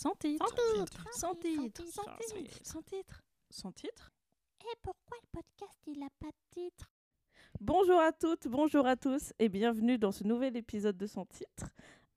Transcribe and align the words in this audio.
Sans 0.00 0.14
titre. 0.14 0.46
Sans 0.48 0.54
titre. 0.54 1.04
Sans 1.12 1.34
titre. 1.34 1.82
Sans 1.86 2.04
titre. 2.16 2.58
Sans 2.62 2.82
titre. 2.82 3.22
Sans 3.50 3.72
titre. 3.72 4.10
Et 4.62 4.74
pourquoi 4.80 5.18
le 5.20 5.26
podcast 5.30 5.78
il 5.86 6.02
a 6.02 6.08
pas 6.18 6.28
de 6.28 6.62
titre? 6.62 6.90
Bonjour 7.60 8.00
à 8.00 8.10
toutes, 8.10 8.48
bonjour 8.48 8.86
à 8.86 8.96
tous 8.96 9.34
et 9.38 9.50
bienvenue 9.50 9.98
dans 9.98 10.10
ce 10.10 10.24
nouvel 10.24 10.56
épisode 10.56 10.96
de 10.96 11.06
Sans 11.06 11.26
titre. 11.26 11.68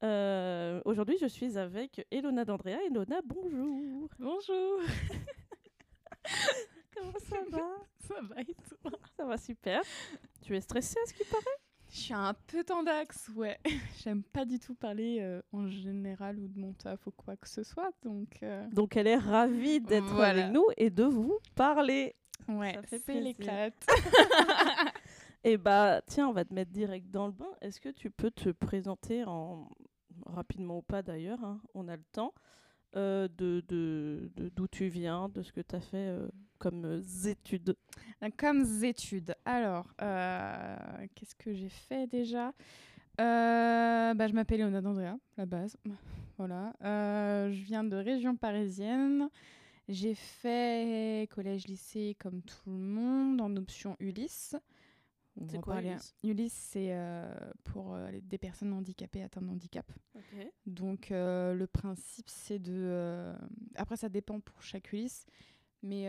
Euh, 0.02 0.80
Aujourd'hui, 0.86 1.18
je 1.20 1.26
suis 1.26 1.58
avec 1.58 2.08
Elona 2.10 2.46
d'Andrea. 2.46 2.82
Elona, 2.86 3.20
bonjour. 3.26 4.08
Bonjour, 4.18 4.80
Comment 6.96 7.20
ça 7.20 7.44
va? 7.50 7.68
Ça 8.08 8.22
va 8.22 8.42
et 8.44 8.56
toi? 8.80 8.92
Ça 9.18 9.26
va 9.26 9.38
super. 9.38 9.82
Tu 10.42 10.56
es 10.56 10.62
stressée 10.62 11.00
à 11.04 11.10
ce 11.10 11.14
qui 11.16 11.26
paraît? 11.26 11.60
Je 11.94 12.00
suis 12.00 12.14
un 12.16 12.34
peu 12.48 12.64
tendax, 12.64 13.30
ouais. 13.36 13.60
J'aime 14.04 14.24
pas 14.24 14.46
du 14.46 14.58
tout 14.58 14.74
parler 14.74 15.20
euh, 15.22 15.42
en 15.52 15.68
général 15.68 16.40
ou 16.40 16.48
de 16.48 16.60
mon 16.60 16.74
taf 16.74 17.06
ou 17.06 17.12
quoi 17.12 17.36
que 17.38 17.48
ce 17.48 17.62
soit, 17.62 17.92
donc 18.02 18.40
euh, 18.42 18.68
Donc, 18.72 18.98
elle 18.98 19.06
est 19.06 19.16
ravie 19.18 19.80
d'être 19.80 20.12
Voilà. 20.14 20.42
avec 20.46 20.54
nous 20.54 20.66
et 20.76 20.90
de 20.90 21.04
vous 21.04 21.38
parler. 21.54 22.16
ouais, 22.48 22.80
Ça 22.90 22.98
fait 22.98 23.20
l'éclate. 23.22 23.76
Et 25.44 25.58
bah, 25.58 26.02
tiens, 26.08 26.30
on 26.30 26.34
va 26.34 26.46
te 26.46 26.54
mettre 26.54 26.72
direct 26.72 27.12
dans 27.12 27.28
le 27.28 27.34
bain. 27.34 27.52
Est-ce 27.62 27.80
que 27.80 27.90
tu 27.90 28.10
peux 28.10 28.32
te 28.32 28.50
présenter 28.50 29.24
en 29.26 29.70
rapidement 30.26 30.78
ou 30.78 30.82
pas 30.82 31.02
d'ailleurs, 31.04 31.44
hein, 31.44 31.60
on 31.76 31.88
a 31.90 31.96
le 31.98 32.04
temps, 32.12 32.34
euh, 32.96 33.28
de 33.38 33.64
de- 33.68 34.32
de- 34.36 34.50
d'où 34.50 34.68
tu 34.68 34.88
viens, 34.88 35.30
de 35.30 35.42
ce 35.42 35.52
que 35.52 35.62
tu 35.62 35.76
as 35.76 35.80
fait 35.82 35.98
euh, 36.10 36.28
comme 36.60 36.86
euh, 36.86 37.02
études. 37.26 37.76
Comme 38.38 38.64
études. 38.84 39.36
Alors, 39.46 39.88
qu'est-ce 39.98 41.36
que 41.36 41.54
j'ai 41.54 41.70
fait 41.70 42.08
déjà? 42.08 42.54
Bah, 43.18 44.28
Je 44.28 44.34
m'appelle 44.34 44.60
Léona 44.60 44.82
d'Andrea, 44.82 45.18
la 45.38 45.46
base. 45.46 45.78
Voilà. 46.38 46.74
Je 46.82 47.64
viens 47.64 47.84
de 47.84 47.96
région 47.96 48.36
parisienne. 48.36 49.30
J'ai 49.88 50.16
fait 50.16 51.28
collège-lycée 51.32 52.16
comme 52.20 52.42
tout 52.42 52.72
le 52.72 52.78
monde 52.78 53.40
en 53.42 53.56
option 53.56 53.96
Ulysse. 54.00 54.56
On 55.36 55.48
C'est 55.48 55.56
va 55.56 55.62
quoi, 55.62 55.74
parler. 55.76 55.90
Ulysse? 55.90 56.16
Ulysse, 56.24 56.54
c'est 56.72 56.90
euh, 56.92 57.34
pour 57.64 57.96
euh, 57.96 58.12
des 58.22 58.38
personnes 58.38 58.72
handicapées 58.74 59.24
atteintes 59.24 59.46
de 59.46 59.50
handicap. 59.50 59.92
Donc 60.66 61.12
euh, 61.12 61.54
le 61.54 61.68
principe 61.68 62.30
c'est 62.30 62.60
de... 62.60 63.34
Après 63.76 63.98
ça 63.98 64.10
dépend 64.10 64.40
pour 64.40 64.62
chaque 64.62 64.92
Ulysse, 64.94 65.26
mais 65.82 66.08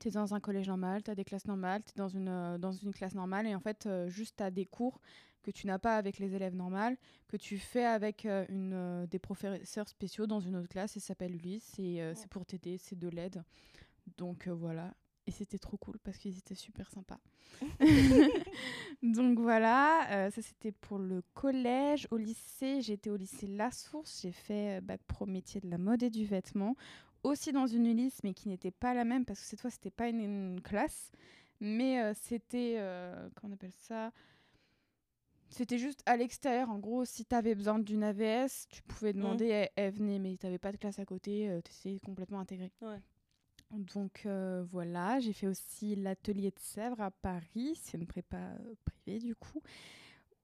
tu 0.00 0.08
es 0.08 0.10
dans 0.10 0.34
un 0.34 0.40
collège 0.40 0.68
normal, 0.68 1.02
tu 1.02 1.10
as 1.10 1.14
des 1.14 1.24
classes 1.24 1.46
normales, 1.46 1.82
tu 1.84 1.90
es 1.90 1.96
dans 1.96 2.08
une, 2.08 2.56
dans 2.58 2.72
une 2.72 2.92
classe 2.92 3.14
normale 3.14 3.46
et 3.46 3.54
en 3.54 3.60
fait 3.60 3.88
juste 4.06 4.36
tu 4.38 4.42
as 4.42 4.50
des 4.50 4.64
cours 4.64 5.00
que 5.42 5.50
tu 5.50 5.66
n'as 5.66 5.78
pas 5.78 5.96
avec 5.96 6.18
les 6.18 6.34
élèves 6.34 6.54
normales, 6.54 6.96
que 7.28 7.36
tu 7.36 7.58
fais 7.58 7.84
avec 7.84 8.24
une, 8.26 9.06
des 9.10 9.18
professeurs 9.18 9.88
spéciaux 9.88 10.26
dans 10.26 10.40
une 10.40 10.56
autre 10.56 10.68
classe 10.68 10.96
et 10.96 11.00
ça 11.00 11.08
s'appelle 11.08 11.34
Ulysse 11.34 11.78
et 11.78 12.02
euh, 12.02 12.14
c'est 12.14 12.28
pour 12.28 12.44
t'aider, 12.46 12.78
c'est 12.78 12.98
de 12.98 13.08
l'aide. 13.08 13.42
Donc 14.18 14.48
voilà. 14.48 14.94
Et 15.26 15.30
c'était 15.32 15.58
trop 15.58 15.76
cool 15.76 15.98
parce 16.02 16.18
qu'ils 16.18 16.36
étaient 16.38 16.54
super 16.54 16.90
sympas. 16.90 17.20
Donc 19.02 19.38
voilà, 19.38 20.10
euh, 20.26 20.30
ça 20.30 20.42
c'était 20.42 20.72
pour 20.72 20.98
le 20.98 21.22
collège. 21.34 22.08
Au 22.10 22.16
lycée, 22.16 22.80
j'étais 22.82 23.10
au 23.10 23.16
lycée 23.16 23.46
La 23.46 23.70
Source. 23.70 24.20
J'ai 24.22 24.32
fait 24.32 24.78
euh, 24.78 24.80
bac 24.80 25.00
pro 25.06 25.26
métier 25.26 25.60
de 25.60 25.68
la 25.70 25.78
mode 25.78 26.02
et 26.02 26.10
du 26.10 26.24
vêtement. 26.24 26.74
Aussi 27.22 27.52
dans 27.52 27.66
une 27.66 27.86
Ulysse, 27.86 28.20
mais 28.24 28.32
qui 28.34 28.48
n'était 28.48 28.70
pas 28.70 28.94
la 28.94 29.04
même 29.04 29.24
parce 29.26 29.40
que 29.40 29.46
cette 29.46 29.60
fois 29.60 29.70
c'était 29.70 29.90
pas 29.90 30.08
une, 30.08 30.20
une 30.20 30.60
classe, 30.62 31.12
mais 31.60 32.00
euh, 32.02 32.14
c'était. 32.14 32.76
euh, 32.78 33.28
comment 33.34 33.52
on 33.52 33.54
appelle 33.54 33.72
ça? 33.72 34.10
C'était 35.50 35.78
juste 35.78 36.02
à 36.06 36.16
l'extérieur. 36.16 36.70
En 36.70 36.78
gros, 36.78 37.04
si 37.04 37.24
tu 37.26 37.34
avais 37.34 37.54
besoin 37.54 37.78
d'une 37.78 38.04
AVS, 38.04 38.68
tu 38.70 38.82
pouvais 38.82 39.12
demander, 39.12 39.48
elle, 39.48 39.68
elle 39.76 39.92
venait, 39.92 40.18
mais 40.18 40.36
tu 40.36 40.46
n'avais 40.46 40.58
pas 40.58 40.72
de 40.72 40.76
classe 40.76 40.98
à 41.00 41.04
côté, 41.04 41.60
tu 41.64 41.88
étais 41.90 42.00
complètement 42.00 42.38
intégré. 42.40 42.70
Ouais. 42.80 43.00
Donc 43.70 44.22
euh, 44.26 44.64
voilà, 44.68 45.20
j'ai 45.20 45.32
fait 45.32 45.46
aussi 45.46 45.94
l'atelier 45.94 46.50
de 46.50 46.58
Sèvres 46.58 47.00
à 47.00 47.10
Paris, 47.10 47.78
c'est 47.80 47.98
une 47.98 48.06
prépa 48.06 48.36
euh, 48.36 48.74
privée 48.84 49.20
du 49.20 49.36
coup, 49.36 49.62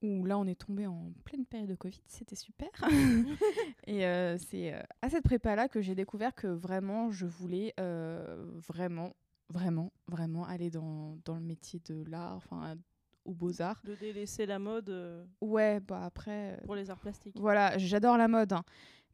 où 0.01 0.25
là 0.25 0.39
on 0.39 0.47
est 0.47 0.55
tombé 0.55 0.87
en 0.87 1.13
pleine 1.25 1.45
période 1.45 1.69
de 1.69 1.75
Covid, 1.75 2.01
c'était 2.07 2.37
super. 2.37 2.69
Et 3.87 4.07
euh, 4.07 4.39
c'est 4.39 4.75
à 5.03 5.11
cette 5.11 5.25
prépa-là 5.25 5.69
que 5.69 5.81
j'ai 5.81 5.97
découvert 5.97 6.35
que 6.35 6.47
vraiment 6.47 7.11
je 7.11 7.27
voulais 7.27 7.75
euh, 7.81 8.47
vraiment, 8.69 9.17
vraiment, 9.49 9.93
vraiment 10.07 10.45
aller 10.45 10.71
dans, 10.71 11.19
dans 11.25 11.35
le 11.35 11.43
métier 11.43 11.81
de 11.89 12.05
l'art, 12.09 12.37
enfin 12.37 12.77
aux 13.25 13.35
beaux-arts. 13.35 13.81
De 13.83 13.97
délaisser 13.97 14.47
la 14.47 14.61
mode 14.61 15.27
Ouais, 15.41 15.81
bah 15.81 16.05
après... 16.05 16.61
pour 16.65 16.77
les 16.77 16.91
arts 16.91 17.01
plastiques. 17.01 17.37
voilà, 17.41 17.77
j'adore 17.77 18.17
la 18.17 18.29
mode, 18.29 18.53
hein. 18.53 18.63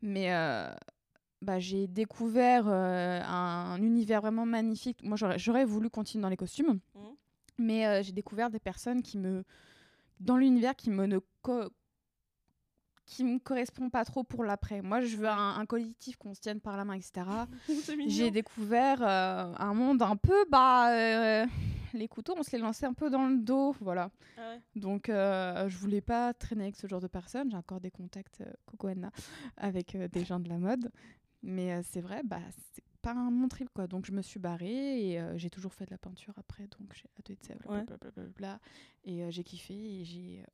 mais 0.03 0.31
bah, 1.43 1.59
j'ai 1.59 1.87
découvert 1.89 2.65
euh, 2.69 3.21
un, 3.23 3.75
un 3.75 3.83
univers 3.83 4.21
vraiment 4.23 4.47
magnifique. 4.47 5.03
Moi, 5.03 5.17
j'aurais- 5.37 5.65
voulu 5.65 5.91
continuer 5.91 6.23
dans 6.23 6.29
les 6.29 6.37
costumes, 6.37 6.79
Mhm. 6.95 7.03
mais 7.59 7.87
euh, 7.87 8.03
j'ai 8.03 8.13
découvert 8.13 8.49
des 8.49 8.61
personnes 8.61 9.03
qui 9.03 9.19
me, 9.19 9.45
dans 10.21 10.37
l'univers, 10.37 10.75
qui 10.77 10.91
me 10.91 11.05
ne 11.07 11.19
co- 11.43 11.69
qui 13.05 13.25
me 13.25 13.39
correspond 13.39 13.91
pas 13.91 14.05
trop 14.05 14.23
pour 14.25 14.45
l'après. 14.45 14.81
Moi, 14.81 15.01
je 15.03 15.17
veux 15.17 15.29
un, 15.29 15.57
un 15.59 15.67
collectif 15.67 16.17
qu'on 16.17 16.35
se 16.35 16.41
tienne 16.41 16.61
par 16.61 16.77
la 16.77 16.85
main, 16.85 16.95
etc. 16.95 17.27
J'ai 18.07 18.31
découvert 18.31 19.03
euh, 19.03 19.53
un 19.59 19.75
monde 19.75 20.01
un 20.03 20.17
peu, 20.17 20.45
bah, 20.49 21.45
les 21.95 22.09
couteaux, 22.09 22.35
on 22.39 22.43
se 22.43 22.53
les 22.53 22.59
lançait 22.63 22.87
un 22.87 22.95
peu 22.95 23.11
dans 23.11 23.27
le 23.27 23.37
dos, 23.39 23.75
voilà. 23.81 24.11
Ah 24.39 24.53
ouais. 24.53 24.61
Donc, 24.81 25.09
euh, 25.11 25.69
je 25.69 25.77
voulais 25.77 26.01
pas 26.01 26.33
traîner 26.33 26.63
avec 26.63 26.77
ce 26.77 26.87
genre 26.87 27.01
de 27.01 27.07
personnes. 27.09 27.51
J'ai 27.51 27.57
encore 27.57 27.81
des 27.81 27.91
contacts, 27.91 28.41
euh, 28.41 28.51
coucou 28.65 28.87
Anna, 28.87 29.11
avec 29.59 29.95
euh, 29.95 30.09
des 30.09 30.25
gens 30.25 30.41
de 30.41 30.49
la 30.49 30.57
mode. 30.59 30.91
Mais 31.43 31.73
euh, 31.73 31.83
c'est 31.85 32.01
vrai, 32.01 32.23
bah, 32.25 32.41
c'est 32.75 32.85
pas 33.03 33.13
un 33.13 33.31
mon 33.31 33.49
trip, 33.49 33.69
quoi. 33.75 33.87
Donc, 33.87 34.07
je 34.07 34.13
me 34.13 34.23
suis 34.23 34.39
barrée 34.39 35.11
et 35.11 35.21
euh, 35.21 35.37
j'ai 35.37 35.51
toujours 35.51 35.75
fait 35.75 35.85
de 35.87 35.91
la 35.91 35.99
peinture 35.99 36.35
après. 36.39 36.69
Donc, 36.79 36.93
j'ai 36.95 37.09
atelier 37.19 37.37
de 37.41 37.45
sèvres, 37.45 37.69
Ouais. 37.69 37.85
blablabla. 37.85 38.61
Et 39.05 39.25
euh, 39.25 39.31
j'ai 39.31 39.43
kiffé 39.43 39.75
et 39.75 40.05
j'ai, 40.05 40.41
euh, 40.41 40.47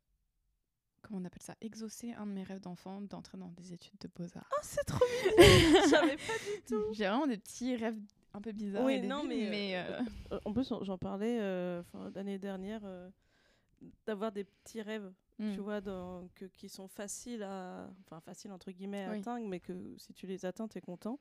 comment 1.02 1.20
on 1.20 1.24
appelle 1.26 1.42
ça, 1.42 1.54
exaucé 1.60 2.12
un 2.12 2.24
de 2.26 2.32
mes 2.32 2.42
rêves 2.42 2.60
d'enfant 2.60 3.02
d'entrer 3.02 3.36
dans 3.36 3.50
des 3.50 3.74
études 3.74 3.98
de 4.00 4.08
beaux-arts. 4.16 4.48
Oh, 4.50 4.60
c'est 4.62 4.84
trop 4.84 5.04
mignon. 5.04 5.34
Je 5.84 5.88
savais 5.90 6.16
pas 6.16 6.38
du 6.38 6.62
tout. 6.66 6.84
J'ai 6.92 7.06
vraiment 7.06 7.26
des 7.26 7.36
petits 7.38 7.76
rêves 7.76 7.98
un 8.32 8.40
peu 8.40 8.52
bizarres. 8.52 8.84
Oui, 8.84 9.00
non, 9.02 9.24
mais, 9.24 9.76
euh, 9.76 10.00
Euh, 10.32 10.40
en 10.46 10.52
plus, 10.54 10.72
j'en 10.82 10.96
parlais 10.98 11.38
euh, 11.40 11.80
enfin, 11.80 12.10
l'année 12.14 12.38
dernière, 12.38 12.80
euh, 12.84 13.10
d'avoir 14.06 14.32
des 14.32 14.44
petits 14.44 14.80
rêves, 14.82 15.12
mm. 15.38 15.52
tu 15.54 15.60
vois, 15.60 15.80
dans- 15.80 16.28
que, 16.34 16.44
qui 16.46 16.68
sont 16.68 16.88
faciles 16.88 17.42
à, 17.42 17.88
enfin 18.04 18.20
faciles 18.20 18.52
entre 18.52 18.70
guillemets 18.70 19.04
à 19.04 19.10
Oui. 19.12 19.18
atteindre, 19.20 19.46
mais 19.48 19.60
que 19.60 19.96
si 19.98 20.12
tu 20.12 20.26
les 20.26 20.44
atteins, 20.46 20.68
t'es 20.68 20.80
content. 20.80 21.18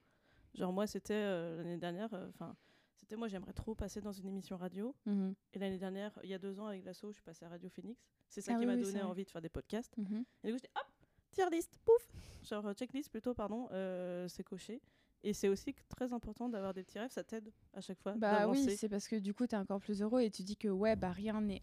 Genre 0.55 0.71
moi, 0.73 0.87
c'était 0.87 1.13
euh, 1.13 1.57
l'année 1.57 1.77
dernière, 1.77 2.13
euh, 2.13 2.27
enfin, 2.29 2.55
c'était 2.95 3.15
moi, 3.15 3.27
j'aimerais 3.27 3.53
trop 3.53 3.75
passer 3.75 4.01
dans 4.01 4.11
une 4.11 4.27
émission 4.27 4.57
radio. 4.57 4.95
Mhm. 5.05 5.35
Et 5.53 5.59
l'année 5.59 5.77
dernière, 5.77 6.17
il 6.23 6.29
y 6.29 6.33
a 6.33 6.39
deux 6.39 6.59
ans 6.59 6.67
avec 6.67 6.83
l'asso, 6.83 7.05
je 7.09 7.11
suis 7.13 7.21
passée 7.23 7.45
à 7.45 7.49
Radio 7.49 7.69
Phoenix. 7.69 8.01
C'est 8.29 8.41
ça 8.41 8.53
Ah 8.53 8.55
qui 8.59 8.61
oui, 8.61 8.75
m'a 8.75 8.75
donné 8.81 9.01
envie 9.03 9.23
de 9.23 9.29
faire 9.29 9.41
des 9.41 9.49
podcasts. 9.49 9.95
Mhm. 9.97 10.25
Et 10.43 10.47
du 10.47 10.53
coup, 10.53 10.59
j'étais 10.61 10.71
hop, 10.75 10.87
tier 11.31 11.45
list, 11.51 11.77
pouf, 11.85 12.07
genre 12.43 12.65
euh, 12.65 12.73
checklist 12.73 13.09
plutôt, 13.11 13.33
pardon, 13.33 13.67
euh, 13.71 14.27
c'est 14.27 14.43
coché. 14.43 14.81
Et 15.23 15.33
c'est 15.33 15.47
aussi 15.47 15.73
très 15.89 16.13
important 16.13 16.47
d'avoir 16.47 16.73
des 16.73 16.83
petits 16.83 16.99
rêves, 16.99 17.11
ça 17.11 17.23
t'aide 17.23 17.51
à 17.73 17.81
chaque 17.81 17.99
fois. 17.99 18.13
Bah 18.15 18.47
oui, 18.47 18.69
c'est 18.77 18.87
parce 18.89 19.07
que 19.07 19.15
du 19.15 19.33
coup, 19.33 19.47
tu 19.47 19.55
es 19.55 19.57
encore 19.57 19.79
plus 19.79 20.01
heureux 20.01 20.21
et 20.21 20.29
tu 20.29 20.43
dis 20.43 20.55
que 20.57 20.67
ouais, 20.67 20.95
bah 20.95 21.11
rien 21.11 21.41
n'est 21.41 21.61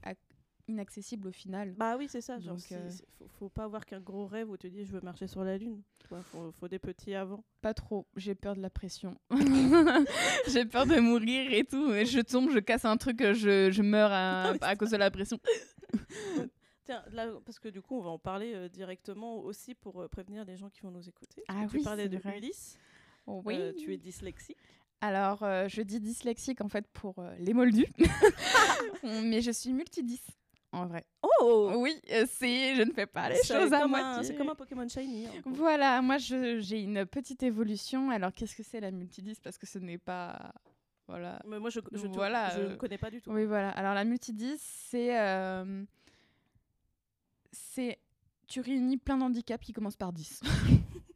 inaccessible 0.69 1.29
au 1.29 1.33
final. 1.33 1.75
Bah 1.77 1.97
oui, 1.99 2.07
c'est 2.09 2.21
ça. 2.21 2.39
Genre, 2.39 2.55
Donc, 2.55 2.73
euh, 2.73 2.91
faut, 3.19 3.29
faut 3.39 3.49
pas 3.49 3.65
avoir 3.65 3.85
qu'un 3.85 4.01
gros 4.01 4.27
rêve 4.27 4.51
où 4.51 4.57
tu 4.57 4.71
dis 4.71 4.85
je 4.85 4.93
veux 4.93 5.01
marcher 5.01 5.27
sur 5.27 5.45
la 5.45 5.59
lune. 5.59 5.83
Tu 5.99 6.09
vois, 6.09 6.23
faut, 6.23 6.53
faut 6.53 6.69
des 6.69 6.79
petits 6.79 7.15
avant. 7.15 7.45
Pas 7.61 7.75
trop, 7.75 8.07
j'ai 8.17 8.35
peur 8.35 8.55
de 8.57 8.61
la 8.61 8.71
pression. 8.71 9.17
j'ai 10.49 10.65
peur 10.65 10.87
de 10.87 10.99
mourir 11.01 11.53
et 11.53 11.65
tout. 11.65 11.93
Et 11.93 12.07
je 12.07 12.21
tombe, 12.21 12.51
je 12.51 12.59
casse 12.59 12.85
un 12.85 12.97
truc, 12.97 13.21
je, 13.21 13.71
je 13.71 13.83
meurs 13.83 14.13
à, 14.13 14.53
à 14.61 14.77
cause 14.77 14.91
de 14.91 14.97
la 14.97 15.11
pression. 15.11 15.39
Tiens, 16.85 17.03
là, 17.13 17.29
parce 17.47 17.59
que 17.59 17.69
du 17.69 17.81
coup, 17.81 17.97
on 17.97 18.03
va 18.03 18.11
en 18.11 18.19
parler 18.19 18.53
euh, 18.55 18.69
directement 18.69 19.39
aussi 19.39 19.75
pour 19.75 20.03
euh, 20.03 20.09
prévenir 20.09 20.45
les 20.45 20.57
gens 20.57 20.69
qui 20.69 20.83
vont 20.83 20.91
nous 20.91 21.09
écouter. 21.09 21.43
Ah 21.49 21.65
tu 21.71 21.79
oui, 21.79 21.83
parlais 21.83 22.09
de 22.09 22.19
vrai. 22.19 22.39
Ulysse. 22.39 22.79
Oui. 23.27 23.57
Tu 23.77 23.95
es 23.95 23.97
dyslexique. 23.97 24.59
Alors, 25.01 25.41
je 25.41 25.83
dis 25.83 26.01
dyslexique 26.01 26.63
en 26.63 26.69
fait 26.69 26.87
pour 26.93 27.15
les 27.39 27.53
moldus. 27.53 27.93
Mais 29.03 29.43
je 29.43 29.51
suis 29.51 29.73
multidys 29.73 30.21
en 30.75 30.87
vrai. 30.87 31.05
Oh 31.41 31.73
Oui, 31.77 31.95
euh, 32.11 32.27
c'est, 32.29 32.75
je 32.77 32.83
ne 32.83 32.93
fais 32.93 33.07
pas 33.07 33.29
les 33.31 33.43
choses 33.43 33.73
à 33.73 33.87
moitié. 33.87 34.25
C'est 34.25 34.37
comme 34.37 34.49
un 34.51 34.55
Pokémon 34.55 34.89
Shiny. 34.89 35.27
hein. 35.27 35.31
Voilà, 35.47 36.01
moi 36.03 36.19
j'ai 36.19 36.81
une 36.83 37.07
petite 37.07 37.43
évolution. 37.43 38.11
Alors 38.11 38.33
qu'est-ce 38.33 38.55
que 38.55 38.63
c'est 38.63 38.81
la 38.81 38.91
multidys 38.91 39.37
Parce 39.43 39.57
que 39.59 39.67
ce 39.67 39.79
n'est 39.79 39.99
pas. 39.99 40.53
Voilà. 41.07 41.41
Mais 41.47 41.59
moi, 41.59 41.69
je, 41.69 41.81
je, 41.93 42.07
Voilà, 42.07 42.51
je 42.57 42.61
euh, 42.61 42.71
ne 42.71 42.75
connais 42.77 42.97
pas 42.97 43.11
du 43.11 43.21
tout. 43.21 43.31
Oui, 43.31 43.45
voilà. 43.45 43.71
Alors 43.71 43.93
la 43.95 44.05
multidys, 44.05 44.57
c'est. 44.59 45.19
euh, 45.21 45.85
c'est. 47.53 47.99
Tu 48.47 48.61
réunis 48.61 48.99
plein 48.99 49.17
d'handicaps 49.17 49.65
qui 49.65 49.73
commencent 49.73 49.97
par 49.97 50.13
10. 50.13 50.41
Genre, 50.45 50.51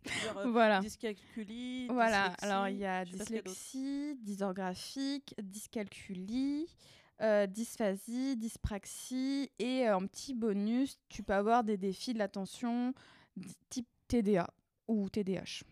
euh, 0.39 0.51
voilà. 0.51 0.81
dyscalculie, 0.81 1.87
Voilà, 1.89 2.29
dyslexie, 2.31 2.45
alors 2.47 2.69
il 2.69 2.77
y 2.79 2.87
a 2.87 3.05
dyslexie, 3.05 4.17
dysorgraphique, 4.23 5.35
dyscalculie, 5.43 6.67
euh, 7.21 7.47
dysphasie, 7.47 8.37
dyspraxie 8.37 9.51
et 9.59 9.89
euh, 9.89 9.97
en 9.97 10.07
petit 10.07 10.35
bonus, 10.35 10.99
tu 11.09 11.23
peux 11.23 11.35
avoir 11.35 11.65
des 11.65 11.77
défis 11.77 12.15
de 12.15 12.19
l'attention 12.19 12.95
type 13.71 13.89
TDA 14.09 14.49
ou 14.87 15.09
TDAH. 15.09 15.65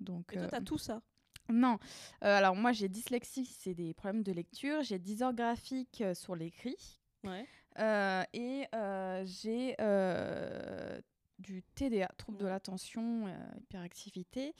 Donc, 0.00 0.32
Et 0.32 0.36
toi, 0.36 0.44
euh, 0.44 0.48
t'as 0.50 0.60
tout 0.60 0.78
ça? 0.78 1.00
non. 1.48 1.78
Euh, 2.22 2.36
alors 2.38 2.56
moi, 2.56 2.72
j'ai 2.72 2.88
dyslexie, 2.88 3.44
c'est 3.44 3.74
des 3.74 3.92
problèmes 3.94 4.22
de 4.22 4.32
lecture. 4.32 4.82
J'ai 4.82 4.98
dysorgraphique 4.98 6.00
euh, 6.00 6.14
sur 6.14 6.34
l'écrit. 6.36 6.76
Ouais. 7.22 7.46
Euh, 7.78 8.22
et 8.32 8.66
euh, 8.74 9.24
j'ai 9.26 9.74
euh, 9.80 11.00
du 11.38 11.62
TDA, 11.74 12.08
trouble 12.16 12.38
de 12.38 12.46
l'attention, 12.46 13.26
euh, 13.26 13.32
hyperactivité. 13.60 14.54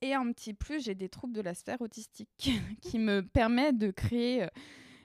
Et 0.00 0.14
un 0.14 0.32
petit 0.32 0.54
plus, 0.54 0.82
j'ai 0.84 0.94
des 0.94 1.08
troubles 1.08 1.34
de 1.34 1.40
la 1.40 1.54
sphère 1.54 1.80
autistique 1.80 2.50
qui 2.80 2.98
me 2.98 3.20
permettent 3.22 3.78
de 3.78 3.90
créer 3.90 4.44
euh, 4.44 4.48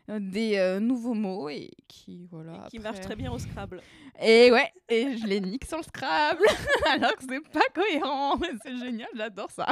des 0.08 0.58
euh, 0.58 0.80
nouveaux 0.80 1.14
mots 1.16 1.50
et 1.50 1.72
qui, 1.88 2.26
voilà. 2.28 2.66
Et 2.68 2.70
qui 2.70 2.78
après- 2.78 2.80
marche 2.92 3.02
très 3.02 3.16
bien 3.16 3.32
au 3.32 3.40
Scrabble. 3.40 3.82
Et 4.22 4.52
ouais, 4.52 4.72
et 4.90 5.18
je 5.18 5.26
les 5.28 5.42
nique 5.42 5.66
sur 5.66 5.78
le 5.78 5.84
Scrabble, 5.84 6.44
alors 6.90 7.16
que 7.16 7.24
c'est 7.28 7.50
pas 7.50 7.68
cohérent. 7.74 8.40
C'est 8.64 8.78
génial, 8.78 9.10
j'adore 9.16 9.52
ça. 9.52 9.68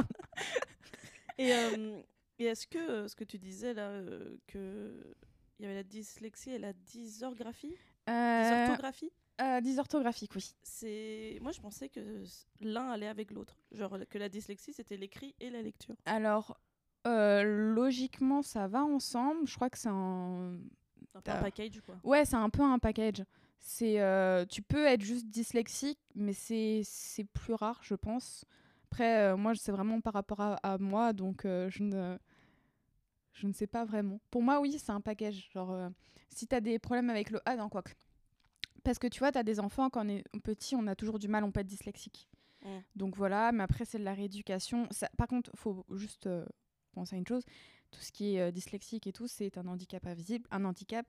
Et, 1.37 1.53
euh, 1.53 2.01
et 2.39 2.45
est-ce 2.45 2.67
que 2.67 2.77
euh, 2.77 3.07
ce 3.07 3.15
que 3.15 3.23
tu 3.23 3.37
disais 3.37 3.73
là, 3.73 3.89
euh, 3.89 4.37
que 4.47 5.15
il 5.59 5.63
y 5.63 5.65
avait 5.65 5.75
la 5.75 5.83
dyslexie 5.83 6.51
et 6.51 6.59
la 6.59 6.73
dysorgraphie, 6.73 7.75
Euh, 8.09 8.41
dysorthographie, 8.43 9.11
euh, 9.41 9.61
dysorthographique, 9.61 10.31
oui. 10.35 10.53
c'est 10.63 11.37
moi 11.41 11.51
je 11.51 11.61
pensais 11.61 11.89
que 11.89 12.23
l'un 12.59 12.89
allait 12.89 13.07
avec 13.07 13.31
l'autre, 13.31 13.57
genre 13.71 13.97
que 14.09 14.17
la 14.17 14.29
dyslexie 14.29 14.73
c'était 14.73 14.97
l'écrit 14.97 15.35
et 15.39 15.49
la 15.49 15.61
lecture. 15.61 15.95
Alors, 16.05 16.51
euh, 16.51 16.55
logiquement, 17.05 18.41
ça 18.41 18.67
va 18.67 18.83
ensemble. 18.83 19.47
Je 19.47 19.55
crois 19.55 19.69
que 19.69 19.77
c'est 19.77 19.89
un... 19.89 20.57
Un 21.15 21.21
peu 21.21 21.31
un 21.31 21.35
Ah. 21.35 21.41
package 21.43 21.81
quoi. 21.81 21.95
Ouais, 22.03 22.25
c'est 22.25 22.35
un 22.35 22.49
peu 22.49 22.63
un 22.63 22.79
package. 22.79 23.23
C'est, 23.59 24.01
euh, 24.01 24.45
tu 24.45 24.61
peux 24.61 24.85
être 24.85 25.01
juste 25.01 25.27
dyslexique, 25.27 25.99
mais 26.15 26.33
c'est, 26.33 26.81
c'est 26.83 27.23
plus 27.23 27.53
rare, 27.53 27.79
je 27.83 27.95
pense. 27.95 28.45
Après, 28.85 29.19
euh, 29.31 29.37
moi, 29.37 29.53
c'est 29.55 29.71
vraiment 29.71 30.01
par 30.01 30.13
rapport 30.13 30.41
à, 30.41 30.55
à 30.63 30.77
moi, 30.79 31.13
donc 31.13 31.45
euh, 31.45 31.69
je, 31.69 31.83
ne, 31.83 32.17
je 33.33 33.47
ne 33.47 33.53
sais 33.53 33.67
pas 33.67 33.85
vraiment. 33.85 34.19
Pour 34.31 34.41
moi, 34.41 34.59
oui, 34.59 34.77
c'est 34.79 34.91
un 34.91 35.01
package. 35.01 35.49
Genre, 35.53 35.71
euh, 35.71 35.89
si 36.29 36.47
tu 36.47 36.55
as 36.55 36.61
des 36.61 36.77
problèmes 36.79 37.09
avec 37.09 37.29
le 37.29 37.39
A, 37.45 37.55
non, 37.55 37.69
quoi 37.69 37.83
que. 37.83 37.91
Parce 38.83 38.99
que 38.99 39.07
tu 39.07 39.19
vois, 39.19 39.31
tu 39.31 39.37
as 39.37 39.43
des 39.43 39.59
enfants, 39.59 39.89
quand 39.89 40.05
on 40.05 40.09
est 40.09 40.23
petit, 40.43 40.75
on 40.75 40.85
a 40.87 40.95
toujours 40.95 41.17
du 41.19 41.27
mal, 41.27 41.43
on 41.43 41.51
peut 41.51 41.61
être 41.61 41.67
dyslexique. 41.67 42.27
Mm. 42.65 42.67
Donc 42.95 43.15
voilà, 43.15 43.51
mais 43.51 43.63
après, 43.63 43.85
c'est 43.85 43.99
de 43.99 44.03
la 44.03 44.13
rééducation. 44.13 44.87
Ça, 44.91 45.09
par 45.17 45.27
contre, 45.27 45.51
faut 45.55 45.85
juste 45.91 46.27
euh, 46.27 46.45
penser 46.93 47.15
à 47.15 47.19
une 47.19 47.27
chose. 47.27 47.43
Tout 47.91 47.99
ce 47.99 48.11
qui 48.11 48.35
est 48.35 48.41
euh, 48.41 48.51
dyslexique 48.51 49.05
et 49.07 49.11
tout, 49.13 49.27
c'est 49.27 49.57
un 49.57 49.67
handicap 49.67 50.05
invisible. 50.07 50.47
Un 50.51 50.63
handicap, 50.65 51.05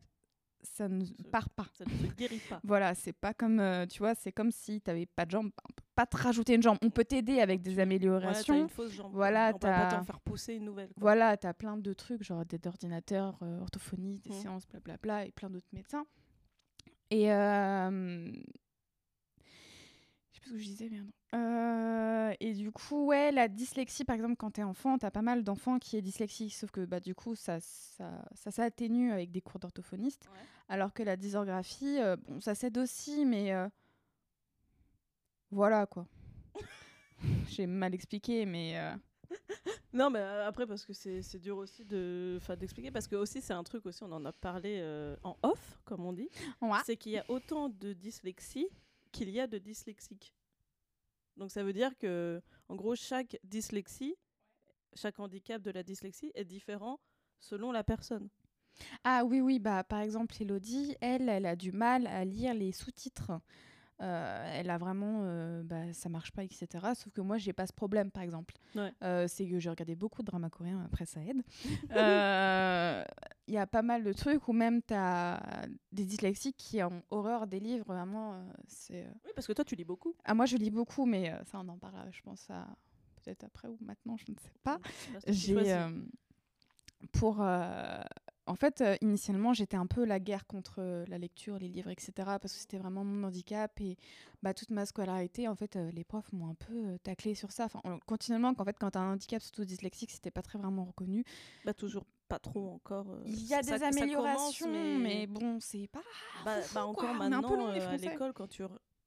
ça 0.63 0.89
ne 0.89 1.05
part 1.31 1.49
pas. 1.51 1.67
Ça 1.75 1.85
ne 1.85 1.91
se 1.91 2.15
guérit 2.15 2.41
pas. 2.49 2.61
Voilà, 2.65 2.95
c'est 2.95 3.13
pas 3.13 3.33
comme, 3.35 3.61
euh, 3.61 3.87
tu 3.87 3.99
vois, 3.99 4.15
c'est 4.15 4.33
comme 4.33 4.51
si 4.51 4.81
tu 4.81 4.91
n'avais 4.91 5.07
pas 5.07 5.25
de 5.27 5.31
jambe. 5.31 5.51
On 5.69 5.73
peut 5.73 5.85
pas 5.95 6.07
te 6.07 6.17
rajouter 6.17 6.55
une 6.55 6.63
jambe. 6.63 6.79
On 6.83 6.91
peut 6.91 7.05
t'aider 7.05 7.41
avec 7.41 7.61
des 7.63 7.71
Voilà, 7.75 7.77
t'as 7.77 7.83
améliorations. 7.83 8.59
une 8.63 8.69
fausse 8.69 8.93
jambe. 8.93 9.13
Voilà, 9.15 9.51
on 9.51 9.53
peut 9.53 9.59
pas 9.69 9.87
t'as- 9.91 9.97
t'en 9.99 10.05
faire 10.05 10.21
pousser 10.21 10.55
une 10.55 10.65
nouvelle. 10.65 10.89
quoi. 10.89 10.97
Voilà, 11.01 11.37
tu 11.37 11.47
as 11.47 11.55
plein 11.55 11.77
de 11.77 11.93
trucs, 11.93 12.23
genre 12.23 12.45
des 12.45 12.59
ordinateurs, 12.67 13.39
euh, 13.43 13.61
orthophonie, 13.61 14.19
des 14.21 14.31
Mhm. 14.31 14.41
séances, 14.41 14.67
blablabla, 14.69 15.27
et 15.27 15.33
plein 15.33 15.51
d'autres 15.51 15.69
médecins. 15.73 16.07
Et. 17.11 17.31
Euh... 17.33 18.33
Je 20.45 20.51
sais 20.51 20.51
plus 20.51 20.51
ce 20.51 20.53
que 20.53 20.59
je 20.59 20.65
disais, 20.65 20.89
merde. 20.91 21.11
Euh, 21.35 22.35
et 22.41 22.53
du 22.53 22.71
coup, 22.71 23.07
ouais, 23.07 23.33
la 23.33 23.49
dyslexie, 23.49 24.05
par 24.05 24.15
exemple, 24.17 24.37
quand 24.37 24.53
t'es 24.53 24.63
enfant, 24.63 24.99
t'as 24.99 25.11
pas 25.11 25.23
mal 25.23 25.43
d'enfants 25.43 25.79
qui 25.79 25.97
est 25.97 26.03
dyslexique, 26.03 26.55
sauf 26.55 26.71
que 26.71 26.85
bah, 26.85 27.01
du 27.01 27.15
coup, 27.15 27.35
ça, 27.35 27.59
ça, 27.61 28.25
ça 28.35 28.51
s'atténue 28.51 29.11
avec 29.13 29.31
des 29.31 29.41
cours 29.41 29.59
d'orthophoniste. 29.59 30.29
Ouais. 30.33 30.39
Alors 30.69 30.93
que 30.93 31.03
la 31.03 31.17
dysorgraphie, 31.17 31.99
euh, 31.99 32.17
bon, 32.29 32.41
ça 32.41 32.55
s'aide 32.55 32.79
aussi, 32.79 33.25
mais 33.25 33.53
euh, 33.53 33.69
voilà 35.51 35.87
quoi. 35.87 36.07
J'ai 37.49 37.67
mal 37.67 37.95
expliqué, 37.95 38.47
mais 38.47 38.77
Non, 39.93 40.11
mais 40.11 40.21
après, 40.21 40.67
parce 40.67 40.85
que 40.85 40.93
c'est 40.93 41.39
dur 41.39 41.57
aussi 41.57 41.85
de- 41.85 42.39
d'expliquer, 42.59 42.91
parce 42.91 43.07
que 43.09 43.17
aussi, 43.17 43.41
c'est 43.41 43.53
un 43.53 43.63
truc 43.65 43.87
aussi, 43.87 44.03
on 44.03 44.13
en 44.13 44.25
a 44.25 44.33
parlé 44.33 44.83
en 45.23 45.37
off, 45.43 45.81
comme 45.85 46.05
on 46.05 46.13
dit, 46.13 46.29
ouais. 46.61 46.79
c'est 46.85 46.97
qu'il 46.97 47.13
y 47.13 47.19
a 47.19 47.25
autant 47.29 47.69
de 47.69 47.93
dyslexie 47.93 48.69
qu'il 49.15 49.31
y 49.31 49.41
a 49.41 49.47
de 49.47 49.59
dyslexiques. 49.59 50.35
Donc 51.37 51.51
ça 51.51 51.63
veut 51.63 51.73
dire 51.73 51.97
que, 51.99 52.43
en 52.69 52.77
gros, 52.77 52.95
chaque 52.97 53.39
dyslexie, 53.45 54.17
chaque 54.95 55.19
handicap 55.19 55.63
de 55.63 55.71
la 55.71 55.83
dyslexie 55.83 56.33
est 56.35 56.45
différent 56.45 57.01
selon 57.41 57.73
la 57.73 57.85
personne. 57.85 58.29
Ah 59.05 59.25
oui, 59.25 59.41
oui, 59.41 59.59
bah 59.59 59.85
par 59.85 60.01
exemple, 60.01 60.35
Elodie, 60.41 60.97
elle, 61.01 61.29
elle 61.29 61.47
a 61.47 61.57
du 61.57 61.73
mal 61.73 62.07
à 62.09 62.25
lire 62.25 62.55
les 62.55 62.73
sous-titres. 62.73 63.33
Euh, 64.03 64.51
elle 64.53 64.71
a 64.71 64.79
vraiment, 64.79 65.21
euh, 65.23 65.63
bah, 65.63 65.93
ça 65.93 66.09
marche 66.09 66.33
pas, 66.33 66.43
etc. 66.43 66.67
Sauf 66.95 67.13
que 67.13 67.21
moi, 67.21 67.39
j'ai 67.39 67.53
pas 67.53 67.67
ce 67.67 67.73
problème, 67.73 68.11
par 68.11 68.25
exemple. 68.25 68.55
Ouais. 68.75 68.93
Euh, 69.05 69.27
c'est 69.29 69.49
que 69.49 69.61
j'ai 69.61 69.71
regardé 69.71 69.95
beaucoup 69.95 70.23
de 70.23 70.27
dramas 70.27 70.51
coréens, 70.51 70.83
après 70.85 71.07
ça 71.07 71.21
aide. 71.23 71.43
Il 73.47 73.55
y 73.55 73.59
a 73.59 73.67
pas 73.67 73.83
mal 73.83 74.05
de 74.05 74.13
trucs 74.13 74.49
où 74.49 74.53
même 74.55 74.81
tu 74.83 74.95
as 74.95 75.67
des 75.93 76.05
dyslexiques 76.05 76.57
qui 76.57 76.83
ont 76.83 77.03
horreur 77.11 77.47
des 77.47 77.61
livres, 77.61 77.85
vraiment. 77.87 78.35
euh, 78.35 78.43
c'est. 78.69 79.05
euh, 79.05 79.11
Oui, 79.25 79.33
parce 79.35 79.47
que 79.47 79.53
toi, 79.53 79.65
tu 79.65 79.75
lis 79.77 79.85
beaucoup. 79.85 80.15
Ah, 80.25 80.33
moi, 80.35 80.47
je 80.47 80.57
lis 80.57 80.71
beaucoup, 80.71 81.05
mais 81.05 81.31
euh, 81.31 81.37
ça, 81.45 81.61
on 81.61 81.69
en 81.69 81.77
parlera, 81.79 82.11
je 82.11 82.23
pense, 82.23 82.49
à 82.51 82.67
peut-être 83.23 83.45
après 83.45 83.69
ou 83.69 83.77
maintenant, 83.81 84.17
je 84.17 84.25
ne 84.33 84.37
sais 84.39 84.51
pas. 84.63 84.79
J'ai 85.27 85.73
euh, 85.73 85.91
pour 87.13 87.41
en 88.47 88.55
fait 88.57 88.83
initialement 89.01 89.53
j'étais 89.55 89.77
un 89.77 89.87
peu 89.87 90.05
la 90.05 90.21
guerre 90.21 90.47
contre 90.47 91.05
la 91.09 91.19
lecture, 91.19 91.59
les 91.59 91.69
livres, 91.69 91.91
etc. 91.91 92.13
Parce 92.39 92.55
que 92.55 92.61
c'était 92.61 92.79
vraiment 92.79 93.05
mon 93.05 93.27
handicap 93.27 93.79
et 93.81 93.97
bah, 94.43 94.55
toute 94.55 94.71
ma 94.71 94.85
scolarité 94.87 95.49
en 95.49 95.55
fait 95.55 95.77
les 95.77 96.05
profs 96.05 96.33
m'ont 96.33 96.49
un 96.49 96.55
peu 96.55 96.99
taclé 97.03 97.35
sur 97.35 97.53
ça. 97.53 97.67
Enfin 97.67 97.81
on- 97.85 97.99
continuellement 98.07 98.55
qu'en 98.55 98.65
fait 98.65 98.77
quand 98.79 98.91
t'as 98.91 99.01
un 99.01 99.13
handicap 99.15 99.43
surtout 99.43 99.65
dyslexique 99.65 100.11
c'était 100.11 100.31
pas 100.31 100.43
très 100.43 100.59
vraiment 100.59 100.85
reconnu. 100.85 101.25
Bah, 101.65 101.75
toujours 101.75 102.05
pas 102.35 102.39
trop 102.41 102.69
encore. 102.71 103.07
euh, 103.11 103.23
Il 103.27 103.45
y 103.47 103.55
a 103.55 103.63
des 103.63 103.71
commence, 103.73 103.83
améliorations 103.97 104.69
mais... 104.71 104.99
mais 104.99 105.27
bon 105.27 105.59
c'est 105.61 105.89
pas 105.89 106.03
Bah, 106.45 106.61
foufou, 106.63 106.75
bah, 106.75 106.81
quoi. 106.81 106.91
encore 106.91 107.13
peu 107.13 107.19
maintenant, 107.19 107.73
des 107.73 107.81
euh, 107.81 107.89
à 107.91 107.97
l'école, 107.97 108.33
quand 108.33 108.49
tu, 108.49 108.63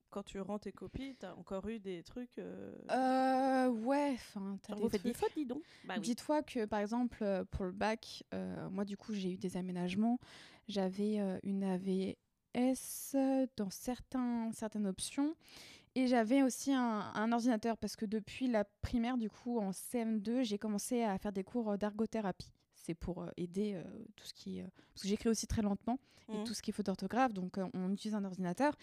quand 0.09 0.23
tu 0.23 0.39
rends 0.39 0.59
tes 0.59 0.71
copies, 0.71 1.15
t'as 1.19 1.33
encore 1.35 1.67
eu 1.67 1.79
des 1.79 2.03
trucs. 2.03 2.37
euh, 2.39 2.73
Euh, 2.91 3.69
ouais 3.69 4.13
enfin 4.13 4.57
t'as 4.63 4.75
des 4.75 4.99
des 4.99 5.13
fautes, 5.13 5.33
dis 5.35 5.45
donc. 5.45 5.61
Bah 5.85 5.95
oui. 5.97 6.01
Dites-toi 6.01 6.41
que 6.43 6.65
par 6.65 6.79
exemple 6.79 7.23
pour 7.51 7.65
le 7.65 7.71
bac, 7.71 8.23
euh, 8.33 8.69
moi 8.69 8.85
du 8.85 8.95
coup 8.97 9.13
j'ai 9.13 9.33
eu 9.33 9.37
des 9.37 9.57
aménagements. 9.57 10.19
J'avais 10.69 11.19
euh, 11.19 11.37
une 11.43 11.63
AVS 11.63 13.15
dans 13.57 13.69
certains, 13.69 14.51
certaines 14.53 14.87
options 14.87 15.35
et 15.95 16.07
j'avais 16.07 16.43
aussi 16.43 16.73
un, 16.73 17.11
un 17.13 17.31
ordinateur 17.31 17.77
parce 17.77 17.95
que 17.95 18.05
depuis 18.05 18.47
la 18.47 18.63
primaire 18.81 19.17
du 19.17 19.29
coup 19.29 19.59
en 19.59 19.71
CM2 19.71 20.43
j'ai 20.43 20.57
commencé 20.57 21.03
à 21.03 21.17
faire 21.17 21.31
des 21.31 21.43
cours 21.43 21.77
d'ergothérapie. 21.77 22.51
C'est 22.87 22.95
pour 22.95 23.21
euh, 23.21 23.29
aider 23.37 23.73
euh, 23.75 23.83
tout 24.15 24.25
ce 24.25 24.33
qui... 24.33 24.61
euh, 24.61 24.65
parce 24.93 25.03
que 25.03 25.07
j'écris 25.09 25.29
aussi 25.29 25.45
très 25.45 25.61
lentement 25.61 25.99
et 26.31 26.37
Mhm. 26.37 26.43
tout 26.45 26.53
ce 26.53 26.61
qui 26.61 26.71
est 26.71 26.73
faute 26.73 26.85
d'orthographe 26.87 27.33
donc 27.33 27.57
on 27.73 27.91
utilise 27.91 28.15
un 28.15 28.23
ordinateur. 28.25 28.75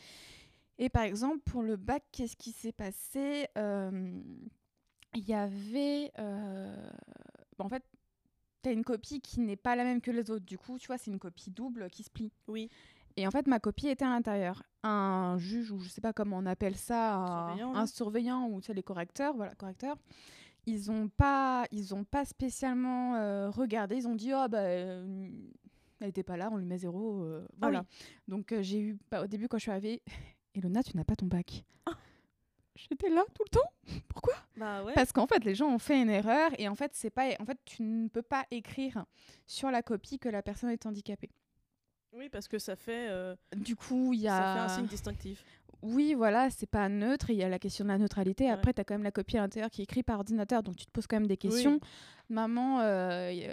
Et 0.79 0.89
par 0.91 1.03
exemple 1.05 1.39
pour 1.45 1.63
le 1.63 1.77
bac 1.77 2.03
qu'est-ce 2.13 2.37
qui 2.37 2.53
s'est 2.53 2.73
passé 2.73 3.49
il 3.57 5.25
y 5.29 5.33
avait. 5.35 6.11
bah, 6.17 7.65
en 7.65 7.69
fait, 7.69 7.83
tu 8.63 8.69
as 8.69 8.73
une 8.73 8.83
copie 8.85 9.21
qui 9.21 9.41
n'est 9.41 9.57
pas 9.57 9.77
la 9.77 9.85
même 9.85 10.01
que 10.01 10.11
les 10.11 10.31
autres. 10.31 10.45
Du 10.45 10.59
coup, 10.59 10.79
tu 10.79 10.87
vois, 10.89 10.99
c'est 10.99 11.11
une 11.11 11.19
copie 11.21 11.51
double 11.51 11.89
qui 11.91 12.03
se 12.03 12.11
plie. 12.11 12.33
Oui. 12.49 12.69
Et 13.17 13.27
en 13.27 13.31
fait, 13.31 13.47
ma 13.47 13.61
copie 13.61 13.87
était 13.89 14.05
à 14.05 14.09
l'intérieur. 14.09 14.65
Un 14.83 15.37
juge, 15.39 15.71
ou 15.71 15.79
je 15.79 15.89
sais 15.89 16.01
pas 16.01 16.13
comment 16.13 16.39
on 16.39 16.47
appelle 16.47 16.75
ça, 16.77 17.15
un, 17.15 17.47
Surveillant, 17.47 17.73
là. 17.73 17.79
un 17.79 17.87
surveillant, 17.87 18.49
ou 18.49 18.61
tu 18.61 18.67
sais, 18.67 18.75
les 18.75 18.83
correcteurs, 18.83 19.35
voilà, 19.35 19.55
correcteurs. 19.55 19.97
Ils 20.67 20.91
ont 20.91 21.09
pas, 21.09 21.67
ils 21.71 21.95
ont 21.95 22.05
pas 22.05 22.25
spécialement 22.25 23.17
euh, 23.17 23.51
regardé. 23.51 23.97
Ils 23.97 24.09
ont 24.09 24.15
dit, 24.15 24.33
oh, 24.35 24.47
bah, 24.49 24.59
euh, 24.59 25.29
elle 26.01 26.09
était 26.09 26.23
pas 26.23 26.37
là, 26.37 26.49
on 26.53 26.57
lui 26.57 26.65
met 26.67 26.79
zéro. 26.79 27.23
euh, 27.25 27.45
Ah 27.53 27.55
voilà. 27.61 27.81
oui. 27.81 28.07
Donc, 28.29 28.55
j'ai 28.61 28.81
eu, 28.81 28.99
bah, 29.11 29.23
au 29.23 29.27
début, 29.27 29.49
quand 29.49 29.59
je 29.59 29.63
suis 29.63 29.71
arrivée, 29.71 30.03
Elona, 30.55 30.83
tu 30.83 30.97
n'as 30.97 31.05
pas 31.05 31.17
ton 31.17 31.27
bac. 31.27 31.65
Ah. 31.87 31.93
J'étais 32.77 33.11
là 33.11 33.25
tout 33.35 33.45
le 33.45 33.51
temps. 33.51 33.71
Pourquoi? 34.09 34.35
Bah 34.57 34.83
ouais. 34.85 34.93
parce 34.95 35.13
qu'en 35.13 35.27
fait, 35.27 35.45
les 35.45 35.55
gens 35.55 35.69
ont 35.69 35.79
fait 35.79 36.01
une 36.01 36.11
erreur 36.11 36.51
et 36.59 36.69
en 36.69 36.75
fait, 36.75 36.93
c'est 36.95 37.11
pas, 37.11 37.31
en 37.41 37.45
fait, 37.45 37.59
tu 37.65 37.83
ne 37.83 38.09
peux 38.09 38.23
pas 38.23 38.47
écrire 38.51 39.05
sur 39.47 39.71
la 39.71 39.83
copie 39.83 40.19
que 40.19 40.29
la 40.29 40.43
personne 40.43 40.71
est 40.71 40.87
handicapée. 40.87 41.31
Oui, 42.13 42.29
parce 42.29 42.47
que 42.47 42.59
ça 42.61 42.77
fait, 42.77 43.11
Du 43.57 43.75
coup, 43.75 44.13
il 44.13 44.21
y 44.21 44.25
ça 44.27 44.53
a, 44.53 44.55
fait 44.55 44.61
un 44.61 44.77
signe 44.77 44.87
distinctif. 44.87 45.45
Oui, 45.85 46.15
voilà, 46.15 46.51
c'est 46.51 46.67
pas 46.67 46.89
neutre. 46.89 47.31
Il 47.31 47.37
y 47.37 47.43
a 47.43 47.49
la 47.49 47.59
question 47.59 47.85
de 47.85 47.91
la 47.91 47.99
neutralité. 47.99 48.45
Ouais. 48.45 48.51
Après, 48.51 48.73
tu 48.73 48.81
as 48.81 48.85
quand 48.85 48.95
même 48.95 49.03
la 49.03 49.11
copie 49.11 49.37
à 49.37 49.41
l'intérieur 49.41 49.71
qui 49.71 49.83
est 49.83 49.85
écrite 49.85 50.07
par 50.07 50.17
ordinateur, 50.17 50.63
donc 50.63 50.77
tu 50.77 50.87
te 50.87 50.91
poses 50.91 51.07
quand 51.07 51.17
même 51.17 51.27
des 51.27 51.37
questions. 51.37 51.79
Maman, 52.29 52.81
euh, 52.81 53.53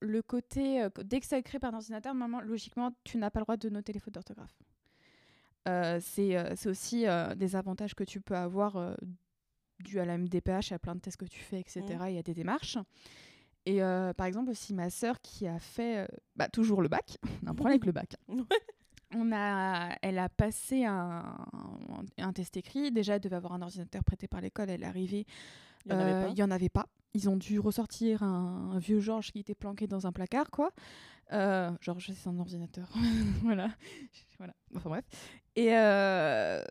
le 0.00 0.22
côté, 0.22 0.82
euh, 0.82 0.88
dès 1.04 1.20
que 1.20 1.26
c'est 1.26 1.38
écrit 1.38 1.58
par 1.58 1.74
ordinateur, 1.74 2.14
maman, 2.14 2.40
logiquement, 2.40 2.92
tu 3.04 3.18
n'as 3.18 3.30
pas 3.30 3.40
le 3.40 3.44
droit 3.44 3.56
de 3.56 3.68
noter 3.68 3.92
les 3.92 4.00
fautes 4.00 4.14
d'orthographe. 4.14 4.56
Euh, 5.68 5.98
c'est 6.00 6.66
aussi 6.66 7.04
des 7.36 7.56
avantages 7.56 7.94
que 7.94 8.04
tu 8.04 8.20
peux 8.20 8.36
avoir 8.36 8.96
dû 9.80 10.00
à 10.00 10.04
la 10.04 10.18
MDPH, 10.18 10.72
à 10.72 10.78
plein 10.78 10.94
de 10.94 11.00
tests 11.00 11.16
que 11.16 11.24
tu 11.24 11.40
fais, 11.40 11.60
etc. 11.60 11.82
Mhm. 11.82 12.08
Il 12.08 12.14
y 12.14 12.18
a 12.18 12.22
des 12.22 12.34
démarches. 12.34 12.78
Et 13.64 13.82
euh, 13.82 14.12
par 14.12 14.26
exemple 14.26 14.50
aussi 14.50 14.74
ma 14.74 14.90
sœur 14.90 15.20
qui 15.20 15.46
a 15.46 15.58
fait 15.58 15.98
euh, 15.98 16.06
bah, 16.34 16.48
toujours 16.48 16.82
le 16.82 16.88
bac, 16.88 17.18
on 17.42 17.46
a 17.46 17.50
un 17.50 17.54
problème 17.54 17.74
avec 17.74 17.86
le 17.86 17.92
bac. 17.92 18.16
Ouais. 18.28 18.44
On 19.14 19.30
a, 19.32 19.96
elle 20.02 20.18
a 20.18 20.28
passé 20.28 20.84
un, 20.84 21.36
un 22.18 22.32
test 22.32 22.56
écrit. 22.56 22.90
Déjà, 22.90 23.16
elle 23.16 23.20
devait 23.20 23.36
avoir 23.36 23.52
un 23.52 23.62
ordinateur 23.62 24.02
prêté 24.04 24.26
par 24.28 24.40
l'école. 24.40 24.70
Elle 24.70 24.82
est 24.82 24.86
arrivée 24.86 25.26
Il 25.86 25.92
y 25.92 25.94
en 25.94 25.98
avait 25.98 26.12
Euh, 26.40 26.44
en 26.44 26.50
avait 26.50 26.68
pas. 26.68 26.86
Ils 27.14 27.28
ont 27.28 27.36
dû 27.36 27.58
ressortir 27.58 28.22
un, 28.22 28.70
un 28.72 28.78
vieux 28.78 29.00
Georges 29.00 29.32
qui 29.32 29.40
était 29.40 29.54
planqué 29.54 29.86
dans 29.86 30.06
un 30.06 30.12
placard, 30.12 30.50
quoi. 30.50 30.70
Euh, 31.32 31.70
Georges, 31.80 32.10
c'est 32.14 32.28
un 32.28 32.38
ordinateur. 32.38 32.88
voilà. 33.42 33.68
voilà. 34.38 34.54
Enfin 34.74 34.88
bref. 34.88 35.04
Et, 35.56 35.76
euh, 35.76 36.62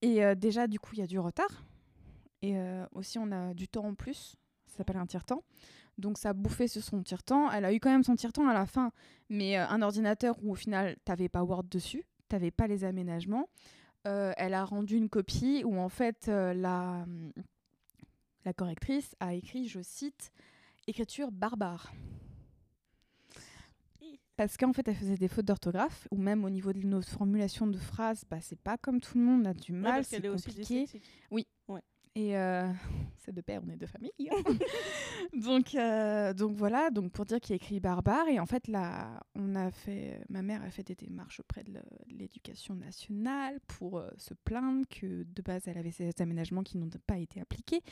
et 0.00 0.24
euh, 0.24 0.34
déjà, 0.34 0.66
du 0.66 0.78
coup, 0.80 0.90
il 0.94 1.00
y 1.00 1.02
a 1.02 1.06
du 1.06 1.18
retard. 1.18 1.64
Et 2.44 2.56
aussi, 2.90 3.18
on 3.20 3.30
a 3.30 3.54
du 3.54 3.68
temps 3.68 3.84
en 3.84 3.94
plus. 3.94 4.34
Ça 4.66 4.78
s'appelle 4.78 4.96
un 4.96 5.06
tire-temps. 5.06 5.44
Donc, 6.02 6.18
ça 6.18 6.30
a 6.30 6.32
bouffé 6.34 6.68
sur 6.68 6.82
son 6.82 7.02
tire-temps. 7.02 7.50
Elle 7.50 7.64
a 7.64 7.72
eu 7.72 7.80
quand 7.80 7.90
même 7.90 8.04
son 8.04 8.14
tire-temps 8.14 8.46
à 8.48 8.52
la 8.52 8.66
fin. 8.66 8.92
Mais 9.30 9.58
euh, 9.58 9.66
un 9.68 9.80
ordinateur 9.80 10.36
où, 10.42 10.52
au 10.52 10.54
final, 10.54 10.96
t'avais 11.06 11.30
pas 11.30 11.42
Word 11.42 11.64
dessus. 11.70 12.04
T'avais 12.28 12.50
pas 12.50 12.66
les 12.66 12.84
aménagements. 12.84 13.48
Euh, 14.06 14.32
elle 14.36 14.52
a 14.52 14.64
rendu 14.64 14.96
une 14.96 15.08
copie 15.08 15.62
où, 15.64 15.76
en 15.78 15.88
fait, 15.88 16.26
euh, 16.28 16.52
la, 16.52 17.06
la 18.44 18.52
correctrice 18.52 19.14
a 19.20 19.32
écrit, 19.34 19.68
je 19.68 19.80
cite, 19.80 20.32
écriture 20.86 21.30
barbare. 21.30 21.92
Parce 24.36 24.56
qu'en 24.56 24.72
fait, 24.72 24.88
elle 24.88 24.96
faisait 24.96 25.16
des 25.16 25.28
fautes 25.28 25.44
d'orthographe, 25.44 26.08
ou 26.10 26.16
même 26.16 26.44
au 26.44 26.50
niveau 26.50 26.72
de 26.72 26.80
nos 26.80 27.02
formulations 27.02 27.66
de 27.66 27.76
phrases, 27.78 28.24
bah, 28.28 28.38
c'est 28.40 28.58
pas 28.58 28.76
comme 28.78 28.98
tout 29.00 29.18
le 29.18 29.24
monde, 29.24 29.42
on 29.46 29.50
a 29.50 29.54
du 29.54 29.72
Ouais, 29.72 29.78
mal, 29.78 29.92
parce 29.96 30.08
c'est 30.08 30.22
compliqué. 30.22 30.60
dyslexique. 30.86 31.02
Et 32.14 32.36
euh, 32.36 32.70
c'est 33.18 33.32
de 33.32 33.40
père, 33.40 33.62
on 33.66 33.70
est 33.70 33.76
de 33.76 33.86
famille. 33.86 34.12
donc, 35.42 35.74
euh, 35.74 36.34
donc 36.34 36.56
voilà, 36.56 36.90
donc 36.90 37.12
pour 37.12 37.24
dire 37.24 37.40
qu'il 37.40 37.54
a 37.54 37.56
écrit 37.56 37.80
barbare. 37.80 38.28
Et 38.28 38.38
en 38.38 38.46
fait, 38.46 38.68
là, 38.68 39.20
on 39.34 39.54
a 39.54 39.70
fait, 39.70 40.20
ma 40.28 40.42
mère 40.42 40.62
a 40.62 40.70
fait 40.70 40.82
des 40.82 40.94
démarches 40.94 41.40
auprès 41.40 41.64
de 41.64 41.72
l'éducation 42.08 42.74
nationale 42.74 43.60
pour 43.66 43.98
euh, 43.98 44.10
se 44.18 44.34
plaindre 44.34 44.86
que 44.88 45.24
de 45.24 45.42
base, 45.42 45.62
elle 45.66 45.78
avait 45.78 45.90
ces 45.90 46.10
aménagements 46.20 46.62
qui 46.62 46.78
n'ont 46.78 46.90
pas 47.06 47.18
été 47.18 47.40
appliqués, 47.40 47.82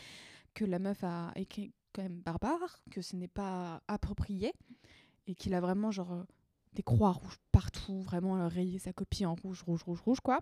que 0.55 0.65
la 0.65 0.79
meuf 0.79 1.03
a 1.05 1.33
écrit 1.37 1.73
quand 1.93 2.03
même 2.03 2.21
barbare, 2.21 2.81
que 2.91 3.03
ce 3.03 3.17
n'est 3.17 3.29
pas 3.29 3.83
approprié 3.89 4.53
et 5.27 5.35
qu'il 5.35 5.55
a 5.55 5.61
vraiment 5.61 5.91
genre 5.91 6.25
des 6.73 6.83
croix 6.83 7.11
rouges 7.11 7.39
partout, 7.51 8.01
vraiment 8.03 8.49
rayé 8.49 8.79
sa 8.79 8.93
copie 8.93 9.27
en 9.27 9.35
rouge, 9.35 9.63
rouge, 9.63 9.83
rouge, 9.83 10.01
rouge, 10.03 10.21
quoi. 10.21 10.41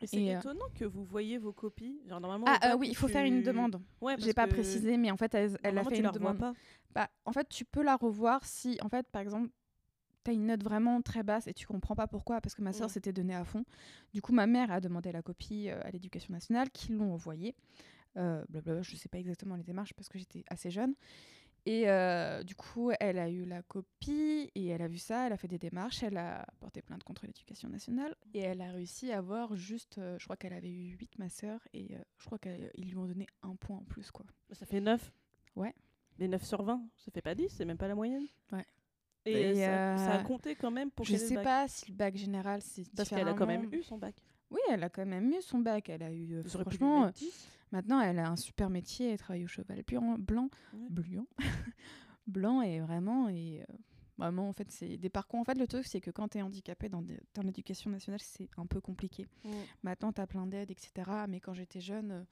Mais 0.00 0.06
c'est 0.06 0.34
euh, 0.34 0.38
étonnant 0.38 0.66
que 0.74 0.84
vous 0.84 1.04
voyez 1.04 1.38
vos 1.38 1.52
copies. 1.52 2.00
Genre, 2.06 2.20
normalement, 2.20 2.46
Ah 2.48 2.72
euh, 2.72 2.76
oui, 2.76 2.88
il 2.90 2.96
faut 2.96 3.06
tu- 3.06 3.12
faire 3.12 3.24
une 3.24 3.42
demande. 3.42 3.80
Ouais, 4.00 4.14
J'ai 4.18 4.34
pas 4.34 4.46
précisé, 4.46 4.96
mais 4.96 5.10
en 5.10 5.16
fait, 5.16 5.34
elle, 5.34 5.56
elle 5.62 5.78
a 5.78 5.84
fait 5.84 5.96
tu 5.96 6.02
une 6.02 6.10
demande. 6.10 6.38
pas. 6.38 6.52
Bah, 6.94 7.08
en 7.24 7.32
fait, 7.32 7.48
tu 7.48 7.64
peux 7.64 7.82
la 7.82 7.96
revoir 7.96 8.44
si, 8.44 8.78
en 8.82 8.88
fait, 8.88 9.06
par 9.08 9.22
exemple, 9.22 9.50
tu 10.24 10.30
as 10.30 10.34
une 10.34 10.46
note 10.46 10.62
vraiment 10.64 11.00
très 11.02 11.22
basse 11.22 11.46
et 11.46 11.54
tu 11.54 11.66
comprends 11.66 11.94
pas 11.94 12.06
pourquoi, 12.08 12.40
parce 12.40 12.54
que 12.54 12.62
ma 12.62 12.72
soeur 12.72 12.90
s'était 12.90 13.12
donnée 13.12 13.34
à 13.34 13.44
fond. 13.44 13.64
Du 14.12 14.20
coup, 14.22 14.32
ma 14.32 14.46
mère 14.46 14.70
a 14.72 14.80
demandé 14.80 15.12
la 15.12 15.22
copie 15.22 15.68
euh, 15.70 15.80
à 15.82 15.90
l'éducation 15.90 16.32
nationale, 16.32 16.70
qui 16.70 16.92
l'ont 16.92 17.12
envoyée. 17.12 17.54
Euh, 18.16 18.42
blablabla, 18.48 18.82
je 18.82 18.96
sais 18.96 19.08
pas 19.10 19.18
exactement 19.18 19.56
les 19.56 19.62
démarches 19.62 19.92
parce 19.94 20.08
que 20.08 20.18
j'étais 20.18 20.42
assez 20.48 20.70
jeune. 20.70 20.94
Et 21.66 21.88
euh, 21.88 22.44
du 22.44 22.54
coup, 22.54 22.92
elle 23.00 23.18
a 23.18 23.28
eu 23.28 23.44
la 23.44 23.60
copie 23.60 24.52
et 24.54 24.68
elle 24.68 24.82
a 24.82 24.86
vu 24.86 24.98
ça, 24.98 25.26
elle 25.26 25.32
a 25.32 25.36
fait 25.36 25.48
des 25.48 25.58
démarches, 25.58 26.00
elle 26.04 26.16
a 26.16 26.46
porté 26.60 26.80
plainte 26.80 27.02
contre 27.02 27.26
l'éducation 27.26 27.68
nationale 27.68 28.14
et 28.34 28.38
elle 28.38 28.62
a 28.62 28.70
réussi 28.70 29.10
à 29.10 29.18
avoir 29.18 29.56
juste, 29.56 29.98
euh, 29.98 30.16
je 30.20 30.24
crois 30.24 30.36
qu'elle 30.36 30.52
avait 30.52 30.70
eu 30.70 30.96
8 30.96 31.18
ma 31.18 31.28
sœur 31.28 31.58
et 31.74 31.96
euh, 31.96 31.98
je 32.18 32.26
crois 32.26 32.38
qu'ils 32.38 32.70
lui 32.78 32.96
ont 32.96 33.06
donné 33.06 33.26
un 33.42 33.56
point 33.56 33.78
en 33.78 33.84
plus 33.84 34.12
quoi. 34.12 34.24
Ça 34.52 34.64
fait 34.64 34.80
9. 34.80 35.12
Ouais. 35.56 35.74
Les 36.18 36.28
9 36.28 36.44
sur 36.44 36.62
20, 36.62 36.80
ça 36.98 37.10
fait 37.10 37.20
pas 37.20 37.34
10, 37.34 37.48
c'est 37.48 37.64
même 37.64 37.78
pas 37.78 37.88
la 37.88 37.96
moyenne. 37.96 38.26
Ouais. 38.52 38.64
Et, 39.24 39.32
Et, 39.32 39.54
ça, 39.56 39.96
ça 39.96 40.12
a 40.12 40.22
compté 40.22 40.54
quand 40.54 40.70
même 40.70 40.92
pour 40.92 41.04
je 41.04 41.14
le 41.14 41.18
sais 41.18 41.34
bac. 41.34 41.44
pas 41.44 41.66
si 41.66 41.90
le 41.90 41.96
bac 41.96 42.16
général 42.16 42.62
c'est 42.62 42.88
Parce 42.94 43.08
qu'elle 43.08 43.26
a 43.26 43.34
quand 43.34 43.44
même 43.46 43.68
eu 43.72 43.82
son 43.82 43.98
bac. 43.98 44.14
Oui, 44.50 44.60
elle 44.70 44.84
a 44.84 44.88
quand 44.88 45.04
même 45.04 45.32
eu 45.32 45.42
son 45.42 45.58
bac. 45.58 45.88
Elle 45.88 46.04
a 46.04 46.12
eu, 46.12 46.36
Vous 46.42 46.58
pu 46.58 46.62
franchement, 46.62 47.06
mettre 47.06 47.18
10. 47.18 47.48
Maintenant, 47.72 48.00
elle 48.00 48.18
a 48.18 48.28
un 48.28 48.36
super 48.36 48.70
métier. 48.70 49.10
Elle 49.12 49.18
travaille 49.18 49.44
au 49.44 49.48
cheval 49.48 49.82
blanc, 49.82 50.16
blanc, 50.18 50.48
Ouais. 50.72 50.88
blanc, 50.90 51.26
blanc 52.26 52.62
et 52.62 52.80
vraiment, 52.80 53.28
et 53.28 53.62
euh, 53.62 53.74
vraiment, 54.18 54.48
en 54.48 54.52
fait, 54.52 54.70
c'est 54.70 54.96
des 54.96 55.10
parcours. 55.10 55.40
En 55.40 55.44
fait, 55.44 55.58
le 55.58 55.66
truc, 55.66 55.86
c'est 55.86 56.00
que 56.00 56.10
quand 56.10 56.28
tu 56.28 56.38
es 56.38 56.42
handicapé 56.42 56.88
dans, 56.88 57.04
l'éducation 57.42 57.90
nationale, 57.90 58.20
c'est 58.22 58.48
un 58.56 58.66
peu 58.66 58.80
compliqué. 58.80 59.26
Mm. 59.44 59.50
Maintenant, 59.82 60.12
tu 60.12 60.20
as 60.20 60.26
plein 60.26 60.46
d'aides, 60.46 60.70
etc. 60.70 61.10
Mais 61.28 61.40
quand 61.40 61.54
j'étais 61.54 61.80
jeune, 61.80 62.10
euh, 62.12 62.22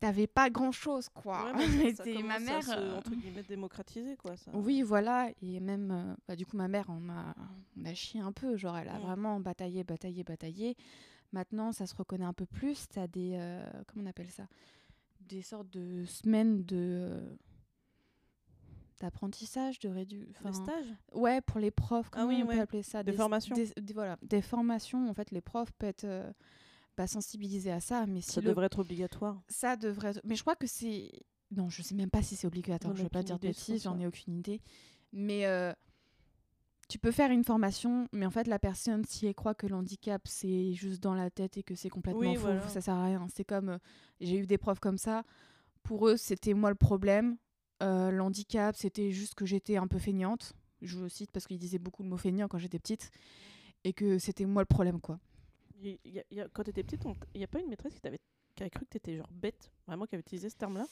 t'avais 0.00 0.26
pas 0.26 0.50
grand 0.50 0.72
chose, 0.72 1.08
quoi. 1.08 1.52
Ouais, 1.52 1.94
ça- 1.94 2.04
ma 2.04 2.12
commence 2.14 2.32
à 2.34 2.40
mère. 2.40 2.62
se, 2.62 2.70
euh, 2.72 2.98
entre 2.98 3.14
guillemets, 3.14 3.42
démocratiser, 3.42 4.16
quoi. 4.16 4.36
Ça. 4.36 4.50
Oui, 4.54 4.82
voilà. 4.82 5.30
Et 5.42 5.60
même, 5.60 5.90
euh, 5.90 6.14
bah, 6.28 6.36
du 6.36 6.44
coup, 6.46 6.56
ma 6.56 6.68
mère, 6.68 6.86
on 6.88 7.08
a, 7.08 7.34
on 7.78 7.84
a 7.84 7.94
chié 7.94 8.20
un 8.20 8.32
peu. 8.32 8.56
Genre, 8.56 8.76
elle 8.76 8.88
a 8.88 8.98
vraiment 8.98 9.40
bataillé, 9.40 9.84
bataillé, 9.84 10.24
bataillé. 10.24 10.76
Maintenant, 11.32 11.72
ça 11.72 11.86
se 11.86 11.94
reconnaît 11.94 12.24
un 12.24 12.32
peu 12.32 12.46
plus. 12.46 12.86
T'as 12.88 13.06
des. 13.06 13.32
euh, 13.34 13.64
comment 13.86 14.04
on 14.04 14.08
appelle 14.10 14.30
ça? 14.30 14.46
Des 15.20 15.42
sortes 15.42 15.70
de 15.70 16.04
semaines 16.04 16.64
de. 16.64 16.76
euh, 16.78 17.36
d'apprentissage, 19.00 19.78
de 19.80 19.88
rédu... 19.90 20.26
Enfin, 20.30 20.52
stages? 20.52 20.86
Ouais, 21.12 21.40
pour 21.42 21.60
les 21.60 21.70
profs. 21.70 22.08
Ah 22.12 22.20
Comment 22.22 22.28
oui, 22.28 22.40
on 22.42 22.46
peut 22.46 22.54
ouais. 22.54 22.60
appeler 22.60 22.82
ça? 22.82 23.02
Des 23.02 23.12
formations? 23.12 23.54
des- 23.54 23.72
des- 23.80 23.92
voilà, 23.92 24.16
des 24.22 24.40
formations. 24.40 25.08
En 25.10 25.14
fait, 25.14 25.30
les 25.32 25.42
profs 25.42 25.70
peuvent 25.72 25.90
être 25.90 26.04
euh, 26.04 26.32
bah, 26.96 27.06
sensibilisés 27.06 27.72
à 27.72 27.80
ça. 27.80 28.06
Mais 28.06 28.22
si 28.22 28.32
Ça 28.32 28.40
le 28.40 28.48
devrait 28.48 28.66
être 28.66 28.78
obligatoire. 28.78 29.42
ça 29.48 29.76
devrait. 29.76 30.10
être- 30.10 30.20
Mais 30.24 30.34
je 30.34 30.40
crois 30.42 30.56
que 30.56 30.66
c'est. 30.66 31.10
Non, 31.50 31.68
je 31.68 31.82
sais 31.82 31.94
même 31.94 32.10
pas 32.10 32.22
si 32.22 32.36
c'est 32.36 32.46
obligatoire. 32.46 32.94
Ai 32.94 32.96
Je 32.96 33.02
vais 33.02 33.08
pas 33.10 33.22
dire 33.22 33.38
de 33.38 33.46
bêtises, 33.48 33.82
j'en 33.82 33.98
ai 34.00 34.06
aucune 34.06 34.34
idée. 34.34 34.62
Mais 35.12 35.46
tu 36.88 36.98
peux 36.98 37.10
faire 37.10 37.30
une 37.30 37.44
formation, 37.44 38.08
mais 38.12 38.26
en 38.26 38.30
fait, 38.30 38.46
la 38.46 38.58
personne, 38.58 39.04
si 39.04 39.26
elle 39.26 39.34
croit 39.34 39.54
que 39.54 39.66
l'handicap, 39.66 40.22
c'est 40.26 40.72
juste 40.72 41.02
dans 41.02 41.14
la 41.14 41.30
tête 41.30 41.56
et 41.56 41.62
que 41.62 41.74
c'est 41.74 41.88
complètement 41.88 42.20
Oui, 42.20 42.34
faux, 42.36 42.42
voilà. 42.42 42.68
ça 42.68 42.80
sert 42.80 42.94
à 42.94 43.04
rien. 43.06 43.26
C'est 43.34 43.44
comme. 43.44 43.70
euh, 43.70 43.78
J'ai 44.20 44.36
eu 44.38 44.46
des 44.46 44.58
profs 44.58 44.80
comme 44.80 44.98
ça. 44.98 45.24
Pour 45.82 46.08
eux, 46.08 46.16
c'était 46.16 46.54
moi 46.54 46.70
le 46.70 46.76
problème. 46.76 47.36
Euh, 47.82 48.10
L'handicap, 48.10 48.76
c'était 48.76 49.10
juste 49.12 49.34
que 49.34 49.46
j'étais 49.46 49.76
un 49.76 49.86
peu 49.86 49.98
feignante. 49.98 50.54
Je 50.82 50.98
le 50.98 51.08
cite 51.08 51.30
parce 51.32 51.46
qu'ils 51.46 51.58
disaient 51.58 51.78
beaucoup 51.78 52.02
le 52.02 52.08
mot 52.08 52.16
feignant 52.16 52.48
quand 52.48 52.58
j'étais 52.58 52.78
petite. 52.78 53.10
Et 53.84 53.92
que 53.92 54.18
c'était 54.18 54.46
moi 54.46 54.62
le 54.62 54.66
problème, 54.66 55.00
quoi. 55.00 55.18
Y 55.80 55.98
a- 56.18 56.22
y 56.30 56.40
a- 56.40 56.48
quand 56.48 56.64
t'étais 56.64 56.82
petite, 56.82 57.04
il 57.34 57.38
n'y 57.38 57.44
a 57.44 57.48
pas 57.48 57.60
une 57.60 57.68
maîtresse 57.68 57.94
qui, 57.94 58.00
qui 58.00 58.62
avait 58.62 58.70
cru 58.70 58.84
que 58.84 58.90
t'étais 58.90 59.16
genre 59.16 59.28
bête, 59.30 59.70
vraiment, 59.86 60.06
qui 60.06 60.14
avait 60.14 60.22
utilisé 60.22 60.48
ce 60.48 60.56
terme-là? 60.56 60.86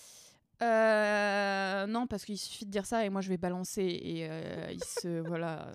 Euh, 0.62 1.86
non, 1.86 2.06
parce 2.06 2.24
qu'il 2.24 2.38
suffit 2.38 2.64
de 2.66 2.70
dire 2.70 2.86
ça 2.86 3.04
et 3.04 3.10
moi 3.10 3.20
je 3.20 3.28
vais 3.28 3.36
balancer 3.36 3.82
et 3.82 4.26
euh, 4.28 4.68
il 4.72 4.82
se 4.84 5.08
voilà. 5.28 5.72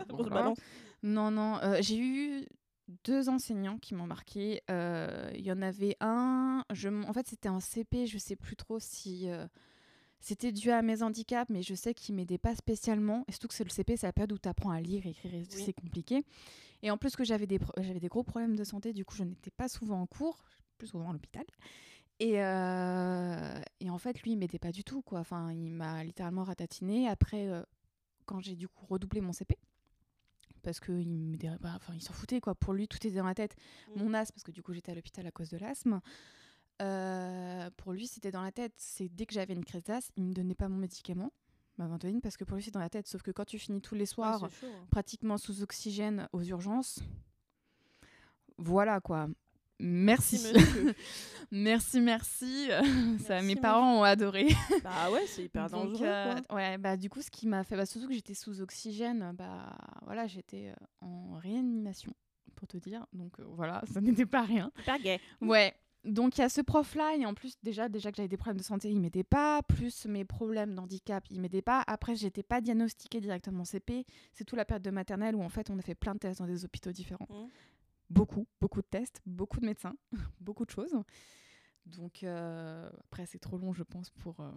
Non, 1.04 1.32
non, 1.32 1.58
euh, 1.64 1.78
j'ai 1.82 1.98
eu 1.98 2.46
deux 3.06 3.30
enseignants 3.30 3.78
qui 3.78 3.94
m'ont 3.96 4.08
marqué. 4.08 4.62
Euh, 4.70 5.32
Il 5.36 5.42
y 5.46 5.52
en 5.52 5.62
avait 5.62 5.96
un, 6.00 6.64
je, 6.72 6.90
en 6.90 7.14
fait 7.14 7.28
c'était 7.28 7.50
un 7.50 7.60
CP, 7.60 8.06
je 8.08 8.18
sais 8.18 8.36
plus 8.36 8.56
trop 8.56 8.80
si 8.80 9.28
c'était 10.22 10.52
dû 10.52 10.72
à 10.72 10.82
mes 10.82 11.02
handicaps, 11.04 11.50
mais 11.50 11.62
je 11.62 11.76
sais 11.76 11.94
qu'il 11.94 12.16
m'aidait 12.16 12.38
pas 12.38 12.56
spécialement. 12.56 13.24
Et 13.28 13.32
surtout 13.32 13.48
que 13.48 13.54
c'est 13.54 13.64
le 13.64 13.70
CP, 13.70 13.96
c'est 13.98 14.08
la 14.08 14.14
période 14.14 14.34
où 14.34 14.38
tu 14.38 14.50
apprends 14.50 14.72
à 14.72 14.82
lire, 14.82 15.06
écrire, 15.06 15.32
Oui. 15.34 15.46
c'est 15.66 15.74
compliqué. 15.74 16.26
Et 16.82 16.92
en 16.92 16.98
plus 16.98 17.16
que 17.16 17.24
j'avais 17.24 17.48
des, 17.48 17.60
j'avais 17.78 18.00
des 18.00 18.08
gros 18.08 18.24
problèmes 18.24 18.56
de 18.56 18.64
santé, 18.64 18.92
du 18.94 19.06
coup 19.06 19.16
je 19.16 19.24
n'étais 19.24 19.52
pas 19.52 19.68
souvent 19.68 20.02
en 20.02 20.06
cours, 20.08 20.38
plus 20.78 20.88
souvent 20.88 21.10
à 21.10 21.14
l'hôpital. 21.14 21.46
Et, 22.20 22.44
euh, 22.44 23.62
et 23.80 23.90
en 23.90 23.98
fait, 23.98 24.22
lui, 24.22 24.32
il 24.32 24.38
m'aidait 24.38 24.60
pas 24.60 24.72
du 24.72 24.84
tout, 24.84 25.02
quoi. 25.02 25.20
Enfin, 25.20 25.52
il 25.54 25.72
m'a 25.72 26.04
littéralement 26.04 26.44
ratatiné. 26.44 27.08
Après, 27.08 27.48
euh, 27.48 27.64
quand 28.26 28.42
j'ai 28.42 28.56
du 28.56 28.68
coup 28.68 28.86
redoublé 28.86 29.22
mon 29.22 29.32
CP, 29.32 29.58
parce 30.62 30.82
pas, 30.82 31.74
enfin, 31.76 31.94
il 31.96 32.02
s'en 32.02 32.14
foutait, 32.14 32.42
quoi. 32.42 32.56
Pour 32.56 32.74
lui, 32.74 32.88
tout 32.90 32.98
était 32.98 33.12
dans 33.12 33.26
la 33.26 33.36
tête. 33.36 33.56
Mm. 33.96 34.04
Mon 34.04 34.14
asthme, 34.14 34.36
parce 34.36 34.44
que 34.44 34.52
du 34.52 34.62
coup, 34.62 34.74
j'étais 34.74 34.92
à 34.92 34.96
l'hôpital 34.96 35.26
à 35.26 35.32
cause 35.32 35.50
de 35.50 35.58
l'asthme. 35.58 36.02
euh, 36.82 37.70
pour 37.78 37.94
lui, 37.94 38.08
c'était 38.08 38.32
dans 38.32 38.42
la 38.42 38.52
tête. 38.52 38.74
C'est 38.76 39.08
dès 39.08 39.26
que 39.26 39.34
j'avais 39.34 39.54
une 39.54 39.66
crise 39.66 39.84
d'asthme, 39.84 40.14
il 40.18 40.26
me 40.26 40.34
donnait 40.34 40.56
pas 40.56 40.68
mon 40.68 40.78
médicament, 40.78 41.32
ma 41.78 41.88
ventoline, 41.88 42.20
parce 42.20 42.36
que 42.36 42.44
pour 42.44 42.58
lui, 42.58 42.64
c'est 42.64 42.72
dans 42.72 42.80
la 42.82 42.90
tête. 42.90 43.08
Sauf 43.08 43.22
que 43.22 43.32
quand 43.32 43.46
tu 43.46 43.58
finis 43.60 43.82
tous 43.82 43.96
les 43.96 44.06
soirs, 44.06 44.44
hein. 44.44 44.50
pratiquement 44.92 45.38
sous 45.38 45.62
oxygène 45.64 46.28
aux 46.34 46.44
urgences, 46.44 47.00
voilà, 48.58 49.00
quoi. 49.00 49.30
Merci. 49.80 50.40
Merci, 50.44 50.60
monsieur. 50.60 50.96
Merci, 51.52 52.00
merci. 52.00 52.68
Ça, 52.68 52.82
Merci, 53.34 53.48
mes 53.48 53.56
parents 53.56 54.00
ont 54.00 54.04
adoré. 54.04 54.48
bah 54.84 55.10
ouais, 55.12 55.26
c'est 55.26 55.46
hyper 55.46 55.68
Donc, 55.70 55.94
dangereux, 55.94 56.06
euh, 56.06 56.36
quoi. 56.48 56.58
ouais, 56.58 56.78
bah 56.78 56.96
du 56.96 57.10
coup, 57.10 57.22
ce 57.24 57.32
qui 57.32 57.48
m'a 57.48 57.64
fait, 57.64 57.76
bah, 57.76 57.88
surtout 57.88 58.08
que 58.08 58.14
j'étais 58.14 58.36
sous 58.36 58.62
oxygène, 58.62 59.32
bah 59.36 59.76
voilà, 60.06 60.28
j'étais 60.28 60.68
euh, 60.70 60.86
en 61.06 61.38
réanimation, 61.40 62.14
pour 62.56 62.68
te 62.68 62.78
dire. 62.78 63.06
Donc 63.14 63.40
euh, 63.40 63.46
voilà, 63.48 63.82
ça 63.92 64.00
n'était 64.00 64.28
pas 64.28 64.42
rien. 64.44 64.72
Hyper 64.82 65.00
gay. 65.00 65.20
Ouais. 65.42 65.74
Donc 66.06 66.38
il 66.38 66.42
y 66.42 66.44
a 66.44 66.50
ce 66.50 66.62
prof-là, 66.62 67.16
et 67.18 67.26
en 67.26 67.34
plus, 67.34 67.56
déjà, 67.64 67.90
déjà 67.90 68.12
que 68.12 68.18
j'avais 68.18 68.30
des 68.30 68.38
problèmes 68.38 68.60
de 68.60 68.64
santé, 68.64 68.90
il 68.90 69.00
m'aidait 69.02 69.24
pas. 69.24 69.64
Plus 69.64 70.06
mes 70.06 70.26
problèmes 70.26 70.76
d'handicap, 70.76 71.26
il 71.32 71.42
m'aidait 71.42 71.64
pas. 71.64 71.84
Après, 71.88 72.16
j'étais 72.16 72.44
pas 72.44 72.62
diagnostiquée 72.62 73.20
directement 73.22 73.66
CP. 73.66 74.06
C'est 74.34 74.46
tout 74.46 74.56
la 74.56 74.66
période 74.66 74.84
de 74.84 74.92
maternelle 74.92 75.36
où 75.36 75.42
en 75.42 75.50
fait, 75.50 75.70
on 75.72 75.80
a 75.80 75.82
fait 75.82 75.96
plein 75.96 76.14
de 76.14 76.20
tests 76.20 76.40
dans 76.40 76.48
des 76.48 76.64
hôpitaux 76.64 76.92
différents. 76.92 77.28
Mhm. 77.30 77.50
Beaucoup, 78.10 78.48
beaucoup 78.60 78.82
de 78.82 78.88
tests, 78.88 79.22
beaucoup 79.26 79.60
de 79.60 79.66
médecins, 79.66 79.96
beaucoup 80.42 80.66
de 80.66 80.72
choses. 80.72 80.96
Donc 81.86 82.24
euh, 82.24 82.90
après, 83.06 83.26
c'est 83.26 83.40
trop 83.40 83.58
long, 83.58 83.74
je 83.74 83.84
pense, 83.84 84.10
pour. 84.10 84.40
euh, 84.40 84.52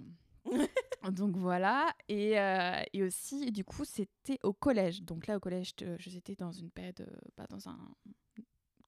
Donc 1.12 1.36
voilà. 1.36 1.94
Et, 2.08 2.38
euh, 2.38 2.82
et 2.92 3.02
aussi, 3.02 3.50
du 3.52 3.64
coup, 3.64 3.84
c'était 3.84 4.38
au 4.42 4.52
collège. 4.52 5.02
Donc 5.02 5.26
là, 5.26 5.36
au 5.36 5.40
collège, 5.40 5.72
je- 5.80 5.96
j'étais 5.98 6.34
dans 6.34 6.52
une 6.52 6.70
période, 6.70 7.06
bah, 7.36 7.46
dans 7.48 7.68
un. 7.68 7.78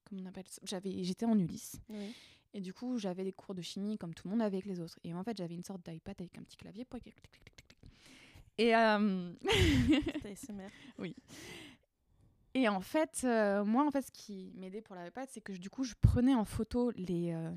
Comment 0.04 0.22
on 0.22 0.26
appelle 0.26 0.46
ça? 0.48 0.60
J'avais, 0.64 1.02
J'étais 1.04 1.26
en 1.26 1.38
Ulysse. 1.38 1.76
Oui. 1.88 2.12
Et 2.52 2.60
du 2.60 2.72
coup, 2.72 2.98
j'avais 2.98 3.24
des 3.24 3.32
cours 3.32 3.54
de 3.54 3.62
chimie 3.62 3.98
comme 3.98 4.14
tout 4.14 4.28
le 4.28 4.32
monde 4.32 4.42
avait 4.42 4.58
avec 4.58 4.66
les 4.66 4.78
autres. 4.80 4.98
Et 5.04 5.12
en 5.12 5.24
fait, 5.24 5.36
j'avais 5.36 5.54
une 5.54 5.64
sorte 5.64 5.84
d'iPad 5.88 6.14
avec 6.20 6.38
un 6.38 6.42
petit 6.42 6.56
clavier. 6.56 6.84
pour- 6.84 7.00
Et, 8.58 8.74
euh, 8.76 9.32
T'as 10.22 10.28
ASMR. 10.30 10.68
Et 12.54 12.68
en 12.68 12.80
fait, 12.80 13.22
euh, 13.24 13.64
moi, 13.64 13.84
en 13.86 13.90
fait, 13.90 14.02
ce 14.02 14.10
qui 14.12 14.52
m'aidait 14.56 14.80
pour 14.82 14.94
l'iPad, 14.96 15.28
c'est 15.30 15.40
que 15.40 15.52
je- 15.52 15.60
du 15.60 15.70
coup, 15.70 15.84
je 15.84 15.94
prenais 16.00 16.34
en 16.34 16.44
photo 16.44 16.90
les, 16.92 17.32
euh, 17.32 17.50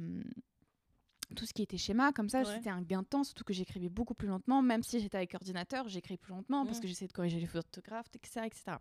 tout 1.35 1.45
ce 1.45 1.53
qui 1.53 1.61
était 1.61 1.77
schéma. 1.77 2.11
Comme 2.13 2.29
ça, 2.29 2.39
Ouais. 2.39 2.55
c'était 2.55 2.69
un 2.69 2.81
gain 2.81 3.01
de 3.01 3.07
temps, 3.07 3.23
surtout 3.23 3.43
que 3.43 3.53
j'écrivais 3.53 3.89
beaucoup 3.89 4.13
plus 4.13 4.27
lentement. 4.27 4.61
Même 4.61 4.83
si 4.83 4.99
j'étais 4.99 5.17
avec 5.17 5.33
ordinateur, 5.35 5.87
j'écris 5.87 6.17
plus 6.17 6.31
lentement 6.33 6.65
parce 6.65 6.77
Mm. 6.79 6.81
que 6.81 6.87
j'essayais 6.87 7.07
de 7.07 7.13
corriger 7.13 7.39
les 7.39 7.45
photographes, 7.47 8.07
etc. 8.15 8.45
etc. 8.45 8.77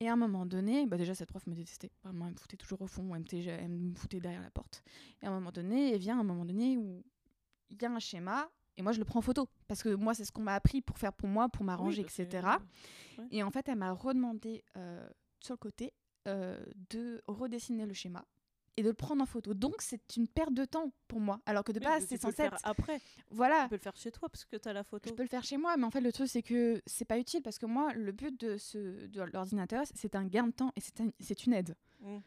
Et 0.00 0.08
à 0.08 0.12
un 0.12 0.16
moment 0.16 0.46
donné, 0.46 0.86
bah 0.86 0.96
déjà, 0.96 1.14
cette 1.14 1.28
prof 1.30 1.44
me 1.48 1.54
détestait. 1.56 1.90
Vraiment, 2.04 2.26
elle 2.28 2.34
me 2.34 2.38
foutait 2.38 2.56
toujours 2.56 2.80
au 2.82 2.86
fond, 2.86 3.12
elle 3.14 3.20
me, 3.22 3.24
foutait- 3.24 3.44
elle 3.46 3.68
me 3.68 3.94
foutait 3.96 4.20
derrière 4.20 4.42
la 4.42 4.50
porte. 4.50 4.84
Et 5.22 5.26
à 5.26 5.30
un 5.30 5.32
moment 5.32 5.50
donné, 5.50 5.92
il 5.94 5.98
vient 5.98 6.20
un 6.20 6.22
moment 6.22 6.44
donné 6.44 6.76
où 6.76 7.02
il 7.70 7.82
y 7.82 7.84
a 7.84 7.90
un 7.90 7.98
schéma. 7.98 8.48
Et 8.78 8.82
moi, 8.82 8.92
je 8.92 8.98
le 8.98 9.04
prends 9.04 9.18
en 9.18 9.22
photo. 9.22 9.46
Parce 9.66 9.82
que 9.82 9.90
moi, 9.94 10.14
c'est 10.14 10.24
ce 10.24 10.32
qu'on 10.32 10.40
m'a 10.42 10.54
appris 10.54 10.80
pour 10.80 10.96
faire 10.96 11.12
pour 11.12 11.28
moi, 11.28 11.48
pour 11.50 11.64
m'arranger, 11.64 11.98
Oui, 11.98 12.04
parce 12.04 12.16
que- 12.16 12.22
etc. 12.22 12.46
Et 13.32 13.42
en 13.42 13.50
fait, 13.50 13.68
elle 13.68 13.76
m'a 13.76 13.92
redemandé 13.92 14.64
euh, 14.76 15.06
sur 15.40 15.52
le 15.54 15.58
côté 15.58 15.92
euh, 16.26 16.58
de 16.90 17.20
redessiner 17.26 17.84
le 17.86 17.92
schéma 17.94 18.24
et 18.76 18.82
de 18.82 18.88
le 18.88 18.94
prendre 18.94 19.20
en 19.22 19.26
photo. 19.26 19.54
Donc, 19.54 19.74
c'est 19.80 20.16
une 20.16 20.28
perte 20.28 20.54
de 20.54 20.64
temps 20.64 20.92
pour 21.08 21.18
moi. 21.20 21.40
Alors 21.46 21.64
que 21.64 21.72
de 21.72 21.80
base, 21.80 22.06
c'est 22.08 22.16
tu 22.16 22.20
peux 22.20 22.28
le 22.28 22.32
censé 22.32 22.42
faire 22.44 22.54
être. 22.54 22.60
après. 22.64 23.00
Voilà, 23.30 23.64
Tu 23.64 23.68
peux 23.70 23.74
le 23.74 23.80
faire 23.80 23.96
chez 23.96 24.12
toi 24.12 24.28
parce 24.28 24.44
que 24.44 24.56
t'as 24.56 24.72
la 24.72 24.84
photo. 24.84 25.08
je 25.10 25.14
peux 25.14 25.22
le 25.24 25.28
faire 25.28 25.42
chez 25.42 25.56
moi, 25.56 25.76
mais 25.76 25.84
en 25.84 25.90
fait, 25.90 26.00
le 26.00 26.12
truc, 26.12 26.28
c'est 26.28 26.42
que 26.42 26.80
c'est 26.86 27.04
pas 27.04 27.18
utile 27.18 27.42
parce 27.42 27.58
que 27.58 27.66
moi, 27.66 27.92
le 27.94 28.12
but 28.12 28.38
de, 28.40 28.56
ce, 28.56 29.06
de 29.06 29.22
l'ordinateur, 29.32 29.84
c'est 29.94 30.14
un 30.14 30.24
gain 30.24 30.46
de 30.46 30.52
temps 30.52 30.70
et 30.76 30.80
c'est 30.80 31.00
un- 31.00 31.10
c'est 31.18 31.44
une 31.46 31.54
aide. 31.54 31.74
Mm. 32.02 32.18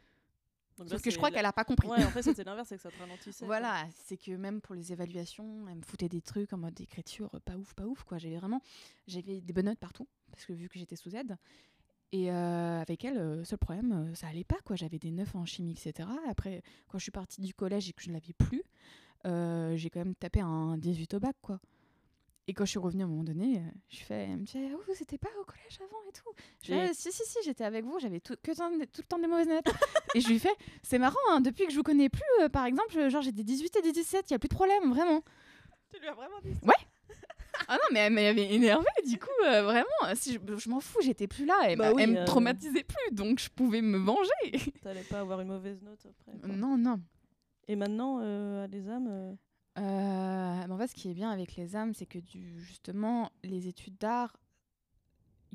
Donc 0.81 0.89
là, 0.91 0.97
Sauf 0.97 1.03
que 1.03 1.11
je 1.11 1.17
crois 1.17 1.29
la- 1.29 1.35
qu'elle 1.35 1.45
a 1.45 1.53
pas 1.53 1.63
compris. 1.63 1.87
Ouais, 1.87 2.03
en 2.03 2.09
fait, 2.09 2.21
c'était 2.23 2.43
l'inverse, 2.43 2.67
c'est 2.69 2.75
que 2.75 2.81
ça 2.81 2.89
te 2.91 2.97
ralentissait. 2.99 3.39
quoi. 3.39 3.47
Voilà, 3.47 3.85
c'est 4.05 4.17
que 4.17 4.31
même 4.31 4.61
pour 4.61 4.75
les 4.75 4.91
évaluations, 4.91 5.67
elle 5.69 5.75
me 5.77 5.81
foutait 5.83 6.09
des 6.09 6.21
trucs 6.21 6.51
en 6.53 6.57
mode 6.57 6.79
écriture 6.81 7.29
pas 7.45 7.55
ouf, 7.55 7.73
pas 7.73 7.85
ouf 7.85 8.03
quoi. 8.03 8.17
J'avais 8.17 8.37
vraiment, 8.37 8.61
j'avais 9.07 9.41
des 9.41 9.53
bonnes 9.53 9.65
notes 9.65 9.79
partout 9.79 10.07
parce 10.31 10.45
que 10.45 10.53
vu 10.53 10.69
que 10.69 10.77
j'étais 10.79 10.95
sous 10.95 11.15
aide. 11.15 11.37
Et 12.13 12.29
euh, 12.31 12.81
avec 12.81 13.05
elle, 13.05 13.17
euh, 13.17 13.43
seul 13.45 13.57
problème, 13.57 13.91
euh, 13.93 14.15
ça 14.15 14.27
allait 14.27 14.43
pas 14.43 14.57
quoi. 14.65 14.75
J'avais 14.75 14.99
des 14.99 15.11
9 15.11 15.33
en 15.35 15.45
chimie, 15.45 15.71
etc. 15.71 16.09
Après, 16.29 16.61
quand 16.89 16.97
je 16.97 17.03
suis 17.03 17.11
partie 17.11 17.39
du 17.41 17.53
collège 17.53 17.87
et 17.89 17.93
que 17.93 18.01
je 18.01 18.09
ne 18.09 18.15
l'avais 18.15 18.33
plus, 18.33 18.63
j'ai 19.77 19.89
quand 19.89 19.99
même 19.99 20.15
tapé 20.15 20.41
un 20.41 20.77
18 20.77 21.13
au 21.13 21.19
bac 21.19 21.35
quoi. 21.41 21.59
Et 22.47 22.53
quand 22.53 22.65
je 22.65 22.71
suis 22.71 22.79
revenue 22.79 23.03
à 23.03 23.05
un 23.05 23.09
moment 23.09 23.23
donné, 23.23 23.57
euh, 23.59 23.61
je 23.89 23.99
fais, 23.99 24.23
elle 24.25 24.37
me 24.37 24.43
dit, 24.43 24.57
ah, 24.57 24.75
vous 24.87 24.93
c'était 24.95 25.17
pas 25.17 25.29
au 25.39 25.45
collège 25.45 25.79
avant 25.79 26.01
et 26.09 26.11
tout. 26.11 26.29
Je 26.63 26.67
fais, 26.73 26.87
Ah, 26.89 26.93
si 26.93 27.11
si 27.11 27.23
si, 27.23 27.37
j'étais 27.45 27.63
avec 27.63 27.85
vous, 27.85 27.99
j'avais 27.99 28.19
tout, 28.19 28.35
que 28.41 28.51
tout 28.51 29.01
le 29.01 29.07
temps 29.07 29.19
des 29.19 29.27
mauvaises 29.27 29.47
notes. 29.47 29.65
et 30.15 30.21
je 30.21 30.27
lui 30.27 30.39
fais, 30.39 30.53
c'est 30.81 30.97
marrant, 30.99 31.17
hein, 31.29 31.39
depuis 31.41 31.65
que 31.65 31.71
je 31.71 31.77
vous 31.77 31.83
connais 31.83 32.09
plus, 32.09 32.21
euh, 32.41 32.49
par 32.49 32.65
exemple, 32.65 33.09
genre 33.09 33.21
j'ai 33.21 33.31
des 33.31 33.43
18 33.43 33.75
et 33.77 33.81
des 33.83 33.91
17, 33.91 34.25
il 34.29 34.33
y 34.33 34.35
a 34.35 34.39
plus 34.39 34.49
de 34.49 34.55
problème, 34.55 34.89
vraiment. 34.91 35.21
Tu 35.93 35.99
lui 35.99 36.07
as 36.07 36.13
vraiment 36.13 36.39
dit 36.43 36.55
Ah 37.67 37.75
non, 37.75 37.87
mais 37.93 37.99
elle 37.99 38.13
m'avait 38.13 38.53
énervé, 38.53 38.87
du 39.07 39.19
coup, 39.19 39.29
euh, 39.45 39.61
vraiment, 39.61 40.15
si 40.15 40.33
je, 40.33 40.57
je 40.57 40.69
m'en 40.69 40.79
fous, 40.79 40.99
j'étais 41.01 41.27
plus 41.27 41.45
là, 41.45 41.69
et 41.69 41.75
Bah 41.75 41.89
bah, 41.89 41.93
oui, 41.95 42.03
elle 42.03 42.11
me 42.11 42.19
euh. 42.21 42.25
traumatisait 42.25 42.83
plus, 42.83 43.13
donc 43.15 43.39
je 43.39 43.49
pouvais 43.49 43.81
me 43.81 43.97
venger. 43.99 44.71
T'allais 44.81 45.03
pas 45.03 45.19
avoir 45.19 45.41
une 45.41 45.49
mauvaise 45.49 45.81
note 45.83 45.99
après. 46.05 46.37
quoi. 46.39 46.49
non, 46.55 46.75
non. 46.77 46.99
Et 47.67 47.75
maintenant, 47.75 48.19
euh, 48.21 48.63
à 48.65 48.67
les 48.67 48.89
âmes, 48.89 49.07
euh, 49.09 49.31
Euh, 49.31 49.35
mais 49.77 50.71
en 50.73 50.77
fait, 50.77 50.87
ce 50.87 50.95
qui 50.95 51.09
est 51.09 51.13
bien 51.13 51.29
avec 51.31 51.55
les 51.55 51.75
âmes, 51.75 51.93
c'est 51.93 52.05
que 52.05 52.19
du, 52.19 52.61
justement, 52.63 53.31
les 53.43 53.67
études 53.67 53.97
d'art, 53.97 54.35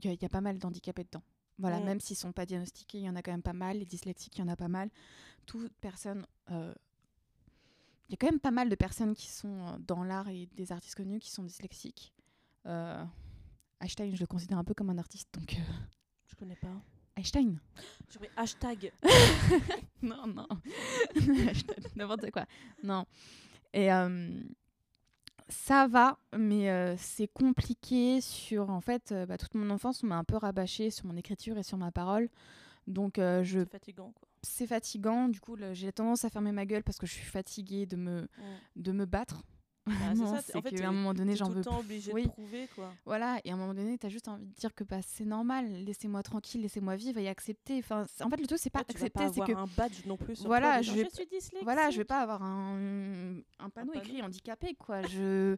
il 0.02 0.10
y, 0.10 0.14
y 0.14 0.24
a 0.24 0.28
pas 0.28 0.40
mal 0.40 0.58
d'handicapés 0.58 1.04
dedans. 1.04 1.22
Voilà, 1.58 1.80
Mm. 1.80 1.84
même 1.84 2.00
s'ils 2.00 2.16
sont 2.16 2.32
pas 2.32 2.44
diagnostiqués, 2.44 2.98
il 2.98 3.04
y 3.04 3.08
en 3.08 3.16
a 3.16 3.22
quand 3.22 3.30
même 3.32 3.42
pas 3.42 3.52
mal. 3.54 3.78
Les 3.78 3.86
dyslexiques, 3.86 4.36
il 4.36 4.40
y 4.40 4.44
en 4.44 4.48
a 4.48 4.56
pas 4.56 4.68
mal. 4.68 4.90
Toute 5.46 5.72
personne. 5.80 6.26
euh, 6.50 6.74
Il 8.08 8.12
y 8.12 8.14
a 8.14 8.16
quand 8.18 8.26
même 8.30 8.38
pas 8.40 8.50
mal 8.52 8.68
de 8.68 8.74
personnes 8.76 9.14
qui 9.14 9.26
sont 9.28 9.66
euh, 9.66 9.78
dans 9.80 10.04
l'art 10.04 10.28
et 10.28 10.46
des 10.54 10.70
artistes 10.70 10.94
connus 10.94 11.18
qui 11.18 11.30
sont 11.30 11.42
dyslexiques. 11.44 12.12
Euh, 12.66 13.02
Einstein, 13.80 14.14
je 14.14 14.20
le 14.20 14.26
considère 14.26 14.58
un 14.58 14.64
peu 14.64 14.74
comme 14.74 14.90
un 14.90 14.98
artiste, 14.98 15.28
donc. 15.34 15.54
euh, 15.54 15.72
je 16.26 16.34
connais 16.36 16.56
pas. 16.56 16.68
Einstein 17.16 17.58
Je 18.10 18.18
mets 18.18 18.30
hashtag. 18.36 18.92
Non, 20.02 20.26
non. 20.26 20.46
N'importe 21.96 22.30
quoi. 22.30 22.44
Non. 22.82 23.06
Et 23.72 23.90
ça 25.48 25.86
va, 25.86 26.18
mais 26.36 26.70
euh, 26.70 26.96
c'est 26.98 27.28
compliqué 27.28 28.20
sur. 28.20 28.70
En 28.70 28.80
fait, 28.80 29.12
euh, 29.12 29.26
bah, 29.26 29.38
toute 29.38 29.54
mon 29.54 29.70
enfance, 29.70 30.02
on 30.02 30.08
m'a 30.08 30.16
un 30.16 30.24
peu 30.24 30.36
rabâché 30.36 30.90
sur 30.90 31.06
mon 31.06 31.16
écriture 31.16 31.56
et 31.58 31.62
sur 31.62 31.78
ma 31.78 31.92
parole. 31.92 32.28
Donc, 32.88 33.18
euh, 33.18 33.42
je, 33.44 33.60
C'est 33.60 33.70
fatigant, 33.70 34.12
quoi. 34.12 34.28
c'est 34.42 34.66
fatigant. 34.66 35.28
Du 35.28 35.40
coup, 35.40 35.56
j'ai 35.72 35.92
tendance 35.92 36.24
à 36.24 36.30
fermer 36.30 36.52
ma 36.52 36.66
gueule 36.66 36.82
parce 36.82 36.98
que 36.98 37.06
je 37.06 37.12
suis 37.12 37.24
fatiguée 37.26 37.86
de 37.86 37.96
me, 37.96 38.22
Mm. 38.22 38.26
de 38.76 38.92
me 38.92 39.04
battre. 39.06 39.42
Bah, 39.86 39.92
en 40.20 40.40
c'est 40.42 40.60
fait, 40.62 40.70
qu'à 40.74 40.88
un 40.88 40.92
moment 40.92 41.14
donné, 41.14 41.36
j'en 41.36 41.46
tout 41.46 41.52
veux 41.52 41.58
le 41.58 41.64
temps 41.64 41.78
obligé 41.78 42.12
Oui. 42.12 42.24
de 42.24 42.28
prouver, 42.28 42.68
quoi. 42.74 42.92
Voilà, 43.04 43.38
et 43.44 43.50
à 43.50 43.54
un 43.54 43.56
moment 43.56 43.72
donné, 43.74 43.96
t'as 43.98 44.08
juste 44.08 44.26
envie 44.26 44.44
de 44.44 44.52
dire 44.54 44.74
que 44.74 44.82
bah, 44.82 44.98
c'est 45.06 45.24
normal, 45.24 45.70
laissez-moi 45.84 46.22
tranquille, 46.24 46.60
laissez-moi 46.62 46.96
vivre 46.96 47.18
et 47.20 47.28
accepter. 47.28 47.78
Enfin, 47.78 48.04
en 48.22 48.28
fait, 48.28 48.40
le 48.40 48.46
truc, 48.48 48.58
c'est 48.60 48.68
pas 48.70 48.80
tu 48.82 48.86
vas 48.98 49.04
accepter, 49.04 49.10
pas 49.10 49.32
c'est 49.32 49.40
avoir 49.42 49.46
que 49.66 49.70
un 49.72 49.74
badge 49.76 50.04
non 50.06 50.16
plus 50.16 50.34
sur 50.36 50.46
Voilà, 50.46 50.72
toi, 50.74 50.82
je 50.82 50.92
vais- 50.92 51.04
je 51.04 51.14
suis 51.14 51.26
dyslexique. 51.26 51.58
Voilà, 51.62 51.90
je 51.90 51.98
vais 51.98 52.04
pas 52.04 52.18
avoir 52.20 52.42
un, 52.42 53.36
un 53.60 53.70
panneau 53.70 53.92
panneau. 53.92 54.04
écrit 54.04 54.22
handicapé, 54.22 54.74
quoi. 54.74 55.02
Je, 55.02 55.54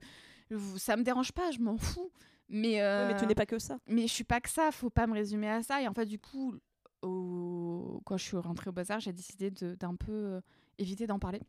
ça 0.77 0.97
me 0.99 1.03
dérange 1.03 1.33
pas, 1.33 1.51
je 1.51 1.61
m'en 1.61 1.79
fous. 1.79 2.11
Mais, 2.51 2.75
Ouais, 2.77 2.81
euh, 2.83 3.13
mais 3.13 3.19
tu 3.21 3.27
n'es 3.27 3.35
pas 3.35 3.47
que 3.47 3.59
ça. 3.59 3.79
mais 3.87 4.03
je 4.03 4.13
suis 4.13 4.25
pas 4.25 4.41
que 4.41 4.49
ça, 4.51 4.71
faut 4.73 4.91
pas 4.91 5.07
me 5.07 5.13
résumer 5.15 5.49
à 5.49 5.63
ça. 5.63 5.81
Et 5.83 5.89
en 5.89 5.93
fait, 5.95 6.07
du 6.07 6.19
coup, 6.19 6.55
au... 7.03 8.01
quand 8.05 8.17
je 8.17 8.25
suis 8.25 8.37
rentrée 8.37 8.71
au 8.71 8.73
Bazar, 8.73 9.01
j'ai 9.01 9.13
décidé 9.13 9.51
d'un 9.51 9.95
peu 9.95 10.13
euh, 10.13 10.41
éviter 10.79 11.07
d'en 11.07 11.19
parler. 11.19 11.41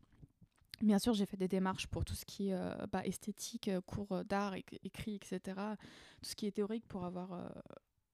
Bien 0.82 0.98
sûr, 0.98 1.12
j'ai 1.12 1.26
fait 1.26 1.36
des 1.36 1.48
démarches 1.48 1.86
pour 1.88 2.04
tout 2.04 2.14
ce 2.14 2.24
qui 2.24 2.48
est 2.48 2.54
euh, 2.54 2.74
bah, 2.90 3.04
esthétique, 3.04 3.68
euh, 3.68 3.80
cours 3.82 4.12
euh, 4.12 4.24
d'art, 4.24 4.54
éc- 4.54 4.78
écrit, 4.82 5.14
etc. 5.16 5.40
Tout 6.22 6.30
ce 6.30 6.34
qui 6.34 6.46
est 6.46 6.52
théorique 6.52 6.86
pour 6.88 7.04
avoir 7.04 7.32
euh, 7.34 7.48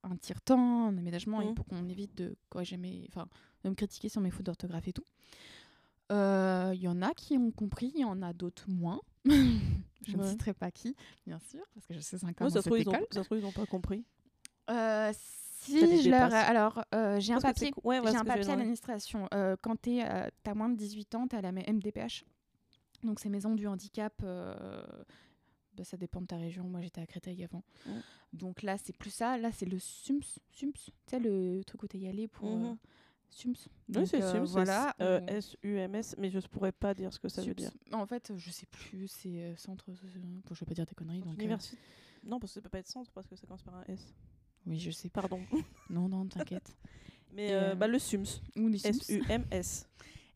un 0.03 0.17
tire-temps, 0.17 0.87
un 0.89 0.99
aménagement 0.99 1.41
et 1.43 1.47
Mhm. 1.47 1.55
pour 1.55 1.65
qu'on 1.67 1.89
évite 1.89 2.17
de 2.17 2.37
corriger 2.49 2.77
mes... 2.77 3.07
Enfin, 3.09 3.29
de 3.65 3.71
me 3.71 3.75
critiquer 3.75 4.09
sur 4.09 4.21
mes 4.21 4.31
fautes 4.31 4.47
d'orthographe 4.47 4.89
et 4.89 4.93
tout. 4.93 5.05
Euh, 6.13 6.73
Il 6.75 6.81
y 6.81 6.89
en 6.89 7.03
a 7.03 7.13
qui 7.15 7.37
ont 7.39 7.51
compris, 7.51 7.93
il 7.95 8.01
y 8.01 8.05
en 8.05 8.21
a 8.23 8.33
d'autres 8.33 8.69
moins. 8.69 9.01
je 9.25 10.17
ne 10.17 10.23
Ouais. 10.23 10.31
citerai 10.31 10.55
pas 10.55 10.71
qui, 10.71 10.95
bien 11.27 11.39
sûr, 11.39 11.65
parce 11.75 11.87
que 11.87 11.95
je 11.95 12.01
sais 12.01 12.19
5 12.19 12.41
ans 12.43 12.45
ça 12.51 12.63
se 12.63 12.69
trouve, 13.25 13.39
ils 13.39 13.43
n'ont 13.43 13.53
pas 13.53 13.67
compris. 13.67 14.05
Si, 15.13 16.03
je 16.03 16.11
leur... 16.11 16.33
Alors, 16.33 16.85
euh, 16.95 17.19
j'ai 17.19 17.33
un 17.33 17.41
papier. 17.41 17.73
ouais, 17.83 18.01
J'ai 18.05 18.17
un 18.17 18.25
papier 18.25 18.45
à 18.53 18.57
l'administration. 18.57 19.29
Euh, 19.35 19.57
quand 19.61 19.81
tu 19.83 20.01
as 20.01 20.31
moins 20.55 20.69
de 20.69 20.77
18 20.77 21.15
ans, 21.17 21.27
tu 21.27 21.35
à 21.35 21.41
la 21.41 21.51
MDPH. 21.51 22.25
Donc, 23.03 23.21
c'est 23.21 23.29
Maison 23.29 23.55
du 23.55 23.67
Handicap. 23.67 24.15
euh, 24.23 24.83
bah, 25.77 25.85
ça 25.85 25.97
dépend 25.99 26.21
de 26.23 26.27
ta 26.27 26.37
région. 26.39 26.65
Moi, 26.65 26.81
j'étais 26.81 27.01
à 27.03 27.07
Créteil 27.07 27.45
avant. 27.45 27.63
Donc 28.33 28.63
là, 28.63 28.77
c'est 28.79 28.97
plus 28.97 29.11
ça. 29.11 29.37
Là, 29.39 29.51
c'est 29.53 29.67
le 29.67 29.79
SUMS. 29.79 30.23
SUMS. 30.51 30.73
Tu 30.73 30.93
sais, 31.07 31.19
le 31.21 31.63
truc 31.65 31.83
où 31.83 31.89
tu 31.89 31.99
y 31.99 32.09
allé 32.09 32.29
pour. 32.29 32.49
euh, 32.49 32.57
Mhm. 32.71 32.77
SUMS. 33.29 33.55
Oui, 33.95 34.07
c'est 34.07 34.23
euh, 34.23 34.33
SUMS, 34.33 34.47
Voilà. 34.53 34.95
euh, 35.01 35.21
on- 35.23 35.27
S-U-M-S, 35.27 36.15
mais 36.19 36.31
je 36.31 36.37
ne 36.39 36.43
pourrais 36.43 36.73
pas 36.73 36.95
dire 36.95 37.13
ce 37.13 37.19
que 37.19 37.29
ça 37.29 37.43
veut 37.43 37.55
dire. 37.55 37.71
En 37.93 38.07
fait, 38.07 38.33
je 38.37 38.51
sais 38.51 38.67
plus. 38.67 39.09
C'est 39.09 39.43
euh, 39.43 39.57
centre. 39.57 39.85
Bon, 39.91 40.55
je 40.55 40.61
vais 40.61 40.67
pas 40.67 40.75
dire 40.75 40.87
des 40.87 40.95
conneries. 40.95 41.21
Donc, 41.21 41.35
Université. 41.35 41.77
Non, 42.25 42.39
parce 42.41 42.53
que 42.53 42.55
ça 42.55 42.63
peut 42.63 42.69
pas 42.71 42.79
être 42.79 42.89
centre 42.89 43.11
parce 43.13 43.27
que 43.27 43.37
ça 43.37 43.47
commence 43.47 43.63
par 43.63 43.75
un 43.75 43.85
S. 43.89 44.15
oui, 44.67 44.79
je 44.79 44.91
sais. 44.91 45.11
Pardon. 45.11 45.41
Non, 45.91 46.09
non, 46.09 46.27
t'inquiète. 46.27 46.75
Mais 47.35 47.75
bah, 47.75 47.87
le 47.87 47.99
SUMS. 47.99 48.25
Ou 48.57 48.71
SUMS. 48.79 49.85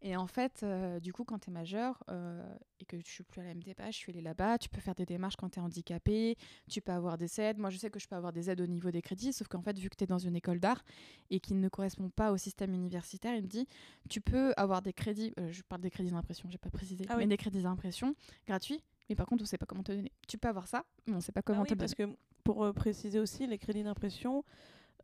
Et 0.02 0.16
en 0.16 0.26
fait, 0.26 0.62
euh, 0.62 0.98
du 0.98 1.12
coup, 1.12 1.24
quand 1.24 1.38
tu 1.40 1.50
es 1.50 1.52
majeur 1.52 2.02
euh, 2.10 2.42
et 2.78 2.86
que 2.86 2.98
je 2.98 3.04
suis 3.06 3.22
plus 3.22 3.40
à 3.40 3.44
la 3.44 3.54
MDPH, 3.54 3.92
je 3.92 3.96
suis 3.98 4.12
allée 4.12 4.22
là-bas, 4.22 4.56
tu 4.56 4.70
peux 4.70 4.80
faire 4.80 4.94
des 4.94 5.04
démarches 5.04 5.36
quand 5.36 5.50
tu 5.50 5.58
es 5.58 5.62
handicapé, 5.62 6.36
tu 6.70 6.80
peux 6.80 6.92
avoir 6.92 7.18
des 7.18 7.38
aides. 7.38 7.58
Moi, 7.58 7.68
je 7.68 7.76
sais 7.76 7.90
que 7.90 7.98
je 8.00 8.08
peux 8.08 8.16
avoir 8.16 8.32
des 8.32 8.48
aides 8.48 8.62
au 8.62 8.66
niveau 8.66 8.90
des 8.90 9.02
crédits, 9.02 9.32
sauf 9.34 9.48
qu'en 9.48 9.60
fait, 9.60 9.78
vu 9.78 9.90
que 9.90 9.96
tu 9.96 10.04
es 10.04 10.06
dans 10.06 10.18
une 10.18 10.36
école 10.36 10.58
d'art 10.58 10.82
et 11.28 11.38
qui 11.38 11.52
ne 11.54 11.68
correspond 11.68 12.08
pas 12.08 12.32
au 12.32 12.38
système 12.38 12.72
universitaire, 12.72 13.34
il 13.34 13.42
me 13.42 13.46
dit, 13.48 13.66
tu 14.08 14.22
peux 14.22 14.54
avoir 14.56 14.80
des 14.80 14.94
crédits, 14.94 15.34
euh, 15.38 15.52
je 15.52 15.60
parle 15.62 15.82
des 15.82 15.90
crédits 15.90 16.12
d'impression, 16.12 16.48
j'ai 16.50 16.56
pas 16.58 16.70
précisé, 16.70 17.04
Ah 17.10 17.16
mais 17.16 17.24
oui. 17.24 17.28
des 17.28 17.36
crédits 17.36 17.62
d'impression 17.62 18.14
gratuits, 18.46 18.80
mais 19.10 19.16
par 19.16 19.26
contre, 19.26 19.42
on 19.42 19.46
sait 19.46 19.58
pas 19.58 19.66
comment 19.66 19.82
te 19.82 19.92
donner. 19.92 20.12
Tu 20.28 20.38
peux 20.38 20.48
avoir 20.48 20.66
ça, 20.66 20.86
mais 21.08 21.14
on 21.14 21.20
sait 21.20 21.32
pas 21.32 21.42
comment 21.42 21.58
Ah 21.60 21.62
oui, 21.64 21.68
te 21.68 21.74
le 21.74 21.78
parce 21.78 21.94
donner. 21.94 22.14
que 22.14 22.18
pour 22.42 22.64
euh, 22.64 22.72
préciser 22.72 23.18
aussi, 23.20 23.46
les 23.46 23.58
crédits 23.58 23.82
d'impression, 23.84 24.44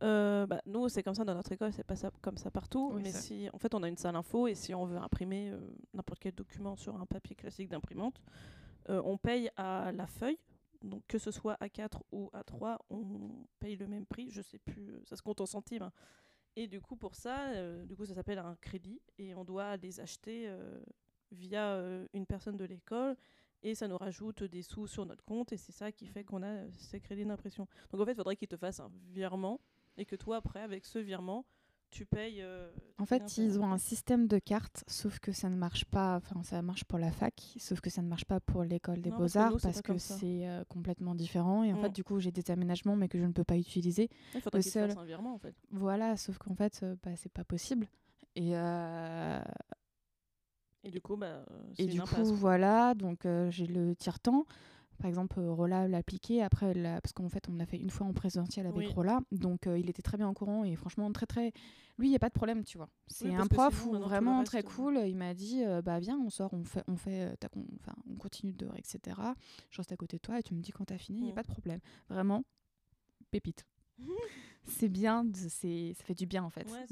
euh, 0.03 0.45
bah, 0.45 0.61
nous 0.65 0.89
c'est 0.89 1.03
comme 1.03 1.15
ça 1.15 1.23
dans 1.25 1.33
notre 1.35 1.51
école, 1.51 1.73
c'est 1.73 1.83
pas 1.83 1.95
ça, 1.95 2.11
comme 2.21 2.37
ça 2.37 2.51
partout. 2.51 2.91
Oui, 2.93 3.01
mais 3.03 3.11
ça. 3.11 3.19
si, 3.19 3.49
en 3.53 3.57
fait, 3.57 3.73
on 3.73 3.83
a 3.83 3.87
une 3.87 3.97
salle 3.97 4.15
info 4.15 4.47
et 4.47 4.55
si 4.55 4.73
on 4.73 4.85
veut 4.85 4.97
imprimer 4.97 5.49
euh, 5.51 5.59
n'importe 5.93 6.19
quel 6.19 6.33
document 6.33 6.75
sur 6.75 6.95
un 6.99 7.05
papier 7.05 7.35
classique 7.35 7.69
d'imprimante, 7.69 8.21
euh, 8.89 9.01
on 9.05 9.17
paye 9.17 9.49
à 9.55 9.91
la 9.91 10.07
feuille. 10.07 10.39
Donc 10.83 11.03
que 11.07 11.17
ce 11.17 11.31
soit 11.31 11.55
A4 11.59 12.01
ou 12.11 12.29
A3, 12.33 12.77
on 12.91 13.45
paye 13.59 13.75
le 13.75 13.87
même 13.87 14.05
prix. 14.05 14.29
Je 14.29 14.43
sais 14.43 14.59
plus, 14.59 14.93
ça 15.05 15.15
se 15.15 15.21
compte 15.23 15.41
en 15.41 15.47
centimes. 15.47 15.81
hein. 15.83 15.91
Et 16.55 16.67
du 16.67 16.81
coup 16.81 16.95
pour 16.95 17.15
ça, 17.15 17.83
du 17.85 17.95
coup 17.95 18.05
ça 18.05 18.15
s'appelle 18.15 18.39
un 18.39 18.55
crédit 18.61 18.99
et 19.19 19.35
on 19.35 19.43
doit 19.43 19.77
les 19.77 19.99
acheter 19.99 20.51
via 21.31 21.79
une 22.13 22.25
personne 22.25 22.57
de 22.57 22.65
l'école 22.65 23.15
et 23.63 23.75
ça 23.75 23.87
nous 23.87 23.97
rajoute 23.97 24.43
des 24.43 24.61
sous 24.61 24.87
sur 24.87 25.05
notre 25.05 25.23
compte 25.23 25.51
et 25.51 25.57
c'est 25.57 25.71
ça 25.71 25.91
qui 25.91 26.07
fait 26.07 26.23
qu'on 26.23 26.43
a 26.43 26.69
ces 26.71 26.99
crédits 26.99 27.25
d'impression. 27.25 27.67
Donc 27.91 28.01
en 28.01 28.05
fait, 28.05 28.11
il 28.11 28.15
faudrait 28.15 28.35
qu'ils 28.35 28.47
te 28.47 28.57
fassent 28.57 28.79
un 28.79 28.91
virement 29.11 29.59
et 29.97 30.05
que 30.05 30.15
toi 30.15 30.37
après 30.37 30.61
avec 30.61 30.85
ce 30.85 30.99
virement, 30.99 31.45
tu 31.89 32.05
payes. 32.05 32.41
euh, 32.41 32.69
En 32.99 33.05
fait, 33.05 33.37
ils 33.37 33.59
ont 33.59 33.71
un 33.71 33.77
système 33.77 34.27
de 34.27 34.39
cartes, 34.39 34.83
sauf 34.87 35.19
que 35.19 35.31
ça 35.31 35.49
ne 35.49 35.55
marche 35.55 35.85
pas. 35.85 36.15
Enfin, 36.17 36.41
ça 36.43 36.61
marche 36.61 36.83
pour 36.83 36.99
la 36.99 37.11
fac, 37.11 37.53
sauf 37.57 37.79
que 37.79 37.89
ça 37.89 38.01
ne 38.01 38.07
marche 38.07 38.25
pas 38.25 38.39
pour 38.39 38.63
l'école 38.63 39.01
des 39.01 39.11
beaux-arts 39.11 39.53
parce 39.61 39.81
que 39.81 39.97
c'est 39.97 40.47
euh, 40.47 40.63
complètement 40.65 41.15
différent. 41.15 41.63
Et 41.63 41.71
en 41.73 41.77
Mm. 41.77 41.81
fait, 41.81 41.89
du 41.91 42.03
coup, 42.03 42.19
j'ai 42.19 42.31
des 42.31 42.49
aménagements, 42.51 42.95
mais 42.95 43.07
que 43.07 43.17
je 43.19 43.25
ne 43.25 43.31
peux 43.33 43.43
pas 43.43 43.57
utiliser. 43.57 44.09
Il 44.35 44.41
faudrait 44.41 44.61
qu'ils 44.61 44.71
seul- 44.71 44.97
un 44.97 45.05
virement 45.05 45.33
en 45.33 45.37
fait. 45.37 45.55
Voilà, 45.71 46.17
sauf 46.17 46.37
qu'en 46.39 46.55
fait, 46.55 46.79
euh, 46.83 46.95
bah, 47.03 47.15
c'est 47.15 47.31
pas 47.31 47.43
possible. 47.43 47.87
Et, 48.35 48.55
euh, 48.57 49.39
Et 50.83 50.91
du 50.91 51.01
coup, 51.01 51.17
bah, 51.17 51.43
et 51.77 51.87
du 51.87 52.01
coup, 52.01 52.23
voilà, 52.35 52.93
donc 52.93 53.27
j'ai 53.49 53.67
le 53.67 53.95
tire-temps. 53.95 54.45
Par 54.97 55.07
exemple, 55.07 55.39
euh, 55.39 55.51
Rola 55.51 55.87
l'a 55.87 55.97
appliqué. 55.97 56.41
Après, 56.41 56.73
la- 56.73 56.99
parce 57.01 57.13
qu'en 57.13 57.29
fait, 57.29 57.47
on 57.49 57.53
l'a 57.55 57.65
fait 57.65 57.77
une 57.77 57.89
fois 57.89 58.07
en 58.07 58.13
présentiel 58.13 58.65
avec 58.65 58.77
Oui. 58.77 58.93
Rola. 58.93 59.19
Donc, 59.31 59.67
euh, 59.67 59.77
il 59.77 59.89
était 59.89 60.01
très 60.01 60.17
bien 60.17 60.27
au 60.29 60.33
courant. 60.33 60.63
Et 60.63 60.75
franchement, 60.75 61.11
très, 61.11 61.25
très. 61.25 61.51
Lui, 61.97 62.07
il 62.07 62.09
n'y 62.09 62.15
a 62.15 62.19
pas 62.19 62.29
de 62.29 62.33
problème, 62.33 62.63
tu 62.63 62.77
vois. 62.77 62.89
C'est 63.07 63.33
un 63.33 63.47
prof 63.47 63.85
où 63.85 63.93
vraiment 63.93 64.43
très 64.43 64.59
euh, 64.59 64.63
cool. 64.63 64.97
Il 65.07 65.15
m'a 65.15 65.33
dit 65.33 65.63
euh, 65.63 65.81
Bah, 65.81 65.99
viens, 65.99 66.17
on 66.19 66.29
sort, 66.29 66.53
on 66.53 66.63
fait, 66.63 66.83
on, 66.87 66.95
fait, 66.95 67.37
con- 67.51 67.65
enfin, 67.79 67.93
on 68.09 68.15
continue 68.15 68.53
dehors, 68.53 68.75
etc. 68.77 69.33
Je 69.69 69.77
reste 69.77 69.91
à 69.91 69.97
côté 69.97 70.17
de 70.17 70.21
toi 70.21 70.39
et 70.39 70.43
tu 70.43 70.53
me 70.55 70.61
dis 70.61 70.71
quand 70.71 70.85
t'as 70.85 70.97
fini, 70.97 71.19
il 71.19 71.23
n'y 71.25 71.29
a 71.29 71.33
Mm. 71.33 71.35
pas 71.35 71.43
de 71.43 71.47
problème. 71.47 71.79
Vraiment, 72.09 72.43
pépite. 73.31 73.65
c'est 74.65 74.89
bien, 74.89 75.25
c'est 75.33 75.93
ça 75.97 76.03
fait 76.03 76.13
du 76.13 76.25
bien 76.25 76.43
en 76.43 76.49
fait, 76.49 76.67
Ouais, 76.69 76.85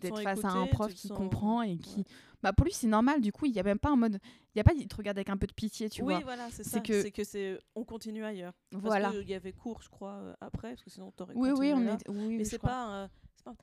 d'être 0.00 0.20
face 0.22 0.44
à 0.44 0.48
un 0.50 0.66
prof 0.66 0.92
qui 0.92 1.08
sens- 1.08 1.16
comprend 1.16 1.62
et 1.62 1.76
qui. 1.78 1.98
ouais. 2.00 2.04
Bah 2.42 2.52
pour 2.54 2.64
lui 2.64 2.72
c'est 2.72 2.86
normal, 2.88 3.20
du 3.20 3.32
coup 3.32 3.44
il 3.46 3.52
y 3.52 3.60
a 3.60 3.62
même 3.62 3.78
pas 3.78 3.90
un 3.90 3.96
mode, 3.96 4.18
il 4.54 4.58
y 4.58 4.60
a 4.60 4.64
pas 4.64 4.72
il 4.74 4.88
te 4.88 4.96
regarde 4.96 5.18
avec 5.18 5.28
un 5.28 5.36
peu 5.36 5.46
de 5.46 5.52
pitié, 5.52 5.88
tu 5.90 6.02
oui, 6.02 6.14
vois. 6.14 6.22
voilà, 6.24 6.48
c'est 6.50 6.64
ça. 6.64 6.80
que- 6.80 7.02
C'est 7.02 7.10
que 7.10 7.22
c'est. 7.22 7.58
On 7.74 7.84
continue 7.84 8.24
ailleurs. 8.24 8.52
Voilà. 8.72 9.08
Parce 9.08 9.18
qu'il 9.20 9.28
y 9.30 9.34
avait 9.34 9.52
cours, 9.52 9.82
je 9.82 9.88
crois, 9.90 10.14
euh, 10.14 10.34
après, 10.40 10.70
parce 10.70 10.82
que 10.82 10.90
sinon 10.90 11.10
t'aurais 11.12 11.34
Oui 11.36 11.50
oui 11.56 11.72
on 11.74 11.80
là. 11.80 11.94
est, 11.94 12.08
oui, 12.08 12.38
Mais 12.38 12.44
c'est 12.44 12.58
pas, 12.58 13.02
euh, 13.04 13.08
c'est 13.36 13.44
pas. 13.44 13.54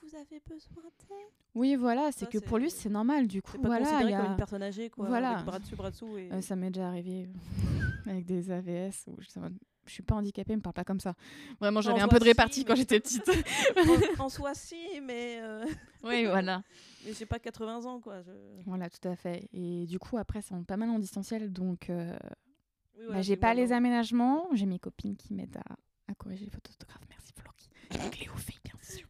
Vous 0.00 0.14
avez 0.14 0.40
besoin 0.48 0.82
d'aide? 1.10 1.16
Oui 1.54 1.74
voilà, 1.74 2.12
c'est 2.12 2.28
que 2.28 2.38
pour 2.38 2.58
lui 2.58 2.70
c'est- 2.70 2.88
normal, 2.88 3.26
du 3.26 3.42
coup 3.42 3.58
pas 3.58 3.66
voilà, 3.68 4.00
il 4.02 4.10
y 4.10 4.12
comme 4.16 4.26
une 4.30 4.36
personne 4.36 4.62
âgée, 4.62 4.88
quoi. 4.90 5.08
Voilà. 5.08 5.32
Avec 5.32 5.44
bras 5.46 5.58
dessus, 5.58 5.74
bras 5.76 5.90
dessous. 5.90 6.16
Et... 6.16 6.30
Euh, 6.32 6.40
ça 6.40 6.54
m'est 6.56 6.70
déjà 6.70 6.86
arrivé 6.88 7.28
avec 8.06 8.24
des 8.24 8.50
AVS 8.50 9.06
où 9.08 9.20
je, 9.20 9.28
je 9.88 9.94
suis 9.94 10.02
pas 10.02 10.14
handicapée, 10.14 10.54
me 10.54 10.60
parle 10.62 10.74
pas 10.74 10.84
comme 10.84 11.00
ça. 11.00 11.14
Vraiment 11.60 11.80
j'avais 11.80 12.00
un 12.00 12.08
peu 12.08 12.18
de 12.18 12.24
répartie 12.24 12.60
si, 12.60 12.64
quand 12.64 12.74
mais- 12.74 12.78
j'étais 12.80 13.00
petite. 13.00 13.28
en, 14.18 14.24
en 14.24 14.28
soi, 14.28 14.54
si, 14.54 14.76
mais, 15.02 15.38
euh, 15.42 15.64
oui 16.04 16.24
voilà. 16.26 16.62
mais 17.06 17.12
j'ai 17.14 17.26
pas 17.26 17.38
80 17.38 17.84
ans, 17.86 18.00
quoi. 18.00 18.22
Je... 18.22 18.30
Voilà 18.66 18.88
tout 18.90 19.06
à 19.08 19.16
fait. 19.16 19.48
Et 19.52 19.86
du 19.86 19.98
coup 19.98 20.16
après 20.18 20.42
c'est 20.42 20.54
pas 20.66 20.76
mal 20.76 20.90
en 20.90 20.98
distanciel 20.98 21.52
donc 21.52 21.90
euh, 21.90 22.16
Oui, 22.98 23.06
Bah, 23.10 23.22
j'ai 23.22 23.36
pas 23.36 23.54
les 23.54 23.62
maintenant- 23.62 23.76
aménagements, 23.76 24.48
j'ai 24.54 24.66
mes 24.66 24.78
copines 24.78 25.16
qui 25.16 25.34
m'aident 25.34 25.56
à, 25.68 25.76
à 26.10 26.14
corriger 26.14 26.44
les 26.44 26.50
fautes 26.50 26.64
d'orthographe. 26.64 27.02
Merci 27.08 27.32
Florie. 27.36 28.06
Et 28.06 28.10
Cléo 28.10 28.34
fait 28.36 28.54
bien 28.64 28.74
sûr. 28.82 29.08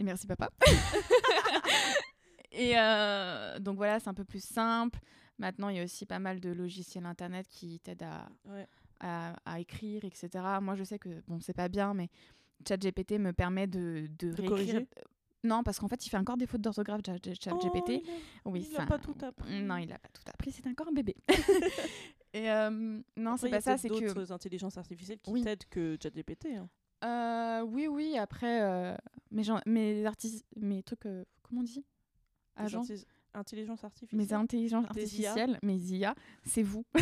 Et 0.00 0.04
merci 0.04 0.26
papa. 0.26 0.50
Et 2.52 2.72
euh, 2.78 3.58
donc 3.58 3.76
voilà, 3.76 4.00
c'est 4.00 4.08
un 4.08 4.14
peu 4.14 4.24
plus 4.24 4.42
simple. 4.42 4.98
Maintenant, 5.38 5.68
il 5.68 5.76
y 5.76 5.80
a 5.80 5.84
aussi 5.84 6.06
pas 6.06 6.18
mal 6.18 6.40
de 6.40 6.50
logiciels 6.50 7.06
internet 7.06 7.46
qui 7.48 7.78
t'aident 7.80 8.02
à, 8.04 8.28
Ouais. 8.46 8.66
À, 9.00 9.36
à 9.44 9.60
écrire, 9.60 10.04
etc. 10.04 10.28
Moi, 10.60 10.74
je 10.74 10.84
sais 10.84 10.98
que 10.98 11.22
bon, 11.28 11.40
c'est 11.40 11.52
pas 11.54 11.68
bien, 11.68 11.94
mais 11.94 12.08
ChatGPT 12.66 13.12
me 13.18 13.32
permet 13.32 13.66
de, 13.66 14.06
de, 14.18 14.28
réécrire. 14.28 14.48
corriger 14.48 14.86
Non, 15.44 15.62
parce 15.62 15.78
qu'en 15.78 15.88
fait, 15.88 16.04
il 16.04 16.10
fait 16.10 16.16
encore 16.16 16.36
des 16.36 16.46
fautes 16.46 16.60
d'orthographe, 16.60 17.00
Oh, 17.08 17.12
ChatGPT. 17.40 17.90
a- 18.44 18.48
oui, 18.48 18.66
il 18.70 18.74
a 18.76 18.80
ça- 18.80 18.86
pas 18.86 18.98
tout 18.98 19.14
appris. 19.22 19.62
Non, 19.62 19.76
il 19.76 19.92
a 19.92 19.98
pas 19.98 20.08
tout 20.08 20.22
appris, 20.26 20.50
c'est 20.50 20.66
encore 20.66 20.88
un 20.88 20.92
bébé. 20.92 21.14
Et 22.34 22.50
euh, 22.50 23.00
non, 23.16 23.36
c'est 23.36 23.46
il 23.48 23.52
y 23.52 23.54
a 23.54 23.58
pas 23.58 23.60
ça, 23.62 23.78
c'est 23.78 23.88
que. 23.88 24.06
d'autres 24.06 24.32
intelligences 24.32 24.76
artificielles 24.76 25.18
qui 25.20 25.30
Oui. 25.30 25.42
t'aident 25.42 25.64
que 25.70 25.96
ChatGPT. 26.02 26.48
Hein. 26.56 26.68
Euh, 27.04 27.62
oui, 27.64 27.86
oui, 27.86 28.18
après, 28.18 28.60
euh, 28.62 28.94
mes, 29.30 29.44
gens, 29.44 29.60
mes, 29.66 30.04
artis- 30.04 30.44
mes 30.56 30.82
trucs, 30.82 31.06
euh, 31.06 31.24
comment 31.42 31.60
on 31.60 31.64
dit? 31.64 31.84
Agents 32.56 32.82
intelligences 33.38 33.84
artificielles. 33.84 34.20
Mes 34.20 34.32
intelligences 34.34 34.84
artificielles, 34.86 35.58
mes 35.62 35.76
IA, 35.76 36.14
c'est 36.44 36.62
vous. 36.62 36.84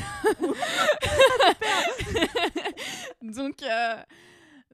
donc, 3.22 3.62
euh, 3.62 3.96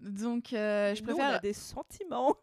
donc 0.00 0.52
euh, 0.52 0.94
je 0.94 1.02
Nous, 1.02 1.10
on 1.10 1.14
préfère. 1.16 1.36
a 1.36 1.38
des 1.38 1.52
sentiments. 1.52 2.36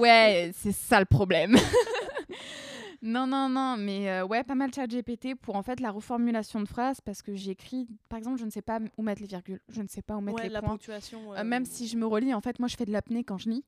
Ouais, 0.00 0.50
c'est 0.54 0.72
ça 0.72 0.98
le 0.98 1.06
problème. 1.06 1.56
non, 3.02 3.26
non, 3.26 3.48
non, 3.48 3.76
mais 3.78 4.08
euh, 4.10 4.24
ouais, 4.26 4.42
pas 4.44 4.54
mal 4.54 4.72
chat 4.72 4.86
GPT 4.86 5.34
pour 5.34 5.56
en 5.56 5.62
fait 5.62 5.80
la 5.80 5.90
reformulation 5.90 6.60
de 6.60 6.68
phrases 6.68 7.00
parce 7.00 7.22
que 7.22 7.34
j'écris, 7.34 7.88
par 8.08 8.18
exemple, 8.18 8.38
je 8.38 8.44
ne 8.44 8.50
sais 8.50 8.62
pas 8.62 8.78
où 8.96 9.02
mettre 9.02 9.20
les 9.20 9.28
virgules, 9.28 9.60
je 9.68 9.82
ne 9.82 9.88
sais 9.88 10.02
pas 10.02 10.16
où 10.16 10.20
mettre 10.20 10.38
ouais, 10.38 10.44
les 10.44 10.48
la 10.50 10.60
points. 10.60 10.70
ponctuation. 10.70 11.32
Euh, 11.32 11.38
euh, 11.38 11.44
même 11.44 11.64
si 11.64 11.86
je 11.88 11.96
me 11.96 12.06
relis, 12.06 12.32
en 12.34 12.40
fait, 12.40 12.58
moi 12.58 12.68
je 12.68 12.76
fais 12.76 12.84
de 12.86 12.92
l'apnée 12.92 13.24
quand 13.24 13.38
je 13.38 13.50
lis. 13.50 13.64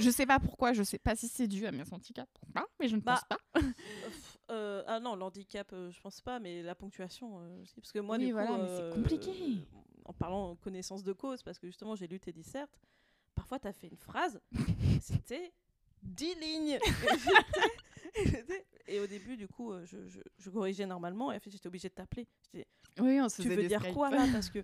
Je 0.00 0.10
sais 0.10 0.26
pas 0.26 0.38
pourquoi, 0.38 0.72
je 0.72 0.82
sais 0.82 0.98
pas 0.98 1.16
si 1.16 1.28
c'est 1.28 1.48
dû 1.48 1.66
à 1.66 1.72
mes 1.72 1.84
handicaps 1.92 2.30
ou 2.42 2.52
pas, 2.52 2.66
mais 2.80 2.88
je 2.88 2.96
ne 2.96 3.00
Bah, 3.00 3.20
pense 3.30 3.38
pas. 3.54 3.60
Euh, 4.50 4.82
ah 4.86 5.00
non, 5.00 5.16
l'handicap, 5.16 5.68
euh, 5.72 5.90
je 5.90 6.00
pense 6.00 6.20
pas, 6.20 6.38
mais 6.38 6.62
la 6.62 6.74
ponctuation 6.74 7.40
euh, 7.40 7.62
aussi. 7.62 7.80
Parce 7.80 7.92
que 7.92 7.98
moi, 7.98 8.16
Oui, 8.16 8.26
du 8.26 8.32
voilà, 8.32 8.52
coup, 8.52 8.58
mais 8.62 8.68
c'est 8.76 8.82
euh, 8.82 8.92
compliqué. 8.92 9.30
En 10.04 10.12
parlant 10.12 10.50
en 10.50 10.56
connaissance 10.56 11.02
de 11.02 11.12
cause, 11.12 11.42
parce 11.42 11.58
que 11.58 11.66
justement, 11.66 11.96
j'ai 11.96 12.06
lu 12.06 12.20
tes 12.20 12.32
dissertes, 12.32 12.78
parfois, 13.34 13.58
tu 13.58 13.66
as 13.66 13.72
fait 13.72 13.88
une 13.88 13.96
phrase, 13.96 14.40
c'était 15.00 15.52
10 16.02 16.34
lignes. 16.36 16.78
Et 18.88 19.00
au 19.00 19.06
début, 19.06 19.36
du 19.36 19.48
coup, 19.48 19.72
euh, 19.72 19.84
je, 19.84 20.06
je- 20.06 20.20
je 20.38 20.50
corrigeais 20.50 20.86
normalement, 20.86 21.32
et 21.32 21.36
en 21.36 21.40
fait, 21.40 21.50
j'étais 21.50 21.66
obligée 21.66 21.88
de 21.88 21.94
t'appeler. 21.94 22.28
Oui, 23.00 23.20
on 23.20 23.28
se 23.28 23.42
Tu 23.42 23.48
veux 23.48 23.66
dire 23.66 23.80
Skype. 23.80 23.94
quoi 23.94 24.10
là? 24.10 24.26
Parce 24.32 24.48
que 24.48 24.60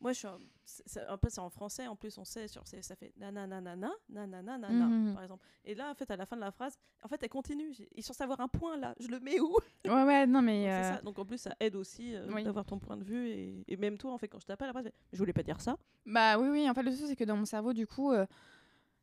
moi, 0.00 0.12
je 0.12 0.18
suis 0.18 0.26
un, 0.28 0.38
c'est- 0.64 0.82
c'est- 0.86 1.06
un 1.06 1.16
peu 1.16 1.28
c'est 1.30 1.40
en 1.40 1.48
français. 1.50 1.86
En 1.86 1.96
plus, 1.96 2.16
on 2.18 2.24
sait 2.24 2.46
sur 2.48 2.66
ça 2.66 2.94
fait 2.96 3.12
nanana 3.16 3.60
nanana 3.60 3.90
nanana 4.08 4.68
Mhm. 4.86 5.14
par 5.14 5.22
exemple. 5.22 5.44
Et 5.64 5.74
là, 5.74 5.90
en 5.90 5.94
fait, 5.94 6.10
à 6.10 6.16
la 6.16 6.26
fin 6.26 6.36
de 6.36 6.40
la 6.42 6.50
phrase, 6.50 6.78
en 7.02 7.08
fait, 7.08 7.22
elle 7.22 7.28
continue. 7.30 7.72
J'ai- 7.72 7.88
Il 7.92 8.00
est 8.00 8.02
censé 8.02 8.22
avoir 8.22 8.40
un 8.40 8.48
point 8.48 8.76
là. 8.76 8.94
Je 9.00 9.08
le 9.08 9.18
mets 9.20 9.40
où 9.40 9.56
Ouais, 9.86 10.04
ouais, 10.04 10.26
non, 10.26 10.42
mais. 10.42 10.64
Donc, 10.64 10.70
euh, 10.72 10.94
ça. 10.96 11.02
Donc 11.02 11.18
en 11.18 11.24
plus, 11.24 11.38
ça 11.38 11.54
aide 11.60 11.76
aussi 11.76 12.14
euh, 12.14 12.28
oui. 12.32 12.44
d'avoir 12.44 12.64
ton 12.66 12.78
point 12.78 12.96
de 12.96 13.04
vue 13.04 13.28
et, 13.28 13.64
et 13.68 13.76
même 13.76 13.96
toi, 13.96 14.12
en 14.12 14.18
fait, 14.18 14.28
quand 14.28 14.40
je 14.40 14.46
t'appelle 14.46 14.68
après, 14.70 14.92
je 15.12 15.18
voulais 15.18 15.32
pas 15.32 15.42
dire 15.42 15.60
ça. 15.60 15.76
Bah 16.04 16.38
oui, 16.38 16.48
oui, 16.48 16.68
en 16.68 16.74
fait, 16.74 16.82
le 16.82 16.92
truc, 16.94 17.06
c'est 17.08 17.16
que 17.16 17.24
dans 17.24 17.36
mon 17.36 17.46
cerveau, 17.46 17.72
du 17.72 17.86
coup, 17.86 18.12
euh, 18.12 18.26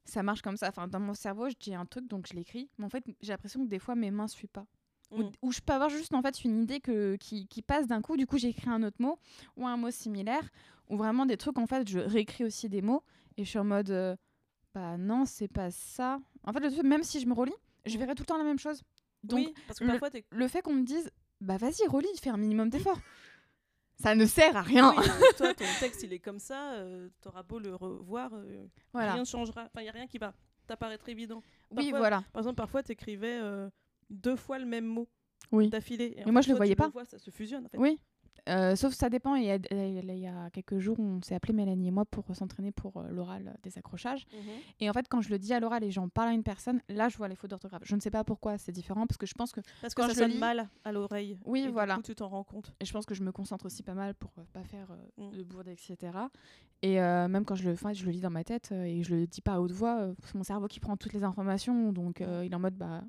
ça 0.05 0.23
marche 0.23 0.41
comme 0.41 0.57
ça. 0.57 0.69
Enfin, 0.69 0.87
dans 0.87 0.99
mon 0.99 1.13
cerveau, 1.13 1.49
je 1.49 1.55
dis 1.59 1.73
un 1.73 1.85
truc, 1.85 2.07
donc 2.07 2.27
je 2.27 2.33
l'écris. 2.33 2.69
Mais 2.77 2.85
en 2.85 2.89
fait, 2.89 3.03
j'ai 3.21 3.31
l'impression 3.33 3.63
que 3.63 3.69
des 3.69 3.79
fois, 3.79 3.95
mes 3.95 4.11
mains 4.11 4.27
suivent 4.27 4.49
pas. 4.49 4.65
Ou, 5.11 5.23
Mm. 5.23 5.31
ou 5.41 5.51
je 5.51 5.59
peux 5.59 5.73
avoir 5.73 5.89
juste, 5.89 6.13
en 6.13 6.21
fait, 6.21 6.43
une 6.45 6.63
idée 6.63 6.79
que, 6.79 7.17
qui, 7.17 7.45
qui 7.47 7.61
passe 7.61 7.85
d'un 7.85 8.01
coup. 8.01 8.15
Du 8.15 8.25
coup, 8.25 8.37
j'écris 8.37 8.69
un 8.69 8.81
autre 8.83 8.95
mot 8.99 9.19
ou 9.57 9.67
un 9.67 9.75
mot 9.77 9.91
similaire. 9.91 10.49
Ou 10.91 10.97
vraiment 10.97 11.25
des 11.25 11.37
trucs, 11.37 11.57
en 11.57 11.65
fait, 11.65 11.87
je 11.89 11.97
réécris 11.99 12.43
aussi 12.43 12.69
des 12.69 12.81
mots. 12.83 13.03
Et 13.37 13.43
je 13.45 13.49
suis 13.49 13.57
en 13.59 13.63
mode, 13.63 13.89
euh, 13.89 14.15
bah 14.75 14.97
non, 14.97 15.25
c'est 15.25 15.47
pas 15.47 15.71
ça. 15.71 16.19
En 16.43 16.51
fait, 16.53 16.59
le 16.59 16.69
truc, 16.71 16.83
même 16.83 17.03
si 17.03 17.19
je 17.19 17.25
me 17.27 17.33
relis, 17.33 17.53
je 17.85 17.97
verrai 17.97 18.13
tout 18.13 18.21
le 18.23 18.27
temps 18.27 18.37
la 18.37 18.43
même 18.43 18.59
chose. 18.59 18.83
Donc, 19.23 19.39
oui, 19.39 19.53
parce 19.67 19.79
que 19.79 19.85
le- 19.85 19.91
parfois, 19.97 20.09
le 20.29 20.47
fait 20.47 20.61
qu'on 20.61 20.73
me 20.73 20.83
dise, 20.83 21.09
bah 21.39 21.57
vas-y, 21.57 21.87
relis, 21.87 22.07
fais 22.21 22.29
un 22.29 22.37
minimum 22.37 22.69
d'effort. 22.69 22.99
ça 23.95 24.15
ne 24.15 24.25
sert 24.25 24.55
à 24.57 24.61
rien. 24.61 24.91
oui, 24.97 25.03
euh, 25.07 25.33
toi, 25.37 25.53
ton 25.53 25.63
texte, 25.79 26.03
il 26.03 26.11
est 26.13 26.19
comme 26.19 26.39
ça. 26.39 26.73
euh, 26.73 27.07
T'auras 27.21 27.43
beau 27.43 27.59
le 27.59 27.73
revoir, 27.75 28.31
euh, 28.33 28.65
voilà. 28.93 29.13
rien 29.13 29.21
ne 29.21 29.25
changera. 29.25 29.61
Enfin, 29.65 29.81
il 29.81 29.85
y 29.85 29.89
a 29.89 29.93
rien 29.93 30.07
qui 30.07 30.17
va 30.17 30.33
t'apparaître 30.67 31.07
évident. 31.09 31.41
Oui, 31.71 31.91
voilà. 31.91 32.23
Par 32.33 32.41
exemple, 32.41 32.55
parfois, 32.57 32.83
tu 32.83 32.91
écrivais 32.91 33.39
deux 34.09 34.35
fois 34.35 34.59
le 34.59 34.65
même 34.65 34.85
mot 34.85 35.07
Oui. 35.51 35.69
d'affilée. 35.69 36.15
Et 36.17 36.31
moi, 36.31 36.41
fait, 36.41 36.47
je 36.47 36.51
le 36.51 36.57
voyais 36.57 36.75
pas. 36.75 36.89
vois, 36.89 37.05
ça 37.05 37.17
se 37.19 37.29
fusionne. 37.31 37.65
En 37.65 37.69
fait. 37.69 37.77
Oui. 37.77 37.99
Euh, 38.49 38.75
sauf 38.75 38.93
ça 38.93 39.09
dépend. 39.09 39.35
Il 39.35 39.43
y, 39.45 39.51
a, 39.51 39.57
il 39.71 40.17
y 40.19 40.27
a 40.27 40.49
quelques 40.49 40.79
jours, 40.79 40.99
on 40.99 41.21
s'est 41.21 41.35
appelé 41.35 41.53
Mélanie 41.53 41.87
et 41.87 41.91
moi 41.91 42.05
pour 42.05 42.25
s'entraîner 42.35 42.71
pour 42.71 42.97
euh, 42.97 43.07
l'oral 43.09 43.47
euh, 43.47 43.57
des 43.63 43.77
accrochages. 43.77 44.25
Mhm. 44.33 44.39
Et 44.79 44.89
en 44.89 44.93
fait, 44.93 45.07
quand 45.07 45.21
je 45.21 45.29
le 45.29 45.37
dis 45.39 45.53
à 45.53 45.59
l'oral 45.59 45.83
et 45.83 45.91
j'en 45.91 46.09
parle 46.09 46.29
à 46.29 46.33
une 46.33 46.43
personne, 46.43 46.81
là, 46.89 47.07
je 47.09 47.17
vois 47.17 47.27
les 47.27 47.35
fautes 47.35 47.51
d'orthographe. 47.51 47.83
Je 47.85 47.95
ne 47.95 48.01
sais 48.01 48.09
pas 48.11 48.23
pourquoi 48.23 48.57
c'est 48.57 48.71
différent 48.71 49.05
parce 49.07 49.17
que 49.17 49.25
je 49.27 49.33
pense 49.33 49.51
que 49.51 49.61
Parce 49.81 49.93
que 49.93 50.01
ça 50.01 50.09
je 50.09 50.13
sonne 50.15 50.31
lis- 50.31 50.39
mal 50.39 50.69
à 50.83 50.91
l'oreille. 50.91 51.37
Oui, 51.45 51.61
Et 51.61 51.65
du 51.67 51.71
voilà. 51.71 51.95
coup, 51.95 52.01
tu 52.01 52.15
t'en 52.15 52.29
rends 52.29 52.43
compte. 52.43 52.73
et 52.79 52.85
je 52.85 52.91
pense 52.93 53.05
que 53.05 53.13
je 53.15 53.23
me 53.23 53.31
concentre 53.31 53.65
aussi 53.67 53.83
pas 53.83 53.93
mal 53.93 54.15
pour 54.15 54.31
euh, 54.39 54.43
pas 54.53 54.63
faire 54.63 54.87
euh, 54.91 54.97
Mm. 55.29 55.37
de 55.37 55.43
bourde, 55.43 55.67
etc. 55.67 55.97
Et 56.81 56.99
euh, 56.99 57.27
même 57.27 57.45
quand 57.45 57.55
je 57.55 57.69
le, 57.69 57.75
je 57.93 58.05
le 58.05 58.11
lis 58.11 58.21
dans 58.21 58.29
ma 58.31 58.43
tête 58.43 58.71
et 58.71 59.03
je 59.03 59.13
le 59.15 59.27
dis 59.27 59.41
pas 59.41 59.53
à 59.55 59.59
haute 59.59 59.71
voix, 59.71 60.07
c'est 60.23 60.35
mon 60.35 60.43
cerveau 60.43 60.67
qui 60.67 60.79
prend 60.79 60.97
toutes 60.97 61.13
les 61.13 61.23
informations, 61.23 61.91
donc 61.91 62.21
euh, 62.21 62.43
il 62.45 62.51
est 62.51 62.55
en 62.55 62.59
mode 62.59 62.75
bah 62.75 63.03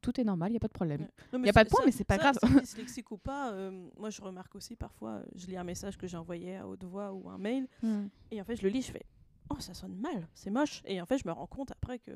tout 0.00 0.20
est 0.20 0.24
normal, 0.24 0.50
il 0.50 0.54
y 0.54 0.56
a 0.56 0.60
pas 0.60 0.68
de 0.68 0.72
problème. 0.72 1.02
Ouais. 1.02 1.38
Non, 1.38 1.44
Y 1.44 1.48
a 1.50 1.52
pas 1.52 1.64
de 1.64 1.68
ça- 1.68 1.76
point, 1.76 1.86
mais 1.86 1.92
c'est 1.92 2.04
pas 2.04 2.16
ça, 2.16 2.32
grave. 2.32 2.38
ça, 2.40 2.48
dyslexique 2.64 3.10
ou 3.10 3.18
pas, 3.18 3.52
euh, 3.52 3.88
moi 3.96 4.10
je 4.10 4.20
remarque 4.22 4.54
aussi 4.54 4.76
parfois, 4.76 5.22
je 5.34 5.46
lis 5.46 5.56
un 5.56 5.64
message 5.64 5.96
que 5.96 6.06
j'ai 6.06 6.16
envoyé 6.16 6.56
à 6.56 6.66
haute 6.66 6.84
voix 6.84 7.12
ou 7.12 7.28
un 7.28 7.38
mail, 7.38 7.68
Mm. 7.82 8.06
et 8.32 8.40
en 8.40 8.44
fait 8.44 8.56
je 8.56 8.62
le 8.62 8.68
lis, 8.68 8.82
je 8.82 8.92
fais 8.92 9.06
Oh, 9.50 9.58
ça 9.60 9.72
sonne 9.72 9.96
mal, 9.96 10.28
c'est 10.34 10.50
moche. 10.50 10.82
Et 10.84 11.00
en 11.00 11.06
fait, 11.06 11.16
je 11.16 11.26
me 11.26 11.32
rends 11.32 11.46
compte 11.46 11.70
après 11.70 11.98
que, 11.98 12.10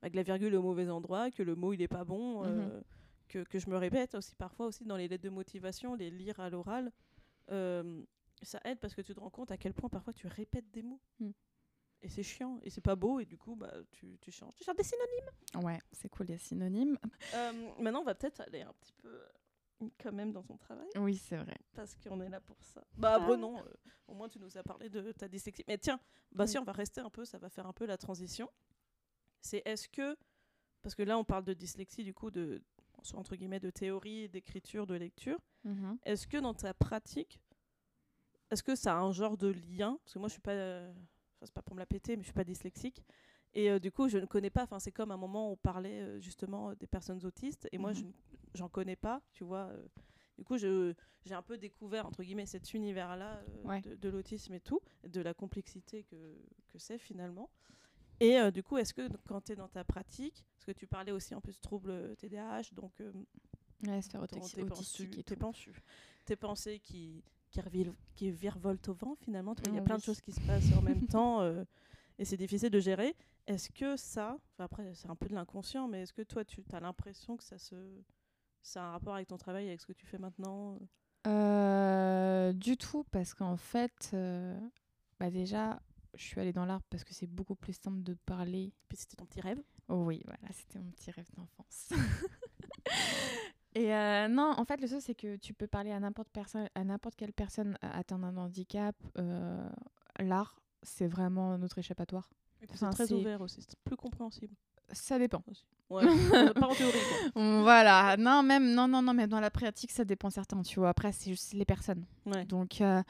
bah, 0.00 0.08
que 0.10 0.14
la 0.14 0.22
virgule 0.22 0.54
est 0.54 0.56
au 0.56 0.62
mauvais 0.62 0.88
endroit, 0.88 1.28
que 1.32 1.42
le 1.42 1.56
mot 1.56 1.72
il 1.72 1.82
est 1.82 1.88
pas 1.88 2.04
bon, 2.04 2.44
euh, 2.44 2.66
Mhm. 2.76 2.82
que, 3.26 3.38
que 3.42 3.58
je 3.58 3.68
me 3.68 3.76
répète 3.76 4.14
aussi 4.14 4.36
parfois 4.36 4.66
aussi 4.66 4.84
dans 4.84 4.96
les 4.96 5.08
lettres 5.08 5.24
de 5.24 5.28
motivation, 5.30 5.94
les 5.96 6.10
lire 6.10 6.38
à 6.38 6.50
l'oral. 6.50 6.92
euh, 7.50 8.02
ça 8.42 8.60
aide 8.64 8.78
parce 8.78 8.94
que 8.94 9.00
tu 9.00 9.12
te 9.14 9.18
rends 9.18 9.30
compte 9.30 9.50
à 9.50 9.56
quel 9.56 9.72
point 9.74 9.88
parfois 9.88 10.12
tu 10.12 10.28
répètes 10.28 10.70
des 10.70 10.82
mots. 10.82 11.00
Mm. 11.18 11.30
Et 12.02 12.08
c'est 12.08 12.22
chiant, 12.22 12.60
et 12.62 12.70
c'est 12.70 12.80
pas 12.80 12.94
beau, 12.94 13.18
et 13.18 13.24
du 13.24 13.36
coup, 13.36 13.56
bah, 13.56 13.72
tu, 13.90 14.18
tu 14.20 14.30
changes. 14.30 14.54
Tu 14.56 14.64
changes 14.64 14.76
des 14.76 14.84
synonymes. 14.84 15.64
Ouais, 15.66 15.78
c'est 15.92 16.08
cool 16.08 16.26
les 16.26 16.38
synonymes. 16.38 16.96
Euh, 17.34 17.52
maintenant, 17.80 18.00
on 18.00 18.04
va 18.04 18.14
peut-être 18.14 18.40
aller 18.40 18.60
un 18.62 18.72
petit 18.74 18.92
peu 18.92 19.08
euh, 19.08 19.88
quand 20.00 20.12
même 20.12 20.32
dans 20.32 20.42
ton 20.44 20.56
travail, 20.56 20.86
Oui, 20.96 21.16
c'est 21.16 21.36
vrai. 21.36 21.56
parce 21.74 21.96
qu'on 21.96 22.20
est 22.20 22.28
là 22.28 22.40
pour 22.40 22.56
ça. 22.62 22.84
Bah, 22.96 23.18
non, 23.36 23.58
euh, 23.58 23.62
au 24.06 24.14
moins 24.14 24.28
tu 24.28 24.38
nous 24.38 24.56
as 24.56 24.62
parlé 24.62 24.88
de 24.88 25.10
ta 25.12 25.26
dyslexie. 25.26 25.64
Mais 25.66 25.76
tiens, 25.78 25.98
bah 26.30 26.44
Oui. 26.44 26.50
si, 26.50 26.58
on 26.58 26.64
va 26.64 26.72
rester 26.72 27.00
un 27.00 27.10
peu, 27.10 27.24
ça 27.24 27.38
va 27.38 27.48
faire 27.48 27.66
un 27.66 27.72
peu 27.72 27.84
la 27.84 27.96
transition. 27.96 28.48
C'est 29.40 29.62
est-ce 29.64 29.88
que 29.88 30.16
parce 30.82 30.94
que 30.94 31.02
là, 31.02 31.18
on 31.18 31.24
parle 31.24 31.44
de 31.44 31.54
dyslexie, 31.54 32.04
du 32.04 32.14
coup, 32.14 32.30
de, 32.30 32.62
entre 33.14 33.34
guillemets, 33.36 33.60
de 33.60 33.70
théorie, 33.70 34.28
d'écriture, 34.28 34.86
de 34.86 34.94
lecture. 34.94 35.38
Mhm. 35.64 35.98
Est-ce 36.04 36.26
que 36.28 36.36
dans 36.36 36.54
ta 36.54 36.72
pratique, 36.72 37.40
est-ce 38.50 38.62
que 38.62 38.76
ça 38.76 38.94
a 38.94 39.00
un 39.00 39.12
genre 39.12 39.36
de 39.36 39.48
lien? 39.48 39.98
Parce 40.04 40.14
que 40.14 40.18
moi, 40.20 40.28
je 40.28 40.32
suis 40.34 40.40
pas, 40.40 40.52
euh, 40.52 40.92
enfin, 41.38 41.46
c'est 41.46 41.54
pas 41.54 41.62
pour 41.62 41.74
me 41.74 41.80
la 41.80 41.86
péter, 41.86 42.16
mais 42.16 42.22
je 42.22 42.26
suis 42.28 42.34
pas 42.34 42.44
dyslexique. 42.44 43.02
Et 43.54 43.70
euh, 43.70 43.78
du 43.78 43.90
coup, 43.90 44.08
je 44.08 44.18
ne 44.18 44.26
connais 44.26 44.50
pas. 44.50 44.64
Enfin, 44.64 44.78
c'est 44.78 44.92
comme 44.92 45.10
un 45.10 45.16
moment 45.16 45.48
où 45.48 45.52
on 45.52 45.56
parlait 45.56 46.00
euh, 46.02 46.20
justement 46.20 46.74
des 46.74 46.86
personnes 46.86 47.24
autistes, 47.24 47.68
et 47.72 47.78
moi, 47.78 47.92
je 47.92 48.02
Mhm. 48.62 48.68
connais 48.70 48.96
pas, 48.96 49.22
tu 49.32 49.44
vois. 49.44 49.68
euh. 49.72 49.86
du 50.36 50.44
coup, 50.44 50.56
j'ai 50.58 50.94
un 51.30 51.42
peu 51.42 51.58
découvert 51.58 52.06
entre 52.06 52.22
guillemets 52.22 52.46
cet 52.46 52.72
univers-là 52.74 53.38
euh, 53.38 53.62
Ouais. 53.64 53.80
de, 53.82 53.94
de 53.94 54.08
l'autisme 54.08 54.52
et 54.54 54.60
tout, 54.60 54.80
de 55.04 55.20
la 55.20 55.34
complexité 55.34 56.04
que, 56.04 56.16
que 56.68 56.78
c'est 56.78 56.98
finalement. 56.98 57.50
Et 58.20 58.38
euh, 58.38 58.50
du 58.50 58.62
coup, 58.62 58.76
est-ce 58.78 58.92
que 58.94 59.08
quand 59.28 59.42
tu 59.42 59.52
es 59.52 59.56
dans 59.56 59.68
ta 59.68 59.84
pratique, 59.84 60.44
parce 60.56 60.64
que 60.64 60.72
tu 60.72 60.86
parlais 60.86 61.12
aussi 61.12 61.34
en 61.34 61.40
plus 61.40 61.56
de 61.56 61.60
troubles 61.60 62.16
TDAH, 62.16 62.72
donc 62.74 63.00
euh, 63.00 63.12
Ouais, 63.86 64.02
sphère 64.02 64.22
autistique 64.22 65.24
tes 65.24 65.36
pensées, 65.36 65.72
tes 66.24 66.34
pensées 66.36 66.80
qui, 66.80 67.22
qui, 67.50 67.60
qui 68.14 68.30
virevoltent 68.30 68.88
au 68.88 68.94
vent 68.94 69.14
finalement. 69.16 69.54
Il 69.66 69.74
y 69.74 69.78
a 69.78 69.80
Ah 69.80 69.84
plein 69.84 69.96
de 69.98 70.02
choses 70.02 70.20
qui 70.20 70.32
se 70.32 70.40
passent 70.40 70.72
en 70.76 70.82
même 70.82 71.06
temps 71.06 71.40
euh, 71.40 71.64
et 72.18 72.24
c'est 72.24 72.36
difficile 72.36 72.70
de 72.70 72.80
gérer. 72.80 73.14
Est-ce 73.46 73.70
que 73.70 73.96
ça, 73.96 74.36
après 74.58 74.92
c'est 74.94 75.08
un 75.08 75.16
peu 75.16 75.28
de 75.28 75.34
l'inconscient, 75.34 75.88
mais 75.88 76.02
est-ce 76.02 76.12
que 76.12 76.22
toi 76.22 76.44
tu 76.44 76.62
as 76.72 76.80
l'impression 76.80 77.36
que 77.36 77.44
ça 77.44 77.58
se 77.58 77.76
ça 78.62 78.82
a 78.82 78.86
un 78.88 78.90
rapport 78.92 79.14
avec 79.14 79.28
ton 79.28 79.38
travail, 79.38 79.68
avec 79.68 79.80
ce 79.80 79.86
que 79.86 79.92
tu 79.92 80.06
fais 80.06 80.18
maintenant 80.18 80.74
euh? 80.74 80.86
Euh, 81.26 82.52
du 82.52 82.76
tout, 82.76 83.04
parce 83.10 83.34
qu'en 83.34 83.56
fait, 83.56 84.10
euh, 84.14 84.58
bah 85.18 85.30
déjà, 85.30 85.80
je 86.14 86.22
suis 86.22 86.40
allée 86.40 86.52
dans 86.52 86.64
l'art 86.64 86.82
parce 86.90 87.04
que 87.04 87.12
c'est 87.14 87.26
beaucoup 87.26 87.54
plus 87.54 87.74
simple 87.74 88.02
de 88.02 88.14
parler. 88.14 88.72
Puis 88.88 88.98
c'était 88.98 89.16
ton 89.16 89.26
petit 89.26 89.40
rêve? 89.40 89.60
Oh 89.88 90.04
oui, 90.04 90.22
voilà, 90.24 90.52
c'était 90.52 90.78
mon 90.78 90.90
petit 90.92 91.10
rêve 91.10 91.28
d'enfance. 91.36 91.90
Et 93.74 93.94
euh, 93.94 94.28
non, 94.28 94.52
en 94.56 94.64
fait, 94.64 94.80
le 94.80 94.88
truc, 94.88 95.00
c'est 95.02 95.14
que 95.14 95.36
tu 95.36 95.54
peux 95.54 95.66
parler 95.66 95.90
à 95.92 96.00
n'importe 96.00 96.28
personne, 96.32 96.68
à 96.74 96.84
n'importe 96.84 97.16
quelle 97.16 97.32
personne 97.32 97.76
atteinte 97.82 98.20
d'un 98.22 98.36
handicap. 98.36 98.96
euh, 99.18 99.68
l'art, 100.18 100.60
c'est 100.82 101.06
vraiment 101.06 101.56
notre 101.58 101.78
échappatoire. 101.78 102.30
Enfin, 102.72 102.90
c'est 102.90 102.96
très 102.96 103.06
c'est- 103.08 103.14
ouvert 103.14 103.40
aussi, 103.40 103.60
c'est 103.62 103.78
plus 103.84 103.96
compréhensible. 103.96 104.54
Ça 104.90 105.18
dépend. 105.18 105.42
Aussi. 105.50 105.64
Ouais, 105.90 106.02
euh, 106.50 106.52
pas 106.54 106.66
en 106.66 106.74
théorie 106.74 106.92
quoi. 107.32 107.42
Voilà, 107.62 108.16
non, 108.18 108.42
même, 108.42 108.72
non, 108.74 108.88
non, 108.88 109.02
non, 109.02 109.12
mais 109.14 109.26
dans 109.26 109.40
la 109.40 109.50
pratique, 109.50 109.90
ça 109.92 110.04
dépend 110.04 110.30
certains, 110.30 110.62
tu 110.62 110.80
vois. 110.80 110.88
Après, 110.88 111.12
c'est 111.12 111.30
juste 111.30 111.52
les 111.52 111.64
personnes. 111.66 112.04
Ouais. 112.26 112.44
Donc, 112.46 112.80
euh, 112.80 113.02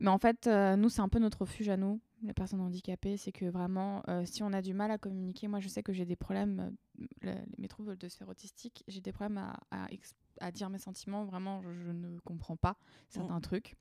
mais 0.00 0.08
en 0.08 0.18
fait, 0.18 0.46
euh, 0.46 0.76
nous, 0.76 0.88
c'est 0.88 1.02
un 1.02 1.08
peu 1.08 1.18
notre 1.18 1.42
refuge 1.42 1.68
à 1.68 1.76
nous, 1.76 2.00
les 2.22 2.32
personnes 2.32 2.60
handicapées. 2.60 3.16
C'est 3.16 3.32
que 3.32 3.44
vraiment, 3.46 4.02
euh, 4.08 4.24
si 4.24 4.42
on 4.42 4.52
a 4.52 4.62
du 4.62 4.74
mal 4.74 4.90
à 4.90 4.98
communiquer, 4.98 5.48
moi, 5.48 5.60
je 5.60 5.68
sais 5.68 5.82
que 5.82 5.92
j'ai 5.92 6.04
des 6.04 6.16
problèmes, 6.16 6.74
euh, 7.24 7.34
mes 7.58 7.68
troubles 7.68 7.96
de 7.96 8.08
sphère 8.08 8.28
autistique, 8.28 8.84
j'ai 8.88 9.00
des 9.00 9.12
problèmes 9.12 9.38
à, 9.38 9.56
à, 9.70 9.86
ex- 9.92 10.14
à 10.40 10.50
dire 10.52 10.70
mes 10.70 10.78
sentiments. 10.78 11.24
Vraiment, 11.24 11.62
je, 11.62 11.72
je 11.72 11.90
ne 11.90 12.18
comprends 12.20 12.56
pas 12.56 12.76
certains 13.08 13.40
trucs. 13.40 13.74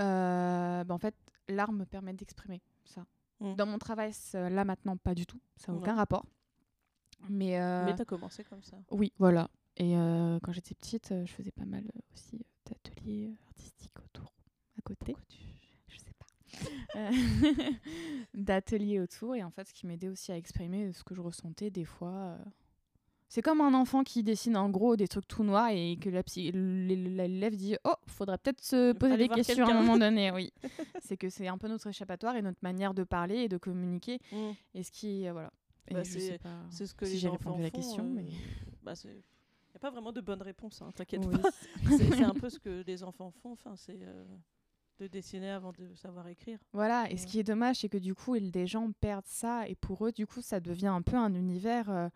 Euh, 0.00 0.84
bah, 0.84 0.94
en 0.94 0.98
fait, 0.98 1.14
l'art 1.48 1.72
me 1.72 1.84
permet 1.84 2.14
d'exprimer 2.14 2.62
ça. 2.84 3.04
Mm. 3.40 3.54
Dans 3.56 3.66
mon 3.66 3.78
travail, 3.78 4.12
là 4.34 4.64
maintenant, 4.64 4.96
pas 4.96 5.14
du 5.14 5.26
tout. 5.26 5.40
Ça 5.56 5.72
n'a 5.72 5.78
aucun 5.78 5.94
rapport. 5.94 6.24
Mais, 7.28 7.58
Mais 7.84 7.94
t'as 7.94 8.04
commencé 8.04 8.42
comme 8.42 8.62
ça. 8.62 8.76
oui, 8.90 9.12
voilà. 9.18 9.48
Et 9.76 9.92
quand 10.42 10.52
j'étais 10.52 10.74
petite, 10.74 11.14
je 11.24 11.32
faisais 11.32 11.52
pas 11.52 11.64
mal 11.64 11.84
aussi 12.12 12.44
d'ateliers 12.66 13.36
artistiques 13.46 13.98
autour, 14.00 14.32
à 14.78 14.82
côté. 14.82 15.16
d'ateliers 18.34 19.00
autour. 19.00 19.34
Et 19.34 19.42
en 19.42 19.50
fait, 19.50 19.66
ce 19.68 19.74
qui 19.74 19.86
m'aidait 19.86 20.08
aussi 20.08 20.32
à 20.32 20.36
exprimer 20.36 20.92
ce 20.92 21.04
que 21.04 21.14
je 21.14 21.20
ressentais 21.20 21.70
des 21.70 21.84
fois. 21.84 22.10
euh, 22.10 22.38
C'est 23.28 23.42
comme 23.42 23.60
un 23.60 23.74
enfant 23.74 24.02
qui 24.04 24.22
dessine 24.22 24.56
en 24.56 24.68
gros 24.70 24.96
des 24.96 25.08
trucs 25.08 25.26
tout 25.28 25.44
noirs 25.44 25.70
et 25.70 25.96
que 26.00 26.10
la 26.10 26.22
psy- 26.22 26.48
l- 26.48 27.16
l'élève 27.16 27.56
dit 27.56 27.76
Oh, 27.84 27.94
faudrait 28.06 28.38
peut-être 28.38 28.62
se 28.62 28.92
poser 28.92 29.16
des 29.16 29.28
questions 29.28 29.66
à 29.66 29.70
un 29.70 29.80
moment 29.80 29.98
donné. 29.98 30.30
Oui. 30.34 30.52
c'est 31.00 31.16
que 31.16 31.28
c'est 31.30 31.48
un 31.48 31.58
peu 31.58 31.68
notre 31.68 31.86
échappatoire 31.88 32.36
et 32.36 32.42
notre 32.42 32.60
manière 32.62 32.94
de 32.94 33.04
parler 33.04 33.36
et 33.44 33.48
de 33.48 33.56
communiquer. 33.58 34.18
Mm. 34.32 34.50
Et 34.74 34.82
ce 34.82 34.90
qui. 34.90 35.26
euh, 35.26 35.32
voilà. 35.32 35.52
Bah, 35.90 36.04
c'est- 36.04 36.38
ce 36.70 36.94
que 36.94 37.04
si 37.06 37.18
j'ai 37.18 37.28
répondu 37.28 37.60
à 37.60 37.64
la 37.64 37.70
question. 37.70 38.04
euh, 38.04 38.08
mais... 38.14 38.26
bah, 38.82 38.92
a 39.74 39.78
pas 39.78 39.90
vraiment 39.90 40.12
de 40.12 40.20
bonne 40.20 40.40
réponse, 40.42 40.80
hein, 40.80 40.90
t'inquiète 40.94 41.24
Oui. 41.26 41.36
pas. 41.38 41.50
C'est 41.98 42.14
c'est 42.14 42.22
un 42.22 42.34
peu 42.34 42.48
ce 42.50 42.58
que 42.58 42.84
les 42.86 43.02
enfants 43.02 43.30
font, 43.30 43.52
enfin, 43.52 43.74
c'est 43.74 43.98
euh, 44.02 44.24
de 45.02 45.08
dessiner 45.08 45.50
avant 45.50 45.72
de 45.72 45.94
savoir 45.94 46.28
écrire. 46.28 46.58
Voilà, 46.72 47.10
et 47.10 47.16
ce 47.16 47.26
qui 47.26 47.38
est 47.38 47.42
dommage, 47.44 47.76
c'est 47.80 47.88
que 47.88 47.98
du 47.98 48.14
coup, 48.14 48.36
il- 48.36 48.50
des 48.50 48.66
gens 48.66 48.90
perdent 48.92 49.26
ça, 49.26 49.68
et 49.68 49.74
pour 49.74 50.06
eux, 50.06 50.12
du 50.12 50.26
coup, 50.26 50.40
ça 50.40 50.60
devient 50.60 50.86
un 50.88 51.02
peu 51.02 51.16
un 51.16 51.34
univers 51.34 51.90
euh, 51.90 52.08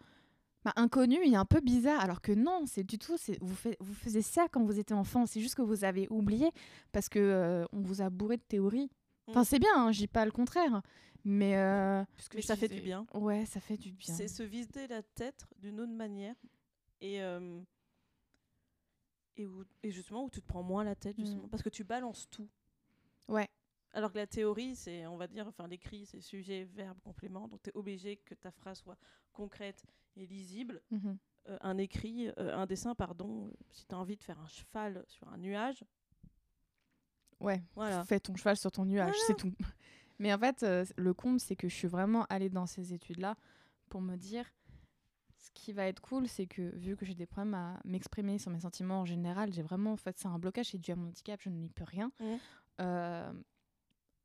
bah, 0.65 0.73
inconnu 0.77 1.17
et 1.25 1.37
un 1.37 1.45
peu 1.45 1.61
bizarre, 1.61 2.01
alors 2.01 2.21
que 2.21 2.33
non, 2.33 2.65
c'est 2.67 2.83
du 2.85 2.99
tout, 2.99 3.17
c'est 3.17 3.39
vous, 3.43 3.55
faites, 3.55 3.77
vous 3.81 3.95
faisiez 3.95 4.23
ça 4.23 4.49
quand 4.51 4.65
vous 4.65 4.79
étiez 4.79 4.97
enfant, 4.97 5.27
c'est 5.27 5.41
juste 5.41 5.55
que 5.55 5.63
vous 5.63 5.85
avez 5.85 6.09
oublié, 6.11 6.51
parce 6.93 7.09
que 7.09 7.19
euh, 7.19 7.65
on 7.73 7.83
vous 7.83 8.03
a 8.03 8.11
bourré 8.11 8.37
de 8.37 8.43
théories. 8.43 8.91
Enfin, 9.29 9.43
Mm. 9.43 9.45
c'est 9.45 9.59
bien, 9.59 9.71
hein, 9.77 9.93
je 9.93 9.99
dis 9.99 10.07
pas 10.09 10.25
le 10.25 10.31
contraire, 10.33 10.83
mais... 11.25 11.57
euh, 11.57 12.05
Mais 12.35 12.43
ça 12.43 12.55
fait 12.57 12.69
du 12.69 12.81
bien. 12.81 13.07
Ouais, 13.15 13.45
ça 13.47 13.61
fait 13.61 13.77
du 13.77 13.93
bien. 13.93 14.15
C'est 14.15 14.29
se 14.29 14.43
vider 14.45 14.87
la 14.87 15.03
tête 15.03 15.45
d'une 15.59 15.81
autre 15.81 15.93
manière 15.93 16.35
et, 17.01 17.21
euh, 17.23 17.61
et, 19.37 19.47
où- 19.47 19.65
et 19.83 19.91
justement 19.91 20.25
où 20.25 20.31
tu 20.31 20.41
te 20.41 20.47
prends 20.47 20.63
moins 20.63 20.83
la 20.85 20.95
tête, 20.95 21.17
justement, 21.19 21.45
Mm. 21.47 21.51
parce 21.51 21.63
que 21.63 21.69
tu 21.69 21.85
balances 21.85 22.29
tout. 22.31 22.49
Ouais, 23.29 23.49
Alors 23.93 24.13
que 24.13 24.19
la 24.19 24.27
théorie, 24.27 24.77
c'est, 24.77 25.07
on 25.07 25.17
va 25.17 25.27
dire, 25.27 25.47
enfin 25.47 25.67
l'écrit, 25.67 26.07
c'est 26.07 26.21
sujet, 26.21 26.65
verbe, 26.65 26.99
complément, 27.03 27.49
donc 27.49 27.63
tu 27.63 27.71
es 27.71 27.77
obligé 27.77 28.17
que 28.19 28.35
ta 28.35 28.51
phrase 28.51 28.79
soit 28.79 28.99
concrète 29.33 29.85
et 30.17 30.27
lisible. 30.27 30.83
mhm. 30.91 31.19
Euh, 31.49 31.59
un 31.61 31.79
écrit, 31.79 32.29
euh, 32.39 32.57
un 32.57 32.67
dessin, 32.67 32.97
pardon, 32.97 33.47
euh, 33.47 33.51
si 33.71 33.87
tu 33.87 33.95
as 33.95 33.99
envie 33.99 34.17
de 34.17 34.25
faire 34.25 34.41
un 34.41 34.49
cheval 34.49 35.05
sur 35.07 35.29
un 35.29 35.39
nuage, 35.39 35.85
ouais, 37.41 37.63
voilà. 37.77 38.05
fais 38.05 38.19
ton 38.19 38.35
cheval 38.35 38.57
sur 38.57 38.73
ton 38.73 38.85
nuage, 38.85 39.15
c'est 39.27 39.37
tout. 39.37 39.53
Mais 40.19 40.33
en 40.33 40.39
fait, 40.39 40.63
euh, 40.63 40.85
le 40.97 41.15
comble, 41.15 41.39
c'est 41.39 41.57
que 41.57 41.69
je 41.69 41.75
suis 41.75 41.89
vraiment 41.89 42.25
allée 42.29 42.49
dans 42.49 42.67
ces 42.67 42.93
études-là 42.93 43.37
pour 43.89 44.01
me 44.01 44.17
dire, 44.17 44.45
ce 45.37 45.51
qui 45.53 45.73
va 45.73 45.87
être 45.87 46.01
cool, 46.01 46.27
c'est 46.27 46.47
que 46.47 46.75
vu 46.77 46.97
que 46.97 47.05
j'ai 47.05 47.15
des 47.15 47.27
problèmes 47.27 47.55
à 47.55 47.81
m'exprimer 47.85 48.39
sur 48.39 48.51
mes 48.51 48.61
sentiments 48.61 49.01
en 49.01 49.05
général, 49.05 49.53
j'ai 49.53 49.63
vraiment, 49.63 49.93
en 49.93 49.97
fait, 49.97 50.19
c'est 50.19 50.29
un 50.29 50.39
blocage, 50.39 50.71
c'est 50.71 50.79
dû 50.79 50.91
à 50.91 50.97
mon 50.97 51.09
handicap, 51.09 51.41
je 51.43 51.51
n'y 51.51 51.69
peux 51.69 51.85
rien. 51.85 52.11
Mhm. 52.21 52.39
Euh, 52.81 53.33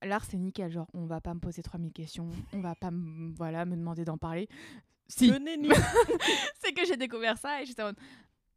L'art, 0.03 0.25
c'est 0.25 0.37
nickel, 0.37 0.71
genre, 0.71 0.87
on 0.93 1.05
va 1.05 1.21
pas 1.21 1.33
me 1.33 1.39
poser 1.39 1.61
3000 1.61 1.91
questions, 1.91 2.29
on 2.53 2.59
va 2.59 2.73
pas 2.73 2.89
me, 2.89 3.31
voilà, 3.35 3.65
me 3.65 3.75
demander 3.75 4.03
d'en 4.03 4.17
parler. 4.17 4.49
Si, 5.07 5.31
c'est 6.59 6.73
que 6.73 6.85
j'ai 6.85 6.97
découvert 6.97 7.37
ça 7.37 7.61
et 7.61 7.65
j'étais 7.65 7.83
en 7.83 7.87
mode, 7.87 7.97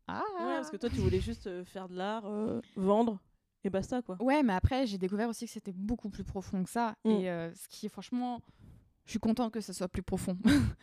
ah 0.06 0.22
Ouais, 0.38 0.54
parce 0.54 0.70
que 0.70 0.76
toi, 0.76 0.88
tu 0.88 0.96
voulais 0.96 1.20
juste 1.20 1.46
euh, 1.46 1.64
faire 1.64 1.88
de 1.88 1.96
l'art, 1.96 2.24
euh, 2.24 2.60
vendre, 2.76 3.20
et 3.64 3.70
basta, 3.70 4.02
quoi. 4.02 4.16
Ouais, 4.22 4.42
mais 4.42 4.52
après, 4.52 4.86
j'ai 4.86 4.98
découvert 4.98 5.28
aussi 5.28 5.46
que 5.46 5.52
c'était 5.52 5.72
beaucoup 5.72 6.10
plus 6.10 6.24
profond 6.24 6.62
que 6.62 6.70
ça. 6.70 6.96
Mm. 7.04 7.10
Et 7.10 7.30
euh, 7.30 7.52
ce 7.54 7.68
qui 7.68 7.86
est 7.86 7.88
franchement. 7.88 8.40
Je 9.06 9.10
suis 9.10 9.18
contente 9.18 9.52
que 9.52 9.60
ça 9.60 9.72
soit 9.72 9.88
plus 9.88 10.02
profond. 10.02 10.38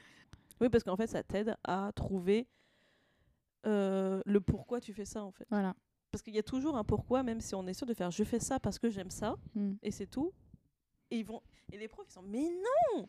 Oui, 0.59 0.69
parce 0.69 0.83
qu'en 0.83 0.95
fait, 0.95 1.07
ça 1.07 1.23
t'aide 1.23 1.57
à 1.63 1.91
trouver 1.95 2.47
euh, 3.65 4.21
le 4.27 4.39
pourquoi 4.41 4.79
tu 4.79 4.93
fais 4.93 5.05
ça, 5.05 5.23
en 5.23 5.31
fait. 5.31 5.47
voilà. 5.49 5.73
Parce 6.11 6.21
qu'il 6.21 6.35
y 6.35 6.39
a 6.39 6.43
toujours 6.43 6.75
un 6.75 6.83
pourquoi, 6.83 7.23
même 7.23 7.39
si 7.41 7.55
on 7.55 7.65
est 7.67 7.73
sûr 7.73 7.87
de 7.87 7.93
faire 7.93 8.11
je 8.11 8.23
fais 8.23 8.39
ça 8.39 8.59
parce 8.59 8.77
que 8.79 8.89
j'aime 8.89 9.09
ça, 9.11 9.37
Mm. 9.55 9.73
et 9.81 9.91
c'est 9.91 10.07
tout. 10.07 10.31
Et, 11.09 11.19
ils 11.19 11.25
vont... 11.25 11.41
et 11.71 11.77
les 11.77 11.87
profs, 11.87 12.07
ils 12.09 12.13
sont 12.13 12.21
mais 12.21 12.49
non 12.49 13.07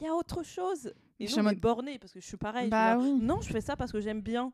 Il 0.00 0.04
y 0.04 0.08
a 0.08 0.14
autre 0.14 0.42
chose 0.42 0.92
Et 1.20 1.26
Je 1.28 1.32
suis 1.32 1.42
mode- 1.42 1.60
bornés, 1.60 1.98
parce 2.00 2.12
que 2.12 2.20
je 2.20 2.26
suis 2.26 2.36
pareil. 2.36 2.62
je 2.62 2.66
suis 2.66 2.70
Bah 2.70 2.96
là, 2.96 2.98
oui. 3.00 3.12
Non, 3.20 3.40
je 3.40 3.52
fais 3.52 3.60
ça 3.60 3.76
parce 3.76 3.92
que 3.92 4.00
j'aime 4.00 4.20
bien. 4.20 4.52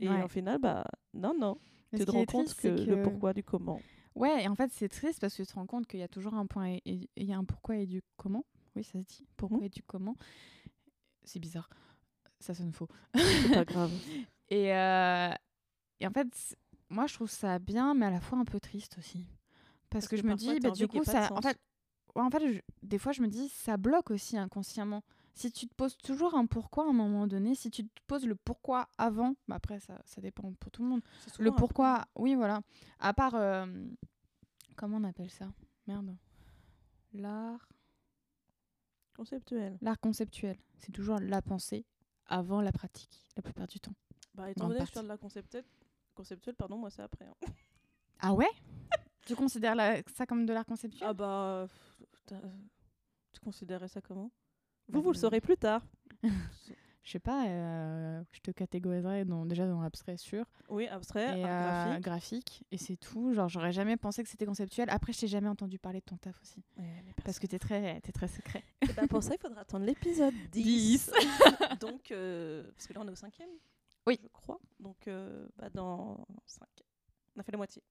Et 0.00 0.08
Ouais. 0.08 0.22
au 0.22 0.28
final, 0.28 0.58
bah 0.58 0.84
non, 1.14 1.34
non. 1.38 1.58
Mais 1.92 1.98
tu 1.98 2.04
te 2.04 2.10
rends 2.10 2.24
compte 2.26 2.46
triste, 2.46 2.60
que, 2.60 2.76
c'est 2.76 2.84
le 2.84 3.02
pourquoi 3.02 3.32
du 3.32 3.42
comment. 3.42 3.80
Ouais, 4.14 4.44
et 4.44 4.48
en 4.48 4.54
fait, 4.54 4.70
c'est 4.72 4.88
triste 4.88 5.20
parce 5.20 5.34
que 5.34 5.42
tu 5.42 5.46
te 5.48 5.54
rends 5.54 5.66
compte 5.66 5.86
qu'il 5.86 6.00
y 6.00 6.02
a 6.02 6.08
toujours 6.08 6.34
un 6.34 6.44
point 6.46 6.68
et 6.84 7.08
il 7.16 7.24
y 7.24 7.32
a 7.32 7.38
un 7.38 7.44
pourquoi 7.44 7.76
et 7.76 7.86
du 7.86 8.02
comment. 8.18 8.44
Oui, 8.76 8.84
ça 8.84 8.92
se 9.00 9.04
dit. 9.04 9.26
Pourquoi 9.36 9.58
Mhm. 9.58 9.64
et 9.64 9.68
du 9.70 9.82
comment. 9.82 10.14
C'est 11.24 11.40
bizarre. 11.40 11.68
Ça 12.40 12.52
sonne 12.54 12.72
faux. 12.72 12.88
C'est 13.14 13.54
pas 13.54 13.64
grave. 13.64 13.92
Et, 14.50 14.74
euh, 14.74 15.30
et 16.00 16.06
en 16.06 16.10
fait, 16.10 16.56
moi, 16.90 17.06
je 17.06 17.14
trouve 17.14 17.30
ça 17.30 17.58
bien, 17.58 17.94
mais 17.94 18.06
à 18.06 18.10
la 18.10 18.20
fois 18.20 18.38
un 18.38 18.44
peu 18.44 18.60
triste 18.60 18.96
aussi. 18.98 19.26
Parce, 19.90 20.04
Parce 20.04 20.08
que, 20.08 20.16
que 20.16 20.22
je 20.22 20.26
me 20.26 20.34
dis, 20.34 20.58
bah, 20.60 20.70
du 20.70 20.86
coup, 20.88 21.02
ça. 21.04 21.32
En 21.32 21.40
fait, 21.42 21.58
en 22.14 22.30
fait 22.30 22.52
je- 22.54 22.60
des 22.82 22.98
fois, 22.98 23.12
je 23.12 23.22
me 23.22 23.28
dis, 23.28 23.48
ça 23.48 23.76
bloque 23.76 24.10
aussi 24.10 24.36
inconsciemment. 24.36 25.02
Si 25.34 25.52
tu 25.52 25.68
te 25.68 25.74
poses 25.74 25.96
toujours 25.96 26.34
un 26.34 26.46
pourquoi 26.46 26.84
à 26.84 26.88
un 26.88 26.92
moment 26.92 27.26
donné, 27.26 27.54
si 27.54 27.70
tu 27.70 27.86
te 27.86 28.00
poses 28.06 28.26
le 28.26 28.34
pourquoi 28.34 28.88
avant, 28.98 29.34
bah 29.46 29.54
après, 29.56 29.78
ça, 29.80 30.00
ça 30.04 30.20
dépend 30.20 30.52
pour 30.54 30.70
tout 30.72 30.82
le 30.82 30.88
monde. 30.88 31.00
Le 31.38 31.50
pourquoi, 31.52 32.06
oui, 32.16 32.34
voilà. 32.34 32.60
À 32.98 33.14
part. 33.14 33.34
euh, 33.36 33.66
comment 34.76 34.96
on 34.96 35.04
appelle 35.04 35.30
ça? 35.30 35.52
Merde. 35.86 36.16
L'art. 37.12 37.68
Conceptuel. 39.16 39.78
L'art 39.80 39.98
conceptuel. 40.00 40.56
C'est 40.78 40.92
toujours 40.92 41.18
la 41.20 41.42
pensée 41.42 41.84
avant 42.26 42.60
la 42.60 42.72
pratique, 42.72 43.24
la 43.36 43.42
plupart 43.42 43.66
du 43.66 43.80
temps. 43.80 43.94
Bah, 44.34 44.50
étant 44.50 44.68
donné 44.68 44.80
que 44.80 44.86
je 44.94 45.00
de 45.00 45.06
la 45.08 45.16
conceptuelle, 45.16 45.64
conceptuelle 46.18 46.54
pardon, 46.56 46.76
moi 46.76 46.90
c'est 46.90 47.02
après. 47.02 47.24
hein. 47.26 47.48
Ah 48.20 48.34
ouais? 48.34 48.50
Tu 49.26 49.36
considères 49.36 49.74
la- 49.74 50.02
ça 50.14 50.24
comme 50.26 50.46
de 50.46 50.52
l'art 50.54 50.64
conceptuel? 50.66 51.06
Ah 51.08 51.12
bah. 51.14 51.66
pff, 51.68 52.22
t'as- 52.26 52.40
Tu 53.32 53.40
considérais 53.40 53.88
ça 53.88 54.00
comment? 54.00 54.30
Bah, 54.88 54.98
Vous, 54.98 55.02
vous 55.02 55.12
le 55.12 55.18
saurez 55.18 55.40
plus 55.40 55.56
tard. 55.56 55.82
Je 57.04 57.12
sais 57.12 57.18
pas, 57.20 57.46
euh, 57.46 58.22
je 58.32 58.40
te 58.40 58.50
catégoriserais 58.50 59.24
dans, 59.24 59.46
déjà 59.46 59.66
dans 59.66 59.80
abstrait 59.80 60.18
sûr 60.18 60.44
Oui, 60.68 60.86
abstrait, 60.88 61.38
et 61.40 61.42
art 61.44 61.48
euh, 61.48 61.84
graphique. 62.00 62.04
graphique, 62.04 62.64
et 62.70 62.76
c'est 62.76 62.96
tout. 62.98 63.32
Genre, 63.32 63.48
j'aurais 63.48 63.72
jamais 63.72 63.96
pensé 63.96 64.22
que 64.22 64.28
c'était 64.28 64.44
conceptuel. 64.44 64.90
Après, 64.90 65.14
je 65.14 65.20
t'ai 65.20 65.26
jamais 65.26 65.48
entendu 65.48 65.78
parler 65.78 66.00
de 66.00 66.04
ton 66.04 66.18
taf 66.18 66.38
aussi. 66.42 66.62
Parce 67.24 67.38
que 67.38 67.46
t'es 67.46 67.58
très, 67.58 67.98
t'es 68.02 68.12
très 68.12 68.28
secret. 68.28 68.62
Et 68.82 68.92
bah, 68.92 69.06
pour 69.08 69.22
ça, 69.22 69.34
il 69.34 69.38
faudra 69.40 69.62
attendre 69.62 69.86
l'épisode 69.86 70.34
10. 70.52 71.10
10. 71.10 71.12
Donc, 71.80 72.10
euh, 72.10 72.70
parce 72.72 72.86
que 72.86 72.92
là, 72.92 73.00
on 73.02 73.08
est 73.08 73.12
au 73.12 73.14
cinquième. 73.16 73.48
Oui. 74.06 74.18
Je 74.22 74.28
crois. 74.28 74.60
Donc, 74.80 75.08
euh, 75.08 75.48
bah, 75.56 75.70
dans 75.70 76.26
5. 76.46 76.68
On 77.36 77.40
a 77.40 77.42
fait 77.42 77.52
la 77.52 77.58
moitié. 77.58 77.82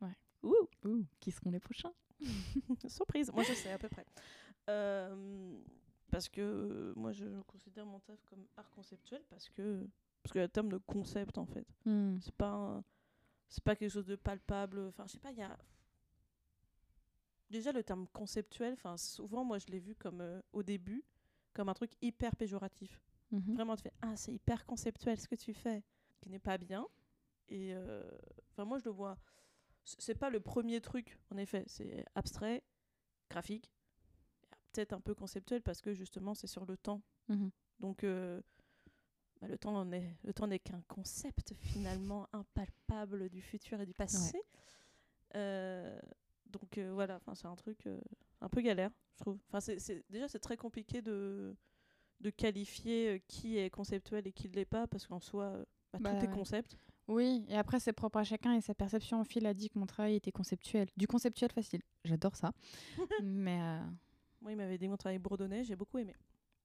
Ouais. 0.00 0.16
Ouh, 0.42 0.68
Ouh, 0.84 1.04
qui 1.20 1.30
seront 1.30 1.50
les 1.50 1.60
prochains? 1.60 1.92
Surprise. 2.88 3.30
Moi, 3.32 3.42
je 3.44 3.52
sais 3.54 3.72
à 3.72 3.78
peu 3.78 3.88
près. 3.88 4.06
Euh, 4.68 5.58
parce 6.10 6.28
que 6.28 6.40
euh, 6.40 6.92
moi, 6.96 7.12
je 7.12 7.40
considère 7.42 7.86
mon 7.86 8.00
taf 8.00 8.22
comme 8.26 8.46
art 8.56 8.70
conceptuel 8.70 9.22
parce 9.28 9.48
que 9.48 9.86
parce 10.22 10.36
a 10.36 10.40
le 10.42 10.48
terme 10.48 10.68
de 10.68 10.78
concept 10.78 11.38
en 11.38 11.46
fait. 11.46 11.66
Hmm. 11.86 12.18
C'est 12.20 12.34
pas 12.34 12.50
un- 12.52 12.84
c'est 13.48 13.64
pas 13.64 13.74
quelque 13.74 13.90
chose 13.90 14.06
de 14.06 14.16
palpable. 14.16 14.80
Enfin, 14.88 15.04
je 15.06 15.12
sais 15.12 15.18
pas. 15.18 15.30
Il 15.32 15.38
y 15.38 15.42
a 15.42 15.56
déjà 17.50 17.72
le 17.72 17.82
terme 17.82 18.06
conceptuel. 18.08 18.74
Enfin, 18.74 18.96
souvent, 18.96 19.44
moi, 19.44 19.58
je 19.58 19.66
l'ai 19.68 19.80
vu 19.80 19.94
comme 19.94 20.20
euh, 20.20 20.40
au 20.52 20.62
début 20.62 21.04
comme 21.52 21.68
un 21.68 21.74
truc 21.74 21.90
hyper 22.00 22.36
péjoratif. 22.36 23.00
Mhm. 23.32 23.54
Vraiment, 23.54 23.76
tu 23.76 23.82
fais 23.82 23.92
Ah, 24.02 24.14
c'est 24.16 24.32
hyper 24.32 24.64
conceptuel 24.66 25.18
ce 25.18 25.26
que 25.28 25.34
tu 25.34 25.52
fais, 25.52 25.82
qui 26.20 26.30
n'est 26.30 26.38
pas 26.38 26.58
bien. 26.58 26.86
Et 27.48 27.74
euh, 27.74 28.02
enfin, 28.50 28.64
moi, 28.64 28.78
je 28.78 28.84
le 28.84 28.90
vois. 28.90 29.18
C'est 29.84 30.14
pas 30.14 30.30
le 30.30 30.40
premier 30.40 30.80
truc, 30.80 31.18
en 31.32 31.36
effet. 31.36 31.64
C'est 31.66 32.04
abstrait, 32.14 32.62
graphique, 33.28 33.72
peut-être 34.72 34.92
un 34.92 35.00
peu 35.00 35.14
conceptuel 35.14 35.62
parce 35.62 35.80
que 35.80 35.94
justement, 35.94 36.34
c'est 36.34 36.46
sur 36.46 36.66
le 36.66 36.76
temps. 36.76 37.02
Mhm. 37.28 37.50
Donc, 37.80 38.04
euh, 38.04 38.40
bah, 39.40 39.48
le 39.48 39.56
temps 39.56 39.74
en 39.74 39.90
est, 39.92 40.16
le 40.22 40.34
temps 40.34 40.46
n'est 40.46 40.58
qu'un 40.58 40.82
concept 40.82 41.54
finalement 41.54 42.28
impalpable 42.32 43.28
du 43.30 43.40
futur 43.40 43.80
et 43.80 43.86
du 43.86 43.94
passé. 43.94 44.40
Euh, 45.34 45.98
donc 46.46 46.78
euh, 46.78 46.92
voilà, 46.92 47.16
enfin 47.16 47.34
c'est 47.34 47.46
un 47.46 47.56
truc 47.56 47.86
euh, 47.86 48.00
un 48.40 48.48
peu 48.48 48.60
galère, 48.60 48.90
je 49.14 49.20
trouve. 49.20 49.38
Enfin 49.48 49.60
c'est, 49.60 50.04
déjà 50.10 50.28
c'est 50.28 50.40
très 50.40 50.56
compliqué 50.56 51.00
de 51.02 51.56
de 52.20 52.28
qualifier 52.28 53.22
qui 53.28 53.56
est 53.56 53.70
conceptuel 53.70 54.26
et 54.26 54.32
qui 54.32 54.50
ne 54.50 54.54
l'est 54.54 54.66
pas 54.66 54.86
parce 54.86 55.06
qu'en 55.06 55.20
soi 55.20 55.64
bah, 55.92 55.98
Bah, 56.00 56.14
tout 56.14 56.24
est 56.24 56.30
concept. 56.34 56.76
Oui, 57.08 57.44
et 57.48 57.56
après, 57.56 57.80
c'est 57.80 57.92
propre 57.92 58.18
à 58.18 58.24
chacun 58.24 58.54
et 58.54 58.60
sa 58.60 58.74
perception. 58.74 59.24
Phil 59.24 59.44
a 59.46 59.54
dit 59.54 59.68
que 59.68 59.78
mon 59.78 59.86
travail 59.86 60.14
était 60.14 60.30
conceptuel. 60.30 60.88
Du 60.96 61.06
conceptuel 61.08 61.50
facile. 61.50 61.82
J'adore 62.04 62.36
ça. 62.36 62.52
Mais 63.22 63.60
euh, 63.60 63.80
Moi 64.40 64.52
il 64.52 64.56
m'avait 64.56 64.78
dit 64.78 64.84
que 64.86 64.90
mon 64.90 64.96
travail 64.96 65.18
bourdonnait, 65.18 65.64
j'ai 65.64 65.74
beaucoup 65.74 65.98
aimé. 65.98 66.14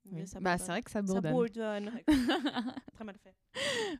Mais 0.05 0.21
oui. 0.21 0.27
ça 0.27 0.39
bah, 0.39 0.51
bourdonne. 0.51 0.65
c'est 0.65 0.71
vrai 0.71 0.81
que 0.83 0.91
ça 0.91 0.99
Ça 0.99 1.01
bourdonne. 1.01 1.31
bourdonne. 1.33 1.91
très 2.93 3.03
mal 3.03 3.17
fait. 3.17 3.33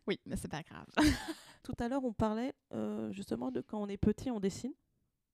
oui, 0.06 0.20
mais 0.26 0.36
c'est 0.36 0.48
pas 0.48 0.62
grave. 0.62 0.86
Tout 1.64 1.74
à 1.80 1.88
l'heure 1.88 2.04
on 2.04 2.14
parlait 2.14 2.54
euh, 2.74 3.12
justement 3.12 3.50
de 3.50 3.62
quand 3.62 3.82
on 3.82 3.88
est 3.88 3.98
petit 3.98 4.30
on 4.30 4.40
dessine. 4.40 4.74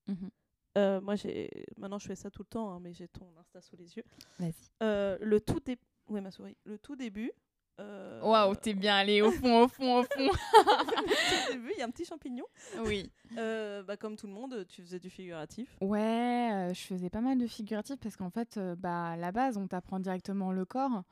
Mhm. 0.08 0.30
Euh, 0.78 1.02
moi, 1.02 1.16
j'ai 1.16 1.50
maintenant 1.76 2.00
je 2.00 2.08
fais 2.08 2.16
ça 2.16 2.32
tout 2.32 2.44
le 2.44 2.48
temps, 2.48 2.72
hein, 2.72 2.80
mais 2.80 2.94
j'ai 2.94 3.10
ton 3.10 3.28
Insta 3.38 3.60
sous 3.60 3.76
les 3.76 3.98
yeux. 3.98 4.06
Vas-y. 4.40 4.54
Euh, 4.82 5.18
le 5.20 5.42
tout 5.42 5.60
début, 5.60 5.82
ouais 6.08 6.22
ma 6.22 6.32
souris. 6.32 6.56
Le 6.64 6.78
tout 6.78 6.96
début. 6.96 7.32
Euh, 7.80 8.22
Waouh, 8.22 8.56
t'es 8.56 8.74
bien 8.74 8.96
allé 8.98 9.22
au 9.22 9.32
fond, 9.32 9.64
au 9.64 9.68
fond, 9.68 10.00
au 10.00 10.04
fond. 10.04 10.30
tout 10.30 11.52
début, 11.52 11.72
il 11.76 11.80
y 11.80 11.82
a 11.82 11.86
un 11.86 11.90
petit 11.90 12.06
champignon. 12.06 12.46
oui. 12.86 13.10
Euh, 13.38 13.82
bah, 13.84 13.96
comme 13.98 14.18
tout 14.18 14.28
le 14.28 14.34
monde, 14.34 14.66
tu 14.68 14.82
faisais 14.82 15.00
du 15.00 15.10
figuratif. 15.10 15.70
Ouais, 15.80 16.50
euh, 16.52 16.74
je 16.74 16.82
faisais 16.82 17.10
pas 17.10 17.22
mal 17.22 17.38
de 17.38 17.48
figuratifs 17.48 18.00
parce 18.00 18.18
qu'en 18.18 18.30
fait, 18.30 18.58
euh, 18.58 18.76
bah, 18.76 19.12
à 19.12 19.16
la 19.18 19.32
base, 19.32 19.58
on 19.58 19.68
t'apprend 19.68 20.00
directement 20.00 20.52
le 20.52 20.66
corps. 20.66 21.04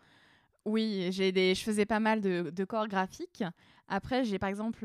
Oui, 0.66 1.08
j'ai 1.12 1.32
des, 1.32 1.56
je 1.56 1.64
faisais 1.64 1.86
pas 1.86 2.02
mal 2.02 2.20
de, 2.22 2.50
de 2.50 2.66
corps 2.66 2.88
graphiques. 2.90 3.44
Après, 3.88 4.26
j'ai 4.26 4.38
par 4.38 4.50
exemple, 4.50 4.84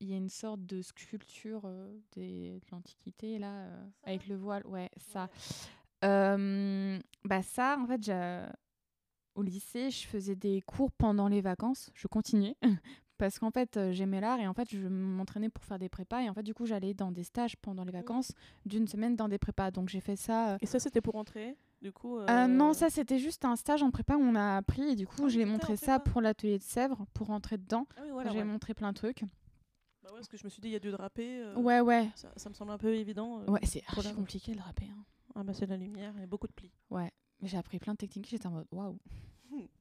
il 0.00 0.08
y 0.08 0.14
a 0.14 0.16
une 0.16 0.30
sorte 0.30 0.64
de 0.64 0.80
sculpture 0.80 1.70
des, 2.16 2.54
de 2.54 2.60
l'Antiquité 2.72 3.38
là, 3.38 3.66
avec 4.04 4.26
le 4.26 4.36
voile. 4.36 4.66
Ouais, 4.66 4.90
ça. 4.96 5.28
Bah 6.02 7.42
ça, 7.42 7.76
en 7.78 7.86
fait, 7.86 8.02
j'ai- 8.02 8.46
au 9.34 9.42
lycée, 9.42 9.90
je 9.90 10.06
faisais 10.06 10.36
des 10.36 10.60
cours 10.62 10.90
pendant 10.92 11.28
les 11.28 11.40
vacances. 11.40 11.90
Je 11.94 12.06
continuais 12.08 12.56
parce 13.18 13.38
qu'en 13.38 13.50
fait, 13.50 13.76
euh, 13.76 13.92
j'aimais 13.92 14.20
l'art 14.20 14.40
et 14.40 14.46
en 14.48 14.54
fait, 14.54 14.68
je 14.70 14.88
m'entraînais 14.88 15.48
pour 15.50 15.64
faire 15.64 15.78
des 15.78 15.88
prépas 15.88 16.22
et 16.22 16.28
en 16.28 16.34
fait, 16.34 16.42
du 16.42 16.54
coup, 16.54 16.66
j'allais 16.66 16.94
dans 16.94 17.12
des 17.12 17.22
stages 17.24 17.56
pendant 17.56 17.84
les 17.84 17.92
vacances 17.92 18.32
d'une 18.66 18.86
semaine 18.88 19.16
dans 19.16 19.28
des 19.28 19.38
prépas. 19.38 19.70
Donc, 19.70 19.88
j'ai 19.88 20.00
fait 20.00 20.16
ça. 20.16 20.54
euh, 20.54 20.58
Et 20.60 20.66
ça, 20.66 20.78
c'était 20.78 21.00
pour 21.00 21.16
entrer. 21.16 21.56
Du 21.82 21.92
coup. 21.92 22.18
euh, 22.18 22.46
non, 22.46 22.74
ça 22.74 22.90
c'était 22.90 23.18
juste 23.18 23.46
un 23.46 23.56
stage 23.56 23.82
en 23.82 23.90
prépa 23.90 24.14
où 24.16 24.20
on 24.20 24.34
a 24.34 24.58
appris 24.58 24.82
et 24.90 24.96
du 24.96 25.06
coup 25.06 25.16
Ah, 25.24 25.30
c'était 25.30 25.44
en 25.44 25.48
montré 25.48 25.76
ça 25.78 25.98
pour 25.98 26.20
l'atelier 26.20 26.58
de 26.58 26.62
Sèvres 26.62 27.06
pour 27.14 27.28
rentrer 27.28 27.56
dedans. 27.56 27.86
Ah 27.96 28.02
oui, 28.04 28.10
voilà. 28.12 28.30
j'ai 28.32 28.38
ouais. 28.40 28.44
montré 28.44 28.74
plein 28.74 28.90
de 28.92 28.96
trucs. 28.98 29.22
Bah 30.02 30.10
ouais, 30.10 30.16
parce 30.16 30.28
que 30.28 30.36
je 30.36 30.44
me 30.44 30.50
suis 30.50 30.60
dit, 30.60 30.68
il 30.68 30.72
y 30.72 30.76
a 30.76 30.78
du 30.78 30.90
drapé. 30.90 31.40
euh, 31.40 31.54
ouais, 31.56 31.80
ouais. 31.80 32.10
Ça, 32.16 32.30
ça 32.36 32.50
me 32.50 32.54
semble 32.54 32.70
un 32.72 32.76
peu 32.76 32.94
évident. 32.94 33.42
Ouais, 33.46 33.60
c'est 33.64 33.82
archi 33.86 34.12
compliqué 34.14 34.52
le 34.52 34.58
draper. 34.58 34.90
hein. 34.94 35.04
Ah 35.34 35.42
bah 35.42 35.54
c'est 35.54 35.64
la 35.64 35.78
lumière 35.78 36.12
et 36.22 36.26
beaucoup 36.26 36.48
de 36.48 36.52
plis. 36.52 36.70
Ouais, 36.90 37.10
j'ai 37.42 37.56
appris 37.56 37.78
plein 37.78 37.92
de 37.92 37.98
techniques, 37.98 38.28
j'étais 38.28 38.46
en 38.46 38.50
mode 38.52 38.66
waouh. 38.72 38.98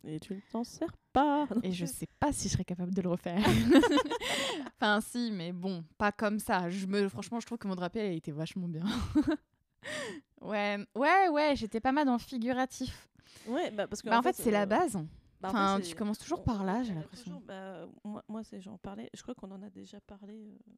Et 0.03 0.19
tu 0.19 0.33
ne 0.33 0.39
t'en 0.51 0.63
sers 0.63 0.91
pas. 1.13 1.47
Et 1.63 1.71
je 1.71 1.85
sais 1.85 2.07
pas 2.19 2.33
si 2.33 2.47
je 2.47 2.53
serais 2.53 2.65
capable 2.65 2.93
de 2.93 3.01
le 3.01 3.09
refaire. 3.09 3.39
enfin, 4.81 4.99
si, 5.01 5.31
mais 5.31 5.51
bon, 5.51 5.83
pas 5.97 6.11
comme 6.11 6.39
ça. 6.39 6.69
Je 6.69 6.85
me, 6.87 7.07
franchement, 7.07 7.39
je 7.39 7.45
trouve 7.45 7.57
que 7.59 7.67
mon 7.67 7.75
drapé 7.75 7.99
elle 7.99 8.13
était 8.15 8.31
vachement 8.31 8.67
bien. 8.67 8.83
ouais, 10.41 10.77
ouais, 10.95 11.29
ouais, 11.29 11.55
j'étais 11.55 11.79
pas 11.79 11.91
mal 11.91 12.05
dans 12.05 12.13
le 12.13 12.19
figuratif. 12.19 13.09
Ouais, 13.47 13.71
bah 13.71 13.87
parce 13.87 14.01
que. 14.01 14.09
Bah, 14.09 14.19
en 14.19 14.23
fait, 14.23 14.35
c'est 14.35 14.51
la 14.51 14.63
euh, 14.63 14.65
base. 14.65 14.93
bah, 15.39 15.49
en 15.49 15.51
fait, 15.51 15.57
Enfin, 15.57 15.79
tu 15.81 15.95
commences 15.95 16.19
toujours 16.19 16.39
on- 16.39 16.43
par 16.43 16.63
là, 16.63 16.83
j'ai 16.83 16.91
a 16.91 16.95
l'impression. 16.95 17.41
bah, 17.45 17.85
moi, 18.03 18.23
moi 18.27 18.43
c'est 18.43 18.59
j'en 18.61 18.77
parlais. 18.77 19.09
Je 19.13 19.21
crois 19.21 19.35
qu'on 19.35 19.51
en 19.51 19.61
a 19.61 19.69
déjà 19.69 19.99
parlé 20.01 20.33
euh, 20.33 20.71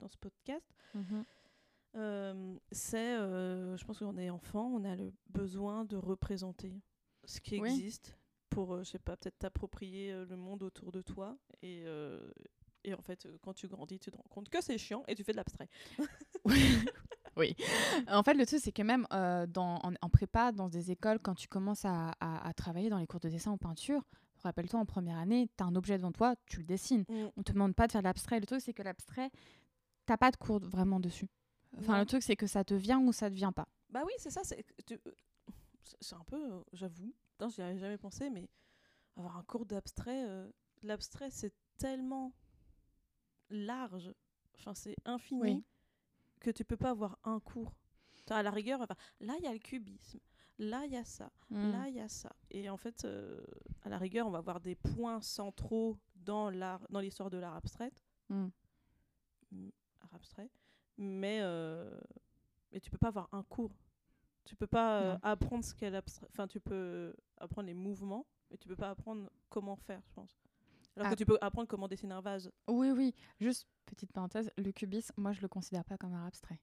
dans 0.00 0.08
ce 0.08 0.16
podcast. 0.16 0.66
Mhm. 0.94 1.24
C'est, 2.70 3.16
euh, 3.16 3.76
je 3.76 3.84
pense 3.84 3.98
qu'on 3.98 4.16
est 4.18 4.30
enfant, 4.30 4.66
on 4.74 4.84
a 4.84 4.94
le 4.96 5.12
besoin 5.30 5.84
de 5.84 5.96
représenter 5.96 6.80
ce 7.24 7.40
qui 7.40 7.58
Oui. 7.60 7.70
existe 7.70 8.16
pour, 8.50 8.74
euh, 8.74 8.82
je 8.84 8.90
sais 8.90 8.98
pas, 8.98 9.16
peut-être 9.16 9.38
t'approprier 9.38 10.12
euh, 10.12 10.24
le 10.26 10.36
monde 10.36 10.62
autour 10.62 10.92
de 10.92 11.02
toi. 11.02 11.36
Et, 11.62 11.82
euh, 11.86 12.20
et 12.84 12.94
en 12.94 13.02
fait, 13.02 13.26
euh, 13.26 13.36
quand 13.42 13.52
tu 13.52 13.68
grandis, 13.68 13.98
tu 13.98 14.10
te 14.10 14.16
rends 14.16 14.24
compte 14.30 14.48
que 14.48 14.62
c'est 14.62 14.78
chiant 14.78 15.02
et 15.08 15.14
tu 15.14 15.24
fais 15.24 15.32
de 15.32 15.36
l'abstrait. 15.36 15.68
oui. 17.36 17.54
En 18.08 18.22
fait, 18.22 18.34
le 18.34 18.46
truc, 18.46 18.60
c'est 18.62 18.72
que 18.72 18.82
même 18.82 19.06
euh, 19.12 19.46
dans, 19.46 19.76
en, 19.82 19.92
en 20.00 20.08
prépa, 20.08 20.52
dans 20.52 20.68
des 20.68 20.90
écoles, 20.90 21.18
quand 21.20 21.34
tu 21.34 21.48
commences 21.48 21.84
à, 21.84 22.12
à- 22.20 22.48
à 22.48 22.52
travailler 22.54 22.88
dans 22.90 22.98
les 22.98 23.06
cours 23.06 23.20
de 23.20 23.28
dessin 23.28 23.52
ou 23.52 23.56
peinture, 23.56 24.02
rappelle-toi, 24.42 24.80
en 24.80 24.86
première 24.86 25.18
année, 25.18 25.48
tu 25.56 25.62
as 25.62 25.66
un 25.66 25.76
objet 25.76 25.96
devant 25.98 26.12
toi, 26.12 26.34
tu 26.46 26.58
le 26.58 26.64
dessines. 26.64 27.04
On 27.36 27.42
te 27.42 27.52
demande 27.52 27.74
pas 27.74 27.86
de 27.86 27.92
faire 27.92 28.02
de 28.02 28.06
l'abstrait. 28.06 28.40
Le 28.40 28.46
truc, 28.46 28.60
c'est 28.60 28.72
que 28.72 28.82
l'abstrait, 28.82 29.30
t'as 30.06 30.16
pas 30.16 30.30
de 30.30 30.36
cours 30.36 30.60
vraiment 30.60 31.00
dessus. 31.00 31.28
Enfin, 31.76 31.98
le 32.00 32.06
truc, 32.06 32.22
c'est 32.22 32.36
que 32.36 32.46
ça 32.46 32.64
te 32.64 32.74
vient 32.74 32.98
ou 33.00 33.12
ça 33.12 33.28
te 33.28 33.34
vient 33.34 33.52
pas. 33.52 33.68
Bah 33.90 34.02
oui, 34.06 34.12
c'est 34.18 34.30
ça. 34.30 34.42
C'est 34.44 34.64
un 36.14 36.24
peu, 36.24 36.52
euh, 36.52 36.62
j'avoue, 36.72 37.14
j'y 37.50 37.62
avais 37.62 37.78
jamais 37.78 37.98
pensé, 37.98 38.30
mais 38.30 38.48
avoir 39.16 39.36
un 39.36 39.42
cours 39.42 39.66
d'abstrait, 39.66 40.24
euh, 40.28 40.50
l'abstrait, 40.82 41.30
c'est 41.30 41.52
tellement 41.76 42.32
large, 43.50 44.12
enfin, 44.56 44.74
c'est 44.74 44.96
infini, 45.04 45.40
Oui. 45.40 45.64
que 46.40 46.50
tu 46.50 46.64
peux 46.64 46.76
pas 46.76 46.90
avoir 46.90 47.18
un 47.24 47.40
cours. 47.40 47.74
À 48.30 48.42
la 48.42 48.50
rigueur, 48.50 48.80
là, 49.20 49.34
il 49.38 49.44
y 49.44 49.46
a 49.46 49.52
le 49.52 49.58
cubisme, 49.58 50.20
là, 50.58 50.84
il 50.84 50.92
y 50.92 50.96
a 50.96 51.04
ça, 51.04 51.32
Mm. 51.50 51.70
là, 51.72 51.88
il 51.88 51.94
y 51.94 52.00
a 52.00 52.08
ça. 52.08 52.30
Et 52.50 52.68
en 52.68 52.76
fait, 52.76 53.04
euh, 53.06 53.42
à 53.82 53.88
la 53.88 53.96
rigueur, 53.96 54.26
on 54.26 54.30
va 54.30 54.38
avoir 54.38 54.60
des 54.60 54.74
points 54.74 55.22
centraux 55.22 55.98
dans 56.16 56.50
l'histoire 57.00 57.30
de 57.30 57.38
l'art 57.38 57.56
abstrait, 57.56 57.92
Mm. 58.28 58.48
Mm, 59.52 59.70
art 60.02 60.14
abstrait, 60.14 60.50
mais, 60.98 61.38
euh, 61.40 61.88
mais 62.72 62.80
tu 62.80 62.90
peux 62.90 62.98
pas 62.98 63.08
avoir 63.08 63.28
un 63.32 63.42
cours. 63.44 63.74
Tu 64.44 64.56
peux 64.56 64.66
pas 64.66 65.02
euh, 65.02 65.18
apprendre 65.22 65.64
ce 65.64 65.74
l'abstrait. 65.84 66.26
Enfin, 66.30 66.46
tu 66.46 66.58
peux 66.60 67.14
apprendre 67.38 67.66
les 67.66 67.74
mouvements, 67.74 68.26
mais 68.50 68.56
tu 68.56 68.68
peux 68.68 68.76
pas 68.76 68.90
apprendre 68.90 69.30
comment 69.48 69.76
faire, 69.76 70.00
je 70.06 70.12
pense. 70.12 70.38
Alors 70.96 71.06
Ah. 71.08 71.10
que 71.10 71.16
tu 71.16 71.26
peux 71.26 71.38
apprendre 71.40 71.68
comment 71.68 71.86
dessiner 71.86 72.14
un 72.14 72.20
vase. 72.20 72.50
Oui, 72.66 72.90
oui. 72.90 73.14
Juste, 73.40 73.68
petite 73.86 74.12
parenthèse, 74.12 74.50
le 74.56 74.72
cubisme, 74.72 75.14
moi, 75.16 75.32
je 75.32 75.40
le 75.40 75.48
considère 75.48 75.84
pas 75.84 75.96
comme 75.96 76.14
art 76.14 76.26
abstrait. 76.26 76.58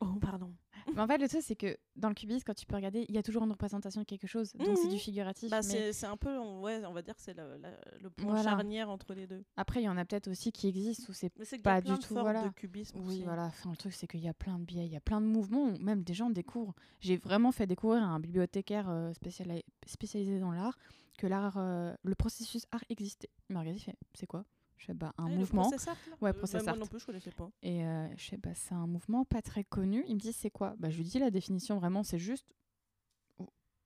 Oh, 0.00 0.14
pardon. 0.20 0.54
Mais 0.94 1.00
en 1.00 1.06
fait, 1.06 1.18
le 1.18 1.28
truc, 1.28 1.42
c'est 1.42 1.56
que 1.56 1.76
dans 1.96 2.08
le 2.08 2.14
cubisme, 2.14 2.44
quand 2.46 2.54
tu 2.54 2.64
peux 2.64 2.76
regarder, 2.76 3.04
il 3.08 3.14
y 3.14 3.18
a 3.18 3.22
toujours 3.22 3.42
une 3.44 3.50
représentation 3.50 4.00
de 4.00 4.06
quelque 4.06 4.26
chose. 4.26 4.52
Donc, 4.54 4.76
c'est 4.78 4.84
Mhm. 4.84 4.90
du 4.92 4.98
figuratif. 4.98 5.50
Bah, 5.50 5.60
mais 5.68 5.92
c'est 5.92 6.06
un 6.06 6.16
peu, 6.16 6.38
on, 6.38 6.62
ouais, 6.62 6.82
on 6.86 6.92
va 6.92 7.02
dire 7.02 7.14
que 7.16 7.20
c'est 7.22 7.34
le, 7.36 8.08
point 8.10 8.30
Voilà. 8.34 8.42
charnière 8.50 8.88
entre 8.88 9.12
les 9.12 9.26
deux. 9.26 9.44
Après, 9.56 9.80
il 9.80 9.84
y 9.84 9.88
en 9.88 9.96
a 9.96 10.04
peut-être 10.04 10.28
aussi 10.28 10.52
qui 10.52 10.68
existent 10.68 11.06
où 11.10 11.12
c'est 11.12 11.30
Pas 11.62 11.80
du 11.80 11.98
tout, 11.98 12.14
voilà. 12.14 12.44
de 12.44 12.54
cubisme 12.54 12.98
Oui, 13.00 13.06
aussi. 13.06 13.22
voilà. 13.24 13.46
Enfin, 13.46 13.70
le 13.70 13.76
truc, 13.76 13.92
c'est 13.92 14.06
qu'il 14.06 14.20
y 14.20 14.28
a 14.28 14.34
plein 14.34 14.58
de 14.58 14.64
biais, 14.64 14.86
il 14.86 14.92
y 14.92 14.96
a 14.96 15.00
plein 15.00 15.20
de 15.20 15.26
mouvements. 15.26 15.64
où 15.64 15.78
Même 15.78 16.04
des 16.04 16.14
gens 16.14 16.30
découvrent. 16.30 16.74
J'ai 17.00 17.16
vraiment 17.16 17.50
fait 17.52 17.66
découvrir 17.66 18.02
à 18.02 18.06
un 18.06 18.20
bibliothécaire 18.20 18.88
euh, 18.88 19.12
spéciali- 19.12 19.64
spécialisé 19.86 20.38
dans 20.38 20.52
l'art 20.52 20.78
que 21.18 21.26
l'art, 21.26 21.56
euh, 21.58 21.92
le 22.04 22.14
processus 22.14 22.64
art 22.70 22.84
existait. 22.88 23.28
Il 23.50 23.54
m'a 23.54 23.60
regardé, 23.60 23.80
fait 23.80 23.96
C'est 24.14 24.26
quoi? 24.26 24.44
Je 24.78 24.86
fais 24.86 24.94
bah, 24.94 25.12
un 25.18 25.26
Ah, 25.26 25.28
le 25.30 25.36
mouvement. 25.36 25.62
process 25.62 25.88
art, 25.88 25.96
là 26.08 26.16
Ouais, 26.20 26.30
Euh, 26.30 26.32
process 26.32 26.62
Moi 26.62 26.72
art. 26.72 26.78
non 26.78 26.86
plus, 26.86 27.00
je 27.00 27.06
connaissais 27.06 27.30
pas. 27.32 27.50
Et 27.62 27.84
euh, 27.84 28.08
je 28.16 28.24
sais 28.30 28.36
bah, 28.36 28.54
c'est 28.54 28.74
un 28.74 28.86
mouvement 28.86 29.24
pas 29.24 29.42
très 29.42 29.64
connu. 29.64 30.04
Il 30.08 30.14
me 30.14 30.20
dit 30.20 30.32
C'est 30.32 30.50
quoi? 30.50 30.74
Bah, 30.78 30.88
Je 30.90 30.96
lui 30.98 31.04
dis 31.04 31.18
la 31.18 31.30
définition 31.30 31.76
vraiment, 31.78 32.02
c'est 32.02 32.18
juste. 32.18 32.46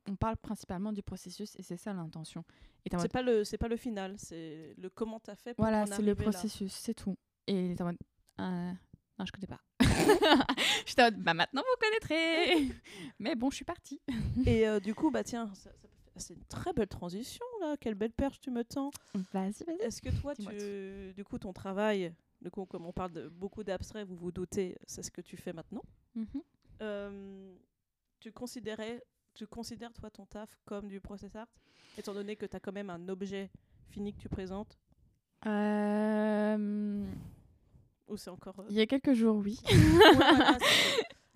on 0.09 0.16
parle 0.16 0.36
principalement 0.36 0.93
du 0.93 1.03
processus 1.03 1.55
et 1.57 1.62
c'est 1.62 1.76
ça 1.76 1.93
l'intention. 1.93 2.45
C'est 2.90 2.97
mode, 2.97 3.12
pas 3.12 3.22
le, 3.22 3.45
c'est 3.45 3.59
pas 3.59 3.68
le 3.68 3.76
final, 3.76 4.16
c'est 4.18 4.74
le 4.76 4.90
comment 4.90 5.20
t'as 5.20 5.36
fait 5.36 5.55
pour 5.55 5.64
voilà, 5.64 5.86
c'est 5.86 6.03
le 6.03 6.14
processus, 6.16 6.72
c'est 6.72 6.95
tout. 6.95 7.16
Et 7.47 7.74
t'es 7.76 7.82
en 7.82 7.86
mode, 7.86 7.99
euh, 8.40 8.72
non, 9.18 9.24
je 9.24 9.30
connais 9.32 9.47
pas. 9.47 9.61
J'étais 10.86 11.03
en 11.03 11.05
mode, 11.07 11.18
bah 11.22 11.34
maintenant 11.34 11.62
vous 11.62 11.80
connaîtrez. 11.80 12.68
Mais 13.20 13.36
bon, 13.36 13.51
je 13.51 13.57
suis 13.57 13.64
partie. 13.64 14.01
Et 14.45 14.66
euh, 14.66 14.80
du 14.80 14.95
coup, 14.95 15.11
bah 15.12 15.22
tiens, 15.22 15.49
ça- 15.55 15.70
ça 15.70 15.88
c'est 16.17 16.35
une 16.35 16.45
très 16.45 16.73
belle 16.73 16.89
transition 16.89 17.45
là. 17.61 17.77
Quelle 17.79 17.95
belle 17.95 18.13
perche 18.13 18.41
tu 18.41 18.51
me 18.51 18.65
tends. 18.65 18.91
Vas-y, 19.33 19.65
vas-y. 19.65 19.81
Est-ce 19.81 20.01
que 20.03 20.11
toi, 20.21 20.35
tu, 20.35 21.13
du 21.15 21.25
coup, 21.25 21.39
ton 21.39 21.53
travail, 21.53 22.13
du 22.41 22.51
coup, 22.51 22.65
comme 22.67 22.85
on 22.87 22.93
parle 22.93 23.13
de 23.13 23.29
beaucoup 23.29 23.63
d'abstrait, 23.65 24.05
vous 24.05 24.17
vous 24.17 24.33
doutez, 24.33 24.77
c'est 24.87 25.03
ce 25.03 25.11
que 25.11 25.21
tu 25.21 25.37
fais 25.37 25.53
maintenant. 25.53 25.83
Mhm. 26.15 26.27
Euh, 26.83 27.55
tu 28.21 28.33
considérais, 28.33 29.03
tu 29.35 29.47
considères 29.47 29.93
toi 29.93 30.11
ton 30.11 30.27
taf 30.27 30.51
comme 30.65 30.89
du 30.89 31.01
process 31.01 31.35
art, 31.37 31.49
étant 31.97 32.13
donné 32.15 32.37
que 32.37 32.47
tu 32.47 32.57
as 32.57 32.61
quand 32.61 32.73
même 32.73 32.91
un 32.91 33.09
objet 33.09 33.51
fini 33.89 34.13
que 34.13 34.19
tu 34.21 34.29
présentes, 34.29 34.79
Euh, 35.47 37.05
ou 38.09 38.17
c'est 38.17 38.31
encore. 38.31 38.61
euh, 38.61 38.67
Il 38.71 38.77
y 38.77 38.81
a 38.81 38.87
quelques 38.87 39.15
jours, 39.15 39.37
oui. 39.37 39.59
ouais, 39.65 40.15
voilà, 40.15 40.59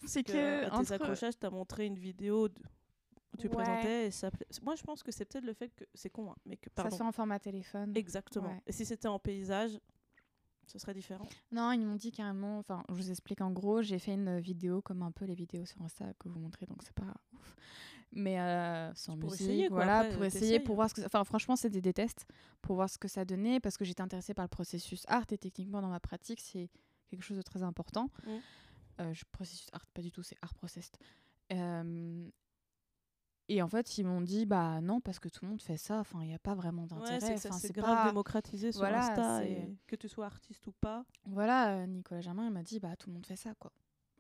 c'est 0.07 0.23
que- 0.25 0.33
que 0.69 0.85
tes 0.85 0.93
accrochages, 0.93 1.39
tu 1.39 1.47
as 1.47 1.51
montré 1.51 1.87
une 1.87 1.99
vidéo 1.99 2.49
de- 2.49 2.55
où 3.45 3.49
tu 3.49 3.49
Ouais. 3.49 3.55
présentais. 3.65 4.07
Et 4.07 4.11
ça 4.11 4.31
Moi, 4.63 4.75
je 4.77 4.83
pense 4.83 5.03
que 5.03 5.13
c'est 5.13 5.25
peut-être 5.25 5.45
le 5.45 5.53
fait 5.55 5.69
que 5.75 5.85
c'est 5.95 6.11
con, 6.11 6.31
hein, 6.31 6.37
mais 6.45 6.57
que 6.57 6.69
ça 6.71 6.83
pardon. 6.83 6.97
fait 6.97 7.03
en 7.05 7.13
format 7.13 7.39
téléphone. 7.39 7.93
Exactement. 7.97 8.49
Ouais. 8.49 8.63
Et 8.67 8.73
si 8.73 8.85
c'était 8.85 9.09
en 9.09 9.19
paysage, 9.19 9.79
ce 10.67 10.79
serait 10.79 10.95
différent. 10.95 11.27
Non, 11.53 11.71
ils 11.73 11.81
m'ont 11.87 11.95
dit 11.95 12.11
carrément. 12.11 12.59
Enfin, 12.59 12.83
je 12.89 12.95
vous 12.95 13.11
explique 13.11 13.41
en 13.41 13.53
gros, 13.53 13.83
j'ai 13.83 13.99
fait 13.99 14.15
une 14.15 14.39
vidéo 14.41 14.83
comme 14.83 15.03
un 15.03 15.13
peu 15.13 15.25
les 15.25 15.35
vidéos 15.35 15.65
sur 15.65 15.81
Insta 15.83 16.13
que 16.19 16.29
vous 16.29 16.41
montrez, 16.41 16.67
donc 16.67 16.83
c'est 16.83 16.93
pas 16.95 17.15
ouf. 17.35 17.55
Mais 18.13 18.41
euh, 18.41 18.95
sans 18.95 19.17
Pour 19.19 19.31
musique, 19.31 19.47
essayer, 19.47 19.69
quoi. 19.69 19.77
voilà, 19.79 19.99
Après, 19.99 20.15
pour 20.15 20.25
essayer, 20.25 20.61
pour 20.61 20.75
voir 20.77 20.89
ce 20.89 20.95
que. 20.95 21.01
ça- 21.03 21.07
Enfin, 21.09 21.23
franchement, 21.25 21.55
c'était 21.57 21.81
des 21.81 21.93
tests 21.93 22.27
pour 22.63 22.77
voir 22.77 22.89
ce 22.89 22.99
que 22.99 23.09
ça 23.09 23.25
donnait 23.25 23.61
parce 23.61 23.77
que 23.77 23.85
j'étais 23.85 24.01
intéressée 24.01 24.33
par 24.35 24.45
le 24.45 24.49
processus 24.49 25.05
art 25.09 25.25
et 25.31 25.39
techniquement 25.39 25.81
dans 25.83 25.89
ma 25.89 26.01
pratique, 26.01 26.41
c'est 26.41 26.71
quelque 27.11 27.23
chose 27.23 27.37
de 27.37 27.43
très 27.43 27.63
important. 27.63 28.09
Mm. 28.25 28.31
Euh, 29.03 29.13
je, 29.13 29.25
processus 29.31 29.69
art, 29.73 29.87
pas 29.93 30.03
du 30.03 30.11
tout, 30.11 30.23
c'est 30.23 30.37
art 30.41 30.55
process. 30.55 30.91
Euh, 31.53 32.29
et 33.49 33.63
en 33.63 33.69
fait, 33.69 33.99
ils 33.99 34.05
m'ont 34.05 34.21
dit, 34.21 34.45
bah 34.47 34.81
non, 34.81 35.01
parce 35.01 35.19
que 35.19 35.29
tout 35.29 35.45
le 35.45 35.51
monde 35.51 35.63
fait 35.63 35.77
ça. 35.77 36.01
Enfin, 36.01 36.21
il 36.23 36.29
n'y 36.29 36.35
a 36.35 36.39
pas 36.39 36.55
vraiment 36.55 36.83
Ouais, 36.83 36.89
d'intérêt. 36.89 37.21
c'est 37.21 37.35
que 37.35 37.41
ça 37.41 37.49
Enfin, 37.51 37.59
c'est 37.59 37.73
grave 37.73 37.97
pas- 37.97 38.09
démocratisé 38.09 38.73
sur 38.73 38.81
Voilà, 38.81 39.09
Insta. 39.11 39.39
c'est- 39.41 39.51
Et 39.53 39.77
que 39.87 39.97
tu 39.97 40.09
sois 40.09 40.27
artiste 40.27 40.67
ou 40.67 40.73
pas. 40.73 41.05
Voilà, 41.27 41.77
euh, 41.79 41.87
Nicolas 41.87 42.21
Germain, 42.21 42.47
il 42.47 42.53
m'a 42.53 42.63
dit, 42.63 42.81
bah 42.81 42.97
tout 42.97 43.09
le 43.09 43.15
monde 43.15 43.27
fait 43.27 43.37
ça, 43.37 43.55
quoi. 43.55 43.73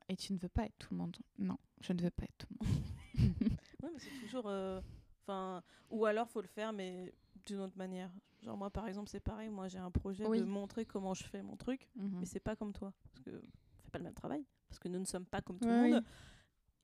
Et 0.08 0.16
tu 0.16 0.32
ne 0.32 0.38
veux 0.38 0.48
pas 0.48 0.64
être 0.66 0.78
tout 0.78 0.88
le 0.92 0.98
monde. 0.98 1.16
Non, 1.38 1.58
je 1.80 1.92
ne 1.92 2.00
veux 2.00 2.10
pas 2.10 2.24
être 2.24 2.38
tout 2.38 2.46
le 2.60 2.66
monde. 2.66 2.76
Ouais, 3.82 3.90
mais 3.92 3.98
c'est 3.98 4.20
toujours. 4.24 4.46
euh, 4.46 4.80
Enfin, 5.28 5.60
ou 5.90 6.04
alors 6.06 6.28
faut 6.28 6.40
le 6.40 6.46
faire, 6.46 6.72
mais 6.72 7.12
d'une 7.46 7.58
autre 7.60 7.76
manière. 7.76 8.12
Genre 8.42 8.56
moi, 8.56 8.70
par 8.70 8.86
exemple, 8.86 9.08
c'est 9.10 9.18
pareil. 9.18 9.48
Moi, 9.48 9.66
j'ai 9.66 9.78
un 9.78 9.90
projet 9.90 10.24
Oui. 10.24 10.38
de 10.38 10.44
montrer 10.44 10.84
comment 10.86 11.14
je 11.14 11.24
fais 11.24 11.42
mon 11.42 11.56
truc, 11.56 11.88
Mhm. 11.96 12.20
mais 12.20 12.26
c'est 12.26 12.38
pas 12.38 12.54
comme 12.54 12.72
toi, 12.72 12.92
parce 13.12 13.24
que 13.24 13.30
on 13.30 13.82
fait 13.82 13.90
pas 13.90 13.98
le 13.98 14.04
même 14.04 14.14
travail, 14.14 14.44
parce 14.68 14.78
que 14.78 14.86
nous 14.86 15.00
ne 15.00 15.04
sommes 15.04 15.26
pas 15.26 15.40
comme 15.42 15.58
tout 15.58 15.66
Ouais, 15.66 15.88
le 15.88 15.94
monde. 15.96 16.04
oui. 16.04 16.10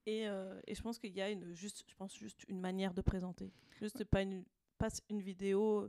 Et, 0.05 0.27
euh, 0.27 0.59
et 0.67 0.75
je 0.75 0.81
pense 0.81 0.99
qu'il 0.99 1.13
y 1.13 1.21
a 1.21 1.29
une 1.29 1.53
juste, 1.53 1.83
je 1.87 1.95
pense 1.95 2.15
juste 2.15 2.43
une 2.49 2.59
manière 2.59 2.93
de 2.93 3.01
présenter. 3.01 3.51
Juste 3.79 4.03
pas 4.03 4.21
une 4.21 4.43
pas 4.77 4.89
une 5.09 5.21
vidéo 5.21 5.87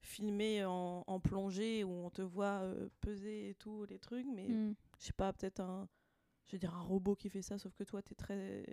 filmée 0.00 0.64
en, 0.64 1.04
en 1.06 1.20
plongée 1.20 1.84
où 1.84 1.90
on 1.92 2.10
te 2.10 2.22
voit 2.22 2.62
euh, 2.62 2.88
peser 3.00 3.50
et 3.50 3.54
tout 3.54 3.84
les 3.84 3.98
trucs, 4.00 4.26
mais 4.26 4.48
Mm. 4.48 4.74
je 4.98 5.04
sais 5.04 5.12
pas, 5.12 5.32
peut-être 5.32 5.60
un, 5.60 5.88
je 6.46 6.52
veux 6.52 6.58
dire 6.58 6.74
un 6.74 6.80
robot 6.80 7.14
qui 7.14 7.28
fait 7.30 7.42
ça, 7.42 7.56
sauf 7.58 7.72
que 7.76 7.84
toi, 7.84 8.02
tu 8.02 8.12
es 8.12 8.16
très 8.16 8.64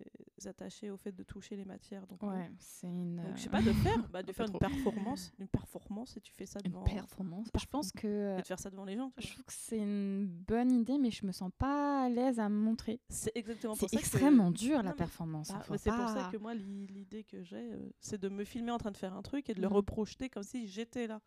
attaché 0.48 0.90
au 0.92 0.98
fait 0.98 1.12
de 1.12 1.24
toucher 1.24 1.56
les 1.56 1.66
matières. 1.66 2.06
Donc, 2.08 2.24
euh, 2.24 2.28
Ouais, 2.28 2.52
c'est 2.60 2.88
une. 2.88 3.18
donc 3.18 3.36
je 3.36 3.42
sais 3.44 3.48
euh, 3.48 3.52
pas, 3.52 3.62
de 3.62 3.74
faire, 3.74 4.10
bah, 4.10 4.24
de 4.24 4.32
faire 4.32 4.46
une 4.46 4.52
trop. 4.52 4.60
performance, 4.60 5.32
une 5.40 5.48
performance 5.48 6.16
et 6.18 6.22
tu 6.22 6.32
fais 6.34 6.46
ça 6.46 6.60
une 6.64 6.72
devant. 6.72 6.84
performance. 6.84 7.48
Je 7.60 7.66
pense 7.66 7.92
que. 7.92 8.08
euh, 8.08 8.38
Et 8.38 8.42
de 8.42 8.48
faire 8.48 8.60
ça 8.60 8.70
devant 8.70 8.86
les 8.86 8.96
gens. 8.96 9.12
Je 9.18 9.28
trouve 9.34 9.44
que 9.46 9.54
c'est 9.54 9.78
une 9.78 10.26
bonne 10.28 10.72
idée, 10.72 10.98
mais 10.98 11.12
je 11.12 11.26
me 11.26 11.32
sens 11.32 11.52
pas 11.58 12.04
à 12.06 12.10
l'aise 12.10 12.40
à 12.40 12.48
me 12.50 12.56
montrer. 12.60 13.00
C'est 13.10 13.32
exactement 13.36 13.76
pour 13.76 13.90
C'est 13.90 13.96
que- 13.96 14.02
extrêmement 14.02 14.52
dur 14.52 14.78
Non, 14.78 14.84
la 14.84 14.94
performance. 14.94 15.50
Bah, 15.50 15.56
hein, 15.70 15.76
c'est 15.78 15.90
pour 15.92 16.10
ça 16.10 16.30
que 16.32 16.38
moi, 16.38 16.54
l'i- 16.54 16.88
l'idée 16.88 17.24
que 17.24 17.44
j'ai, 17.44 17.74
euh, 17.74 17.90
c'est 18.00 18.20
de 18.20 18.30
me 18.30 18.44
filmer 18.44 18.72
en 18.72 18.78
train 18.78 18.92
de 18.92 18.98
faire 18.98 19.14
un 19.16 19.22
truc 19.22 19.50
et 19.50 19.54
de 19.54 19.62
le 19.62 19.68
Mhm. 19.68 19.74
reprojeter 19.74 20.30
comme 20.30 20.44
si 20.44 20.68
j'étais 20.68 21.08
là. 21.08 21.22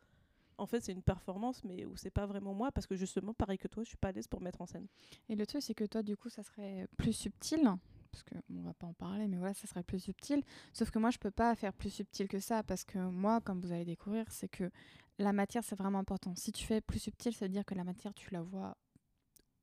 En 0.59 0.67
fait, 0.67 0.81
c'est 0.81 0.93
une 0.93 1.03
performance, 1.03 1.65
mais 1.65 1.87
où 1.87 1.97
c'est 1.97 2.11
pas 2.11 2.27
vraiment 2.27 2.53
moi, 2.55 2.71
parce 2.71 2.87
que 2.87 2.95
justement, 2.95 3.33
pareil 3.35 3.59
que 3.59 3.67
toi, 3.69 3.83
je 3.83 3.89
suis 3.89 3.97
pas 3.97 4.09
à 4.09 4.13
l'aise 4.13 4.29
pour 4.29 4.39
me 4.41 4.45
mettre 4.45 4.61
en 4.61 4.67
scène. 4.67 4.87
Et 5.29 5.35
le 5.35 5.45
truc, 5.47 5.63
c'est 5.63 5.75
que 5.75 5.85
toi, 5.85 6.03
du 6.03 6.17
coup, 6.17 6.29
ça 6.29 6.43
serait 6.43 6.87
plus 6.99 7.15
subtil. 7.15 7.69
Parce 8.13 8.23
que 8.23 8.35
bon, 8.49 8.61
on 8.61 8.63
va 8.63 8.75
pas 8.75 8.87
en 8.87 8.93
parler, 8.93 9.27
mais 9.27 9.39
voilà, 9.39 9.55
ça 9.55 9.67
serait 9.67 9.83
plus 9.83 9.99
subtil. 9.99 10.43
Sauf 10.73 10.91
que 10.91 10.99
moi, 10.99 11.11
je 11.11 11.19
peux 11.19 11.31
pas 11.31 11.55
faire 11.55 11.73
plus 11.73 11.91
subtil 11.91 12.29
que 12.29 12.39
ça. 12.39 12.63
Parce 12.63 12.85
que 12.85 12.99
moi, 12.99 13.41
comme 13.41 13.61
vous 13.61 13.73
allez 13.73 13.87
découvrir, 13.87 14.27
c'est 14.31 14.49
que 14.49 14.71
la 15.19 15.33
matière, 15.33 15.65
c'est 15.65 15.77
vraiment 15.77 15.99
important. 15.99 16.35
Si 16.37 16.53
tu 16.53 16.65
fais 16.65 16.81
plus 16.81 16.99
subtil, 16.99 17.33
ça 17.33 17.47
veut 17.47 17.51
dire 17.51 17.65
que 17.65 17.75
la 17.75 17.85
matière, 17.85 18.15
tu 18.15 18.31
la 18.33 18.43
vois, 18.43 18.77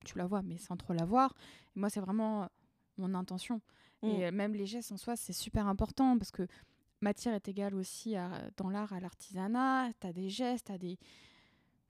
tu 0.04 0.18
la 0.18 0.26
vois, 0.26 0.42
mais 0.42 0.58
sans 0.58 0.76
trop 0.78 0.94
la 0.94 1.06
voir. 1.06 1.34
Et 1.76 1.80
moi, 1.80 1.90
c'est 1.90 2.00
vraiment 2.00 2.44
euh, 2.44 2.48
mon 2.98 3.14
intention. 3.14 3.62
Mm. 4.02 4.08
Et 4.08 4.26
euh, 4.26 4.32
même 4.32 4.54
les 4.54 4.66
gestes 4.66 4.92
en 4.92 4.98
soi, 4.98 5.16
c'est 5.16 5.34
super 5.34 5.68
important 5.68 6.18
parce 6.18 6.32
que 6.32 6.48
matière 7.02 7.34
est 7.34 7.48
égale 7.48 7.76
aussi 7.76 8.16
à- 8.16 8.50
dans 8.58 8.70
l'art 8.70 8.94
à 8.94 9.00
l'artisanat. 9.00 9.92
Tu 10.00 10.08
as 10.08 10.14
des 10.14 10.30
gestes, 10.30 10.68
tu 10.72 10.78
des. 10.80 10.98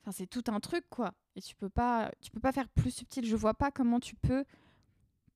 Enfin, 0.02 0.12
c'est 0.12 0.28
tout 0.28 0.44
un 0.48 0.60
truc, 0.60 0.86
quoi. 0.90 1.14
Et 1.36 1.42
tu 1.42 1.56
peux 1.56 1.70
pas, 1.70 2.12
tu 2.22 2.32
peux 2.32 2.40
pas 2.40 2.52
faire 2.52 2.70
plus 2.70 2.92
subtil. 2.92 3.26
Je 3.26 3.36
vois 3.36 3.54
pas 3.54 3.72
comment 3.72 4.00
tu 4.00 4.16
peux 4.16 4.46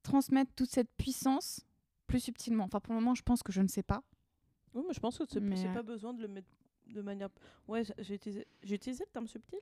transmettre 0.03 0.53
toute 0.53 0.69
cette 0.69 0.91
puissance 0.97 1.65
plus 2.07 2.19
subtilement. 2.19 2.65
Enfin, 2.65 2.79
pour 2.79 2.93
le 2.93 2.99
moment, 2.99 3.15
je 3.15 3.23
pense 3.23 3.41
que 3.43 3.51
je 3.51 3.61
ne 3.61 3.67
sais 3.67 3.83
pas. 3.83 4.03
Oui, 4.73 4.83
mais 4.87 4.93
je 4.93 4.99
pense 4.99 5.17
que 5.17 5.23
c'est 5.27 5.39
Mais, 5.39 5.73
pas 5.73 5.83
besoin 5.83 6.13
de 6.13 6.21
le 6.21 6.27
mettre 6.27 6.49
de 6.87 7.01
manière. 7.01 7.29
Ouais, 7.67 7.83
j'ai 7.99 8.15
utilisé, 8.15 8.45
j'ai 8.63 8.75
utilisé 8.75 9.03
le 9.05 9.11
terme 9.11 9.27
subtil? 9.27 9.59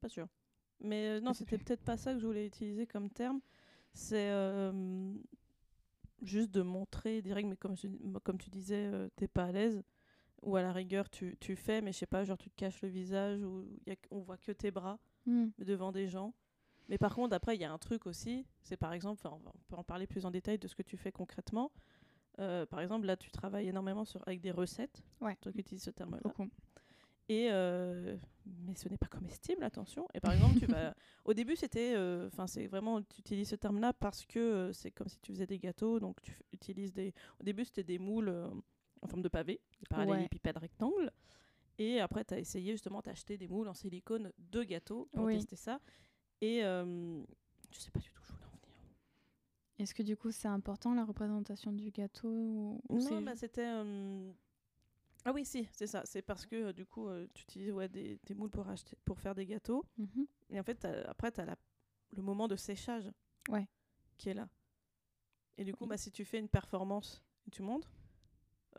Pas 0.00 0.08
sûr. 0.08 0.26
Mais 0.80 1.06
euh, 1.08 1.20
non, 1.20 1.32
c'était 1.32 1.58
peut-être 1.58 1.84
pas 1.84 1.96
ça 1.96 2.12
que 2.14 2.18
je 2.20 2.26
voulais 2.26 2.46
utiliser 2.46 2.86
comme 2.86 3.10
terme. 3.10 3.40
C'est 3.94 4.30
euh, 4.30 5.12
juste 6.22 6.50
de 6.50 6.62
montrer 6.62 7.22
direct, 7.22 7.48
mais 7.48 7.56
comme, 7.56 7.76
comme 8.24 8.38
tu 8.38 8.50
disais, 8.50 8.86
euh, 8.92 9.08
t'es 9.16 9.28
pas 9.28 9.44
à 9.44 9.52
l'aise. 9.52 9.82
Ou 10.42 10.56
à 10.56 10.62
la 10.62 10.72
rigueur, 10.72 11.08
tu, 11.08 11.36
tu 11.38 11.54
fais, 11.54 11.80
mais 11.82 11.92
je 11.92 11.98
sais 11.98 12.06
pas, 12.06 12.24
genre 12.24 12.38
tu 12.38 12.50
te 12.50 12.56
caches 12.56 12.82
le 12.82 12.88
visage, 12.88 13.40
ou 13.42 13.64
y 13.86 13.92
a, 13.92 13.96
on 14.10 14.18
voit 14.20 14.36
que 14.38 14.50
tes 14.52 14.70
bras 14.70 14.98
Hmm. 15.24 15.50
devant 15.58 15.92
des 15.92 16.08
gens. 16.08 16.34
Mais 16.88 16.98
par 16.98 17.14
contre, 17.14 17.34
après, 17.34 17.56
il 17.56 17.60
y 17.60 17.64
a 17.64 17.72
un 17.72 17.78
truc 17.78 18.06
aussi, 18.06 18.44
c'est 18.62 18.76
par 18.76 18.92
exemple, 18.92 19.26
on, 19.26 19.36
va- 19.38 19.52
on 19.54 19.58
peut 19.68 19.76
en 19.76 19.84
parler 19.84 20.06
plus 20.06 20.24
en 20.26 20.30
détail 20.30 20.58
de 20.58 20.66
ce 20.68 20.74
que 20.74 20.82
tu 20.82 20.96
fais 20.96 21.12
concrètement. 21.12 21.70
Euh, 22.38 22.66
par 22.66 22.80
exemple, 22.80 23.06
là, 23.06 23.16
tu 23.16 23.30
travailles 23.30 23.68
énormément 23.68 24.04
sur, 24.04 24.22
avec 24.26 24.40
des 24.40 24.50
recettes. 24.50 25.02
Ouais. 25.20 25.36
Toi 25.40 25.52
qui 25.52 25.60
utilises 25.60 25.82
ce 25.84 25.90
terme-là. 25.90 26.20
Beaucoup. 26.22 26.48
Et 27.28 27.48
euh, 27.50 28.16
mais 28.66 28.74
ce 28.74 28.88
n'est 28.88 28.96
pas 28.96 29.06
comestible, 29.06 29.62
attention. 29.62 30.08
Et 30.12 30.20
par 30.20 30.32
exemple, 30.32 30.58
tu 30.58 30.66
vas. 30.66 30.92
Au 31.24 31.32
début, 31.34 31.54
c'était. 31.56 31.94
euh, 31.94 32.26
Enfin, 32.26 32.46
c'est 32.46 32.66
vraiment. 32.66 33.00
Tu 33.00 33.20
utilises 33.20 33.48
ce 33.50 33.54
terme-là 33.56 33.92
parce 33.92 34.26
que 34.26 34.70
c'est 34.72 34.90
comme 34.90 35.08
si 35.08 35.18
tu 35.20 35.32
faisais 35.32 35.46
des 35.46 35.58
gâteaux. 35.58 36.00
Donc, 36.00 36.20
tu 36.20 36.36
utilises 36.52 36.92
des. 36.92 37.14
Au 37.40 37.44
début, 37.44 37.64
c'était 37.64 37.84
des 37.84 37.98
moules 37.98 38.28
en 39.02 39.06
forme 39.06 39.22
de 39.22 39.28
pavé, 39.28 39.60
des 39.80 39.86
parallélépipèdes 39.88 40.58
rectangles. 40.58 41.10
Et 41.78 42.00
après, 42.00 42.24
tu 42.24 42.34
as 42.34 42.38
essayé 42.38 42.72
justement 42.72 43.00
d'acheter 43.00 43.38
des 43.38 43.48
moules 43.48 43.68
en 43.68 43.74
silicone 43.74 44.32
de 44.38 44.62
gâteaux 44.64 45.08
pour 45.12 45.24
Oui. 45.24 45.34
tester 45.36 45.56
ça. 45.56 45.80
Et 46.42 46.62
euh, 46.64 47.22
je 47.70 47.78
sais 47.78 47.90
pas 47.90 48.00
du 48.00 48.10
tout 48.10 48.20
où 48.20 48.24
je 48.26 48.32
voulais 48.32 48.44
en 48.46 48.50
venir. 48.50 48.68
Est-ce 49.78 49.94
que 49.94 50.02
du 50.02 50.16
coup, 50.16 50.30
c'est 50.32 50.48
important 50.48 50.92
la 50.94 51.04
représentation 51.04 51.72
du 51.72 51.90
gâteau 51.90 52.80
ou 52.88 52.98
Non, 52.98 53.22
bah, 53.22 53.36
c'était. 53.36 53.64
euh, 53.64 54.30
Ah 55.24 55.32
oui, 55.32 55.44
si, 55.44 55.66
c'est 55.72 55.86
ça. 55.86 56.02
C'est 56.04 56.22
parce 56.22 56.44
que 56.44 56.56
euh, 56.56 56.72
du 56.72 56.84
coup, 56.84 57.08
euh, 57.08 57.26
tu 57.32 57.44
utilises 57.44 57.70
ouais, 57.72 57.88
des, 57.88 58.18
des 58.26 58.34
moules 58.34 58.50
pour, 58.50 58.68
acheter, 58.68 58.96
pour 59.04 59.18
faire 59.20 59.34
des 59.34 59.46
gâteaux. 59.46 59.84
Mhm. 59.96 60.26
Et 60.50 60.60
en 60.60 60.62
fait, 60.64 60.84
après, 60.84 61.30
tu 61.32 61.40
as 61.40 61.56
le 62.10 62.22
moment 62.22 62.48
de 62.48 62.56
séchage 62.56 63.10
Ouais. 63.48 63.66
qui 64.18 64.28
est 64.28 64.34
là. 64.34 64.48
Et 65.58 65.64
du 65.64 65.72
coup, 65.74 65.84
Oui. 65.84 65.90
bah, 65.90 65.96
si 65.96 66.10
tu 66.10 66.24
fais 66.24 66.38
une 66.38 66.48
performance 66.48 67.22
tu 67.50 67.62
montres, 67.62 67.88
euh, 67.88 68.01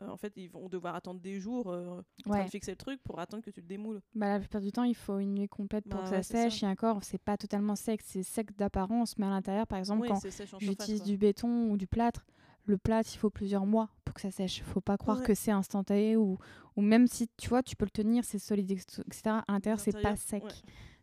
en 0.08 0.16
fait, 0.16 0.32
ils 0.36 0.48
vont 0.48 0.68
devoir 0.68 0.94
attendre 0.94 1.20
des 1.20 1.40
jours 1.40 1.70
euh, 1.70 1.98
en 1.98 2.30
train 2.30 2.38
Ouais. 2.40 2.44
de 2.44 2.50
fixer 2.50 2.72
le 2.72 2.76
truc 2.76 3.00
pour 3.02 3.18
attendre 3.18 3.42
que 3.42 3.50
tu 3.50 3.60
le 3.60 3.66
démoules. 3.66 4.00
Bah, 4.14 4.28
la 4.28 4.38
plupart 4.40 4.60
du 4.60 4.72
temps, 4.72 4.84
il 4.84 4.94
faut 4.94 5.18
une 5.18 5.34
nuit 5.34 5.48
complète 5.48 5.84
pour 5.88 6.00
Bah 6.00 6.06
que 6.10 6.14
ouais, 6.16 6.22
ça 6.22 6.34
ça. 6.34 6.50
sèche. 6.50 6.62
Et 6.62 6.66
encore, 6.66 7.02
c'est 7.04 7.18
pas 7.18 7.36
totalement 7.36 7.76
sec, 7.76 8.00
c'est 8.04 8.22
sec 8.22 8.56
d'apparence, 8.56 9.18
mais 9.18 9.26
à 9.26 9.30
l'intérieur, 9.30 9.66
par 9.66 9.78
exemple, 9.78 10.02
oui, 10.02 10.08
quand 10.08 10.20
j'utilise 10.60 11.02
du 11.02 11.16
béton 11.16 11.70
ou 11.70 11.76
du 11.76 11.86
plâtre, 11.86 12.26
le 12.66 12.78
plâtre, 12.78 13.10
il 13.14 13.18
faut 13.18 13.30
plusieurs 13.30 13.66
mois 13.66 13.90
pour 14.04 14.14
que 14.14 14.20
ça 14.22 14.30
sèche. 14.30 14.62
Faut 14.62 14.80
pas 14.80 14.96
croire 14.96 15.18
Ouais. 15.18 15.24
que 15.24 15.34
c'est 15.34 15.50
instantané 15.50 16.16
ou, 16.16 16.38
ou 16.76 16.80
même 16.80 17.06
si 17.06 17.28
tu 17.36 17.48
vois, 17.50 17.62
tu 17.62 17.76
peux 17.76 17.84
le 17.84 17.90
tenir, 17.90 18.24
c'est 18.24 18.38
solide, 18.38 18.70
etc. 18.70 19.42
À 19.46 19.52
l'intérieur, 19.52 19.78
c'est 19.80 20.00
pas 20.00 20.16
sec. 20.16 20.42
ouais. 20.42 20.50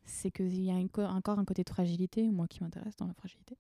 C'est 0.03 0.31
qu'il 0.31 0.59
y 0.63 0.71
a 0.71 0.79
une 0.79 0.89
co- 0.89 1.03
encore 1.03 1.37
un 1.37 1.45
côté 1.45 1.63
de 1.63 1.69
fragilité, 1.69 2.27
moi 2.31 2.47
qui 2.47 2.63
m'intéresse 2.63 2.95
dans 2.95 3.05
la 3.05 3.13
fragilité. 3.13 3.55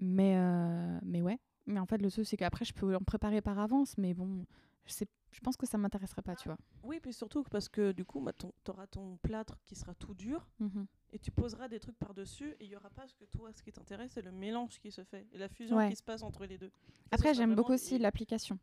Mais, 0.00 0.34
euh, 0.36 0.98
mais 1.04 1.22
ouais. 1.22 1.38
Mais 1.66 1.80
en 1.80 1.86
fait, 1.86 1.98
le 1.98 2.10
truc, 2.10 2.26
c'est 2.26 2.36
qu'après, 2.36 2.64
je 2.64 2.72
peux 2.74 2.94
en 2.94 3.00
préparer 3.00 3.40
par 3.40 3.58
avance, 3.58 3.96
mais 3.98 4.12
bon, 4.14 4.44
je, 4.86 5.40
pense 5.42 5.56
que 5.56 5.66
ça 5.66 5.78
m'intéresserait 5.78 6.22
pas, 6.22 6.36
tu 6.36 6.48
vois. 6.48 6.58
Oui, 6.82 7.00
puis 7.00 7.12
surtout 7.12 7.42
parce 7.44 7.68
que 7.68 7.92
du 7.92 8.04
coup, 8.04 8.20
bah, 8.20 8.32
tu 8.34 8.46
auras 8.70 8.86
ton 8.86 9.16
plâtre 9.22 9.58
qui 9.64 9.74
sera 9.74 9.94
tout 9.94 10.14
dur 10.14 10.46
Mhm. 10.60 10.86
et 11.12 11.18
tu 11.18 11.30
poseras 11.30 11.68
des 11.68 11.80
trucs 11.80 11.96
par-dessus 11.98 12.50
et 12.60 12.64
il 12.64 12.70
y 12.70 12.76
aura 12.76 12.90
pas 12.90 13.06
ce 13.08 13.14
que 13.14 13.24
toi, 13.24 13.50
ce 13.54 13.62
qui 13.62 13.72
t'intéresse, 13.72 14.12
c'est 14.12 14.22
le 14.22 14.32
mélange 14.32 14.78
qui 14.78 14.90
se 14.92 15.02
fait 15.04 15.26
et 15.32 15.38
la 15.38 15.48
fusion 15.48 15.76
Ouais. 15.78 15.88
qui 15.90 15.96
se 15.96 16.02
passe 16.02 16.22
entre 16.22 16.44
les 16.44 16.58
deux. 16.58 16.70
Après, 17.10 17.32
j'aime 17.34 17.54
beaucoup 17.54 17.72
aussi 17.72 17.98
l'application. 17.98 18.58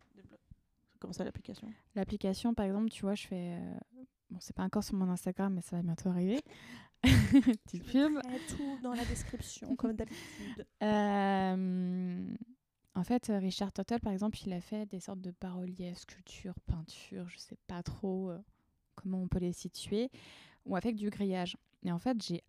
Comment 0.99 1.13
ça, 1.13 1.23
l'application? 1.23 1.67
L'application, 1.95 2.53
par 2.53 2.67
exemple, 2.67 2.89
tu 2.89 3.01
vois, 3.01 3.15
je 3.15 3.25
fais. 3.27 3.55
euh, 3.59 3.73
Bon, 4.29 4.37
c'est 4.39 4.55
pas 4.55 4.63
encore 4.63 4.83
sur 4.83 4.95
mon 4.95 5.09
Instagram, 5.09 5.53
mais 5.55 5.61
ça 5.61 5.75
va 5.75 5.81
bientôt 5.81 6.07
arriver. 6.09 6.39
Petite 7.65 7.83
pub. 7.91 8.13
tout 8.47 8.79
dans 8.81 8.93
la 8.93 9.03
description, 9.05 9.75
comme 9.75 9.93
d'habitude. 9.93 10.65
Euh, 10.83 12.35
en 12.95 13.03
fait, 13.03 13.29
euh, 13.29 13.39
Richard 13.39 13.71
Tuttle, 13.73 13.99
par 14.01 14.11
exemple, 14.13 14.37
il 14.45 14.51
a 14.53 14.61
fait 14.61 14.85
des 14.85 14.99
sortes 14.99 15.21
de 15.21 15.33
bas-reliefs, 15.39 15.99
sculptures, 15.99 16.59
peintures, 16.67 17.27
je 17.29 17.37
sais 17.37 17.57
pas 17.67 17.81
trop 17.83 18.29
euh, 18.31 18.37
comment 18.95 19.21
on 19.21 19.27
peut 19.27 19.39
les 19.39 19.53
situer, 19.53 20.09
ou 20.65 20.75
avec 20.75 20.95
du 20.95 21.09
grillage. 21.09 21.57
Et 21.83 21.91
en 21.91 21.99
fait, 21.99 22.21
j'ai 22.21 22.43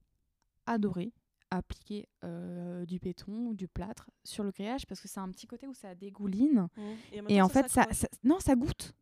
adoré 0.67 1.13
appliquer 1.51 2.09
euh, 2.25 2.87
du 2.87 2.99
béton 2.99 3.33
ou 3.49 3.55
du 3.55 3.69
plâtre 3.69 4.11
sur 4.25 4.43
le 4.43 4.51
grillage 4.53 4.87
parce 4.87 5.01
que 5.03 5.09
c'est 5.09 5.21
un 5.21 5.29
petit 5.31 5.47
côté 5.47 5.67
où 5.67 5.75
ça 5.75 5.95
dégouline. 5.95 6.67
Et 7.29 7.43
en 7.43 7.49
fait, 7.49 7.69
ça, 7.69 7.87
ça- 7.93 8.09
non, 8.25 8.41
ça 8.41 8.55
goûte. 8.57 8.95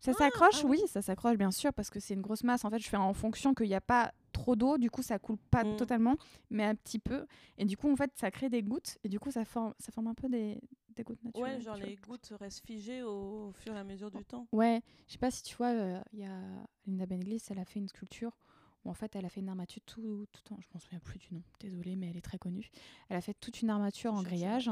Ça 0.00 0.12
Ah, 0.12 0.18
s'accroche, 0.18 0.64
ah 0.64 0.66
oui. 0.68 0.78
oui, 0.82 0.88
ça 0.88 1.02
s'accroche 1.02 1.36
bien 1.36 1.50
sûr 1.50 1.72
parce 1.74 1.90
que 1.90 2.00
c'est 2.00 2.14
une 2.14 2.22
grosse 2.22 2.42
masse. 2.42 2.64
En 2.64 2.70
fait, 2.70 2.78
je 2.78 2.88
fais 2.88 2.96
en 2.96 3.12
fonction 3.14 3.52
qu'il 3.54 3.68
n'y 3.68 3.74
a 3.74 3.80
pas 3.82 4.12
trop 4.32 4.56
d'eau, 4.56 4.78
du 4.78 4.90
coup 4.90 5.02
ça 5.02 5.18
coule 5.18 5.36
pas 5.50 5.64
Mm. 5.64 5.76
totalement, 5.76 6.16
mais 6.50 6.64
un 6.64 6.74
petit 6.74 6.98
peu. 6.98 7.26
Et 7.58 7.64
du 7.64 7.76
coup, 7.76 7.90
en 7.92 7.96
fait, 7.96 8.10
ça 8.16 8.30
crée 8.30 8.48
des 8.48 8.62
gouttes 8.62 8.98
et 9.04 9.08
du 9.08 9.20
coup, 9.20 9.30
ça 9.30 9.44
forme, 9.44 9.74
ça 9.78 9.92
forme 9.92 10.08
un 10.08 10.14
peu 10.14 10.28
des, 10.28 10.60
des 10.96 11.02
gouttes 11.04 11.22
naturelles. 11.24 11.56
Ouais, 11.56 11.60
genre 11.60 11.76
les 11.76 11.96
gouttes 11.96 12.32
restent 12.40 12.64
figées 12.66 13.02
au 13.02 13.52
fur 13.52 13.74
et 13.74 13.78
à 13.78 13.84
mesure 13.84 14.10
du 14.10 14.24
temps. 14.24 14.46
Ouais, 14.52 14.82
je 15.06 15.12
sais 15.12 15.18
pas 15.18 15.30
si 15.30 15.42
tu 15.42 15.54
vois, 15.56 15.68
euh, 15.72 16.00
il 16.12 16.20
y 16.20 16.24
a 16.24 16.40
Linda 16.86 17.06
Benglis, 17.06 17.42
elle 17.50 17.58
a 17.58 17.64
fait 17.64 17.78
une 17.78 17.88
sculpture 17.88 18.36
où 18.84 18.90
en 18.90 18.94
fait 18.94 19.14
elle 19.14 19.24
a 19.24 19.28
fait 19.28 19.40
une 19.40 19.48
armature 19.48 19.80
tout, 19.86 20.26
tout 20.32 20.52
en, 20.54 20.60
je 20.60 20.66
m'en 20.74 20.80
souviens 20.80 20.98
plus 20.98 21.18
du 21.20 21.28
nom, 21.32 21.42
désolée, 21.60 21.94
mais 21.94 22.08
elle 22.10 22.16
est 22.16 22.20
très 22.22 22.38
connue. 22.38 22.70
Elle 23.08 23.16
a 23.16 23.20
fait 23.20 23.34
toute 23.34 23.62
une 23.62 23.70
armature 23.70 24.12
en 24.12 24.22
grillage 24.22 24.70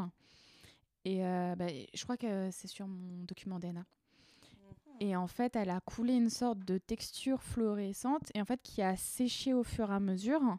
et 1.04 1.24
euh, 1.24 1.54
bah, 1.56 1.66
je 1.94 2.02
crois 2.02 2.16
que 2.16 2.50
c'est 2.50 2.66
sur 2.68 2.86
mon 2.88 3.22
document 3.24 3.58
DNA. 3.58 3.86
Et 5.00 5.16
en 5.16 5.26
fait, 5.26 5.56
elle 5.56 5.70
a 5.70 5.80
coulé 5.80 6.12
une 6.14 6.28
sorte 6.30 6.58
de 6.60 6.76
texture 6.78 7.42
fluorescente 7.42 8.30
et 8.34 8.40
en 8.40 8.44
fait 8.44 8.60
qui 8.62 8.82
a 8.82 8.96
séché 8.96 9.54
au 9.54 9.62
fur 9.62 9.90
et 9.90 9.94
à 9.94 10.00
mesure. 10.00 10.58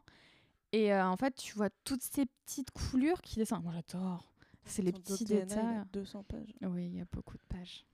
Et 0.72 0.94
euh, 0.94 1.06
en 1.06 1.16
fait, 1.18 1.36
tu 1.36 1.54
vois 1.56 1.70
toutes 1.84 2.02
ces 2.02 2.26
petites 2.26 2.72
coulures 2.72 3.22
qui 3.22 3.36
descendent. 3.36 3.64
Moi, 3.64 3.74
j'adore. 3.74 4.34
C'est 4.64 4.82
les 4.82 4.92
petits 4.94 5.26
DNA, 5.26 5.36
il 5.36 5.42
a 5.42 5.46
détails. 5.46 5.82
200 5.94 6.24
pages. 6.24 6.54
Oui, 6.62 6.86
il 6.88 6.98
y 6.98 7.02
a 7.02 7.06
beaucoup 7.12 7.38
de 7.38 7.44
pages. 7.50 7.86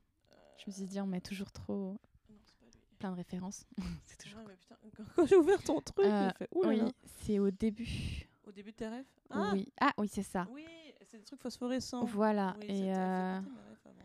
Je 0.58 0.64
me 0.68 0.72
suis 0.72 0.86
dit, 0.86 1.02
on 1.02 1.08
met 1.08 1.22
toujours 1.22 1.52
trop 1.52 1.98
Non, 2.30 2.36
c'est 2.46 2.56
pas 2.60 2.66
lui. 2.66 2.72
plein 3.00 3.12
de 3.12 3.16
références. 3.18 3.66
c'est 4.06 4.18
toujours. 4.18 4.40
Ouais, 4.42 4.46
mais 4.48 4.56
putain, 4.56 4.76
quand, 5.16 5.26
j'ai 5.26 5.36
ouvert 5.36 5.62
ton 5.64 5.82
truc, 5.82 6.06
Euh, 6.06 6.30
fait 6.38 6.48
Oui, 6.54 6.82
c'est 7.24 7.40
au 7.40 7.52
début. 7.52 8.28
Au 8.46 8.52
début 8.52 8.72
de 8.72 8.76
tes 8.78 8.88
rêves 8.88 9.06
Ah 9.30 9.52
Oui. 9.54 9.68
Ah 9.82 9.92
oui, 9.98 10.08
c'est 10.08 10.24
ça. 10.24 10.48
Oui, 10.52 10.66
c'est 11.06 11.18
des 11.18 11.24
trucs 11.24 11.42
phosphorescents. 11.42 12.06
Voilà. 12.06 12.56
Oui, 12.60 12.66
et, 12.66 12.68
c'était- 12.76 12.88
elle 12.88 12.94
fait 12.96 13.00
euh, 13.00 13.34
partie 13.34 13.46
de 13.50 13.52
mes 13.56 13.62
rêves 13.62 13.78
avant. 13.86 13.98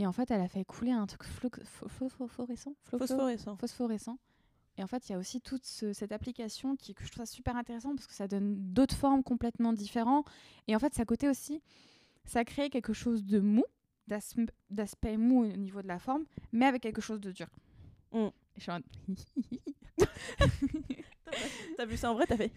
Et 0.00 0.06
en 0.06 0.12
fait, 0.12 0.30
elle 0.30 0.40
a 0.40 0.48
fait 0.48 0.64
couler 0.64 0.92
un 0.92 1.06
truc 1.06 1.22
phosphorescent. 1.24 2.74
Phosphorescent. 2.84 3.56
phosphorescent. 3.56 4.18
Et 4.78 4.82
en 4.82 4.86
fait, 4.86 5.08
il 5.08 5.12
y 5.12 5.14
a 5.14 5.18
aussi 5.18 5.40
toute 5.42 5.66
ce- 5.66 5.92
cette 5.92 6.12
application 6.12 6.74
qui, 6.76 6.94
que 6.94 7.04
je 7.04 7.10
trouve 7.12 7.26
super 7.26 7.54
intéressant 7.56 7.94
parce 7.94 8.06
que 8.06 8.14
ça 8.14 8.26
donne 8.28 8.54
d'autres 8.72 8.96
formes 8.96 9.22
complètement 9.22 9.72
différentes. 9.74 10.26
Et 10.68 10.74
en 10.74 10.78
fait, 10.78 10.94
ça 10.94 11.04
côté 11.04 11.28
aussi, 11.28 11.60
ça 12.24 12.44
crée 12.44 12.70
quelque 12.70 12.92
chose 12.94 13.24
de 13.24 13.40
mou, 13.40 13.64
d'as- 14.08 14.34
d'aspect 14.70 15.18
mou 15.18 15.42
au 15.44 15.46
niveau 15.56 15.82
de 15.82 15.88
la 15.88 15.98
forme, 15.98 16.24
mais 16.52 16.64
avec 16.66 16.80
quelque 16.82 17.02
chose 17.02 17.20
de 17.20 17.32
dur. 17.32 17.48
Mm. 18.12 18.28
Je 18.60 18.64
suis 18.64 18.72
en- 18.72 18.80
T'as 21.76 21.86
vu 21.86 21.96
ça 21.96 22.10
en 22.10 22.14
vrai, 22.14 22.26
t'as 22.26 22.36
fait. 22.36 22.50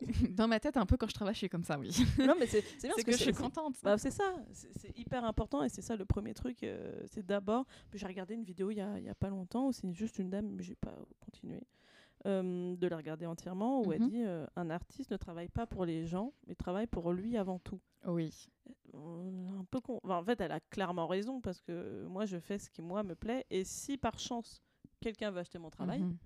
Dans 0.30 0.48
ma 0.48 0.58
tête, 0.58 0.76
un 0.76 0.86
peu 0.86 0.96
quand 0.96 1.06
je 1.08 1.14
travaille, 1.14 1.34
je 1.34 1.38
suis 1.38 1.48
comme 1.48 1.62
ça, 1.64 1.78
oui. 1.78 1.90
non, 2.18 2.34
mais 2.38 2.46
c'est 2.46 2.62
bien 2.80 2.90
parce 2.90 3.04
que 3.04 3.12
je 3.12 3.16
suis 3.18 3.32
contente. 3.32 3.76
Bah, 3.82 3.98
c'est 3.98 4.10
ça, 4.10 4.24
c'est 4.52 4.96
hyper 4.98 5.24
important 5.24 5.62
et 5.62 5.68
c'est 5.68 5.82
ça 5.82 5.94
le 5.96 6.04
premier 6.04 6.34
truc. 6.34 6.62
euh, 6.62 7.02
c'est 7.06 7.24
d'abord. 7.24 7.66
J'ai 7.92 8.06
regardé 8.06 8.34
une 8.34 8.42
vidéo 8.44 8.70
il 8.70 8.76
y 8.78 8.80
a, 8.80 8.98
il 8.98 9.04
y 9.04 9.08
a 9.08 9.14
pas 9.14 9.28
longtemps 9.28 9.68
où 9.68 9.72
c'est 9.72 9.92
juste 9.92 10.18
une 10.18 10.30
dame, 10.30 10.48
mais 10.50 10.62
j'ai 10.62 10.74
pas 10.74 10.94
continué, 11.20 11.60
euh, 12.26 12.74
de 12.76 12.86
la 12.86 12.96
regarder 12.96 13.26
entièrement 13.26 13.82
où 13.82 13.92
elle 13.92 14.00
Mhm. 14.02 14.08
dit 14.08 14.22
euh, 14.24 14.46
un 14.56 14.70
artiste 14.70 15.10
ne 15.10 15.16
travaille 15.16 15.48
pas 15.48 15.66
pour 15.66 15.84
les 15.84 16.04
gens, 16.06 16.32
mais 16.46 16.54
travaille 16.54 16.86
pour 16.86 17.12
lui 17.12 17.36
avant 17.36 17.58
tout. 17.58 17.80
Oui. 18.06 18.48
Un 18.94 19.64
peu 19.70 19.80
con. 19.80 20.00
enfin, 20.02 20.16
en 20.18 20.24
fait, 20.24 20.40
elle 20.40 20.52
a 20.52 20.60
clairement 20.60 21.06
raison 21.06 21.40
parce 21.40 21.60
que 21.60 22.04
moi 22.06 22.24
je 22.24 22.38
fais 22.38 22.58
ce 22.58 22.70
qui 22.70 22.80
moi 22.82 23.02
me 23.02 23.14
plaît 23.14 23.44
et 23.50 23.64
si 23.64 23.96
par 23.98 24.18
chance 24.18 24.62
quelqu'un 25.04 25.30
veut 25.30 25.40
acheter 25.40 25.58
mon 25.58 25.70
travail, 25.70 26.00
Mhm. 26.02 26.16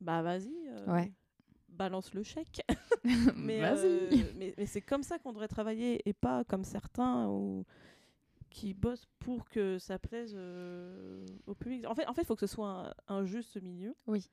bah 0.00 0.22
vas-y. 0.22 0.52
euh, 0.68 0.86
Ouais. 0.92 1.12
Balance 1.68 2.12
le 2.14 2.22
chèque. 2.22 2.60
mais 3.36 3.60
euh, 3.64 4.10
mais, 4.36 4.54
mais 4.56 4.66
c'est 4.66 4.82
comme 4.82 5.02
ça 5.02 5.18
qu'on 5.18 5.32
devrait 5.32 5.48
travailler 5.48 6.06
et 6.08 6.12
pas 6.12 6.44
comme 6.44 6.64
certains 6.64 7.28
ou 7.28 7.64
qui 8.50 8.74
bossent 8.74 9.06
pour 9.18 9.48
que 9.48 9.78
ça 9.78 9.98
plaise 9.98 10.34
euh, 10.36 11.24
au 11.46 11.54
public. 11.54 11.86
En 11.86 11.94
fait, 11.94 12.06
en 12.06 12.12
fait, 12.12 12.22
il 12.22 12.26
faut 12.26 12.34
que 12.36 12.46
ce 12.46 12.54
soit 12.54 12.68
un, 12.68 13.16
un 13.16 13.24
juste 13.24 13.60
milieu. 13.62 13.94
Oui. 14.06 14.28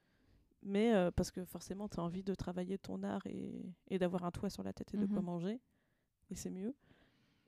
Mais 0.61 0.93
euh, 0.93 1.09
parce 1.11 1.31
que 1.31 1.45
forcément, 1.45 1.87
tu 1.87 1.99
as 2.01 2.03
envie 2.03 2.21
de 2.23 2.35
travailler 2.35 2.77
ton 2.77 3.01
art 3.03 3.25
et, 3.27 3.63
et 3.87 3.97
d'avoir 3.97 4.25
un 4.25 4.31
toit 4.31 4.49
sur 4.49 4.61
la 4.61 4.73
tête 4.73 4.93
et 4.93 4.97
de 4.97 5.05
quoi 5.05 5.19
Mhm. 5.19 5.25
manger. 5.25 5.61
Et 6.29 6.35
c'est 6.35 6.49
mieux. 6.51 6.75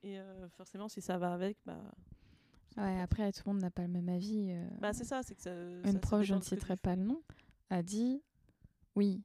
Et 0.02 0.18
euh, 0.18 0.48
forcément, 0.48 0.88
si 0.88 1.02
ça 1.02 1.18
va 1.18 1.34
avec, 1.34 1.58
bah, 1.66 1.78
Ouais, 2.76 3.00
après, 3.00 3.30
tout 3.32 3.42
le 3.46 3.52
monde 3.52 3.62
n'a 3.62 3.70
pas 3.70 3.82
le 3.82 3.88
même 3.88 4.08
avis. 4.08 4.48
euh. 4.50 4.66
bah 4.80 4.92
c'est 4.92 5.04
ça. 5.04 5.22
c'est 5.22 5.34
que 5.34 5.42
ça, 5.42 5.50
Une 5.84 5.92
ça 5.92 5.98
prof, 5.98 6.22
je 6.22 6.34
ne 6.34 6.40
citerai 6.40 6.76
pas 6.76 6.96
le 6.96 7.02
nom, 7.04 7.22
a 7.70 7.82
dit 7.82 8.22
oui, 8.96 9.22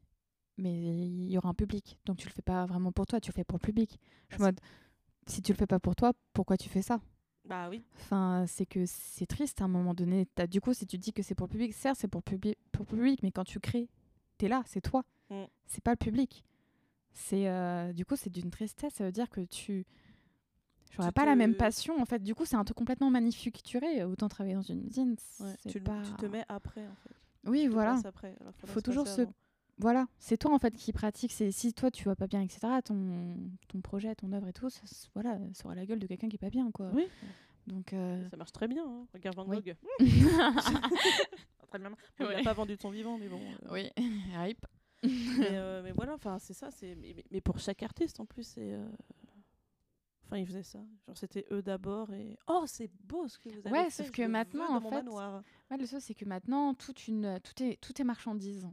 mais 0.58 0.74
il 1.08 1.30
y 1.32 1.38
aura 1.38 1.50
un 1.50 1.54
public. 1.54 1.98
Donc 2.06 2.18
tu 2.18 2.28
le 2.28 2.34
fais 2.34 2.42
pas 2.42 2.66
vraiment 2.66 2.92
pour 2.92 3.06
toi, 3.06 3.20
tu 3.22 3.32
le 3.32 3.34
fais 3.36 3.44
pour 3.44 3.58
le 3.58 3.66
public. 3.66 4.00
Je 4.30 4.36
suis 4.36 4.44
en 4.44 4.48
Bah, 4.48 4.52
mode, 4.52 4.60
si 5.28 5.42
tu 5.42 5.52
le 5.52 5.58
fais 5.58 5.68
pas 5.68 5.80
pour 5.80 5.96
toi, 5.96 6.14
pourquoi 6.34 6.58
tu 6.58 6.68
fais 6.70 6.82
ça? 6.82 7.00
Bah 7.46 7.70
oui. 7.70 7.86
Enfin, 7.96 8.44
c'est 8.48 8.66
que 8.66 8.86
c'est 8.86 9.26
triste 9.26 9.62
à 9.62 9.66
un 9.66 9.70
moment 9.70 9.94
donné. 9.94 10.26
T'as- 10.36 10.48
du 10.48 10.60
coup, 10.60 10.74
si 10.74 10.86
tu 10.86 10.98
dis 10.98 11.14
que 11.14 11.24
c'est 11.24 11.36
pour 11.36 11.48
le 11.48 11.52
public, 11.52 11.74
certes, 11.74 11.98
c'est 12.00 12.10
pour, 12.10 12.22
publi- 12.22 12.58
pour 12.74 12.86
le 12.92 12.98
public, 12.98 13.24
mais 13.24 13.32
quand 13.32 13.46
tu 13.46 13.60
crées, 13.62 13.88
t'es 14.38 14.50
là, 14.50 14.64
c'est 14.66 14.82
toi. 14.82 15.04
Mm. 15.30 15.44
C'est 15.66 15.82
pas 15.84 15.92
le 15.92 15.98
public. 15.98 16.44
C'est 17.14 17.48
euh, 17.48 17.94
du 17.94 18.06
coup, 18.06 18.16
c'est 18.18 18.30
d'une 18.30 18.50
tristesse. 18.52 18.94
Ça 18.96 19.06
veut 19.06 19.12
dire 19.14 19.30
que 19.30 19.42
tu 19.42 19.86
j'aurais 20.92 21.12
pas 21.12 21.26
la 21.26 21.36
même 21.36 21.56
passion. 21.56 22.00
En 22.02 22.06
fait, 22.06 22.20
du 22.24 22.34
coup, 22.36 22.46
c'est 22.46 22.56
un 22.56 22.64
truc 22.64 22.78
complètement 22.78 23.10
manufacturé. 23.10 24.04
Autant 24.04 24.28
travailler 24.30 24.56
dans 24.56 24.62
une 24.62 24.86
usine, 24.86 25.16
Ouais, 25.40 25.56
tu, 25.68 25.78
le- 25.80 25.84
pas. 25.84 26.02
tu 26.04 26.14
te 26.14 26.26
mets 26.26 26.46
après, 26.50 26.86
en 26.88 26.96
fait. 26.96 27.16
Oui, 27.50 27.64
Tu 27.64 27.70
voilà. 27.70 28.00
après, 28.06 28.36
alors 28.42 28.54
Faut 28.66 28.80
se 28.80 28.84
toujours 28.84 29.08
se- 29.08 29.22
avant. 29.22 29.34
Voilà, 29.80 30.08
c'est 30.18 30.38
toi 30.38 30.52
en 30.54 30.58
fait 30.58 30.76
qui 30.76 30.92
pratique. 30.92 31.32
C'est 31.32 31.52
si 31.52 31.72
toi 31.72 31.92
tu 31.92 32.04
vas 32.06 32.16
pas 32.16 32.26
bien, 32.26 32.42
etc. 32.42 32.62
Ton, 32.84 33.38
ton 33.68 33.80
projet, 33.80 34.16
ton 34.16 34.32
œuvre 34.34 34.48
et 34.48 34.54
tout, 34.54 34.70
ça, 34.72 34.82
voilà, 35.14 35.38
ça 35.54 35.66
aura 35.66 35.76
la 35.76 35.86
gueule 35.86 36.00
de 36.00 36.08
quelqu'un 36.08 36.30
qui 36.30 36.36
est 36.36 36.40
pas 36.40 36.50
bien, 36.50 36.72
quoi. 36.72 36.90
Oui, 36.94 37.08
Donc 37.68 37.94
euh, 37.94 38.28
ça 38.30 38.38
marche 38.38 38.52
très 38.54 38.68
bien. 38.68 38.84
hein. 38.86 39.06
Regarde 39.14 39.36
Van 39.36 39.46
Oui. 39.48 39.58
Gogh. 39.62 39.76
Très 41.70 41.80
bien. 41.80 41.90
Bon, 41.92 41.96
Il 42.20 42.26
Ouais. 42.26 42.36
n'a 42.38 42.44
pas 42.44 42.54
vendu 42.54 42.76
de 42.76 42.82
son 42.82 42.90
vivant, 42.90 43.18
mais 43.18 43.28
bon. 43.28 43.40
euh, 43.40 43.68
oui, 43.72 43.92
hype. 44.36 44.66
mais, 45.04 45.12
euh, 45.52 45.82
mais 45.84 45.92
voilà, 45.92 46.16
enfin, 46.16 46.40
c'est 46.40 46.54
ça. 46.54 46.72
c'est 46.72 46.96
mais, 46.96 47.14
mais- 47.16 47.26
mais 47.30 47.42
pour 47.42 47.60
chaque 47.60 47.84
artiste, 47.84 48.20
en 48.20 48.26
plus, 48.26 48.44
c'est. 48.44 48.74
Enfin, 50.28 50.38
ils 50.38 50.46
faisaient 50.46 50.64
ça. 50.64 50.80
Genre, 51.08 51.18
c'était 51.18 51.46
eux 51.52 51.62
d'abord 51.62 52.12
et. 52.14 52.38
Oh, 52.48 52.64
c'est 52.68 52.92
beau 53.06 53.28
ce 53.30 53.40
que 53.40 53.48
vous 53.50 53.60
avez 53.66 53.72
Ouais, 53.72 53.86
fait. 53.86 53.90
sauf 54.04 54.08
je 54.08 54.12
que 54.12 54.22
maintenant, 54.24 54.76
en 54.76 54.82
fait. 54.82 55.08
Ouais, 55.08 55.78
le 55.78 55.88
truc 55.88 56.02
c'est 56.02 56.14
que 56.14 56.26
maintenant 56.26 56.74
toute 56.74 57.08
une, 57.08 57.40
tout 57.42 57.64
est, 57.64 57.80
tout 57.80 58.00
est 58.02 58.04
marchandise. 58.04 58.66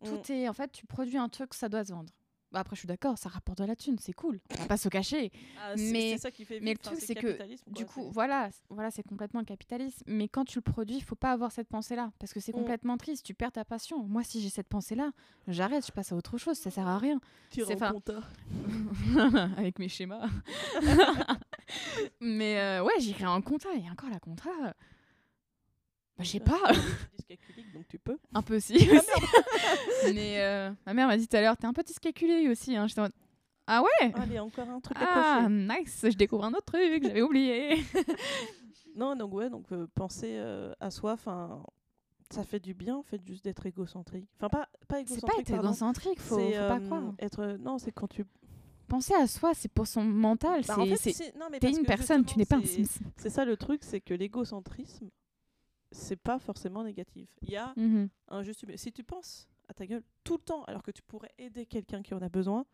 Mm. 0.00 0.06
Tout 0.06 0.32
est, 0.32 0.48
en 0.48 0.52
fait, 0.52 0.72
tu 0.72 0.84
produis 0.86 1.16
un 1.16 1.28
truc, 1.28 1.54
ça 1.54 1.68
doit 1.68 1.84
se 1.84 1.92
vendre. 1.92 2.12
Bah, 2.52 2.60
après, 2.60 2.76
je 2.76 2.80
suis 2.80 2.86
d'accord, 2.86 3.18
ça 3.18 3.28
rapporte 3.28 3.58
de 3.58 3.64
la 3.64 3.74
thune, 3.76 3.96
c'est 4.00 4.12
cool. 4.12 4.40
On 4.52 4.62
va 4.62 4.66
pas 4.66 4.76
se 4.76 4.88
cacher. 4.88 5.32
Ah, 5.60 5.74
mais- 5.76 6.16
ça 6.16 6.30
qui 6.30 6.44
fait 6.44 6.60
mais 6.60 6.72
le 6.74 6.78
Enfin, 6.80 6.92
truc, 6.92 7.02
c'est 7.04 7.14
que, 7.16 7.36
Du 7.70 7.84
coup, 7.84 8.08
voilà, 8.12 8.50
voilà, 8.70 8.90
c'est 8.92 9.02
complètement 9.02 9.40
le 9.40 9.46
capitalisme. 9.46 10.02
Mais 10.06 10.28
quand 10.28 10.44
tu 10.44 10.58
le 10.58 10.62
produis, 10.62 10.96
il 10.96 11.02
faut 11.02 11.16
pas 11.16 11.32
avoir 11.32 11.50
cette 11.50 11.68
pensée-là, 11.68 12.12
parce 12.20 12.32
que 12.32 12.38
c'est 12.40 12.52
Mm. 12.54 12.58
complètement 12.60 12.96
triste. 12.96 13.24
Tu 13.26 13.34
perds 13.34 13.52
ta 13.52 13.64
passion. 13.64 14.04
Moi, 14.04 14.22
si 14.22 14.40
j'ai 14.40 14.48
cette 14.48 14.68
pensée-là, 14.68 15.10
j'arrête, 15.48 15.84
je 15.86 15.92
passe 15.92 16.12
à 16.12 16.16
autre 16.16 16.38
chose. 16.38 16.56
Ça 16.56 16.70
sert 16.70 16.86
à 16.86 16.98
rien. 16.98 17.20
tu 17.50 17.62
compta. 17.64 18.20
avec 19.58 19.78
mes 19.78 19.88
schémas. 19.88 20.26
Mais 22.20 22.58
euh, 22.60 22.82
ouais, 22.84 22.92
j'irai 23.00 23.26
en 23.26 23.40
compta. 23.42 23.68
Et 23.74 23.90
encore 23.90 24.10
la 24.10 24.20
compta, 24.20 24.50
bah, 26.16 26.24
je 26.24 26.30
sais 26.30 26.40
pas, 26.40 26.58
Tu 26.68 26.68
as 26.68 26.72
des 26.72 27.16
dyscalculiques, 27.16 27.72
donc 27.74 27.88
tu 27.88 27.98
peux. 27.98 28.18
un 28.34 28.42
peu 28.42 28.56
aussi. 28.56 28.74
aussi. 28.74 29.06
Mais 30.14 30.40
euh, 30.42 30.70
ma 30.86 30.94
mère 30.94 31.06
m'a 31.06 31.16
dit 31.16 31.26
tout 31.28 31.36
à 31.36 31.40
l'heure, 31.40 31.56
t'es 31.56 31.66
un 31.66 31.72
peu 31.72 31.82
dyscalculé 31.82 32.48
aussi. 32.48 32.76
Hein. 32.76 32.86
J'étais 32.86 33.00
en 33.00 33.08
ah 33.68 33.82
ouais? 33.82 34.12
Allez, 34.14 34.38
encore 34.38 34.68
un 34.68 34.80
truc 34.80 34.96
à 35.00 35.44
Ah, 35.44 35.48
nice, 35.48 36.00
je 36.04 36.16
découvre 36.16 36.44
un 36.44 36.52
autre 36.52 36.66
truc, 36.66 37.02
j'avais 37.02 37.22
oublié. 37.22 37.82
Non, 38.96 39.14
donc 39.14 39.34
ouais, 39.34 39.50
donc 39.50 39.70
euh, 39.72 39.86
penser 39.94 40.38
euh, 40.38 40.72
à 40.80 40.90
soi, 40.90 41.12
enfin, 41.12 41.62
ça 42.30 42.44
fait 42.44 42.60
du 42.60 42.72
bien, 42.72 42.96
en 42.96 43.02
fait, 43.02 43.20
juste 43.26 43.44
d'être 43.44 43.66
égocentrique. 43.66 44.26
Enfin, 44.38 44.48
pas, 44.48 44.68
pas 44.88 44.96
C'est 44.96 45.02
égocentrique, 45.02 45.34
pas 45.34 45.40
être 45.42 45.64
égocentrique, 45.64 46.20
faut, 46.20 46.38
faut 46.38 46.50
pas 46.50 46.76
euh, 46.78 46.86
croire. 46.86 47.12
Être, 47.18 47.58
non, 47.60 47.76
c'est 47.76 47.92
quand 47.92 48.08
tu. 48.08 48.24
Penser 48.88 49.12
à 49.12 49.26
soi, 49.26 49.52
c'est 49.52 49.68
pour 49.68 49.86
son 49.86 50.02
mental. 50.02 50.62
Bah, 50.66 50.78
en 50.78 50.86
c'est 50.96 51.12
fait, 51.12 51.36
non, 51.38 51.48
mais 51.50 51.58
T'es 51.58 51.72
une 51.72 51.84
personne, 51.84 52.24
tu 52.24 52.38
n'es 52.38 52.46
pas 52.46 52.56
un 52.56 52.62
Sims. 52.62 53.00
C'est 53.18 53.28
ça 53.28 53.44
le 53.44 53.58
truc, 53.58 53.84
c'est 53.84 54.00
que 54.00 54.14
l'égocentrisme, 54.14 55.10
c'est 55.90 56.16
pas 56.16 56.38
forcément 56.38 56.82
négatif. 56.84 57.28
Il 57.42 57.50
y 57.50 57.56
a 57.56 57.72
Mhm. 57.76 58.08
un 58.28 58.42
juste. 58.42 58.64
Si 58.76 58.92
tu 58.92 59.04
penses 59.04 59.48
à 59.68 59.74
ta 59.74 59.86
gueule 59.86 60.02
tout 60.24 60.34
le 60.36 60.42
temps, 60.42 60.64
alors 60.64 60.82
que 60.82 60.90
tu 60.90 61.02
pourrais 61.02 61.30
aider 61.38 61.66
quelqu'un 61.66 62.02
qui 62.02 62.14
en 62.14 62.22
a 62.22 62.28
besoin, 62.28 62.64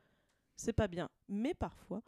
c'est 0.56 0.72
pas 0.72 0.88
bien. 0.88 1.08
Mais 1.28 1.54
parfois, 1.54 2.02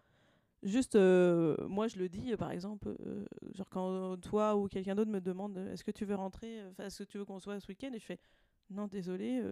Juste, 0.63 0.95
euh, 0.97 1.57
moi, 1.69 1.89
je 1.89 1.99
le 1.99 2.09
dis, 2.09 2.33
euh, 2.33 2.39
par 2.39 2.51
exemple, 2.51 2.89
euh, 3.01 3.27
genre 3.53 3.69
quand 3.69 4.17
toi 4.23 4.57
ou 4.57 4.67
quelqu'un 4.67 4.95
d'autre 4.95 5.11
me 5.11 5.21
demande 5.21 5.59
euh, 5.59 5.73
est-ce 5.75 5.85
que 5.85 5.91
tu 5.91 6.07
veux 6.07 6.15
rentrer, 6.15 6.57
est-ce 6.79 7.03
que 7.03 7.09
tu 7.11 7.19
veux 7.19 7.27
qu'on 7.27 7.39
soit 7.39 7.61
ce 7.61 7.69
week-end 7.69 7.91
Et 7.93 7.99
je 7.99 8.05
fais 8.07 8.19
non, 8.71 8.87
désolé, 8.87 9.43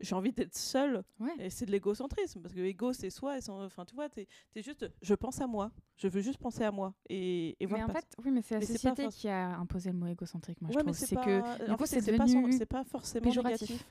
j'ai 0.00 0.14
envie 0.14 0.32
d'être 0.32 0.54
seule. 0.56 1.02
Ouais. 1.18 1.32
Et 1.38 1.50
c'est 1.50 1.66
de 1.66 1.70
l'égocentrisme, 1.70 2.40
parce 2.42 2.54
que 2.54 2.60
l'ego, 2.60 2.92
c'est 2.92 3.10
soi. 3.10 3.36
Enfin, 3.48 3.84
tu 3.84 3.94
vois, 3.94 4.08
t'es 4.08 4.26
es 4.54 4.62
juste, 4.62 4.90
je 5.02 5.14
pense 5.14 5.40
à 5.40 5.46
moi. 5.46 5.70
Je 5.96 6.08
veux 6.08 6.20
juste 6.20 6.38
penser 6.38 6.64
à 6.64 6.70
moi. 6.70 6.94
Et, 7.08 7.56
et 7.62 7.66
Mais 7.66 7.82
en 7.82 7.88
fait, 7.88 8.06
oui, 8.24 8.30
mais 8.30 8.42
c'est 8.42 8.54
la 8.54 8.60
Mais 8.60 8.66
c'est 8.66 8.74
pas 8.82 8.94
société 8.96 9.08
qui 9.16 9.28
a 9.28 9.56
imposé 9.58 9.90
le 9.90 9.96
mot 9.98 10.06
égocentrique, 10.06 10.60
moi, 10.60 10.70
Ouais, 10.70 10.76
je 10.78 10.84
trouve. 10.84 10.94
c'est 10.96 11.14
pas... 11.14 11.24
que, 11.24 11.70
en 11.70 11.76
fait, 11.78 11.86
c'est 11.86 12.12
devenu 12.12 12.52
c'est 12.52 12.66
pas 12.66 12.84
forcément 12.84 13.24
péjoratif. 13.24 13.68
négatif. 13.70 13.86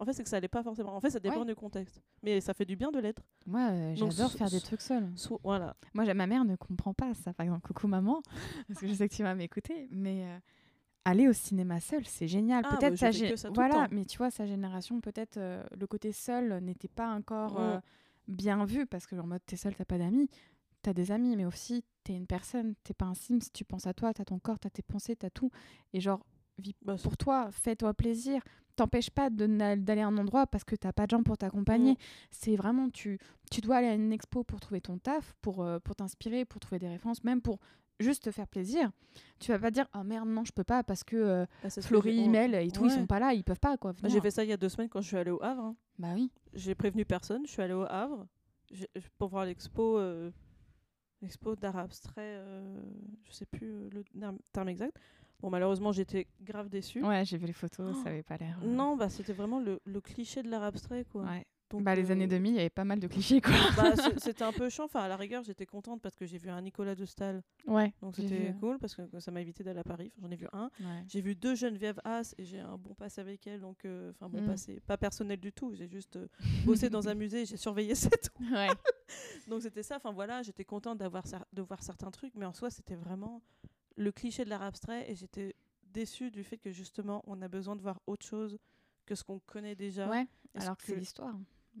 En 0.00 0.04
fait, 0.04 0.12
c'est 0.12 0.22
que 0.22 0.28
ça 0.28 0.38
l'est 0.38 0.46
pas 0.46 0.62
forcément. 0.62 0.94
En 0.94 1.00
fait, 1.00 1.10
ça 1.10 1.18
dépend 1.18 1.40
Ouais. 1.40 1.44
du 1.46 1.56
contexte. 1.56 2.00
Mais 2.22 2.40
ça 2.40 2.54
fait 2.54 2.64
du 2.64 2.76
bien 2.76 2.92
de 2.92 3.00
l'être. 3.00 3.20
Moi, 3.46 3.68
euh, 3.72 3.94
j'adore 3.96 4.30
faire 4.30 4.48
des 4.48 4.60
trucs 4.60 4.80
seule. 4.80 5.10
Soit- 5.16 5.40
Voilà. 5.42 5.74
Moi, 5.92 6.14
ma 6.14 6.26
mère 6.28 6.44
ne 6.44 6.54
comprend 6.54 6.94
pas 6.94 7.14
ça. 7.14 7.32
Par 7.34 7.42
exemple, 7.42 7.66
coucou 7.66 7.88
maman, 7.88 8.22
parce 8.68 8.78
que 8.80 8.86
je 8.86 8.92
sais 8.94 9.08
que 9.08 9.14
tu 9.14 9.24
vas 9.24 9.34
m'écouter. 9.34 9.88
Mais 9.90 10.22
euh, 10.24 10.38
aller 11.08 11.28
au 11.28 11.32
cinéma 11.32 11.80
seul, 11.80 12.04
c'est 12.06 12.28
génial. 12.28 12.64
Ah, 12.66 12.76
peut-être 12.76 12.92
bah, 12.92 12.96
sa 12.96 13.12
fais 13.12 13.26
gé- 13.34 13.50
voilà, 13.54 13.88
mais 13.90 14.04
tu 14.04 14.18
vois, 14.18 14.30
sa 14.30 14.46
génération, 14.46 15.00
peut-être 15.00 15.36
euh, 15.36 15.62
le 15.78 15.86
côté 15.86 16.12
seul 16.12 16.62
n'était 16.62 16.88
pas 16.88 17.08
encore 17.14 17.54
Mm. 17.54 17.62
euh, 17.62 17.80
bien 18.28 18.64
vu 18.64 18.86
parce 18.86 19.06
que 19.06 19.16
en 19.16 19.26
mode 19.26 19.40
t'es 19.46 19.56
seul, 19.56 19.74
t'as 19.74 19.84
pas 19.84 19.98
d'amis. 19.98 20.28
T'as 20.82 20.92
des 20.92 21.10
amis, 21.10 21.36
mais 21.36 21.44
aussi 21.44 21.84
t'es 22.04 22.14
une 22.14 22.26
personne. 22.26 22.74
T'es 22.84 22.94
pas 22.94 23.06
un 23.06 23.14
Sims. 23.14 23.40
Tu 23.52 23.64
penses 23.64 23.86
à 23.86 23.94
toi, 23.94 24.14
t'as 24.14 24.24
ton 24.24 24.38
corps, 24.38 24.58
t'as 24.58 24.70
tes 24.70 24.82
pensées, 24.82 25.16
t'as 25.16 25.30
tout. 25.30 25.50
Et 25.92 26.00
genre, 26.00 26.24
vis 26.58 26.74
Bah, 26.82 26.96
pour 27.02 27.16
toi, 27.16 27.48
fais-toi 27.50 27.94
plaisir. 27.94 28.42
T'empêche 28.76 29.10
pas 29.10 29.28
d'aller 29.28 30.02
à 30.02 30.06
un 30.06 30.16
endroit 30.18 30.46
parce 30.46 30.62
que 30.62 30.76
t'as 30.76 30.92
pas 30.92 31.06
de 31.06 31.10
gens 31.10 31.24
pour 31.24 31.36
t'accompagner. 31.36 31.92
Mm. 31.94 31.96
C'est 32.30 32.54
vraiment, 32.54 32.90
tu, 32.90 33.18
tu 33.50 33.60
dois 33.60 33.76
aller 33.78 33.88
à 33.88 33.94
une 33.94 34.12
expo 34.12 34.44
pour 34.44 34.60
trouver 34.60 34.80
ton 34.80 34.98
taf, 34.98 35.34
pour, 35.42 35.62
euh, 35.64 35.80
pour 35.80 35.96
t'inspirer, 35.96 36.44
pour 36.44 36.60
trouver 36.60 36.78
des 36.78 36.88
références, 36.88 37.24
même 37.24 37.40
pour 37.42 37.58
juste 38.00 38.24
te 38.24 38.30
faire 38.30 38.46
plaisir. 38.48 38.90
Tu 39.40 39.50
vas 39.52 39.58
pas 39.58 39.70
dire, 39.70 39.86
oh 39.94 40.02
merde, 40.02 40.28
non, 40.28 40.44
je 40.44 40.52
peux 40.52 40.64
pas 40.64 40.82
parce 40.82 41.04
que 41.04 41.16
euh, 41.16 41.46
Ah, 41.64 41.68
que 41.68 41.80
Florie, 41.80 42.24
j'ai- 42.24 42.28
Mel 42.28 42.54
et 42.54 42.70
tout, 42.70 42.84
ils 42.86 42.90
sont 42.90 43.06
pas 43.06 43.18
là, 43.18 43.32
ils 43.34 43.44
peuvent 43.44 43.60
pas, 43.60 43.76
quoi. 43.76 43.92
Moi, 44.02 44.08
J'ai 44.10 44.20
fait 44.20 44.30
ça 44.30 44.44
il 44.44 44.50
y 44.50 44.52
a 44.52 44.56
deux 44.56 44.68
semaines 44.68 44.88
quand 44.88 45.00
je 45.00 45.08
suis 45.08 45.16
allée 45.16 45.30
au 45.30 45.42
Havre. 45.42 45.62
hein. 45.64 45.76
Bah 45.98 46.08
oui. 46.14 46.30
J'ai 46.54 46.74
prévenu 46.74 47.04
personne. 47.04 47.44
Je 47.46 47.50
suis 47.52 47.62
allée 47.62 47.74
au 47.74 47.84
Havre 47.88 48.26
pour 49.18 49.28
voir 49.28 49.44
l'expo 49.44 49.98
euh, 49.98 50.30
l'expo 51.22 51.56
d'art 51.56 51.76
abstrait. 51.76 52.12
euh, 52.38 52.80
je 53.24 53.32
sais 53.32 53.46
plus 53.46 53.66
euh, 53.72 53.88
le 53.92 54.04
terme- 54.52 54.68
exact. 54.68 54.96
Bon, 55.40 55.50
malheureusement, 55.50 55.92
j'étais 55.92 56.26
grave 56.42 56.68
déçue. 56.68 57.02
Ouais, 57.04 57.24
j'ai 57.24 57.36
vu 57.38 57.46
les 57.46 57.52
photos, 57.52 57.94
Oh. 57.96 58.02
ça 58.02 58.10
avait 58.10 58.24
pas 58.24 58.36
l'air. 58.36 58.58
euh, 58.62 58.66
Non, 58.66 58.96
bah, 58.96 59.08
c'était 59.08 59.32
vraiment 59.32 59.60
le, 59.60 59.80
le 59.84 60.00
cliché 60.00 60.42
de 60.42 60.50
l'art 60.50 60.64
abstrait. 60.64 61.04
Quoi. 61.04 61.22
Ouais. 61.22 61.46
Donc, 61.70 61.82
Bah, 61.82 61.94
les 61.94 62.08
euh, 62.08 62.12
années 62.12 62.26
2000, 62.26 62.52
il 62.52 62.56
y 62.56 62.60
avait 62.60 62.70
pas 62.70 62.84
mal 62.84 62.98
de 62.98 63.06
clichés, 63.06 63.40
quoi. 63.42 63.52
bah, 63.76 63.92
c'était 64.18 64.42
un 64.44 64.52
peu 64.52 64.70
chiant. 64.70 64.84
Enfin, 64.84 65.00
à 65.00 65.08
la 65.08 65.16
rigueur, 65.16 65.42
j'étais 65.42 65.66
contente 65.66 66.00
parce 66.00 66.16
que 66.16 66.24
j'ai 66.24 66.38
vu 66.38 66.48
un 66.48 66.60
Nicolas 66.62 66.94
de 66.94 67.04
Stahl. 67.04 67.42
Ouais. 67.66 67.92
Donc 68.00 68.16
c'était 68.16 68.54
cool 68.58 68.78
parce 68.78 68.94
que 68.94 69.02
ça 69.20 69.30
m'a 69.30 69.40
évité 69.42 69.62
d'aller 69.62 69.80
à 69.80 69.84
Paris. 69.84 70.10
Enfin, 70.16 70.26
J'en 70.26 70.30
ai 70.32 70.36
vu 70.36 70.46
un. 70.52 70.70
ouais. 70.80 71.04
J'ai 71.06 71.20
vu 71.20 71.34
deux 71.34 71.54
Geneviève 71.54 72.00
Haas 72.04 72.34
et 72.38 72.44
j'ai 72.44 72.60
un 72.60 72.78
bon 72.78 72.94
passé 72.94 73.20
avec 73.20 73.46
elle. 73.46 73.60
Donc, 73.60 73.84
euh, 73.84 74.10
enfin, 74.12 74.28
bon 74.30 74.40
Mm. 74.42 74.46
passé. 74.46 74.80
Pas 74.86 74.96
personnel 74.96 75.38
du 75.38 75.52
tout. 75.52 75.74
J'ai 75.74 75.88
juste 75.88 76.16
euh, 76.16 76.26
bossé 76.64 76.88
dans 76.88 77.08
un 77.08 77.14
musée. 77.14 77.44
J'ai 77.44 77.56
surveillé 77.58 77.94
c'est 77.94 78.10
tout. 78.30 78.44
Ouais. 78.52 78.68
Donc 79.48 79.62
c'était 79.62 79.82
ça. 79.82 79.96
Enfin 79.96 80.12
voilà, 80.12 80.42
j'étais 80.42 80.64
contente 80.64 80.98
d'avoir 80.98 81.24
de 81.52 81.62
voir 81.62 81.82
certains 81.82 82.10
trucs, 82.10 82.34
mais 82.34 82.46
en 82.46 82.52
soi 82.54 82.70
c'était 82.70 82.94
vraiment 82.96 83.42
le 83.96 84.10
cliché 84.12 84.44
de 84.44 84.50
l'art 84.50 84.62
abstrait 84.62 85.10
et 85.10 85.14
j'étais 85.16 85.54
déçue 85.92 86.30
du 86.30 86.44
fait 86.44 86.56
que 86.58 86.70
justement 86.70 87.22
on 87.26 87.40
a 87.42 87.48
besoin 87.48 87.74
de 87.76 87.82
voir 87.82 88.00
autre 88.06 88.24
chose 88.24 88.58
que 89.06 89.14
ce 89.14 89.24
qu'on 89.24 89.38
connaît 89.40 89.74
déjà. 89.74 90.08
ouais. 90.08 90.26
Alors 90.54 90.76
que 90.76 90.84
c'est 90.86 90.96
l'histoire. 90.96 91.34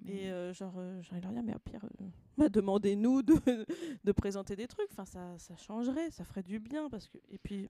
Mais- 0.04 0.12
Et 0.24 0.30
euh, 0.30 0.52
genre, 0.52 0.74
euh, 0.78 1.00
de 1.12 1.20
leur 1.22 1.32
dire, 1.32 1.42
mais 1.42 1.52
à 1.54 1.58
pire, 1.58 1.84
euh, 1.84 2.04
bah, 2.36 2.48
demandez-nous 2.48 3.22
de, 3.22 3.34
de 4.04 4.12
présenter 4.12 4.56
des 4.56 4.66
trucs. 4.68 4.88
Enfin, 4.90 5.04
ça, 5.04 5.38
ça 5.38 5.56
changerait, 5.56 6.10
ça 6.10 6.24
ferait 6.24 6.42
du 6.42 6.58
bien. 6.58 6.88
Parce 6.90 7.08
que... 7.08 7.18
Et 7.30 7.38
puis, 7.38 7.68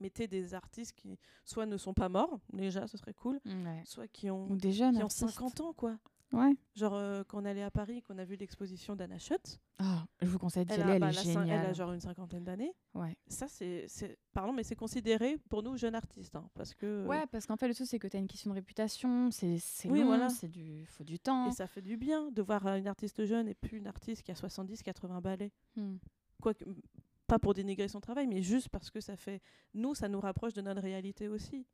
mettez 0.00 0.26
des 0.28 0.54
artistes 0.54 0.92
qui 0.94 1.18
soit 1.44 1.66
ne 1.66 1.76
sont 1.76 1.92
pas 1.94 2.08
morts, 2.08 2.38
déjà, 2.52 2.86
ce 2.86 2.96
serait 2.96 3.14
cool, 3.14 3.38
Ouais. 3.44 3.82
soit 3.84 4.08
qui 4.08 4.30
ont, 4.30 4.50
Ou 4.50 4.56
des 4.56 4.72
jeunes 4.72 4.92
qui 4.94 5.02
ont 5.02 5.06
artistes. 5.06 5.28
50 5.28 5.60
ans, 5.60 5.72
quoi. 5.74 5.98
Ouais. 6.32 6.52
Genre, 6.76 6.94
euh, 6.94 7.24
quand 7.26 7.42
on 7.42 7.44
allait 7.44 7.62
à 7.62 7.70
Paris, 7.72 8.02
qu'on 8.02 8.16
a 8.18 8.24
vu 8.24 8.36
l'exposition 8.36 8.94
d'Anna 8.94 9.18
Schutt, 9.18 9.60
Ah, 9.78 10.04
je 10.22 10.28
vous 10.28 10.38
conseille 10.38 10.64
d'y 10.64 10.74
elle, 10.74 10.82
aller, 10.82 10.92
a, 10.92 10.94
elle 10.94 11.00
bah, 11.00 11.08
est 11.10 11.12
géniale. 11.24 11.48
elle 11.48 11.66
a 11.66 11.72
genre 11.72 11.92
une 11.92 12.00
cinquantaine 12.00 12.44
d'années. 12.44 12.72
Ouais. 12.94 13.16
Ça, 13.26 13.48
c'est, 13.48 13.86
c'est- 13.88 14.16
pardon, 14.32 14.52
mais 14.52 14.62
c'est 14.62 14.76
considéré 14.76 15.38
pour 15.48 15.62
nous 15.64 15.76
jeunes 15.76 15.96
artistes. 15.96 16.36
hein, 16.36 16.48
parce 16.54 16.74
que, 16.74 17.04
Ouais, 17.06 17.26
parce 17.32 17.46
qu'en 17.46 17.56
fait, 17.56 17.66
le 17.66 17.74
truc, 17.74 17.88
c'est 17.88 17.98
que 17.98 18.06
tu 18.06 18.16
as 18.16 18.20
une 18.20 18.28
question 18.28 18.50
de 18.50 18.54
réputation, 18.54 19.30
c'est 19.32 19.58
c'est 19.58 19.90
Oui, 19.90 20.00
long, 20.00 20.06
voilà. 20.06 20.28
c'est 20.28 20.48
du, 20.48 20.86
faut 20.86 21.02
du 21.04 21.18
temps. 21.18 21.48
Et 21.48 21.52
ça 21.52 21.66
fait 21.66 21.82
du 21.82 21.96
bien 21.96 22.30
de 22.30 22.42
voir 22.42 22.64
euh, 22.66 22.76
une 22.76 22.86
artiste 22.86 23.24
jeune 23.24 23.48
et 23.48 23.54
plus 23.54 23.78
une 23.78 23.86
artiste 23.88 24.22
qui 24.22 24.30
a 24.30 24.36
70, 24.36 24.82
80 24.84 25.20
ballets. 25.20 25.52
Hmm. 25.76 25.96
Quoique, 26.40 26.64
m- 26.64 26.76
pas 27.26 27.38
pour 27.38 27.54
dénigrer 27.54 27.88
son 27.88 28.00
travail, 28.00 28.26
mais 28.26 28.42
juste 28.42 28.68
parce 28.70 28.90
que 28.90 29.00
ça 29.00 29.16
fait. 29.16 29.40
Nous, 29.74 29.94
ça 29.94 30.08
nous 30.08 30.20
rapproche 30.20 30.52
de 30.54 30.62
notre 30.62 30.80
réalité 30.82 31.28
aussi. 31.28 31.66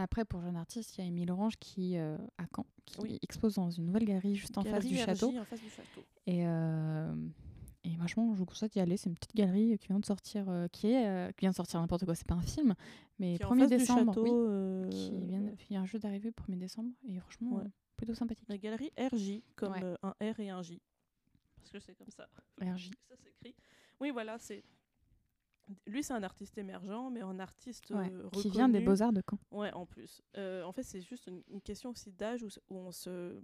Après, 0.00 0.24
pour 0.24 0.40
jeune 0.40 0.56
artiste, 0.56 0.96
il 0.96 1.00
y 1.00 1.04
a 1.04 1.06
Émile 1.08 1.30
Orange 1.32 1.56
qui, 1.58 1.96
euh, 1.98 2.16
à 2.38 2.44
Caen, 2.54 2.64
qui 2.84 3.00
Oui. 3.00 3.18
expose 3.22 3.54
dans 3.56 3.70
une 3.70 3.86
nouvelle 3.86 4.04
galerie 4.04 4.36
juste 4.36 4.56
en 4.56 4.62
face 4.62 4.84
du 4.86 4.96
château. 4.96 5.36
En 5.36 5.44
face 5.44 5.60
du 5.60 5.68
château. 5.70 6.02
Et, 6.26 6.46
euh, 6.46 7.12
et 7.84 7.94
franchement, 7.96 8.32
je 8.34 8.38
vous 8.38 8.46
conseille 8.46 8.68
d'y 8.68 8.78
aller. 8.80 8.96
C'est 8.96 9.08
une 9.08 9.16
petite 9.16 9.34
galerie 9.34 9.76
qui 9.78 9.88
vient 9.88 9.98
de 9.98 10.04
sortir, 10.06 10.48
euh, 10.48 10.68
qui 10.68 10.88
est, 10.88 11.06
euh, 11.08 11.32
qui 11.32 11.40
vient 11.40 11.50
de 11.50 11.54
sortir 11.56 11.80
n'importe 11.80 12.04
quoi. 12.04 12.14
C'est 12.14 12.26
pas 12.28 12.34
un 12.36 12.42
film, 12.42 12.74
mais 13.18 13.36
Qui 13.36 13.42
est 13.42 13.44
en 13.46 13.48
1er 13.50 13.60
face 13.62 13.70
du 13.70 13.76
décembre, 13.78 14.14
château. 14.14 14.22
oui, 14.22 14.30
euh, 14.32 14.88
qui 14.88 15.26
vient, 15.26 15.40
de- 15.40 15.52
il 15.68 15.74
y 15.74 15.76
a 15.76 15.80
un 15.80 15.86
jeu 15.86 15.98
d'arrivée 15.98 16.30
1er 16.30 16.56
décembre 16.56 16.90
et 17.08 17.18
franchement, 17.18 17.56
Ouais. 17.56 17.64
plutôt 17.96 18.14
sympathique. 18.14 18.48
La 18.48 18.58
galerie 18.58 18.92
RJ, 18.96 19.42
comme 19.56 19.72
Ouais. 19.72 19.94
un 20.04 20.10
R 20.32 20.38
et 20.38 20.50
un 20.50 20.62
J. 20.62 20.80
Parce 21.56 21.70
que 21.70 21.80
c'est 21.80 21.94
comme 21.96 22.10
ça. 22.10 22.28
RJ. 22.62 22.90
Ça 23.08 23.16
s'écrit. 23.16 23.54
Oui, 24.00 24.10
voilà, 24.10 24.38
c'est. 24.38 24.62
Lui, 25.86 26.02
c'est 26.02 26.12
un 26.14 26.22
artiste 26.22 26.56
émergent, 26.58 27.10
mais 27.10 27.20
un 27.20 27.38
artiste 27.38 27.90
Ouais, 27.90 28.10
euh, 28.12 28.28
qui 28.30 28.48
vient 28.50 28.68
des 28.68 28.78
reconnu. 28.78 28.84
Beaux-Arts 28.96 29.12
de 29.12 29.22
Caen. 29.28 29.38
Ouais, 29.50 29.72
en 29.72 29.86
plus. 29.86 30.22
Euh, 30.36 30.62
en 30.64 30.72
fait, 30.72 30.82
c'est 30.82 31.00
juste 31.00 31.26
une, 31.26 31.42
une 31.48 31.60
question 31.60 31.90
aussi 31.90 32.10
d'âge 32.10 32.42
où, 32.42 32.48
on 32.70 32.90
se 32.92 33.40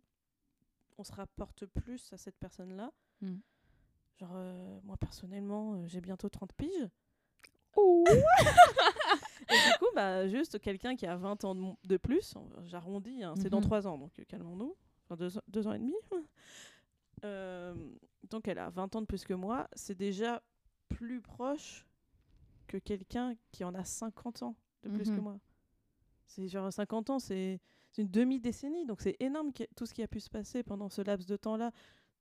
on 0.96 1.02
se 1.04 1.12
rapporte 1.12 1.66
plus 1.66 2.12
à 2.12 2.16
cette 2.16 2.36
personne-là. 2.38 2.92
Mm. 3.20 3.34
Genre, 4.20 4.32
euh, 4.34 4.80
moi, 4.84 4.96
personnellement, 4.96 5.86
j'ai 5.88 6.00
bientôt 6.00 6.28
30 6.28 6.52
piges. 6.52 6.88
Et 7.76 9.54
du 9.54 9.78
coup, 9.78 9.86
bah, 9.94 10.26
juste 10.28 10.60
quelqu'un 10.60 10.94
qui 10.96 11.06
a 11.06 11.16
20 11.16 11.44
ans 11.44 11.76
de, 11.84 11.96
plus, 11.96 12.34
on- 12.36 12.48
j'arrondis, 12.64 13.22
hein, 13.24 13.34
c'est 13.36 13.50
dans 13.50 13.58
Mhm. 13.58 13.64
3 13.66 13.86
ans, 13.88 13.98
donc 13.98 14.12
calmons-nous. 14.28 14.74
Enfin, 15.04 15.16
2 15.16 15.28
deux, 15.48 15.66
ans 15.66 15.72
et 15.72 15.78
demi. 15.78 15.94
Donc, 18.30 18.48
elle 18.48 18.58
a 18.58 18.70
20 18.70 18.96
ans 18.96 19.00
de 19.00 19.06
plus 19.06 19.24
que 19.24 19.34
moi. 19.34 19.68
C'est 19.74 19.94
déjà 19.94 20.42
plus 20.88 21.20
proche 21.20 21.86
que 22.66 22.76
quelqu'un 22.78 23.34
qui 23.52 23.64
en 23.64 23.74
a 23.74 23.84
50 23.84 24.42
ans 24.42 24.56
de 24.82 24.88
plus 24.90 25.04
que 25.10 25.14
Mhm. 25.16 25.20
moi. 25.22 25.38
C'est 26.26 26.48
genre 26.48 26.72
50 26.72 27.10
ans, 27.10 27.18
c'est 27.18 27.60
une 27.98 28.08
demi-décennie, 28.10 28.86
donc 28.86 29.00
c'est 29.02 29.16
énorme 29.20 29.52
tout 29.76 29.86
ce 29.86 29.94
qui 29.94 30.02
a 30.02 30.08
pu 30.08 30.20
se 30.20 30.28
passer 30.30 30.62
pendant 30.62 30.88
ce 30.88 31.02
laps 31.02 31.26
de 31.26 31.36
temps-là. 31.36 31.70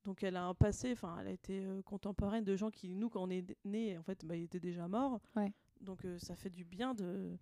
Donc 0.04 0.22
elle 0.22 0.36
a 0.36 0.44
un 0.44 0.54
passé, 0.54 0.92
enfin 0.92 1.16
elle 1.20 1.28
a 1.28 1.30
été 1.30 1.64
euh, 1.64 1.80
contemporaine 1.82 2.44
de 2.44 2.54
gens 2.56 2.70
qui, 2.70 2.94
nous, 2.94 3.08
quand 3.08 3.22
on 3.22 3.30
est 3.30 3.56
nés, 3.64 3.96
en 3.98 4.02
fait, 4.02 4.24
bah, 4.24 4.36
ils 4.36 4.44
étaient 4.44 4.60
déjà 4.60 4.86
morts. 4.86 5.18
Ouais. 5.34 5.52
Donc 5.80 6.04
euh, 6.04 6.18
ça 6.18 6.36
fait 6.36 6.50
du 6.50 6.64
bien 6.64 6.92
de, 6.94 7.36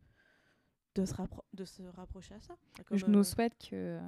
de, 0.95 1.05
se, 1.05 1.13
rappro- 1.15 1.43
de 1.53 1.65
se 1.65 1.83
rapprocher 1.83 2.35
à 2.35 2.41
ça. 2.41 2.55
Comme, 2.87 2.97
je 2.99 3.05
euh, 3.05 3.09
nous 3.09 3.25
souhaite 3.25 3.59
que 3.59 4.01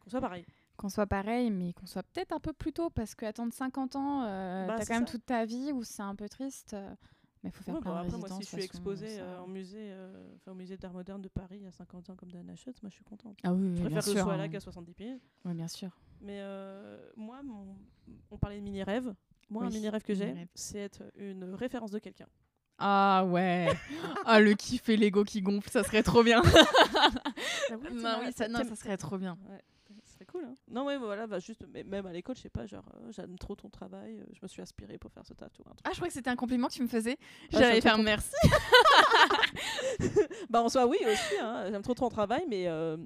qu'on 0.00 0.10
soit 0.10 0.20
pareil. 0.20 0.44
qu'on 0.76 0.88
soit 0.90 1.06
pareil, 1.06 1.50
mais 1.50 1.72
qu'on 1.72 1.86
soit 1.86 2.02
peut-être 2.02 2.32
un 2.32 2.40
peu 2.40 2.52
plus 2.52 2.72
tôt, 2.72 2.90
parce 2.90 3.14
qu'attendre 3.14 3.52
50 3.52 3.96
ans, 3.96 4.22
euh, 4.24 4.66
Bah, 4.66 4.74
t'as 4.78 4.84
quand 4.84 4.94
même 4.94 5.06
ça. 5.06 5.12
toute 5.12 5.24
ta 5.26 5.44
vie 5.46 5.72
où 5.72 5.82
c'est 5.82 6.02
un 6.02 6.14
peu 6.14 6.28
triste. 6.28 6.76
Mais 7.42 7.50
il 7.50 7.52
faut 7.52 7.62
faire 7.64 7.74
Ouais, 7.74 7.80
plein 7.80 7.90
bon, 7.92 7.96
de 8.02 8.06
après, 8.06 8.18
moi, 8.18 8.28
si 8.28 8.42
je 8.44 8.48
suis 8.48 8.62
exposée 8.62 9.08
ça- 9.16 9.22
euh, 9.22 9.38
en 9.40 9.46
musée, 9.48 9.90
euh, 9.92 10.34
enfin, 10.36 10.52
au 10.52 10.54
musée 10.54 10.76
d'art 10.76 10.92
moderne 10.92 11.20
de 11.22 11.28
Paris 11.28 11.64
à 11.66 11.70
50 11.72 12.10
ans 12.10 12.16
comme 12.16 12.30
Dana 12.30 12.54
Schutz, 12.54 12.80
moi 12.82 12.90
je 12.90 12.94
suis 12.94 13.04
contente. 13.04 13.38
Ah 13.42 13.52
oui, 13.52 13.60
oui, 13.62 13.68
Je 13.68 13.72
bien 13.72 13.82
préfère 13.82 14.02
que 14.04 14.10
je 14.10 14.14
sûr. 14.16 14.24
sois 14.24 14.36
là 14.36 14.44
hein. 14.44 14.48
qu'à 14.48 14.60
70 14.60 14.94
piges. 14.94 15.20
Ouais, 15.44 15.54
bien 15.54 15.68
sûr. 15.68 15.90
Mais 16.20 16.38
euh, 16.40 16.98
moi, 17.16 17.42
mon- 17.42 17.76
on 18.30 18.38
parlait 18.38 18.58
de 18.58 18.62
mini-rêve. 18.62 19.12
Moi, 19.50 19.64
un 19.64 19.68
Oui, 19.68 19.74
mini-rêve 19.74 20.02
que 20.02 20.14
j'ai, 20.14 20.34
c'est 20.54 20.78
être 20.78 21.02
une 21.16 21.52
référence 21.54 21.90
de 21.90 21.98
quelqu'un. 21.98 22.26
Ah 22.78 23.24
ouais. 23.28 23.68
ah 24.24 24.40
le 24.40 24.54
kiff 24.54 24.88
et 24.88 24.96
l'ego 24.96 25.24
qui 25.24 25.42
gonfle, 25.42 25.68
ça 25.70 25.82
serait 25.84 26.02
trop 26.02 26.22
bien. 26.22 26.42
Ah 27.70 27.76
oui, 27.80 27.88
non, 27.92 28.18
oui, 28.24 28.32
ça, 28.36 28.48
non, 28.48 28.64
ça 28.64 28.74
serait 28.76 28.96
trop 28.96 29.18
bien. 29.18 29.38
Ouais, 29.48 29.60
cool. 30.32 30.44
Hein. 30.44 30.54
Non, 30.70 30.84
ouais, 30.86 30.96
voilà, 30.98 31.26
bah, 31.26 31.38
juste, 31.38 31.64
mais 31.72 31.84
même 31.84 32.06
à 32.06 32.12
l'école, 32.12 32.36
je 32.36 32.42
sais 32.42 32.48
pas, 32.50 32.66
genre, 32.66 32.84
euh, 32.96 33.12
j'aime 33.12 33.38
trop 33.38 33.54
ton 33.54 33.68
travail, 33.68 34.18
euh, 34.18 34.24
je 34.32 34.38
me 34.42 34.48
suis 34.48 34.62
inspirée 34.62 34.98
pour 34.98 35.12
faire 35.12 35.24
ce 35.26 35.34
tatou. 35.34 35.62
Ah, 35.84 35.90
je 35.90 35.96
crois 35.96 36.08
que 36.08 36.14
c'était 36.14 36.30
un 36.30 36.36
compliment 36.36 36.68
que 36.68 36.74
tu 36.74 36.82
me 36.82 36.88
faisais. 36.88 37.16
Ah, 37.52 37.58
J'allais 37.60 37.80
faire 37.80 37.94
trop 37.94 38.02
merci. 38.02 38.34
bah, 40.50 40.62
en 40.62 40.68
soi, 40.68 40.86
oui, 40.86 40.98
aussi, 41.06 41.34
hein, 41.40 41.66
j'aime 41.70 41.82
trop 41.82 41.94
ton 41.94 42.08
travail, 42.08 42.44
mais 42.48 42.66
euh, 42.68 42.96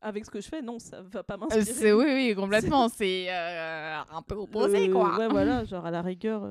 avec 0.00 0.24
ce 0.24 0.30
que 0.30 0.40
je 0.40 0.48
fais, 0.48 0.62
non, 0.62 0.78
ça 0.78 1.02
va 1.02 1.22
pas 1.22 1.34
Euh, 1.34 1.56
m'inspirer. 1.56 1.92
oui, 1.92 2.04
oui, 2.06 2.34
complètement. 2.36 2.88
C'est 2.88 3.28
un 3.30 4.22
peu 4.26 4.34
opposé, 4.36 4.90
quoi. 4.90 5.16
Ouais, 5.18 5.28
voilà, 5.28 5.64
genre 5.64 5.86
à 5.86 5.90
la 5.90 6.02
rigueur, 6.02 6.46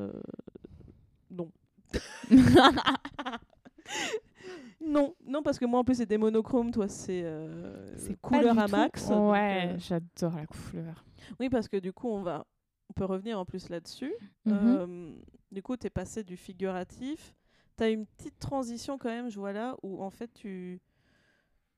non. 1.29 1.51
Non, 4.87 5.15
non, 5.25 5.43
parce 5.43 5.59
que 5.59 5.65
moi 5.65 5.79
en 5.79 5.83
plus 5.83 5.95
c'est 5.95 6.05
des 6.05 6.17
monochromes, 6.17 6.71
toi 6.71 6.87
c'est 6.87 7.21
euh, 7.23 7.95
couleur 8.21 8.57
à 8.57 8.67
max. 8.67 9.09
Ouais, 9.09 9.73
euh, 9.73 9.79
j'adore 9.79 10.37
la 10.37 10.45
couleur. 10.45 11.03
oui, 11.39 11.49
parce 11.49 11.67
que 11.67 11.77
du 11.77 11.91
coup 11.91 12.07
on 12.07 12.21
va 12.21 12.45
on 12.89 12.93
peut 12.93 13.05
revenir 13.05 13.39
en 13.39 13.45
plus 13.45 13.69
là-dessus. 13.69 14.13
Mhm. 14.45 14.53
Euh, 14.55 15.13
du 15.51 15.61
coup, 15.61 15.77
tu 15.77 15.87
es 15.87 15.89
passé 15.89 16.23
du 16.23 16.37
figuratif. 16.37 17.35
Tu 17.77 17.83
as 17.83 17.89
une 17.89 18.05
petite 18.05 18.39
transition 18.39 18.97
quand 18.97 19.09
même, 19.09 19.29
je 19.29 19.39
vois 19.39 19.53
là, 19.53 19.75
où 19.83 20.01
en 20.03 20.09
fait 20.09 20.33
tu, 20.33 20.81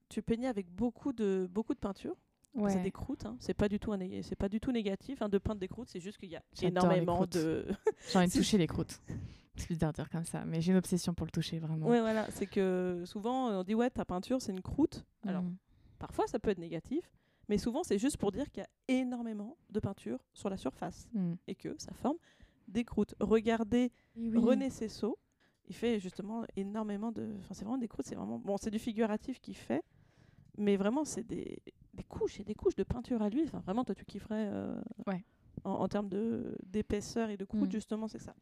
tu 0.08 0.22
peignais 0.22 0.48
avec 0.48 0.70
beaucoup 0.70 1.12
de, 1.12 1.50
beaucoup 1.52 1.74
de 1.74 1.80
peinture. 1.80 2.16
Ouais. 2.56 2.72
C'est 2.72 2.82
des 2.82 2.92
croûtes, 2.92 3.26
hein. 3.28 3.38
c'est 3.40 3.54
pas 3.54 3.70
du 3.70 3.80
tout 3.80 3.94
c'est 4.24 4.36
pas 4.36 4.50
du 4.50 4.60
tout 4.60 4.72
négatif 4.72 5.22
hein, 5.22 5.30
de 5.30 5.38
peindre 5.38 5.60
des 5.60 5.68
croûtes, 5.68 5.90
c'est 5.90 6.00
juste 6.00 6.18
qu'il 6.18 6.30
y 6.30 6.36
a 6.36 6.42
énormément 6.64 7.28
de 7.28 7.68
J'ai 8.12 8.18
envie 8.18 8.28
de 8.28 8.34
toucher 8.38 8.58
les 8.58 8.66
croûtes. 8.66 9.00
C'est 9.60 9.70
bizarre 9.70 9.92
de 9.92 9.96
dire 9.98 10.10
comme 10.10 10.24
ça, 10.26 10.44
mais 10.46 10.62
j'ai 10.62 10.72
une 10.72 10.78
obsession 10.78 11.14
pour 11.14 11.26
le 11.26 11.32
toucher, 11.32 11.60
vraiment. 11.60 11.86
Ouais, 11.88 12.00
voilà, 12.00 12.30
c'est 12.32 12.48
que 12.48 13.04
souvent 13.06 13.50
on 13.50 13.64
dit 13.64 13.76
ouais, 13.76 13.90
ta 13.90 14.06
peinture 14.06 14.42
c'est 14.42 14.52
une 14.52 14.62
croûte. 14.62 15.06
Alors 15.26 15.44
Mm. 15.44 15.56
parfois 16.00 16.26
ça 16.28 16.40
peut 16.40 16.50
être 16.50 16.60
négatif, 16.60 17.12
mais 17.50 17.58
souvent 17.58 17.84
c'est 17.84 17.98
juste 18.00 18.18
pour 18.18 18.32
dire 18.32 18.50
qu'il 18.52 18.62
y 18.64 18.66
a 18.66 18.70
énormément 19.00 19.58
de 19.70 19.80
peinture 19.80 20.20
sur 20.34 20.50
la 20.50 20.58
surface 20.58 21.08
Mm. 21.14 21.34
et 21.48 21.56
que 21.56 21.76
ça 21.78 21.94
forme 21.94 22.18
des 22.68 22.84
croûtes. 22.86 23.16
Regardez 23.20 23.92
René 24.36 24.70
Cesso, 24.70 25.18
il 25.68 25.76
fait 25.76 26.00
justement 26.00 26.46
énormément 26.56 27.12
de. 27.12 27.36
Enfin, 27.40 27.54
c'est 27.54 27.64
vraiment 27.66 27.78
des 27.78 27.88
croûtes, 27.88 28.06
c'est 28.08 28.16
vraiment. 28.16 28.40
Bon, 28.40 28.58
c'est 28.58 28.72
du 28.72 28.80
figuratif 28.80 29.40
qu'il 29.40 29.56
fait, 29.56 29.84
mais 30.58 30.78
vraiment, 30.78 31.04
c'est 31.06 31.24
des, 31.24 31.62
des 31.94 32.04
couches 32.04 32.40
et 32.40 32.44
des 32.44 32.56
couches 32.56 32.76
de 32.76 32.84
peinture 32.84 33.22
à 33.22 33.30
l'huile. 33.30 33.46
Enfin, 33.48 33.60
vraiment, 33.60 33.84
toi, 33.84 33.94
tu 33.96 34.06
kifferais. 34.06 34.48
euh, 34.52 34.80
Ouais. 35.08 35.24
En, 35.66 35.72
en 35.72 35.88
termes 35.90 36.08
de- 36.08 36.56
d'épaisseur 36.66 37.30
et 37.30 37.36
de 37.38 37.44
croûte, 37.44 37.68
Mm. 37.68 37.72
justement, 37.72 38.08
c'est 38.08 38.20
ça. 38.22 38.34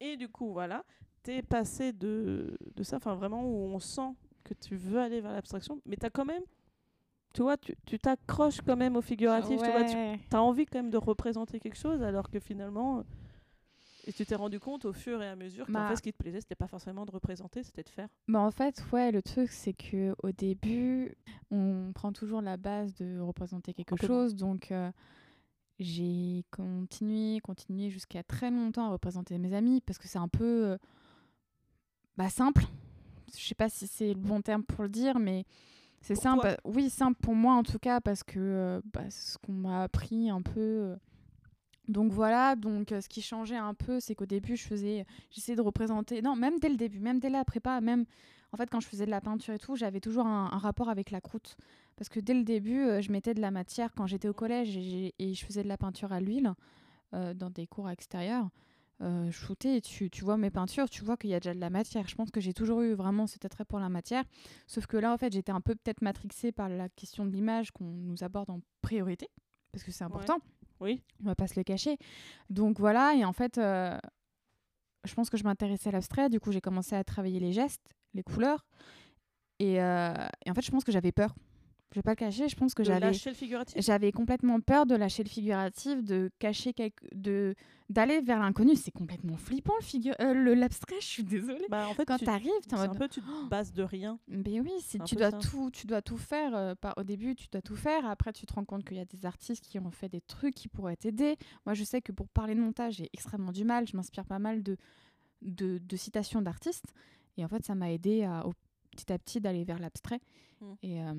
Et 0.00 0.16
du 0.16 0.28
coup, 0.28 0.52
voilà, 0.52 0.84
t'es 1.22 1.42
passé 1.42 1.92
de, 1.92 2.56
de 2.74 2.82
ça, 2.82 2.96
enfin, 2.96 3.14
vraiment, 3.14 3.44
où 3.44 3.66
on 3.74 3.78
sent 3.80 4.14
que 4.44 4.54
tu 4.54 4.76
veux 4.76 5.00
aller 5.00 5.20
vers 5.20 5.32
l'abstraction, 5.32 5.80
mais 5.86 5.96
t'as 5.96 6.10
quand 6.10 6.24
même. 6.24 6.42
Tu 7.34 7.42
vois, 7.42 7.56
tu 7.58 7.98
t'accroches 7.98 8.60
quand 8.62 8.76
même 8.76 8.96
au 8.96 9.02
figuratif, 9.02 9.60
tu 9.62 9.70
vois, 9.70 9.84
tu 9.84 9.96
as 10.36 10.42
envie 10.42 10.64
quand 10.64 10.78
même 10.78 10.90
de 10.90 10.96
représenter 10.96 11.60
quelque 11.60 11.76
chose 11.76 12.02
alors 12.02 12.30
que 12.30 12.40
finalement 12.40 13.04
et 14.06 14.12
tu 14.12 14.24
t'es 14.24 14.36
rendu 14.36 14.60
compte 14.60 14.84
au 14.84 14.92
fur 14.92 15.20
et 15.20 15.28
à 15.28 15.34
mesure 15.36 15.66
qu'en 15.66 15.72
Bah. 15.72 15.88
fait 15.88 15.96
ce 15.96 16.02
qui 16.02 16.12
te 16.12 16.16
plaisait 16.16 16.40
c'était 16.40 16.54
pas 16.54 16.68
forcément 16.68 17.04
de 17.04 17.10
représenter 17.10 17.64
c'était 17.64 17.82
de 17.82 17.88
faire 17.88 18.08
Bah 18.28 18.38
en 18.38 18.52
fait, 18.52 18.82
ouais, 18.92 19.10
le 19.10 19.20
truc, 19.20 19.50
c'est 19.50 19.72
que 19.72 20.14
au 20.22 20.30
début, 20.30 21.14
on 21.50 21.90
prend 21.92 22.12
toujours 22.12 22.40
la 22.40 22.56
base 22.56 22.94
de 22.94 23.18
représenter 23.18 23.74
quelque 23.74 23.96
chose. 23.96 24.36
Donc, 24.36 24.70
euh, 24.70 24.90
j'ai 25.78 26.44
continué, 26.50 27.40
continué 27.40 27.90
jusqu'à 27.90 28.22
très 28.22 28.50
longtemps 28.50 28.86
à 28.86 28.90
représenter 28.90 29.36
mes 29.38 29.54
amis 29.54 29.80
parce 29.80 29.98
que 29.98 30.08
c'est 30.08 30.18
un 30.18 30.28
peu 30.28 30.64
euh, 30.66 30.78
bah, 32.16 32.28
simple. 32.30 32.64
Je 33.36 33.42
sais 33.44 33.54
pas 33.54 33.68
si 33.68 33.86
c'est 33.86 34.14
le 34.14 34.20
bon 34.20 34.40
terme 34.40 34.62
pour 34.62 34.84
le 34.84 34.88
dire, 34.88 35.18
mais 35.18 35.44
c'est 36.00 36.14
simple. 36.14 36.56
Oui, 36.64 36.88
simple 36.90 37.18
pour 37.20 37.34
moi 37.34 37.54
en 37.54 37.62
tout 37.62 37.78
cas 37.78 38.00
parce 38.00 38.22
que 38.22 38.38
euh, 38.38 38.80
bah, 38.92 39.02
c'est 39.10 39.32
ce 39.32 39.38
qu'on 39.38 39.52
m'a 39.52 39.82
appris 39.82 40.30
un 40.30 40.42
peu. 40.42 40.60
euh. 40.60 40.96
Donc 41.88 42.10
voilà, 42.12 42.56
donc 42.56 42.88
ce 42.90 43.08
qui 43.08 43.22
changeait 43.22 43.56
un 43.56 43.72
peu, 43.74 44.00
c'est 44.00 44.16
qu'au 44.16 44.26
début, 44.26 44.56
je 44.56 44.64
faisais, 44.66 45.06
j'essayais 45.30 45.54
de 45.54 45.62
représenter, 45.62 46.20
non, 46.20 46.34
même 46.34 46.58
dès 46.58 46.68
le 46.68 46.76
début, 46.76 46.98
même 46.98 47.20
dès 47.20 47.30
la 47.30 47.44
prépa, 47.44 47.80
même 47.80 48.06
en 48.52 48.56
fait 48.56 48.68
quand 48.68 48.80
je 48.80 48.88
faisais 48.88 49.06
de 49.06 49.10
la 49.10 49.20
peinture 49.20 49.54
et 49.54 49.58
tout, 49.58 49.76
j'avais 49.76 50.00
toujours 50.00 50.26
un, 50.26 50.50
un 50.52 50.58
rapport 50.58 50.88
avec 50.88 51.12
la 51.12 51.20
croûte. 51.20 51.56
Parce 51.96 52.08
que 52.08 52.20
dès 52.20 52.34
le 52.34 52.44
début, 52.44 52.80
euh, 52.80 53.00
je 53.00 53.10
mettais 53.10 53.34
de 53.34 53.40
la 53.40 53.50
matière 53.50 53.92
quand 53.94 54.06
j'étais 54.06 54.28
au 54.28 54.34
collège 54.34 54.76
et, 54.76 55.12
je 55.18 55.44
faisais 55.44 55.62
de 55.62 55.68
la 55.68 55.78
peinture 55.78 56.12
à 56.12 56.20
l'huile 56.20 56.52
euh, 57.14 57.34
dans 57.34 57.50
des 57.50 57.66
cours 57.66 57.88
extérieurs. 57.90 58.48
Euh, 59.02 59.26
je 59.30 59.36
shootais 59.36 59.76
et 59.76 59.80
tu, 59.82 60.08
tu 60.08 60.24
vois 60.24 60.38
mes 60.38 60.50
peintures, 60.50 60.88
tu 60.88 61.04
vois 61.04 61.16
qu'il 61.18 61.28
y 61.30 61.34
a 61.34 61.40
déjà 61.40 61.54
de 61.54 61.60
la 61.60 61.70
matière. 61.70 62.08
Je 62.08 62.14
pense 62.14 62.30
que 62.30 62.40
j'ai 62.40 62.54
toujours 62.54 62.80
eu 62.82 62.94
vraiment 62.94 63.26
cet 63.26 63.44
attrait 63.44 63.64
pour 63.64 63.78
la 63.78 63.88
matière. 63.88 64.24
Sauf 64.66 64.86
que 64.86 64.96
là, 64.96 65.12
en 65.12 65.18
fait, 65.18 65.32
j'étais 65.32 65.52
un 65.52 65.60
peu 65.60 65.74
peut-être 65.74 66.02
matrixée 66.02 66.52
par 66.52 66.68
la 66.68 66.88
question 66.88 67.26
de 67.26 67.30
l'image 67.30 67.70
qu'on 67.72 67.84
nous 67.84 68.24
aborde 68.24 68.50
en 68.50 68.60
priorité. 68.80 69.28
Parce 69.72 69.84
que 69.84 69.92
c'est 69.92 70.04
important 70.04 70.38
oui 70.80 71.02
on 71.22 71.26
va 71.26 71.34
pas 71.34 71.46
se 71.46 71.58
le 71.58 71.64
cacher. 71.64 71.96
Donc 72.50 72.78
voilà, 72.78 73.14
et 73.14 73.24
en 73.24 73.32
fait, 73.32 73.58
euh, 73.58 73.98
je 75.04 75.14
pense 75.14 75.30
que 75.30 75.36
je 75.36 75.44
m'intéressais 75.44 75.88
à 75.88 75.92
l'abstrait, 75.92 76.28
du 76.28 76.40
coup 76.40 76.52
j'ai 76.52 76.60
commencé 76.60 76.94
à 76.94 77.04
travailler 77.04 77.40
les 77.40 77.52
gestes, 77.52 77.94
les 78.14 78.22
couleurs, 78.22 78.66
et, 79.58 79.80
euh, 79.80 80.14
et 80.44 80.50
en 80.50 80.54
fait 80.54 80.62
je 80.62 80.70
pense 80.70 80.84
que 80.84 80.92
j'avais 80.92 81.12
peur. 81.12 81.34
Je 81.92 82.00
vais 82.00 82.02
pas 82.02 82.10
le 82.10 82.16
cacher, 82.16 82.48
je 82.48 82.56
pense 82.56 82.74
que 82.74 82.82
j'avais 82.94 83.12
j'avais 83.80 84.12
complètement 84.12 84.60
peur 84.60 84.86
de 84.86 84.94
lâcher 84.96 85.22
le 85.22 85.28
figuratif, 85.28 86.02
de 86.02 86.30
cacher 86.38 86.72
quelque, 86.74 87.06
de 87.14 87.54
d'aller 87.88 88.20
vers 88.20 88.40
l'inconnu. 88.40 88.74
C'est 88.74 88.90
complètement 88.90 89.36
flippant 89.36 89.72
le 89.78 89.84
figure, 89.84 90.14
euh, 90.20 90.34
le 90.34 90.54
l'abstrait. 90.54 90.96
Je 91.00 91.06
suis 91.06 91.22
désolée. 91.24 91.64
bah 91.70 91.86
en 91.88 91.94
fait 91.94 92.04
Quand 92.04 92.18
tu, 92.18 92.24
en 92.74 92.80
un 92.80 92.88
peu 92.88 93.08
tu 93.08 93.20
te 93.22 93.48
bases 93.48 93.72
de 93.72 93.82
rien 93.84 94.18
mais 94.26 94.60
oui, 94.60 94.72
tu 95.04 95.14
dois 95.14 95.30
ça. 95.30 95.38
tout, 95.38 95.70
tu 95.70 95.86
dois 95.86 96.02
tout 96.02 96.16
faire. 96.18 96.54
euh, 96.56 96.74
par, 96.74 96.94
au 96.98 97.04
début, 97.04 97.34
tu 97.36 97.46
dois 97.50 97.62
tout 97.62 97.76
faire. 97.76 98.04
Après, 98.04 98.32
tu 98.32 98.44
te 98.46 98.52
rends 98.52 98.64
compte 98.64 98.84
qu'il 98.84 98.96
y 98.96 99.00
a 99.00 99.04
des 99.04 99.24
artistes 99.24 99.64
qui 99.64 99.78
ont 99.78 99.90
fait 99.92 100.08
des 100.08 100.20
trucs 100.20 100.54
qui 100.56 100.66
pourraient 100.68 100.96
t'aider. 100.96 101.36
Moi, 101.64 101.74
je 101.74 101.84
sais 101.84 102.02
que 102.02 102.10
pour 102.12 102.28
parler 102.28 102.56
de 102.56 102.60
montage, 102.60 102.94
j'ai 102.94 103.08
extrêmement 103.14 103.52
du 103.52 103.64
mal. 103.64 103.86
Je 103.86 103.96
m'inspire 103.96 104.24
pas 104.26 104.40
mal 104.40 104.62
de, 104.64 104.76
de, 105.42 105.78
de 105.78 105.96
citations 105.96 106.42
d'artistes. 106.42 106.92
Et 107.38 107.44
en 107.44 107.48
fait, 107.48 107.64
ça 107.64 107.74
m'a 107.76 107.92
aidé 107.92 108.24
à, 108.24 108.44
au- 108.44 108.52
petit 108.90 109.12
à 109.12 109.18
petit 109.18 109.40
d'aller 109.40 109.64
vers 109.64 109.78
l'abstrait. 109.78 110.20
Mm. 110.60 110.72
Et 110.82 111.02
euh, 111.02 111.14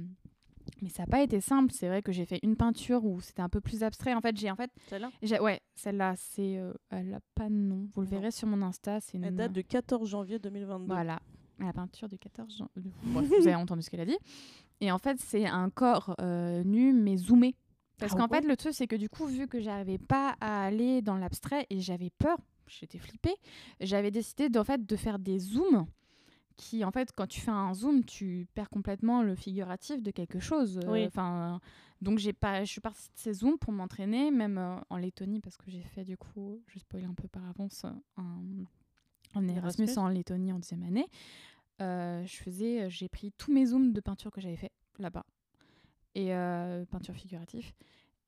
mais 0.82 0.90
ça 0.90 1.04
n'a 1.04 1.08
pas 1.08 1.22
été 1.22 1.40
simple. 1.42 1.72
C'est 1.74 1.88
vrai 1.88 2.02
que 2.02 2.12
j'ai 2.12 2.26
fait 2.26 2.40
une 2.44 2.56
peinture 2.56 3.06
où 3.06 3.20
c'était 3.22 3.42
un 3.42 3.50
peu 3.50 3.62
plus 3.62 3.84
abstrait. 3.84 4.14
En 4.14 4.22
fait, 4.22 4.36
j'ai 4.38 4.50
en 4.52 4.56
fait, 4.56 4.72
celle-là? 4.90 5.10
ouais, 5.42 5.62
celle-là, 5.76 6.14
c'est, 6.18 6.58
euh, 6.58 6.74
elle 6.90 7.14
a 7.14 7.20
pas 7.36 7.50
de 7.50 7.54
nom. 7.56 7.90
Vous 7.94 8.02
le 8.02 8.08
Non. 8.08 8.12
verrez 8.12 8.32
sur 8.32 8.48
mon 8.48 8.62
Insta. 8.62 9.00
C'est 9.02 9.18
elle 9.18 9.26
une 9.26 9.36
date 9.36 9.54
du 9.54 9.64
14 9.64 10.10
janvier 10.10 10.40
2022 10.40 10.86
voilà, 10.94 11.20
la 11.60 11.74
peinture 11.74 12.08
du 12.08 12.18
14 12.18 12.58
jan- 12.58 12.70
de- 12.76 12.90
Bref, 13.14 13.28
vous 13.28 13.48
avez 13.48 13.56
entendu 13.56 13.82
ce 13.82 13.90
qu'elle 13.90 14.02
a 14.02 14.06
dit. 14.06 14.18
Et 14.82 14.92
en 14.92 14.98
fait, 15.00 15.20
c'est 15.20 15.46
un 15.48 15.70
corps 15.70 16.16
euh, 16.22 16.64
nu, 16.64 16.94
mais 16.94 17.18
zoomé. 17.18 17.56
Parce 18.00 18.14
Ah 18.14 18.18
qu'en 18.20 18.28
fait, 18.28 18.42
le 18.46 18.56
truc, 18.56 18.74
c'est 18.76 18.86
que 18.86 18.96
du 18.96 19.10
coup, 19.10 19.26
vu 19.26 19.48
que 19.48 19.60
j'arrivais 19.60 19.98
pas 19.98 20.36
à 20.40 20.66
aller 20.66 21.02
dans 21.02 21.18
l'abstrait 21.18 21.66
et 21.72 21.80
j'avais 21.80 22.12
peur, 22.12 22.38
j'étais 22.68 23.00
flippée, 23.00 23.34
j'avais 23.80 24.12
décidé 24.12 24.50
fait, 24.64 24.86
de 24.86 24.96
faire 24.96 25.18
des 25.18 25.40
zooms 25.40 25.88
qui, 26.58 26.84
en 26.84 26.92
fait, 26.92 27.12
quand 27.16 27.28
tu 27.28 27.40
fais 27.40 27.52
un 27.52 27.74
zoom, 27.74 28.04
tu 28.04 28.48
perds 28.54 28.70
complètement 28.70 29.22
le 29.24 29.36
figuratif 29.36 30.02
de 30.04 30.12
quelque 30.12 30.40
chose. 30.40 30.80
Euh, 30.84 30.92
Oui. 30.92 31.06
Enfin, 31.06 31.62
donc, 32.02 32.18
j'ai 32.20 32.34
pas, 32.34 32.64
je 32.66 32.72
suis 32.72 32.82
partie 32.82 33.06
de 33.08 33.18
ces 33.18 33.34
zooms 33.34 33.58
pour 33.58 33.72
m'entraîner, 33.72 34.32
même 34.32 34.58
euh, 34.58 34.76
en 34.90 34.98
Lettonie, 34.98 35.40
parce 35.40 35.56
que 35.58 35.70
j'ai 35.72 35.82
fait, 35.84 36.04
du 36.04 36.18
coup, 36.18 36.62
je 36.68 36.80
spoil 36.80 37.06
un 37.06 37.14
peu 37.14 37.28
par 37.28 37.46
avance, 37.48 37.86
euh, 37.86 37.92
un, 38.18 38.42
un 39.36 39.48
Erasmus 39.48 39.86
Erasmus. 39.86 39.98
en 40.04 40.08
Lettonie 40.10 40.52
en 40.52 40.58
deuxième 40.60 40.84
année. 40.84 41.08
Euh, 41.82 42.26
je 42.26 42.36
faisais, 42.38 42.90
j'ai 42.90 43.08
pris 43.08 43.32
tous 43.38 43.54
mes 43.54 43.68
zooms 43.68 43.94
de 43.94 44.02
peinture 44.02 44.32
que 44.32 44.42
j'avais 44.42 44.56
fait 44.58 44.72
là-bas 44.98 45.26
et 46.16 46.30
peinture 46.90 47.14
figurative 47.14 47.72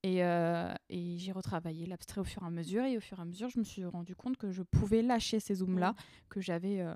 et, 0.04 0.22
euh, 0.24 0.72
et 0.88 1.18
j'ai 1.18 1.32
retravaillé 1.32 1.84
l'abstrait 1.86 2.20
au 2.20 2.24
fur 2.24 2.44
et 2.44 2.46
à 2.46 2.50
mesure 2.50 2.84
et 2.84 2.96
au 2.96 3.00
fur 3.00 3.18
et 3.18 3.22
à 3.22 3.24
mesure 3.24 3.48
je 3.48 3.58
me 3.58 3.64
suis 3.64 3.84
rendu 3.84 4.14
compte 4.14 4.36
que 4.36 4.52
je 4.52 4.62
pouvais 4.62 5.02
lâcher 5.02 5.40
ces 5.40 5.56
zooms 5.56 5.78
là 5.78 5.96
que 6.28 6.40
j'avais 6.40 6.80
euh, 6.80 6.94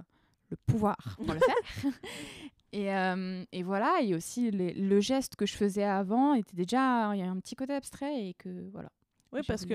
le 0.51 0.57
pouvoir 0.66 0.97
pour 1.16 1.32
le 1.34 1.40
faire 1.40 1.92
et, 2.72 2.92
euh, 2.95 3.45
et 3.53 3.62
voilà 3.62 4.01
et 4.03 4.14
aussi 4.14 4.51
les- 4.51 4.74
le 4.74 5.01
geste 5.01 5.36
que 5.36 5.47
je 5.47 5.55
faisais 5.57 5.84
avant 5.84 6.34
était 6.34 6.57
déjà 6.57 7.12
il 7.14 7.20
y 7.20 7.22
a 7.22 7.30
un 7.30 7.38
petit 7.40 7.55
côté 7.57 7.72
abstrait 7.74 8.28
et 8.28 8.34
que 8.34 8.68
voilà 8.70 8.90
oui 9.32 9.40
parce 9.47 9.64
que 9.64 9.74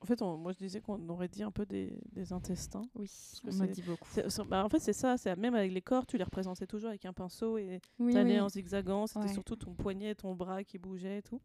en 0.00 0.04
fait 0.06 0.22
on- 0.22 0.36
moi 0.36 0.52
je 0.52 0.58
disais 0.58 0.80
qu'on 0.80 1.08
aurait 1.08 1.28
dit 1.28 1.42
un 1.42 1.50
peu 1.50 1.66
des, 1.66 1.92
des 2.12 2.32
intestins 2.32 2.82
oui 2.94 3.10
on 3.46 3.54
m'a 3.54 3.66
dit 3.66 3.82
beaucoup 3.82 4.08
bah, 4.48 4.64
en 4.64 4.68
fait 4.68 4.78
c'est 4.80 4.92
ça 4.92 5.16
c'est 5.16 5.36
même 5.36 5.54
avec 5.54 5.72
les 5.72 5.82
corps 5.82 6.06
tu 6.06 6.16
les 6.16 6.24
représentais 6.24 6.66
toujours 6.66 6.90
avec 6.90 7.04
un 7.04 7.12
pinceau 7.12 7.58
et 7.58 7.80
oui, 7.98 8.12
T'allais 8.12 8.34
oui. 8.34 8.40
en 8.40 8.48
zigzagant, 8.48 9.06
c'était 9.06 9.26
Ouais. 9.26 9.32
surtout 9.32 9.56
ton 9.56 9.74
poignet, 9.74 10.14
ton 10.14 10.34
bras 10.34 10.64
qui 10.64 10.78
bougeait 10.78 11.18
et 11.18 11.22
tout. 11.22 11.40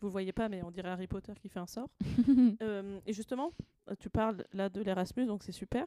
Vous 0.00 0.06
le 0.06 0.12
voyez 0.12 0.32
pas, 0.32 0.48
mais 0.48 0.62
on 0.62 0.70
dirait 0.70 0.88
Harry 0.88 1.06
Potter 1.06 1.32
qui 1.40 1.48
fait 1.50 1.58
un 1.60 1.66
sort. 1.66 1.88
Euh, 2.62 2.98
et 3.06 3.12
justement, 3.12 3.52
tu 3.98 4.08
parles 4.08 4.44
là 4.54 4.68
de 4.70 4.80
l'Erasmus, 4.82 5.26
donc 5.26 5.42
c'est 5.42 5.52
super, 5.52 5.86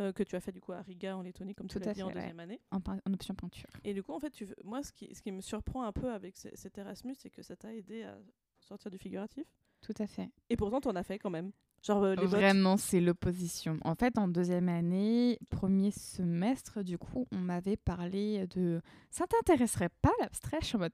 euh, 0.00 0.12
que 0.12 0.22
tu 0.22 0.36
as 0.36 0.40
fait 0.40 0.52
du 0.52 0.60
coup 0.60 0.72
à 0.72 0.80
Riga 0.82 1.16
en 1.16 1.22
Lettonie, 1.22 1.54
comme 1.54 1.68
tu 1.68 1.78
l'as 1.78 1.92
dit 1.92 2.02
en 2.02 2.08
ouais. 2.08 2.14
deuxième 2.14 2.40
année. 2.40 2.60
en, 2.70 2.78
en 2.78 3.12
option 3.12 3.34
peinture 3.34 3.68
Et 3.84 3.92
du 3.94 4.02
coup, 4.02 4.12
en 4.12 4.18
fait, 4.20 4.30
tu, 4.30 4.46
moi, 4.64 4.82
ce 4.82 4.92
qui, 4.92 5.14
ce 5.14 5.20
qui 5.22 5.32
me 5.32 5.40
surprend 5.40 5.82
un 5.84 5.92
peu 5.92 6.10
avec 6.12 6.36
ce- 6.36 6.48
cet 6.54 6.78
Erasmus, 6.78 7.14
c'est 7.18 7.30
que 7.30 7.42
ça 7.42 7.56
t'a 7.56 7.74
aidé 7.74 8.02
à 8.04 8.16
sortir 8.60 8.90
du 8.90 8.98
figuratif. 8.98 9.44
tout 9.80 9.94
à 9.98 10.06
fait 10.06 10.30
Et 10.50 10.56
pourtant, 10.56 10.80
t'en 10.80 10.94
as 10.96 11.02
fait 11.02 11.18
quand 11.18 11.30
même. 11.30 11.52
Genre 11.82 12.02
euh, 12.04 12.14
les. 12.14 12.26
Vraiment, 12.26 12.76
c'est 12.76 13.00
l'opposition. 13.00 13.76
En 13.82 13.96
fait, 13.96 14.16
en 14.16 14.28
deuxième 14.28 14.68
année, 14.68 15.36
premier 15.50 15.90
semestre, 15.90 16.82
du 16.84 16.96
coup, 16.96 17.26
on 17.32 17.38
m'avait 17.38 17.76
parlé 17.76 18.46
de 18.46 18.80
ça 19.10 19.26
t'intéresserait 19.26 19.88
pas 20.00 20.12
l'abstrait 20.20 20.58
Je 20.60 20.66
suis 20.66 20.76
en 20.76 20.80
mode 20.80 20.92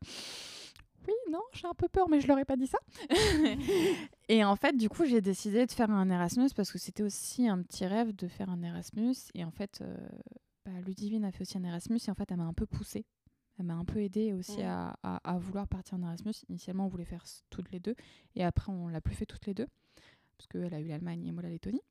oui, 1.08 1.14
non, 1.32 1.40
j'ai 1.52 1.66
un 1.66 1.74
peu 1.74 1.88
peur, 1.88 2.08
mais 2.08 2.20
je 2.20 2.28
leur 2.28 2.38
ai 2.38 2.44
pas 2.44 2.56
dit 2.56 2.66
ça. 2.68 2.78
et 4.28 4.44
en 4.44 4.56
fait, 4.56 4.76
du 4.76 4.88
coup, 4.88 5.04
j'ai 5.04 5.20
décidé 5.20 5.66
de 5.66 5.72
faire 5.72 5.90
un 5.90 6.08
Erasmus 6.10 6.50
parce 6.54 6.70
que 6.70 6.78
c'était 6.78 7.02
aussi 7.02 7.48
un 7.48 7.62
petit 7.62 7.86
rêve 7.86 8.14
de 8.14 8.28
faire 8.28 8.50
un 8.50 8.62
Erasmus. 8.62 9.14
Et 9.34 9.44
en 9.44 9.50
fait, 9.50 9.80
euh, 9.82 9.96
bah, 10.64 10.72
Ludivine 10.86 11.24
a 11.24 11.32
fait 11.32 11.42
aussi 11.42 11.56
un 11.58 11.64
Erasmus 11.64 11.98
et 12.06 12.10
en 12.10 12.14
fait, 12.14 12.30
elle 12.30 12.36
m'a 12.36 12.44
un 12.44 12.52
peu 12.52 12.66
poussée. 12.66 13.06
Elle 13.58 13.66
m'a 13.66 13.74
un 13.74 13.84
peu 13.84 14.00
aidée 14.00 14.32
aussi 14.34 14.62
à, 14.62 14.96
à- 15.02 15.16
à 15.24 15.38
vouloir 15.38 15.66
partir 15.66 15.94
en 15.98 16.02
Erasmus. 16.02 16.34
Initialement, 16.48 16.84
on 16.84 16.88
voulait 16.88 17.04
faire 17.04 17.24
toutes 17.50 17.70
les 17.72 17.80
deux 17.80 17.96
et 18.36 18.44
après, 18.44 18.70
on 18.70 18.86
l'a 18.88 19.00
plus 19.00 19.14
fait 19.16 19.26
toutes 19.26 19.46
les 19.46 19.54
deux 19.54 19.66
parce 20.36 20.46
qu'elle 20.46 20.72
a 20.74 20.80
eu 20.80 20.86
l'Allemagne 20.86 21.26
et 21.26 21.32
moi 21.32 21.42
la 21.42 21.48
Lettonie. 21.48 21.82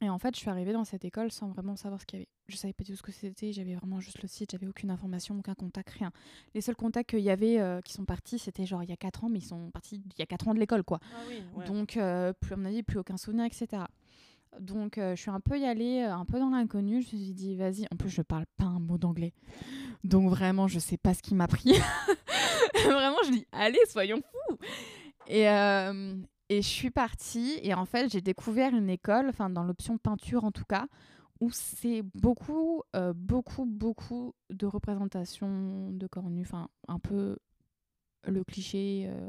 Et 0.00 0.08
en 0.08 0.18
fait, 0.18 0.34
je 0.34 0.40
suis 0.40 0.50
arrivée 0.50 0.72
dans 0.72 0.84
cette 0.84 1.04
école 1.04 1.30
sans 1.32 1.48
vraiment 1.48 1.74
savoir 1.74 2.00
ce 2.00 2.06
qu'il 2.06 2.18
y 2.18 2.22
avait. 2.22 2.28
Je 2.46 2.56
savais 2.56 2.72
pas 2.72 2.84
du 2.84 2.92
tout 2.92 2.96
ce 2.96 3.02
que 3.02 3.12
c'était, 3.12 3.52
j'avais 3.52 3.74
vraiment 3.74 4.00
juste 4.00 4.22
le 4.22 4.28
site, 4.28 4.52
j'avais 4.52 4.66
aucune 4.66 4.90
information, 4.90 5.36
aucun 5.38 5.54
contact, 5.54 5.90
rien. 5.90 6.12
Les 6.54 6.60
seuls 6.60 6.76
contacts 6.76 7.10
qu'il 7.10 7.20
y 7.20 7.30
avait 7.30 7.60
euh, 7.60 7.80
qui 7.80 7.92
sont 7.92 8.04
partis, 8.04 8.38
c'était 8.38 8.64
genre 8.64 8.82
il 8.82 8.88
y 8.88 8.92
a 8.92 8.96
4 8.96 9.24
ans, 9.24 9.28
mais 9.28 9.40
ils 9.40 9.44
sont 9.44 9.70
partis 9.70 9.96
il 10.04 10.18
y 10.18 10.22
a 10.22 10.26
4 10.26 10.48
ans 10.48 10.54
de 10.54 10.60
l'école, 10.60 10.84
quoi. 10.84 11.00
Ah 11.12 11.18
oui, 11.28 11.42
ouais. 11.56 11.66
Donc, 11.66 11.96
euh, 11.96 12.32
plus, 12.32 12.52
à 12.54 12.56
mon 12.56 12.66
avis, 12.66 12.82
plus 12.82 12.98
aucun 12.98 13.16
souvenir, 13.16 13.44
etc. 13.44 13.82
Donc, 14.60 14.98
euh, 14.98 15.14
je 15.14 15.20
suis 15.20 15.30
un 15.30 15.40
peu 15.40 15.58
y 15.58 15.66
allée, 15.66 16.00
un 16.00 16.24
peu 16.24 16.38
dans 16.38 16.50
l'inconnu. 16.50 17.02
Je 17.02 17.16
me 17.16 17.22
suis 17.22 17.34
dit, 17.34 17.54
vas-y. 17.56 17.86
En 17.92 17.96
plus, 17.96 18.08
je 18.08 18.22
parle 18.22 18.46
pas 18.56 18.64
un 18.64 18.80
mot 18.80 18.98
d'anglais. 18.98 19.34
Donc, 20.04 20.30
vraiment, 20.30 20.68
je 20.68 20.78
sais 20.78 20.96
pas 20.96 21.12
ce 21.12 21.22
qui 21.22 21.34
m'a 21.34 21.48
pris. 21.48 21.72
vraiment, 22.84 23.18
je 23.26 23.32
dis, 23.32 23.46
allez, 23.52 23.80
soyons 23.88 24.22
fous. 24.22 24.58
Et, 25.26 25.48
euh, 25.48 26.14
et 26.48 26.62
je 26.62 26.68
suis 26.68 26.90
partie. 26.90 27.58
Et 27.62 27.74
en 27.74 27.84
fait, 27.84 28.10
j'ai 28.10 28.20
découvert 28.20 28.74
une 28.74 28.90
école, 28.90 29.28
enfin, 29.28 29.50
dans 29.50 29.64
l'option 29.64 29.98
peinture 29.98 30.44
en 30.44 30.52
tout 30.52 30.64
cas, 30.64 30.86
où 31.40 31.50
c'est 31.50 32.02
beaucoup, 32.14 32.82
euh, 32.96 33.12
beaucoup, 33.14 33.64
beaucoup 33.64 34.34
de 34.50 34.66
représentation 34.66 35.90
de 35.92 36.06
corps 36.06 36.30
nus. 36.30 36.42
Enfin, 36.42 36.68
un 36.88 36.98
peu 36.98 37.38
le 38.26 38.44
cliché. 38.44 39.06
euh, 39.08 39.28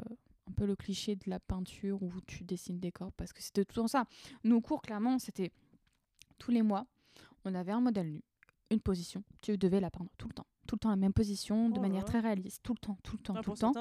un 0.50 0.52
peu 0.52 0.66
le 0.66 0.76
cliché 0.76 1.14
de 1.14 1.30
la 1.30 1.38
peinture 1.38 2.02
où 2.02 2.12
tu 2.26 2.44
dessines 2.44 2.80
des 2.80 2.90
corps 2.90 3.12
parce 3.12 3.32
que 3.32 3.42
c'était 3.42 3.64
tout 3.64 3.76
temps 3.76 3.86
ça. 3.86 4.04
Nos 4.44 4.60
cours, 4.60 4.82
clairement, 4.82 5.18
c'était 5.18 5.52
tous 6.38 6.50
les 6.50 6.62
mois, 6.62 6.86
on 7.44 7.54
avait 7.54 7.72
un 7.72 7.80
modèle 7.80 8.10
nu, 8.10 8.22
une 8.70 8.80
position, 8.80 9.22
tu 9.42 9.56
devais 9.56 9.80
la 9.80 9.90
peindre 9.90 10.10
tout 10.18 10.28
le 10.28 10.34
temps. 10.34 10.46
Tout 10.70 10.76
le 10.76 10.80
temps 10.80 10.90
la 10.90 10.94
même 10.96 11.12
position, 11.12 11.68
de 11.68 11.78
Oh 11.78 11.80
manière 11.80 12.04
très 12.04 12.20
réaliste, 12.20 12.62
tout 12.62 12.74
le 12.74 12.78
temps, 12.78 12.96
tout 13.02 13.16
le 13.16 13.22
temps, 13.24 13.34
Ah, 13.36 13.42
tout 13.42 13.50
le 13.50 13.56
temps. 13.56 13.72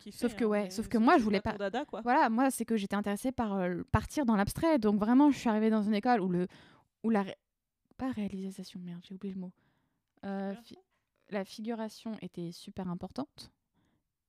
kiffer, 0.00 0.10
Sauf 0.18 0.36
que 0.36 0.44
hein, 0.44 0.48
ouais, 0.48 0.68
sauf 0.70 0.88
que 0.88 0.98
moi, 0.98 1.16
je 1.16 1.22
voulais 1.24 1.40
pas 1.40 1.56
dada, 1.56 1.86
quoi. 1.86 2.02
Voilà, 2.02 2.28
moi, 2.28 2.50
c'est 2.50 2.66
que 2.66 2.76
j'étais 2.76 2.96
intéressée 2.96 3.32
par 3.32 3.54
euh, 3.54 3.82
partir 3.92 4.26
dans 4.26 4.36
l'abstrait. 4.36 4.78
Donc 4.78 5.00
vraiment, 5.00 5.30
je 5.30 5.38
suis 5.38 5.48
arrivée 5.48 5.70
dans 5.70 5.82
une 5.82 5.94
école 5.94 6.20
où, 6.20 6.28
le, 6.28 6.46
où 7.02 7.08
la... 7.08 7.22
ré- 7.22 7.38
Pas 7.96 8.10
réalisation, 8.10 8.78
merde, 8.80 9.00
j'ai 9.08 9.14
oublié 9.14 9.32
le 9.32 9.40
mot. 9.40 9.52
Euh, 10.26 10.54
fi- 10.64 10.76
la 11.30 11.46
figuration 11.46 12.12
était 12.20 12.52
super 12.52 12.88
importante. 12.90 13.50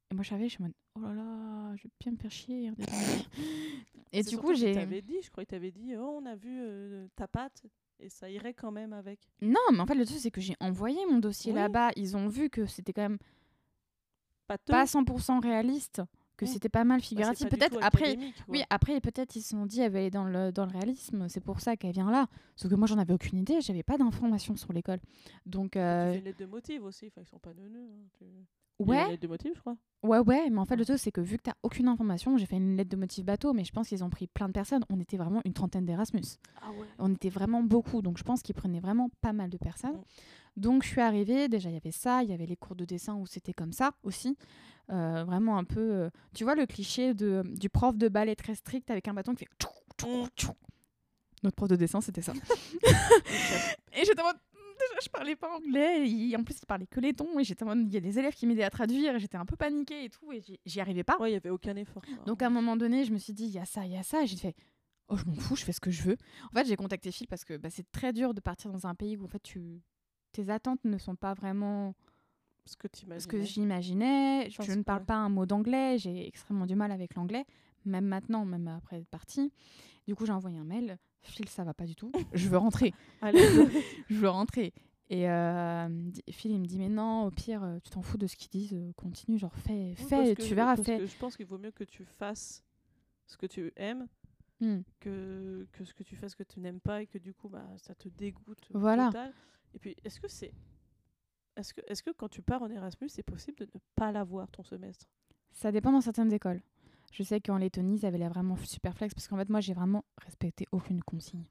Et 0.10 0.16
moi, 0.16 0.24
je 0.24 0.30
savais, 0.30 0.46
je 0.48 0.54
suis 0.54 0.64
en 0.64 0.68
mode, 0.68 0.76
oh 0.96 1.02
là 1.02 1.14
là, 1.16 1.76
je 1.76 1.84
vais 1.84 1.92
bien 2.00 2.14
me 2.14 2.18
faire 2.18 2.32
chier. 2.32 2.70
hein. 2.70 2.76
Et 4.14 4.24
du 4.24 4.38
coup, 4.38 4.54
j'ai... 4.54 4.74
t'avais 4.74 5.02
dit, 5.02 5.18
je 5.22 5.30
crois 5.32 5.44
que 5.44 5.50
t'avais 5.50 5.72
dit, 5.72 5.96
oh, 5.98 6.20
on 6.22 6.26
a 6.26 6.36
vu 6.36 6.60
euh, 6.62 7.08
ta 7.18 7.28
patte, 7.28 7.64
et 8.00 8.10
ça 8.10 8.30
irait 8.30 8.54
quand 8.54 8.72
même 8.72 8.94
avec. 8.94 9.20
Non, 9.42 9.60
mais 9.72 9.80
en 9.80 9.86
fait, 9.86 9.96
le 9.96 10.06
truc, 10.06 10.18
c'est 10.20 10.32
que 10.32 10.42
j'ai 10.42 10.56
envoyé 10.60 10.98
mon 11.10 11.20
dossier 11.20 11.52
Oui. 11.54 11.60
là-bas. 11.60 11.92
Ils 11.96 12.16
ont 12.18 12.28
vu 12.28 12.50
que 12.50 12.66
c'était 12.66 12.94
quand 12.94 13.02
même 13.04 13.18
Pas 14.48 14.58
pas 14.58 14.86
100% 14.86 15.40
réaliste, 15.42 16.02
que 16.38 16.46
c'était 16.46 16.70
pas 16.70 16.84
mal 16.84 17.00
Bah, 17.00 17.04
figuratif. 17.06 17.50
Peut-être 17.50 17.78
après, 17.82 18.16
quoi. 18.18 18.26
Oui, 18.50 18.64
après, 18.70 19.00
peut-être 19.02 19.36
ils 19.36 19.42
se 19.42 19.50
sont 19.50 19.66
dit, 19.66 19.82
elle 19.82 19.92
va 19.92 20.00
aller 20.00 20.12
dans 20.12 20.26
le, 20.26 20.52
dans 20.52 20.66
le 20.66 20.72
réalisme, 20.72 21.28
c'est 21.30 21.40
pour 21.42 21.62
ça 21.62 21.76
qu'elle 21.78 21.94
vient 21.94 22.12
là. 22.12 22.28
Sauf 22.56 22.70
que 22.70 22.76
moi, 22.76 22.88
j'en 22.88 22.98
avais 23.00 23.14
aucune 23.14 23.40
idée, 23.40 23.60
j'avais 23.62 23.84
pas 23.84 23.98
d'informations 23.98 24.56
sur 24.56 24.72
l'école. 24.74 25.00
Donc, 25.46 25.76
euh, 25.78 26.12
fais 26.12 26.20
une 26.20 26.26
lettre 26.26 26.40
de 26.40 26.46
motive 26.46 26.84
aussi, 26.84 27.12
ils 27.18 27.26
sont 27.26 27.40
pas 27.40 27.54
neuneux. 27.54 27.90
hein, 28.22 28.26
une 28.80 28.90
ouais, 28.90 29.08
lettre 29.10 29.22
de 29.22 29.28
motive, 29.28 29.52
je 29.56 29.60
crois. 29.62 29.78
ouais, 30.04 30.20
ouais, 30.20 30.50
mais 30.50 30.60
en 30.60 30.66
fait, 30.66 30.76
le 30.76 30.86
truc, 30.86 31.00
c'est 31.00 31.12
que 31.12 31.22
vu 31.22 31.38
que 31.38 31.44
t'as 31.44 31.56
aucune 31.64 31.88
information, 31.88 32.38
j'ai 32.38 32.46
fait 32.46 32.58
une 32.58 32.76
lettre 32.76 32.90
de 32.90 32.98
motif 32.98 33.24
bateau, 33.26 33.54
mais 33.54 33.64
je 33.64 33.72
pense 33.72 33.88
qu'ils 33.88 34.04
ont 34.04 34.10
pris 34.10 34.28
plein 34.28 34.48
de 34.48 34.54
personnes. 34.54 34.84
On 34.90 35.00
était 35.00 35.18
vraiment 35.18 35.42
une 35.46 35.54
trentaine 35.54 35.86
d'Erasmus. 35.86 36.24
Ah 36.62 36.72
ouais. 36.72 36.88
On 37.00 37.14
était 37.14 37.30
vraiment 37.30 37.64
beaucoup, 37.64 38.02
donc 38.02 38.18
je 38.18 38.24
pense 38.24 38.42
qu'ils 38.42 38.56
prenaient 38.56 38.80
vraiment 38.82 39.10
pas 39.22 39.34
mal 39.34 39.50
de 39.50 39.58
personnes. 39.58 40.00
Donc, 40.58 40.84
je 40.84 40.90
suis 40.90 41.02
arrivée, 41.02 41.48
déjà, 41.50 41.70
il 41.70 41.74
y 41.74 41.78
avait 41.78 41.92
ça, 41.92 42.24
il 42.24 42.30
y 42.30 42.34
avait 42.34 42.46
les 42.46 42.56
cours 42.56 42.76
de 42.76 42.86
dessin 42.86 43.16
où 43.16 43.26
c'était 43.26 43.54
comme 43.54 43.74
ça 43.74 43.92
aussi. 44.04 44.38
Euh, 44.92 45.24
vraiment 45.26 45.58
un 45.58 45.64
peu, 45.64 45.80
euh, 45.80 46.10
tu 46.34 46.44
vois, 46.44 46.56
le 46.56 46.66
cliché 46.66 47.14
de, 47.14 47.44
du 47.46 47.70
prof 47.70 47.98
de 47.98 48.08
ballet 48.08 48.36
très 48.36 48.56
strict 48.56 48.90
avec 48.92 49.08
un 49.08 49.14
bâton 49.14 49.34
qui 49.34 49.46
fait. 49.46 49.52
tchou, 49.60 49.70
tchou, 49.98 50.28
tchou. 50.38 50.54
Notre 51.44 51.56
prof 51.56 51.70
de 51.70 51.76
dessin, 51.76 52.02
c'était 52.02 52.22
ça. 52.22 52.34
Et 53.94 54.06
j'étais 54.06 54.22
en 54.22 54.26
mode, 54.26 54.38
déjà, 54.80 55.00
je 55.04 55.10
parlais 55.10 55.36
pas 55.36 55.56
anglais. 55.56 56.10
Et 56.10 56.36
en 56.36 56.44
plus, 56.44 56.58
il 56.62 56.66
parlait 56.66 56.88
que 56.88 57.00
les 57.00 57.14
tons. 57.14 57.40
Et 57.40 57.44
j'étais 57.44 57.66
il 57.66 57.94
y 57.94 57.98
a 57.98 58.02
des 58.02 58.20
élèves 58.20 58.34
qui 58.34 58.46
m'aidaient 58.48 58.64
à 58.64 58.70
traduire. 58.70 59.18
J'étais 59.20 59.38
un 59.38 59.46
peu 59.46 59.56
paniquée 59.56 60.06
et 60.06 60.10
tout. 60.10 60.32
Et 60.32 60.42
j'y- 60.66 60.80
arrivais 60.80 61.04
pas. 61.04 61.18
Ouais, 61.20 61.32
il 61.32 61.34
y 61.34 61.38
avait 61.38 61.50
aucun 61.50 61.76
effort. 61.76 62.04
Donc, 62.26 62.42
à 62.42 62.48
un 62.48 62.50
moment 62.50 62.76
donné, 62.76 63.06
je 63.06 63.12
me 63.12 63.18
suis 63.18 63.34
dit, 63.34 63.46
il 63.46 63.52
y 63.52 63.60
a 63.60 63.66
ça, 63.66 63.86
il 63.86 63.92
y 63.92 63.98
a 63.98 64.04
ça. 64.04 64.24
Et 64.24 64.28
j'ai 64.28 64.38
fait, 64.38 64.56
oh, 65.08 65.18
je 65.18 65.26
m'en 65.26 65.36
fous, 65.36 65.56
je 65.56 65.64
fais 65.64 65.74
ce 65.74 65.82
que 65.82 65.92
je 65.92 66.04
veux. 66.04 66.18
En 66.52 66.54
fait, 66.58 66.66
j'ai 66.68 66.76
contacté 66.76 67.12
Phil 67.12 67.28
parce 67.28 67.46
que 67.46 67.58
bah, 67.58 67.70
c'est 67.70 67.90
très 67.92 68.14
dur 68.14 68.34
de 68.34 68.42
partir 68.42 68.72
dans 68.72 68.88
un 68.88 68.96
pays 68.96 69.18
où 69.18 69.26
en 69.26 69.28
fait, 69.28 69.42
tu... 69.42 69.82
tes 70.32 70.50
attentes 70.50 70.84
ne 70.84 70.98
sont 70.98 71.16
pas 71.16 71.34
vraiment 71.34 71.96
ce 72.66 72.76
que 72.76 72.88
ce 73.20 73.28
que 73.28 73.42
j'imaginais. 73.42 74.50
Je 74.50 74.72
ne 74.74 74.84
parle 74.84 75.02
ouais. 75.02 75.06
pas 75.06 75.16
un 75.16 75.30
mot 75.30 75.46
d'anglais. 75.46 75.98
J'ai 75.98 76.28
extrêmement 76.28 76.66
du 76.66 76.76
mal 76.76 76.92
avec 76.92 77.16
l'anglais. 77.16 77.46
Même 77.86 78.06
maintenant, 78.06 78.46
même 78.46 78.68
après 78.68 78.98
être 78.98 79.08
partie. 79.10 79.52
Du 80.08 80.16
coup, 80.16 80.26
j'ai 80.26 80.32
envoyé 80.32 80.58
un 80.58 80.64
mail. 80.64 80.98
Phil, 81.26 81.48
ça 81.50 81.64
va 81.64 81.74
pas 81.74 81.86
du 81.86 81.96
tout. 81.96 82.12
Je 82.34 82.48
veux 82.50 82.58
rentrer. 82.58 82.94
Allez, 83.22 83.40
je 84.10 84.16
veux 84.16 84.30
rentrer. 84.30 84.74
Et 85.10 85.30
euh, 85.30 85.88
Phil, 86.32 86.52
il 86.52 86.60
me 86.60 86.66
dit, 86.66 86.80
mais 86.80 86.90
non, 86.90 87.26
au 87.26 87.32
pire, 87.32 87.64
euh, 87.64 87.78
tu 87.84 87.92
t'en 87.92 88.02
fous 88.02 88.18
de 88.18 88.26
ce 88.28 88.36
qu'ils 88.36 88.50
disent, 88.50 88.74
euh, 88.74 88.92
continue, 88.94 89.38
genre 89.38 89.54
fais, 89.54 89.94
fais, 89.96 90.36
tu 90.36 90.56
verras, 90.56 90.76
fais. 90.78 91.06
je 91.06 91.18
pense 91.18 91.36
qu'il 91.38 91.46
vaut 91.46 91.60
mieux 91.60 91.72
que 91.72 91.84
tu 91.84 92.04
fasses 92.06 92.64
ce 93.28 93.38
que 93.38 93.46
tu 93.46 93.72
aimes 93.76 94.08
Hmm. 94.62 94.84
que, 95.02 95.68
que 95.74 95.84
ce 95.84 95.94
que 95.94 96.04
tu 96.04 96.16
fais 96.16 96.30
ce 96.30 96.36
que 96.38 96.44
tu 96.44 96.62
n'aimes 96.62 96.80
pas 96.80 97.02
et 97.02 97.08
que 97.08 97.18
du 97.18 97.34
coup 97.34 97.50
bah, 97.50 97.68
ça 97.76 97.94
te 97.94 98.08
dégoûte. 98.08 98.70
Voilà. 98.74 99.08
total. 99.08 99.34
Et 99.74 99.80
puis 99.80 99.98
est-ce 100.06 100.22
que 100.22 100.30
c'est 100.30 100.54
est-ce 101.58 101.74
que, 101.74 101.82
est 101.88 102.02
que 102.02 102.12
quand 102.12 102.30
tu 102.30 102.42
pars 102.42 102.62
en 102.62 102.70
Erasmus, 102.70 103.10
c'est 103.10 103.22
possible 103.24 103.58
de 103.58 103.66
ne 103.66 103.80
pas 103.96 104.14
l'avoir 104.14 104.50
ton 104.52 104.64
semestre? 104.64 105.08
Ça 105.52 105.74
dépend 105.74 105.92
dans 105.92 106.00
certaines 106.00 106.32
écoles. 106.32 106.62
Je 107.12 107.24
sais 107.24 107.40
qu'en 107.40 107.58
Lettonie, 107.58 108.00
ça 108.00 108.08
avait 108.08 108.18
l'air 108.18 108.30
vraiment 108.30 108.56
super 108.58 108.96
flex 108.96 109.14
parce 109.14 109.28
qu'en 109.28 109.38
fait, 109.38 109.50
moi, 109.50 109.62
j'ai 109.62 109.74
vraiment 109.74 110.04
respecté 110.18 110.66
aucune 110.72 111.02
consigne. 111.04 111.46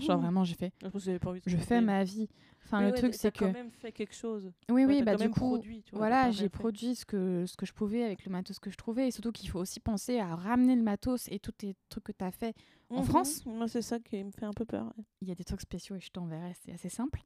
Genre, 0.00 0.18
vraiment, 0.20 0.44
j'ai 0.44 0.54
fait, 0.54 0.72
Je 0.80 0.88
pense 0.88 0.92
que 0.92 0.98
j'avais 1.06 1.18
pas 1.18 1.30
envie 1.30 1.40
de 1.40 1.48
je 1.50 1.56
fais 1.56 1.80
ma 1.80 2.02
vie. 2.04 2.28
Enfin, 2.64 2.80
Mais 2.80 2.86
le 2.86 2.92
ouais, 2.92 2.98
truc, 2.98 3.14
c'est 3.14 3.30
que. 3.30 3.44
quand 3.44 3.52
même 3.52 3.70
fait 3.70 3.92
quelque 3.92 4.14
chose. 4.14 4.50
Oui, 4.70 4.86
oui, 4.86 5.02
bah 5.02 5.14
du 5.14 5.28
coup, 5.28 5.50
produit, 5.50 5.84
vois, 5.92 5.98
voilà, 5.98 6.30
j'ai 6.30 6.48
produit 6.48 6.94
ce 6.96 7.04
que, 7.04 7.44
ce 7.46 7.56
que 7.56 7.66
je 7.66 7.74
pouvais 7.74 8.02
avec 8.02 8.24
le 8.24 8.32
matos 8.32 8.58
que 8.58 8.70
je 8.70 8.76
trouvais. 8.76 9.08
Et 9.08 9.10
surtout 9.10 9.30
qu'il 9.32 9.50
faut 9.50 9.58
aussi 9.60 9.80
penser 9.80 10.18
à 10.18 10.34
ramener 10.34 10.74
le 10.74 10.82
matos 10.82 11.28
et 11.30 11.38
tous 11.38 11.52
les 11.62 11.76
trucs 11.90 12.04
que 12.04 12.12
tu 12.12 12.24
as 12.24 12.30
fait. 12.32 12.56
En 12.88 13.00
Mhm. 13.00 13.04
France 13.04 13.44
Moi, 13.44 13.68
c'est 13.68 13.82
ça 13.82 13.98
qui 14.00 14.24
me 14.24 14.30
fait 14.30 14.46
un 14.46 14.52
peu 14.54 14.64
peur. 14.64 14.86
ouais. 14.96 15.04
Il 15.20 15.28
y 15.28 15.32
a 15.32 15.34
des 15.34 15.44
trucs 15.44 15.60
spéciaux 15.60 15.96
et 15.96 16.00
je 16.00 16.10
t'enverrai, 16.10 16.54
c'est 16.64 16.72
assez 16.72 16.88
simple. 16.88 17.20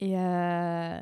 Et, 0.00 0.18
euh, 0.18 1.00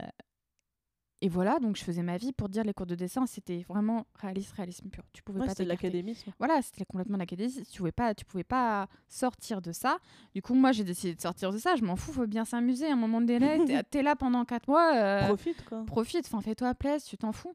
et 1.22 1.28
voilà, 1.28 1.58
donc 1.58 1.76
je 1.76 1.84
faisais 1.84 2.02
ma 2.02 2.16
vie 2.16 2.32
pour 2.32 2.48
dire 2.48 2.64
les 2.64 2.72
cours 2.72 2.86
de 2.86 2.94
dessin, 2.94 3.26
c'était 3.26 3.62
vraiment 3.68 4.06
réaliste, 4.14 4.52
réalisme 4.52 4.88
pur. 4.88 5.04
Tu 5.12 5.22
pouvais 5.22 5.40
Ouais, 5.40 5.46
pas 5.46 5.50
c'était 5.52 5.64
l'académisme. 5.66 6.32
Voilà, 6.38 6.62
c'était 6.62 6.84
complètement 6.86 7.18
l'académie. 7.18 7.62
Tu 7.70 7.78
pouvais 7.78 7.92
pas, 7.92 8.14
tu 8.14 8.24
pouvais 8.24 8.44
pas 8.44 8.88
sortir 9.08 9.60
de 9.60 9.70
ça. 9.72 9.98
Du 10.34 10.40
coup, 10.40 10.54
moi, 10.54 10.72
j'ai 10.72 10.82
décidé 10.84 11.14
de 11.14 11.20
sortir 11.20 11.52
de 11.52 11.58
ça. 11.58 11.76
Je 11.76 11.84
m'en 11.84 11.96
fous, 11.96 12.12
faut 12.12 12.26
bien 12.26 12.44
s'amuser. 12.46 12.86
À 12.88 12.92
un 12.94 12.96
moment 12.96 13.20
donné, 13.20 13.58
t'es- 13.66 13.82
t'es 13.82 14.02
là 14.02 14.16
pendant 14.16 14.44
quatre 14.46 14.66
mois. 14.68 14.94
euh, 14.94 15.26
Profite 15.26 15.62
quoi. 15.66 15.84
profite, 15.84 16.24
enfin 16.26 16.40
fais-toi 16.40 16.74
plaisir, 16.74 17.06
tu 17.08 17.18
t'en 17.18 17.32
fous. 17.32 17.54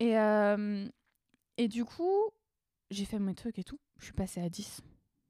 Et, 0.00 0.18
euh, 0.18 0.86
et 1.58 1.68
du 1.68 1.84
coup, 1.84 2.30
j'ai 2.90 3.04
fait 3.04 3.18
mes 3.18 3.34
trucs 3.34 3.58
et 3.58 3.64
tout. 3.64 3.78
Je 3.98 4.04
suis 4.06 4.14
passée 4.14 4.40
à 4.40 4.48
10. 4.48 4.80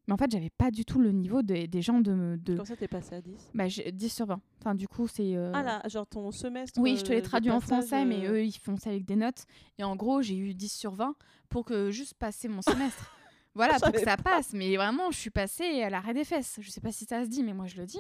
Mais 0.07 0.15
en 0.15 0.17
fait, 0.17 0.31
j'avais 0.31 0.51
pas 0.51 0.71
du 0.71 0.85
tout 0.85 1.01
le 1.01 1.11
niveau 1.11 1.43
des- 1.43 1.67
des 1.67 1.83
gens 1.83 2.01
de. 2.01 2.39
de... 2.41 2.57
Comme 2.57 2.65
ça, 2.67 2.77
t'es 2.77 2.87
passé 2.89 3.17
à 3.17 3.21
10. 3.21 3.51
Bah, 3.55 3.67
j'ai 3.69 3.91
10 3.91 4.09
sur 4.09 4.27
20. 4.27 4.41
Enfin, 4.61 4.75
du 4.75 4.87
coup, 4.87 5.09
c'est. 5.09 5.35
euh, 5.37 5.51
Ah 5.55 5.63
là, 5.63 5.83
genre 5.89 6.07
ton 6.07 6.31
semestre. 6.31 6.81
Oui, 6.81 6.97
je 6.97 7.03
te 7.05 7.13
euh, 7.13 7.17
de 7.17 7.21
traduis 7.23 7.51
en 7.51 7.61
français, 7.61 8.05
mais 8.05 8.27
euh, 8.27 8.33
eux, 8.35 8.45
ils 8.45 8.53
font 8.57 8.77
ça 8.77 8.91
avec 8.91 9.05
des 9.05 9.17
notes. 9.17 9.45
Et 9.79 9.85
en 9.85 9.97
gros, 9.97 10.23
j'ai 10.23 10.37
eu 10.37 10.55
10 10.55 10.69
sur 10.73 10.93
20 10.95 11.15
pour 11.49 11.65
que 11.65 11.91
juste 11.91 12.15
passer 12.15 12.49
mon 12.49 12.63
semestre. 12.63 13.13
Voilà, 13.57 13.79
pour 13.81 13.91
que 13.91 14.01
ça 14.01 14.19
passe. 14.19 14.53
Mais 14.53 14.77
vraiment, 14.77 15.11
je 15.11 15.17
suis 15.17 15.31
passée 15.31 15.81
à 15.83 15.89
l'arrêt 15.89 16.13
des 16.13 16.25
fesses. 16.25 16.59
Je 16.61 16.69
sais 16.71 16.83
pas 16.83 16.93
si 16.93 17.07
ça 17.07 17.25
se 17.25 17.31
dit, 17.31 17.43
mais 17.43 17.55
moi, 17.55 17.65
je 17.67 17.79
le 17.79 17.87
dis. 17.87 17.99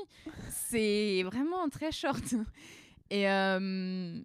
C'est 0.50 1.22
vraiment 1.22 1.66
très 1.70 1.90
short. 1.92 2.34
Et, 3.10 3.26
euh, 3.30 4.20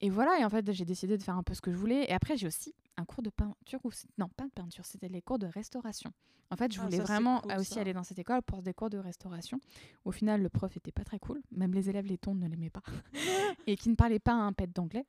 et 0.00 0.10
voilà, 0.10 0.38
et 0.38 0.44
en 0.44 0.50
fait, 0.50 0.70
j'ai 0.72 0.84
décidé 0.84 1.16
de 1.16 1.22
faire 1.22 1.36
un 1.36 1.42
peu 1.42 1.54
ce 1.54 1.60
que 1.60 1.72
je 1.72 1.76
voulais. 1.76 2.04
Et 2.04 2.12
après, 2.12 2.36
j'ai 2.36 2.46
aussi 2.46 2.74
un 2.96 3.04
cours 3.04 3.22
de 3.22 3.30
peinture. 3.30 3.80
Ou 3.84 3.90
non, 4.18 4.28
pas 4.28 4.44
de 4.44 4.50
peinture, 4.52 4.84
c'était 4.84 5.08
les 5.08 5.22
cours 5.22 5.38
de 5.38 5.46
restauration. 5.46 6.12
En 6.50 6.56
fait, 6.56 6.72
je 6.72 6.78
Ah, 6.80 6.84
voulais 6.84 6.98
ça, 6.98 7.02
vraiment 7.02 7.40
cool, 7.40 7.52
aussi 7.58 7.74
ça. 7.74 7.80
aller 7.80 7.92
dans 7.92 8.04
cette 8.04 8.18
école 8.20 8.40
pour 8.42 8.62
des 8.62 8.72
cours 8.72 8.88
de 8.90 8.98
restauration. 8.98 9.58
Au 10.04 10.12
final, 10.12 10.42
le 10.42 10.48
prof 10.48 10.76
était 10.76 10.92
pas 10.92 11.02
très 11.04 11.18
cool. 11.18 11.42
Même 11.50 11.72
les 11.74 11.90
élèves 11.90 12.06
lettons 12.06 12.34
ne 12.34 12.46
l'aimaient 12.46 12.70
pas. 12.70 12.82
et 13.66 13.76
qui 13.76 13.88
ne 13.88 13.94
parlaient 13.96 14.20
pas 14.20 14.32
un 14.34 14.52
pet 14.52 14.70
d'anglais. 14.72 15.04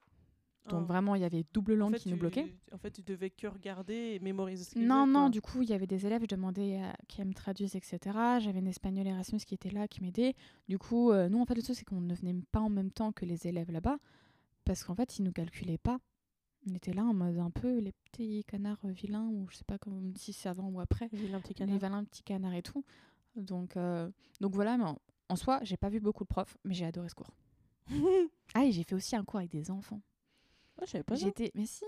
Donc 0.70 0.82
Ah. 0.84 0.86
vraiment, 0.88 1.16
il 1.16 1.22
y 1.22 1.26
avait 1.26 1.46
double 1.54 1.74
En 1.74 1.76
langue 1.78 1.94
fait, 1.94 2.00
qui 2.00 2.10
nous 2.10 2.16
tu- 2.16 2.20
bloquait. 2.22 2.54
En 2.74 2.78
fait, 2.78 2.92
tu 2.92 3.02
devais 3.02 3.30
que 3.30 3.48
regarder 3.48 3.94
et 4.16 4.20
mémoriser 4.20 4.66
ce 4.66 4.78
Non, 4.80 5.08
non, 5.08 5.30
du 5.30 5.40
coup, 5.40 5.62
il 5.62 5.70
y 5.70 5.74
avait 5.74 5.88
des 5.88 6.06
élèves, 6.06 6.24
je 6.24 6.36
demandais 6.36 6.82
à 6.82 6.94
qui 7.08 7.24
me 7.24 7.34
traduisent, 7.34 7.76
etc. 7.76 8.00
J'avais 8.42 8.60
une 8.60 8.68
espagnole 8.68 9.08
Erasmus 9.08 9.40
qui 9.46 9.54
était 9.54 9.70
là, 9.70 9.88
qui 9.88 10.02
m'aidait. 10.02 10.34
Du 10.68 10.78
coup, 10.78 11.12
euh, 11.12 11.30
nous, 11.30 11.40
en 11.40 11.46
fait, 11.46 11.56
le 11.56 11.62
truc, 11.62 11.76
c'est 11.78 11.86
qu'on 11.86 12.02
ne 12.02 12.14
venait 12.14 12.36
pas 12.52 12.60
en 12.60 12.70
même 12.70 12.92
temps 12.92 13.14
que 13.14 13.24
les 13.26 13.48
élèves 13.48 13.72
là-bas, 13.72 13.98
parce 14.66 14.84
qu'en 14.84 14.96
fait, 14.96 15.20
ils 15.20 15.24
nous 15.24 15.32
calculaient 15.32 15.78
pas. 15.78 16.00
On 16.70 16.74
était 16.76 16.93
là 16.93 17.03
en 17.03 17.13
mode 17.13 17.38
un 17.39 17.49
peu 17.49 17.80
les 17.80 17.93
petits 18.11 18.43
canards 18.45 18.80
euh, 18.86 18.91
vilains, 18.91 19.28
ou 19.28 19.47
je 19.49 19.55
sais 19.57 19.63
pas 19.63 19.78
comme 19.78 20.13
si 20.15 20.34
c'est 20.34 20.49
avant 20.49 20.68
ou 20.70 20.80
après, 20.80 21.07
Vilain 21.13 21.39
petit 21.39 21.49
les 21.53 21.55
canard. 21.55 21.78
valins 21.80 22.03
petits 22.03 22.24
canards 22.24 22.53
et 22.55 22.61
tout. 22.63 22.84
Donc, 23.36 23.78
euh, 23.78 24.09
donc 24.41 24.53
voilà, 24.53 24.78
mais 24.78 24.84
en, 24.84 24.99
en 25.30 25.36
soi, 25.36 25.59
j'ai 25.63 25.78
pas 25.78 25.89
vu 25.89 25.99
beaucoup 25.99 26.24
de 26.24 26.28
profs, 26.30 26.57
mais 26.65 26.74
j'ai 26.74 26.86
adoré 26.86 27.09
ce 27.09 27.15
cours. 27.15 27.32
Ah, 28.53 28.65
et 28.65 28.72
j'ai 28.72 28.84
fait 28.84 28.95
aussi 28.95 29.15
un 29.15 29.24
cours 29.24 29.39
avec 29.39 29.51
des 29.51 29.70
enfants. 29.72 30.01
Je 30.82 30.88
savais 30.88 31.03
pas. 31.03 31.15
J'étais. 31.15 31.51
Mais 31.53 31.65
si 31.65 31.84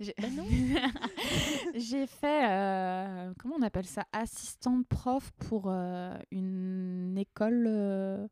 J'ai 0.00 0.12
Bah 0.18 0.28
fait. 2.08 2.50
euh, 2.50 3.32
comment 3.38 3.54
on 3.58 3.62
appelle 3.62 3.86
ça 3.86 4.06
Assistante 4.12 4.86
prof 4.88 5.30
pour 5.38 5.64
euh, 5.68 6.16
une 6.30 7.16
école 7.16 7.64
euh, 7.68 8.26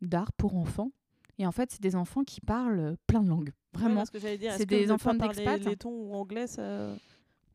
d'art 0.00 0.32
pour 0.32 0.56
enfants. 0.56 0.92
Et 1.38 1.46
en 1.46 1.52
fait, 1.52 1.70
c'est 1.72 1.82
des 1.82 1.96
enfants 1.96 2.24
qui 2.24 2.40
parlent 2.40 2.96
plein 3.06 3.22
de 3.22 3.28
langues. 3.28 3.52
Vraiment. 3.78 4.04
C'est 4.06 4.66
des 4.66 4.86
de 4.86 4.92
enfants 4.92 5.14
d'expats. 5.14 5.58
letton 5.64 5.90
ou 5.90 6.14
anglais, 6.14 6.46
ça, 6.46 6.90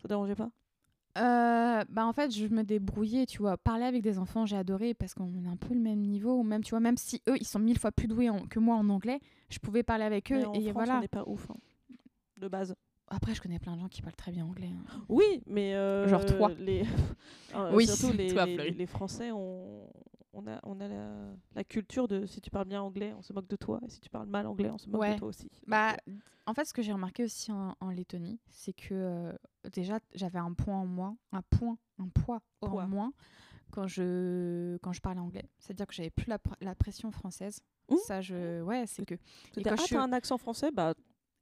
ça 0.01 0.07
dérangeait 0.07 0.35
pas? 0.35 0.49
Euh, 1.15 1.83
bah 1.89 2.07
en 2.07 2.13
fait, 2.13 2.31
je 2.31 2.47
me 2.47 2.63
débrouillais, 2.63 3.27
tu 3.27 3.37
vois. 3.37 3.55
Parler 3.57 3.85
avec 3.85 4.01
des 4.01 4.17
enfants, 4.17 4.45
j'ai 4.47 4.55
adoré 4.57 4.95
parce 4.95 5.13
qu'on 5.13 5.27
est 5.43 5.47
un 5.47 5.57
peu 5.57 5.73
le 5.75 5.79
même 5.79 5.99
niveau. 5.99 6.41
Même, 6.41 6.63
tu 6.63 6.71
vois, 6.71 6.79
même 6.79 6.97
si 6.97 7.21
eux, 7.29 7.35
ils 7.39 7.45
sont 7.45 7.59
mille 7.59 7.77
fois 7.77 7.91
plus 7.91 8.07
doués 8.07 8.29
en- 8.31 8.47
que 8.47 8.57
moi 8.59 8.75
en 8.77 8.89
anglais, 8.89 9.19
je 9.49 9.59
pouvais 9.59 9.83
parler 9.83 10.05
avec 10.05 10.31
eux. 10.31 10.37
Mais 10.39 10.45
en 10.45 10.53
et 10.53 10.61
France, 10.61 10.73
voilà. 10.73 10.97
on 10.97 11.01
n'est 11.01 11.07
pas 11.07 11.23
ouf, 11.27 11.47
hein, 11.51 11.55
de 12.39 12.47
base. 12.47 12.73
Après, 13.09 13.35
je 13.35 13.41
connais 13.43 13.59
plein 13.59 13.75
de 13.75 13.81
gens 13.81 13.89
qui 13.89 14.01
parlent 14.01 14.15
très 14.15 14.31
bien 14.31 14.43
anglais. 14.45 14.71
hein. 14.73 15.03
Oui, 15.07 15.43
mais 15.45 15.75
euh, 15.75 16.07
Genre 16.07 16.25
toi. 16.25 16.49
Les... 16.57 16.83
Euh, 17.55 17.69
Oui, 17.75 17.85
surtout 17.85 18.11
les, 18.17 18.33
toi, 18.33 18.47
les- 18.47 18.71
les 18.71 18.85
Français, 18.87 19.29
on, 19.31 19.87
on 20.33 20.47
a, 20.47 20.59
on 20.63 20.79
a 20.79 20.87
la, 20.87 21.09
la 21.55 21.63
culture 21.63 22.07
de 22.07 22.25
si 22.25 22.41
tu 22.41 22.49
parles 22.49 22.67
bien 22.67 22.81
anglais, 22.81 23.13
on 23.17 23.21
se 23.21 23.33
moque 23.33 23.47
de 23.47 23.55
toi, 23.55 23.79
et 23.85 23.89
si 23.89 23.99
tu 23.99 24.09
parles 24.09 24.27
mal 24.27 24.45
anglais, 24.47 24.69
on 24.71 24.77
se 24.77 24.89
moque 24.89 25.01
Ouais. 25.01 25.13
de 25.13 25.19
toi 25.19 25.27
aussi. 25.29 25.49
Bah, 25.67 25.95
en 26.45 26.53
fait, 26.53 26.65
ce 26.65 26.73
que 26.73 26.81
j'ai 26.81 26.91
remarqué 26.93 27.23
aussi 27.23 27.51
en, 27.51 27.75
en 27.79 27.89
Lettonie, 27.89 28.39
c'est 28.49 28.73
que 28.73 28.93
euh, 28.93 29.31
déjà, 29.71 29.99
j'avais 30.13 30.39
un 30.39 30.53
point 30.53 30.75
en 30.77 30.85
moins, 30.85 31.17
un 31.31 31.41
point, 31.43 31.77
un 31.99 32.07
poids, 32.09 32.41
Poids. 32.61 32.83
en 32.83 32.87
moins 32.87 33.13
quand 33.71 33.87
je, 33.87 34.77
quand 34.83 34.91
je 34.93 35.01
parlais 35.01 35.19
anglais. 35.19 35.49
C'est-à-dire 35.57 35.87
que 35.87 35.93
j'avais 35.93 36.09
plus 36.11 36.27
la, 36.27 36.37
la 36.61 36.75
pression 36.75 37.11
française. 37.11 37.59
Ouh. 37.89 37.97
Ça, 38.05 38.21
je, 38.21 38.61
ouais, 38.61 38.85
c'est 38.87 39.05
que. 39.05 39.15
et 39.57 39.63
quand 39.63 39.75
ah, 39.77 39.83
je 39.87 39.93
t'as 39.95 40.01
un 40.01 40.13
accent 40.13 40.37
français, 40.37 40.71
bah 40.71 40.93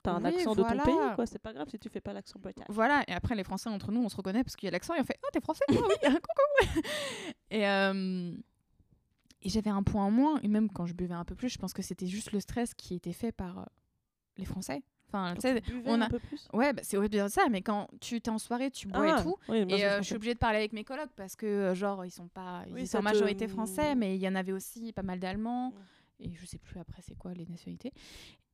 t'as 0.04 0.14
un 0.14 0.24
Oui, 0.24 0.34
accent 0.36 0.54
de 0.56 0.62
ton 0.62 0.68
voilà. 0.68 0.84
pays, 0.84 1.16
quoi. 1.16 1.26
C'est 1.26 1.40
pas 1.40 1.54
grave 1.54 1.68
si 1.70 1.78
tu 1.78 1.90
fais 1.90 2.02
pas 2.02 2.14
l'accent 2.14 2.40
british. 2.40 2.66
Voilà, 2.70 3.04
et 3.08 3.12
après, 3.12 3.36
les 3.36 3.44
Français, 3.44 3.70
entre 3.70 3.92
nous, 3.92 4.02
on 4.04 4.10
se 4.10 4.16
reconnaît 4.16 4.44
parce 4.44 4.56
qu'il 4.56 4.66
y 4.66 4.70
a 4.70 4.72
l'accent 4.72 4.94
et 4.96 5.02
on 5.02 5.04
fait 5.04 5.18
Ah, 5.24 5.28
t'es 5.32 5.42
français 5.42 5.64
Ah 5.70 5.74
oui, 5.74 5.96
coucou 6.02 6.82
Et, 7.52 7.68
euh, 7.68 8.34
et 9.42 9.50
j'avais 9.50 9.70
un 9.70 9.84
point 9.84 10.06
en 10.06 10.12
moins, 10.12 10.40
et 10.42 10.48
même 10.48 10.70
quand 10.70 10.86
je 10.86 10.94
buvais 10.94 11.14
un 11.14 11.26
peu 11.26 11.36
plus, 11.36 11.50
je 11.50 11.58
pense 11.58 11.74
que 11.74 11.82
c'était 11.82 12.08
juste 12.08 12.32
le 12.32 12.40
stress 12.40 12.74
qui 12.74 12.96
était 12.96 13.14
fait 13.14 13.32
par 13.32 13.60
euh, 13.60 13.64
les 14.38 14.46
Français. 14.46 14.84
Enfin, 15.08 15.34
tu 15.36 15.42
sais, 15.42 15.62
on 15.86 15.96
un 15.96 16.02
a- 16.04 16.10
peu 16.10 16.20
plus? 16.20 16.48
Ouais, 16.54 16.72
bah, 16.72 16.82
c'est 16.86 16.96
horrible 16.96 17.12
de 17.14 17.18
dire 17.20 17.30
ça, 17.30 17.44
mais 17.52 17.62
quand 17.62 17.90
tu 18.00 18.16
es 18.16 18.30
en 18.30 18.38
soirée, 18.38 18.72
tu 18.72 18.88
bois 18.88 19.16
Ah, 19.16 19.20
et 19.20 19.24
tout. 19.24 19.36
oui, 19.50 19.66
moi, 19.66 19.76
Et 19.78 19.82
je 19.82 19.86
euh, 19.86 19.98
je 19.98 20.04
suis 20.04 20.16
obligée 20.16 20.34
de 20.34 20.40
parler 20.40 20.58
avec 20.60 20.72
mes 20.72 20.86
colocs 20.86 21.10
parce 21.18 21.36
que, 21.36 21.46
euh, 21.46 21.76
genre, 21.76 22.06
ils 22.06 22.12
sont 22.12 22.30
pas. 22.30 22.64
Ils 22.68 22.74
Oui, 22.74 22.88
ça 22.88 23.00
en 23.00 23.02
majorité 23.02 23.46
te- 23.46 23.52
français, 23.52 23.94
mais 23.96 24.16
il 24.16 24.22
y 24.22 24.28
en 24.30 24.36
avait 24.36 24.54
aussi 24.54 24.94
pas 24.94 25.04
mal 25.04 25.20
d'Allemands. 25.20 25.72
Mm. 25.72 25.76
Et 26.24 26.32
je 26.34 26.46
sais 26.46 26.60
plus 26.60 26.80
après 26.80 27.02
c'est 27.02 27.16
quoi 27.16 27.34
les 27.34 27.46
nationalités. 27.46 27.92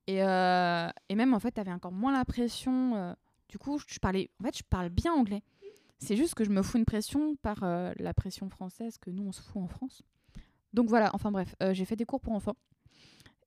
Et, 0.07 0.23
euh, 0.23 0.87
et 1.09 1.15
même, 1.15 1.33
en 1.35 1.39
fait, 1.39 1.51
tu 1.51 1.59
avais 1.59 1.71
encore 1.73 1.91
moins 1.91 2.13
la 2.13 2.25
pression. 2.25 2.95
euh, 2.95 3.13
du 3.49 3.57
coup, 3.59 3.77
je 3.85 3.99
parlais. 3.99 4.31
En 4.41 4.45
fait, 4.45 4.57
je 4.57 4.63
parle 4.63 4.89
bien 4.89 5.13
anglais. 5.13 5.43
C'est 5.99 6.15
juste 6.15 6.33
que 6.33 6.43
je 6.43 6.49
me 6.49 6.61
fous 6.63 6.77
une 6.77 6.85
pression 6.85 7.35
par 7.37 7.59
la 7.63 8.13
pression 8.15 8.49
française 8.49 8.97
que 8.97 9.09
nous, 9.11 9.27
on 9.27 9.31
se 9.31 9.41
fout 9.41 9.61
en 9.61 9.67
France. 9.67 10.01
Donc 10.77 10.89
voilà, 10.89 11.09
enfin 11.13 11.31
bref, 11.31 11.55
euh, 11.63 11.73
j'ai 11.73 11.85
fait 11.85 11.95
des 11.95 12.05
cours 12.05 12.21
pour 12.21 12.33
enfants. 12.33 12.55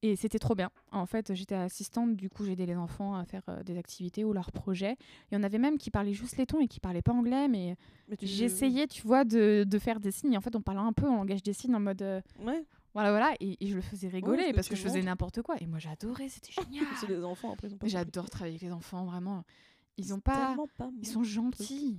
Et 0.03 0.17
c'était 0.17 0.39
trop 0.41 0.55
bien. 0.55 0.71
En 0.93 1.07
fait, 1.07 1.33
j'étais 1.35 1.55
assistante, 1.55 2.17
du 2.17 2.29
coup, 2.31 2.45
j'aidais 2.45 2.67
les 2.67 2.75
enfants 2.75 3.15
à 3.15 3.25
faire 3.25 3.43
euh, 3.49 3.63
des 3.63 3.77
activités 3.79 4.25
ou 4.25 4.33
leurs 4.33 4.51
projets. 4.51 4.97
Il 5.31 5.35
y 5.35 5.37
en 5.39 5.43
avait 5.43 5.59
même 5.59 5.77
qui 5.79 5.91
parlaient 5.91 6.15
juste 6.15 6.37
letton 6.39 6.59
et 6.61 6.67
qui 6.69 6.81
parlaient 6.81 7.03
pas 7.03 7.13
anglais, 7.13 7.47
mais 7.49 7.77
Mais 8.09 8.17
tu- 8.17 8.27
j'essayais, 8.27 8.87
tu 8.89 9.03
vois, 9.03 9.25
de, 9.25 9.65
de 9.69 9.79
faire 9.79 10.01
des 10.01 10.11
signes. 10.11 10.37
En 10.37 10.41
fait, 10.41 10.57
on 10.57 10.63
parlait 10.63 10.81
un 10.81 10.93
peu 10.95 11.07
en 11.07 11.17
langage 11.17 11.43
des 11.43 11.53
signes 11.53 11.75
en 11.77 11.81
mode 11.81 12.01
euh, 12.03 12.21
Ouais, 12.43 12.65
voilà, 12.95 13.11
voilà, 13.11 13.35
et, 13.41 13.57
et 13.63 13.69
je 13.69 13.77
le 13.77 13.83
faisais 13.83 14.09
rigoler 14.09 14.53
parce 14.55 14.69
que 14.69 14.75
je 14.75 14.83
faisais 14.83 15.03
n'importe 15.03 15.43
quoi. 15.43 15.57
Et 15.61 15.67
moi, 15.67 15.79
j'adorais, 15.79 16.29
c'était 16.31 16.53
génial. 16.65 16.87
c'est 16.99 17.07
des 17.07 17.23
enfants 17.23 17.53
après. 17.53 17.69
ils 17.69 17.89
J'adore 17.89 18.29
travailler 18.31 18.55
avec 18.57 18.63
les 18.63 18.73
enfants, 18.73 19.05
vraiment. 19.05 19.45
Ils 19.99 20.13
ont 20.15 20.21
pas. 20.21 20.57
pas 20.79 20.91
Ils 21.01 21.07
sont 21.07 21.23
gentils. 21.23 21.99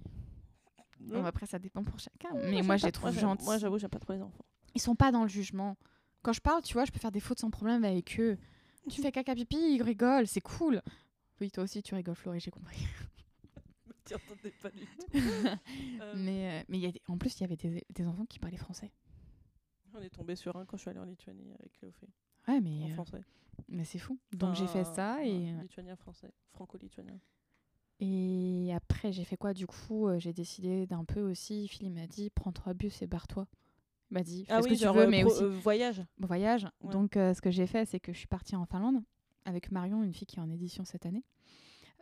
après, 1.24 1.46
ça 1.46 1.60
dépend 1.60 1.84
pour 1.84 2.00
chacun. 2.00 2.30
Mais 2.34 2.52
moi, 2.58 2.64
moi, 2.64 2.78
je 2.78 2.86
les 2.88 2.92
trouve 2.92 3.12
gentils. 3.18 3.46
Moi, 3.46 3.58
j'avoue, 3.60 3.78
j'aime 3.78 3.90
pas 3.92 4.00
trop 4.00 4.14
les 4.14 4.22
enfants. 4.22 4.44
Ils 4.76 4.82
sont 4.82 4.96
pas 4.96 5.12
dans 5.12 5.24
le 5.24 5.30
jugement. 5.30 5.78
Quand 6.22 6.34
je 6.34 6.42
parle, 6.42 6.62
tu 6.62 6.74
vois, 6.74 6.86
je 6.86 6.92
peux 6.92 7.00
faire 7.00 7.12
des 7.12 7.20
fautes 7.20 7.40
sans 7.40 7.50
problème 7.50 7.84
avec 7.84 8.20
eux. 8.20 8.38
Tu 8.90 9.02
fais 9.02 9.12
caca 9.12 9.36
pipi, 9.36 9.58
ils 9.76 9.82
rigolent, 9.84 10.28
c'est 10.28 10.42
cool. 10.42 10.82
Oui, 11.40 11.50
toi 11.52 11.64
aussi, 11.64 11.82
tu 11.84 11.96
rigoles, 11.96 12.16
Florie, 12.16 12.40
j'ai 12.40 12.52
compris. 12.52 12.78
Tu 14.06 14.16
entendais 14.16 14.52
pas 14.52 14.70
du 14.72 14.86
tout. 14.86 15.08
Euh, 16.02 16.14
Mais, 16.18 16.60
euh, 16.62 16.64
mais 16.70 16.78
il 16.80 16.82
y 16.82 16.88
a 16.88 16.92
des- 16.92 17.02
en 17.08 17.18
plus, 17.18 17.38
il 17.38 17.42
y 17.42 17.44
avait 17.44 17.56
des, 17.56 17.84
des 17.90 18.08
enfants 18.08 18.26
qui 18.26 18.40
parlaient 18.40 18.58
français. 18.58 18.92
On 19.94 20.02
est 20.02 20.10
tombé 20.10 20.36
sur 20.36 20.56
un 20.56 20.66
quand 20.66 20.76
je 20.78 20.82
suis 20.82 20.90
allée 20.90 21.00
en 21.00 21.06
Lituanie 21.06 21.54
avec 21.60 21.74
Cléophée, 21.74 22.08
Ouais, 22.48 22.56
en 22.58 22.62
mais, 22.62 22.90
euh, 22.92 22.94
français. 22.96 23.22
mais 23.70 23.84
c'est 23.86 24.00
fou. 24.00 24.18
Donc 24.34 24.56
j'ai 24.56 24.66
fait 24.68 24.84
ça 24.86 25.24
et, 25.24 25.54
Lituanien 25.62 25.96
français, 25.96 26.32
franco-lituanien. 26.54 27.20
et 28.00 28.72
après 28.74 29.12
j'ai 29.12 29.24
fait 29.26 29.38
quoi 29.38 29.54
du 29.54 29.68
coup 29.68 30.08
J'ai 30.18 30.34
décidé 30.34 30.88
d'un 30.88 31.06
peu 31.06 31.22
aussi. 31.22 31.68
Phil 31.68 31.92
m'a 31.92 32.08
dit 32.08 32.30
prends 32.32 32.52
trois 32.52 32.74
bus 32.74 33.02
et 33.02 33.08
barre-toi. 33.08 33.48
Il 34.12 34.16
m'a 34.16 34.24
dit 34.24 34.46
fais 34.46 34.62
ce 34.62 34.68
que 34.68 34.74
tu 34.74 34.86
veux, 34.94 35.02
euh, 35.04 35.10
mais 35.10 35.22
pro- 35.24 35.32
aussi 35.32 35.44
euh, 35.44 35.50
voyage. 35.50 36.04
voyage. 36.20 36.68
Ouais. 36.82 36.92
Donc 36.92 37.16
euh, 37.18 37.34
ce 37.34 37.42
que 37.42 37.50
j'ai 37.50 37.66
fait, 37.66 37.86
c'est 37.86 38.00
que 38.00 38.12
je 38.14 38.18
suis 38.18 38.28
partie 38.28 38.56
en 38.56 38.66
Finlande 38.66 39.02
avec 39.46 39.72
Marion, 39.72 40.04
une 40.04 40.14
fille 40.14 40.28
qui 40.28 40.38
est 40.38 40.42
en 40.42 40.50
édition 40.50 40.84
cette 40.86 41.06
année. 41.06 41.24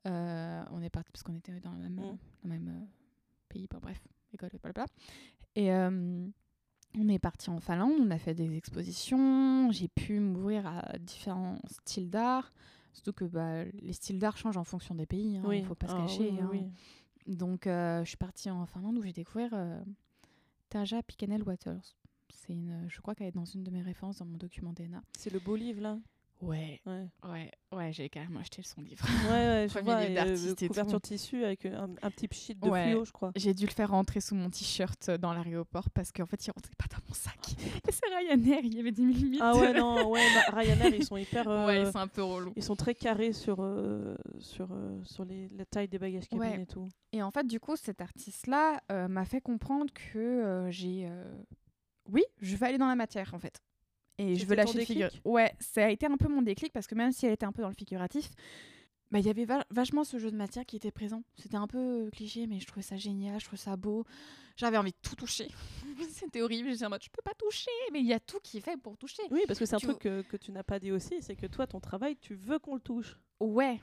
On 0.05 0.81
est 0.81 0.89
parti 0.89 1.11
parce 1.11 1.23
qu'on 1.23 1.35
était 1.35 1.59
dans 1.59 1.71
le 1.73 1.77
même, 1.79 1.93
Mm. 1.93 2.01
dans 2.01 2.17
le 2.43 2.49
même 2.49 2.87
pays, 3.47 3.67
bah, 3.69 3.77
bref, 3.81 4.01
école 4.33 4.49
et 4.53 4.57
blablabla. 4.57 4.85
Et 5.55 5.71
on 5.71 7.07
est 7.07 7.19
parti 7.19 7.49
en 7.51 7.59
Finlande, 7.59 7.93
on 7.99 8.09
a 8.11 8.17
fait 8.17 8.33
des 8.33 8.55
expositions, 8.57 9.71
j'ai 9.71 9.87
pu 9.87 10.19
m'ouvrir 10.19 10.65
à 10.65 10.97
différents 10.97 11.59
styles 11.69 12.09
d'art. 12.09 12.51
Surtout 12.93 13.13
que 13.13 13.25
bah, 13.25 13.65
les 13.65 13.93
styles 13.93 14.17
d'art 14.17 14.35
changent 14.37 14.57
en 14.57 14.63
fonction 14.63 14.95
des 14.95 15.05
pays, 15.05 15.35
il 15.35 15.45
oui, 15.45 15.61
ne 15.61 15.65
faut 15.65 15.75
pas 15.75 15.87
se 15.87 15.93
Ah, 15.93 16.01
cacher. 16.01 16.31
oui, 16.31 16.39
hein. 16.41 16.49
oui. 16.51 17.35
Donc, 17.35 17.67
euh, 17.67 18.03
je 18.03 18.09
suis 18.09 18.17
partie 18.17 18.49
en 18.49 18.65
Finlande 18.65 18.97
où 18.97 19.03
j'ai 19.03 19.13
découvert 19.13 19.51
euh, 19.53 19.79
Tarja 20.69 21.03
Picanel 21.03 21.43
Waters. 21.43 21.95
C'est 22.31 22.53
une, 22.53 22.85
je 22.89 23.01
crois 23.01 23.15
qu'elle 23.15 23.27
est 23.27 23.31
dans 23.31 23.45
une 23.45 23.63
de 23.63 23.71
mes 23.71 23.81
références 23.81 24.17
dans 24.19 24.25
mon 24.25 24.37
document 24.37 24.73
DNA. 24.73 25.01
C'est 25.17 25.31
le 25.31 25.39
beau 25.39 25.55
livre 25.55 25.81
là? 25.81 25.97
Ouais, 26.41 26.79
Ouais, 26.85 27.05
ouais, 27.25 27.51
ouais, 27.73 27.91
j'ai 27.91 28.07
carrément 28.07 28.39
acheté 28.39 28.61
son 28.63 28.79
livre. 28.81 29.05
ouais, 29.25 29.29
ouais 29.29 29.65
je 29.67 29.73
Premier 29.73 29.83
vois. 29.83 30.05
livre 30.07 30.11
euh, 30.21 30.25
d'artiste 30.25 30.67
couverture 30.69 31.01
tout. 31.01 31.07
tissu 31.09 31.43
avec 31.43 31.65
un, 31.65 31.89
un 32.01 32.11
petit 32.11 32.29
sheet 32.31 32.55
de 32.55 32.69
Ouais. 32.69 32.83
fluo, 32.91 33.03
je 33.03 33.11
crois. 33.11 33.33
J'ai 33.35 33.53
dû 33.53 33.65
le 33.65 33.71
faire 33.71 33.89
rentrer 33.89 34.21
sous 34.21 34.35
mon 34.35 34.49
t-shirt 34.49 35.11
dans 35.11 35.33
l'aéroport 35.33 35.89
parce 35.89 36.13
qu'en 36.13 36.25
fait, 36.25 36.47
il 36.47 36.51
rentrait 36.51 36.75
pas 36.77 36.85
dans 36.89 37.03
mon 37.09 37.13
sac. 37.13 37.35
Et 37.89 37.91
c'est 37.91 38.05
Ryanair, 38.15 38.59
il 38.63 38.73
y 38.73 38.79
avait 38.79 38.93
des 38.93 39.03
limites. 39.03 39.41
Ah 39.43 39.57
ouais, 39.57 39.73
non, 39.73 40.09
ouais, 40.11 40.21
bah, 40.33 40.45
Ryanair, 40.47 40.93
ils 40.93 41.05
sont 41.05 41.17
hyper. 41.17 41.45
euh, 41.49 41.65
ouais, 41.65 41.91
c'est 41.91 41.97
un 41.97 42.07
peu 42.07 42.23
relou. 42.23 42.53
ils 42.55 42.63
sont 42.63 42.77
très 42.77 42.95
carrés 42.95 43.33
sur, 43.33 43.57
euh, 43.59 44.15
sur, 44.39 44.69
euh, 44.71 44.97
sur 45.03 45.25
les, 45.25 45.49
la 45.49 45.65
taille 45.65 45.89
des 45.89 45.99
bagages 45.99 46.29
cabines 46.29 46.39
Ouais. 46.51 46.61
et 46.61 46.65
tout. 46.67 46.87
Et 47.11 47.21
en 47.21 47.31
fait, 47.31 47.45
du 47.47 47.59
coup, 47.59 47.75
cet 47.75 47.99
artiste-là 47.99 48.81
euh, 48.93 49.09
m'a 49.09 49.25
fait 49.25 49.41
comprendre 49.41 49.91
que 49.93 50.17
euh, 50.19 50.71
j'ai. 50.71 51.09
Oui, 52.11 52.23
je 52.41 52.55
veux 52.55 52.65
aller 52.67 52.77
dans 52.77 52.87
la 52.87 52.95
matière, 52.95 53.33
en 53.33 53.39
fait. 53.39 53.61
Et 54.17 54.35
je 54.35 54.45
veux 54.45 54.55
lâcher 54.55 54.77
le 54.79 54.85
figure. 54.85 55.09
Ouais, 55.23 55.53
ça 55.59 55.85
a 55.85 55.89
été 55.89 56.05
un 56.05 56.17
peu 56.17 56.27
mon 56.27 56.41
déclic 56.41 56.73
parce 56.73 56.87
que 56.87 56.95
même 56.95 57.11
si 57.11 57.25
elle 57.25 57.33
était 57.33 57.45
un 57.45 57.51
peu 57.53 57.61
dans 57.61 57.69
le 57.69 57.73
figuratif, 57.75 58.29
bah, 59.11 59.19
il 59.19 59.25
y 59.25 59.29
avait 59.29 59.45
va- 59.45 59.65
vachement 59.71 60.03
ce 60.03 60.19
jeu 60.19 60.29
de 60.29 60.35
matière 60.35 60.65
qui 60.65 60.75
était 60.75 60.91
présent. 60.91 61.23
C'était 61.35 61.55
un 61.55 61.67
peu 61.67 62.07
euh, 62.07 62.09
cliché, 62.09 62.45
mais 62.45 62.59
je 62.59 62.67
trouvais 62.67 62.81
ça 62.83 62.97
génial, 62.97 63.39
je 63.39 63.45
trouvais 63.45 63.57
ça 63.61 63.75
beau. 63.77 64.03
J'avais 64.57 64.75
envie 64.77 64.91
de 64.91 64.97
tout 65.01 65.15
toucher. 65.15 65.47
C'était 66.09 66.41
horrible. 66.41 66.69
J'étais 66.71 66.85
en 66.85 66.89
mode, 66.89 67.01
je 67.01 67.09
peux 67.09 67.21
pas 67.23 67.33
toucher, 67.33 67.71
mais 67.93 68.01
il 68.01 68.05
y 68.07 68.13
a 68.13 68.19
tout 68.19 68.39
qui 68.43 68.57
est 68.57 68.61
fait 68.61 68.75
pour 68.75 68.97
toucher. 68.97 69.23
Oui, 69.31 69.41
parce 69.47 69.57
que 69.57 69.65
c'est 69.65 69.75
un 69.75 69.79
Tu 69.79 69.85
truc 69.87 69.99
que, 69.99 70.21
que 70.23 70.35
tu 70.37 70.51
n'as 70.51 70.63
pas 70.63 70.79
dit 70.79 70.91
aussi, 70.91 71.21
c'est 71.21 71.37
que 71.37 71.47
toi, 71.47 71.65
ton 71.65 71.79
travail, 71.79 72.17
tu 72.17 72.35
veux 72.35 72.59
qu'on 72.59 72.75
le 72.75 72.81
touche. 72.81 73.17
Ouais. 73.39 73.79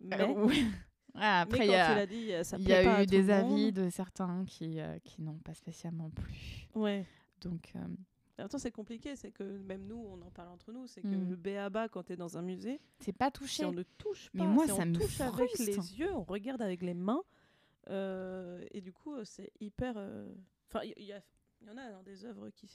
Mais, 0.00 0.20
Euh, 0.20 0.44
ouais. 0.44 0.54
Ah, 1.14 1.40
après, 1.40 1.66
il 1.66 1.72
y 1.72 1.74
a, 1.74 2.06
dit, 2.06 2.30
ça 2.44 2.56
y 2.56 3.02
eu 3.02 3.06
des 3.06 3.30
avis 3.30 3.72
de 3.72 3.90
certains 3.90 4.44
qui, 4.46 4.78
euh, 4.78 4.96
qui 5.00 5.22
n'ont 5.22 5.38
pas 5.38 5.54
spécialement 5.54 6.08
plu. 6.08 6.32
Ouais. 6.76 7.04
Donc, 7.40 7.72
euh, 7.76 8.48
c'est 8.58 8.70
compliqué, 8.70 9.16
c'est 9.16 9.30
que 9.32 9.42
même 9.42 9.86
nous, 9.86 9.96
on 9.98 10.20
en 10.22 10.30
parle 10.30 10.48
entre 10.48 10.72
nous, 10.72 10.86
c'est 10.86 11.02
que 11.02 11.08
Mm. 11.08 11.28
le 11.28 11.36
BABA, 11.36 11.88
quand 11.88 12.04
tu 12.04 12.12
es 12.12 12.16
dans 12.16 12.38
un 12.38 12.42
musée, 12.42 12.80
c'est 13.00 13.12
pas 13.12 13.26
si 13.26 13.32
touché. 13.32 13.64
on 13.64 13.72
ne 13.72 13.82
touche 13.82 14.30
Mais 14.34 14.40
pas, 14.44 14.46
moi, 14.46 14.64
si 14.66 14.70
ça 14.74 14.82
on 14.82 14.86
me 14.86 14.94
touche 14.94 15.20
avec 15.20 15.58
les 15.58 15.76
yeux, 15.98 16.14
on 16.14 16.22
regarde 16.24 16.62
avec 16.62 16.80
les 16.82 16.94
mains, 16.94 17.22
euh, 17.88 18.64
et 18.70 18.80
du 18.80 18.92
coup, 18.92 19.14
euh, 19.14 19.24
c'est 19.24 19.52
hyper... 19.60 19.94
euh, 19.96 20.32
Enfin, 20.68 20.84
il 20.84 21.04
y, 21.04 21.12
en 21.68 21.76
a 21.76 21.90
dans 21.90 22.02
des 22.04 22.24
œuvres 22.24 22.48
qui, 22.50 22.68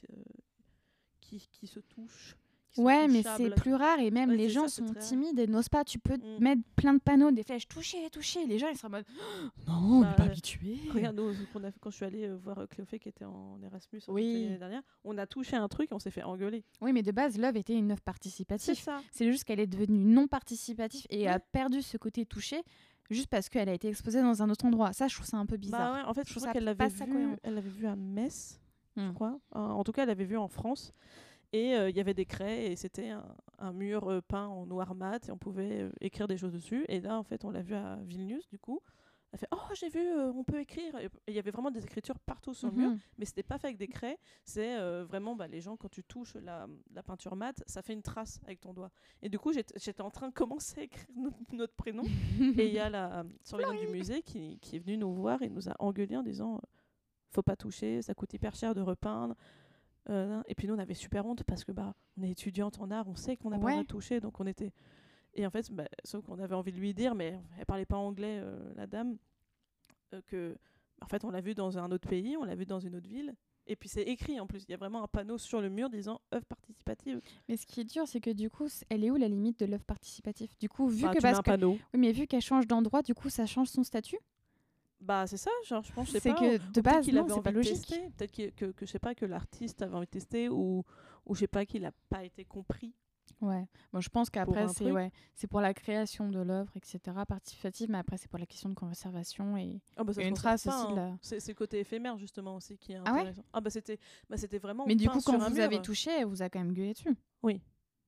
qui, 1.21 1.47
qui 1.51 1.65
se 1.67 1.79
touchent. 1.79 2.35
Qui 2.75 2.81
sont 2.81 2.85
Ouais, 2.85 3.07
mais 3.07 3.23
c'est 3.37 3.49
plus 3.55 3.73
rare 3.73 3.99
et 3.99 4.11
même 4.11 4.29
Ouais, 4.29 4.35
les 4.37 4.49
gens 4.49 4.67
ça, 4.67 4.85
sont 4.85 4.93
timides 4.93 5.39
et 5.39 5.47
n'osent 5.47 5.69
pas. 5.69 5.83
Tu 5.83 5.97
peux 5.99 6.17
Mm. 6.17 6.37
mettre 6.39 6.61
plein 6.75 6.93
de 6.93 6.99
panneaux, 6.99 7.31
des 7.31 7.43
flèches, 7.43 7.67
toucher, 7.67 8.09
toucher. 8.11 8.45
Les 8.45 8.59
gens 8.59 8.67
ils 8.69 8.77
sont 8.77 8.87
en 8.87 8.91
mode 8.91 9.05
non, 9.67 9.73
on 9.73 10.01
Bah, 10.01 10.09
n'est 10.09 10.15
pas 10.15 10.23
euh, 10.23 10.25
habitué. 10.27 10.77
Regarde, 10.93 11.15
nous, 11.15 11.31
qu'on 11.51 11.63
a 11.63 11.71
fait- 11.71 11.79
quand 11.79 11.89
je 11.89 11.95
suis 11.95 12.05
allée 12.05 12.25
euh, 12.27 12.35
voir 12.35 12.59
euh, 12.59 12.65
Cléophée 12.67 12.99
qui 12.99 13.09
était 13.09 13.25
en 13.25 13.59
Erasmus 13.63 14.01
Oui. 14.07 14.43
L'année 14.45 14.57
dernière, 14.57 14.81
on 15.03 15.17
a 15.17 15.25
touché 15.25 15.55
un 15.55 15.67
truc 15.67 15.91
et 15.91 15.95
on 15.95 15.99
s'est 15.99 16.11
fait 16.11 16.23
engueuler. 16.23 16.63
Oui, 16.81 16.93
mais 16.93 17.01
de 17.01 17.11
base, 17.11 17.37
Love 17.37 17.57
était 17.57 17.73
une 17.75 17.91
œuvre 17.91 18.01
participative. 18.01 18.75
C'est 19.11 19.31
juste 19.31 19.43
qu'elle 19.45 19.59
est 19.59 19.67
devenue 19.67 20.03
non 20.05 20.27
participative 20.27 21.05
et 21.09 21.27
a 21.27 21.39
perdu 21.39 21.81
ce 21.81 21.97
côté 21.97 22.25
touché 22.25 22.61
juste 23.09 23.27
parce 23.27 23.49
qu'elle 23.49 23.69
a 23.69 23.73
été 23.73 23.87
exposée 23.87 24.21
dans 24.21 24.41
un 24.41 24.49
autre 24.49 24.65
endroit. 24.65 24.91
Ça, 24.93 25.07
je 25.07 25.15
trouve 25.15 25.27
ça 25.27 25.37
un 25.37 25.45
peu 25.45 25.57
bizarre. 25.57 25.93
Bah 25.93 25.99
ouais, 26.01 26.07
en 26.09 26.13
fait, 26.13 26.27
je, 26.27 26.33
Je 26.33 26.39
trouve 26.39 26.51
qu'elle 26.51 26.63
l'avait 26.63 26.77
pas 26.77 26.87
vu, 26.87 27.37
elle 27.43 27.61
à 27.87 27.95
Metz, 27.95 28.59
je 28.97 29.01
Hmm. 29.03 29.13
crois. 29.13 29.39
En 29.51 29.83
tout 29.83 29.91
cas, 29.91 30.03
elle 30.03 30.07
l'avait 30.07 30.23
vu 30.25 30.37
en 30.37 30.47
France. 30.47 30.93
Et 31.53 31.75
euh, 31.75 31.89
il 31.89 31.95
y 31.95 31.99
avait 31.99 32.13
des 32.13 32.25
craies 32.25 32.71
et 32.71 32.75
c'était 32.75 33.09
un, 33.09 33.25
un 33.59 33.71
mur 33.71 34.09
euh, 34.09 34.21
peint 34.21 34.47
en 34.47 34.65
noir 34.65 34.93
mat 34.95 35.27
et 35.29 35.31
on 35.31 35.37
pouvait 35.37 35.83
euh, 35.83 35.91
écrire 36.01 36.27
des 36.27 36.37
choses 36.37 36.53
dessus. 36.53 36.85
Et 36.89 36.99
là, 36.99 37.17
en 37.17 37.23
fait, 37.23 37.45
on 37.45 37.49
l'a 37.51 37.61
vu 37.61 37.73
à 37.75 37.97
Vilnius, 38.03 38.47
du 38.49 38.59
coup. 38.59 38.81
Elle 39.31 39.39
fait 39.39 39.47
Oh, 39.51 39.57
j'ai 39.73 39.89
vu, 39.89 39.99
on 40.17 40.43
peut 40.45 40.59
écrire. 40.61 40.95
Et 40.97 41.09
il 41.27 41.33
y 41.33 41.39
avait 41.39 41.51
vraiment 41.51 41.71
des 41.71 41.83
écritures 41.83 42.17
partout 42.19 42.53
sur 42.53 42.69
le 42.69 42.75
mur, 42.77 42.89
Mhm. 42.91 42.99
mais 43.17 43.25
c'était 43.25 43.43
pas 43.43 43.57
fait 43.57 43.67
avec 43.67 43.77
des 43.77 43.87
craies. 43.89 44.17
C'est 44.45 44.77
vraiment 45.03 45.35
bah, 45.35 45.47
les 45.49 45.59
gens, 45.59 45.75
quand 45.75 45.89
tu 45.89 46.03
touches 46.05 46.35
la, 46.35 46.67
la 46.93 47.03
peinture 47.03 47.35
mat, 47.35 47.61
ça 47.67 47.81
fait 47.81 47.91
une 47.91 48.01
trace 48.01 48.39
avec 48.45 48.61
ton 48.61 48.73
doigt. 48.73 48.91
Et 49.21 49.27
du 49.27 49.37
coup, 49.37 49.51
j'étais 49.51 50.01
en 50.01 50.09
train 50.11 50.29
de 50.29 50.33
commencer 50.33 50.79
à 50.79 50.83
écrire 50.83 51.05
notre, 51.17 51.37
notre 51.51 51.73
prénom. 51.73 52.03
et 52.57 52.67
il 52.67 52.73
y 52.73 52.79
a 52.79 52.89
la 52.89 53.25
surveillante 53.43 53.79
du 53.79 53.87
musée 53.89 54.21
qui, 54.21 54.57
qui 54.59 54.77
est 54.77 54.79
venue 54.79 54.95
nous 54.97 55.13
voir 55.13 55.41
et 55.41 55.49
nous 55.49 55.67
a 55.67 55.75
engueulé 55.79 56.15
en 56.15 56.23
disant 56.23 56.61
Faut 57.31 57.43
pas 57.43 57.57
toucher, 57.57 58.01
ça 58.01 58.13
coûte 58.13 58.33
hyper 58.33 58.55
cher 58.55 58.73
de 58.73 58.79
repeindre. 58.79 59.35
Euh, 60.09 60.41
et 60.47 60.55
puis 60.55 60.67
nous, 60.67 60.75
on 60.75 60.79
avait 60.79 60.93
super 60.93 61.25
honte 61.25 61.43
parce 61.43 61.63
que 61.63 61.71
bah, 61.71 61.95
on 62.17 62.23
est 62.23 62.29
étudiante 62.31 62.79
en 62.79 62.91
art, 62.91 63.07
on 63.07 63.15
sait 63.15 63.37
qu'on 63.37 63.49
n'a 63.49 63.57
pas 63.57 63.65
le 63.65 63.71
droit 63.71 63.77
Ouais. 63.79 63.83
de 63.83 63.87
toucher, 63.87 64.19
donc 64.19 64.39
on 64.39 64.45
était. 64.47 64.71
Et 65.33 65.45
en 65.45 65.49
fait, 65.49 65.71
bah, 65.71 65.87
sauf 66.03 66.23
qu'on 66.25 66.39
avait 66.39 66.55
envie 66.55 66.71
de 66.71 66.77
lui 66.79 66.93
dire, 66.93 67.15
mais 67.15 67.39
elle 67.57 67.65
parlait 67.65 67.85
pas 67.85 67.97
anglais, 67.97 68.39
euh, 68.41 68.73
la 68.75 68.87
dame, 68.87 69.17
euh, 70.13 70.21
que 70.27 70.57
en 71.01 71.07
fait, 71.07 71.25
on 71.25 71.31
l'a 71.31 71.41
vu 71.41 71.53
dans 71.55 71.77
un 71.77 71.91
autre 71.91 72.07
pays, 72.07 72.37
on 72.37 72.43
l'a 72.45 72.55
vu 72.55 72.65
dans 72.65 72.79
une 72.79 72.95
autre 72.95 73.09
ville. 73.09 73.33
Et 73.67 73.75
puis 73.75 73.89
c'est 73.89 74.03
écrit 74.03 74.39
en 74.39 74.45
plus, 74.45 74.63
il 74.63 74.71
y 74.71 74.73
a 74.75 74.77
vraiment 74.77 75.03
un 75.03 75.07
panneau 75.07 75.39
sur 75.39 75.59
le 75.59 75.69
mur 75.69 75.89
disant 75.89 76.21
œuvre 76.33 76.45
participative. 76.45 77.19
Mais 77.49 77.57
ce 77.57 77.65
qui 77.65 77.81
est 77.81 77.83
dur, 77.83 78.07
c'est 78.07 78.21
que 78.21 78.29
du 78.29 78.47
coup, 78.51 78.67
elle 78.89 79.03
est 79.03 79.09
où 79.09 79.15
la 79.15 79.27
limite 79.27 79.59
de 79.59 79.65
l'œuvre 79.65 79.83
participative? 79.83 80.51
Du 80.59 80.69
coup, 80.69 80.87
vu 80.87 81.01
Bah, 81.05 81.13
que 81.15 81.19
parce 81.19 81.39
un 81.39 81.41
que 81.41 81.49
panneau. 81.49 81.71
oui, 81.93 81.99
mais 81.99 82.11
vu 82.11 82.27
qu'elle 82.27 82.41
change 82.43 82.67
d'endroit, 82.67 83.01
du 83.01 83.15
coup, 83.15 83.29
ça 83.29 83.47
change 83.47 83.69
son 83.69 83.83
statut? 83.83 84.19
Bah 85.01 85.27
c'est 85.27 85.37
ça, 85.37 85.51
genre 85.67 85.83
je 85.83 85.91
pense, 85.93 86.09
C'est 86.09 86.33
que 86.33 86.57
de 86.71 86.81
base, 86.81 87.05
qu'il 87.05 87.17
avait 87.17 87.31
envie 87.31 87.41
pas 87.41 87.51
de 87.51 87.61
tester, 87.61 88.09
Peut-être 88.17 88.31
qu'il- 88.31 88.51
que, 88.53 88.65
que 88.71 88.85
je 88.85 88.91
sais 88.91 88.99
pas 88.99 89.13
que 89.13 89.25
l'artiste 89.25 89.81
avait 89.81 89.95
envie 89.95 90.05
de 90.05 90.11
tester 90.11 90.49
ou 90.49 90.83
ou 91.25 91.35
je 91.35 91.41
sais 91.41 91.47
pas 91.47 91.65
qu'il 91.65 91.85
a 91.85 91.91
pas 92.09 92.23
été 92.23 92.45
compris. 92.45 92.93
Ouais. 93.41 93.67
Bon, 93.91 93.99
je 93.99 94.07
pense 94.09 94.29
qu'après, 94.29 94.67
c'est 94.69 94.91
ouais, 94.91 95.11
c'est 95.33 95.47
pour 95.47 95.59
la 95.59 95.73
création 95.73 96.29
de 96.29 96.39
l'œuvre, 96.39 96.71
etc. 96.77 96.99
participative, 97.27 97.89
mais 97.91 97.97
après, 97.97 98.17
c'est 98.17 98.29
pour 98.29 98.39
la 98.39 98.45
question 98.45 98.69
de 98.69 98.75
conservation 98.75 99.57
et 99.57 99.81
Ah 99.97 100.03
bah, 100.03 100.13
ça 100.13 100.21
Et 100.21 100.27
une 100.27 100.33
trace 100.35 100.63
pas, 100.63 100.83
aussi 100.83 100.91
hein. 100.93 100.95
la- 100.95 101.17
C'est 101.21 101.39
c'est 101.41 101.51
le 101.51 101.55
côté 101.57 101.79
éphémère 101.79 102.17
justement 102.17 102.55
aussi 102.55 102.77
qui 102.77 102.93
est 102.93 102.99
Ah 103.03 103.11
ouais 103.13 103.19
intéressant. 103.19 103.43
Ah 103.51 103.61
bah 103.61 103.69
c'était 103.69 103.99
bah 104.29 104.37
c'était 104.37 104.59
vraiment. 104.59 104.85
Mais 104.87 104.95
du 104.95 105.09
coup, 105.09 105.19
quand 105.25 105.37
vous 105.37 105.55
mur. 105.55 105.63
avez 105.63 105.81
touché, 105.81 106.23
vous 106.23 106.41
a 106.41 106.49
quand 106.49 106.59
même 106.59 106.73
gueulé 106.73 106.93
dessus. 106.93 107.15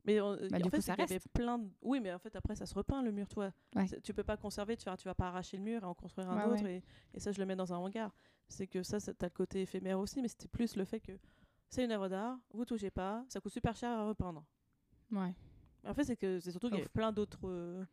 Mais 0.05 0.21
on- 0.21 0.35
Bah, 0.35 0.57
en 0.57 0.57
du 0.59 0.63
fait, 0.63 0.69
coup, 0.69 0.75
c'est 0.77 0.81
ça 0.81 0.93
qu'il 0.93 1.01
y 1.01 1.03
avait 1.05 1.15
reste. 1.15 1.27
plein 1.33 1.57
de... 1.59 1.69
Oui, 1.81 1.99
mais 1.99 2.13
en 2.13 2.19
fait, 2.19 2.35
après, 2.35 2.55
ça 2.55 2.65
se 2.65 2.73
repeint 2.73 3.01
le 3.01 3.11
mur, 3.11 3.27
toi. 3.27 3.51
Ouais. 3.75 3.85
Tu 4.03 4.13
peux 4.13 4.23
pas 4.23 4.37
conserver, 4.37 4.77
tu 4.77 4.85
vas, 4.85 4.95
tu 4.95 5.05
vas 5.07 5.15
pas 5.15 5.27
arracher 5.27 5.57
le 5.57 5.63
mur 5.63 5.83
et 5.83 5.85
en 5.85 5.93
construire 5.93 6.29
un 6.29 6.37
Ouais, 6.47 6.53
autre. 6.53 6.63
ouais. 6.63 6.83
Et, 7.13 7.17
et 7.17 7.19
ça, 7.19 7.31
je 7.31 7.39
le 7.39 7.45
mets 7.45 7.55
dans 7.55 7.73
un 7.73 7.77
hangar. 7.77 8.13
C'est 8.47 8.67
que 8.67 8.83
ça, 8.83 8.99
ça 9.01 9.13
t'as 9.13 9.25
le 9.27 9.31
côté 9.31 9.61
éphémère 9.63 9.99
aussi, 9.99 10.21
mais 10.21 10.29
c'était 10.29 10.47
plus 10.47 10.77
le 10.77 10.85
fait 10.85 11.01
que 11.01 11.11
c'est 11.69 11.83
une 11.83 11.91
œuvre 11.91 12.07
d'art, 12.07 12.37
vous 12.53 12.63
touchez 12.63 12.89
pas, 12.89 13.25
ça 13.27 13.41
coûte 13.41 13.51
super 13.51 13.75
cher 13.75 13.89
à 13.91 14.07
repeindre. 14.07 14.45
Ouais. 15.11 15.33
En 15.85 15.93
fait, 15.93 16.05
c'est 16.05 16.15
que 16.15 16.39
c'est 16.39 16.51
surtout 16.51 16.67
qu'il 16.69 16.77
y 16.77 16.81
avait 16.81 16.89
plein 16.89 17.11
d'autres. 17.11 17.39
euh, 17.45 17.83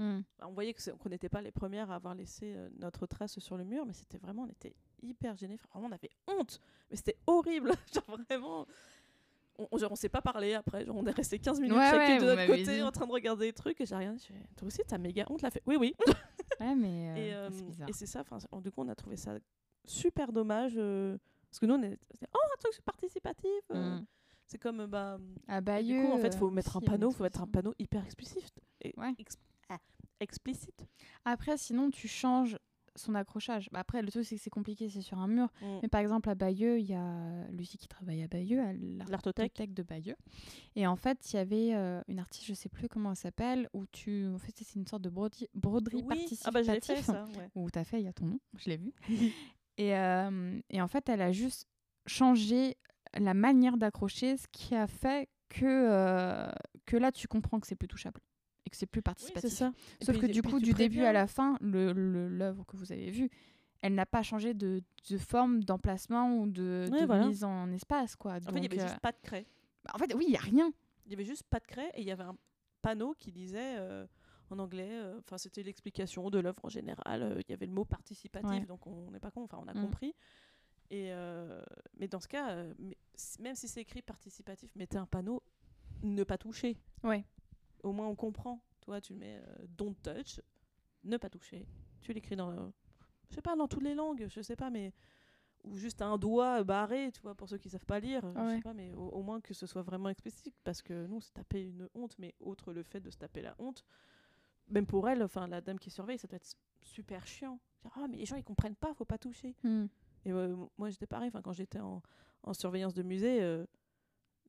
Hmm. 0.00 0.20
On 0.42 0.52
voyait 0.52 0.74
qu'on 0.74 1.08
n'était 1.08 1.28
pas 1.28 1.42
les 1.42 1.50
premières 1.50 1.90
à 1.90 1.96
avoir 1.96 2.14
laissé 2.14 2.54
euh, 2.54 2.68
notre 2.78 3.04
trace 3.08 3.36
sur 3.40 3.56
le 3.56 3.64
mur, 3.64 3.84
mais 3.84 3.92
c'était 3.92 4.18
vraiment, 4.18 4.44
on 4.44 4.48
était 4.48 4.76
hyper 5.02 5.34
gênés. 5.36 5.54
Enfin, 5.56 5.68
vraiment, 5.80 5.88
on 5.88 5.92
avait 5.92 6.10
honte, 6.28 6.60
mais 6.88 6.94
c'était 6.96 7.16
horrible. 7.26 7.72
genre 7.92 8.16
vraiment. 8.28 8.64
On, 9.58 9.66
on, 9.72 9.78
genre, 9.78 9.90
on 9.92 9.96
s'est 9.96 10.08
pas 10.08 10.22
parlé 10.22 10.54
après, 10.54 10.84
genre, 10.84 10.96
on 10.96 11.04
est 11.06 11.10
resté 11.10 11.38
15 11.38 11.60
minutes 11.60 11.76
Ouais, 11.76 11.92
ouais, 11.92 12.18
de 12.18 12.24
notre 12.24 12.46
côté 12.46 12.76
dit. 12.76 12.82
en 12.82 12.92
train 12.92 13.06
de 13.06 13.12
regarder 13.12 13.46
les 13.46 13.52
trucs 13.52 13.80
et 13.80 13.86
j'ai 13.86 13.96
rien. 13.96 14.16
fais, 14.18 14.34
Toi 14.56 14.68
aussi, 14.68 14.82
t'as 14.86 14.98
méga 14.98 15.24
honte, 15.30 15.42
l'a 15.42 15.50
fait. 15.50 15.62
Oui, 15.66 15.76
oui. 15.78 15.94
Ouais, 16.60 16.74
mais 16.74 17.10
euh, 17.10 17.16
et 17.16 17.34
euh, 17.34 17.50
c'est 17.52 17.88
et 17.90 17.92
c'est 17.92 18.06
ça, 18.06 18.20
enfin, 18.20 18.38
du 18.60 18.72
coup, 18.72 18.80
on 18.82 18.88
a 18.88 18.94
trouvé 18.96 19.16
ça 19.16 19.34
super 19.84 20.32
dommage. 20.32 20.72
euh, 20.76 21.16
parce 21.50 21.60
que 21.60 21.66
nous, 21.66 21.74
on 21.74 21.82
est. 21.82 21.96
c'était, 22.10 22.26
Oh, 22.34 22.38
un 22.42 22.56
truc 22.58 22.80
participatif. 22.84 23.62
Hmm. 23.72 24.00
C'est 24.46 24.58
comme. 24.58 24.86
Bah, 24.86 25.18
À 25.46 25.58
et 25.58 25.60
Bayeux. 25.60 26.00
du 26.00 26.06
coup, 26.06 26.12
en 26.12 26.18
fait, 26.18 26.28
il 26.34 26.36
faut 26.38 26.50
mettre 26.50 26.76
un 26.76 26.80
panneau, 26.80 27.10
faut 27.12 27.22
mettre 27.22 27.40
un 27.42 27.46
panneau 27.46 27.74
hyper 27.78 28.04
explicite. 28.04 28.54
Et 28.82 28.92
Ouais. 28.96 29.14
ex- 29.18 29.36
ah, 29.68 29.78
explicite. 30.20 30.84
Après, 31.24 31.56
sinon, 31.58 31.90
tu 31.90 32.08
changes 32.08 32.58
son 32.98 33.14
accrochage. 33.14 33.68
Bah, 33.72 33.80
après, 33.80 34.02
le 34.02 34.10
truc, 34.10 34.24
c'est 34.24 34.36
que 34.36 34.42
c'est 34.42 34.50
compliqué, 34.50 34.88
c'est 34.88 35.00
sur 35.00 35.18
un 35.18 35.28
mur. 35.28 35.48
Mm. 35.62 35.78
Mais 35.82 35.88
par 35.88 36.00
exemple, 36.00 36.28
à 36.28 36.34
Bayeux, 36.34 36.78
il 36.78 36.86
y 36.86 36.94
a 36.94 37.46
Lucie 37.50 37.78
qui 37.78 37.88
travaille 37.88 38.22
à 38.22 38.28
Bayeux, 38.28 38.60
à 38.60 38.72
l'Artothèque 39.08 39.74
de 39.74 39.82
Bayeux. 39.82 40.16
Et 40.76 40.86
en 40.86 40.96
fait, 40.96 41.32
il 41.32 41.36
y 41.36 41.38
avait 41.38 41.74
euh, 41.74 42.02
une 42.08 42.18
artiste, 42.18 42.46
je 42.46 42.54
sais 42.54 42.68
plus 42.68 42.88
comment 42.88 43.10
elle 43.10 43.16
s'appelle, 43.16 43.68
où 43.72 43.86
tu. 43.86 44.26
En 44.28 44.38
fait, 44.38 44.52
c'est 44.56 44.74
une 44.74 44.86
sorte 44.86 45.02
de 45.02 45.10
broderie, 45.10 45.48
broderie 45.54 46.02
Oui, 46.02 46.08
participative. 46.08 46.42
ah 46.46 46.50
bah 46.50 46.62
j'ai 46.62 46.80
fait 46.80 47.02
ça. 47.02 47.24
Ouais. 47.36 47.50
Où 47.54 47.70
t'as 47.70 47.84
fait, 47.84 48.00
il 48.00 48.04
y 48.04 48.08
a 48.08 48.12
ton 48.12 48.26
nom, 48.26 48.40
je 48.56 48.70
l'ai 48.70 48.76
vu. 48.76 48.92
et, 49.78 49.96
euh, 49.96 50.60
et 50.70 50.80
en 50.80 50.88
fait, 50.88 51.08
elle 51.08 51.22
a 51.22 51.32
juste 51.32 51.66
changé 52.06 52.76
la 53.14 53.34
manière 53.34 53.76
d'accrocher, 53.76 54.36
ce 54.36 54.46
qui 54.52 54.74
a 54.74 54.86
fait 54.86 55.28
que, 55.48 55.64
euh, 55.64 56.50
que 56.86 56.96
là, 56.96 57.12
tu 57.12 57.28
comprends 57.28 57.60
que 57.60 57.66
c'est 57.66 57.76
plus 57.76 57.88
touchable 57.88 58.20
et 58.68 58.70
que 58.70 58.76
c'est 58.76 58.86
plus 58.86 58.98
Oui, 59.00 59.02
participatif. 59.02 59.50
c'est 59.50 59.56
ça. 59.56 59.72
Sauf 60.02 60.16
puis- 60.18 60.28
que 60.28 60.32
du 60.32 60.42
coup, 60.42 60.60
du 60.60 60.72
début 60.74 61.02
à 61.02 61.12
la 61.12 61.26
fin, 61.26 61.56
l'œuvre 61.60 61.94
le, 61.96 62.64
que 62.64 62.76
vous 62.76 62.92
avez 62.92 63.10
vue, 63.10 63.28
elle 63.82 63.94
n'a 63.94 64.06
pas 64.06 64.22
changé 64.22 64.54
de, 64.54 64.82
de 65.10 65.18
forme, 65.18 65.64
d'emplacement 65.64 66.36
ou 66.38 66.46
de, 66.48 66.88
Ouais, 66.90 67.00
de 67.02 67.06
voilà. 67.06 67.26
mise 67.26 67.44
en 67.44 67.70
espace. 67.72 68.14
Quoi. 68.16 68.32
En 68.32 68.34
fait, 68.36 68.40
il 68.40 68.52
Donc, 68.54 68.62
y 68.62 68.66
avait 68.66 68.80
euh, 68.80 68.86
juste 68.88 69.00
pas 69.00 69.12
de 69.12 69.18
craie. 69.22 69.46
bah, 69.84 69.92
en 69.94 69.98
fait, 69.98 70.12
oui, 70.14 70.24
il 70.28 70.30
n'y 70.30 70.36
a 70.36 70.40
rien. 70.40 70.72
Il 71.06 71.12
y 71.12 71.14
avait 71.14 71.24
juste 71.24 71.44
pas 71.44 71.58
de 71.60 71.66
craie 71.66 71.90
et 71.94 72.00
il 72.02 72.06
y 72.06 72.10
avait 72.10 72.24
un 72.24 72.36
panneau 72.82 73.14
qui 73.18 73.32
disait 73.32 73.76
euh, 73.78 74.06
en 74.50 74.58
anglais, 74.58 74.88
euh, 74.92 75.18
enfin 75.20 75.38
c'était 75.38 75.62
l'explication 75.62 76.28
de 76.30 76.38
l'œuvre 76.38 76.64
en 76.64 76.68
général. 76.68 77.22
euh, 77.22 77.40
Il 77.46 77.50
y 77.50 77.54
avait 77.54 77.66
le 77.66 77.72
mot 77.72 77.84
participatif, 77.84 78.50
Ouais. 78.50 78.66
donc 78.66 78.86
on 78.86 79.10
n'est 79.10 79.20
pas 79.20 79.30
con, 79.30 79.42
enfin 79.44 79.58
on 79.62 79.68
a 79.68 79.74
Mm. 79.74 79.80
compris. 79.82 80.14
Et 80.90 81.12
euh, 81.12 81.62
mais 81.98 82.08
dans 82.08 82.20
ce 82.20 82.28
cas, 82.28 82.50
euh, 82.50 82.74
mais 82.78 82.96
même 83.40 83.54
si 83.54 83.68
c'est 83.68 83.80
écrit 83.82 84.00
participatif, 84.02 84.74
mettez 84.74 84.96
un 84.96 85.06
panneau 85.06 85.42
ne 86.02 86.24
pas 86.24 86.38
toucher. 86.38 86.78
Ouais. 87.02 87.24
Au 87.88 87.92
moins 87.92 88.06
on 88.08 88.14
comprend. 88.14 88.60
Toi, 88.82 89.00
tu 89.00 89.14
mets 89.14 89.36
euh, 89.38 89.66
don't 89.76 89.94
touch, 90.02 90.40
ne 91.04 91.16
pas 91.16 91.28
toucher. 91.30 91.66
Tu 92.00 92.12
l'écris 92.12 92.36
dans, 92.36 92.50
euh, 92.50 92.68
je 93.30 93.34
sais 93.34 93.42
pas, 93.42 93.56
dans 93.56 93.66
toutes 93.68 93.82
les 93.82 93.94
langues, 93.94 94.26
je 94.28 94.40
sais 94.40 94.56
pas, 94.56 94.70
mais 94.70 94.92
ou 95.64 95.76
juste 95.76 96.00
un 96.02 96.16
doigt 96.18 96.62
barré, 96.64 97.10
tu 97.12 97.20
vois, 97.20 97.34
pour 97.34 97.48
ceux 97.48 97.58
qui 97.58 97.68
savent 97.68 97.84
pas 97.84 97.98
lire, 98.00 98.22
je 98.34 98.38
Ouais. 98.40 98.56
sais 98.56 98.62
pas, 98.62 98.72
mais 98.74 98.94
au, 98.94 99.08
au 99.08 99.22
moins 99.22 99.40
que 99.40 99.52
ce 99.54 99.66
soit 99.66 99.82
vraiment 99.82 100.08
explicite, 100.08 100.54
parce 100.64 100.80
que 100.82 101.06
nous, 101.06 101.20
c'est 101.20 101.32
taper 101.34 101.62
une 101.62 101.88
honte, 101.94 102.16
mais 102.18 102.34
outre 102.40 102.72
le 102.72 102.82
fait 102.82 103.00
de 103.00 103.10
se 103.10 103.16
taper 103.18 103.42
la 103.42 103.54
honte, 103.58 103.84
même 104.68 104.86
pour 104.86 105.08
elle, 105.08 105.22
enfin 105.22 105.46
la 105.48 105.60
dame 105.60 105.78
qui 105.78 105.90
surveille, 105.90 106.18
ça 106.18 106.28
doit 106.28 106.36
être 106.36 106.54
super 106.82 107.26
chiant. 107.26 107.58
Ah 107.96 108.06
mais 108.08 108.16
les 108.18 108.26
gens 108.26 108.36
ils 108.36 108.44
comprennent 108.44 108.76
pas, 108.76 108.92
faut 108.94 109.04
pas 109.04 109.18
toucher. 109.18 109.56
Hmm. 109.62 109.86
Et 110.24 110.32
euh, 110.32 110.54
moi 110.78 110.90
j'étais 110.90 111.06
pareil, 111.06 111.28
enfin 111.28 111.42
quand 111.42 111.52
j'étais 111.52 111.80
en, 111.80 112.02
en 112.42 112.52
surveillance 112.54 112.94
de 112.94 113.02
musée, 113.02 113.42
euh, 113.42 113.64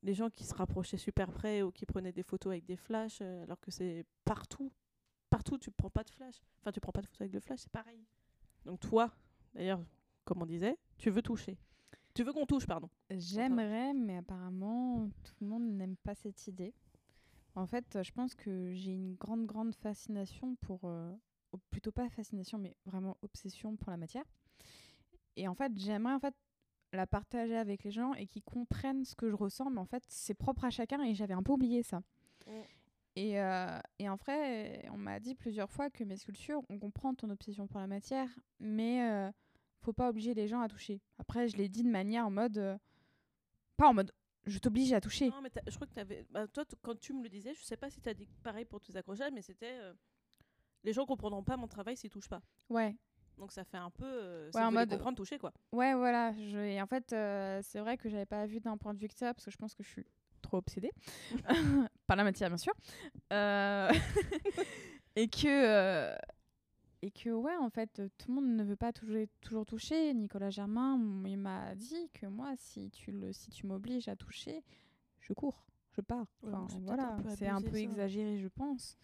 les 0.02 0.14
gens 0.14 0.30
qui 0.30 0.44
se 0.44 0.54
rapprochaient 0.54 0.96
super 0.98 1.30
près 1.32 1.62
ou 1.62 1.70
qui 1.72 1.86
prenaient 1.86 2.12
des 2.12 2.22
photos 2.22 2.52
avec 2.52 2.64
des 2.64 2.76
flashs, 2.76 3.18
euh, 3.20 3.42
alors 3.44 3.60
que 3.60 3.70
c'est 3.70 4.04
partout, 4.24 4.72
partout 5.30 5.58
tu 5.58 5.70
prends 5.70 5.90
pas 5.90 6.04
de 6.04 6.10
flash, 6.10 6.36
enfin 6.60 6.72
tu 6.72 6.80
prends 6.80 6.92
pas 6.92 7.02
de 7.02 7.06
photos 7.06 7.22
avec 7.22 7.34
le 7.34 7.40
flash, 7.40 7.60
c'est 7.60 7.72
pareil. 7.72 8.04
Donc 8.64 8.80
toi, 8.80 9.12
d'ailleurs, 9.54 9.80
comme 10.24 10.42
on 10.42 10.46
disait, 10.46 10.78
tu 10.98 11.10
veux 11.10 11.22
toucher, 11.22 11.58
tu 12.14 12.22
veux 12.24 12.32
qu'on 12.32 12.46
touche, 12.46 12.66
pardon. 12.66 12.88
J'aimerais, 13.10 13.92
mais 13.94 14.16
apparemment, 14.18 15.08
tout 15.24 15.34
le 15.40 15.46
monde 15.46 15.64
n'aime 15.76 15.96
pas 15.96 16.14
cette 16.14 16.46
idée. 16.46 16.74
En 17.54 17.66
fait, 17.66 17.96
euh, 17.96 18.02
je 18.02 18.12
pense 18.12 18.34
que 18.34 18.72
j'ai 18.72 18.92
une 18.92 19.14
grande, 19.16 19.46
grande 19.46 19.74
fascination 19.74 20.56
pour. 20.56 20.80
euh, 20.84 21.12
plutôt 21.70 21.90
pas 21.92 22.08
fascination, 22.10 22.58
mais 22.58 22.76
vraiment 22.86 23.16
obsession 23.22 23.76
pour 23.76 23.90
la 23.90 23.96
matière. 23.96 24.24
Et 25.36 25.48
en 25.48 25.54
fait, 25.54 25.72
j'aimerais 25.76 26.14
en 26.14 26.20
fait 26.20 26.34
la 26.92 27.06
partager 27.06 27.56
avec 27.56 27.84
les 27.84 27.90
gens 27.90 28.14
et 28.14 28.26
qu'ils 28.26 28.42
comprennent 28.42 29.04
ce 29.04 29.14
que 29.14 29.30
je 29.30 29.34
ressens, 29.36 29.70
mais 29.70 29.78
en 29.80 29.84
fait, 29.86 30.02
c'est 30.08 30.34
propre 30.34 30.64
à 30.64 30.70
chacun 30.70 31.02
et 31.02 31.14
j'avais 31.14 31.34
un 31.34 31.42
peu 31.42 31.52
oublié 31.52 31.82
ça. 31.82 32.02
Et, 33.16 33.40
euh, 33.40 33.78
et 33.98 34.08
en 34.08 34.16
vrai, 34.16 34.88
on 34.92 34.96
m'a 34.96 35.20
dit 35.20 35.34
plusieurs 35.34 35.70
fois 35.70 35.90
que 35.90 36.04
mes 36.04 36.16
sculptures, 36.16 36.62
on 36.68 36.78
comprend 36.78 37.14
ton 37.14 37.28
obsession 37.30 37.66
pour 37.66 37.80
la 37.80 37.86
matière, 37.86 38.28
mais 38.60 39.02
euh, 39.08 39.30
faut 39.82 39.92
pas 39.92 40.08
obliger 40.08 40.32
les 40.34 40.48
gens 40.48 40.60
à 40.60 40.68
toucher. 40.68 41.00
Après, 41.18 41.48
je 41.48 41.56
l'ai 41.56 41.68
dit 41.68 41.82
de 41.82 41.90
manière 41.90 42.26
en 42.26 42.30
mode. 42.30 42.58
euh, 42.58 42.76
pas 43.76 43.88
en 43.88 43.94
mode 43.94 44.12
je 44.46 44.58
t'oblige 44.58 44.92
à 44.94 45.00
toucher. 45.02 45.28
Non, 45.28 45.42
mais 45.42 45.50
t'as- 45.50 45.60
je 45.68 45.74
crois 45.74 45.86
que 45.86 45.92
t'avais, 45.92 46.24
bah, 46.30 46.46
toi, 46.48 46.64
quand 46.82 46.98
tu 46.98 47.12
me 47.12 47.22
le 47.22 47.28
disais, 47.28 47.52
je 47.54 47.62
sais 47.62 47.76
pas 47.76 47.90
si 47.90 48.00
tu 48.00 48.08
as 48.08 48.14
dit 48.14 48.26
pareil 48.42 48.64
pour 48.64 48.80
tes 48.80 48.96
accrochages, 48.96 49.32
mais 49.34 49.42
c'était 49.42 49.78
euh, 49.80 49.92
les 50.82 50.94
gens 50.94 51.04
comprendront 51.04 51.42
pas 51.44 51.58
mon 51.58 51.68
travail 51.68 51.94
s'ils 51.96 52.08
touchent 52.10 52.28
pas. 52.30 52.40
Ouais, 52.70 52.96
Donc 53.38 53.52
ça 53.52 53.64
fait 53.64 53.76
un 53.78 53.90
peu, 53.90 54.04
euh, 54.06 54.50
Ouais, 54.54 54.62
en 54.62 54.70
mode- 54.72 54.90
comprendre, 54.90 55.16
toucher 55.16 55.38
quoi. 55.38 55.52
ouais, 55.72 55.94
voilà. 55.94 56.32
Je, 56.32 56.58
et 56.58 56.80
en 56.82 56.86
fait, 56.86 57.12
euh, 57.12 57.60
c'est 57.62 57.80
vrai 57.80 57.96
que 57.96 58.08
j'avais 58.08 58.26
pas 58.26 58.46
vu 58.46 58.60
d'un 58.60 58.76
point 58.76 58.92
de 58.94 58.98
vue 58.98 59.08
que 59.08 59.14
ça, 59.14 59.32
parce 59.34 59.44
que 59.46 59.50
je 59.50 59.56
pense 59.56 59.74
que 59.74 59.82
je 59.82 59.88
suis 59.88 60.06
trop 60.42 60.58
obsédée. 60.58 60.92
Par 62.06 62.16
la 62.16 62.24
matière, 62.24 62.48
bien 62.48 62.56
sûr. 62.58 62.74
Euh, 63.32 63.90
et 65.16 65.28
que. 65.28 65.46
euh, 65.48 66.16
Et 67.02 67.10
que, 67.10 67.30
ouais, 67.30 67.56
en 67.56 67.70
fait, 67.70 68.02
tout 68.18 68.28
le 68.28 68.34
monde 68.34 68.56
ne 68.56 68.62
veut 68.64 68.76
pas 68.76 68.92
toujours, 68.92 69.24
toujours 69.40 69.64
toucher. 69.64 70.12
Nicolas 70.12 70.50
Germain, 70.50 70.98
il 71.24 71.38
m'a 71.38 71.74
dit 71.74 72.10
que 72.12 72.26
moi, 72.26 72.52
si 72.56 72.90
tu, 72.90 73.10
le, 73.12 73.32
si 73.32 73.50
tu 73.50 73.66
m'obliges 73.66 74.08
à 74.08 74.16
toucher, 74.16 74.62
je 75.20 75.32
cours, 75.32 75.64
je 75.92 76.02
pars. 76.02 76.26
Enfin, 76.42 76.66
voilà, 76.82 77.14
un 77.14 77.22
peu 77.22 77.28
c'est 77.30 77.48
un 77.48 77.62
peu 77.62 77.72
ça. 77.72 77.78
exagéré, 77.78 78.38
je 78.38 78.48
pense. 78.48 78.98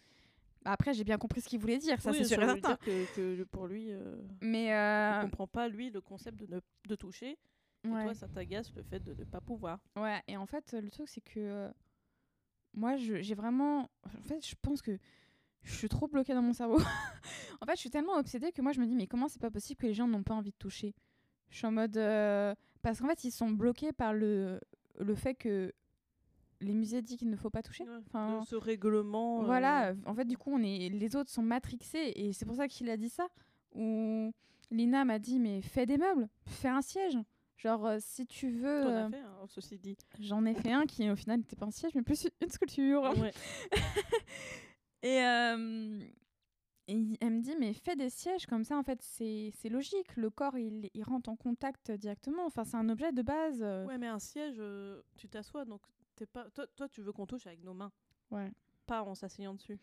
Après, 0.69 0.93
j'ai 0.93 1.03
bien 1.03 1.17
compris 1.17 1.41
ce 1.41 1.47
qu'il 1.47 1.59
voulait 1.59 1.77
dire, 1.77 1.99
ça 2.01 2.11
Oui, 2.11 2.17
c'est 2.17 2.25
sûr 2.27 2.43
et 2.43 2.61
certain. 2.61 2.75
que, 2.77 3.05
que 3.15 3.43
pour 3.45 3.67
lui, 3.67 3.91
euh, 3.91 4.15
Mais 4.41 4.65
il 4.65 4.71
euh, 4.71 5.21
comprend 5.21 5.47
pas 5.47 5.67
lui 5.67 5.89
le 5.89 6.01
concept 6.01 6.37
de, 6.39 6.47
ne, 6.55 6.59
de 6.87 6.95
toucher 6.95 7.37
Et 7.85 7.87
Ouais. 7.89 8.03
toi, 8.03 8.13
ça 8.13 8.27
t'agace 8.27 8.73
le 8.75 8.83
fait 8.83 8.99
de 8.99 9.13
ne 9.13 9.23
pas 9.23 9.39
pouvoir. 9.41 9.79
Ouais, 9.95 10.21
et 10.27 10.35
en 10.35 10.45
fait, 10.45 10.73
le 10.73 10.89
truc, 10.89 11.07
c'est 11.07 11.21
que 11.21 11.39
euh, 11.39 11.69
moi, 12.73 12.95
j'ai 12.97 13.33
vraiment. 13.35 13.89
En 14.05 14.21
fait, 14.23 14.45
je 14.45 14.55
pense 14.61 14.81
que 14.81 14.97
je 15.63 15.73
suis 15.73 15.89
trop 15.89 16.07
bloquée 16.07 16.33
dans 16.33 16.41
mon 16.41 16.53
cerveau. 16.53 16.77
en 17.61 17.65
fait, 17.65 17.75
je 17.75 17.79
suis 17.81 17.89
tellement 17.89 18.17
obsédée 18.17 18.51
que 18.51 18.61
moi, 18.61 18.71
je 18.73 18.79
me 18.79 18.85
dis, 18.85 18.95
mais 18.95 19.07
comment 19.07 19.27
c'est 19.27 19.41
pas 19.41 19.51
possible 19.51 19.79
que 19.79 19.87
les 19.87 19.93
gens 19.93 20.07
n'ont 20.07 20.23
pas 20.23 20.33
envie 20.35 20.51
de 20.51 20.57
toucher? 20.57 20.93
Je 21.49 21.57
suis 21.57 21.65
en 21.65 21.71
mode. 21.71 21.97
euh, 21.97 22.53
Parce 22.81 22.99
qu'en 22.99 23.07
fait, 23.07 23.23
ils 23.23 23.31
sont 23.31 23.49
bloqués 23.49 23.93
par 23.93 24.13
le, 24.13 24.59
le 24.99 25.15
fait 25.15 25.33
que 25.33 25.73
les 26.61 26.73
musées 26.73 27.01
disent 27.01 27.17
qu'il 27.17 27.29
ne 27.29 27.35
faut 27.35 27.49
pas 27.49 27.61
toucher. 27.61 27.83
Ouais, 27.83 27.95
Enfin, 28.07 28.43
ce 28.47 28.55
règlement. 28.55 29.41
euh, 29.41 29.45
voilà, 29.45 29.93
en 30.05 30.13
fait, 30.15 30.25
du 30.25 30.37
coup, 30.37 30.51
on 30.53 30.61
est, 30.63 30.89
les 30.89 31.15
autres 31.15 31.29
sont 31.29 31.43
matrixés 31.43 32.13
et 32.15 32.33
c'est 32.33 32.45
pour 32.45 32.55
ça 32.55 32.67
qu'il 32.67 32.89
a 32.89 32.97
dit 32.97 33.09
ça. 33.09 33.27
Ou 33.75 34.31
Lina 34.71 35.05
m'a 35.05 35.19
dit, 35.19 35.39
mais 35.39 35.61
fais 35.61 35.85
des 35.85 35.97
meubles, 35.97 36.27
fais 36.45 36.69
un 36.69 36.81
siège. 36.81 37.17
Genre, 37.57 37.85
euh, 37.87 37.97
si 37.99 38.27
tu 38.27 38.51
veux. 38.51 38.83
T'en 38.83 38.89
euh, 38.89 39.05
as 39.07 39.09
fait, 39.09 39.19
hein, 39.19 39.45
ceci 39.47 39.77
dit. 39.79 39.97
J'en 40.19 40.45
ai 40.45 40.53
fait 40.53 40.71
un 40.71 40.85
qui, 40.85 41.09
au 41.09 41.15
final, 41.15 41.39
n'était 41.39 41.55
pas 41.55 41.65
un 41.65 41.71
siège, 41.71 41.93
mais 41.95 42.03
plus 42.03 42.27
une 42.41 42.49
sculpture. 42.49 43.01
Ouais. 43.19 43.31
Et, 45.03 45.21
euh, 45.23 45.99
elle 46.87 47.31
me 47.31 47.41
dit, 47.41 47.55
mais 47.59 47.73
fais 47.73 47.95
des 47.95 48.09
sièges 48.09 48.45
comme 48.45 48.63
ça, 48.63 48.77
en 48.77 48.83
fait, 48.83 48.99
c'est 49.01 49.51
logique. 49.69 50.15
Le 50.15 50.29
corps, 50.29 50.57
il, 50.57 50.89
il 50.93 51.03
rentre 51.03 51.29
en 51.29 51.35
contact 51.35 51.91
directement. 51.91 52.45
Enfin, 52.45 52.63
c'est 52.63 52.77
un 52.77 52.89
objet 52.89 53.11
de 53.11 53.21
base. 53.21 53.59
euh. 53.61 53.85
Ouais, 53.85 53.97
mais 53.97 54.07
un 54.07 54.19
siège, 54.19 54.55
euh, 54.59 55.01
tu 55.17 55.27
t'assois, 55.27 55.65
donc 55.65 55.81
t'es 56.17 56.25
pas. 56.25 56.49
Toi, 56.49 56.65
toi, 56.75 56.89
tu 56.89 57.01
veux 57.01 57.13
qu'on 57.13 57.25
touche 57.25 57.47
avec 57.47 57.63
nos 57.63 57.73
mains, 57.73 57.91
Ouais. 58.31 58.51
pas 58.85 59.03
en 59.03 59.15
s'asseyant 59.15 59.53
dessus. 59.53 59.79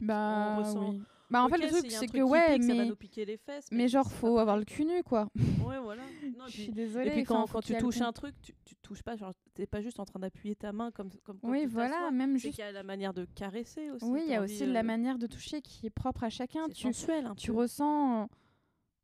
Bah, 0.00 0.56
on 0.56 0.58
ressent- 0.58 0.90
oui. 0.90 1.02
Bah, 1.30 1.42
en 1.42 1.46
Ok, 1.46 1.56
fait, 1.56 1.58
le 1.64 1.68
truc, 1.72 1.90
c'est 1.90 2.06
que, 2.06 2.20
ouais, 2.22 2.54
pique, 2.54 2.62
ça 2.64 2.74
va 2.74 2.82
mais, 2.82 2.88
nous 2.88 2.96
piquer 2.96 3.24
les 3.24 3.36
fesses. 3.36 3.66
mais 3.72 3.88
genre, 3.88 4.04
pas 4.08 4.14
faut 4.14 4.38
avoir 4.38 4.56
le 4.56 4.64
cul 4.64 4.84
nu, 4.84 5.02
quoi. 5.02 5.28
Ouais, 5.64 5.78
voilà. 5.80 6.02
Non, 6.36 6.46
Je 6.46 6.52
suis 6.62 6.72
désolée. 6.72 7.08
Et 7.08 7.10
puis 7.12 7.24
quand, 7.24 7.46
tu 7.62 7.76
touches 7.78 8.00
un 8.00 8.12
truc, 8.12 8.34
tu, 8.42 8.52
tu 8.64 8.76
touches 8.76 9.02
pas, 9.02 9.16
genre 9.16 9.32
t'es 9.54 9.66
pas 9.66 9.80
juste 9.80 9.98
en 9.98 10.04
train 10.04 10.20
d'appuyer 10.20 10.54
ta 10.54 10.72
main 10.72 10.90
comme 10.92 11.10
comme 11.24 11.38
Oui, 11.42 11.66
voilà, 11.66 12.10
même 12.12 12.36
juste. 12.36 12.54
qu'il 12.54 12.64
y 12.64 12.68
a 12.68 12.70
la 12.72 12.82
manière 12.84 13.12
de 13.14 13.24
caresser 13.24 13.90
aussi. 13.90 14.04
Oui, 14.04 14.22
il 14.24 14.30
y 14.30 14.34
a 14.34 14.42
aussi 14.42 14.66
la 14.66 14.82
manière 14.84 15.18
de 15.18 15.26
toucher 15.26 15.62
qui 15.62 15.86
est 15.86 15.90
propre 15.90 16.22
à 16.24 16.30
chacun. 16.30 16.68
Tu, 16.68 16.82
sensuel 16.82 17.26
un 17.26 17.34
tu 17.34 17.50
ressens 17.50 18.28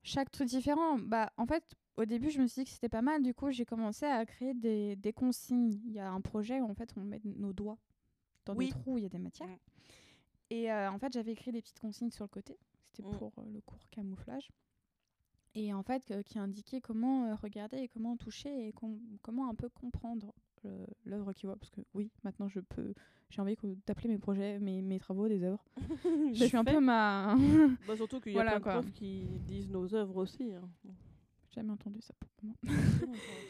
chaque 0.05 0.31
truc 0.31 0.47
différent. 0.49 0.99
Bah, 0.99 1.33
en 1.37 1.47
fait, 1.47 1.65
au 1.97 2.05
début, 2.05 2.31
je 2.31 2.41
me 2.41 2.47
suis 2.47 2.63
dit 2.63 2.65
que 2.67 2.71
c'était 2.71 2.89
pas 2.89 3.03
mal. 3.03 3.23
Du 3.23 3.35
coup, 3.35 3.51
j'ai 3.51 3.65
commencé 3.65 4.07
à 4.07 4.25
créer 4.27 4.55
des, 4.55 4.97
des 4.97 5.13
consignes. 5.13 5.73
Il 5.87 5.93
y 5.93 5.99
a 6.01 6.11
un 6.11 6.21
projet 6.21 6.61
où 6.61 6.65
en 6.71 6.75
fait, 6.75 6.93
on 6.97 7.01
met 7.03 7.21
nos 7.25 7.53
doigts 7.53 7.79
dans 8.45 8.55
Oui. 8.57 8.67
des 8.67 8.73
trous 8.73 8.95
où 8.95 8.99
il 8.99 9.03
y 9.03 9.07
a 9.07 9.11
des 9.11 9.19
matières. 9.19 9.49
Mm. 9.49 9.57
Et 10.51 10.73
euh, 10.73 10.91
en 10.91 10.99
fait, 10.99 11.13
j'avais 11.13 11.33
écrit 11.33 11.53
des 11.53 11.61
petites 11.63 11.79
consignes 11.81 12.11
sur 12.11 12.25
le 12.25 12.29
côté. 12.29 12.57
C'était 12.93 13.09
Mm. 13.09 13.17
pour 13.19 13.33
euh, 13.39 13.43
le 13.53 13.61
cours 13.61 13.79
camouflage. 13.91 14.49
Et 15.55 15.75
en 15.75 15.83
fait, 15.83 16.11
euh, 16.11 16.23
qui 16.23 16.39
indiquait 16.39 16.81
comment 16.81 17.35
regarder 17.37 17.77
et 17.79 17.89
comment 17.89 18.17
toucher 18.17 18.69
et 18.69 18.73
com- 18.73 18.99
comment 19.21 19.51
un 19.51 19.55
peu 19.55 19.69
comprendre 19.69 20.33
l'œuvre 21.05 21.33
qu'il 21.33 21.49
voit. 21.49 21.57
Parce 21.57 21.71
que 21.71 21.81
oui, 21.95 22.11
maintenant, 22.25 22.49
je 22.49 22.61
peux. 22.61 22.95
J'ai 23.31 23.41
envie 23.43 23.57
d'appeler 23.87 24.09
mes 24.09 24.19
projets, 24.19 24.59
mes, 24.61 24.81
mes 24.81 24.99
travaux 24.99 25.27
des 25.29 25.43
œuvres. 25.43 25.65
je 26.33 26.45
suis 26.45 26.57
un 26.57 26.65
peu 26.65 26.79
ma. 26.81 27.37
Bah, 27.87 27.97
surtout 27.97 28.21
qu'il 28.21 28.33
y 28.33 28.39
a 28.39 28.43
Voilà, 28.43 28.61
plein 28.61 28.77
de 28.77 28.81
profs 28.81 28.93
qui 28.95 29.25
disent 29.47 29.69
nos 29.69 29.93
œuvres 29.95 30.17
aussi. 30.19 30.53
hein. 30.55 30.63
Jamais 31.55 31.71
entendu 31.73 32.01
ça 32.01 32.15
pour 32.19 32.29
le 32.43 32.49
moment. 32.49 32.79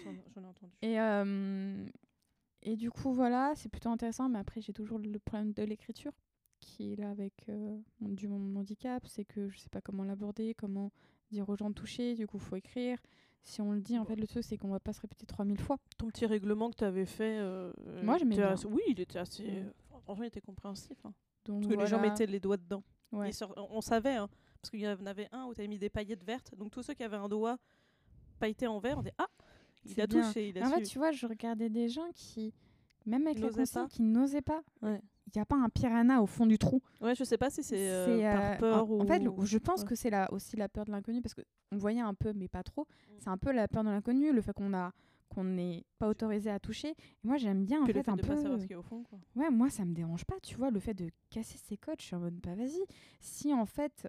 j'en- 0.05 0.13
j'en- 0.35 0.43
ai 0.43 0.47
entendu. 0.47 0.73
Et, 0.83 1.01
euh, 1.01 1.87
et 2.63 2.77
du 2.77 2.91
coup, 2.91 3.13
voilà, 3.13 3.53
c'est 3.55 3.69
plutôt 3.69 3.91
intéressant. 3.91 4.29
Mais 4.29 4.39
après, 4.39 4.61
j'ai 4.61 4.73
toujours 4.73 4.99
le 4.99 5.19
problème 5.19 5.53
de 5.53 5.63
l'écriture 5.63 6.13
qui 6.61 6.93
est 6.93 6.97
là 6.97 7.11
avec 7.11 7.33
euh, 7.49 7.79
mon, 8.01 8.09
du, 8.09 8.29
mon 8.29 8.57
handicap. 8.59 9.07
C'est 9.07 9.25
que 9.25 9.49
je 9.49 9.59
sais 9.59 9.69
pas 9.69 9.81
comment 9.81 10.05
l'aborder, 10.05 10.55
comment 10.55 10.91
dire 11.31 11.49
aux 11.49 11.57
gens 11.57 11.71
de 11.71 11.75
toucher. 11.75 12.15
Du 12.15 12.27
coup, 12.27 12.39
faut 12.39 12.57
écrire. 12.57 12.99
Si 13.45 13.61
on 13.61 13.73
le 13.73 13.81
dit, 13.81 13.99
en 13.99 14.05
fait, 14.05 14.15
le 14.17 14.27
truc, 14.27 14.45
c'est 14.45 14.57
qu'on 14.57 14.69
va 14.69 14.79
pas 14.81 14.93
se 14.93 15.01
répéter 15.01 15.27
3000 15.27 15.59
fois. 15.59 15.77
Ton 15.99 16.07
petit 16.09 16.27
règlement 16.27 16.71
que 16.71 16.77
tu 16.77 16.85
avais 16.85 17.07
fait. 17.07 17.39
euh, 17.39 17.73
Moi, 18.03 18.19
j'aimais 18.19 18.37
bien. 18.37 18.53
assez- 18.53 18.67
Oui, 18.67 18.83
il 18.89 19.01
était 19.01 19.19
assez. 19.19 19.45
Franchement, 20.05 20.25
il 20.25 20.29
était 20.29 20.41
compréhensif. 20.41 20.97
hein. 21.05 21.13
Donc, 21.45 21.63
Parce 21.63 21.75
que 21.75 21.81
les 21.81 21.87
gens 21.87 22.01
mettaient 22.01 22.27
les 22.27 22.39
doigts 22.41 22.57
dedans. 22.57 22.83
Ouais. 23.11 23.31
On 23.71 23.81
savait, 23.81 24.15
hein, 24.15 24.29
parce 24.61 24.71
qu'il 24.71 24.81
y 24.81 24.89
en 24.89 25.07
avait 25.07 25.29
un 25.33 25.45
où 25.47 25.55
tu 25.55 25.61
avais 25.61 25.69
mis 25.69 25.79
des 25.79 25.91
paillettes 25.91 26.23
vertes. 26.25 26.55
Donc 26.57 26.71
tous 26.71 26.83
ceux 26.83 26.95
qui 26.95 27.03
avaient 27.03 27.17
un 27.17 27.29
doigt 27.29 27.59
pailleté 28.43 28.67
en 28.67 28.81
vert, 28.81 28.99
on 28.99 29.03
dit 29.03 29.11
Ah 29.19 29.29
Il 29.85 30.01
a 30.01 30.07
bien. 30.09 30.27
touché, 30.27 30.49
il 30.49 30.59
a 30.59 30.67
En 30.67 30.71
fait, 30.71 30.85
su. 30.85 30.93
tu 30.93 30.99
vois, 30.99 31.13
je 31.13 31.27
regardais 31.27 31.69
des 31.71 31.89
gens 31.89 32.09
qui, 32.13 32.53
même 33.07 33.25
avec 33.29 33.41
consignes, 33.41 33.65
pas. 33.73 33.87
qui 33.87 34.03
n'osaient 34.03 34.43
pas. 34.43 34.63
Ouais. 34.83 35.01
Il 35.29 35.39
n'y 35.39 35.41
a 35.43 35.47
pas 35.47 35.57
un 35.57 35.69
piranha 35.69 36.21
au 36.21 36.27
fond 36.27 36.45
du 36.47 36.59
trou. 36.59 36.83
Ouais, 37.01 37.15
je 37.15 37.23
sais 37.23 37.39
pas 37.39 37.49
si 37.51 37.63
c'est 37.63 37.89
euh, 37.89 38.33
par 38.33 38.43
euh, 38.53 38.57
peur 38.57 38.85
en, 38.85 38.95
ou. 38.95 39.01
en 39.03 39.07
fait, 39.07 39.23
je 39.45 39.59
pense 39.59 39.83
ouais. 39.83 39.87
que 39.89 39.95
c'est 39.95 40.11
la, 40.11 40.31
aussi 40.33 40.57
la 40.57 40.69
peur 40.69 40.85
de 40.85 40.91
l'inconnu 40.91 41.23
parce 41.23 41.35
que 41.35 41.43
on 41.71 41.77
voyait 41.79 42.01
un 42.01 42.15
peu, 42.15 42.33
mais 42.35 42.49
pas 42.49 42.65
trop. 42.65 42.83
Mm. 42.83 43.13
C'est 43.21 43.29
un 43.31 43.39
peu 43.39 43.53
la 43.53 43.69
peur 43.69 43.85
de 43.85 43.91
l'inconnu, 43.91 44.33
le 44.33 44.41
fait 44.43 44.53
qu'on 44.53 44.75
a 44.75 44.93
qu'on 45.29 45.45
n'est 45.45 45.85
pas 45.99 46.09
autorisé 46.09 46.51
à 46.51 46.59
toucher. 46.59 46.89
Et 46.91 47.27
moi, 47.27 47.39
j'aime 47.39 47.65
bien 47.65 47.83
en 47.83 47.87
fait, 47.87 47.93
le 47.95 48.03
fait 48.03 48.11
un 48.11 48.17
de 48.17 48.21
peu. 48.23 48.29
pas 48.29 48.37
savoir 48.37 48.59
ce 48.61 48.65
qu'il 48.65 48.73
y 48.73 48.75
a 48.75 48.79
au 48.81 48.83
fond. 48.83 49.03
Quoi. 49.05 49.19
Ouais, 49.37 49.49
moi, 49.51 49.71
ça 49.71 49.85
me 49.87 49.95
dérange 49.95 50.25
pas, 50.27 50.39
tu 50.43 50.57
vois, 50.57 50.71
le 50.71 50.79
fait 50.79 50.93
de 50.93 51.09
casser 51.31 51.57
ses 51.57 51.79
codes. 51.79 52.01
Je 52.01 52.05
suis 52.07 52.17
en 52.17 52.21
mode, 52.21 52.35
bah 52.35 52.55
vas-y. 52.55 52.83
Si 53.21 53.55
en 53.55 53.65
fait 53.65 54.07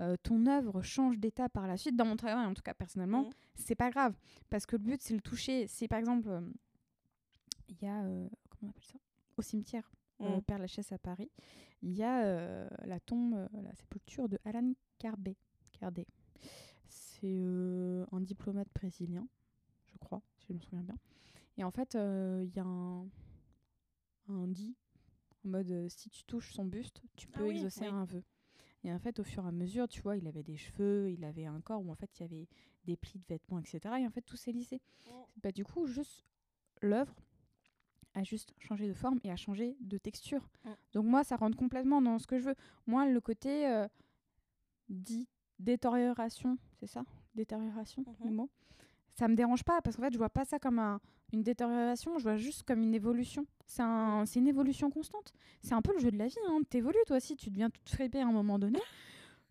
euh, 0.00 0.16
ton 0.22 0.46
œuvre 0.46 0.82
change 0.82 1.18
d'état 1.18 1.48
par 1.48 1.66
la 1.66 1.76
suite, 1.76 1.96
dans 1.96 2.04
mon 2.04 2.16
travail 2.16 2.44
en 2.46 2.54
tout 2.54 2.62
cas 2.62 2.74
personnellement, 2.74 3.24
Mhm. 3.24 3.30
c'est 3.54 3.74
pas 3.74 3.90
grave 3.90 4.14
parce 4.50 4.66
que 4.66 4.76
le 4.76 4.82
but 4.82 5.00
c'est 5.02 5.14
le 5.14 5.20
toucher. 5.20 5.66
Si 5.66 5.88
par 5.88 5.98
exemple, 5.98 6.28
euh, 6.28 6.40
il 7.68 7.76
y 7.82 7.86
a 7.86 8.02
euh, 8.04 8.28
comment 8.50 8.68
on 8.68 8.70
appelle 8.70 8.84
ça? 8.84 8.98
Au 9.36 9.42
cimetière 9.42 9.90
Mhm. 10.18 10.40
Père 10.42 10.58
Lachaise 10.58 10.90
à 10.92 10.98
Paris, 10.98 11.30
il 11.82 11.92
y 11.92 12.02
a 12.02 12.66
la 12.86 13.00
tombe, 13.00 13.48
la 13.52 13.74
sépulture 13.74 14.28
de 14.30 14.38
Alan 14.46 14.72
Carbet. 14.98 15.36
Cardé. 15.78 16.06
C'est 16.88 17.42
un 18.12 18.20
diplomate 18.20 18.68
brésilien, 18.74 19.28
je 19.92 19.98
crois, 19.98 20.22
si 20.38 20.46
je 20.48 20.52
me 20.54 20.60
souviens 20.60 20.80
bien. 20.82 20.96
Et 21.58 21.64
en 21.64 21.70
fait, 21.70 21.92
il 21.94 22.50
y 22.54 22.58
a 22.58 22.64
un, 22.64 23.06
un 24.30 24.48
dit 24.48 24.74
en 25.44 25.48
mode 25.50 25.86
si 25.90 26.08
tu 26.08 26.24
touches 26.24 26.52
son 26.54 26.64
buste, 26.64 27.02
tu 27.16 27.28
Ah 27.34 27.38
peux 27.38 27.44
oui, 27.48 27.56
exaucer 27.58 27.82
oui. 27.82 27.88
un 27.88 28.04
vœu. 28.06 28.22
Et 28.86 28.92
en 28.92 29.00
fait, 29.00 29.18
au 29.18 29.24
fur 29.24 29.44
et 29.44 29.48
à 29.48 29.52
mesure, 29.52 29.88
tu 29.88 30.00
vois, 30.00 30.16
il 30.16 30.28
avait 30.28 30.44
des 30.44 30.56
cheveux, 30.56 31.10
il 31.10 31.24
avait 31.24 31.44
un 31.46 31.60
corps 31.60 31.84
où 31.84 31.90
en 31.90 31.96
fait 31.96 32.08
il 32.18 32.22
y 32.22 32.24
avait 32.24 32.48
des 32.84 32.96
plis 32.96 33.18
de 33.18 33.24
vêtements, 33.28 33.58
etc. 33.58 33.80
Et 34.00 34.06
en 34.06 34.10
fait, 34.10 34.22
tout 34.22 34.36
s'est 34.36 34.52
lissé. 34.52 34.80
Bah, 35.42 35.50
du 35.50 35.64
coup, 35.64 35.86
juste 35.88 36.24
l'œuvre 36.80 37.12
a 38.14 38.22
juste 38.22 38.54
changé 38.60 38.86
de 38.86 38.94
forme 38.94 39.18
et 39.24 39.32
a 39.32 39.36
changé 39.36 39.76
de 39.80 39.98
texture. 39.98 40.48
Mm. 40.64 40.70
Donc 40.92 41.04
moi, 41.06 41.24
ça 41.24 41.34
rentre 41.34 41.56
complètement 41.58 42.00
dans 42.00 42.18
ce 42.20 42.28
que 42.28 42.38
je 42.38 42.44
veux. 42.44 42.54
Moi, 42.86 43.06
le 43.10 43.20
côté 43.20 43.68
euh, 43.68 43.88
dit 44.88 45.28
détérioration, 45.58 46.56
c'est 46.78 46.86
ça? 46.86 47.04
Détérioration, 47.34 48.04
le 48.20 48.30
Mhm. 48.30 48.36
mot? 48.36 48.50
Ça 49.18 49.28
me 49.28 49.34
dérange 49.34 49.64
pas 49.64 49.80
parce 49.80 49.96
qu'en 49.96 50.02
fait, 50.02 50.12
je 50.12 50.18
vois 50.18 50.28
pas 50.28 50.44
ça 50.44 50.58
comme 50.58 50.78
un- 50.78 51.00
une 51.32 51.42
détérioration, 51.42 52.18
je 52.18 52.22
vois 52.22 52.36
juste 52.36 52.64
comme 52.64 52.82
une 52.82 52.94
évolution. 52.94 53.46
C'est 53.66 53.82
un, 53.82 54.24
c'est 54.26 54.38
une 54.40 54.46
évolution 54.48 54.90
constante. 54.90 55.32
C'est 55.62 55.72
un 55.74 55.80
peu 55.82 55.92
le 55.94 55.98
jeu 56.00 56.10
de 56.10 56.18
la 56.18 56.26
vie. 56.26 56.36
Hein. 56.48 56.60
T'évolues 56.68 56.98
toi 57.06 57.16
aussi, 57.16 57.34
tu 57.34 57.48
deviens 57.50 57.70
toute 57.70 57.88
fripée 57.88 58.20
à 58.20 58.26
un 58.26 58.32
moment 58.32 58.58
donné. 58.58 58.78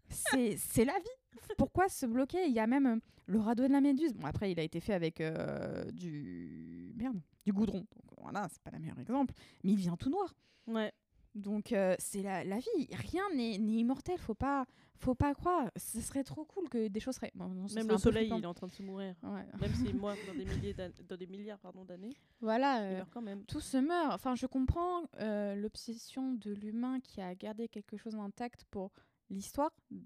C'est 0.10 0.56
c'est 0.58 0.86
la 0.86 0.94
vie. 1.00 1.50
Pourquoi 1.58 1.90
se 1.90 2.06
bloquer? 2.06 2.46
Il 2.48 2.54
y 2.54 2.60
a 2.60 2.68
même 2.68 2.86
euh, 2.86 2.96
le 3.26 3.40
radeau 3.40 3.68
de 3.68 3.72
la 3.74 3.82
méduse. 3.82 4.14
Bon, 4.14 4.26
après, 4.28 4.52
il 4.52 4.60
a 4.60 4.64
été 4.64 4.80
fait 4.80 4.94
avec 4.94 5.20
euh, 5.20 5.90
du. 5.92 6.94
Merde, 6.96 7.20
du 7.46 7.52
goudron. 7.52 7.80
Donc 7.80 8.20
voilà, 8.22 8.48
c'est 8.52 8.62
pas 8.62 8.72
le 8.72 8.80
meilleur 8.80 9.00
exemple. 9.00 9.34
Mais 9.64 9.72
il 9.72 9.78
vient 9.78 9.96
tout 9.98 10.10
noir. 10.10 10.34
Ouais. 10.68 10.92
Donc 11.36 11.74
euh, 11.74 11.96
c'est 12.00 12.22
la, 12.22 12.44
la 12.46 12.58
vie. 12.60 12.88
Rien 12.92 13.24
n'est 13.36 13.56
immortel. 13.56 14.18
Faut 14.20 14.34
pas, 14.34 14.66
faut 14.96 15.16
pas 15.16 15.34
croire. 15.36 15.70
Ce 15.76 16.00
serait 16.00 16.24
trop 16.24 16.46
cool 16.46 16.70
que 16.70 16.88
des 16.88 17.00
choses 17.02 17.16
seraient. 17.16 17.32
bon, 17.36 17.50
non, 17.50 17.66
Même 17.76 17.90
le 17.90 17.98
soleil, 17.98 18.32
il 18.34 18.42
est 18.44 18.46
en 18.48 18.54
train 18.54 18.68
de 18.68 18.72
se 18.72 18.82
mourir. 18.82 19.16
Ouais. 19.22 19.46
Même 19.60 19.74
s'il 19.74 19.96
meurt 20.00 20.18
dans 20.28 20.34
des, 20.34 20.46
milliers 20.46 20.74
d'an- 20.74 20.90
dans 21.10 21.18
des 21.18 21.28
milliards 21.28 21.60
pardon, 21.60 21.84
d'années, 21.84 22.16
Voilà. 22.40 22.78
il 22.80 22.94
euh, 22.94 22.98
meurt 23.00 23.10
quand 23.12 23.22
même. 23.22 23.44
tout 23.46 23.60
se 23.60 23.76
meurt. 23.78 24.14
Enfin, 24.14 24.36
je 24.36 24.46
comprends 24.46 25.04
euh, 25.20 25.56
l'obsession 25.56 26.34
de 26.34 26.54
l'humain 26.54 27.02
qui 27.02 27.20
a 27.20 27.36
gardé 27.36 27.68
quelque 27.68 27.98
chose 27.98 28.16
intact 28.16 28.64
pour 28.72 28.92
l'histoire. 29.30 29.72
Mm. 29.92 29.98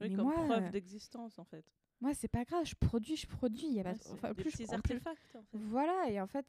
Oui, 0.00 0.08
Mais 0.10 0.10
comme 0.16 0.24
moi, 0.26 0.34
preuve 0.34 0.70
d'existence 0.70 1.38
en 1.38 1.44
fait. 1.44 1.64
Moi, 2.02 2.12
c'est 2.14 2.28
pas 2.28 2.44
grave. 2.44 2.66
Je 2.66 2.74
produis, 2.74 3.16
je 3.16 3.26
produis. 3.28 3.66
Il 3.68 3.74
y 3.74 3.80
a 3.80 3.84
pas 3.84 3.92
Ouais, 3.92 3.98
enfin, 4.12 4.28
des 4.34 4.42
plus 4.42 4.50
je- 4.50 4.64
en 4.64 4.80
plus- 4.80 4.94
artefacts 4.96 5.36
en 5.36 5.42
fait. 5.44 5.56
Voilà, 5.58 6.10
et 6.10 6.20
en 6.20 6.26
fait, 6.26 6.46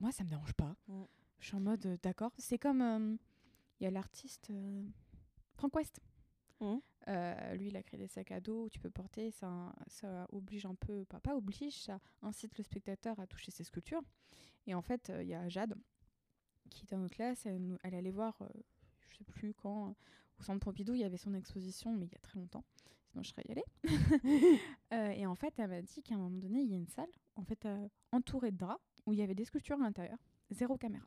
moi, 0.00 0.10
ça 0.10 0.24
me 0.24 0.30
dérange 0.30 0.54
pas. 0.54 0.74
Mm. 0.88 1.02
Je 1.38 1.46
suis 1.46 1.56
en 1.56 1.60
mode, 1.60 1.98
d'accord. 2.02 2.32
C'est 2.38 2.58
comme, 2.58 3.18
il 3.80 3.84
y 3.84 3.86
a 3.86 3.90
l'artiste 3.90 4.50
euh, 4.50 4.82
Frank 5.54 5.74
West. 5.74 6.00
Mm. 6.60 6.76
Euh, 7.08 7.54
lui, 7.54 7.68
il 7.68 7.76
a 7.76 7.82
créé 7.82 7.98
des 7.98 8.08
sacs 8.08 8.32
à 8.32 8.40
dos 8.40 8.64
où 8.64 8.68
tu 8.68 8.78
peux 8.78 8.90
porter. 8.90 9.30
Ça, 9.30 9.74
ça 9.86 10.26
oblige 10.32 10.66
un 10.66 10.74
peu, 10.74 11.04
pas, 11.04 11.20
pas 11.20 11.36
oblige, 11.36 11.78
ça 11.82 12.00
incite 12.22 12.56
le 12.58 12.64
spectateur 12.64 13.18
à 13.20 13.26
toucher 13.26 13.50
ses 13.50 13.64
sculptures. 13.64 14.02
Et 14.66 14.74
en 14.74 14.82
fait, 14.82 15.10
euh, 15.10 15.22
il 15.22 15.28
y 15.28 15.34
a 15.34 15.48
Jade, 15.48 15.74
qui 16.70 16.84
était 16.84 16.96
dans 16.96 17.02
notre 17.02 17.14
classe. 17.14 17.46
Elle, 17.46 17.78
elle 17.84 17.94
allait 17.94 18.10
voir, 18.10 18.36
euh, 18.42 18.48
je 19.08 19.18
sais 19.18 19.24
plus 19.24 19.54
quand, 19.54 19.94
au 20.38 20.42
centre 20.42 20.60
Pompidou, 20.60 20.94
il 20.94 21.00
y 21.00 21.04
avait 21.04 21.16
son 21.16 21.34
exposition, 21.34 21.92
mais 21.92 22.06
il 22.06 22.12
y 22.12 22.16
a 22.16 22.20
très 22.20 22.38
longtemps. 22.38 22.64
Sinon, 23.10 23.22
je 23.22 23.30
serais 23.30 23.44
y 23.48 23.52
allée. 23.52 24.60
Et 25.16 25.26
en 25.26 25.34
fait, 25.36 25.54
elle 25.58 25.68
m'a 25.68 25.80
dit 25.80 26.02
qu'à 26.02 26.16
un 26.16 26.18
moment 26.18 26.36
donné, 26.36 26.60
il 26.60 26.70
y 26.70 26.74
a 26.74 26.76
une 26.76 26.88
salle, 26.88 27.08
en 27.36 27.44
fait, 27.44 27.66
entourée 28.10 28.50
de 28.50 28.56
draps, 28.56 28.82
où 29.06 29.12
il 29.12 29.20
y 29.20 29.22
avait 29.22 29.34
des 29.34 29.44
sculptures 29.44 29.80
à 29.80 29.84
l'intérieur, 29.84 30.18
zéro 30.50 30.76
caméra. 30.76 31.06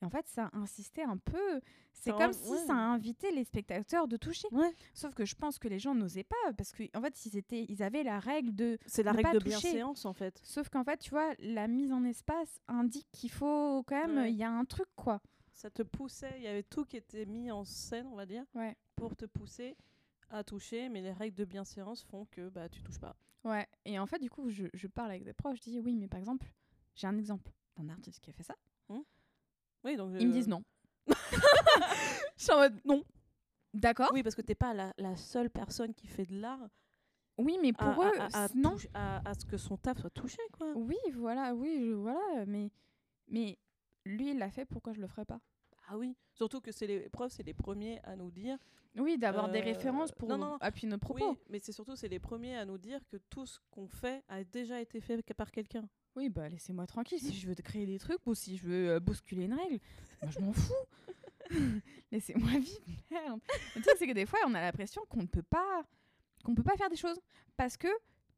Et 0.00 0.04
en 0.04 0.10
fait, 0.10 0.26
ça 0.28 0.50
insistait 0.52 1.02
un 1.02 1.16
peu. 1.16 1.60
C'est 1.92 2.12
comme 2.12 2.32
si 2.32 2.50
ouais. 2.50 2.58
ça 2.58 2.74
invitait 2.74 3.32
les 3.32 3.44
spectateurs 3.44 4.06
de 4.06 4.16
toucher. 4.16 4.46
Ouais. 4.52 4.72
Sauf 4.94 5.14
que 5.14 5.24
je 5.24 5.34
pense 5.34 5.58
que 5.58 5.66
les 5.66 5.80
gens 5.80 5.94
n'osaient 5.94 6.24
pas 6.24 6.52
parce 6.56 6.72
qu'en 6.72 6.84
en 6.94 7.02
fait, 7.02 7.26
ils, 7.26 7.36
étaient, 7.36 7.66
ils 7.68 7.82
avaient 7.82 8.04
la 8.04 8.20
règle 8.20 8.54
de. 8.54 8.78
C'est 8.86 9.02
la 9.02 9.12
Ne 9.12 9.16
règle 9.16 9.30
pas 9.30 9.34
de 9.34 9.44
toucher. 9.44 9.70
bienséance 9.70 10.04
en 10.04 10.12
fait. 10.12 10.40
Sauf 10.44 10.68
qu'en 10.68 10.84
fait, 10.84 10.98
tu 10.98 11.10
vois, 11.10 11.34
la 11.40 11.66
mise 11.66 11.92
en 11.92 12.04
espace 12.04 12.60
indique 12.68 13.08
qu'il 13.10 13.30
faut 13.30 13.82
quand 13.86 14.06
même. 14.06 14.16
Ouais. 14.16 14.32
Il 14.32 14.36
y 14.36 14.44
a 14.44 14.50
un 14.50 14.64
truc, 14.64 14.88
quoi. 14.94 15.20
Ça 15.52 15.70
te 15.70 15.82
poussait, 15.82 16.34
il 16.36 16.44
y 16.44 16.46
avait 16.46 16.62
tout 16.62 16.84
qui 16.84 16.96
était 16.96 17.26
mis 17.26 17.50
en 17.50 17.64
scène, 17.64 18.06
on 18.06 18.14
va 18.14 18.26
dire, 18.26 18.44
pour 18.94 19.16
te 19.16 19.24
pousser 19.24 19.76
à 20.30 20.44
toucher, 20.44 20.88
mais 20.88 21.00
les 21.00 21.12
règles 21.12 21.34
de 21.34 21.44
bienséance 21.44 22.04
font 22.04 22.26
que 22.30 22.48
bah 22.50 22.68
tu 22.68 22.80
touches 22.82 23.00
pas. 23.00 23.16
Ouais. 23.42 23.66
Et 23.84 23.98
en 23.98 24.06
fait, 24.06 24.20
du 24.20 24.30
coup, 24.30 24.50
je, 24.50 24.66
je 24.72 24.86
parle 24.86 25.10
avec 25.10 25.24
des 25.24 25.32
proches, 25.32 25.58
je 25.64 25.70
dis 25.70 25.80
oui, 25.80 25.96
mais 25.96 26.06
par 26.06 26.20
exemple, 26.20 26.46
j'ai 26.94 27.08
un 27.08 27.18
exemple 27.18 27.50
d'un 27.76 27.88
artiste 27.88 28.20
qui 28.20 28.30
a 28.30 28.32
fait 28.32 28.44
ça. 28.44 28.54
Oui, 29.84 29.96
donc 29.96 30.12
Ils 30.18 30.26
me 30.26 30.32
euh, 30.32 30.34
disent 30.34 30.48
non. 30.48 30.62
je 31.08 31.14
suis 32.36 32.52
en 32.52 32.58
mode 32.58 32.80
non. 32.84 33.02
D'accord. 33.74 34.10
Oui, 34.12 34.22
parce 34.22 34.34
que 34.34 34.42
t'es 34.42 34.54
pas 34.54 34.74
la, 34.74 34.92
la 34.98 35.16
seule 35.16 35.50
personne 35.50 35.94
qui 35.94 36.06
fait 36.06 36.26
de 36.26 36.40
l'art 36.40 36.68
Oui, 37.36 37.58
mais 37.62 37.72
pour 37.72 38.02
à- 38.02 38.08
eux, 38.08 38.20
à- 38.34 38.48
non. 38.54 38.76
ce 38.78 39.44
que 39.46 39.56
son 39.56 39.76
taf 39.76 39.98
soit 39.98 40.10
touché, 40.10 40.40
quoi. 40.52 40.72
Oui, 40.74 40.96
voilà, 41.14 41.54
oui, 41.54 41.78
je, 41.80 41.92
voilà, 41.92 42.44
mais, 42.46 42.70
mais 43.28 43.58
lui, 44.04 44.30
il 44.30 44.38
l'a 44.38 44.50
fait, 44.50 44.64
pourquoi 44.64 44.92
je 44.94 45.00
le 45.00 45.06
ferais 45.06 45.24
pas? 45.24 45.40
Ah 45.90 45.96
oui, 45.98 46.14
surtout 46.34 46.60
que 46.60 46.70
c'est 46.70 46.86
les 46.86 47.08
profs, 47.08 47.32
c'est 47.32 47.42
les 47.42 47.54
premiers 47.54 48.00
à 48.04 48.14
nous 48.14 48.30
dire. 48.30 48.58
Oui, 48.96 49.16
d'avoir 49.18 49.48
des 49.50 49.60
Euh, 49.60 49.64
références 49.64 50.12
pour 50.12 50.28
non, 50.28 50.38
non, 50.38 50.56
appuyer 50.60 50.88
nos 50.88 50.98
propos. 50.98 51.30
Oui, 51.30 51.36
mais 51.50 51.58
c'est 51.60 51.72
surtout 51.72 51.96
c'est 51.96 52.08
les 52.08 52.18
premiers 52.18 52.56
à 52.56 52.64
nous 52.64 52.78
dire 52.78 53.00
que 53.08 53.16
tout 53.30 53.46
ce 53.46 53.58
qu'on 53.70 53.86
fait 53.88 54.22
a 54.28 54.44
déjà 54.44 54.80
été 54.80 55.00
fait 55.00 55.22
par 55.34 55.50
quelqu'un. 55.50 55.88
Oui, 56.16 56.28
bah 56.28 56.48
laissez-moi 56.48 56.86
tranquille. 56.86 57.20
Si 57.20 57.32
je 57.34 57.46
veux 57.48 57.54
créer 57.54 57.86
des 57.86 57.98
trucs 57.98 58.26
ou 58.26 58.34
si 58.34 58.56
je 58.56 58.64
veux 58.64 58.90
euh, 58.90 59.00
bousculer 59.00 59.44
une 59.44 59.54
règle, 59.54 59.78
moi 60.22 60.30
je 60.30 60.40
m'en 60.40 60.52
fous. 60.52 60.72
Laissez-moi 62.12 62.50
vivre, 62.58 62.80
merde. 63.10 63.40
Le 63.76 63.82
truc, 63.82 63.94
c'est 63.98 64.06
que 64.06 64.12
des 64.12 64.26
fois, 64.26 64.38
on 64.46 64.54
a 64.54 64.60
l'impression 64.60 65.02
qu'on 65.08 65.22
ne 65.22 65.26
peut 65.26 65.42
pas, 65.42 65.84
qu'on 66.44 66.54
peut 66.54 66.62
pas 66.62 66.76
faire 66.76 66.90
des 66.90 66.96
choses 66.96 67.18
parce 67.56 67.76
que 67.76 67.88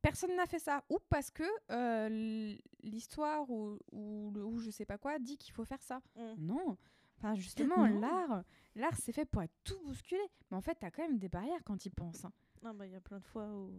personne 0.02 0.34
n'a 0.36 0.46
fait 0.46 0.58
ça 0.58 0.84
ou 0.90 0.98
parce 1.08 1.30
que 1.30 1.42
euh, 1.70 2.54
l'histoire 2.82 3.48
ou, 3.50 3.78
ou, 3.92 4.32
ou 4.36 4.58
je 4.60 4.70
sais 4.70 4.84
pas 4.86 4.98
quoi 4.98 5.18
dit 5.18 5.38
qu'il 5.38 5.52
faut 5.52 5.64
faire 5.64 5.82
ça. 5.82 6.00
Non. 6.38 6.76
Enfin, 7.22 7.34
justement, 7.34 7.86
l'art, 7.86 8.42
l'art, 8.74 8.96
c'est 8.96 9.12
fait 9.12 9.26
pour 9.26 9.42
être 9.42 9.54
tout 9.62 9.78
bousculé. 9.84 10.20
Mais 10.50 10.56
en 10.56 10.60
fait, 10.62 10.74
t'as 10.80 10.90
quand 10.90 11.02
même 11.02 11.18
des 11.18 11.28
barrières 11.28 11.62
quand 11.64 11.84
y 11.84 11.90
penses. 11.90 12.24
hein. 12.24 12.32
Bah 12.62 12.86
il 12.86 12.92
y 12.92 12.96
a 12.96 13.00
plein 13.00 13.18
de 13.20 13.24
fois 13.24 13.46
où, 13.54 13.70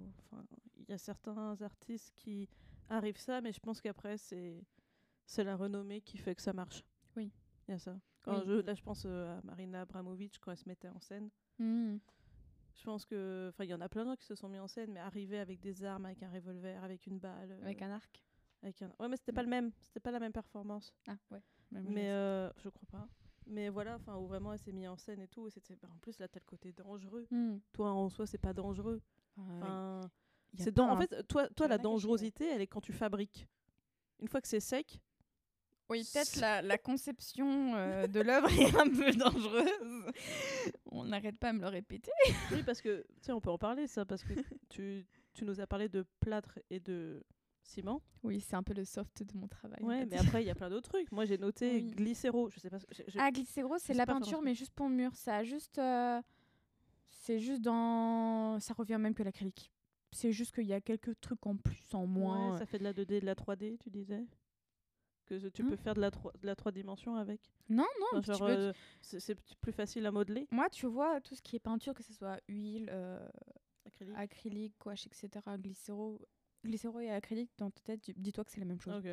il 0.79 0.89
y 0.89 0.93
a 0.93 0.97
certains 0.97 1.59
artistes 1.61 2.11
qui 2.15 2.47
arrivent 2.89 3.17
ça, 3.19 3.39
mais 3.41 3.51
je 3.53 3.59
pense 3.59 3.79
qu'après 3.79 4.17
c'est 4.17 4.63
c'est 5.27 5.43
la 5.43 5.55
renommée 5.55 6.01
qui 6.01 6.17
fait 6.17 6.33
que 6.35 6.41
ça 6.41 6.51
marche. 6.53 6.83
Oui. 7.15 7.31
Il 7.67 7.71
y 7.71 7.73
a 7.75 7.79
ça. 7.79 7.95
Quand 8.23 8.39
Oui. 8.39 8.43
je, 8.47 8.53
là, 8.53 8.73
je 8.73 8.81
pense 8.81 9.03
euh, 9.05 9.37
à 9.37 9.41
Marina 9.43 9.81
Abramovic 9.81 10.39
quand 10.39 10.51
elle 10.51 10.57
se 10.57 10.67
mettait 10.67 10.89
en 10.89 10.99
scène. 10.99 11.29
Hmm. 11.59 11.97
Je 12.75 12.83
pense 12.83 13.05
que, 13.05 13.49
enfin, 13.53 13.63
il 13.65 13.69
y 13.69 13.73
en 13.73 13.81
a 13.81 13.87
plein 13.89 14.03
d'autres 14.05 14.19
qui 14.21 14.25
se 14.27 14.35
sont 14.35 14.49
mis 14.49 14.59
en 14.59 14.67
scène, 14.67 14.91
mais 14.93 14.99
arriver 14.99 15.39
avec 15.39 15.59
des 15.59 15.83
armes, 15.83 16.05
avec 16.05 16.21
un 16.23 16.29
revolver, 16.31 16.83
avec 16.83 17.05
une 17.05 17.19
balle, 17.19 17.51
euh, 17.51 17.61
Avec 17.63 17.81
un 17.83 17.91
arc. 17.91 18.23
avec 18.63 18.81
un- 18.81 18.91
Ouais, 18.99 19.07
mais 19.09 19.17
c'était 19.17 19.31
pas 19.33 19.43
le 19.43 19.49
même. 19.49 19.71
C'était 19.87 19.99
pas 19.99 20.11
la 20.11 20.19
même 20.19 20.33
performance. 20.33 20.93
Ah, 21.07 21.15
ouais. 21.31 21.41
Mais, 21.71 22.09
euh, 22.11 22.51
je 22.57 22.69
crois 22.69 22.87
pas. 22.91 23.07
Mais 23.47 23.69
voilà, 23.69 23.95
enfin, 23.95 24.15
où 24.17 24.27
vraiment 24.27 24.53
elle 24.53 24.59
s'est 24.59 24.71
mise 24.71 24.87
en 24.87 24.97
scène 24.97 25.19
et 25.19 25.27
tout. 25.27 25.47
et 25.47 25.49
c'était 25.49 25.75
En 25.85 25.97
plus, 25.97 26.19
là, 26.19 26.27
t'as 26.27 26.39
le 26.39 26.45
côté 26.45 26.71
dangereux. 26.71 27.25
Hmm. 27.31 27.57
Toi, 27.73 27.91
en 27.91 28.09
soi, 28.09 28.25
c'est 28.25 28.37
pas 28.37 28.53
dangereux. 28.53 29.01
Ah. 29.37 29.41
Enfin, 29.41 30.01
c'est 30.57 30.79
En 30.79 30.97
fait, 30.97 31.27
toi, 31.27 31.47
toi 31.49 31.67
la 31.67 31.77
dangerosité, 31.77 32.45
elle 32.47 32.61
est 32.61 32.67
quand 32.67 32.81
tu 32.81 32.93
fabriques. 32.93 33.47
Une 34.19 34.27
fois 34.27 34.41
que 34.41 34.47
c'est 34.47 34.59
sec, 34.59 34.99
Oui, 35.89 36.07
peut-être 36.13 36.35
la, 36.39 36.61
la 36.61 36.77
conception 36.77 37.75
euh, 37.75 38.07
de 38.07 38.19
l'œuvre 38.19 38.49
est 38.51 38.75
un 38.75 38.89
peu 38.89 39.11
dangereuse. 39.11 40.11
On 40.85 41.05
n'arrête 41.05 41.37
pas 41.37 41.49
à 41.49 41.53
me 41.53 41.61
le 41.61 41.67
répéter. 41.67 42.11
oui, 42.51 42.63
parce 42.63 42.81
que, 42.81 43.01
tu 43.21 43.25
sais, 43.25 43.31
on 43.31 43.41
peut 43.41 43.49
en 43.49 43.57
parler, 43.57 43.87
ça, 43.87 44.05
parce 44.05 44.23
que 44.23 44.33
tu, 44.69 45.05
tu 45.33 45.45
nous 45.45 45.59
as 45.59 45.67
parlé 45.67 45.89
de 45.89 46.05
plâtre 46.19 46.59
et 46.69 46.79
de 46.79 47.23
Oui, 48.23 48.39
c'est 48.41 48.55
un 48.55 48.63
peu 48.63 48.73
le 48.73 48.85
soft 48.85 49.23
de 49.23 49.37
mon 49.37 49.47
travail. 49.47 49.79
Ouais, 49.81 50.05
mais 50.05 50.17
après, 50.17 50.43
il 50.43 50.47
y 50.47 50.49
a 50.49 50.55
plein 50.55 50.69
d'autres 50.69 50.89
trucs. 50.89 51.11
Moi, 51.11 51.25
j'ai 51.25 51.37
noté 51.37 51.75
Oui. 51.75 51.91
glycéro. 51.91 52.49
Je 52.49 52.59
sais 52.59 52.69
pas. 52.69 52.77
Ah, 53.17 53.31
glycéro, 53.31 53.77
c'est 53.77 53.93
la 53.93 54.05
peinture, 54.05 54.41
mais 54.41 54.53
juste 54.55 54.71
pour 54.73 54.87
le 54.89 54.95
mur. 54.95 55.15
Ça 55.15 55.37
a 55.37 55.43
juste. 55.43 55.77
euh, 55.79 56.21
C'est 57.09 57.39
juste 57.39 57.61
dans. 57.61 58.59
Ça 58.59 58.73
revient 58.73 58.97
même 58.99 59.13
que 59.13 59.23
l'acrylique. 59.23 59.71
C'est 60.11 60.31
juste 60.33 60.53
qu'il 60.53 60.65
y 60.67 60.73
a 60.73 60.81
quelques 60.81 61.19
trucs 61.21 61.45
en 61.47 61.55
plus, 61.55 61.93
en 61.93 62.05
moins. 62.05 62.51
Ouais, 62.53 62.57
ça 62.59 62.65
fait 62.65 62.79
de 62.79 62.83
la 62.83 62.93
2D, 62.93 63.21
de 63.21 63.25
la 63.25 63.35
3D, 63.35 63.77
tu 63.77 63.89
disais? 63.89 64.25
Que 65.25 65.47
tu 65.49 65.61
Hein 65.61 65.69
peux 65.69 65.75
faire 65.77 65.93
de 65.93 66.01
la, 66.01 66.11
3, 66.11 66.33
de 66.41 66.45
la 66.45 66.55
3 66.55 66.73
dimensions 66.73 67.15
avec? 67.15 67.39
Non, 67.69 67.85
non, 68.01 68.19
Enfin, 68.19 68.33
genre, 68.33 68.47
euh, 68.49 68.73
c'est 69.01 69.21
c'est 69.21 69.35
plus 69.61 69.71
facile 69.71 70.05
à 70.05 70.11
modeler 70.11 70.47
Moi, 70.51 70.69
tu 70.69 70.87
vois, 70.87 71.21
tout 71.21 71.35
ce 71.35 71.41
qui 71.41 71.55
est 71.55 71.59
peinture, 71.59 71.93
que 71.93 72.03
ce 72.03 72.11
soit 72.11 72.41
huile, 72.49 72.89
euh, 72.91 73.25
acrylique. 73.85 74.17
acrylique, 74.17 74.73
gouache, 74.81 75.07
etc., 75.07 75.29
glycéro. 75.57 76.19
Glycéro 76.63 76.99
et 76.99 77.09
acrylique, 77.09 77.51
dans 77.57 77.71
ta 77.71 77.81
tête, 77.81 78.11
dis-toi 78.17 78.43
que 78.43 78.51
c'est 78.51 78.59
la 78.59 78.65
même 78.65 78.81
chose. 78.81 79.03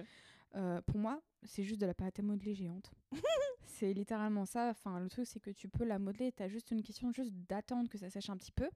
Euh, 0.55 0.81
pour 0.83 0.99
moi, 0.99 1.21
c'est 1.45 1.63
juste 1.63 1.81
de 1.81 1.87
la 1.87 1.95
pâte 1.95 2.19
à 2.19 2.23
modeler 2.23 2.55
géante. 2.55 2.91
c'est 3.65 3.93
littéralement 3.93 4.47
ça. 4.47 4.71
Enfin, 4.71 4.99
le 5.01 5.09
truc, 5.09 5.27
c'est 5.27 5.41
que 5.41 5.51
tu 5.51 5.69
peux 5.69 5.85
la 5.85 5.99
modeler. 5.99 6.33
Tu 6.33 6.43
as 6.43 6.49
juste 6.49 6.71
une 6.71 6.83
question 6.83 7.13
juste 7.13 7.33
d'attendre 7.49 7.89
que 7.89 7.99
ça 7.99 8.11
sèche 8.11 8.31
un 8.31 8.37
petit 8.37 8.53
peu. 8.53 8.69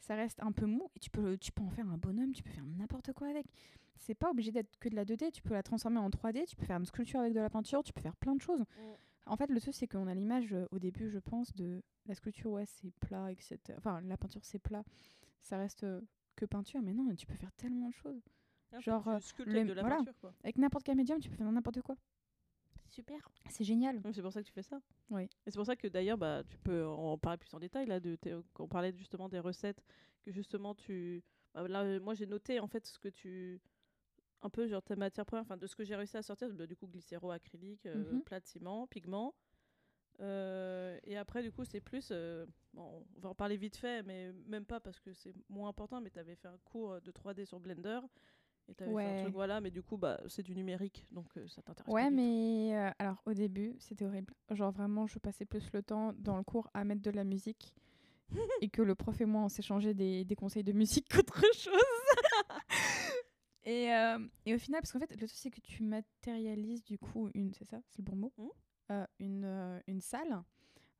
Ça 0.00 0.14
reste 0.14 0.40
un 0.42 0.52
peu 0.52 0.66
mou 0.66 0.88
et 0.94 1.00
tu 1.00 1.10
peux, 1.10 1.36
tu 1.38 1.50
peux 1.50 1.62
en 1.62 1.70
faire 1.70 1.88
un 1.88 1.96
bonhomme, 1.96 2.32
tu 2.32 2.42
peux 2.42 2.50
faire 2.50 2.66
n'importe 2.66 3.12
quoi 3.12 3.28
avec. 3.28 3.46
C'est 3.96 4.14
pas 4.14 4.30
obligé 4.30 4.52
d'être 4.52 4.78
que 4.78 4.88
de 4.88 4.94
la 4.94 5.04
2D. 5.04 5.32
Tu 5.32 5.42
peux 5.42 5.54
la 5.54 5.62
transformer 5.62 5.98
en 5.98 6.10
3D, 6.10 6.46
tu 6.46 6.54
peux 6.54 6.66
faire 6.66 6.76
une 6.76 6.86
sculpture 6.86 7.20
avec 7.20 7.32
de 7.32 7.40
la 7.40 7.50
peinture, 7.50 7.82
tu 7.82 7.92
peux 7.92 8.02
faire 8.02 8.16
plein 8.16 8.36
de 8.36 8.42
choses. 8.42 8.64
En 9.26 9.36
fait, 9.36 9.50
le 9.50 9.60
truc, 9.60 9.74
c'est 9.74 9.88
qu'on 9.88 10.06
a 10.06 10.14
l'image 10.14 10.52
euh, 10.52 10.66
au 10.70 10.78
début, 10.78 11.10
je 11.10 11.18
pense, 11.18 11.52
de 11.54 11.82
la 12.06 12.14
sculpture, 12.14 12.52
ouais, 12.52 12.66
c'est 12.66 12.92
plat, 13.00 13.32
etc. 13.32 13.58
Enfin, 13.76 14.00
la 14.02 14.16
peinture, 14.16 14.44
c'est 14.44 14.60
plat. 14.60 14.84
Ça 15.40 15.58
reste 15.58 15.82
euh, 15.82 16.00
que 16.36 16.44
peinture, 16.44 16.80
mais 16.82 16.92
non, 16.92 17.14
tu 17.16 17.26
peux 17.26 17.34
faire 17.34 17.52
tellement 17.52 17.88
de 17.88 17.94
choses. 17.94 18.22
Ah, 18.72 18.80
Genre, 18.80 19.08
euh, 19.08 19.18
avec 19.46 19.66
de 19.66 19.72
la 19.72 19.80
voilà. 19.82 19.96
peinture, 19.96 20.18
quoi. 20.20 20.32
Avec 20.44 20.58
n'importe 20.58 20.84
quel 20.84 20.96
médium, 20.96 21.18
tu 21.20 21.28
peux 21.30 21.36
faire 21.36 21.50
n'importe 21.50 21.82
quoi. 21.82 21.96
Super. 22.90 23.28
C'est 23.50 23.64
génial. 23.64 24.00
C'est 24.12 24.22
pour 24.22 24.32
ça 24.32 24.42
que 24.42 24.46
tu 24.46 24.52
fais 24.52 24.62
ça. 24.62 24.80
Oui. 25.10 25.24
Et 25.24 25.50
c'est 25.50 25.56
pour 25.56 25.66
ça 25.66 25.76
que 25.76 25.88
d'ailleurs, 25.88 26.18
bah, 26.18 26.42
tu 26.48 26.58
peux 26.58 26.86
en 26.86 27.18
parler 27.18 27.38
plus 27.38 27.52
en 27.54 27.58
détail 27.58 27.86
là. 27.86 28.00
De, 28.00 28.16
on 28.58 28.68
parlait 28.68 28.92
justement 28.96 29.28
des 29.28 29.40
recettes 29.40 29.82
que 30.22 30.30
justement 30.30 30.74
tu. 30.74 31.22
bah, 31.54 31.66
là, 31.68 31.82
euh, 31.82 32.00
moi 32.00 32.14
j'ai 32.14 32.26
noté 32.26 32.60
en 32.60 32.66
fait 32.68 32.86
ce 32.86 32.98
que 32.98 33.08
tu. 33.08 33.60
Un 34.42 34.50
peu 34.50 34.66
genre 34.68 34.82
ta 34.82 34.94
matière 34.96 35.24
première, 35.26 35.42
enfin 35.42 35.56
de 35.56 35.66
ce 35.66 35.74
que 35.74 35.84
j'ai 35.84 35.96
réussi 35.96 36.16
à 36.16 36.22
sortir, 36.22 36.52
bah, 36.54 36.66
du 36.66 36.76
coup 36.76 36.86
glycéro, 36.86 37.30
acrylique, 37.30 37.86
euh, 37.86 38.12
Mhm. 38.14 38.22
plat 38.22 38.40
de 38.40 38.46
ciment, 38.46 38.86
pigment. 38.86 39.34
Euh, 40.20 40.98
et 41.04 41.16
après, 41.16 41.42
du 41.42 41.52
coup, 41.52 41.64
c'est 41.64 41.80
plus. 41.80 42.08
euh, 42.10 42.46
bon, 42.74 43.04
on 43.16 43.20
va 43.20 43.28
en 43.30 43.34
parler 43.34 43.56
vite 43.56 43.76
fait, 43.76 44.02
mais 44.02 44.32
même 44.46 44.64
pas 44.64 44.80
parce 44.80 44.98
que 45.00 45.12
c'est 45.12 45.34
moins 45.48 45.68
important. 45.68 46.00
Mais 46.00 46.10
tu 46.10 46.18
avais 46.18 46.34
fait 46.36 46.48
un 46.48 46.58
cours 46.64 47.00
de 47.00 47.10
3D 47.10 47.44
sur 47.44 47.60
Blender. 47.60 48.00
Et 48.68 48.74
tu 48.74 48.82
fait 48.82 48.90
un 48.90 48.94
Ouais. 48.94 49.20
truc, 49.20 49.32
voilà. 49.34 49.60
Mais 49.60 49.70
du 49.70 49.82
coup, 49.82 49.96
bah, 49.96 50.20
c'est 50.28 50.42
du 50.42 50.54
numérique. 50.56 51.04
Donc 51.12 51.26
euh, 51.36 51.46
ça 51.48 51.62
t'intéresse 51.62 51.92
Ouais, 51.92 52.04
pas 52.04 52.10
mais 52.10 52.74
alors 52.98 53.22
au 53.26 53.32
début, 53.34 53.76
c'était 53.78 54.04
horrible. 54.06 54.34
Genre 54.50 54.72
vraiment, 54.72 55.06
je 55.06 55.18
passais 55.20 55.44
plus 55.44 55.70
le 55.72 55.82
temps 55.82 56.12
dans 56.18 56.36
le 56.36 56.42
cours 56.42 56.68
à 56.74 56.84
mettre 56.84 57.02
de 57.02 57.10
la 57.10 57.22
musique 57.24 57.72
et 58.60 58.68
que 58.68 58.82
le 58.82 58.96
prof 58.96 59.20
et 59.20 59.24
moi, 59.24 59.42
on 59.42 59.48
s'échangeait 59.48 59.94
des, 59.94 60.24
des 60.24 60.34
conseils 60.34 60.64
de 60.64 60.72
musique 60.72 61.06
qu'autre 61.14 61.40
chose. 61.54 61.72
et, 63.64 63.92
euh, 63.94 64.18
et 64.44 64.54
au 64.54 64.58
final, 64.58 64.80
parce 64.80 64.92
qu'en 64.92 64.98
fait, 64.98 65.10
le 65.10 65.16
truc, 65.16 65.30
c'est 65.32 65.50
que 65.50 65.60
tu 65.60 65.82
matérialises 65.84 66.82
du 66.84 66.98
coup 66.98 67.28
une, 67.34 67.52
c'est 67.54 67.64
ça, 67.66 67.78
c'est 67.90 67.98
le 67.98 68.04
bon 68.10 68.16
mot. 68.16 68.32
Euh, 68.38 68.48
une, 69.18 69.44
euh, 69.44 69.80
une 69.86 70.00
salle. 70.00 70.42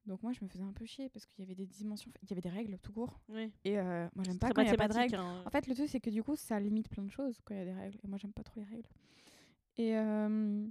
Donc 0.07 0.23
moi, 0.23 0.33
je 0.33 0.45
me 0.45 0.49
faisais 0.49 0.63
un 0.63 0.73
peu 0.73 0.85
chier 0.85 1.09
parce 1.09 1.27
qu'il 1.27 1.41
y 1.41 1.43
avait 1.43 1.57
des 1.57 1.67
dimensions, 1.67 2.13
il 2.23 2.31
y 2.31 2.33
avait 2.33 2.41
des 2.41 2.49
règles 2.49 2.79
tout 2.79 2.93
court. 2.93 3.19
Oui. 3.29 3.53
Et 3.65 3.77
euh, 3.79 4.09
moi, 4.15 4.25
j'aime 4.25 4.39
pas 4.39 4.51
quand 4.51 4.63
il 4.63 4.67
n'y 4.67 4.71
a 4.71 4.77
pas 4.77 4.87
de 4.89 4.93
règles. 4.95 5.17
hein. 5.17 5.43
En 5.45 5.51
fait, 5.51 5.67
le 5.67 5.75
truc, 5.75 5.89
c'est 5.89 5.99
que 6.01 6.11
du 6.11 6.23
coup, 6.23 6.37
ça 6.37 6.61
limite 6.61 6.89
plein 6.89 7.03
de 7.03 7.11
choses 7.11 7.41
quand 7.45 7.55
il 7.55 7.59
y 7.59 7.61
a 7.61 7.65
des 7.65 7.73
règles. 7.73 7.99
Et 8.05 8.07
moi, 8.07 8.17
j'aime 8.17 8.33
pas 8.33 8.45
trop 8.45 8.61
les 8.61 8.67
règles. 8.67 8.89
Et, 9.79 9.97
euh, 9.97 10.65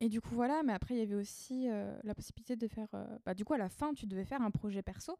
et 0.00 0.08
du 0.08 0.20
coup, 0.22 0.34
voilà. 0.34 0.62
Mais 0.62 0.72
après, 0.72 0.94
il 0.94 0.98
y 0.98 1.02
avait 1.02 1.14
aussi 1.14 1.68
euh, 1.68 1.94
la 2.04 2.14
possibilité 2.14 2.56
de 2.56 2.66
faire. 2.68 2.88
euh, 2.94 3.18
Bah, 3.26 3.34
du 3.34 3.44
coup, 3.44 3.52
à 3.52 3.58
la 3.58 3.68
fin, 3.68 3.92
tu 3.92 4.06
devais 4.06 4.24
faire 4.24 4.40
un 4.40 4.50
projet 4.50 4.82
perso. 4.82 5.18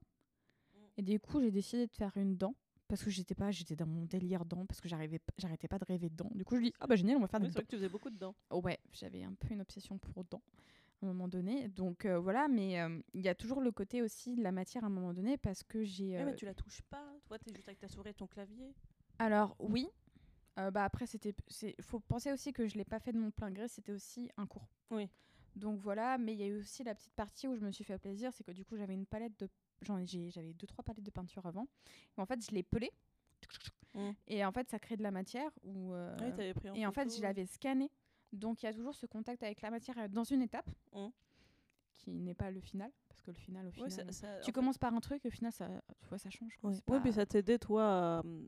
Et 0.97 1.03
du 1.03 1.19
coup, 1.21 1.41
j'ai 1.43 1.51
décidé 1.51 1.87
de 1.87 1.93
faire 1.93 2.17
une 2.17 2.37
dent. 2.37 2.55
Parce 2.95 3.03
que 3.03 3.11
j'étais 3.11 3.35
pas, 3.35 3.51
j'étais 3.51 3.75
dans 3.75 3.89
mon 3.89 4.05
délire 4.05 4.45
dent, 4.45 4.65
parce 4.67 4.81
que 4.81 4.89
j'arrivais, 4.89 5.19
j'arrêtais 5.37 5.67
pas 5.67 5.81
de 5.81 5.85
rêver 5.85 6.09
de 6.11 6.15
dents. 6.15 6.31
Du 6.33 6.45
coup, 6.45 6.55
je 6.55 6.63
dis, 6.63 6.73
ah 6.79 6.87
bah 6.87 6.95
génial, 6.95 7.17
on 7.17 7.21
va 7.23 7.27
faire 7.27 7.41
Oui, 7.41 7.49
des 7.49 7.53
dents. 7.53 7.61
que 7.61 7.67
tu 7.67 7.75
faisais 7.75 7.89
beaucoup 7.89 8.09
de 8.09 8.17
dents. 8.17 8.37
Ouais, 8.53 8.79
j'avais 8.93 9.25
un 9.25 9.35
peu 9.35 9.53
une 9.53 9.63
obsession 9.63 9.99
pour 9.99 10.23
dents 10.23 10.45
à 11.03 11.07
un 11.07 11.09
moment 11.09 11.27
donné. 11.27 11.67
Donc 11.67 12.05
euh, 12.07 12.21
voilà, 12.21 12.47
mais 12.47 12.81
euh, 12.81 13.01
il 13.13 13.23
y 13.23 13.29
a 13.29 13.35
toujours 13.35 13.61
le 13.61 13.73
côté 13.73 14.01
aussi 14.01 14.37
de 14.37 14.45
la 14.45 14.53
matière 14.53 14.85
à 14.85 14.87
un 14.87 14.91
moment 14.91 15.13
donné, 15.13 15.37
parce 15.37 15.65
que 15.65 15.83
j'ai. 15.83 16.15
Ouais, 16.15 16.23
euh, 16.23 16.27
mais 16.27 16.37
tu 16.37 16.45
la 16.45 16.55
touches 16.55 16.83
pas. 16.83 17.05
Toi, 17.27 17.37
t'es 17.41 17.53
juste 17.53 17.67
avec 17.67 17.81
ta 17.81 17.89
souris 17.89 18.11
et 18.11 18.15
ton 18.15 18.29
clavier. 18.29 18.73
Alors 19.19 19.57
oui. 19.59 19.89
Euh, 20.61 20.71
bah 20.71 20.85
après 20.85 21.07
c'était 21.09 21.35
c'est 21.49 21.75
faut 21.83 21.99
penser 21.99 22.31
aussi 22.31 22.53
que 22.53 22.69
je 22.69 22.79
l'ai 22.79 22.85
pas 22.85 23.01
fait 23.01 23.11
de 23.11 23.19
mon 23.19 23.33
plein 23.33 23.51
gré, 23.51 23.67
c'était 23.67 23.91
aussi 23.91 24.31
un 24.37 24.47
cours. 24.47 24.69
Oui. 24.93 25.11
Donc 25.57 25.81
voilà, 25.81 26.17
mais 26.17 26.33
il 26.33 26.39
y 26.39 26.45
a 26.45 26.47
eu 26.47 26.61
aussi 26.61 26.85
la 26.85 26.95
petite 26.95 27.15
partie 27.15 27.49
où 27.49 27.57
je 27.57 27.61
me 27.65 27.73
suis 27.73 27.83
fait 27.83 27.99
plaisir, 27.99 28.33
c'est 28.33 28.45
que 28.45 28.53
du 28.53 28.65
coup 28.65 28.77
j'avais 28.77 28.95
une 28.95 29.07
palette 29.07 29.37
de 29.41 29.49
j'avais 29.83 30.53
deux 30.55 30.67
trois 30.67 30.85
palettes 30.85 31.05
de 31.05 31.11
peinture 31.11 31.45
avant. 31.47 31.67
Et 32.17 32.21
en 32.21 32.27
fait, 32.27 32.45
je 32.45 32.55
l'ai 32.55 32.63
pelée. 32.63 32.91
Mm. 33.95 34.11
Et 34.29 34.45
en 34.45 34.53
fait, 34.53 34.69
ça 34.69 34.79
crée 34.79 34.97
de 34.97 35.03
la 35.03 35.11
matière 35.11 35.51
ou 35.63 35.93
euh, 35.95 36.17
Oui, 36.21 36.31
t'avais 36.35 36.55
pris 36.55 36.71
en 36.71 36.75
et 36.75 36.87
en 36.87 36.93
fait, 36.93 37.15
je 37.15 37.23
l'avais 37.23 37.47
scanné 37.47 37.91
Donc 38.33 38.63
il 38.63 38.67
y 38.67 38.69
a 38.69 38.73
toujours 38.73 38.95
ce 38.95 39.07
contact 39.07 39.43
avec 39.45 39.61
la 39.63 39.71
matière 39.71 39.97
euh, 39.99 40.09
dans 40.09 40.25
une 40.25 40.43
étape 40.43 40.69
Mm. 40.93 41.09
qui 41.93 42.11
n'est 42.21 42.35
pas 42.35 42.51
le 42.51 42.61
final, 42.61 42.91
parce 43.09 43.21
que 43.23 43.31
le 43.31 43.37
final, 43.37 43.65
au 43.67 43.69
Ouais, 43.69 43.89
final, 43.89 43.93
ça- 43.93 44.13
ça- 44.13 44.37
en 44.37 44.41
tu 44.41 44.47
fait- 44.47 44.53
commences 44.53 44.79
par 44.79 44.93
un 44.95 45.01
truc, 45.01 45.25
au 45.25 45.31
final, 45.31 45.53
ça, 45.53 45.69
tu 46.03 46.09
vois, 46.09 46.19
ça 46.19 46.31
change. 46.31 46.57
quoi. 46.57 46.71
Ouais. 46.71 46.77
C'est 46.77 46.83
Oui, 46.93 46.99
pas- 46.99 47.05
mais 47.05 47.13
ça 47.13 47.25
t'aidait, 47.27 47.59
toi, 47.59 47.85
à, 47.85 48.21
hum, 48.21 48.45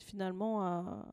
finalement, 0.00 0.62
à... 0.62 1.12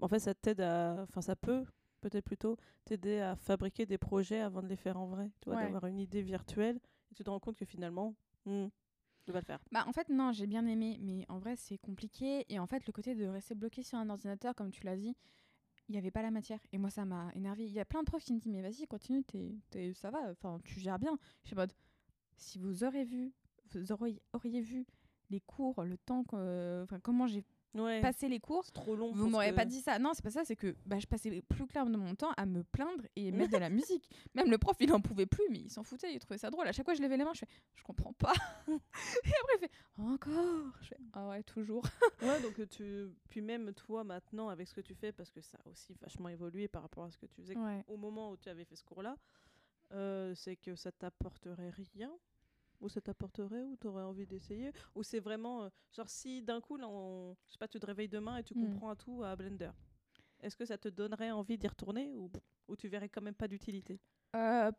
En 0.00 0.08
fait, 0.08 0.18
ça 0.18 0.34
t'aide 0.34 0.60
à... 0.60 1.02
Enfin, 1.02 1.20
ça 1.22 1.36
peut, 1.36 1.64
peut-être 2.00 2.24
plutôt, 2.24 2.56
t'aider 2.84 3.20
à 3.20 3.36
fabriquer 3.36 3.86
des 3.86 3.98
projets 3.98 4.40
avant 4.40 4.60
de 4.60 4.66
les 4.66 4.74
faire 4.76 4.98
en 4.98 5.06
vrai. 5.06 5.30
Tu 5.40 5.48
vois, 5.48 5.58
Ouais. 5.58 5.62
d'avoir 5.64 5.86
une 5.86 6.00
idée 6.00 6.22
virtuelle, 6.22 6.80
et 7.12 7.14
tu 7.14 7.22
te 7.22 7.30
rends 7.30 7.38
compte 7.38 7.56
que 7.56 7.64
finalement, 7.64 8.16
hmm, 8.46 8.66
tu 9.24 9.32
vas 9.32 9.40
le 9.40 9.44
faire. 9.46 9.60
Bah, 9.72 9.84
en 9.86 9.92
fait, 9.92 10.08
non, 10.08 10.32
j'ai 10.32 10.46
bien 10.46 10.66
aimé, 10.66 10.98
mais 11.00 11.26
en 11.28 11.38
vrai, 11.38 11.56
c'est 11.56 11.78
compliqué. 11.78 12.44
Et 12.48 12.58
en 12.58 12.66
fait, 12.66 12.86
le 12.86 12.92
côté 12.92 13.14
de 13.14 13.26
rester 13.26 13.54
bloqué 13.54 13.82
sur 13.82 13.98
un 13.98 14.10
ordinateur, 14.10 14.54
comme 14.54 14.70
tu 14.70 14.84
l'as 14.84 14.96
dit, 14.96 15.16
il 15.88 15.92
n'y 15.92 15.98
avait 15.98 16.10
pas 16.10 16.22
la 16.22 16.30
matière. 16.30 16.60
Et 16.72 16.78
moi, 16.78 16.90
ça 16.90 17.04
m'a 17.04 17.30
énervé. 17.34 17.64
Il 17.66 17.72
y 17.72 17.80
a 17.80 17.84
plein 17.84 18.02
de 18.02 18.06
profs 18.06 18.24
qui 18.24 18.34
me 18.34 18.38
disent, 18.40 18.52
mais 18.52 18.62
vas-y, 18.62 18.86
continue, 18.86 19.24
t'es, 19.24 19.56
t'es- 19.70 19.94
ça 19.94 20.10
va, 20.10 20.30
enfin, 20.32 20.60
tu 20.64 20.80
gères 20.80 20.98
bien. 20.98 21.18
Je 21.42 21.48
suis 21.48 21.56
mode, 21.56 21.72
si 22.36 22.58
vous 22.58 22.84
aurez 22.84 23.04
vu, 23.04 23.32
vous 23.74 23.92
auriez, 23.92 24.22
auriez 24.32 24.62
vu 24.62 24.86
les 25.30 25.40
cours, 25.40 25.84
le 25.84 25.98
temps, 25.98 26.24
enfin, 26.30 27.00
comment 27.02 27.26
j'ai 27.26 27.44
Ouais, 27.74 28.00
passé 28.02 28.28
les 28.28 28.38
cours, 28.38 28.64
c'est 28.66 28.72
trop 28.72 28.94
long. 28.94 29.12
vous 29.12 29.28
m'auriez 29.30 29.50
que- 29.50 29.56
pas 29.56 29.64
dit 29.64 29.80
ça. 29.80 29.98
Non, 29.98 30.12
c'est 30.14 30.22
pas 30.22 30.30
ça, 30.30 30.44
c'est 30.44 30.56
que 30.56 30.74
bah, 30.84 30.98
je 30.98 31.06
passais 31.06 31.40
plus 31.42 31.66
clairement 31.66 31.96
mon 31.98 32.14
temps 32.14 32.32
à 32.36 32.44
me 32.44 32.62
plaindre 32.64 33.02
et 33.16 33.30
mettre 33.32 33.52
de 33.52 33.56
la 33.58 33.70
musique. 33.98 34.10
Même 34.34 34.50
le 34.50 34.58
prof, 34.58 34.76
il 34.80 34.92
en 34.92 35.00
pouvait 35.00 35.24
plus, 35.26 35.44
mais 35.50 35.60
il 35.60 35.70
s'en 35.70 35.82
foutait, 35.82 36.12
il 36.12 36.18
trouvait 36.18 36.36
ça 36.38 36.50
drôle. 36.50 36.66
À 36.68 36.72
chaque 36.72 36.84
fois, 36.84 36.92
je 36.94 37.00
levais 37.02 37.16
les 37.16 37.24
mains, 37.24 37.32
je 37.32 37.40
fais, 37.40 37.48
je 37.76 37.82
comprends 37.82 38.12
pas. 38.12 38.34
et 38.68 38.72
après, 38.72 39.54
il 39.54 39.58
fait, 39.60 39.70
encore? 39.96 40.72
Je 40.82 40.88
fais, 40.88 40.98
ah 41.14 41.28
ouais, 41.30 41.42
toujours. 41.42 41.84
Ouais, 42.22 42.40
donc 42.42 42.68
tu... 42.68 43.08
Puis 43.30 43.40
même 43.40 43.72
toi, 43.72 44.04
maintenant, 44.04 44.48
avec 44.48 44.68
ce 44.68 44.74
que 44.74 44.80
tu 44.82 44.94
fais, 44.94 45.12
parce 45.12 45.30
que 45.30 45.40
ça 45.40 45.58
a 45.64 45.68
aussi 45.70 45.94
vachement 46.00 46.28
évolué 46.28 46.68
par 46.68 46.82
rapport 46.82 47.04
à 47.04 47.10
ce 47.10 47.16
que 47.18 47.26
tu 47.26 47.40
faisais 47.40 47.56
Ouais. 47.56 47.84
au 47.88 47.96
moment 47.96 48.30
où 48.32 48.36
tu 48.36 48.48
avais 48.48 48.64
fait 48.64 48.76
ce 48.76 48.84
cours-là, 48.84 49.16
euh, 49.92 50.34
c'est 50.34 50.56
que 50.56 50.74
ça 50.76 50.92
t'apporterait 50.92 51.70
rien 51.94 52.12
ou 52.82 52.88
ça 52.88 53.00
t'apporterait 53.00 53.62
ou 53.64 53.76
t'aurais 53.76 54.02
envie 54.02 54.26
d'essayer 54.26 54.72
ou 54.94 55.02
c'est 55.02 55.20
vraiment 55.20 55.62
euh, 55.64 55.68
genre 55.92 56.08
si 56.08 56.42
d'un 56.42 56.60
coup 56.60 56.76
là 56.76 56.88
on... 56.88 57.34
je 57.46 57.52
sais 57.52 57.58
pas 57.58 57.68
tu 57.68 57.78
te 57.80 57.86
réveilles 57.86 58.08
demain 58.08 58.36
et 58.38 58.42
tu 58.44 58.54
Mm. 58.54 58.60
comprends 58.60 58.90
à 58.90 58.96
tout 58.96 59.22
à 59.22 59.34
Blender 59.36 59.70
est-ce 60.40 60.56
que 60.56 60.64
ça 60.66 60.76
te 60.76 60.88
donnerait 60.88 61.30
envie 61.30 61.56
d'y 61.56 61.68
retourner 61.68 62.12
ou, 62.16 62.30
ou 62.68 62.76
tu 62.76 62.88
verrais 62.88 63.08
quand 63.08 63.22
même 63.22 63.34
pas 63.34 63.46
d'utilité? 63.48 64.00
Euh, 64.34 64.72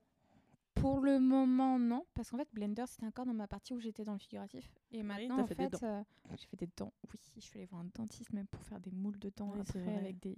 pour 0.75 0.99
le 0.99 1.19
moment, 1.19 1.80
non. 1.80 2.05
Parce 2.13 2.30
qu'en 2.31 2.38
fait, 2.38 2.49
Blender, 2.51 2.84
c'était 2.88 3.05
encore 3.05 3.25
dans 3.25 3.34
ma 3.34 3.47
partie 3.47 3.73
où 3.73 3.80
j'étais 3.80 4.03
dans 4.03 4.11
le 4.11 4.19
figuratif. 4.19 4.69
Et 4.91 5.03
maintenant, 5.03 5.38
t'as 5.38 5.43
en 5.43 5.47
fait 5.47 5.55
des 5.55 5.69
fait, 5.69 5.84
euh, 5.85 6.03
j'ai 6.35 6.47
fait 6.47 6.57
des 6.57 6.67
dents. 6.75 6.91
Oui, 7.13 7.19
je 7.35 7.39
suis 7.41 7.57
allée 7.59 7.65
voir 7.67 7.80
un 7.81 7.89
dentiste 7.95 8.34
même 8.34 8.47
pour 8.47 8.61
faire 8.65 8.81
des 8.81 8.91
moules 8.91 9.17
de 9.19 9.31
dents 9.38 9.51
Oui, 9.53 9.61
après 9.61 9.95
avec 9.95 10.19
des, 10.19 10.35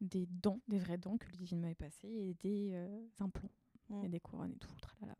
des 0.00 0.26
dents, 0.26 0.60
des 0.68 0.78
vraies 0.78 0.98
dents 0.98 1.16
que 1.18 1.26
Ludivine 1.26 1.60
m'avait 1.60 1.74
passées 1.74 2.08
et 2.08 2.34
des 2.34 2.72
implants. 3.18 3.50
Mm. 3.88 4.04
et 4.04 4.08
des 4.08 4.20
couronnes 4.20 4.52
et 4.52 4.58
tout. 4.58 4.68
tralala. 4.80 5.16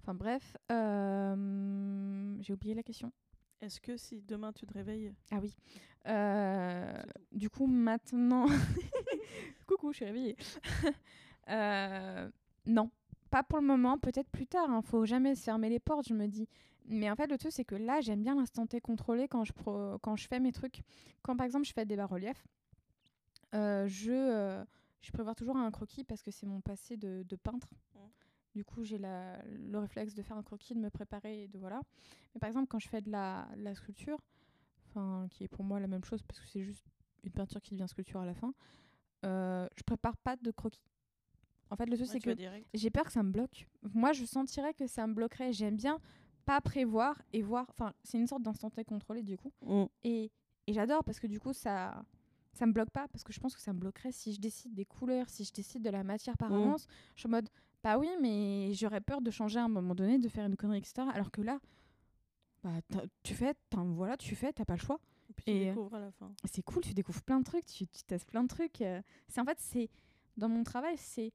Enfin 0.00 0.14
bref, 0.14 0.56
euh, 0.72 2.36
j'ai 2.40 2.52
oublié 2.52 2.74
la 2.74 2.82
question. 2.82 3.12
est-ce 3.60 3.80
que 3.80 3.96
si 3.96 4.22
demain 4.22 4.52
tu 4.52 4.66
te 4.66 4.72
réveilles 4.72 5.12
Ah 5.30 5.38
oui. 5.40 5.54
Euh, 6.06 7.02
du 7.32 7.50
coup, 7.50 7.66
maintenant. 7.66 8.46
Coucou, 9.66 9.92
je 9.92 9.96
suis 9.96 10.04
réveillée. 10.06 10.36
Euh, 11.48 12.30
non, 12.66 12.90
pas 13.30 13.42
pour 13.42 13.58
le 13.58 13.66
moment, 13.66 13.98
peut-être 13.98 14.28
plus 14.30 14.46
tard. 14.46 14.70
Hein. 14.70 14.82
Faut 14.82 15.04
jamais 15.04 15.34
se 15.34 15.42
fermer 15.42 15.68
les 15.68 15.80
portes, 15.80 16.06
je 16.06 16.14
me 16.14 16.28
dis. 16.28 16.46
Mais 16.84 17.10
en 17.10 17.16
fait, 17.16 17.26
le 17.26 17.38
truc, 17.38 17.50
c'est 17.50 17.64
que 17.64 17.74
là, 17.74 18.00
j'aime 18.00 18.22
bien 18.22 18.36
l'instant 18.36 18.66
T 18.66 18.80
contrôlé 18.80 19.26
quand 19.26 19.44
je, 19.44 19.52
pro- 19.52 19.98
quand 19.98 20.14
je 20.14 20.28
fais 20.28 20.38
mes 20.38 20.52
trucs. 20.52 20.82
Quand 21.22 21.36
par 21.36 21.46
exemple, 21.46 21.66
je 21.66 21.72
fais 21.72 21.84
des 21.86 21.96
bas-reliefs, 21.96 22.46
je, 23.52 24.62
je 25.00 25.10
prévois 25.12 25.34
toujours 25.34 25.56
un 25.56 25.70
croquis 25.72 26.04
parce 26.04 26.22
que 26.22 26.30
c'est 26.30 26.46
mon 26.46 26.60
passé 26.60 26.96
de, 26.96 27.24
de 27.28 27.36
peintre. 27.36 27.68
Du 28.54 28.64
coup, 28.64 28.82
j'ai 28.84 28.98
le 28.98 29.78
réflexe 29.78 30.14
de 30.14 30.22
faire 30.22 30.36
un 30.36 30.42
croquis, 30.42 30.74
de 30.74 30.80
me 30.80 30.90
préparer 30.90 31.44
et 31.44 31.48
de 31.48 31.58
voilà. 31.58 31.80
Mais 32.34 32.40
par 32.40 32.48
exemple, 32.48 32.66
quand 32.68 32.80
je 32.80 32.88
fais 32.88 33.00
de 33.00 33.10
la, 33.10 33.46
sculpture, 33.74 34.18
enfin, 34.88 35.26
qui 35.30 35.44
est 35.44 35.48
pour 35.48 35.64
moi 35.64 35.78
la 35.78 35.86
même 35.86 36.04
chose 36.04 36.22
parce 36.22 36.40
que 36.40 36.48
c'est 36.48 36.62
juste 36.62 36.84
une 37.22 37.30
peinture 37.30 37.60
qui 37.60 37.74
devient 37.74 37.88
sculpture 37.88 38.20
à 38.20 38.26
la 38.26 38.34
fin, 38.34 38.52
euh, 39.24 39.68
je 39.76 39.82
prépare 39.84 40.16
pas 40.16 40.36
de 40.36 40.50
croquis. 40.50 40.80
En 41.70 41.76
fait, 41.76 41.86
le 41.86 41.96
truc, 41.96 42.08
Ouais, 42.08 42.20
c'est 42.20 42.20
que 42.20 42.36
j'ai 42.74 42.90
peur 42.90 43.04
que 43.04 43.12
ça 43.12 43.22
me 43.22 43.30
bloque. 43.30 43.68
Moi, 43.94 44.12
je 44.12 44.24
sentirais 44.24 44.74
que 44.74 44.88
ça 44.88 45.06
me 45.06 45.14
bloquerait. 45.14 45.52
J'aime 45.52 45.76
bien 45.76 46.00
pas 46.44 46.60
prévoir 46.60 47.22
et 47.32 47.42
voir. 47.42 47.66
Enfin, 47.70 47.92
c'est 48.02 48.18
une 48.18 48.26
sorte 48.26 48.42
d'instant 48.42 48.70
T 48.70 48.84
contrôlé 48.84 49.22
du 49.22 49.36
coup. 49.36 49.52
Mm. 49.62 49.84
Et, 50.02 50.32
et 50.66 50.72
j'adore 50.72 51.04
parce 51.04 51.20
que 51.20 51.28
du 51.28 51.38
coup, 51.38 51.52
ça 51.52 52.04
ça 52.52 52.66
me 52.66 52.72
bloque 52.72 52.90
pas. 52.90 53.06
Parce 53.08 53.22
que 53.22 53.32
je 53.32 53.38
pense 53.38 53.54
que 53.54 53.60
ça 53.60 53.72
me 53.72 53.78
bloquerait 53.78 54.10
si 54.10 54.32
je 54.34 54.40
décide 54.40 54.74
des 54.74 54.84
couleurs, 54.84 55.28
si 55.30 55.44
je 55.44 55.52
décide 55.52 55.82
de 55.82 55.90
la 55.90 56.02
matière 56.02 56.36
par 56.36 56.50
Mm. 56.50 56.54
avance. 56.54 56.88
Je 57.14 57.20
suis 57.20 57.26
en 57.28 57.30
mode, 57.30 57.48
bah 57.82 57.98
oui, 57.98 58.08
mais 58.20 58.72
j'aurais 58.74 59.00
peur 59.00 59.20
de 59.20 59.30
changer 59.30 59.58
à 59.58 59.64
un 59.64 59.68
moment 59.68 59.94
donné, 59.94 60.18
de 60.18 60.28
faire 60.28 60.46
une 60.46 60.56
connerie, 60.56 60.78
etc. 60.78 61.06
Alors 61.12 61.30
que 61.30 61.40
là, 61.40 61.58
bah, 62.62 62.80
tu 63.22 63.34
fais, 63.34 63.54
voilà, 63.72 64.16
tu 64.16 64.34
fais, 64.36 64.52
t'as 64.52 64.64
pas 64.64 64.74
le 64.74 64.80
choix. 64.80 65.00
et 65.28 65.32
puis 65.32 65.44
tu 65.44 65.50
Et, 65.52 65.66
euh, 65.66 65.70
découvres 65.70 65.94
à 65.94 66.00
la 66.00 66.10
fin 66.12 66.32
C'est 66.44 66.62
cool, 66.62 66.82
tu 66.82 66.92
découvres 66.94 67.22
plein 67.22 67.38
de 67.40 67.44
trucs, 67.44 67.64
tu, 67.66 67.86
tu 67.86 68.02
testes 68.04 68.28
plein 68.28 68.42
de 68.42 68.48
trucs. 68.48 68.82
euh. 68.82 69.00
C'est 69.28 69.40
en 69.40 69.44
fait, 69.44 69.58
c'est 69.60 69.88
dans 70.36 70.48
mon 70.48 70.62
travail, 70.62 70.96
c'est 70.98 71.32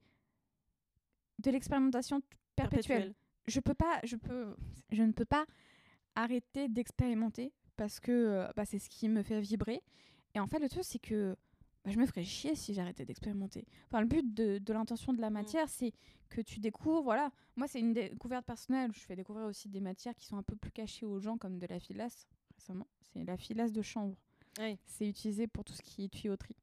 de 1.38 1.50
l'expérimentation 1.50 2.20
perpétuelle 2.54 2.98
perpétuel 3.12 3.14
je 3.46 3.60
peux 3.60 3.74
pas 3.74 4.00
je 4.04 4.16
peux 4.16 4.56
je 4.90 5.02
ne 5.02 5.12
peux 5.12 5.24
pas 5.24 5.44
arrêter 6.14 6.68
d'expérimenter 6.68 7.52
parce 7.76 8.00
que 8.00 8.10
euh, 8.10 8.48
bah, 8.56 8.64
c'est 8.64 8.78
ce 8.78 8.88
qui 8.88 9.08
me 9.08 9.22
fait 9.22 9.40
vibrer 9.40 9.82
et 10.34 10.40
en 10.40 10.46
fait 10.46 10.58
le 10.58 10.68
truc 10.68 10.82
c'est 10.84 10.98
que 10.98 11.36
bah, 11.86 11.92
je 11.92 11.98
me 11.98 12.04
ferais 12.06 12.24
chier 12.24 12.54
si 12.56 12.74
j'arrêtais 12.74 13.04
d'expérimenter. 13.04 13.64
Enfin 13.86 14.00
le 14.00 14.06
but 14.08 14.34
de, 14.34 14.58
de 14.58 14.72
l'intention 14.72 15.12
de 15.12 15.20
la 15.20 15.30
matière 15.30 15.68
c'est 15.68 15.92
que 16.28 16.40
tu 16.40 16.58
découvres 16.58 17.02
voilà. 17.02 17.30
Moi 17.54 17.68
c'est 17.68 17.78
une 17.78 17.92
découverte 17.92 18.44
personnelle. 18.44 18.90
Je 18.92 18.98
fais 19.00 19.14
découvrir 19.16 19.46
aussi 19.46 19.68
des 19.68 19.80
matières 19.80 20.14
qui 20.16 20.26
sont 20.26 20.36
un 20.36 20.42
peu 20.42 20.56
plus 20.56 20.72
cachées 20.72 21.06
aux 21.06 21.20
gens 21.20 21.38
comme 21.38 21.58
de 21.58 21.66
la 21.66 21.78
filasse 21.78 22.26
récemment. 22.56 22.88
C'est 23.00 23.22
la 23.24 23.36
filasse 23.36 23.70
de 23.72 23.82
chanvre 23.82 24.16
Oui. 24.58 24.76
c'est 24.84 25.06
utilisé 25.08 25.46
pour 25.46 25.62
tout 25.64 25.72
ce 25.74 25.82
qui 25.82 26.04
est 26.04 26.08
tuyauterie. 26.08 26.56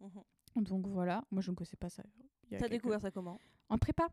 Mhm. 0.00 0.64
donc 0.64 0.86
voilà. 0.88 1.24
Moi 1.30 1.40
je 1.40 1.50
ne 1.50 1.56
connaissais 1.56 1.76
pas 1.76 1.88
ça. 1.88 2.02
T'as 2.50 2.58
quelques- 2.58 2.72
découvert 2.72 3.00
ça 3.00 3.10
comment? 3.10 3.38
En 3.68 3.78
prépa. 3.78 4.08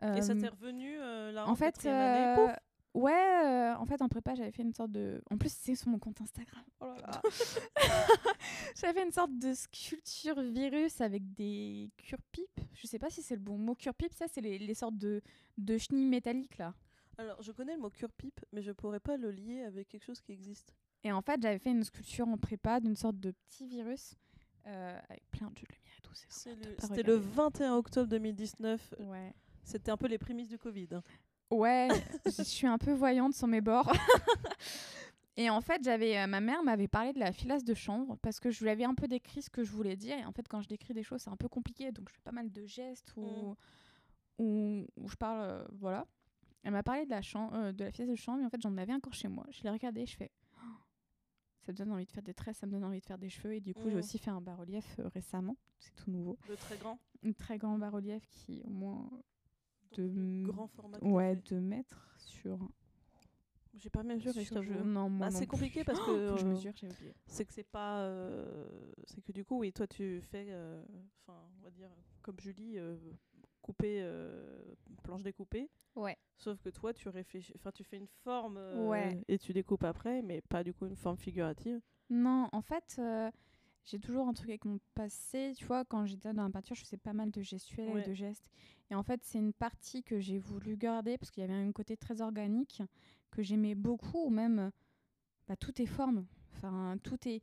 Et 0.00 0.22
ça 0.22 0.32
Euh, 0.32 0.40
t'est 0.40 0.48
revenu 0.48 0.96
euh, 1.00 1.32
là 1.32 1.48
en 1.48 1.56
fait, 1.56 1.84
année, 1.84 2.52
ouais, 2.98 3.44
euh, 3.44 3.74
en 3.76 3.84
fait, 3.86 4.00
en 4.02 4.08
prépa, 4.08 4.34
j'avais 4.34 4.50
fait 4.52 4.62
une 4.62 4.72
sorte 4.74 4.92
de. 4.92 5.22
En 5.30 5.36
plus, 5.38 5.52
c'est 5.52 5.74
sur 5.74 5.88
mon 5.88 5.98
compte 5.98 6.20
Instagram. 6.20 6.64
Oh 6.80 6.86
là 6.86 6.96
là. 7.12 7.22
j'avais 8.76 9.00
fait 9.00 9.06
une 9.06 9.12
sorte 9.12 9.36
de 9.38 9.52
sculpture 9.54 10.40
virus 10.40 11.00
avec 11.00 11.32
des 11.34 11.90
cure-pipes. 11.96 12.60
Je 12.74 12.86
sais 12.86 12.98
pas 12.98 13.10
si 13.10 13.22
c'est 13.22 13.34
le 13.34 13.40
bon 13.40 13.58
mot. 13.58 13.74
Cure-pipe, 13.74 14.12
ça, 14.14 14.26
c'est 14.28 14.40
les, 14.40 14.58
les 14.58 14.74
sortes 14.74 14.96
de, 14.98 15.20
de 15.56 15.78
chenilles 15.78 16.06
métalliques 16.06 16.58
là. 16.58 16.74
Alors, 17.18 17.42
je 17.42 17.50
connais 17.50 17.74
le 17.74 17.80
mot 17.80 17.90
cure-pipe, 17.90 18.40
mais 18.52 18.62
je 18.62 18.70
pourrais 18.70 19.00
pas 19.00 19.16
le 19.16 19.30
lier 19.30 19.62
avec 19.62 19.88
quelque 19.88 20.04
chose 20.04 20.20
qui 20.20 20.32
existe. 20.32 20.72
Et 21.04 21.10
en 21.12 21.20
fait, 21.22 21.40
j'avais 21.42 21.58
fait 21.58 21.70
une 21.70 21.82
sculpture 21.84 22.28
en 22.28 22.36
prépa 22.38 22.80
d'une 22.80 22.96
sorte 22.96 23.18
de 23.18 23.32
petit 23.32 23.66
virus 23.66 24.14
euh, 24.66 24.98
avec 25.08 25.28
plein 25.30 25.50
de 25.50 25.56
jeux 25.58 25.66
de 25.68 25.74
lumière 25.74 25.94
et 25.98 26.02
tout. 26.02 26.12
le- 26.12 26.76
C'était 26.78 27.02
le 27.02 27.14
regarder. 27.16 27.34
21 27.34 27.74
octobre 27.76 28.08
2019. 28.08 28.94
Ouais. 29.00 29.32
C'était 29.64 29.90
un 29.90 29.96
peu 29.96 30.06
les 30.06 30.18
prémices 30.18 30.48
du 30.48 30.58
Covid. 30.58 30.88
hein. 30.92 31.02
Ouais, 31.50 31.88
je 32.26 32.42
suis 32.42 32.66
un 32.66 32.78
peu 32.78 32.92
voyante 32.92 33.34
sur 33.34 33.46
mes 33.46 33.60
bords. 33.60 33.90
et 35.36 35.48
en 35.50 35.60
fait, 35.60 35.82
j'avais 35.82 36.18
euh, 36.18 36.26
ma 36.26 36.40
mère 36.40 36.62
m'avait 36.62 36.88
parlé 36.88 37.12
de 37.12 37.18
la 37.18 37.32
filasse 37.32 37.64
de 37.64 37.74
chanvre 37.74 38.16
parce 38.22 38.38
que 38.40 38.50
je 38.50 38.62
lui 38.62 38.70
avais 38.70 38.84
un 38.84 38.94
peu 38.94 39.08
décrit 39.08 39.40
ce 39.42 39.48
que 39.50 39.64
je 39.64 39.70
voulais 39.72 39.96
dire. 39.96 40.18
Et 40.18 40.24
en 40.24 40.32
fait, 40.32 40.46
quand 40.48 40.60
je 40.60 40.68
décris 40.68 40.94
des 40.94 41.02
choses, 41.02 41.22
c'est 41.22 41.30
un 41.30 41.36
peu 41.36 41.48
compliqué, 41.48 41.90
donc 41.92 42.08
je 42.08 42.14
fais 42.14 42.20
pas 42.22 42.32
mal 42.32 42.50
de 42.52 42.66
gestes 42.66 43.14
ou 43.16 43.54
où, 44.38 44.86
où 44.96 45.08
je 45.08 45.16
parle, 45.16 45.40
euh, 45.40 45.64
voilà. 45.72 46.06
Elle 46.64 46.72
m'a 46.72 46.82
parlé 46.82 47.04
de 47.06 47.10
la, 47.10 47.22
chan- 47.22 47.50
euh, 47.54 47.72
de 47.72 47.84
la 47.84 47.90
filasse 47.92 48.10
de 48.10 48.14
chanvre, 48.16 48.40
et 48.42 48.44
en 48.44 48.50
fait, 48.50 48.60
j'en 48.60 48.76
avais 48.76 48.92
encore 48.92 49.14
chez 49.14 49.28
moi. 49.28 49.46
Je 49.50 49.62
l'ai 49.62 49.70
regardé, 49.70 50.04
je 50.06 50.16
fais. 50.16 50.30
Oh, 50.58 50.66
ça 51.64 51.72
me 51.72 51.76
donne 51.76 51.92
envie 51.92 52.04
de 52.04 52.10
faire 52.10 52.22
des 52.22 52.34
tresses, 52.34 52.58
ça 52.58 52.66
me 52.66 52.72
donne 52.72 52.84
envie 52.84 53.00
de 53.00 53.06
faire 53.06 53.18
des 53.18 53.30
cheveux. 53.30 53.54
Et 53.54 53.60
du 53.60 53.74
coup, 53.74 53.88
j'ai 53.88 53.94
Mhm. 53.94 53.98
aussi 54.00 54.18
fait 54.18 54.30
un 54.30 54.40
bas-relief 54.40 54.84
euh, 54.98 55.08
récemment. 55.08 55.56
C'est 55.78 55.94
tout 55.96 56.10
nouveau. 56.10 56.36
Le 56.48 56.56
très 56.56 56.76
grand. 56.76 56.98
Un 57.24 57.32
très 57.32 57.58
grand 57.58 57.78
bas-relief 57.78 58.26
qui, 58.30 58.62
au 58.64 58.70
moins, 58.70 59.08
de 59.94 60.42
grand 60.44 60.66
format. 60.68 60.98
ouais. 61.02 61.36
2 61.36 61.60
mètres 61.60 62.14
sur 62.18 62.58
J'ai 63.74 63.90
pas 63.90 64.02
mesuré, 64.02 64.42
je 64.42 64.48
sur 64.48 64.62
je- 64.62 64.72
Non, 64.72 65.10
Bah, 65.10 65.30
c'est 65.30 65.46
compliqué 65.46 65.84
parce 65.84 66.00
que 66.00 66.06
que 66.32 66.36
je 66.36 66.44
euh, 66.44 66.50
mesure, 66.50 66.72
j'ai 66.74 66.88
oublié. 66.88 67.14
c'est 67.26 67.44
que 67.44 67.52
c'est 67.52 67.64
pas. 67.70 68.00
euh, 68.02 68.66
c'est 69.06 69.20
que 69.22 69.32
du 69.32 69.44
coup, 69.44 69.58
oui, 69.58 69.72
toi 69.72 69.86
tu 69.86 70.20
fais. 70.20 70.46
euh, 70.50 70.82
Enfin, 71.22 71.38
on 71.58 71.62
va 71.62 71.70
dire, 71.70 71.90
comme 72.22 72.38
Julie, 72.40 72.78
euh, 72.78 72.96
couper, 73.62 74.00
euh, 74.02 74.62
planche 75.02 75.22
découpée. 75.22 75.68
Ouais. 75.94 76.16
Sauf 76.38 76.58
que 76.60 76.70
toi, 76.70 76.94
tu 76.94 77.08
réfléchis. 77.08 77.52
Enfin, 77.56 77.70
tu 77.72 77.84
fais 77.84 77.96
une 77.98 78.06
forme 78.06 78.56
euh, 78.56 78.88
Ouais. 78.88 79.20
et 79.28 79.38
tu 79.38 79.52
découpes 79.52 79.84
après, 79.84 80.22
mais 80.22 80.40
pas 80.40 80.62
du 80.64 80.72
coup 80.72 80.86
une 80.86 80.96
forme 80.96 81.18
figurative. 81.18 81.80
Non, 82.10 82.48
en 82.52 82.62
fait, 82.62 82.96
euh, 82.98 83.30
j'ai 83.90 83.98
toujours 83.98 84.28
un 84.28 84.34
truc 84.34 84.48
avec 84.50 84.64
mon 84.64 84.78
passé. 84.94 85.52
Tu 85.56 85.64
vois, 85.64 85.84
quand 85.84 86.04
j'étais 86.06 86.32
dans 86.34 86.44
la 86.44 86.50
peinture, 86.50 86.76
je 86.76 86.82
faisais 86.84 86.96
pas 86.98 87.12
mal 87.12 87.30
de 87.30 87.40
gestuels 87.42 87.88
Ouais. 87.94 88.02
et 88.02 88.08
de 88.08 88.14
gestes. 88.14 88.50
Et 88.90 88.94
en 88.94 89.02
fait, 89.02 89.20
c'est 89.24 89.38
une 89.38 89.52
partie 89.52 90.02
que 90.02 90.18
j'ai 90.20 90.38
voulu 90.38 90.76
garder 90.76 91.16
parce 91.18 91.30
qu'il 91.30 91.40
y 91.40 91.44
avait 91.44 91.54
un 91.54 91.72
côté 91.72 91.96
très 91.96 92.20
organique 92.20 92.82
que 93.30 93.42
j'aimais 93.42 93.74
beaucoup, 93.74 94.26
ou 94.26 94.30
même 94.30 94.70
bah, 95.46 95.56
tout 95.56 95.80
est 95.80 95.86
forme. 95.86 96.26
Enfin, 96.54 96.96
tout 97.02 97.18
est. 97.28 97.42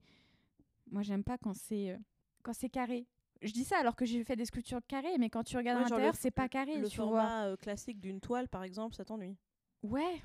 Moi, 0.92 1.02
j'aime 1.02 1.24
pas 1.24 1.38
quand 1.38 1.54
c'est 1.56 1.92
euh, 1.92 1.98
quand 2.44 2.54
c'est 2.54 2.70
carré. 2.70 3.08
Je 3.42 3.52
dis 3.52 3.64
ça 3.64 3.78
alors 3.80 3.96
que 3.96 4.06
j'ai 4.06 4.24
fait 4.24 4.36
des 4.36 4.46
sculptures 4.46 4.80
carrées, 4.88 5.18
mais 5.20 5.30
quand 5.30 5.44
tu 5.44 5.58
regardes 5.58 5.78
Ouais, 5.80 5.84
l'intérieur, 5.90 6.16
c'est 6.16 6.32
pas 6.32 6.48
carré, 6.48 6.80
Le 6.80 6.88
tu 6.88 6.98
vois. 6.98 7.08
format 7.08 7.46
euh, 7.48 7.58
classique 7.58 8.00
d'une 8.00 8.20
toile, 8.22 8.48
par 8.48 8.64
exemple, 8.64 8.96
ça 8.96 9.04
t'ennuie. 9.06 9.36
Ouais. 9.84 10.22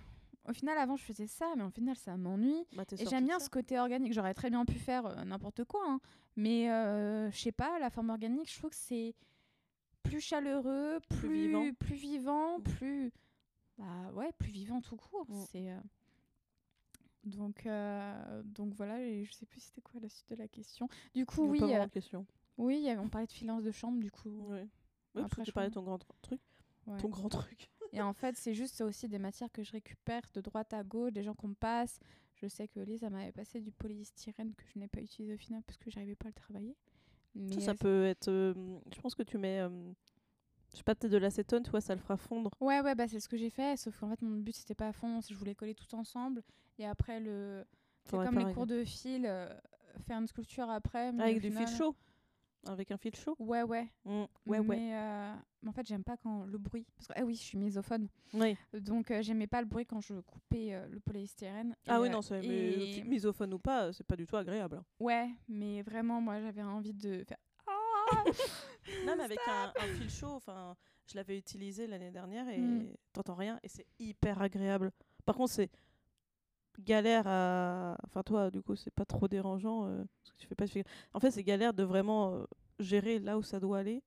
Au 0.48 0.52
final, 0.52 0.78
avant, 0.78 0.96
je 0.96 1.04
faisais 1.04 1.26
ça, 1.26 1.52
mais 1.56 1.62
au 1.62 1.70
final, 1.70 1.96
ça 1.96 2.16
m'ennuie. 2.16 2.64
Bah, 2.74 2.84
Et 2.98 3.06
j'aime 3.06 3.26
bien 3.26 3.38
ça. 3.38 3.44
ce 3.44 3.50
côté 3.50 3.78
organique. 3.78 4.12
J'aurais 4.12 4.34
très 4.34 4.50
bien 4.50 4.64
pu 4.64 4.78
faire 4.78 5.06
euh, 5.06 5.24
n'importe 5.24 5.64
quoi, 5.64 5.82
hein. 5.86 6.00
mais 6.36 6.70
euh, 6.70 7.30
je 7.30 7.38
sais 7.38 7.52
pas, 7.52 7.78
la 7.78 7.90
forme 7.90 8.10
organique, 8.10 8.50
je 8.50 8.58
trouve 8.58 8.70
que 8.70 8.76
c'est 8.76 9.14
plus 10.02 10.20
chaleureux, 10.20 10.98
plus, 11.10 11.18
Plus 11.28 11.46
vivant. 11.48 11.72
plus 11.78 11.94
vivant, 11.94 12.58
Mm. 12.58 12.62
plus 12.62 13.12
bah 13.78 14.10
ouais, 14.14 14.32
plus 14.38 14.50
vivant 14.50 14.80
tout 14.80 14.96
court. 14.96 15.26
Mm. 15.28 15.44
C'est 15.50 15.70
euh, 15.70 15.78
donc 17.24 17.68
donc 18.44 18.72
voilà. 18.74 19.00
Et 19.02 19.24
je 19.24 19.32
sais 19.32 19.46
plus 19.46 19.60
c'était 19.60 19.82
quoi 19.82 20.00
la 20.00 20.08
suite 20.08 20.30
de 20.30 20.36
la 20.36 20.48
question. 20.48 20.88
Du 21.14 21.26
coup, 21.26 21.42
oui, 21.44 21.60
pas 21.60 21.88
question. 21.88 22.26
oui, 22.58 22.88
on 22.98 23.08
parlait 23.08 23.26
de 23.26 23.32
finance 23.32 23.62
de 23.62 23.70
chambre, 23.70 24.00
du 24.00 24.10
coup. 24.10 24.46
Ouais. 24.48 24.60
Ouais, 24.60 25.22
parce 25.22 25.26
Après, 25.26 25.42
que 25.42 25.46
tu 25.46 25.52
parlais 25.52 25.68
de 25.68 25.74
ton 25.74 25.82
grand 25.82 25.96
tr- 25.98 26.06
truc. 26.22 26.40
Ouais. 26.86 26.98
Ton 26.98 27.08
grand 27.08 27.28
truc. 27.28 27.70
Et 27.92 28.00
en 28.02 28.12
fait, 28.12 28.36
c'est 28.36 28.54
juste 28.54 28.74
c'est 28.76 28.84
aussi 28.84 29.08
des 29.08 29.18
matières 29.18 29.50
que 29.52 29.62
je 29.62 29.72
récupère 29.72 30.22
de 30.34 30.40
droite 30.40 30.72
à 30.72 30.82
gauche, 30.84 31.12
des 31.12 31.22
gens 31.22 31.34
qu'on 31.34 31.48
me 31.48 31.54
passe. 31.54 31.98
Je 32.36 32.46
sais 32.48 32.68
que 32.68 32.80
elle 32.80 33.10
m'avait 33.10 33.32
passé 33.32 33.60
du 33.60 33.70
polystyrène 33.72 34.54
que 34.54 34.64
je 34.72 34.78
n'ai 34.78 34.88
pas 34.88 35.00
utilisé 35.00 35.34
au 35.34 35.38
final 35.38 35.62
parce 35.66 35.76
que 35.76 35.90
j'arrivais 35.90 36.14
pas 36.14 36.26
à 36.26 36.30
le 36.30 36.34
travailler. 36.34 36.76
Mais 37.34 37.52
Ça, 37.54 37.60
ça 37.60 37.74
peut 37.74 38.04
être. 38.06 38.28
euh, 38.28 38.54
je 38.94 39.00
pense 39.00 39.14
que 39.14 39.22
tu 39.22 39.36
mets. 39.38 39.60
euh, 39.60 39.68
je 40.72 40.78
sais 40.78 40.82
pas, 40.84 40.94
peut-être 40.94 41.12
de 41.12 41.18
l'acétone, 41.18 41.62
tu 41.64 41.70
vois, 41.70 41.80
ça 41.80 41.94
le 41.94 42.00
fera 42.00 42.16
fondre. 42.16 42.50
Ouais, 42.60 42.80
ouais, 42.80 42.94
bah 42.94 43.08
c'est 43.08 43.18
ce 43.20 43.28
que 43.28 43.36
j'ai 43.36 43.50
fait. 43.50 43.76
Sauf 43.76 43.98
qu'en 43.98 44.08
fait, 44.08 44.22
mon 44.22 44.36
but, 44.38 44.54
c'était 44.54 44.74
pas 44.76 44.88
à 44.88 44.92
fond. 44.92 45.20
c'est 45.20 45.28
que 45.28 45.34
Je 45.34 45.38
voulais 45.38 45.54
coller 45.54 45.74
tout 45.74 45.92
ensemble. 45.94 46.42
Et 46.78 46.86
après, 46.86 47.20
le... 47.20 47.64
c'est 48.04 48.16
comme 48.16 48.38
les 48.38 48.52
cours 48.54 48.66
de 48.66 48.84
fil, 48.84 49.26
euh, 49.26 49.52
faire 50.06 50.18
une 50.18 50.26
sculpture 50.28 50.70
après. 50.70 51.12
mais 51.12 51.22
Avec 51.24 51.40
du 51.40 51.48
final- 51.50 51.66
fil 51.66 51.76
chaud. 51.76 51.94
Avec 52.66 52.90
un 52.90 52.98
fil 52.98 53.14
chaud? 53.16 53.34
Ouais, 53.38 53.62
ouais. 53.62 53.88
Mm. 54.04 54.24
Ouais, 54.46 54.58
ouais. 54.58 54.62
mais, 54.76 54.94
euh, 54.94 55.34
mais 55.62 55.68
en 55.70 55.72
fait, 55.72 55.86
j'aime 55.86 56.04
pas 56.04 56.16
quand 56.18 56.44
le 56.44 56.58
bruit. 56.58 56.86
Parce 56.96 57.08
que, 57.08 57.14
ah 57.16 57.24
oui, 57.24 57.34
je 57.34 57.40
suis 57.42 57.56
misophone. 57.58 58.08
Oui. 58.34 58.56
Donc, 58.74 59.10
euh, 59.10 59.22
j'aimais 59.22 59.46
pas 59.46 59.60
le 59.60 59.66
bruit 59.66 59.86
quand 59.86 60.00
je 60.00 60.14
coupais 60.20 60.74
euh, 60.74 60.86
le 60.88 61.00
polystyrène. 61.00 61.74
Ah 61.88 62.00
oui, 62.00 62.10
non, 62.10 62.20
c'est 62.20 62.44
et- 62.44 63.02
misophone 63.04 63.54
ou 63.54 63.58
pas, 63.58 63.92
c'est 63.94 64.04
pas 64.04 64.16
du 64.16 64.26
tout 64.26 64.36
agréable. 64.36 64.76
hein. 64.76 64.84
Ouais, 64.98 65.30
mais 65.48 65.80
vraiment, 65.82 66.20
moi, 66.20 66.38
j'avais 66.40 66.62
envie 66.62 66.92
de 66.92 67.24
faire. 67.24 67.38
Ah 67.66 68.24
Non, 69.06 69.14
mais 69.16 69.24
avec 69.24 69.38
un, 69.48 69.72
un 69.80 69.86
fil 69.94 70.10
chaud, 70.10 70.32
enfin, 70.34 70.76
je 71.06 71.14
l'avais 71.16 71.38
utilisé 71.38 71.86
l'année 71.86 72.10
dernière 72.10 72.46
et 72.48 72.58
Mm. 72.58 72.92
t'entends 73.14 73.34
rien 73.36 73.58
et 73.62 73.68
c'est 73.68 73.86
hyper 73.98 74.40
agréable. 74.42 74.90
Par 75.24 75.34
contre, 75.36 75.52
c'est 75.52 75.70
galère 76.80 77.26
à. 77.26 77.96
Enfin, 78.04 78.22
toi, 78.22 78.50
du 78.50 78.62
coup, 78.62 78.76
c'est 78.76 78.90
pas 78.90 79.04
trop 79.04 79.28
dérangeant 79.28 79.86
euh, 79.86 80.04
parce 80.22 80.32
que 80.32 80.36
tu 80.38 80.46
fais 80.46 80.54
pas 80.54 80.64
En 81.14 81.20
fait, 81.20 81.30
c'est 81.30 81.44
galère 81.44 81.74
de 81.74 81.82
vraiment 81.82 82.34
euh, 82.34 82.44
gérer 82.78 83.18
là 83.18 83.38
où 83.38 83.42
ça 83.42 83.60
doit 83.60 83.78
aller. 83.78 84.02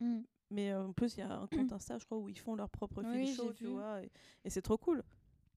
Mm. 0.00 0.20
Mais 0.50 0.72
euh, 0.72 0.86
en 0.86 0.92
plus, 0.92 1.16
il 1.16 1.20
y 1.20 1.22
a 1.22 1.32
un 1.40 1.46
compte 1.46 1.72
Insta, 1.72 1.98
je 1.98 2.04
crois, 2.04 2.18
où 2.18 2.28
ils 2.28 2.38
font 2.38 2.54
leur 2.54 2.70
propre 2.70 3.02
fil 3.02 3.10
Oui, 3.10 3.34
chaud, 3.34 3.52
tu 3.52 3.64
vu. 3.64 3.70
vois. 3.70 4.02
Et, 4.02 4.10
et 4.44 4.50
c'est 4.50 4.62
trop 4.62 4.78
cool 4.78 5.02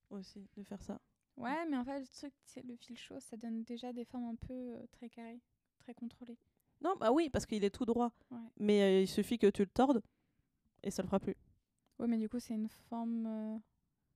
aussi 0.09 0.47
de 0.57 0.63
faire 0.63 0.81
ça. 0.81 0.99
Ouais, 1.37 1.65
mais 1.69 1.77
en 1.77 1.85
fait, 1.85 1.99
le 1.99 2.07
truc, 2.07 2.33
c'est 2.45 2.63
le 2.65 2.75
fil 2.75 2.97
chaud, 2.97 3.19
ça 3.19 3.37
donne 3.37 3.63
déjà 3.63 3.93
des 3.93 4.03
formes 4.03 4.25
un 4.25 4.35
peu 4.35 4.75
très 4.91 5.09
carrées, 5.09 5.39
très 5.79 5.93
contrôlées. 5.93 6.37
Non, 6.81 6.95
bah 6.99 7.11
oui, 7.11 7.29
parce 7.29 7.45
qu'il 7.45 7.63
est 7.63 7.69
tout 7.69 7.85
droit. 7.85 8.11
Ouais. 8.31 8.37
Mais 8.57 9.03
il 9.03 9.07
suffit 9.07 9.37
que 9.37 9.47
tu 9.47 9.61
le 9.61 9.69
tordes 9.69 10.01
et 10.83 10.91
ça 10.91 11.01
le 11.03 11.07
fera 11.07 11.19
plus. 11.19 11.35
Ouais, 11.99 12.07
mais 12.07 12.17
du 12.17 12.27
coup, 12.27 12.39
c'est 12.39 12.55
une 12.55 12.67
forme. 12.89 13.61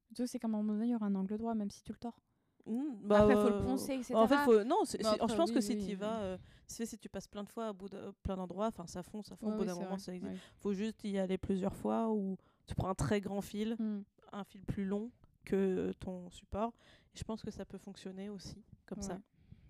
Le 0.09 0.15
truc, 0.15 0.27
c'est 0.27 0.39
qu'à 0.39 0.47
un 0.47 0.51
moment 0.51 0.73
donné, 0.73 0.87
il 0.87 0.91
y 0.91 0.95
aura 0.95 1.05
un 1.05 1.15
angle 1.15 1.37
droit, 1.37 1.55
même 1.55 1.69
si 1.69 1.83
tu 1.83 1.91
le 1.91 1.97
tords. 1.97 2.19
Mm, 2.67 2.95
bah, 3.03 3.19
Après, 3.21 3.35
faut 3.35 3.49
le 3.49 3.55
euh, 3.55 3.63
poncer, 3.63 3.93
etc. 3.93 4.15
En 4.15 4.27
fait, 4.27 4.37
faut... 4.37 4.63
non, 4.63 4.77
Bah, 5.03 5.15
je 5.29 5.35
pense 5.35 5.51
que 5.51 5.57
oui, 5.57 5.61
si 5.61 5.73
oui, 5.73 5.77
tu 5.77 5.83
y 5.83 5.87
oui. 5.89 5.95
vas, 5.95 6.19
euh, 6.21 6.37
si, 6.65 6.97
tu 6.97 7.09
passes 7.09 7.27
plein 7.27 7.43
de 7.43 7.49
fois 7.49 7.67
à 7.67 7.73
bout 7.73 7.89
de 7.89 8.11
plein 8.23 8.35
d'endroits, 8.35 8.67
enfin 8.67 8.87
ça 8.87 9.03
fond, 9.03 9.21
ça 9.21 9.35
fond, 9.35 9.53
au 9.53 9.57
bout 9.57 9.65
d'un 9.65 9.75
moment 9.75 9.97
ça 9.99 10.13
existe. 10.15 10.31
ouais. 10.33 10.39
Faut 10.57 10.73
juste 10.73 11.03
y 11.03 11.17
aller 11.19 11.37
plusieurs 11.37 11.75
fois 11.75 12.09
ou 12.09 12.37
tu 12.65 12.73
prends 12.73 12.89
un 12.89 12.95
très 12.95 13.21
grand 13.21 13.41
fil, 13.41 13.75
Mm. 13.77 14.01
un 14.33 14.43
fil 14.43 14.63
plus 14.65 14.85
long 14.85 15.11
que 15.43 15.91
ton 15.99 16.29
support. 16.31 16.73
Et 17.13 17.17
je 17.19 17.23
pense 17.23 17.43
que 17.43 17.51
ça 17.51 17.65
peut 17.65 17.77
fonctionner 17.77 18.29
aussi 18.29 18.63
comme 18.87 19.01
ça. 19.01 19.13
Ouais. 19.13 19.19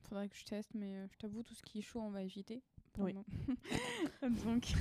Faudrait 0.08 0.30
que 0.30 0.36
je 0.38 0.46
teste, 0.46 0.70
mais 0.74 0.96
euh, 0.96 1.08
je 1.12 1.18
t'avoue, 1.18 1.44
tout 1.44 1.54
ce 1.56 1.64
qui 1.64 1.80
est 1.80 1.82
chaud, 1.82 2.00
on 2.00 2.12
va 2.12 2.22
éviter. 2.24 2.62
Oui. 2.98 3.14
Donc, 4.46 4.72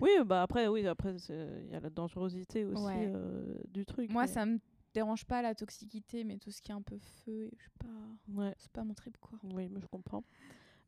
Oui, 0.00 0.10
bah 0.24 0.42
après, 0.42 0.68
oui, 0.68 0.86
après 0.86 1.14
il 1.28 1.70
y 1.70 1.74
a 1.74 1.80
la 1.80 1.90
dangerosité 1.90 2.64
aussi 2.64 2.82
Ouais. 2.82 3.12
euh, 3.14 3.58
du 3.68 3.84
truc. 3.84 4.10
moi, 4.10 4.22
mais- 4.22 4.28
ça 4.28 4.46
me 4.46 4.58
dérange 4.94 5.24
pas 5.26 5.42
la 5.42 5.54
toxicité, 5.54 6.24
mais 6.24 6.38
tout 6.38 6.50
ce 6.50 6.62
qui 6.62 6.70
est 6.70 6.74
un 6.74 6.80
peu 6.82 6.96
feu, 6.98 7.50
je 7.58 7.64
sais 7.64 7.70
pas. 7.78 8.32
Ouais, 8.40 8.54
C'est 8.56 8.70
pas 8.72 8.84
mon 8.84 8.94
trip, 8.94 9.18
quoi. 9.18 9.38
oui, 9.42 9.68
mais 9.70 9.80
je 9.80 9.86
comprends. 9.86 10.18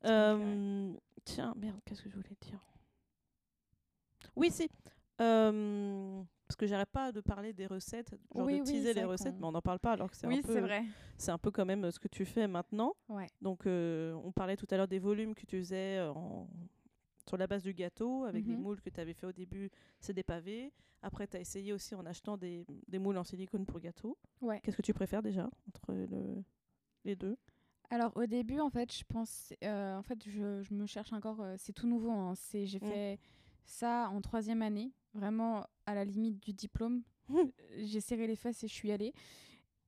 Donc, 0.02 0.10
Euh, 0.10 0.92
Tiens, 1.24 1.52
merde, 1.56 1.80
qu'est-ce 1.84 2.02
que 2.02 2.08
je 2.08 2.16
voulais 2.16 2.36
dire? 2.40 2.60
Oui, 4.36 4.50
si. 4.50 4.68
Euh, 5.20 6.22
parce 6.46 6.56
que 6.56 6.66
j'arrête 6.66 6.90
pas 6.90 7.10
de 7.10 7.20
parler 7.20 7.52
des 7.52 7.66
recettes, 7.66 8.10
genre 8.34 8.44
Oui, 8.46 8.60
de 8.60 8.64
teaser 8.64 8.92
les 8.94 9.04
recettes, 9.04 9.34
mais 9.40 9.46
on 9.46 9.52
n'en 9.52 9.62
parle 9.62 9.78
pas 9.80 9.92
alors 9.92 10.10
que 10.10 10.16
c'est 10.16 10.26
Oui, 10.26 10.38
un 10.38 10.42
peu 10.42 10.60
vrai. 10.60 10.84
c'est 11.16 11.30
un 11.32 11.38
peu 11.38 11.50
quand 11.50 11.64
même 11.64 11.84
euh, 11.84 11.90
ce 11.90 11.98
que 11.98 12.08
tu 12.08 12.24
fais 12.24 12.46
maintenant. 12.46 12.94
Ouais. 13.08 13.26
Donc 13.40 13.66
euh, 13.66 14.12
on 14.24 14.30
parlait 14.30 14.56
tout 14.56 14.66
à 14.70 14.76
l'heure 14.76 14.86
des 14.88 14.98
volumes 14.98 15.34
que 15.34 15.46
tu 15.46 15.56
faisais 15.58 15.96
euh, 15.98 16.12
en- 16.12 16.46
sur 17.26 17.36
la 17.36 17.46
base 17.46 17.62
du 17.62 17.72
gâteau 17.74 18.24
avec 18.24 18.46
les 18.46 18.54
Mhm. 18.56 18.62
moules 18.62 18.80
que 18.80 18.90
tu 18.90 19.00
avais 19.00 19.14
fait 19.14 19.26
au 19.26 19.32
début, 19.32 19.70
c'est 20.00 20.12
des 20.12 20.22
pavés. 20.22 20.72
Après 21.02 21.26
tu 21.26 21.36
as 21.36 21.40
essayé 21.40 21.72
aussi 21.72 21.94
en 21.94 22.04
achetant 22.06 22.36
des, 22.36 22.64
des 22.88 22.98
moules 22.98 23.18
en 23.18 23.24
silicone 23.24 23.66
pour 23.66 23.80
gâteau. 23.80 24.16
Ouais. 24.40 24.60
Qu'est-ce 24.62 24.76
que 24.76 24.82
tu 24.82 24.94
préfères 24.94 25.22
déjà 25.22 25.48
entre 25.68 25.92
le- 25.92 26.42
les 27.04 27.16
deux? 27.16 27.36
Alors 27.90 28.12
au 28.16 28.26
début 28.26 28.58
en 28.58 28.70
fait 28.70 28.92
je 28.92 29.04
pense 29.04 29.52
euh, 29.62 29.96
en 29.96 30.02
fait 30.02 30.28
je, 30.28 30.62
je 30.62 30.74
me 30.74 30.86
cherche 30.86 31.12
encore 31.12 31.40
euh, 31.40 31.54
c'est 31.56 31.72
tout 31.72 31.86
nouveau 31.86 32.10
hein, 32.10 32.34
c'est 32.34 32.66
j'ai 32.66 32.78
Mm. 32.80 32.86
fait 32.88 33.18
ça 33.64 34.08
en 34.10 34.20
troisième 34.20 34.60
année 34.62 34.92
vraiment 35.14 35.64
à 35.86 35.94
la 35.94 36.04
limite 36.04 36.42
du 36.42 36.52
diplôme 36.52 37.02
Mm. 37.28 37.42
J'ai 37.78 38.00
serré 38.00 38.26
les 38.28 38.36
fesses 38.36 38.62
et 38.64 38.68
je 38.68 38.72
suis 38.74 38.90
allée 38.92 39.12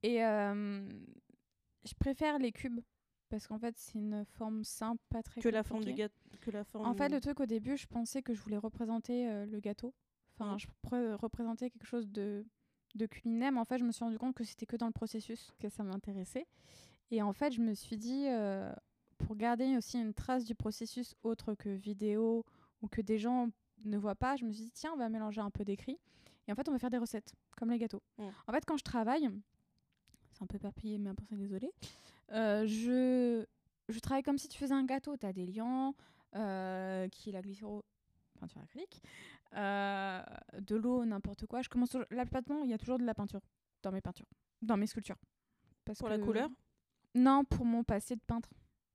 et 0.02 0.24
euh, 0.24 0.88
je 1.84 1.94
préfère 1.94 2.38
les 2.38 2.50
cubes 2.52 2.80
parce 3.28 3.46
qu'en 3.46 3.58
fait 3.58 3.74
c'est 3.78 3.98
une 3.98 4.24
forme 4.24 4.64
simple 4.64 5.02
pas 5.08 5.22
très 5.22 5.40
que 5.40 5.48
la 5.48 5.62
forme 5.62 5.84
du 5.84 5.92
gâteau 5.92 6.14
que 6.40 6.50
la 6.50 6.64
forme 6.64 6.86
en 6.86 6.94
fait 6.94 7.08
le 7.08 7.20
truc 7.20 7.40
au 7.40 7.46
début 7.46 7.76
je 7.76 7.86
pensais 7.86 8.22
que 8.22 8.34
je 8.34 8.40
voulais 8.40 8.56
représenter 8.56 9.28
euh, 9.28 9.46
le 9.46 9.60
gâteau. 9.60 9.94
Enfin 10.34 10.56
je 10.58 10.66
pourrais 10.82 11.14
représenter 11.14 11.70
quelque 11.70 11.86
chose 11.86 12.08
de 12.08 12.44
de 12.94 13.06
culinaire 13.06 13.52
mais 13.52 13.60
en 13.60 13.64
fait 13.64 13.78
je 13.78 13.84
me 13.84 13.92
suis 13.92 14.04
rendu 14.04 14.18
compte 14.18 14.34
que 14.34 14.44
c'était 14.44 14.66
que 14.66 14.76
dans 14.76 14.86
le 14.86 14.92
processus 14.92 15.52
que 15.58 15.68
ça 15.68 15.82
m'intéressait. 15.82 16.46
Et 17.10 17.22
en 17.22 17.32
fait 17.32 17.52
je 17.52 17.60
me 17.60 17.74
suis 17.74 17.96
dit 17.96 18.26
euh, 18.28 18.72
pour 19.18 19.36
garder 19.36 19.76
aussi 19.76 19.98
une 19.98 20.14
trace 20.14 20.44
du 20.44 20.54
processus 20.54 21.14
autre 21.22 21.54
que 21.54 21.68
vidéo 21.68 22.44
ou 22.82 22.88
que 22.88 23.00
des 23.00 23.18
gens 23.18 23.48
ne 23.84 23.98
voient 23.98 24.14
pas 24.14 24.36
je 24.36 24.44
me 24.44 24.52
suis 24.52 24.64
dit 24.64 24.72
tiens 24.72 24.92
on 24.94 24.98
va 24.98 25.08
mélanger 25.08 25.40
un 25.40 25.50
peu 25.50 25.64
d'écrit. 25.64 25.98
Et 26.46 26.52
en 26.52 26.54
fait 26.54 26.68
on 26.68 26.72
va 26.72 26.78
faire 26.78 26.90
des 26.90 26.98
recettes 26.98 27.34
comme 27.56 27.70
les 27.70 27.78
gâteaux. 27.78 28.02
En 28.18 28.52
fait 28.52 28.64
quand 28.64 28.76
je 28.76 28.84
travaille 28.84 29.28
c'est 30.32 30.42
un 30.42 30.46
peu 30.46 30.56
éparpillé 30.56 30.98
mais 30.98 31.12
pour 31.14 31.26
ça 31.26 31.36
désolé 32.30 32.66
je 32.66 33.44
je 33.88 33.98
travaille 34.00 34.22
comme 34.22 34.38
si 34.38 34.48
tu 34.48 34.58
faisais 34.58 34.74
un 34.74 34.84
gâteau. 34.84 35.16
Tu 35.16 35.24
as 35.26 35.32
des 35.32 35.46
liants 35.46 35.94
euh, 36.36 37.08
qui 37.08 37.30
est 37.30 37.32
la 37.32 37.40
glycéro 37.42 37.82
peinture 38.38 38.60
acrylique 38.60 39.02
euh, 39.56 40.22
de 40.60 40.76
l'eau 40.76 41.04
n'importe 41.04 41.46
quoi. 41.46 41.62
Je 41.62 41.68
commence 41.68 41.90
toujours- 41.90 42.06
là 42.10 42.24
il 42.64 42.70
y 42.70 42.74
a 42.74 42.78
toujours 42.78 42.98
de 42.98 43.04
la 43.04 43.14
peinture 43.14 43.40
dans 43.82 43.92
mes 43.92 44.00
peintures 44.00 44.26
dans 44.62 44.76
mes 44.76 44.86
sculptures. 44.86 45.16
Parce 45.84 45.98
pour 46.00 46.08
la 46.08 46.18
couleur? 46.18 46.50
Non 47.14 47.44
pour 47.44 47.64
mon 47.64 47.82
passé 47.82 48.14
de 48.16 48.20
peintre. 48.20 48.50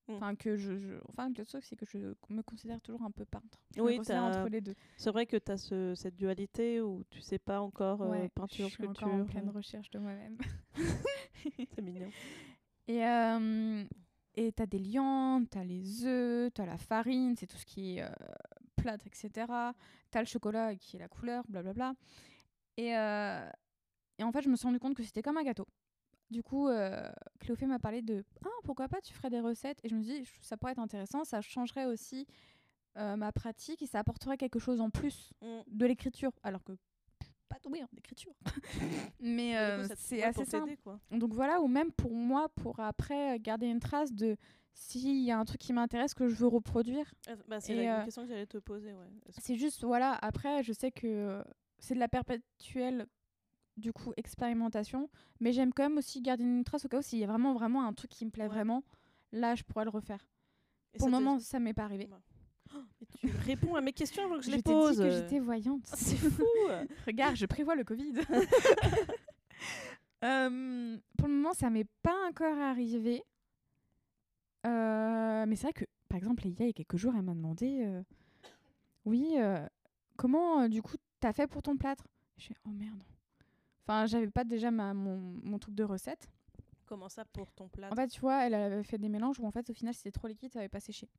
Mm. 0.10 0.14
enfin 0.16 0.36
que 0.36 0.58
je, 0.58 0.76
je- 0.76 1.00
enfin 1.10 1.30
le 1.30 1.46
truc 1.46 1.64
c'est 1.64 1.78
que 1.78 1.86
je 1.86 2.14
me 2.30 2.42
considère 2.44 2.82
toujours 2.82 3.04
un 3.04 3.12
peu 3.12 3.24
peintre. 3.26 3.58
Je 3.76 3.82
Oui, 3.82 3.98
me 4.00 4.04
entre 4.20 4.50
les 4.50 4.60
deux. 4.62 4.76
C'est 4.98 5.10
vrai 5.12 5.26
que 5.26 5.38
tu 5.38 5.50
as 5.52 5.58
ce, 5.58 5.96
cette 5.96 6.18
dualité 6.18 6.82
où 6.82 7.04
tu 7.10 7.22
sais 7.22 7.40
pas 7.40 7.62
encore 7.62 8.02
euh, 8.02 8.10
Ouais, 8.10 8.30
peinture, 8.30 8.66
je 8.68 8.74
suis 8.74 8.84
sculpture. 8.84 9.08
encore 9.08 9.22
en 9.22 9.26
pleine 9.26 9.48
euh, 9.48 9.52
recherche 9.52 9.90
de 9.92 10.00
moi-même. 10.00 10.38
C'est 11.74 11.82
mignon. 11.82 12.10
Et 12.88 13.06
euh, 13.06 13.84
et 14.36 14.52
t'as 14.52 14.66
des 14.66 14.80
liants, 14.80 15.44
t'as 15.50 15.64
les 15.64 16.06
œufs, 16.06 16.52
t'as 16.54 16.66
la 16.66 16.78
farine, 16.78 17.36
c'est 17.36 17.46
tout 17.48 17.58
ce 17.58 17.66
qui 17.66 17.98
est 17.98 18.02
euh, 18.04 18.10
plâtre, 18.76 19.06
etc. 19.08 19.30
T'as 20.10 20.20
le 20.20 20.26
chocolat 20.26 20.76
qui 20.76 20.96
est 20.96 21.00
la 21.00 21.08
couleur, 21.08 21.44
blablabla. 21.48 21.94
Et, 22.78 22.98
euh, 22.98 23.48
et 24.18 24.24
en 24.24 24.32
fait, 24.32 24.42
je 24.42 24.50
me 24.50 24.56
suis 24.56 24.66
rendu 24.66 24.80
compte 24.80 24.96
que 24.96 25.04
c'était 25.04 25.22
comme 25.22 25.38
un 25.38 25.44
gâteau. 25.44 25.68
Du 26.32 26.42
coup, 26.42 26.68
euh, 26.68 27.12
Cléophée 27.40 27.68
m'a 27.68 27.78
parlé 27.78 28.02
de 28.02 28.26
Ah, 28.44 28.50
pourquoi 28.64 28.88
pas 28.88 29.02
tu 29.02 29.14
ferais 29.14 29.30
des 29.30 29.40
recettes? 29.40 29.80
Et 29.84 29.90
je 29.90 29.96
me 29.96 30.02
suis 30.02 30.24
dit, 30.24 30.30
ça 30.42 30.58
pourrait 30.58 30.72
être 30.72 30.80
intéressant, 30.80 31.24
ça 31.24 31.42
changerait 31.42 31.86
aussi 31.86 32.26
euh, 32.98 33.16
ma 33.16 33.32
pratique 33.32 33.84
et 33.84 33.86
ça 33.86 34.00
apporterait 34.00 34.38
quelque 34.38 34.60
chose 34.60 34.82
en 34.82 34.90
plus 34.90 35.32
Mm. 35.42 35.62
de 35.68 35.86
l'écriture. 35.86 36.32
Alors 36.42 36.64
que, 36.64 36.74
pas 37.60 37.70
en 37.70 37.98
écriture. 37.98 38.34
Mais 39.20 39.58
euh, 39.58 39.88
c'est 39.96 40.24
assez 40.24 40.46
simple. 40.46 40.76
quoi. 40.84 41.00
Donc 41.12 41.34
voilà, 41.34 41.62
ou 41.62 41.68
même 41.68 41.92
pour 41.92 42.14
moi, 42.14 42.50
pour 42.50 42.80
après 42.80 43.40
garder 43.40 43.68
une 43.68 43.80
trace 43.80 44.14
de 44.14 44.38
s'il 44.74 45.24
y 45.24 45.32
a 45.32 45.38
un 45.38 45.46
truc 45.46 45.62
qui 45.62 45.74
m'intéresse 45.74 46.14
que 46.14 46.28
je 46.28 46.36
veux 46.36 46.48
reproduire. 46.48 47.14
Euh, 47.30 47.36
bah, 47.48 47.60
c'est 47.60 47.76
la 47.76 48.02
euh, 48.02 48.04
question 48.04 48.24
que 48.24 48.30
j'allais 48.30 48.48
te 48.48 48.58
poser. 48.58 48.94
Ouais. 48.94 49.08
C'est 49.38 49.56
juste, 49.56 49.84
voilà, 49.84 50.18
après, 50.22 50.64
je 50.64 50.74
sais 50.74 50.92
que 50.92 51.44
c'est 51.78 51.94
de 51.94 52.00
la 52.00 52.08
perpétuelle, 52.08 53.06
du 53.78 53.94
coup, 53.94 54.14
expérimentation, 54.18 55.10
mais 55.40 55.52
j'aime 55.52 55.74
quand 55.74 55.84
même 55.84 55.98
aussi 55.98 56.22
garder 56.22 56.44
une 56.44 56.64
trace 56.64 56.86
au 56.86 56.88
cas 56.88 57.00
où 57.00 57.02
s'il 57.02 57.20
y 57.20 57.24
a 57.24 57.28
vraiment, 57.28 57.54
vraiment 57.54 57.86
un 57.86 57.94
truc 57.94 58.10
qui 58.12 58.26
me 58.26 58.32
plaît 58.32 58.46
Ouais. 58.46 58.50
vraiment, 58.50 58.84
là, 59.32 59.56
je 59.56 59.64
pourrais 59.64 59.84
le 59.84 59.92
refaire. 59.92 60.28
Et 60.94 60.98
pour 60.98 61.08
le 61.08 61.14
moment, 61.14 61.40
ça 61.40 61.60
m'est 61.60 61.74
pas 61.74 61.84
arrivé. 61.84 62.08
Ouais. 62.12 62.18
Et 63.02 63.06
tu 63.06 63.28
réponds 63.46 63.76
à 63.76 63.82
mes 63.82 63.94
questions 63.94 64.24
avant 64.26 64.36
que 64.38 64.42
je, 64.44 64.52
Je 64.52 64.56
les 64.56 64.62
pose. 64.62 64.98
que 64.98 65.10
j'étais 65.10 65.40
voyante. 65.40 65.86
C'est 65.94 66.16
fou. 66.18 66.44
Regarde, 67.08 67.36
je 67.36 67.46
prévois 67.46 67.76
le 67.76 67.84
Covid. 67.84 68.14
Euh, 70.24 70.98
pour 71.18 71.28
le 71.28 71.34
moment, 71.34 71.54
ça 71.54 71.70
m'est 71.70 71.88
pas 72.02 72.16
encore 72.30 72.58
arrivé. 72.58 73.24
Euh, 74.66 75.46
mais 75.46 75.56
c'est 75.58 75.64
vrai 75.64 75.74
que, 75.74 75.86
par 76.08 76.18
exemple, 76.18 76.46
il 76.48 76.58
y 76.58 76.70
a 76.70 76.72
quelques 76.72 76.96
jours, 76.96 77.14
elle 77.14 77.24
m'a 77.24 77.34
demandé 77.34 77.84
euh, 77.86 78.02
Oui, 79.04 79.34
euh, 79.38 79.68
comment, 80.16 80.62
euh, 80.62 80.68
du 80.70 80.82
coup, 80.82 80.96
t'as 81.20 81.34
fait 81.34 81.48
pour 81.48 81.62
ton 81.62 81.76
plâtre? 81.76 82.08
Je 82.38 82.48
fais 82.48 82.56
Oh 82.66 82.70
merde. 82.70 83.04
Enfin, 83.86 84.06
j'avais 84.06 84.30
pas 84.30 84.46
déjà 84.46 84.72
ma, 84.72 84.94
mon, 84.94 85.18
mon 85.44 85.60
truc 85.60 85.76
de 85.76 85.84
recette. 85.84 86.30
Comment 86.86 87.10
ça 87.10 87.26
pour 87.26 87.52
ton 87.52 87.68
plat 87.68 87.90
En 87.92 87.96
fait, 87.96 88.08
tu 88.08 88.22
vois, 88.22 88.46
elle 88.46 88.54
avait 88.54 88.84
fait 88.84 88.98
des 88.98 89.10
mélanges 89.10 89.42
où, 89.42 89.46
en 89.46 89.52
fait, 89.52 89.70
au 89.70 89.74
final, 89.74 89.94
c'était 89.94 90.12
trop 90.12 90.28
liquide, 90.30 90.54
ça 90.54 90.60
avait 90.60 90.70
pas 90.70 90.80
séché. 90.80 91.10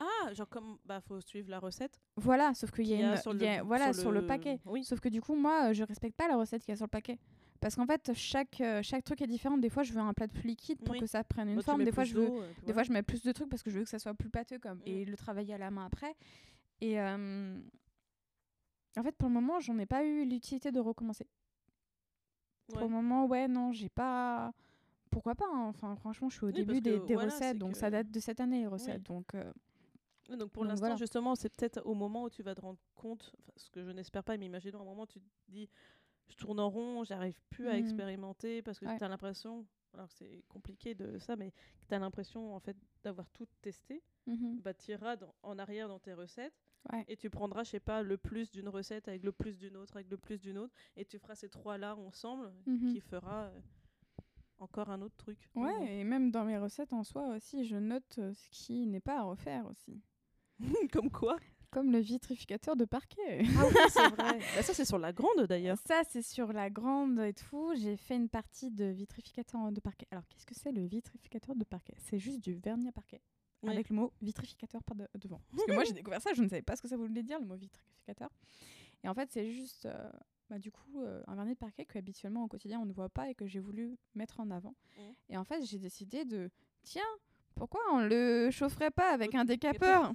Ah, 0.00 0.32
genre 0.34 0.48
comme 0.48 0.78
bah 0.84 1.00
faut 1.00 1.20
suivre 1.20 1.48
la 1.50 1.58
recette. 1.60 2.00
Voilà, 2.16 2.52
sauf 2.54 2.70
qu'il 2.72 2.86
y 2.86 2.94
a, 2.94 2.96
qu'il 2.96 3.04
y 3.04 3.08
a 3.08 3.10
une, 3.12 3.16
sur 3.16 3.34
il 3.34 3.42
y 3.42 3.46
a- 3.46 3.58
le- 3.58 3.64
voilà, 3.64 3.92
sur 3.92 4.02
sur 4.02 4.12
le, 4.12 4.20
le- 4.20 4.26
paquet. 4.26 4.58
oui. 4.66 4.84
Sauf 4.84 5.00
que 5.00 5.08
du 5.08 5.20
coup, 5.22 5.34
moi, 5.36 5.70
euh, 5.70 5.72
je 5.72 5.84
respecte 5.84 6.16
pas 6.16 6.26
la 6.28 6.36
recette 6.36 6.62
qu'il 6.62 6.72
y 6.72 6.74
a 6.74 6.76
sur 6.76 6.86
le 6.86 6.90
paquet. 6.90 7.18
Parce 7.60 7.76
qu'en 7.76 7.86
fait, 7.86 8.12
chaque, 8.14 8.60
euh, 8.60 8.82
chaque 8.82 9.04
truc 9.04 9.22
est 9.22 9.26
différent. 9.26 9.56
Des 9.56 9.70
fois, 9.70 9.84
je 9.84 9.92
veux 9.92 10.00
un 10.00 10.12
plat 10.12 10.28
plus 10.28 10.42
liquide 10.48 10.80
pour 10.82 10.94
Oui. 10.94 11.00
que 11.00 11.06
ça 11.06 11.24
prenne 11.24 11.48
une 11.48 11.56
Bah, 11.56 11.62
forme. 11.62 11.84
Des 11.84 11.92
fois, 11.92 12.04
je 12.04 12.14
veux, 12.14 12.28
euh, 12.28 12.52
des 12.66 12.72
fois, 12.74 12.82
je 12.82 12.92
mets 12.92 13.02
plus 13.02 13.22
de 13.22 13.32
trucs 13.32 13.48
parce 13.48 13.62
que 13.62 13.70
je 13.70 13.78
veux 13.78 13.84
que 13.84 13.90
ça 13.90 13.98
soit 13.98 14.12
plus 14.14 14.28
pâteux 14.28 14.58
comme, 14.58 14.78
Mm. 14.78 14.82
et 14.86 15.04
le 15.04 15.16
travailler 15.16 15.54
à 15.54 15.58
la 15.58 15.70
main 15.70 15.86
après. 15.86 16.14
Et 16.80 17.00
euh, 17.00 17.56
en 18.98 19.02
fait, 19.02 19.12
pour 19.16 19.28
le 19.28 19.34
moment, 19.34 19.60
j'en 19.60 19.78
ai 19.78 19.86
pas 19.86 20.04
eu 20.04 20.24
l'utilité 20.26 20.72
de 20.72 20.80
recommencer. 20.80 21.26
Pour 22.68 22.80
le 22.82 22.88
moment, 22.88 23.26
ouais, 23.26 23.46
non, 23.48 23.72
j'ai 23.72 23.88
pas. 23.88 24.52
Pourquoi 25.10 25.34
pas 25.34 25.46
hein. 25.50 25.66
Enfin, 25.68 25.94
franchement, 25.96 26.28
je 26.28 26.36
suis 26.36 26.44
au 26.44 26.48
Oui, 26.48 26.54
début 26.54 26.80
des, 26.80 26.98
que 26.98 27.06
des 27.06 27.14
voilà, 27.14 27.32
recettes, 27.32 27.56
donc 27.58 27.72
que- 27.72 27.78
ça 27.78 27.88
date 27.90 28.10
de 28.10 28.20
cette 28.20 28.40
année, 28.40 28.60
les 28.60 28.66
recettes. 28.66 29.02
Donc, 29.04 29.34
euh, 29.34 29.52
Donc 30.30 30.50
pour 30.52 30.64
l'instant, 30.64 30.86
voilà. 30.86 30.96
justement, 30.96 31.34
c'est 31.34 31.50
peut-être 31.54 31.80
au 31.84 31.94
moment 31.94 32.24
où 32.24 32.30
tu 32.30 32.42
vas 32.42 32.54
te 32.54 32.60
rendre 32.60 32.78
compte, 32.94 33.34
ce 33.56 33.70
que 33.70 33.84
je 33.84 33.90
n'espère 33.90 34.24
pas, 34.24 34.36
mais 34.36 34.46
imaginons 34.46 34.80
un 34.80 34.84
moment 34.84 35.02
où 35.02 35.06
tu 35.06 35.20
te 35.20 35.26
dis, 35.50 35.68
je 36.28 36.36
tourne 36.36 36.58
en 36.60 36.70
rond, 36.70 37.04
j'arrive 37.04 37.38
plus 37.50 37.68
à 37.68 37.72
Mhm. 37.72 37.78
expérimenter 37.80 38.62
parce 38.62 38.78
que 38.78 38.86
Ouais. 38.86 38.96
tu 38.96 39.04
as 39.04 39.08
l'impression, 39.08 39.66
alors 39.92 40.10
c'est 40.10 40.42
compliqué 40.48 40.94
de 40.94 41.18
ça, 41.18 41.36
mais 41.36 41.52
tu 41.88 41.94
as 41.94 41.98
l'impression 41.98 42.54
en 42.54 42.60
fait 42.60 42.76
d'avoir 43.02 43.28
tout 43.30 43.46
testé, 43.60 44.02
mhm. 44.26 44.60
bah 44.62 44.72
tu 44.72 44.92
iras 44.92 45.16
en 45.42 45.58
arrière 45.58 45.88
dans 45.88 45.98
tes 45.98 46.14
recettes 46.14 46.54
Ouais. 46.92 47.04
et 47.08 47.16
tu 47.16 47.28
prendras, 47.30 47.64
je 47.64 47.70
sais 47.70 47.80
pas, 47.80 48.02
le 48.02 48.16
plus 48.16 48.50
d'une 48.50 48.68
recette 48.68 49.08
avec 49.08 49.24
le 49.24 49.32
plus 49.32 49.56
d'une 49.58 49.76
autre, 49.76 49.96
avec 49.96 50.10
le 50.10 50.16
plus 50.16 50.38
d'une 50.40 50.56
autre, 50.58 50.72
et 50.96 51.04
tu 51.04 51.18
feras 51.18 51.34
ces 51.34 51.48
trois-là 51.50 51.96
ensemble, 51.96 52.50
Mhm. 52.66 52.92
qui 52.92 53.00
fera 53.00 53.44
euh, 53.44 53.60
encore 54.58 54.88
un 54.90 55.00
autre 55.02 55.16
truc. 55.16 55.50
Ouais, 55.54 56.00
et 56.00 56.04
même 56.04 56.30
dans 56.30 56.44
mes 56.44 56.58
recettes 56.58 56.92
en 56.94 57.02
soi 57.04 57.28
aussi, 57.34 57.64
je 57.66 57.76
note 57.76 58.18
euh, 58.18 58.32
ce 58.32 58.48
qui 58.50 58.86
n'est 58.86 59.00
pas 59.00 59.18
à 59.20 59.22
refaire 59.24 59.66
aussi. 59.66 60.00
Comme 60.92 61.10
quoi 61.10 61.36
Comme 61.70 61.90
le 61.92 61.98
vitrificateur 61.98 62.76
de 62.76 62.84
parquet. 62.84 63.42
Ah 63.58 63.66
oui, 63.66 63.74
c'est 63.88 64.08
vrai. 64.08 64.38
Bah, 64.56 64.62
ça, 64.62 64.74
c'est 64.74 64.84
sur 64.84 64.98
la 64.98 65.12
grande 65.12 65.46
d'ailleurs. 65.48 65.78
Ça, 65.86 66.02
c'est 66.08 66.22
sur 66.22 66.52
la 66.52 66.70
grande 66.70 67.18
et 67.20 67.32
tout. 67.34 67.72
J'ai 67.76 67.96
fait 67.96 68.16
une 68.16 68.28
partie 68.28 68.70
de 68.70 68.84
vitrificateur 68.86 69.72
de 69.72 69.80
parquet. 69.80 70.06
Alors, 70.10 70.24
qu'est-ce 70.28 70.46
que 70.46 70.54
c'est 70.54 70.72
le 70.72 70.86
vitrificateur 70.86 71.54
de 71.56 71.64
parquet? 71.64 71.94
C'est 71.98 72.18
juste 72.18 72.40
du 72.40 72.54
vernis 72.54 72.88
à 72.88 72.92
parquet. 72.92 73.20
Oui. 73.62 73.70
Avec 73.72 73.88
le 73.88 73.96
mot 73.96 74.12
vitrificateur 74.20 74.82
par 74.82 74.94
de- 74.96 75.08
devant. 75.18 75.40
Parce 75.50 75.64
que 75.64 75.72
moi, 75.72 75.84
j'ai 75.84 75.92
découvert 75.94 76.20
ça, 76.20 76.32
je 76.34 76.42
ne 76.42 76.48
savais 76.48 76.62
pas 76.62 76.76
ce 76.76 76.82
que 76.82 76.88
ça 76.88 76.96
voulait 76.96 77.22
dire, 77.22 77.40
le 77.40 77.46
mot 77.46 77.56
vitrificateur. 77.56 78.28
Et 79.02 79.08
en 79.08 79.14
fait, 79.14 79.30
c'est 79.32 79.50
juste, 79.52 79.86
euh, 79.86 80.10
bah, 80.50 80.58
du 80.58 80.70
coup, 80.70 81.00
euh, 81.02 81.22
un 81.26 81.34
vernis 81.34 81.54
de 81.54 81.58
parquet 81.58 81.84
que 81.86 81.98
habituellement 81.98 82.44
au 82.44 82.48
quotidien 82.48 82.78
on 82.80 82.84
ne 82.86 82.92
voit 82.92 83.08
pas 83.08 83.30
et 83.30 83.34
que 83.34 83.46
j'ai 83.46 83.60
voulu 83.60 83.96
mettre 84.14 84.40
en 84.40 84.50
avant. 84.50 84.74
Mhm. 84.98 85.14
Et 85.30 85.36
en 85.38 85.44
fait, 85.44 85.64
j'ai 85.64 85.78
décidé 85.78 86.24
de, 86.26 86.50
tiens, 86.82 87.02
pourquoi 87.54 87.80
on 87.92 88.00
le 88.00 88.50
chaufferait 88.50 88.90
pas 88.90 89.10
avec 89.12 89.34
un 89.34 89.44
décapeur? 89.46 90.12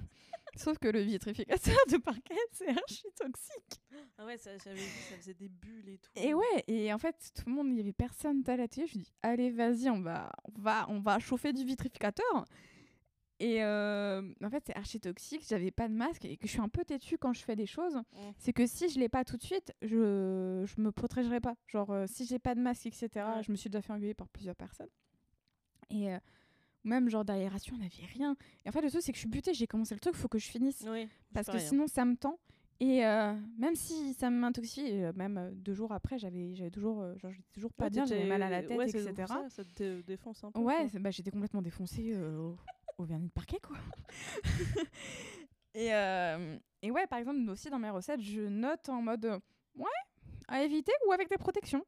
Sauf 0.56 0.78
que 0.78 0.88
le 0.88 1.00
vitrificateur 1.00 1.76
de 1.90 1.96
parquet, 1.96 2.34
c'est 2.52 2.68
archi 2.68 3.04
toxique. 3.16 3.80
Ah 4.18 4.26
ouais, 4.26 4.36
ça, 4.36 4.50
faisait 4.58 5.34
des 5.34 5.48
bulles 5.48 5.88
et 5.88 5.98
tout. 5.98 6.10
Et 6.16 6.34
ouais, 6.34 6.64
et 6.66 6.92
en 6.92 6.98
fait, 6.98 7.16
tout 7.34 7.44
le 7.46 7.54
monde, 7.54 7.68
il 7.70 7.76
y 7.76 7.80
avait 7.80 7.92
personne 7.92 8.42
à 8.46 8.56
la 8.56 8.68
télé. 8.68 8.86
Je 8.86 8.98
dis, 8.98 9.12
allez, 9.22 9.50
vas-y, 9.50 9.88
on 9.90 10.00
va, 10.00 10.30
on 10.54 10.60
va, 10.60 10.86
on 10.88 11.00
va 11.00 11.18
chauffer 11.18 11.52
du 11.52 11.64
vitrificateur. 11.64 12.46
Et 13.40 13.64
euh, 13.64 14.22
en 14.44 14.50
fait, 14.50 14.62
c'est 14.66 14.76
archi 14.76 15.00
toxique. 15.00 15.42
J'avais 15.48 15.70
pas 15.70 15.88
de 15.88 15.94
masque 15.94 16.26
et 16.26 16.36
que 16.36 16.46
je 16.46 16.52
suis 16.52 16.60
un 16.60 16.68
peu 16.68 16.84
têtue 16.84 17.16
quand 17.16 17.32
je 17.32 17.42
fais 17.42 17.56
des 17.56 17.66
choses. 17.66 17.96
Mm. 17.96 18.30
C'est 18.36 18.52
que 18.52 18.66
si 18.66 18.90
je 18.90 19.00
l'ai 19.00 19.08
pas 19.08 19.24
tout 19.24 19.38
de 19.38 19.42
suite, 19.42 19.72
je, 19.80 20.62
je 20.66 20.80
me 20.80 20.92
protégerai 20.92 21.40
pas. 21.40 21.54
Genre, 21.66 21.90
euh, 21.90 22.04
si 22.06 22.26
j'ai 22.26 22.38
pas 22.38 22.54
de 22.54 22.60
masque, 22.60 22.86
etc. 22.86 23.08
Je 23.40 23.50
me 23.50 23.56
suis 23.56 23.70
déjà 23.70 23.80
fait 23.80 23.94
engueuler 23.94 24.12
par 24.12 24.28
plusieurs 24.28 24.56
personnes. 24.56 24.90
Et 25.88 26.12
euh, 26.12 26.18
même 26.84 27.08
genre 27.08 27.24
d'aération, 27.24 27.74
on 27.76 27.78
n'avait 27.78 28.06
rien. 28.14 28.36
Et 28.64 28.68
en 28.68 28.72
fait, 28.72 28.80
le 28.82 28.90
truc, 28.90 29.02
c'est 29.02 29.12
que 29.12 29.16
je 29.16 29.20
suis 29.20 29.28
butée. 29.28 29.52
J'ai 29.54 29.66
commencé 29.66 29.94
le 29.94 30.00
truc, 30.00 30.14
faut 30.14 30.28
que 30.28 30.38
je 30.38 30.48
finisse 30.48 30.84
Oui, 30.88 31.08
parce 31.34 31.48
que 31.48 31.58
sinon 31.58 31.86
ça 31.86 32.04
me 32.04 32.16
tend 32.16 32.38
et 32.82 33.04
euh, 33.04 33.34
même 33.58 33.74
si 33.74 34.14
ça 34.14 34.30
m'intoxie 34.30 34.90
euh, 34.90 35.12
même 35.14 35.36
euh, 35.36 35.50
deux 35.52 35.74
jours 35.74 35.92
après 35.92 36.18
j'avais 36.18 36.54
j'avais 36.54 36.70
toujours 36.70 37.02
euh, 37.02 37.14
genre 37.18 37.30
j'étais 37.30 37.52
toujours 37.52 37.74
pas 37.74 37.84
Ouais, 37.84 37.90
bien 37.90 38.06
j'avais 38.06 38.24
mal 38.24 38.42
à 38.42 38.48
la 38.48 38.62
tête 38.62 38.78
ouais, 38.78 38.88
etc 38.88 39.12
Ça, 39.28 39.46
ça 39.50 39.64
te 39.66 39.96
dé- 39.98 40.02
défonce 40.02 40.42
un 40.44 40.50
peu. 40.50 40.60
ouais 40.60 40.88
bah, 40.98 41.10
j'étais 41.10 41.30
complètement 41.30 41.60
défoncée 41.60 42.12
euh, 42.14 42.38
au, 42.38 42.56
au 42.96 43.04
vernis 43.04 43.26
de 43.26 43.32
parquet 43.32 43.58
quoi 43.62 43.76
et 45.74 45.88
et 46.82 46.90
ouais 46.90 47.06
par 47.06 47.18
exemple 47.18 47.48
aussi 47.50 47.68
dans 47.70 47.78
mes 47.78 47.90
recettes 47.90 48.22
je 48.22 48.40
note 48.40 48.88
en 48.88 49.02
mode 49.02 49.26
ouais 49.76 49.86
à 50.48 50.62
éviter 50.62 50.92
ou 51.06 51.12
avec 51.12 51.28
des 51.28 51.36
protections 51.36 51.84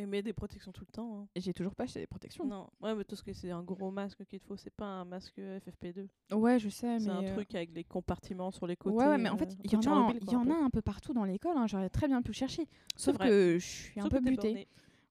Mais 0.00 0.06
mets 0.06 0.22
des 0.22 0.32
protections 0.32 0.72
tout 0.72 0.84
le 0.86 0.92
temps. 0.92 1.20
hein. 1.20 1.28
et 1.34 1.40
j'ai 1.40 1.52
toujours 1.52 1.74
pas 1.74 1.84
acheté 1.84 2.00
des 2.00 2.06
protections 2.06 2.44
Non, 2.46 2.70
ouais, 2.80 2.94
mais 2.94 3.04
tout 3.04 3.16
ce 3.16 3.22
que 3.22 3.32
c'est 3.32 3.50
un 3.50 3.62
gros 3.62 3.90
masque 3.90 4.24
qu'il 4.24 4.40
te 4.40 4.46
faut, 4.46 4.56
c'est 4.56 4.70
pas 4.74 4.86
un 4.86 5.04
masque 5.04 5.38
FFP2. 5.38 6.08
ouais 6.34 6.58
je 6.58 6.68
sais 6.68 6.86
mais 6.94 7.00
C'est 7.00 7.10
un 7.10 7.22
euh, 7.24 7.34
truc 7.34 7.54
avec 7.54 7.72
les 7.74 7.84
compartiments 7.84 8.50
sur 8.50 8.66
les 8.66 8.76
côtés. 8.76 8.96
Ouais, 8.96 9.06
ouais, 9.06 9.18
mais 9.18 9.28
en 9.28 9.36
fait, 9.36 9.50
euh, 9.50 9.54
il 9.64 9.72
y 9.72 9.76
en 9.76 9.80
quoi, 9.80 10.14
y 10.32 10.36
en 10.36 10.44
peu. 10.44 10.52
a 10.52 10.56
un 10.56 10.70
peu 10.70 10.82
partout 10.82 11.12
dans 11.12 11.24
l'école. 11.24 11.56
hein, 11.56 11.66
J'aurais 11.66 11.90
très 11.90 12.08
bien 12.08 12.22
pu 12.22 12.32
chercher. 12.32 12.66
Sauf 12.96 13.18
que 13.18 13.58
je 13.58 13.66
suis 13.66 14.00
un 14.00 14.08
peu 14.08 14.20
butée. 14.20 14.66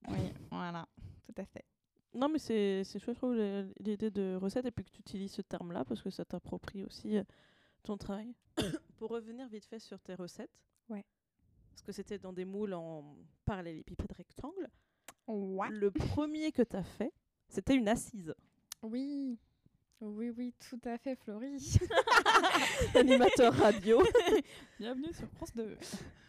Oui, 0.10 0.18
voilà, 0.52 0.88
tout 1.26 1.42
à 1.42 1.46
fait. 1.46 1.66
Non, 2.14 2.28
mais 2.28 2.40
c'est 2.40 2.84
chouette, 2.84 3.16
je 3.16 3.20
trouve, 3.20 3.36
l'idée 3.80 4.10
de 4.10 4.36
recette 4.36 4.66
et 4.66 4.72
puis 4.72 4.84
que 4.84 4.90
tu 4.92 5.00
utilises 5.02 5.32
ce 5.34 5.42
terme-là 5.44 5.86
parce 5.86 6.02
que 6.02 6.10
ça 6.10 6.26
t'approprie 6.26 6.84
aussi 6.84 7.18
euh, 7.18 7.24
ton 7.84 7.98
travail. 7.98 8.34
Pour 8.98 9.12
revenir 9.12 9.48
vite 9.48 9.66
fait 9.66 9.80
sur 9.80 10.00
tes 10.00 10.16
recettes. 10.16 10.50
Ouais. 10.90 11.06
Parce 11.72 11.84
que 11.84 11.92
c'était 11.92 12.18
dans 12.18 12.34
des 12.34 12.46
moules 12.46 12.74
en 12.74 13.16
parallélépipède 13.46 14.12
rectangle. 14.12 14.68
Ouais. 15.30 15.70
Le 15.70 15.92
premier 15.92 16.52
que 16.52 16.64
tu 16.64 16.76
as 16.76 16.84
fait, 16.84 17.14
c'était 17.48 17.76
une 17.76 17.88
assise. 17.88 18.34
Oui. 18.82 19.38
Oui, 20.02 20.32
oui, 20.36 20.56
tout 20.58 20.80
à 20.86 20.98
fait, 20.98 21.16
Florie. 21.16 21.78
Animateur 22.96 23.54
radio. 23.54 24.02
Bienvenue 24.80 25.14
sur 25.14 25.28
France 25.30 25.54
2. 25.54 25.78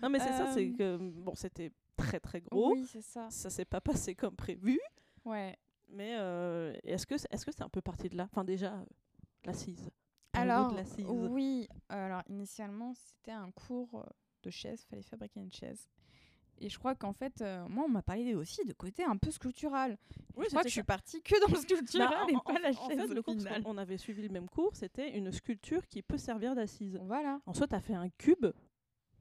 Non, 0.02 0.10
mais 0.10 0.18
c'est 0.18 0.32
ça, 0.32 0.52
c'est 0.52 0.66
Euh, 0.66 0.76
que 0.76 0.96
bon, 0.98 1.34
c'était 1.34 1.72
très 1.96 2.20
très 2.20 2.42
gros. 2.42 2.72
Oui, 2.74 2.84
c'est 2.86 3.00
ça. 3.00 3.28
Ça 3.30 3.48
s'est 3.48 3.64
pas 3.64 3.80
passé 3.80 4.14
comme 4.14 4.36
prévu. 4.36 4.78
Ouais. 5.24 5.56
Mais 5.88 6.16
euh, 6.18 6.76
est-ce 6.84 7.06
que 7.06 7.14
est-ce 7.14 7.46
que 7.46 7.52
c'est 7.52 7.62
un 7.62 7.68
peu 7.70 7.80
parti 7.80 8.10
de 8.10 8.18
là? 8.18 8.24
Enfin, 8.30 8.44
déjà, 8.44 8.74
euh, 8.74 8.84
l'assise. 9.44 9.88
Alors, 10.34 10.74
de 10.74 11.04
oui. 11.04 11.68
Alors, 11.88 12.22
initialement, 12.28 12.92
c'était 12.92 13.32
un 13.32 13.50
cours 13.52 14.04
de 14.42 14.50
chaise. 14.50 14.84
fallait 14.90 15.02
fabriquer 15.02 15.40
une 15.40 15.52
chaise. 15.52 15.88
Et 16.62 16.68
je 16.68 16.78
crois 16.78 16.94
qu'en 16.94 17.12
fait, 17.14 17.40
euh, 17.40 17.66
moi, 17.68 17.84
on 17.86 17.88
m'a 17.88 18.02
parlé 18.02 18.34
aussi 18.34 18.64
de 18.66 18.72
côté 18.74 19.02
un 19.02 19.16
peu 19.16 19.30
sculptural. 19.30 19.96
Oui, 20.36 20.44
je 20.44 20.50
crois 20.50 20.62
que 20.62 20.68
je 20.68 20.74
suis 20.74 20.82
partie 20.82 21.22
que 21.22 21.40
dans 21.40 21.52
le 21.52 21.58
sculptural 21.60 22.08
Bah, 22.10 22.26
et 22.28 22.36
en- 22.36 22.40
pas 22.40 22.52
en- 22.52 22.58
la 22.58 22.68
en 22.68 22.88
chaise 22.88 22.98
fait, 23.08 23.14
le 23.14 23.22
cours, 23.22 23.34
qu'on- 23.36 23.62
on 23.64 23.78
avait 23.78 23.96
suivi 23.96 24.22
le 24.22 24.28
même 24.28 24.48
cours, 24.48 24.76
c'était 24.76 25.16
une 25.16 25.32
sculpture 25.32 25.86
qui 25.86 26.02
peut 26.02 26.18
servir 26.18 26.54
d'assise. 26.54 26.98
Voilà. 27.04 27.40
En 27.46 27.54
soi, 27.54 27.66
tu 27.66 27.74
as 27.74 27.80
fait 27.80 27.94
un 27.94 28.10
cube, 28.10 28.46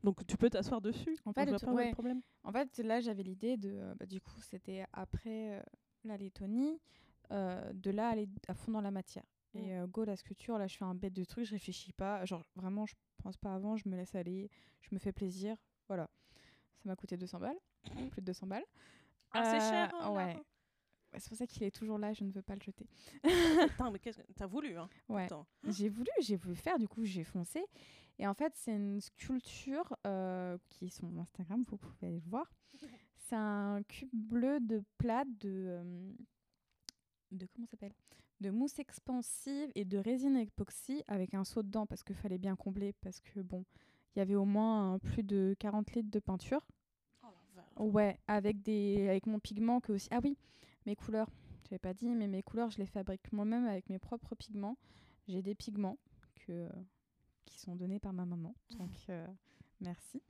donc 0.04 0.26
tu 0.28 0.36
peux 0.38 0.50
t'asseoir 0.50 0.82
dessus. 0.82 1.18
En 1.26 1.32
fait, 1.34 1.46
pas 1.66 1.72
ouais. 1.74 1.92
problème. 1.94 2.22
En 2.44 2.52
là, 2.84 3.00
j'avais 3.00 3.24
l'idée 3.24 3.56
de. 3.56 3.70
euh, 3.72 3.96
bah, 3.98 4.06
du 4.06 4.20
coup, 4.20 4.42
c'était 4.42 4.86
après 4.92 5.58
euh, 5.58 5.62
la 6.04 6.18
Lettonie, 6.18 6.80
de 7.32 7.92
là 7.92 8.10
aller 8.10 8.28
à 8.48 8.54
fond 8.54 8.72
dans 8.72 8.82
la 8.82 8.92
matière. 8.92 9.24
Et 9.56 9.76
go, 9.88 10.04
la 10.04 10.16
sculpture, 10.16 10.58
là, 10.58 10.68
je 10.68 10.78
fais 10.78 10.86
un 10.86 10.94
bête 10.94 11.14
de 11.14 11.24
truc, 11.24 11.44
je 11.46 11.52
réfléchis 11.52 11.92
pas. 11.94 12.24
Genre, 12.26 12.44
vraiment, 12.56 12.86
je 12.86 12.94
pense 13.24 13.36
pas 13.38 13.54
avant, 13.54 13.78
je 13.78 13.88
me 13.90 13.96
laisse 13.96 14.14
aller, 14.14 14.50
je 14.82 14.90
me 14.92 15.00
fais 15.00 15.12
plaisir. 15.12 15.56
Voilà. 15.88 16.08
Ça 16.82 16.90
m'a 16.90 16.96
coûté 16.96 17.18
200 17.18 17.40
balles, 17.40 17.58
plus 18.12 18.22
de 18.22 18.26
200 18.28 18.48
balles. 18.48 18.66
Ah, 19.32 19.44
c'est 19.44 19.58
Euh, 19.58 19.70
cher, 19.70 19.96
hein. 19.96 20.12
Ouais. 20.12 20.36
Ouais, 21.12 21.20
C'est 21.20 21.30
pour 21.30 21.38
ça 21.38 21.48
qu'il 21.48 21.64
est 21.64 21.72
toujours 21.72 21.98
là, 21.98 22.14
je 22.14 22.24
ne 22.24 22.32
veux 22.32 22.42
pas 22.42 22.56
le 22.56 22.62
jeter. 22.62 22.88
Putain, 23.78 23.92
mais 23.92 24.00
qu'est-ce 24.00 24.20
que 24.22 24.32
t'as 24.34 24.46
voulu, 24.48 24.78
hein 24.78 24.90
Ouais. 25.10 25.28
J'ai 25.68 25.90
voulu, 25.90 26.10
j'ai 26.22 26.36
voulu 26.36 26.56
faire, 26.56 26.78
du 26.80 26.88
coup 26.88 27.04
j'ai 27.04 27.24
foncé. 27.24 27.64
Et 28.18 28.28
en 28.28 28.34
fait, 28.34 28.54
c'est 28.56 28.76
une 28.76 29.00
sculpture 29.02 29.96
euh, 30.06 30.58
qui 30.70 30.86
est 30.86 30.90
sur 30.90 31.06
mon 31.06 31.22
Instagram, 31.22 31.64
vous 31.68 31.78
pouvez 31.78 32.08
aller 32.08 32.20
le 32.24 32.30
voir. 32.30 32.52
C'est 33.30 33.36
un 33.36 33.84
cube 33.84 34.10
bleu 34.12 34.60
de 34.60 34.84
plate 34.98 35.28
de. 35.40 35.50
euh, 35.70 36.14
de 37.32 37.46
comment 37.54 37.68
s'appelle? 37.68 37.94
De 38.42 38.50
mousse 38.50 38.80
expansive 38.80 39.70
et 39.76 39.86
de 39.86 39.98
résine 40.00 40.36
époxy 40.36 41.04
avec 41.08 41.34
un 41.36 41.44
seau 41.44 41.62
dedans 41.62 41.86
parce 41.86 42.04
qu'il 42.04 42.16
fallait 42.16 42.38
bien 42.40 42.56
combler. 42.56 42.92
Parce 43.02 43.20
que 43.22 43.40
bon, 43.42 43.66
il 44.16 44.20
y 44.20 44.22
avait 44.22 44.36
au 44.36 44.46
moins 44.46 44.96
euh, 44.96 44.98
plus 45.00 45.24
de 45.24 45.56
40 45.60 45.92
litres 45.94 46.10
de 46.12 46.20
peinture. 46.20 46.66
Oh. 47.78 47.86
Ouais, 47.86 48.20
avec, 48.28 48.62
des, 48.62 49.08
avec 49.08 49.26
mon 49.26 49.40
pigment 49.40 49.80
que 49.80 49.94
aussi. 49.94 50.08
Ah 50.12 50.20
oui, 50.24 50.38
mes 50.86 50.96
couleurs. 50.96 51.30
Je 51.64 51.68
l'avais 51.72 51.80
pas 51.80 51.94
dit, 51.94 52.10
mais 52.16 52.28
mes 52.28 52.42
couleurs, 52.44 52.72
je 52.72 52.78
les 52.80 52.86
fabrique 52.86 53.32
moi-même 53.32 53.66
avec 53.66 53.90
mes 53.90 54.00
propres 54.00 54.36
pigments. 54.36 54.78
J'ai 55.28 55.42
des 55.42 55.56
pigments 55.56 55.98
que, 56.36 56.68
qui 57.46 57.60
sont 57.60 57.76
données 57.76 58.00
par 58.00 58.14
ma 58.14 58.26
maman. 58.26 58.56
Donc, 58.80 58.92
euh, 59.10 59.28
merci. 59.80 60.22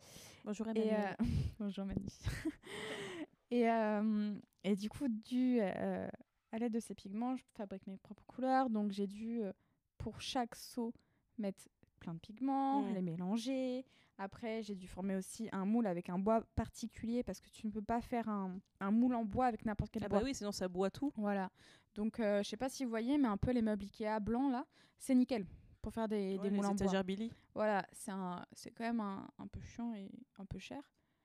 Bonjour 0.44 0.68
Et, 0.68 0.72
Emmanuel. 0.72 1.16
euh, 1.22 1.26
Bonjour 1.60 1.86
Manu. 1.86 2.06
et, 3.52 3.70
euh, 3.70 4.38
et 4.64 4.76
du 4.76 4.90
coup, 4.90 5.08
dû 5.08 5.60
euh, 5.62 6.08
à 6.52 6.58
l'aide 6.58 6.74
de 6.74 6.80
ces 6.80 6.94
pigments, 6.96 7.36
je 7.36 7.44
fabrique 7.56 7.88
mes 7.88 7.98
propres 7.98 8.26
couleurs. 8.26 8.70
Donc 8.70 8.92
j'ai 8.92 9.08
dû, 9.08 9.42
euh, 9.42 9.54
pour 9.98 10.22
chaque 10.22 10.56
seau, 10.56 10.94
mettre 11.38 11.64
plein 12.00 12.14
de 12.14 12.20
pigments, 12.20 12.82
les 12.94 13.02
mélanger. 13.02 13.86
Après, 14.18 14.64
j'ai 14.64 14.76
dû 14.76 14.88
former 14.88 15.16
aussi 15.16 15.48
un 15.52 15.66
moule 15.66 15.88
avec 15.88 16.10
un 16.10 16.20
bois 16.20 16.42
particulier 16.56 17.24
parce 17.24 17.40
que 17.40 17.50
tu 17.50 17.66
ne 17.68 17.72
peux 17.72 17.82
pas 17.82 18.02
faire 18.02 18.28
un, 18.28 18.60
un 18.82 18.92
moule 18.92 19.16
en 19.16 19.24
bois 19.24 19.46
avec 19.46 19.66
n'importe 19.66 19.92
quel 19.92 20.04
Ah 20.04 20.10
bois. 20.10 20.20
bah 20.20 20.26
oui, 20.26 20.36
sinon 20.36 20.52
ça 20.52 20.68
boit 20.68 20.90
tout. 20.90 21.14
Voilà. 21.16 21.50
Donc, 21.96 22.20
euh, 22.20 22.44
je 22.44 22.50
sais 22.50 22.58
pas 22.58 22.68
si 22.70 22.84
vous 22.84 22.90
voyez, 22.90 23.18
mais 23.18 23.28
un 23.28 23.38
peu 23.38 23.52
les 23.52 23.62
meubles 23.62 23.84
Ikea 23.86 24.20
blancs 24.20 24.52
là, 24.52 24.66
c'est 24.98 25.16
nickel 25.16 25.46
pour 25.82 25.94
faire 25.94 26.08
des, 26.10 26.34
Ouais, 26.38 26.44
des 26.44 26.50
les 26.50 26.56
moules 26.58 26.66
en 26.66 26.76
bois. 26.76 27.04
Billy. 27.04 27.32
Voilà, 27.54 27.86
c'est 27.94 28.12
c'est 28.52 28.72
quand 28.72 28.84
même 28.84 29.00
un, 29.00 29.26
un 29.38 29.48
peu 29.48 29.62
chiant 29.62 29.94
et 29.94 30.12
un 30.38 30.46
peu 30.46 30.60
cher. 30.60 30.82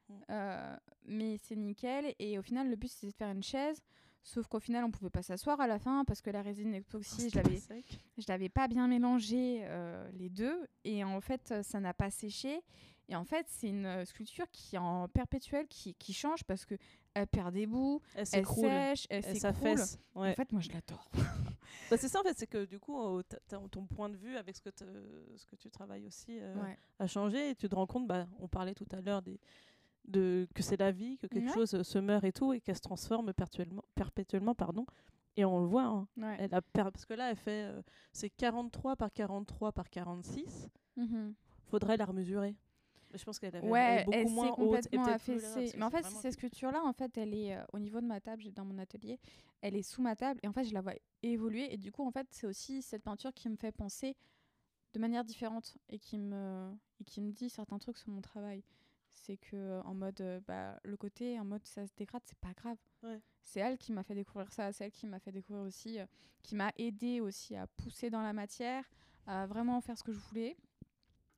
Mm. 0.09 0.15
Euh, 0.31 0.77
mais 1.07 1.37
c'est 1.39 1.57
nickel. 1.57 2.15
Et 2.21 2.39
au 2.39 2.43
final, 2.43 2.71
le 2.71 2.77
but 2.77 2.89
c'était 2.89 3.09
de 3.09 3.13
faire 3.17 3.31
une 3.31 3.43
chaise. 3.43 3.83
Sauf 4.25 4.47
qu'au 4.49 4.59
final, 4.59 4.85
on 4.85 4.91
pouvait 4.91 5.11
pas 5.11 5.23
s'asseoir 5.23 5.61
à 5.61 5.67
la 5.67 5.79
fin 5.79 6.05
parce 6.07 6.23
que 6.23 6.31
la 6.31 6.41
résine 6.41 6.71
l'avais, 7.37 7.59
sec. 7.59 8.01
je 8.17 8.25
l'avais 8.27 8.49
pas 8.49 8.69
bien 8.69 8.89
mélangé 8.89 9.61
euh, 9.65 10.11
les 10.15 10.31
deux. 10.31 10.67
Et 10.85 11.05
en 11.05 11.21
fait, 11.21 11.55
ça 11.63 11.79
n'a 11.79 11.93
pas 11.93 12.11
séché. 12.11 12.63
Et 13.11 13.17
en 13.17 13.25
fait, 13.25 13.47
c'est 13.51 13.69
une 13.69 13.85
euh, 13.85 14.05
sculpture 14.07 14.47
qui 14.51 14.77
est 14.77 14.79
en 14.79 15.09
perpétuel, 15.09 15.67
qui, 15.69 15.95
qui 15.95 16.15
change 16.15 16.43
parce 16.45 16.65
que 16.65 16.75
elle 17.13 17.27
perd 17.27 17.53
des 17.53 17.67
bouts, 17.67 18.01
Elle 18.15 18.25
elle 18.33 18.47
sèche, 18.47 19.07
elle 19.11 19.25
Elle 19.27 19.39
s'affaisse. 19.39 19.99
Ouais. 20.15 20.31
En 20.31 20.35
fait, 20.35 20.51
moi, 20.53 20.61
je 20.61 20.71
l'adore. 20.71 21.11
Bah, 21.91 21.99
c'est 21.99 22.09
ça 22.09 22.21
en 22.21 22.23
fait, 22.23 22.37
c'est 22.39 22.47
que 22.47 22.65
du 22.65 22.79
coup, 22.79 22.97
ton 23.71 23.85
point 23.87 24.09
de 24.09 24.17
vue 24.17 24.37
avec 24.37 24.57
ce 24.57 24.63
que, 24.63 24.71
ce 25.37 25.45
que 25.45 25.55
tu 25.57 25.71
travailles 25.71 26.07
aussi 26.07 26.39
euh, 26.41 26.55
Ouais. 26.63 26.79
a 26.99 27.07
changé 27.07 27.51
et 27.51 27.55
tu 27.55 27.69
te 27.69 27.75
rends 27.75 27.87
compte, 27.87 28.07
bah, 28.07 28.27
on 28.39 28.49
parlait 28.49 28.75
tout 28.75 28.87
à 28.93 29.01
l'heure 29.03 29.21
des, 29.21 29.39
de, 30.05 30.47
que 30.55 30.63
c'est 30.63 30.77
la 30.79 30.91
vie, 30.93 31.17
que 31.19 31.27
quelque 31.27 31.47
Ouais. 31.49 31.55
chose 31.55 31.75
euh, 31.75 31.83
se 31.83 31.99
meurt 31.99 32.25
et 32.25 32.33
tout, 32.33 32.53
et 32.53 32.61
qu'elle 32.61 32.77
se 32.77 32.81
transforme 32.83 33.33
perpétuellement, 33.33 33.83
perpétuellement 33.95 34.55
pardon. 34.55 34.85
et 35.37 35.45
on 35.45 35.61
le 35.61 35.67
voit. 35.67 35.85
hein. 35.85 36.07
Ouais. 36.17 36.37
Elle 36.39 36.55
a 36.55 36.63
per- 36.63 36.91
Parce 36.93 37.07
que 37.07 37.15
là, 37.15 37.31
elle 37.31 37.37
fait 37.37 37.65
euh, 37.65 37.83
c'est 38.13 38.31
43 38.31 38.97
par 38.97 39.13
43 39.13 39.73
par 39.73 39.89
46. 39.91 40.69
Mhm. 40.97 41.35
Faudrait 41.67 41.97
la 41.97 42.05
remesurer. 42.05 42.55
Mais 43.13 43.19
Je 43.19 43.25
pense 43.25 43.39
qu'elle 43.39 43.55
avait- 43.57 43.67
Ouais, 43.69 44.05
beaucoup 44.05 44.17
elle 44.19 44.29
s'est 44.29 44.35
moins 44.35 44.49
haute 44.51 44.59
et 44.59 44.63
complètement 44.63 45.05
peut-être 45.05 45.23
plus 45.25 45.45
affaissée. 45.45 45.77
Mais 45.79 45.85
en 45.85 45.91
fait, 45.91 46.05
cette 46.05 46.33
sculpture-là, 46.35 46.83
en 46.85 46.93
fait, 46.93 47.17
elle 47.19 47.33
est 47.35 47.57
euh, 47.57 47.65
au 47.73 47.79
niveau 47.79 48.01
de 48.01 48.07
ma 48.07 48.21
table, 48.21 48.43
j'ai 48.43 48.51
dans 48.53 48.65
mon 48.65 48.77
atelier, 48.79 49.19
elle 49.61 49.75
est 49.77 49.83
sous 49.83 50.03
ma 50.03 50.15
table 50.17 50.39
et 50.43 50.49
en 50.49 50.53
fait, 50.53 50.65
je 50.65 50.75
la 50.75 50.81
vois 50.83 50.95
évoluer 51.23 51.73
et 51.73 51.77
du 51.79 51.91
coup, 51.93 52.05
en 52.07 52.11
fait, 52.11 52.27
c'est 52.31 52.47
aussi 52.47 52.83
cette 52.83 53.03
peinture 53.03 53.33
qui 53.33 53.49
me 53.49 53.57
fait 53.57 53.73
penser 53.73 54.17
de 54.93 54.99
manière 55.01 55.25
différente 55.25 55.77
et 55.89 55.99
qui 55.99 56.19
me 56.19 56.71
et 57.01 57.05
qui 57.05 57.21
me 57.21 57.33
dit 57.33 57.49
certains 57.51 57.79
trucs 57.79 57.99
sur 57.99 58.11
mon 58.11 58.21
travail. 58.21 58.63
C'est 59.15 59.37
que 59.37 59.57
euh, 59.57 59.83
en 59.85 59.95
mode 59.95 60.21
euh, 60.21 60.41
bah, 60.47 60.79
le 60.85 60.97
côté 60.97 61.39
en 61.41 61.45
mode 61.45 61.65
ça 61.67 61.87
se 61.87 61.93
dégrade, 61.97 62.23
c'est 62.25 62.39
pas 62.39 62.53
grave. 62.53 62.77
Ouais. 63.03 63.21
C'est 63.43 63.61
elle 63.61 63.79
qui 63.79 63.93
m'a 63.93 64.03
fait 64.03 64.15
découvrir 64.15 64.53
ça, 64.53 64.73
c'est 64.73 64.85
elle 64.85 64.93
qui 64.93 65.07
m'a 65.07 65.19
fait 65.21 65.33
découvrir 65.33 65.65
aussi 65.65 65.99
euh, 65.99 66.07
qui 66.43 66.55
m'a 66.55 66.73
aidé 66.77 67.21
aussi 67.21 67.57
à 67.57 67.67
pousser 67.67 68.11
dans 68.11 68.23
la 68.23 68.33
matière, 68.33 68.85
à 69.27 69.47
vraiment 69.47 69.81
faire 69.81 69.97
ce 69.97 70.03
que 70.03 70.13
je 70.13 70.19
voulais. 70.19 70.57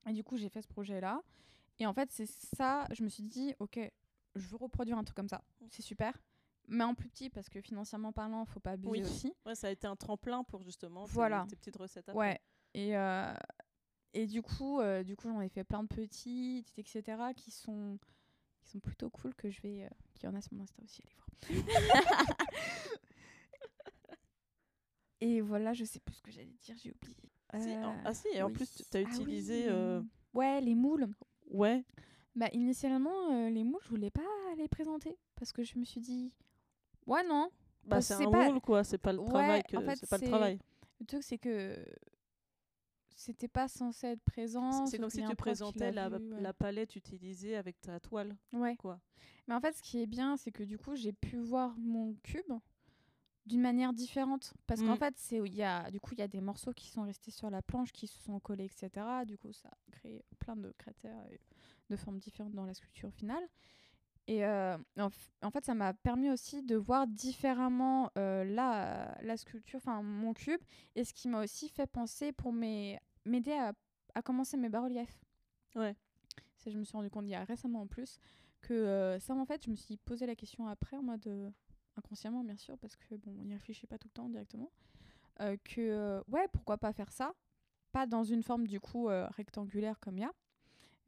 Et 0.08 0.12
du 0.12 0.24
coup, 0.24 0.36
j'ai 0.36 0.48
fait 0.48 0.62
ce 0.62 0.68
projet-là. 0.68 1.20
Et 1.78 1.86
en 1.86 1.92
fait, 1.92 2.10
c'est 2.10 2.26
ça, 2.26 2.86
je 2.92 3.02
me 3.04 3.08
suis 3.08 3.22
dit, 3.22 3.54
ok, 3.60 3.78
je 4.34 4.46
veux 4.48 4.56
reproduire 4.56 4.96
un 4.98 5.04
truc 5.04 5.16
comme 5.16 5.28
ça. 5.28 5.42
C'est 5.68 5.82
super. 5.82 6.16
Mais 6.68 6.82
en 6.84 6.94
plus 6.94 7.08
petit, 7.08 7.28
parce 7.30 7.48
que 7.48 7.60
financièrement 7.60 8.12
parlant, 8.12 8.44
faut 8.46 8.58
pas 8.60 8.72
abuser 8.72 8.90
Oui. 8.90 9.02
aussi. 9.02 9.32
Ouais, 9.44 9.54
ça 9.54 9.68
a 9.68 9.70
été 9.70 9.86
un 9.86 9.94
tremplin 9.96 10.42
pour 10.44 10.62
justement 10.62 11.04
tes- 11.06 11.12
Voilà. 11.12 11.46
tes, 11.48 11.54
petites 11.56 11.76
recettes. 11.76 12.08
après. 12.08 12.18
Ouais. 12.18 12.40
Et, 12.74 12.96
euh, 12.96 13.32
et 14.22 14.26
du 14.26 14.42
coup, 14.42 14.80
euh, 14.80 15.02
du 15.02 15.16
coup, 15.16 15.28
j'en 15.28 15.40
ai 15.40 15.48
fait 15.48 15.64
plein 15.64 15.82
de 15.82 15.88
petites, 15.88 16.72
etc., 16.78 17.02
qui 17.34 17.50
sont, 17.50 17.98
qui 18.62 18.70
sont 18.70 18.80
plutôt 18.80 19.10
cool, 19.10 19.34
que 19.34 19.50
je 19.50 19.60
vais... 19.62 19.84
euh, 19.84 19.88
qui 20.14 20.26
en 20.26 20.34
a 20.34 20.40
sur 20.40 20.54
mon 20.54 20.62
Insta 20.62 20.82
aussi, 20.82 21.02
allez 21.04 21.14
voir. 21.16 21.28
et 25.20 25.40
voilà, 25.40 25.72
je 25.72 25.84
sais 25.84 26.00
plus 26.00 26.14
ce 26.14 26.22
que 26.22 26.30
j'allais 26.30 26.54
dire, 26.62 26.76
j'ai 26.82 26.92
oublié. 26.92 27.16
Si, 27.54 27.58
en- 27.84 27.92
Euh, 27.94 28.02
ah 28.04 28.14
si, 28.14 28.28
et 28.34 28.42
en 28.42 28.48
oui. 28.48 28.52
plus, 28.54 28.70
tu 28.90 28.96
as 28.96 29.00
Ah 29.00 29.04
oui, 29.06 29.22
utilisé. 29.22 29.68
Ouais, 30.34 30.60
les 30.60 30.74
moules. 30.74 31.06
Ouais, 31.50 31.84
Bah, 32.34 32.48
initialement, 32.52 33.48
les 33.48 33.64
moules, 33.64 33.80
je 33.84 33.88
voulais 33.88 34.10
pas 34.10 34.20
les 34.58 34.68
présenter 34.68 35.16
parce 35.36 35.52
que 35.52 35.62
je 35.64 35.78
me 35.78 35.84
suis 35.84 36.00
dit, 36.00 36.32
ouais, 37.06 37.22
non. 37.24 37.50
bah, 37.84 38.00
c'est 38.02 38.14
un 38.14 38.30
pas- 38.30 38.50
moule 38.50 38.60
quoi, 38.60 38.84
c'est 38.84 38.98
pas 38.98 39.12
le 39.12 39.20
Ouais, 39.20 39.26
travail 39.26 39.62
que 39.62 39.76
en 39.76 39.80
fait, 39.82 39.96
c'est 39.96 40.10
pas 40.10 40.18
le 40.18 40.26
travail. 40.28 40.58
Le 41.00 41.06
truc, 41.06 41.22
c'est 41.22 41.38
que 41.38 41.76
c'était 43.16 43.48
pas 43.48 43.66
censé 43.66 44.06
être 44.08 44.22
présent. 44.22 44.86
C'est 44.86 44.98
comme 44.98 45.10
si 45.10 45.24
tu 45.24 45.34
présentais 45.36 45.90
l'a 45.90 46.08
la, 46.08 46.18
vu, 46.18 46.32
ouais. 46.34 46.40
la 46.40 46.52
palette 46.52 46.94
utilisée 46.96 47.56
avec 47.56 47.80
ta 47.80 47.98
toile 47.98 48.36
Ouais. 48.52 48.76
quoi. 48.76 49.00
Mais 49.48 49.54
en 49.54 49.60
fait, 49.60 49.72
ce 49.74 49.82
qui 49.82 50.00
est 50.02 50.06
bien, 50.06 50.36
c'est 50.36 50.52
que 50.52 50.62
du 50.62 50.78
coup, 50.78 50.94
j'ai 50.94 51.12
pu 51.12 51.38
voir 51.38 51.74
mon 51.78 52.14
cube 52.22 52.52
d'une 53.46 53.60
manière 53.62 53.92
différente. 53.92 54.52
Parce 54.66 54.82
qu'en 54.82 54.94
Mm. 54.94 54.98
fait, 54.98 55.14
c'est 55.16 55.36
il 55.38 55.54
y 55.54 55.62
a 55.62 55.90
du 55.90 55.98
coup 56.00 56.14
il 56.14 56.18
y 56.18 56.22
a 56.22 56.28
des 56.28 56.40
morceaux 56.40 56.72
qui 56.72 56.88
sont 56.88 57.02
restés 57.02 57.30
sur 57.30 57.48
la 57.48 57.62
planche, 57.62 57.92
qui 57.92 58.06
se 58.06 58.18
sont 58.22 58.38
collés, 58.40 58.64
etc. 58.66 59.24
Du 59.26 59.38
coup, 59.38 59.52
ça 59.52 59.68
a 59.68 59.90
créé 59.92 60.24
plein 60.38 60.56
de 60.56 60.72
cratères 60.78 61.24
et 61.32 61.40
de 61.88 61.96
formes 61.96 62.18
différentes 62.18 62.54
dans 62.54 62.66
la 62.66 62.74
sculpture 62.74 63.12
finale. 63.12 63.48
Et 64.28 64.44
euh, 64.44 64.76
en 64.98 65.50
fait, 65.52 65.64
ça 65.64 65.74
m'a 65.74 65.94
permis 65.94 66.28
aussi 66.32 66.64
de 66.64 66.74
voir 66.74 67.06
différemment 67.06 68.10
euh, 68.18 68.42
la, 68.44 69.16
la 69.22 69.36
sculpture, 69.36 69.76
enfin 69.76 70.02
mon 70.02 70.34
cube, 70.34 70.60
et 70.96 71.04
ce 71.04 71.14
qui 71.14 71.28
m'a 71.28 71.44
aussi 71.44 71.68
fait 71.68 71.86
penser 71.86 72.32
pour 72.32 72.52
mes- 72.52 72.98
m'aider 73.26 73.52
à, 73.52 73.72
à 74.14 74.22
commencer 74.22 74.56
mes 74.56 74.68
bas-reliefs. 74.68 75.20
Ouais. 75.74 75.94
Ça, 76.56 76.70
je 76.70 76.78
me 76.78 76.84
suis 76.84 76.96
rendu 76.96 77.10
compte 77.10 77.26
il 77.26 77.30
y 77.30 77.34
a 77.34 77.44
récemment 77.44 77.82
en 77.82 77.86
plus 77.86 78.18
que 78.62 78.74
euh, 78.74 79.18
ça, 79.18 79.34
en 79.34 79.44
fait, 79.44 79.64
je 79.64 79.70
me 79.70 79.76
suis 79.76 79.96
posé 79.96 80.26
la 80.26 80.34
question 80.34 80.66
après, 80.66 80.96
en 80.96 81.02
mode 81.02 81.26
euh, 81.26 81.50
inconsciemment, 81.96 82.42
bien 82.42 82.56
sûr, 82.56 82.76
parce 82.78 82.96
que 82.96 83.14
bon, 83.14 83.34
on 83.40 83.44
n'y 83.44 83.54
réfléchit 83.54 83.86
pas 83.86 83.98
tout 83.98 84.08
le 84.08 84.12
temps 84.12 84.28
directement, 84.28 84.70
euh, 85.40 85.56
que 85.64 86.22
ouais, 86.28 86.48
pourquoi 86.52 86.78
pas 86.78 86.92
faire 86.92 87.12
ça? 87.12 87.34
Pas 87.92 88.06
dans 88.06 88.24
une 88.24 88.42
forme 88.42 88.66
du 88.66 88.80
coup 88.80 89.06
rectangulaire 89.06 89.98
comme 90.00 90.18
il 90.18 90.22
y 90.22 90.24
a, 90.24 90.32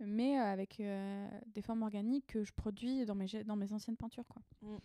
mais 0.00 0.38
avec 0.38 0.78
des 0.78 1.62
formes 1.62 1.82
organiques 1.82 2.26
que 2.28 2.44
je 2.44 2.52
produis 2.52 3.04
dans 3.04 3.14
mes, 3.14 3.26
dans 3.44 3.56
mes 3.56 3.72
anciennes 3.72 3.96
peintures, 3.96 4.26
quoi. 4.28 4.40
Mm. 4.62 4.76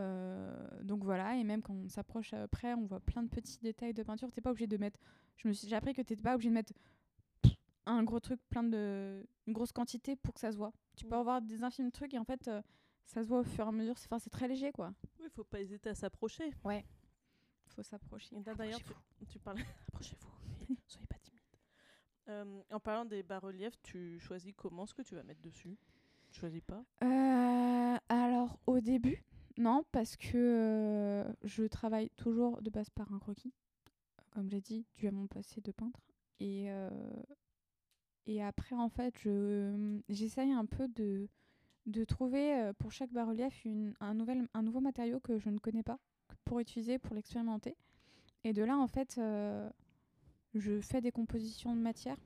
Euh, 0.00 0.82
donc 0.82 1.04
voilà, 1.04 1.36
et 1.36 1.44
même 1.44 1.62
quand 1.62 1.74
on 1.74 1.88
s'approche 1.88 2.32
après, 2.32 2.74
on 2.74 2.86
voit 2.86 3.00
plein 3.00 3.22
de 3.22 3.28
petits 3.28 3.58
détails 3.60 3.92
de 3.92 4.02
peinture. 4.02 4.30
T'es 4.30 4.40
pas 4.40 4.50
obligé 4.50 4.66
de 4.66 4.76
mettre. 4.76 4.98
Je 5.36 5.48
me 5.48 5.52
suis, 5.52 5.68
j'ai 5.68 5.76
appris 5.76 5.92
que 5.92 6.02
t'étais 6.02 6.22
pas 6.22 6.34
obligé 6.34 6.48
de 6.48 6.54
mettre 6.54 6.72
un 7.86 8.02
gros 8.04 8.20
truc, 8.20 8.40
plein 8.48 8.62
de, 8.62 9.26
une 9.46 9.52
grosse 9.52 9.72
quantité 9.72 10.16
pour 10.16 10.34
que 10.34 10.40
ça 10.40 10.52
se 10.52 10.56
voit. 10.56 10.72
Tu 10.96 11.04
peux 11.04 11.16
avoir 11.16 11.42
des 11.42 11.62
infimes 11.62 11.90
trucs 11.90 12.14
et 12.14 12.18
en 12.18 12.24
fait, 12.24 12.48
euh, 12.48 12.62
ça 13.04 13.22
se 13.22 13.28
voit 13.28 13.40
au 13.40 13.44
fur 13.44 13.64
et 13.64 13.68
à 13.68 13.72
mesure. 13.72 13.98
C'est, 13.98 14.06
enfin, 14.06 14.18
c'est 14.18 14.30
très 14.30 14.48
léger, 14.48 14.72
quoi. 14.72 14.92
Oui, 15.18 15.26
faut 15.30 15.44
pas 15.44 15.60
hésiter 15.60 15.90
à 15.90 15.94
s'approcher. 15.94 16.50
Faut 17.66 17.82
s'approcher. 17.82 18.36
D'ailleurs, 18.56 18.80
tu, 19.18 19.26
tu 19.26 19.38
parles. 19.38 19.58
Approchez-vous, 19.88 20.76
soyez 20.86 21.06
pas 21.06 21.18
timide. 21.18 21.40
Euh, 22.28 22.62
en 22.70 22.80
parlant 22.80 23.04
des 23.04 23.22
bas-reliefs, 23.22 23.80
tu 23.82 24.18
choisis 24.20 24.52
comment 24.56 24.86
ce 24.86 24.94
que 24.94 25.02
tu 25.02 25.14
vas 25.14 25.22
mettre 25.22 25.40
dessus? 25.40 25.76
Tu 26.30 26.40
choisis 26.40 26.60
pas? 26.60 26.84
Euh, 27.02 27.96
alors, 28.08 28.58
au 28.66 28.80
début, 28.80 29.24
non, 29.60 29.84
parce 29.92 30.16
que 30.16 30.36
euh, 30.36 31.32
je 31.44 31.64
travaille 31.64 32.10
toujours 32.16 32.62
de 32.62 32.70
base 32.70 32.90
par 32.90 33.12
un 33.12 33.18
croquis, 33.18 33.52
comme 34.30 34.48
j'ai 34.48 34.60
dit, 34.60 34.86
dû 34.96 35.06
à 35.06 35.12
mon 35.12 35.26
passé 35.26 35.60
de 35.60 35.70
peintre. 35.70 36.00
Et, 36.40 36.70
euh, 36.70 36.90
et 38.26 38.42
après, 38.42 38.74
en 38.74 38.88
fait, 38.88 39.14
je 39.18 40.00
j'essaye 40.08 40.52
un 40.52 40.64
peu 40.64 40.88
de, 40.88 41.28
trouver 42.04 42.54
euh, 42.54 42.72
pour 42.72 42.90
chaque 42.90 43.12
bas-relief 43.12 43.66
un, 44.00 44.16
un 44.54 44.62
nouveau 44.62 44.80
matériau 44.80 45.20
que 45.20 45.38
je 45.38 45.50
ne 45.50 45.58
connais 45.58 45.82
pas 45.82 45.98
pour 46.44 46.60
utiliser, 46.60 46.98
pour 46.98 47.14
l'expérimenter. 47.14 47.76
Et 48.44 48.52
de 48.52 48.62
là, 48.62 48.78
en 48.78 48.86
fait, 48.86 49.18
euh, 49.18 49.68
je 50.54 50.80
fais 50.80 51.00
des 51.00 51.12
compositions 51.12 51.74
de 51.76 51.80
matière 51.80 52.16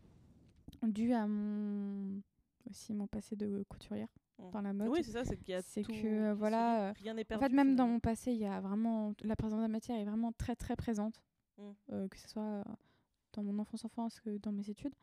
dues 0.82 1.12
à 1.12 1.26
mon 1.26 2.22
aussi 2.70 2.94
mon 2.94 3.06
passé 3.06 3.36
de 3.36 3.64
couturière. 3.68 4.08
Dans 4.52 4.60
la 4.60 4.72
mode. 4.72 4.88
Oui, 4.88 5.02
c'est 5.04 5.12
ça, 5.12 5.24
c'est 5.24 5.36
qu'il 5.36 5.50
y 5.50 5.54
a 5.54 5.62
C'est 5.62 5.82
tout 5.82 5.92
que, 5.92 6.06
euh, 6.30 6.34
voilà, 6.34 6.88
euh, 6.88 6.92
rien 6.96 7.14
n'est 7.14 7.22
En 7.22 7.24
perdu. 7.24 7.44
fait, 7.44 7.52
même 7.52 7.76
dans 7.76 7.86
mon 7.86 8.00
passé, 8.00 8.32
il 8.32 8.38
y 8.38 8.46
a 8.46 8.60
vraiment 8.60 9.12
la 9.22 9.36
présence 9.36 9.58
de 9.58 9.62
la 9.62 9.68
matière 9.68 9.98
est 9.98 10.04
vraiment 10.04 10.32
très 10.32 10.56
très 10.56 10.76
présente, 10.76 11.22
Mm. 11.58 11.62
euh, 11.92 12.08
que 12.08 12.18
ce 12.18 12.28
soit 12.28 12.64
dans 13.32 13.42
mon 13.44 13.58
enfance 13.60 13.84
enfance 13.84 14.20
que 14.20 14.38
dans 14.38 14.52
mes 14.52 14.68
études. 14.68 14.94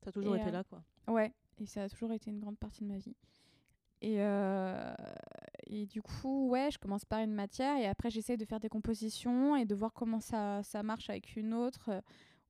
T'as 0.00 0.10
toujours 0.12 0.34
et, 0.36 0.40
été 0.40 0.50
là, 0.50 0.64
quoi. 0.64 0.82
Ouais, 1.08 1.32
et 1.58 1.66
ça 1.66 1.84
a 1.84 1.88
toujours 1.88 2.12
été 2.12 2.30
une 2.30 2.40
grande 2.40 2.58
partie 2.58 2.82
de 2.82 2.88
ma 2.88 2.98
vie. 2.98 3.14
Et, 4.00 4.16
et 5.68 5.86
du 5.86 6.02
coup, 6.02 6.48
ouais, 6.48 6.70
je 6.72 6.78
commence 6.78 7.04
par 7.04 7.20
une 7.20 7.32
matière 7.32 7.76
et 7.78 7.86
après 7.86 8.10
j'essaie 8.10 8.36
de 8.36 8.44
faire 8.44 8.58
des 8.58 8.68
compositions 8.68 9.54
et 9.54 9.64
de 9.64 9.74
voir 9.76 9.92
comment 9.92 10.18
ça, 10.20 10.60
ça 10.64 10.82
marche 10.82 11.08
avec 11.08 11.36
une 11.36 11.54
autre, 11.54 11.88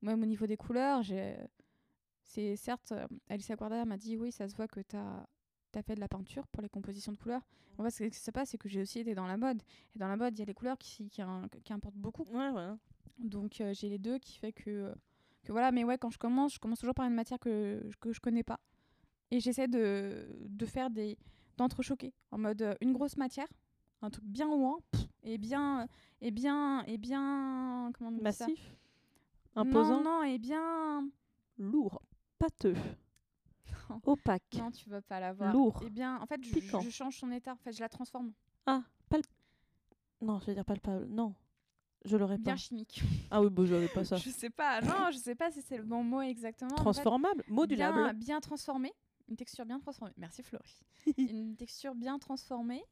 ou 0.02 0.06
même 0.06 0.22
au 0.22 0.26
niveau 0.26 0.46
des 0.46 0.56
couleurs. 0.56 1.02
j'ai- 1.02 1.36
C'est 2.24 2.56
certes, 2.56 2.94
Alicia 3.28 3.54
Guarda 3.56 3.84
m'a 3.84 3.98
dit 3.98 4.16
oui, 4.16 4.32
ça 4.32 4.48
se 4.48 4.56
voit 4.56 4.66
que 4.68 4.80
tu 4.80 4.96
as, 4.96 5.26
fait 5.80 5.94
de 5.94 6.00
la 6.00 6.08
peinture 6.08 6.46
pour 6.48 6.60
les 6.62 6.68
compositions 6.68 7.12
de 7.12 7.16
couleurs. 7.16 7.40
En 7.78 7.84
fait, 7.84 7.90
ce 7.90 8.04
qui 8.04 8.18
se 8.18 8.30
passe, 8.30 8.50
c'est 8.50 8.58
que 8.58 8.68
j'ai 8.68 8.82
aussi 8.82 8.98
été 8.98 9.14
dans 9.14 9.26
la 9.26 9.38
mode. 9.38 9.62
Et 9.96 9.98
dans 9.98 10.08
la 10.08 10.16
mode, 10.18 10.36
il 10.36 10.40
y 10.40 10.42
a 10.42 10.44
les 10.44 10.52
couleurs 10.52 10.76
qui, 10.76 11.08
qui, 11.08 11.22
qui 11.64 11.72
importent 11.72 11.96
beaucoup. 11.96 12.24
Ouais. 12.24 12.50
Donc 13.18 13.60
euh, 13.60 13.72
j'ai 13.72 13.88
les 13.88 13.98
deux 13.98 14.18
qui 14.18 14.36
fait 14.36 14.52
que, 14.52 14.92
que 15.42 15.52
voilà, 15.52 15.72
mais 15.72 15.84
ouais, 15.84 15.96
quand 15.96 16.10
je 16.10 16.18
commence, 16.18 16.54
je 16.54 16.58
commence 16.58 16.80
toujours 16.80 16.94
par 16.94 17.06
une 17.06 17.14
matière 17.14 17.38
que, 17.38 17.82
que 18.00 18.12
je 18.12 18.20
connais 18.20 18.42
pas. 18.42 18.60
Et 19.30 19.40
j'essaie 19.40 19.68
de, 19.68 20.26
de 20.48 20.66
faire 20.66 20.90
des. 20.90 21.16
d'entrechoquer. 21.56 22.12
En 22.30 22.38
mode 22.38 22.60
euh, 22.60 22.74
une 22.82 22.92
grosse 22.92 23.16
matière, 23.16 23.48
un 24.02 24.10
truc 24.10 24.24
bien 24.24 24.46
loin, 24.46 24.78
pff, 24.90 25.06
et 25.22 25.38
bien. 25.38 25.88
et 26.20 26.30
bien. 26.30 26.84
et 26.86 26.98
bien. 26.98 27.90
comment 27.94 28.10
on 28.10 28.12
dit 28.12 28.18
ça? 28.32 28.46
Massif? 28.46 28.76
Imposant? 29.54 30.02
Non, 30.02 30.18
non, 30.18 30.22
et 30.24 30.38
bien. 30.38 31.08
Lourd 31.58 32.02
Pâteux. 32.38 32.74
Opaque 34.06 34.42
Non, 34.54 34.70
tu 34.70 34.88
vas 34.88 35.02
pas 35.02 35.20
l'avoir. 35.20 35.52
Lourd. 35.52 35.82
Et 35.84 35.90
bien, 35.90 36.18
en 36.20 36.26
fait, 36.26 36.42
je, 36.44 36.52
Piquant. 36.52 36.80
je 36.80 36.90
change 36.90 37.18
son 37.18 37.30
état. 37.30 37.52
En 37.52 37.56
fait, 37.56 37.72
je 37.72 37.80
la 37.80 37.88
transforme. 37.88 38.32
Ah, 38.66 38.82
palp... 39.08 39.26
Non, 40.20 40.38
je 40.40 40.46
vais 40.46 40.54
dire 40.54 40.64
palpable. 40.64 41.06
Non, 41.08 41.34
je 42.04 42.16
l'aurais 42.16 42.38
Bien 42.38 42.54
pas. 42.54 42.56
chimique. 42.56 43.02
Ah 43.30 43.42
oui, 43.42 43.50
bon, 43.50 43.66
j'avais 43.66 43.88
pas 43.88 44.04
ça. 44.04 44.16
Je 44.16 44.30
sais 44.30 44.50
pas. 44.50 44.80
Non, 44.80 45.10
je 45.12 45.18
sais 45.18 45.34
pas 45.34 45.50
si 45.50 45.62
c'est 45.62 45.76
le 45.76 45.84
bon 45.84 46.02
mot 46.02 46.20
exactement. 46.20 46.72
En 46.72 46.76
fait, 46.76 46.82
Transformable 46.82 47.44
Modulable 47.48 48.02
Bien, 48.02 48.14
bien 48.14 48.40
transformée. 48.40 48.92
Une 49.28 49.36
texture 49.36 49.64
bien 49.64 49.78
transformée. 49.78 50.14
Merci 50.16 50.42
Florie. 50.42 50.80
une 51.16 51.56
texture 51.56 51.94
bien 51.94 52.18
transformée 52.18 52.84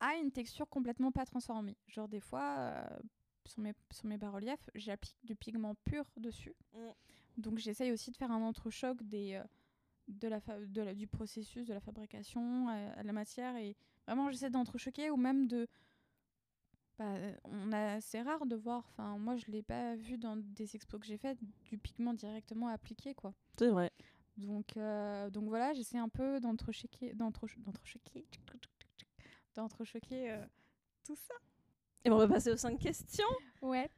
à 0.00 0.16
une 0.16 0.32
texture 0.32 0.68
complètement 0.68 1.12
pas 1.12 1.24
transformée. 1.24 1.76
Genre 1.86 2.08
des 2.08 2.20
fois, 2.20 2.56
euh, 2.58 2.84
sur, 3.46 3.60
mes, 3.60 3.72
sur 3.92 4.06
mes 4.06 4.18
bas-reliefs, 4.18 4.68
j'applique 4.74 5.16
du 5.22 5.36
pigment 5.36 5.76
pur 5.84 6.04
dessus. 6.16 6.54
Mm. 6.74 6.78
Donc 7.38 7.58
j'essaye 7.58 7.92
aussi 7.92 8.10
de 8.10 8.16
faire 8.16 8.32
un 8.32 8.42
entrechoc 8.42 9.02
des, 9.02 9.34
euh, 9.34 9.44
de 10.08 10.28
la 10.28 10.40
fa- 10.40 10.58
de 10.60 10.82
la- 10.82 10.94
du 10.94 11.06
processus, 11.06 11.66
de 11.66 11.74
la 11.74 11.80
fabrication 11.80 12.68
à, 12.68 12.74
à 12.98 13.02
la 13.02 13.12
matière. 13.12 13.56
Et 13.56 13.76
vraiment, 14.06 14.30
j'essaie 14.30 14.50
d'entrechoquer 14.50 15.10
ou 15.10 15.16
même 15.16 15.46
de... 15.46 15.66
bah, 16.98 17.14
euh, 17.14 17.34
on 17.44 17.72
a, 17.72 18.00
c'est 18.00 18.22
rare 18.22 18.44
de 18.46 18.56
voir, 18.56 18.84
enfin 18.90 19.16
moi 19.18 19.36
je 19.36 19.46
l'ai 19.50 19.62
pas 19.62 19.96
vu 19.96 20.18
dans 20.18 20.36
des 20.36 20.74
expos 20.76 21.00
que 21.00 21.06
j'ai 21.06 21.16
fait, 21.18 21.38
du 21.64 21.78
pigment 21.78 22.14
directement 22.14 22.68
appliqué 22.68 23.14
quoi. 23.14 23.32
C'est 23.58 23.68
vrai. 23.68 23.90
Donc, 24.36 24.76
euh, 24.76 25.28
donc 25.30 25.48
voilà, 25.48 25.72
j'essaie 25.74 25.98
un 25.98 26.08
peu 26.08 26.40
d'entrechoquer, 26.40 27.12
d'entrecho- 27.14 27.60
d'entrechoquer, 27.60 28.26
d'entrechoquer 29.54 30.30
euh, 30.32 30.44
tout 31.04 31.16
ça. 31.16 31.34
Et 32.04 32.10
on 32.10 32.16
va 32.16 32.26
passer 32.26 32.50
aux 32.50 32.56
5 32.56 32.78
questions. 32.78 33.28
Ouais. 33.60 33.88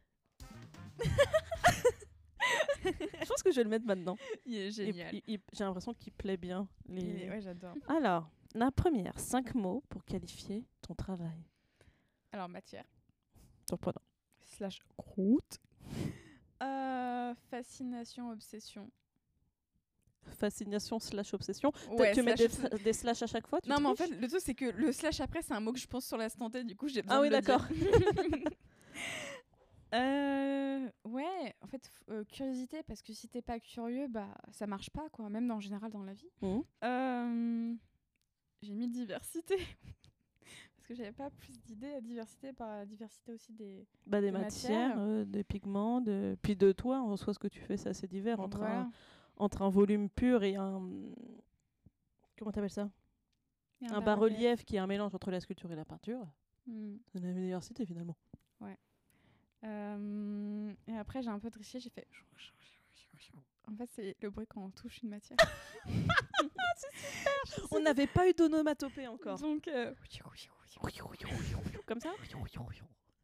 Je 2.84 3.26
pense 3.26 3.42
que 3.42 3.50
je 3.50 3.56
vais 3.56 3.64
le 3.64 3.70
mettre 3.70 3.86
maintenant. 3.86 4.16
Il 4.46 4.56
est 4.56 5.22
il- 5.26 5.40
J'ai 5.52 5.64
l'impression 5.64 5.94
qu'il 5.94 6.12
plaît 6.12 6.36
bien. 6.36 6.68
Les... 6.88 7.28
Ouais, 7.28 7.40
j'adore. 7.40 7.74
Alors, 7.88 8.28
la 8.54 8.70
première, 8.70 9.18
5 9.18 9.54
mots 9.54 9.82
pour 9.88 10.04
qualifier 10.04 10.64
ton 10.82 10.94
travail. 10.94 11.42
Alors, 12.32 12.48
matière, 12.48 12.84
Surprenant. 13.68 14.00
slash 14.42 14.80
croûte. 14.96 15.58
Euh, 16.62 17.34
fascination, 17.50 18.30
obsession. 18.30 18.90
Fascination 20.38 20.98
slash 20.98 21.34
obsession. 21.34 21.70
Ouais, 21.90 22.12
tu 22.12 22.22
mets 22.22 22.34
des, 22.34 22.46
obs- 22.48 22.82
des 22.82 22.92
slash 22.94 23.22
à 23.22 23.26
chaque 23.26 23.46
fois 23.46 23.60
tu 23.60 23.68
Non, 23.68 23.78
mais 23.80 23.88
en 23.88 23.94
fait, 23.94 24.08
le 24.08 24.26
truc, 24.26 24.40
c'est 24.42 24.54
que 24.54 24.64
le 24.66 24.90
slash 24.92 25.20
après, 25.20 25.42
c'est 25.42 25.52
un 25.52 25.60
mot 25.60 25.72
que 25.72 25.78
je 25.78 25.86
pense 25.86 26.06
sur 26.06 26.16
l'instant 26.16 26.48
T, 26.50 26.64
du 26.64 26.74
coup, 26.76 26.88
j'ai 26.88 27.02
besoin 27.02 27.18
Ah 27.18 27.20
de 27.20 27.24
oui, 27.24 27.30
le 27.30 27.40
dire. 27.40 27.58
d'accord. 27.58 27.66
Euh, 29.94 30.90
ouais, 31.04 31.54
en 31.60 31.66
fait, 31.66 31.88
euh, 32.10 32.24
curiosité, 32.24 32.82
parce 32.82 33.00
que 33.02 33.12
si 33.12 33.28
t'es 33.28 33.42
pas 33.42 33.60
curieux, 33.60 34.08
bah 34.08 34.28
ça 34.50 34.66
marche 34.66 34.90
pas, 34.90 35.08
quoi, 35.10 35.28
même 35.30 35.50
en 35.50 35.60
général 35.60 35.90
dans 35.92 36.02
la 36.02 36.14
vie. 36.14 36.30
Euh, 36.82 37.74
J'ai 38.62 38.74
mis 38.74 38.88
diversité, 38.88 39.56
parce 40.76 40.86
que 40.88 40.94
j'avais 40.94 41.12
pas 41.12 41.30
plus 41.30 41.60
d'idées 41.60 41.94
à 41.94 42.00
diversité 42.00 42.52
par 42.52 42.68
la 42.70 42.86
diversité 42.86 43.32
aussi 43.32 43.52
des. 43.52 43.86
Bah, 44.06 44.20
des 44.20 44.26
Des 44.26 44.32
matières, 44.32 44.88
matières. 44.96 44.98
euh, 44.98 45.24
des 45.24 45.44
pigments, 45.44 46.00
de... 46.00 46.36
puis 46.42 46.56
de 46.56 46.72
toi, 46.72 47.00
en 47.00 47.16
soi, 47.16 47.32
ce 47.34 47.38
que 47.38 47.48
tu 47.48 47.60
fais, 47.60 47.76
c'est 47.76 47.90
assez 47.90 48.08
divers. 48.08 48.40
Entre, 48.40 48.58
Voilà. 48.58 48.80
un, 48.80 48.90
entre 49.36 49.62
un 49.62 49.70
volume 49.70 50.10
pur 50.10 50.42
et 50.42 50.56
un. 50.56 50.82
Comment 52.36 52.50
t'appelles 52.50 52.70
ça? 52.70 52.90
Un 53.90 54.00
bas-relief 54.00 54.64
qui 54.64 54.76
est 54.76 54.78
un 54.78 54.86
mélange 54.86 55.14
entre 55.14 55.30
la 55.30 55.40
sculpture 55.40 55.70
et 55.70 55.76
la 55.76 55.84
peinture. 55.84 56.26
Hmm. 56.66 56.96
C'est 57.12 57.18
une 57.18 57.34
diversité 57.34 57.84
finalement. 57.84 58.16
Euh, 59.64 60.72
et 60.86 60.96
après, 60.96 61.22
j'ai 61.22 61.30
un 61.30 61.38
peu 61.38 61.50
triché, 61.50 61.80
j'ai 61.80 61.90
fait. 61.90 62.06
En 63.66 63.74
fait, 63.76 63.88
c'est 63.92 64.16
le 64.20 64.28
bruit 64.30 64.46
quand 64.46 64.62
on 64.62 64.70
touche 64.70 65.02
une 65.02 65.08
matière. 65.08 65.38
On 67.70 67.80
n'avait 67.80 68.06
pas 68.06 68.28
eu 68.28 68.34
d'onomatopée 68.34 69.06
encore. 69.06 69.38
Donc, 69.38 69.68
euh, 69.68 69.92
Comme 71.86 72.00
ça 72.00 72.10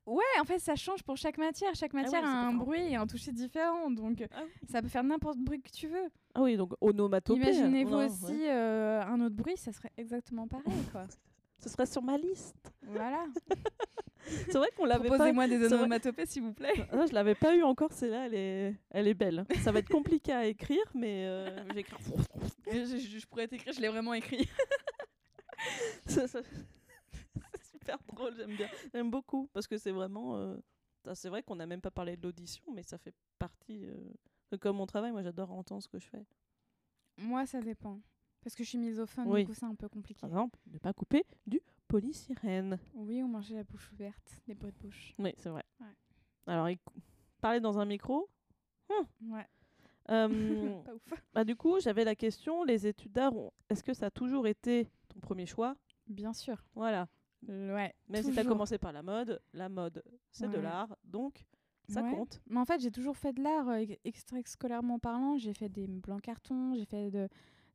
ouais, 0.06 0.24
en 0.40 0.44
fait, 0.44 0.58
ça 0.58 0.76
change 0.76 1.02
pour 1.02 1.16
chaque 1.16 1.36
matière. 1.38 1.74
Chaque 1.74 1.92
matière 1.92 2.22
ouais, 2.22 2.28
c'est 2.28 2.34
a 2.34 2.46
un 2.46 2.54
bruit 2.54 2.80
et 2.92 2.96
un 2.96 3.06
toucher 3.06 3.32
différent. 3.32 3.90
Donc, 3.90 4.26
Ah 4.30 4.42
oui. 4.44 4.50
ça 4.68 4.80
peut 4.82 4.88
faire 4.88 5.04
n'importe 5.04 5.38
bruit 5.38 5.60
que 5.60 5.70
tu 5.70 5.88
veux. 5.88 6.08
Ah 6.34 6.42
oui, 6.42 6.56
donc 6.56 6.72
onomatopée. 6.80 7.40
Imaginez-vous 7.40 7.90
non, 7.90 8.06
aussi 8.06 8.32
ouais. 8.32 8.50
euh, 8.50 9.02
un 9.02 9.20
autre 9.20 9.36
bruit, 9.36 9.56
ça 9.56 9.72
serait 9.72 9.92
exactement 9.96 10.46
pareil, 10.48 10.84
quoi. 10.90 11.06
Ce 11.58 11.68
serait 11.68 11.86
sur 11.86 12.02
ma 12.02 12.16
liste. 12.16 12.72
voilà. 12.82 13.26
C'est 14.47 14.59
vrai 14.59 14.69
qu'on 14.77 14.85
l'avait 14.85 15.09
pas. 15.09 15.15
Proposez-moi 15.16 15.48
des 15.48 15.73
onomatopées, 15.73 16.27
s'il 16.27 16.43
vous 16.43 16.52
plaît. 16.52 16.73
Ah, 16.93 17.07
je 17.07 17.12
l'avais 17.12 17.35
pas 17.35 17.55
eu 17.57 17.62
encore, 17.62 17.93
celle-là, 17.93 18.27
elle 18.27 18.35
est, 18.35 18.74
elle 18.90 19.09
est 19.09 19.15
belle. 19.15 19.44
Ça 19.62 19.73
va 19.73 19.78
être 19.81 19.89
compliqué 19.89 20.32
à 20.32 20.47
écrire, 20.47 20.85
mais 20.94 21.27
euh, 21.27 21.65
j'écris. 21.74 21.97
je, 22.70 22.85
je- 22.98 23.19
je 23.19 23.27
pourrais 23.27 23.48
t'écrire, 23.48 23.73
je 23.73 23.81
l'ai 23.81 23.89
vraiment 23.89 24.15
écrit. 24.15 24.48
Ça- 26.07 26.27
ça- 26.27 26.40
c'est 26.43 27.70
super 27.73 27.98
drôle, 28.12 28.35
j'aime 28.36 28.57
bien. 28.57 28.69
J'aime 28.94 29.11
beaucoup, 29.11 29.48
parce 29.52 29.66
que 29.66 29.77
c'est 29.77 29.90
vraiment... 29.93 30.36
euh, 30.36 30.57
C'est 31.15 31.28
vrai 31.28 31.43
qu'on 31.43 31.57
n'a 31.57 31.66
même 31.66 31.81
pas 31.82 31.90
parlé 31.90 32.16
de 32.16 32.23
l'audition, 32.23 32.65
mais 32.74 32.82
ça 32.82 32.97
fait 32.98 33.15
partie... 33.39 33.85
euh, 33.85 33.94
de 34.52 34.57
Comme 34.57 34.77
mon 34.77 34.86
travail, 34.86 35.12
moi 35.12 35.23
j'adore 35.23 35.51
entendre 35.52 35.82
ce 35.82 35.89
que 35.89 35.98
je 35.98 36.07
fais. 36.09 36.24
Moi, 37.19 37.44
ça 37.47 37.61
dépend. 37.61 38.01
Parce 38.42 38.54
que 38.54 38.64
je 38.64 38.68
suis 38.70 38.78
misophone, 38.78 39.26
Oui. 39.28 39.42
du 39.42 39.48
coup, 39.48 39.54
c'est 39.54 39.66
un 39.66 39.74
peu 39.74 39.88
compliqué. 39.88 40.20
Par 40.20 40.30
exemple, 40.30 40.58
ne 40.72 40.78
pas 40.78 40.92
couper 40.92 41.24
du 41.46 41.60
polysirène. 41.88 42.78
Oui, 42.94 43.22
ou 43.22 43.26
manger 43.28 43.56
la 43.56 43.64
bouche 43.64 43.90
ouverte, 43.92 44.40
des 44.46 44.54
bruits 44.54 44.72
de 44.72 44.78
bouche. 44.78 45.14
Oui, 45.18 45.34
c'est 45.36 45.50
vrai. 45.50 45.64
Ouais. 45.80 45.86
Alors, 46.46 46.68
parler 47.40 47.60
dans 47.60 47.78
un 47.78 47.84
micro? 47.84 48.28
Ouais. 49.22 49.46
euh, 50.10 50.28
Pas 50.84 50.94
ouf. 50.94 51.24
bah, 51.34 51.44
du 51.44 51.54
coup, 51.56 51.78
j'avais 51.80 52.04
la 52.04 52.14
question, 52.14 52.64
les 52.64 52.86
études 52.86 53.12
d'art, 53.12 53.36
ont- 53.36 53.52
est-ce 53.68 53.82
que 53.84 53.92
ça 53.94 54.06
a 54.06 54.10
toujours 54.10 54.46
été 54.46 54.88
ton 55.08 55.20
premier 55.20 55.46
choix? 55.46 55.76
Bien 56.08 56.32
sûr. 56.32 56.64
Voilà. 56.74 57.08
Ouais. 57.46 57.94
Même 58.08 58.22
si 58.22 58.32
tu 58.32 58.38
as 58.38 58.44
commencé 58.44 58.78
par 58.78 58.92
la 58.92 59.02
mode, 59.02 59.40
la 59.52 59.68
mode, 59.68 60.02
c'est 60.30 60.48
de 60.48 60.58
l'art, 60.58 60.96
donc 61.04 61.44
ça 61.88 62.02
Ouais. 62.02 62.10
compte. 62.14 62.40
Mais 62.48 62.58
en 62.60 62.64
fait, 62.64 62.80
j'ai 62.80 62.90
toujours 62.90 63.16
fait 63.16 63.32
de 63.32 63.42
l'art 63.42 63.68
euh, 63.68 63.76
ex- 63.78 63.96
extra-scolairement 64.04 64.98
parlant. 64.98 65.36
J'ai 65.38 65.54
fait 65.54 65.68
des 65.68 65.86
blancs 65.86 66.22
cartons, 66.22 66.74
j'ai 66.74 66.84
fait 66.84 67.10
de, 67.10 67.28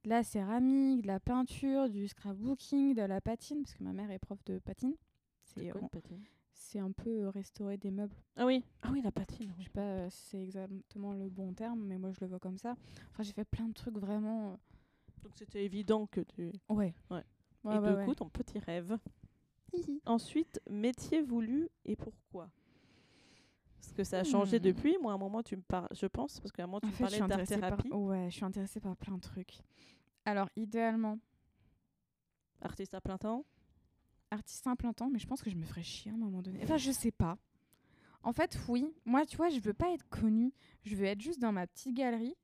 de 0.05 0.09
la 0.09 0.23
céramique, 0.23 1.01
de 1.01 1.07
la 1.07 1.19
peinture, 1.19 1.89
du 1.89 2.07
scrapbooking, 2.07 2.93
de 2.95 3.01
la 3.01 3.21
patine, 3.21 3.63
parce 3.63 3.73
que 3.75 3.83
ma 3.83 3.91
mère 3.93 4.11
est 4.11 4.19
prof 4.19 4.43
de 4.45 4.59
patine. 4.59 4.95
C'est 5.43 5.69
quoi, 5.69 5.81
on- 5.83 5.87
patine? 5.87 6.23
c'est 6.53 6.79
un 6.79 6.91
peu 6.91 7.09
euh, 7.25 7.29
restaurer 7.29 7.77
des 7.77 7.91
meubles. 7.91 8.15
Ah 8.35 8.45
oui, 8.45 8.63
ah 8.81 8.89
oui, 8.91 9.01
la 9.01 9.11
patine. 9.11 9.51
Je 9.59 9.63
sais 9.63 9.69
pas 9.69 9.81
euh, 9.81 10.09
si 10.09 10.25
c'est 10.29 10.41
exactement 10.43 11.13
le 11.13 11.29
bon 11.29 11.53
terme, 11.53 11.83
mais 11.85 11.97
moi 11.97 12.11
je 12.11 12.19
le 12.21 12.27
vois 12.27 12.39
comme 12.39 12.57
ça. 12.57 12.75
Enfin, 13.11 13.23
j'ai 13.23 13.33
fait 13.33 13.45
plein 13.45 13.67
de 13.67 13.73
trucs 13.73 13.97
vraiment. 13.97 14.53
euh, 14.53 14.55
Donc 15.23 15.31
c'était 15.35 15.65
évident 15.65 16.05
que 16.07 16.21
tu. 16.21 16.51
Ouais. 16.69 16.93
Ouais. 17.09 17.23
Ouais, 17.63 17.75
et 17.75 17.79
ouais, 17.79 17.89
du 17.89 17.95
ouais. 17.95 18.05
coup, 18.05 18.13
ton 18.15 18.29
petit 18.29 18.59
rêve. 18.59 18.97
Ensuite, 20.05 20.61
métier 20.69 21.21
voulu 21.21 21.67
et 21.83 21.95
pourquoi? 21.95 22.49
Parce 23.85 23.93
que 23.97 24.03
ça 24.03 24.19
a 24.19 24.23
changé 24.23 24.59
Hmm. 24.59 24.63
depuis. 24.63 24.97
Moi, 25.01 25.11
à 25.11 25.15
un 25.15 25.17
moment, 25.19 25.43
tu 25.43 25.55
me 25.55 25.61
parles, 25.61 25.87
je 25.91 26.05
pense, 26.07 26.39
parce 26.39 26.51
qu'à 26.51 26.63
un 26.63 26.67
moment, 26.67 26.79
tu 26.79 26.87
En 26.87 26.89
me 26.89 26.93
fait, 26.95 27.03
parlais 27.03 27.17
suis 27.17 27.27
d'art 27.27 27.39
intéressée 27.39 27.57
par... 27.59 27.69
thérapie, 27.77 27.91
Ouais, 27.93 28.25
je 28.29 28.35
suis 28.35 28.45
intéressée 28.45 28.79
par 28.79 28.95
plein 28.95 29.15
de 29.15 29.21
trucs. 29.21 29.59
Alors, 30.25 30.49
idéalement, 30.55 31.19
artiste 32.61 32.93
à 32.93 33.01
plein 33.01 33.17
temps. 33.17 33.45
artiste 34.31 34.65
à 34.67 34.75
plein 34.75 34.91
temps, 34.93 35.09
mais 35.09 35.19
je 35.19 35.27
pense 35.27 35.41
que 35.41 35.49
je 35.49 35.55
me 35.55 35.63
ferais 35.63 35.83
chier 35.83 36.11
à 36.11 36.15
un 36.15 36.17
moment 36.17 36.41
donné. 36.41 36.59
Enfin, 36.63 36.77
je 36.77 36.91
sais 36.91 37.11
pas. 37.11 37.37
En 38.23 38.33
fait, 38.33 38.57
oui. 38.67 38.91
Moi, 39.05 39.25
tu 39.25 39.37
vois, 39.37 39.49
je 39.49 39.59
veux 39.59 39.73
pas 39.73 39.91
être 39.93 40.07
connue. 40.09 40.51
Je 40.83 40.95
veux 40.95 41.05
être 41.05 41.21
juste 41.21 41.39
dans 41.39 41.51
ma 41.51 41.67
petite 41.67 41.95
galerie. 41.95 42.35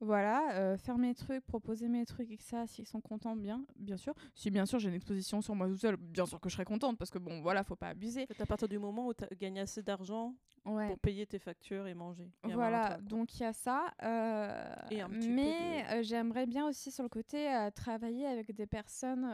Voilà, 0.00 0.52
euh, 0.56 0.76
faire 0.76 0.98
mes 0.98 1.14
trucs, 1.14 1.44
proposer 1.46 1.88
mes 1.88 2.04
trucs 2.04 2.30
et 2.30 2.36
que 2.36 2.42
ça, 2.42 2.66
s'ils 2.66 2.86
sont 2.86 3.00
contents, 3.00 3.36
bien, 3.36 3.64
bien 3.76 3.96
sûr. 3.96 4.14
Si 4.34 4.50
bien 4.50 4.66
sûr 4.66 4.78
j'ai 4.78 4.88
une 4.88 4.94
exposition 4.96 5.40
sur 5.40 5.54
moi 5.54 5.66
tout 5.68 5.76
seul, 5.76 5.96
bien 5.96 6.26
sûr 6.26 6.40
que 6.40 6.48
je 6.48 6.54
serais 6.54 6.64
contente 6.64 6.98
parce 6.98 7.10
que 7.10 7.18
bon, 7.18 7.40
voilà, 7.40 7.64
faut 7.64 7.76
pas 7.76 7.88
abuser. 7.88 8.26
À 8.38 8.46
partir 8.46 8.68
du 8.68 8.78
moment 8.78 9.06
où 9.06 9.14
tu 9.14 9.24
gagné 9.36 9.60
assez 9.60 9.82
d'argent 9.82 10.34
Ouais. 10.66 10.86
pour 10.88 10.98
payer 10.98 11.26
tes 11.26 11.38
factures 11.38 11.86
et 11.86 11.92
manger. 11.94 12.30
et 12.48 12.52
Voilà, 12.54 12.96
donc 13.02 13.34
il 13.38 13.42
y 13.42 13.44
a 13.44 13.52
ça. 13.52 13.92
euh, 14.02 14.74
Et 14.90 15.00
un 15.02 15.10
petit 15.10 15.28
peu 15.28 15.34
mais 15.34 15.84
euh, 15.92 16.02
j'aimerais 16.02 16.46
bien 16.46 16.66
aussi 16.66 16.90
sur 16.90 17.02
le 17.02 17.10
côté 17.10 17.68
travailler 17.74 18.26
avec 18.26 18.50
des 18.54 18.66
personnes, 18.66 19.30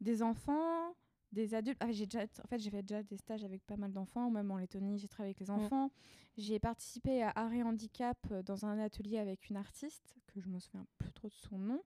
des 0.00 0.22
enfants, 0.22 0.94
des 1.32 1.54
adultes. 1.54 1.76
Ah, 1.80 1.92
j'ai 1.92 2.06
déjà, 2.06 2.24
en 2.42 2.48
fait, 2.48 2.58
j'ai 2.58 2.70
fait 2.70 2.82
déjà 2.82 3.02
des 3.02 3.18
stages 3.18 3.44
avec 3.44 3.62
pas 3.66 3.76
mal 3.76 3.92
d'enfants, 3.92 4.30
même 4.30 4.50
en 4.50 4.56
Lettonie, 4.56 4.98
j'ai 4.98 5.08
travaillé 5.08 5.34
avec 5.36 5.46
les 5.46 5.54
Mm. 5.54 5.58
enfants. 5.64 5.90
J'ai 6.36 6.58
participé 6.58 7.22
à 7.22 7.32
Arrêt 7.34 7.62
Handicap 7.62 8.16
euh, 8.30 8.42
dans 8.42 8.64
un 8.64 8.78
atelier 8.78 9.18
avec 9.18 9.50
une 9.50 9.56
artiste, 9.56 10.16
que 10.26 10.40
je 10.40 10.48
me 10.48 10.58
souviens 10.58 10.86
plus 10.98 11.12
trop 11.12 11.28
de 11.28 11.34
son 11.34 11.58
nom. 11.58 11.82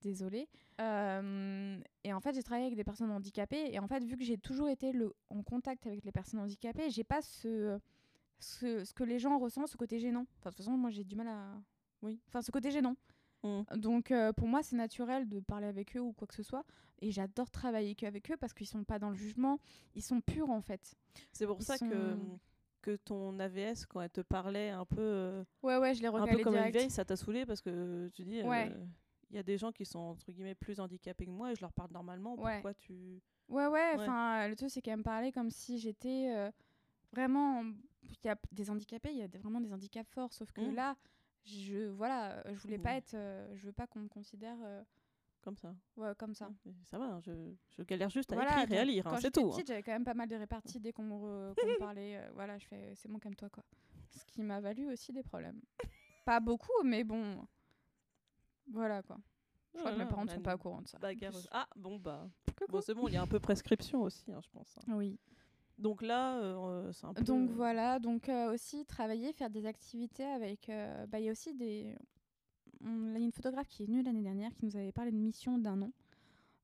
Désolée. 0.00 0.48
Euh, 0.80 1.80
et 2.04 2.12
en 2.12 2.20
fait, 2.20 2.34
j'ai 2.34 2.42
travaillé 2.44 2.66
avec 2.66 2.76
des 2.76 2.84
personnes 2.84 3.10
handicapées. 3.10 3.72
Et 3.74 3.78
en 3.80 3.88
fait, 3.88 4.04
vu 4.04 4.16
que 4.16 4.22
j'ai 4.22 4.38
toujours 4.38 4.68
été 4.68 4.92
le, 4.92 5.12
en 5.30 5.42
contact 5.42 5.86
avec 5.86 6.04
les 6.04 6.12
personnes 6.12 6.38
handicapées, 6.38 6.88
j'ai 6.90 7.02
pas 7.02 7.20
ce, 7.20 7.78
ce, 8.38 8.84
ce 8.84 8.92
que 8.94 9.02
les 9.02 9.18
gens 9.18 9.38
ressentent, 9.38 9.66
ce 9.68 9.76
côté 9.76 9.98
gênant. 9.98 10.26
Enfin, 10.38 10.50
de 10.50 10.54
toute 10.54 10.64
façon, 10.64 10.76
moi, 10.76 10.90
j'ai 10.90 11.02
du 11.02 11.16
mal 11.16 11.26
à. 11.28 11.60
Oui. 12.02 12.20
Enfin, 12.28 12.42
ce 12.42 12.52
côté 12.52 12.70
gênant. 12.70 12.94
Mm. 13.42 13.62
Donc, 13.76 14.12
euh, 14.12 14.32
pour 14.32 14.46
moi, 14.46 14.62
c'est 14.62 14.76
naturel 14.76 15.28
de 15.28 15.40
parler 15.40 15.66
avec 15.66 15.96
eux 15.96 16.00
ou 16.00 16.12
quoi 16.12 16.28
que 16.28 16.34
ce 16.34 16.44
soit. 16.44 16.64
Et 17.00 17.10
j'adore 17.10 17.50
travailler 17.50 17.96
avec 18.02 18.30
eux 18.30 18.36
parce 18.36 18.52
qu'ils 18.54 18.68
sont 18.68 18.84
pas 18.84 19.00
dans 19.00 19.10
le 19.10 19.16
jugement. 19.16 19.58
Ils 19.96 20.02
sont 20.02 20.20
purs, 20.20 20.50
en 20.50 20.60
fait. 20.60 20.94
C'est 21.32 21.46
pour 21.46 21.58
Ils 21.58 21.64
ça 21.64 21.76
sont- 21.76 21.88
que 21.88 22.16
ton 23.04 23.38
AVS, 23.38 23.86
quand 23.86 24.00
elle 24.00 24.10
te 24.10 24.20
parlait 24.20 24.70
un 24.70 24.84
peu, 24.84 25.00
euh, 25.00 25.44
Ouais, 25.62 25.76
ouais, 25.78 25.94
je 25.94 26.00
les 26.02 26.08
un 26.08 26.26
peu 26.26 26.38
comme 26.42 26.56
une 26.56 26.70
vieille, 26.70 26.90
ça 26.90 27.04
t'a 27.04 27.16
saoulé 27.16 27.44
parce 27.46 27.60
que 27.60 28.08
tu 28.14 28.24
dis, 28.24 28.40
euh, 28.40 28.46
Ouais. 28.48 28.72
il 29.30 29.36
y 29.36 29.38
a 29.38 29.42
des 29.42 29.58
gens 29.58 29.72
qui 29.72 29.84
sont 29.84 29.98
entre 29.98 30.30
guillemets 30.32 30.54
plus 30.54 30.80
handicapés 30.80 31.26
que 31.26 31.30
moi 31.30 31.52
et 31.52 31.54
je 31.54 31.60
leur 31.60 31.72
parle 31.72 31.90
normalement. 31.92 32.34
Ouais. 32.38 32.54
Pourquoi 32.54 32.74
tu. 32.74 33.20
Ouais, 33.48 33.66
ouais, 33.66 33.92
enfin, 33.94 34.46
le 34.48 34.56
truc, 34.56 34.70
c'est 34.70 34.80
qu'elle 34.82 34.98
me 34.98 35.02
parlait 35.02 35.32
comme 35.32 35.50
si 35.50 35.78
j'étais 35.78 36.30
euh, 36.34 36.50
vraiment. 37.12 37.62
Il 38.02 38.16
y 38.24 38.28
a 38.28 38.36
des 38.52 38.70
handicapés, 38.70 39.10
il 39.10 39.18
y 39.18 39.22
a 39.22 39.26
vraiment 39.40 39.60
des 39.60 39.72
handicaps 39.72 40.08
forts, 40.10 40.32
sauf 40.32 40.50
que 40.52 40.60
Mm. 40.60 40.74
là, 40.74 40.96
je, 41.44 41.88
voilà, 41.88 42.42
je 42.52 42.58
voulais 42.60 42.78
pas 42.78 42.94
Mm. 42.94 42.98
être. 42.98 43.14
euh, 43.14 43.56
je 43.56 43.66
veux 43.66 43.72
pas 43.72 43.86
qu'on 43.86 44.00
me 44.00 44.08
considère 44.08 44.56
euh, 44.62 44.82
Comme 45.48 45.56
ça. 45.56 45.74
ouais, 45.96 46.12
comme 46.18 46.34
ça. 46.34 46.48
Ouais, 46.66 46.72
Ça 46.84 46.98
va, 46.98 47.06
hein, 47.06 47.20
je, 47.24 47.32
je 47.76 47.82
galère 47.82 48.10
juste 48.10 48.30
à 48.32 48.34
Voilà, 48.36 48.62
écrire 48.62 48.72
et 48.78 48.80
à 48.80 48.84
lire, 48.84 49.06
hein, 49.06 49.18
c'est 49.20 49.30
tout. 49.30 49.50
hein. 49.54 49.62
j'avais 49.66 49.82
quand 49.82 49.92
même 49.92 50.04
pas 50.04 50.14
mal 50.14 50.28
de 50.28 50.36
réparties 50.36 50.78
dès 50.78 50.92
qu'on 50.92 51.04
me, 51.04 51.48
me 51.50 51.54
parlait. 51.78 52.18
euh, 52.18 52.30
voilà, 52.34 52.58
je 52.58 52.66
fais 52.66 52.92
c'est 52.94 53.08
bon, 53.08 53.18
calme-toi, 53.18 53.48
quoi. 53.48 53.64
Ce 54.10 54.24
qui 54.26 54.42
m'a 54.42 54.60
valu 54.60 54.90
aussi 54.90 55.12
des 55.12 55.22
problèmes. 55.22 55.60
pas 56.24 56.40
beaucoup, 56.40 56.82
mais 56.84 57.04
bon. 57.04 57.46
Voilà, 58.70 59.02
quoi. 59.02 59.18
Je 59.74 59.78
crois 59.80 59.92
que 59.92 59.98
mes 59.98 60.06
parents 60.06 60.24
ne 60.24 60.30
sont 60.30 60.40
pas 60.42 60.54
au 60.54 60.58
courant 60.58 60.82
de 60.82 60.88
ça. 60.88 60.98
Ah, 61.52 61.66
bon, 61.76 61.98
bah. 61.98 62.28
Bon, 62.68 62.80
c'est 62.80 62.94
bon, 62.94 63.06
il 63.08 63.14
y 63.14 63.16
a 63.16 63.22
un 63.22 63.26
peu 63.26 63.38
prescription 63.40 64.02
aussi, 64.02 64.30
hein, 64.32 64.40
je 64.42 64.48
pense. 64.50 64.78
Oui. 64.88 65.18
Donc 65.78 66.02
là, 66.02 66.38
euh, 66.40 66.90
c'est 66.92 67.06
un 67.06 67.14
peu. 67.14 67.22
Donc 67.22 67.50
voilà, 67.50 68.00
donc 68.00 68.28
euh, 68.28 68.52
aussi 68.52 68.84
travailler, 68.84 69.32
faire 69.32 69.48
des 69.48 69.64
activités 69.64 70.24
avec. 70.24 70.68
euh, 70.68 71.06
bah, 71.06 71.20
Il 71.20 71.26
y 71.26 71.28
a 71.28 71.32
aussi 71.32 71.54
des. 71.54 71.94
Il 72.80 73.12
y 73.12 73.16
a 73.16 73.18
une 73.24 73.32
photographe 73.32 73.68
qui 73.68 73.82
est 73.82 73.86
venue 73.86 74.02
l'année 74.02 74.22
dernière 74.22 74.54
qui 74.54 74.64
nous 74.64 74.76
avait 74.76 74.92
parlé 74.92 75.10
de 75.10 75.16
mission 75.16 75.58
d'un 75.58 75.82
an. 75.82 75.92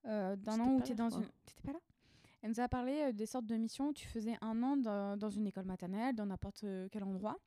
Euh, 0.07 0.37
d'un 0.37 0.61
an 0.61 0.75
où 0.77 0.81
tu 0.83 0.93
es 0.93 0.95
dans 0.95 1.09
une. 1.11 1.27
T'étais 1.47 1.63
pas 1.63 1.73
là? 1.73 1.81
Elle 2.43 2.51
nous 2.51 2.61
a 2.61 2.69
parlé 2.69 2.93
euh, 3.09 3.13
des 3.13 3.27
sortes 3.27 3.47
de 3.47 3.57
missions 3.57 3.89
où 3.89 3.93
tu 3.95 4.07
faisais 4.07 4.37
un 4.43 4.63
an 4.63 4.77
dans, 4.77 5.17
dans 5.17 5.31
une 5.31 5.47
école 5.47 5.65
maternelle, 5.65 6.15
dans 6.15 6.27
n'importe 6.27 6.65
euh, 6.65 6.89
quel 6.93 7.03
endroit. 7.05 7.39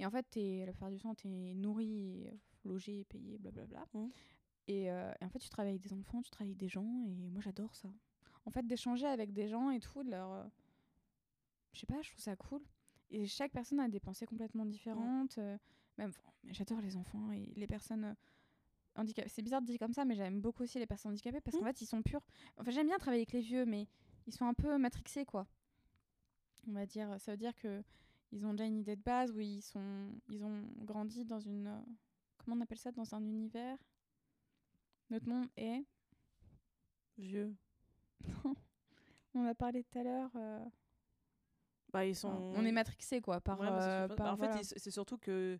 Et 0.00 0.06
en 0.06 0.10
fait, 0.10 0.26
t'es- 0.28 0.64
la 0.66 0.72
plupart 0.72 0.90
du 0.90 0.98
temps, 0.98 1.14
tu 1.14 1.28
es 1.28 1.54
nourri, 1.54 2.26
logé, 2.64 3.04
payé, 3.04 3.38
blablabla. 3.38 3.86
Mhm. 3.94 4.10
Et, 4.66 4.90
euh, 4.90 5.12
et 5.20 5.24
en 5.24 5.28
fait, 5.28 5.38
tu 5.38 5.48
travailles 5.48 5.70
avec 5.70 5.82
des 5.82 5.92
enfants, 5.92 6.20
tu 6.20 6.30
travailles 6.30 6.50
avec 6.50 6.58
des 6.58 6.68
gens, 6.68 7.04
et 7.06 7.28
moi 7.30 7.40
j'adore 7.42 7.74
ça. 7.74 7.88
En 8.44 8.50
fait, 8.50 8.66
d'échanger 8.66 9.06
avec 9.06 9.32
des 9.32 9.46
gens 9.48 9.70
et 9.70 9.78
tout, 9.80 10.02
de 10.02 10.10
leur. 10.10 10.50
je 11.72 11.80
sais 11.80 11.86
pas, 11.86 12.00
je 12.02 12.10
trouve 12.10 12.20
ça 12.22 12.34
cool. 12.36 12.60
Et 13.10 13.26
chaque 13.26 13.52
personne 13.52 13.80
a 13.80 13.88
des 13.88 14.00
pensées 14.00 14.26
complètement 14.26 14.64
différentes. 14.64 15.38
euh, 15.38 15.56
même, 16.02 16.12
j'adore 16.50 16.80
les 16.80 16.96
enfants 16.96 17.30
et 17.32 17.52
les 17.56 17.66
personnes 17.66 18.04
euh, 18.04 18.14
handicapées. 18.96 19.28
C'est 19.28 19.42
bizarre 19.42 19.60
de 19.62 19.66
dire 19.66 19.78
comme 19.78 19.92
ça, 19.92 20.04
mais 20.04 20.14
j'aime 20.14 20.40
beaucoup 20.40 20.62
aussi 20.64 20.78
les 20.78 20.86
personnes 20.86 21.12
handicapées 21.12 21.40
parce 21.40 21.56
qu'en 21.56 21.64
fait, 21.64 21.80
ils 21.80 21.86
sont 21.86 22.02
purs. 22.02 22.20
Enfin, 22.56 22.70
j'aime 22.70 22.86
bien 22.86 22.98
travailler 22.98 23.22
avec 23.22 23.32
les 23.32 23.40
vieux, 23.40 23.64
mais 23.64 23.86
ils 24.26 24.32
sont 24.32 24.46
un 24.46 24.54
peu 24.54 24.76
matrixés, 24.78 25.24
quoi. 25.24 25.46
On 26.66 26.72
va 26.72 26.86
dire. 26.86 27.20
Ça 27.20 27.32
veut 27.32 27.38
dire 27.38 27.54
que 27.54 27.82
ils 28.32 28.46
ont 28.46 28.52
déjà 28.52 28.64
une 28.66 28.78
idée 28.78 28.96
de 28.96 29.02
base 29.02 29.32
où 29.32 29.40
ils 29.40 29.62
sont, 29.62 30.12
ils 30.28 30.44
ont 30.44 30.62
grandi 30.84 31.24
dans 31.24 31.40
une, 31.40 31.66
euh, 31.66 31.80
comment 32.38 32.56
on 32.56 32.60
appelle 32.60 32.78
ça, 32.78 32.92
dans 32.92 33.14
un 33.14 33.22
univers? 33.24 33.76
Notre 35.10 35.28
monde 35.28 35.48
est. 35.56 35.84
Vieux. 37.18 37.54
On 39.34 39.44
a 39.44 39.54
parlé 39.54 39.84
tout 39.84 39.98
à 39.98 40.02
l'heure. 40.02 40.30
euh, 40.36 40.64
Bah, 41.92 42.04
ils 42.06 42.14
sont. 42.16 42.28
on 42.28 42.64
est 42.64 42.72
matrixé 42.72 43.20
quoi 43.20 43.40
par. 43.40 43.60
Ouais, 43.60 43.68
euh, 43.70 44.08
par- 44.08 44.32
en 44.34 44.36
fait, 44.36 44.46
voilà. 44.46 44.62
c'est 44.62 44.90
surtout 44.90 45.18
que 45.18 45.58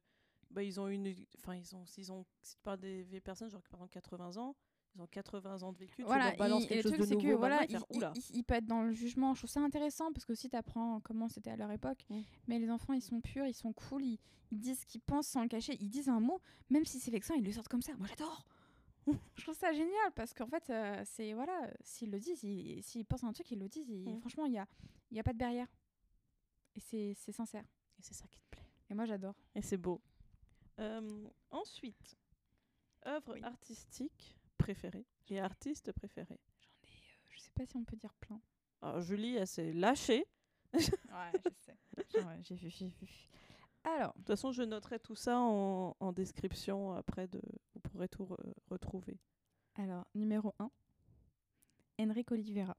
bah, 0.51 0.63
ils 0.63 0.81
ont 0.81 0.89
une. 0.89 1.15
Enfin, 1.39 1.55
ils 1.55 1.75
ont. 1.77 1.87
S'ils 1.87 2.11
ont. 2.13 2.25
Si 2.43 2.57
tu 2.57 2.63
parles 2.63 2.81
des 2.81 3.03
vieilles 3.03 3.21
personnes, 3.21 3.51
genre 3.51 3.63
par 3.63 3.81
exemple 3.81 3.93
80 3.93 4.37
ans, 4.37 4.57
ils 4.95 5.01
ont 5.01 5.07
80 5.07 5.63
ans 5.63 5.73
de 5.73 5.79
vécu. 5.79 6.03
voilà, 6.03 6.25
tu 6.25 6.29
leur 6.31 6.39
balances 6.39 6.67
quelque 6.67 6.77
le 6.77 6.83
chose 6.83 6.93
truc 6.93 7.01
de 7.03 7.07
c'est 7.07 7.15
nouveau. 7.15 7.29
que 7.29 7.35
voilà, 7.35 7.61
maintenant, 7.61 7.87
ils 7.93 8.37
il, 8.37 8.45
peut 8.45 8.55
être 8.55 8.67
dans 8.67 8.83
le 8.83 8.93
jugement. 8.93 9.35
Je 9.35 9.41
trouve 9.41 9.51
ça 9.51 9.61
intéressant 9.61 10.13
parce 10.13 10.25
que 10.25 10.33
aussi 10.33 10.49
tu 10.49 10.57
apprends 10.57 11.01
comment 11.01 11.29
c'était 11.29 11.51
à 11.51 11.57
leur 11.57 11.71
époque. 11.71 12.05
Mm. 12.09 12.21
Mais 12.49 12.59
les 12.59 12.71
enfants, 12.71 12.93
ils 12.93 13.03
sont 13.03 13.21
purs, 13.21 13.47
ils 13.47 13.55
sont 13.55 13.73
cool, 13.73 14.05
ils, 14.05 14.19
ils 14.51 14.59
disent 14.59 14.81
ce 14.81 14.87
qu'ils 14.87 15.01
pensent 15.01 15.29
sans 15.29 15.43
le 15.43 15.49
cacher. 15.49 15.77
Ils 15.81 15.89
disent 15.89 16.09
un 16.09 16.21
mot, 16.21 16.41
même 16.69 16.85
si 16.85 16.99
c'est 16.99 17.11
vexant, 17.13 17.35
ils 17.35 17.45
le 17.45 17.53
sortent 17.53 17.69
comme 17.69 17.83
ça. 17.83 17.93
Moi, 17.97 18.09
j'adore. 18.09 18.45
je 19.37 19.43
trouve 19.43 19.57
ça 19.57 19.73
génial 19.73 20.13
parce 20.15 20.35
qu'en 20.35 20.47
fait, 20.49 20.69
euh, 20.71 21.01
c'est 21.05 21.33
voilà, 21.33 21.71
s'ils 21.83 22.11
le 22.11 22.19
disent, 22.19 22.43
ils- 22.43 22.83
s'ils 22.83 23.05
pensent 23.07 23.25
à 23.25 23.29
un 23.29 23.33
truc, 23.33 23.51
ils 23.53 23.59
le 23.61 23.69
disent. 23.69 23.89
Mm. 23.91 24.19
Franchement, 24.21 24.47
il 24.47 24.53
y 24.55 24.59
a, 24.59 24.67
il 25.13 25.17
y 25.17 25.21
a 25.21 25.23
pas 25.23 25.33
de 25.33 25.39
barrière. 25.39 25.69
Et 26.75 26.81
c'est 26.81 27.15
c'est 27.17 27.33
sincère. 27.33 27.65
Et 27.99 28.03
c'est 28.03 28.15
ça 28.15 28.27
qui 28.27 28.41
te 28.41 28.47
plaît. 28.51 28.67
Et 28.91 28.95
moi, 28.95 29.05
j'adore. 29.05 29.37
Et 29.55 29.63
c'est 29.63 29.77
beau. 29.77 30.01
Euh, 30.81 31.29
ensuite, 31.51 32.17
œuvre 33.07 33.35
Oui. 33.35 33.43
artistique 33.43 34.37
préférée 34.59 35.07
et 35.29 35.41
artiste 35.41 35.93
préféré. 35.93 36.39
J'en 36.83 36.89
ai, 36.89 36.93
euh, 36.93 37.29
je 37.31 37.41
sais 37.41 37.51
pas 37.55 37.67
si 37.67 37.77
on 37.77 37.85
peut 37.85 37.97
dire 37.97 38.15
plein. 38.15 38.41
Alors, 38.83 39.01
Julie, 39.01 39.37
elle 39.37 39.47
s'est 39.47 39.73
lâchée. 39.73 40.27
Ouais, 40.73 40.81
je 41.35 41.51
sais. 41.61 41.77
j'ai 42.43 42.55
vu, 42.55 42.71
j'ai 42.71 42.87
vu. 42.89 43.09
Alors, 43.85 44.13
De 44.15 44.19
toute 44.19 44.27
façon, 44.29 44.53
je 44.53 44.63
noterai 44.63 44.99
tout 45.01 45.15
ça 45.15 45.39
en, 45.39 45.97
en 46.01 46.13
description 46.13 46.93
après. 46.93 47.27
De, 47.29 47.41
vous 47.75 47.81
pourrez 47.81 48.09
tout 48.09 48.25
re- 48.25 48.53
retrouver. 48.71 49.19
Alors, 49.75 50.07
numéro 50.15 50.55
1, 50.59 50.71
Enrique 52.01 52.31
Oliveira. 52.33 52.77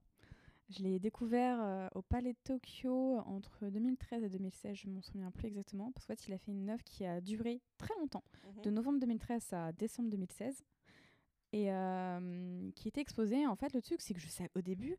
Je 0.72 0.84
l'ai 0.84 1.00
découvert 1.00 1.58
euh, 1.62 1.90
au 1.96 2.02
Palais 2.02 2.32
de 2.32 2.38
Tokyo 2.46 3.18
entre 3.26 3.68
2013 3.68 4.24
et 4.24 4.30
2016, 4.30 4.78
je 4.78 4.88
m'en 4.88 5.02
souviens 5.02 5.30
plus 5.32 5.48
exactement, 5.48 5.92
parce 5.92 6.06
qu'en 6.06 6.16
fait, 6.16 6.28
il 6.28 6.34
a 6.34 6.38
fait 6.38 6.52
une 6.52 6.70
œuvre 6.70 6.84
qui 6.84 7.04
a 7.04 7.20
duré 7.20 7.62
très 7.78 7.94
longtemps, 8.00 8.24
de 8.64 8.70
novembre 8.70 9.00
2013 9.00 9.52
à 9.52 9.72
décembre 9.74 10.10
2016, 10.10 10.64
et 11.52 11.74
euh, 11.74 12.72
qui 12.76 12.88
était 12.88 13.02
exposée. 13.02 13.46
En 13.48 13.56
fait, 13.56 13.74
le 13.74 13.82
truc, 13.82 14.00
c'est 14.00 14.14
que 14.14 14.22
je 14.22 14.28
sais, 14.28 14.50
au 14.56 14.62
début, 14.62 14.96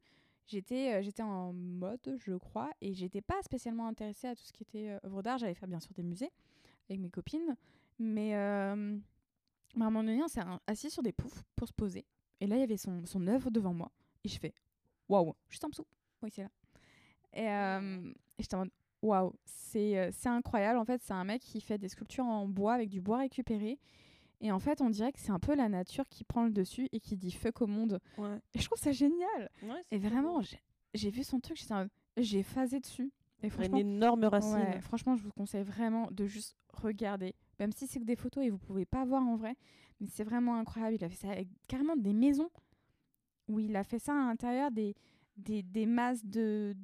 j'étais 0.46 0.94
euh, 0.94 1.02
j'étais 1.02 1.22
en 1.22 1.54
mode, 1.54 2.16
je 2.18 2.34
crois, 2.34 2.70
et 2.82 2.92
j'étais 2.92 3.22
pas 3.22 3.40
spécialement 3.42 3.86
intéressée 3.86 4.26
à 4.26 4.34
tout 4.34 4.44
ce 4.44 4.52
qui 4.52 4.64
était 4.64 4.98
œuvre 5.06 5.22
d'art. 5.22 5.38
J'allais 5.38 5.54
faire 5.54 5.68
bien 5.68 5.80
sûr 5.80 5.94
des 5.94 6.02
musées 6.02 6.32
avec 6.90 7.00
mes 7.00 7.10
copines, 7.10 7.56
mais 7.98 8.34
à 8.34 8.72
un 8.72 9.00
moment 9.76 10.04
donné, 10.04 10.22
on 10.22 10.28
s'est 10.28 10.42
assis 10.66 10.90
sur 10.90 11.02
des 11.02 11.12
poufs 11.12 11.44
pour 11.56 11.66
se 11.66 11.72
poser. 11.72 12.04
Et 12.40 12.46
là, 12.46 12.56
il 12.56 12.60
y 12.60 12.64
avait 12.64 12.76
son, 12.76 13.06
son 13.06 13.26
œuvre 13.26 13.50
devant 13.50 13.72
moi. 13.72 13.90
Et 14.24 14.28
je 14.28 14.38
fais 14.38 14.52
waouh, 15.08 15.34
juste 15.48 15.64
en 15.64 15.68
dessous. 15.68 15.86
Oui, 16.22 16.30
c'est 16.32 16.42
là. 16.42 16.50
Et, 17.34 17.48
euh, 17.48 18.12
et 18.38 18.42
j'étais 18.42 18.54
en 18.54 18.60
mode 18.60 18.70
waouh, 19.02 19.32
c'est 19.44 19.98
euh, 19.98 20.10
c'est 20.12 20.28
incroyable. 20.28 20.78
En 20.78 20.84
fait, 20.84 21.02
c'est 21.02 21.12
un 21.14 21.24
mec 21.24 21.42
qui 21.42 21.60
fait 21.60 21.78
des 21.78 21.88
sculptures 21.88 22.24
en 22.26 22.46
bois 22.46 22.74
avec 22.74 22.88
du 22.88 23.00
bois 23.00 23.18
récupéré. 23.18 23.78
Et 24.40 24.50
en 24.50 24.58
fait, 24.58 24.80
on 24.80 24.90
dirait 24.90 25.12
que 25.12 25.20
c'est 25.20 25.30
un 25.30 25.38
peu 25.38 25.54
la 25.54 25.68
nature 25.68 26.08
qui 26.08 26.24
prend 26.24 26.44
le 26.44 26.50
dessus 26.50 26.88
et 26.92 26.98
qui 26.98 27.16
dit 27.16 27.30
fuck 27.30 27.62
au 27.62 27.66
monde. 27.68 28.00
Ouais. 28.18 28.38
Et 28.54 28.58
je 28.58 28.64
trouve 28.66 28.78
ça 28.78 28.90
génial. 28.90 29.50
Ouais, 29.62 29.80
Et 29.92 29.98
vraiment, 29.98 30.40
j'ai 30.94 31.10
vu 31.10 31.22
son 31.22 31.38
truc, 31.38 31.62
j'ai 32.16 32.42
phasé 32.42 32.80
dessus. 32.80 33.12
Et 33.44 33.50
une 33.66 33.76
énorme 33.76 34.24
racine. 34.24 34.54
Ouais, 34.54 34.80
franchement, 34.80 35.16
je 35.16 35.22
vous 35.24 35.32
conseille 35.32 35.64
vraiment 35.64 36.08
de 36.12 36.26
juste 36.26 36.56
regarder. 36.72 37.34
Même 37.58 37.72
si 37.72 37.86
c'est 37.86 37.98
que 38.00 38.04
des 38.04 38.16
photos 38.16 38.44
et 38.44 38.50
vous 38.50 38.58
pouvez 38.58 38.84
pas 38.84 39.04
voir 39.04 39.22
en 39.22 39.36
vrai. 39.36 39.56
Mais 40.00 40.06
c'est 40.08 40.24
vraiment 40.24 40.56
incroyable. 40.56 40.94
Il 40.94 41.04
a 41.04 41.08
fait 41.08 41.16
ça 41.16 41.30
avec 41.30 41.48
carrément 41.68 41.96
des 41.96 42.12
maisons. 42.12 42.50
Où 43.52 43.60
il 43.60 43.76
a 43.76 43.84
fait 43.84 43.98
ça 43.98 44.12
à 44.12 44.16
l'intérieur 44.26 44.70
des, 44.70 44.94
des, 45.36 45.62
des 45.62 45.84
masses 45.86 46.24
de, 46.24 46.74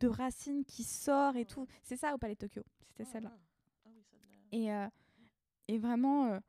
de 0.00 0.08
racines 0.08 0.64
qui 0.64 0.82
sortent 0.82 1.36
et 1.36 1.44
tout. 1.44 1.66
C'est 1.82 1.96
ça 1.96 2.12
au 2.14 2.18
Palais 2.18 2.34
de 2.34 2.40
Tokyo. 2.40 2.62
C'était 2.88 3.04
celle-là. 3.04 3.30
ah. 3.32 3.38
Ah 3.86 3.90
oui, 3.94 4.02
Et, 4.52 4.72
euh, 4.72 4.88
et 5.68 5.78
vraiment, 5.78 6.26
euh, 6.32 6.40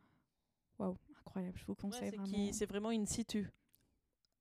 waouh, 0.80 0.98
incroyable. 1.20 1.58
Je 1.60 1.66
vous 1.66 1.74
Ouais, 1.74 1.78
conseille 1.82 2.10
c'est 2.10 2.18
vraiment. 2.18 2.52
c'est 2.52 2.66
vraiment 2.66 2.90
in 2.90 3.06
situ. 3.06 3.48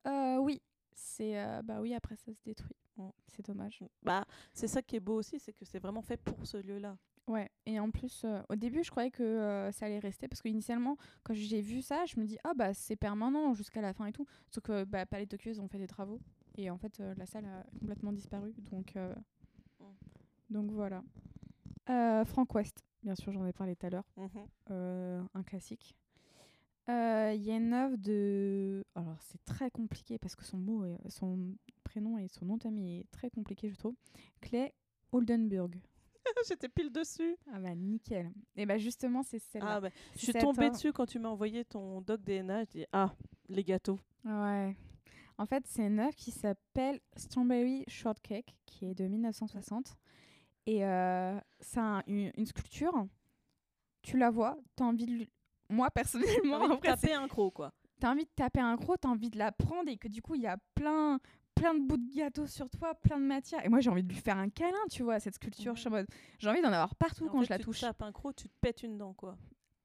Euh, 0.07 0.39
oui, 0.39 0.61
c'est 0.95 1.39
euh, 1.41 1.63
bah 1.63 1.81
oui. 1.81 1.95
Après, 1.95 2.17
ça 2.17 2.33
se 2.33 2.43
détruit. 2.45 2.77
Mm. 2.97 3.09
C'est 3.29 3.45
dommage. 3.47 3.83
Bah, 4.03 4.25
c'est 4.53 4.69
ça 4.69 4.81
qui 4.83 4.97
est 4.97 5.01
beau 5.01 5.17
aussi, 5.19 5.39
c'est 5.39 5.53
que 5.53 5.65
c'est 5.65 5.79
vraiment 5.81 6.03
fait 6.03 6.17
pour 6.17 6.47
ce 6.47 6.57
lieu-là. 6.59 6.97
Ouais, 7.27 7.51
et 7.65 7.81
en 7.81 7.91
plus, 7.91 8.23
euh, 8.25 8.43
au 8.51 8.55
début, 8.55 8.85
je 8.85 8.91
croyais 8.91 9.11
que 9.11 9.23
euh, 9.23 9.73
ça 9.73 9.87
allait 9.87 9.99
rester 9.99 10.29
parce 10.29 10.43
qu'initialement, 10.43 10.99
quand 11.23 11.33
j'ai 11.33 11.63
vu 11.63 11.81
ça, 11.81 12.05
je 12.05 12.21
me 12.21 12.27
dis, 12.27 12.37
ah 12.45 12.53
bah 12.55 12.75
c'est 12.75 12.97
permanent 12.97 13.55
jusqu'à 13.55 13.81
la 13.81 13.95
fin 13.95 14.05
et 14.07 14.13
tout. 14.13 14.27
Sauf 14.51 14.63
que 14.63 14.85
bah, 14.85 15.07
Palais 15.07 15.27
Tokyo, 15.27 15.51
ils 15.51 15.61
ont 15.61 15.69
fait 15.69 15.79
des 15.79 15.87
travaux 15.87 16.21
et 16.59 16.69
en 16.69 16.77
fait, 16.77 17.01
euh, 17.01 17.15
la 17.17 17.25
salle 17.25 17.47
a 17.47 17.65
complètement 17.81 18.13
disparu. 18.13 18.53
Donc, 18.71 18.95
Mm. 19.81 19.85
donc 20.51 20.71
voilà. 20.71 21.03
Frank 22.27 22.55
West, 22.55 22.83
bien 23.03 23.15
sûr, 23.15 23.33
j'en 23.33 23.47
ai 23.47 23.53
parlé 23.53 23.75
tout 23.77 23.87
à 23.87 23.91
l'heure. 23.91 24.09
Mhm. 24.17 25.29
Un 25.35 25.43
classique. 25.43 25.97
Il 26.89 26.93
y 27.43 27.51
a 27.51 27.57
une 27.57 27.73
œuvre 27.73 27.97
de. 27.97 28.85
Alors, 28.95 29.17
c'est 29.21 29.43
très 29.47 29.71
compliqué 29.71 30.19
parce 30.19 30.37
que 30.37 30.45
son 30.45 30.59
mot, 30.59 30.85
est- 30.85 30.99
son 31.11 31.55
prénom 31.85 32.19
et 32.19 32.29
son 32.29 32.45
nom 32.45 32.57
de 32.59 32.63
famille 32.63 33.01
est 33.01 33.11
très 33.11 33.31
compliqué, 33.31 33.71
je 33.71 33.77
trouve. 33.77 33.95
Clay 34.43 34.73
Oldenburg. 35.13 35.71
J'étais 36.49 36.69
pile 36.69 36.91
dessus. 36.91 37.37
Ah 37.53 37.59
bah 37.59 37.75
nickel. 37.75 38.31
Et 38.57 38.67
bah 38.67 38.79
justement, 38.79 39.23
c'est 39.23 39.39
celle-là. 39.39 39.75
Ah, 39.77 39.81
bah, 39.81 39.89
je 40.15 40.21
suis 40.21 40.33
tombée 40.33 40.65
œuvre- 40.67 40.73
dessus 40.75 40.93
quand 40.93 41.07
tu 41.07 41.19
m'as 41.19 41.29
envoyé 41.29 41.65
ton 41.65 42.01
doc 42.01 42.21
DNA. 42.23 42.65
Je 42.65 42.71
dis 42.71 42.87
ah 42.93 43.13
les 43.49 43.65
gâteaux. 43.65 43.99
Ouais. 44.25 44.77
En 45.37 45.47
fait, 45.47 45.65
c'est 45.67 45.87
une 45.87 45.99
œuvre 46.01 46.15
qui 46.15 46.31
s'appelle 46.31 47.01
Strawberry 47.17 47.85
Shortcake, 47.89 48.55
qui 48.67 48.87
est 48.87 48.95
de 48.95 49.05
1960. 49.09 49.97
Et 50.67 50.85
euh, 50.85 51.39
c'est 51.61 51.81
un- 51.81 52.03
une, 52.07 52.31
une 52.37 52.47
sculpture. 52.47 53.07
Tu 54.03 54.17
la 54.19 54.31
vois, 54.31 54.57
t'as 54.77 54.85
envie 54.85 55.07
de 55.07 55.27
Moi, 55.71 55.91
personnellement, 55.91 56.57
Envie 56.59 56.77
de 56.77 56.81
taper 56.83 57.15
un 57.15 57.27
croc, 57.27 57.55
quoi. 57.55 57.73
t'as 57.99 58.13
envie 58.13 58.25
de 58.25 58.31
taper 58.37 58.61
un 58.61 58.77
croc, 58.77 58.99
t'as 59.01 59.09
envie 59.09 59.31
de 59.31 59.39
la 59.39 59.51
prendre 59.51 59.91
et 59.91 59.97
que 59.97 60.09
du 60.09 60.21
coup, 60.23 60.35
il 60.35 60.43
y 60.43 60.47
a 60.47 60.59
plein, 60.75 61.19
plein 61.55 61.75
de 61.75 61.81
bouts 61.81 61.97
de 61.97 62.15
gâteau 62.15 62.47
sur 62.47 62.69
toi, 62.71 62.95
plein 62.95 63.19
de 63.19 63.25
matière. 63.25 63.65
Et 63.65 63.69
moi, 63.69 63.81
j'ai 63.81 63.91
envie 63.91 64.03
de 64.03 64.09
lui 64.09 64.21
faire 64.21 64.37
un 64.39 64.49
câlin, 64.49 64.77
tu 64.91 65.03
vois, 65.03 65.21
cette 65.21 65.35
sculpture. 65.37 65.73
Ouais. 65.73 65.77
Je 65.77 65.81
suis 65.81 65.89
en 65.89 65.93
mode, 65.93 66.07
j'ai 66.39 66.49
envie 66.49 66.61
d'en 66.63 66.69
avoir 66.73 66.95
partout 66.95 67.27
En 67.27 67.29
quand 67.29 67.39
fait, 67.41 67.45
je 67.47 67.51
la 67.51 67.59
tu 67.59 67.65
touche. 67.65 67.81
tapes 67.81 68.03
un 68.03 68.13
croc, 68.13 68.35
tu 68.37 68.49
te 68.49 68.55
pètes 68.61 68.83
une 68.83 68.99
dent, 68.99 69.13
quoi. 69.15 69.37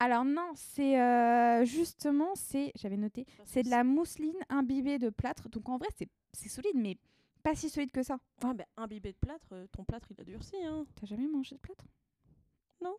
Alors 0.01 0.23
non, 0.23 0.51
c'est 0.55 0.99
euh, 1.01 1.65
justement, 1.65 2.33
c'est, 2.33 2.71
j'avais 2.75 2.95
noté, 2.95 3.25
c'est 3.43 3.63
de 3.63 3.69
la 3.69 3.83
mousseline 3.83 4.37
imbibée 4.49 4.97
de 4.97 5.09
plâtre. 5.09 5.49
Donc 5.49 5.67
en 5.67 5.77
vrai, 5.77 5.89
c'est 5.97 6.07
c'est 6.31 6.47
solide, 6.47 6.75
mais 6.75 6.97
pas 7.43 7.53
si 7.53 7.69
solide 7.69 7.91
que 7.91 8.01
ça. 8.03 8.17
Ouais, 8.43 8.53
bah, 8.53 8.63
imbibé 8.77 9.11
de 9.11 9.17
plâtre, 9.17 9.47
euh, 9.51 9.67
ton 9.73 9.83
plâtre, 9.83 10.07
il 10.11 10.21
a 10.21 10.23
durci, 10.23 10.55
hein. 10.63 10.85
T'as 10.95 11.05
jamais 11.05 11.27
mangé 11.27 11.55
de 11.55 11.59
plâtre? 11.59 11.85
Non. 12.81 12.95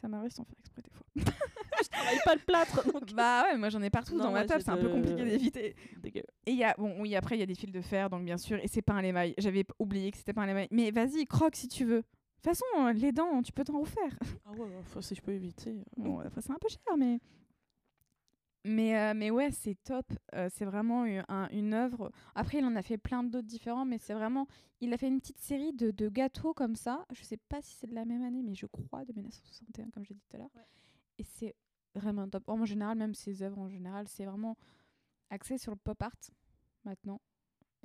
Ça 0.00 0.08
m'arrive 0.08 0.30
sans 0.30 0.44
faire 0.44 0.54
exprès 0.60 0.82
des 0.82 0.90
fois. 0.90 1.06
Je 1.82 1.88
travaille 1.88 2.18
pas 2.24 2.34
le 2.34 2.40
plâtre, 2.40 2.92
donc... 2.92 3.12
bah 3.14 3.44
ouais, 3.44 3.56
moi 3.56 3.68
j'en 3.68 3.80
ai 3.82 3.90
partout 3.90 4.16
Non, 4.16 4.24
dans 4.24 4.32
ma 4.32 4.44
table, 4.44 4.62
c'est 4.64 4.70
un 4.70 4.76
peu 4.76 4.88
compliqué 4.88 5.24
d'éviter. 5.24 5.76
Et 6.04 6.24
il 6.46 6.56
y 6.56 6.64
a, 6.64 6.74
bon, 6.76 6.96
oui, 7.00 7.14
après 7.16 7.36
il 7.36 7.40
y 7.40 7.42
a 7.42 7.46
des 7.46 7.54
fils 7.54 7.70
de 7.70 7.80
fer, 7.80 8.10
donc 8.10 8.24
bien 8.24 8.36
sûr, 8.38 8.58
et 8.62 8.68
c'est 8.68 8.82
pas 8.82 8.94
un 8.94 9.02
émail. 9.04 9.34
J'avais 9.38 9.64
oublié 9.78 10.10
que 10.10 10.16
c'était 10.18 10.32
pas 10.32 10.42
un 10.42 10.48
émail. 10.48 10.68
Mais 10.70 10.90
vas-y, 10.90 11.26
croque 11.26 11.56
si 11.56 11.68
tu 11.68 11.84
veux. 11.84 11.98
De 12.02 12.02
toute 12.42 12.56
façon, 12.56 12.64
les 12.94 13.12
dents, 13.12 13.42
tu 13.42 13.52
peux 13.52 13.64
t'en 13.64 13.80
refaire. 13.80 14.16
Ah 14.46 14.52
ouais, 14.52 14.68
faut- 14.84 15.00
si 15.00 15.14
je 15.14 15.22
peux 15.22 15.32
éviter. 15.32 15.70
euh. 15.70 15.82
Bon, 15.96 16.18
après, 16.20 16.40
c'est 16.40 16.52
un 16.52 16.58
peu 16.60 16.68
cher, 16.68 16.96
mais. 16.96 17.18
Mais, 18.68 18.98
euh, 18.98 19.14
mais 19.14 19.30
ouais, 19.30 19.50
c'est 19.50 19.76
top. 19.84 20.12
Euh, 20.34 20.48
c'est 20.52 20.64
vraiment 20.64 21.04
un- 21.28 21.48
une 21.50 21.72
œuvre. 21.74 22.12
Après, 22.34 22.58
il 22.58 22.64
en 22.64 22.76
a 22.76 22.82
fait 22.82 22.98
plein 22.98 23.22
d'autres 23.24 23.46
différents, 23.46 23.84
mais 23.84 23.98
c'est 23.98 24.14
vraiment. 24.14 24.46
Il 24.80 24.92
a 24.92 24.96
fait 24.98 25.08
une 25.08 25.20
petite 25.20 25.38
série 25.40 25.72
de, 25.72 25.90
de 25.90 26.08
gâteaux 26.08 26.52
comme 26.54 26.76
ça. 26.76 27.06
Je 27.10 27.22
sais 27.22 27.36
pas 27.38 27.62
si 27.62 27.74
c'est 27.76 27.86
de 27.86 27.94
la 27.94 28.04
même 28.04 28.22
année, 28.22 28.42
mais 28.42 28.54
je 28.54 28.66
crois, 28.66 29.04
de 29.04 29.12
1961, 29.12 29.90
comme 29.90 30.04
j'ai 30.04 30.14
dit 30.14 30.20
tout 30.28 30.36
à 30.36 30.38
l'heure. 30.38 30.50
Ouais. 30.54 30.66
Et 31.18 31.24
c'est 31.24 31.54
vraiment 31.94 32.28
top. 32.28 32.48
En 32.48 32.64
général, 32.64 32.98
même 32.98 33.14
ses 33.14 33.42
œuvres 33.42 33.58
en 33.58 33.68
général, 33.68 34.06
c'est 34.08 34.24
vraiment 34.24 34.56
axé 35.30 35.56
sur 35.58 35.72
le 35.72 35.78
pop 35.78 36.00
art 36.02 36.12
maintenant. 36.84 37.20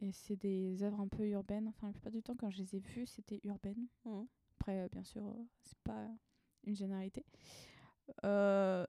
Et 0.02 0.12
c'est 0.12 0.36
des 0.36 0.84
œuvres 0.84 1.00
un 1.00 1.08
peu 1.08 1.28
urbaines. 1.30 1.68
Enfin, 1.70 1.88
la 1.88 1.94
plupart 1.94 2.12
du 2.12 2.22
temps, 2.22 2.36
quand 2.36 2.50
je 2.50 2.58
les 2.58 2.76
ai 2.76 2.80
vues, 2.80 3.06
c'était 3.06 3.40
urbaine. 3.44 3.88
Mhm. 4.06 4.28
Après, 4.60 4.80
euh, 4.82 4.88
bien 4.92 5.04
sûr, 5.04 5.24
c'est 5.62 5.78
pas 5.84 6.08
une 6.66 6.76
généralité. 6.76 7.26
Euh, 8.26 8.86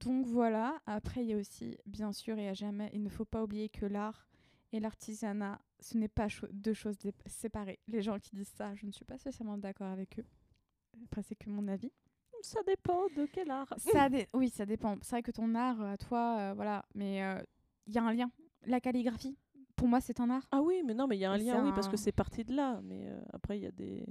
donc 0.00 0.26
voilà. 0.26 0.80
Après, 0.86 1.22
il 1.22 1.28
y 1.28 1.32
a 1.32 1.36
aussi, 1.36 1.76
bien 1.86 2.12
sûr, 2.12 2.38
et 2.38 2.48
à 2.48 2.54
jamais, 2.54 2.90
il 2.92 3.02
ne 3.02 3.08
faut 3.08 3.24
pas 3.24 3.42
oublier 3.42 3.68
que 3.68 3.86
l'art 3.86 4.26
et 4.72 4.80
l'artisanat, 4.80 5.60
ce 5.80 5.96
n'est 5.98 6.08
pas 6.08 6.28
cho- 6.28 6.48
deux 6.52 6.74
choses 6.74 6.96
séparées. 7.26 7.78
Les 7.88 8.02
gens 8.02 8.18
qui 8.18 8.34
disent 8.34 8.48
ça, 8.56 8.74
je 8.74 8.86
ne 8.86 8.90
suis 8.92 9.04
pas 9.04 9.18
spécialement 9.18 9.58
d'accord 9.58 9.86
avec 9.88 10.18
eux. 10.18 10.24
Après, 11.04 11.22
c'est 11.22 11.34
que 11.36 11.48
mon 11.50 11.68
avis. 11.68 11.92
Ça 12.42 12.60
dépend 12.66 13.06
de 13.16 13.26
quel 13.32 13.50
art. 13.50 13.72
Ça 13.78 14.08
oui, 14.34 14.50
ça 14.50 14.66
dépend. 14.66 14.96
C'est 15.02 15.10
vrai 15.12 15.22
que 15.22 15.30
ton 15.30 15.54
art, 15.54 15.80
à 15.80 15.96
toi, 15.96 16.36
euh, 16.38 16.52
voilà. 16.54 16.84
Mais 16.94 17.22
euh, 17.22 17.40
il 17.86 17.94
y 17.94 17.98
a 17.98 18.02
un 18.02 18.12
lien. 18.12 18.30
La 18.66 18.80
calligraphie, 18.80 19.36
pour 19.76 19.88
moi, 19.88 20.00
c'est 20.00 20.20
un 20.20 20.28
art. 20.30 20.46
Ah 20.50 20.60
oui, 20.60 20.82
mais 20.84 20.92
non, 20.94 21.06
mais 21.06 21.16
il 21.16 21.20
y 21.20 21.24
a 21.24 21.30
un 21.32 21.38
Et 21.38 21.44
lien, 21.44 21.64
oui, 21.64 21.70
parce 21.74 21.88
que 21.88 21.96
c'est 21.96 22.12
parti 22.12 22.44
de 22.44 22.54
là. 22.54 22.80
Mais 22.82 23.08
euh, 23.08 23.20
après, 23.32 23.58
il 23.58 23.62
y 23.62 23.66
a 23.66 23.70
des. 23.72 24.04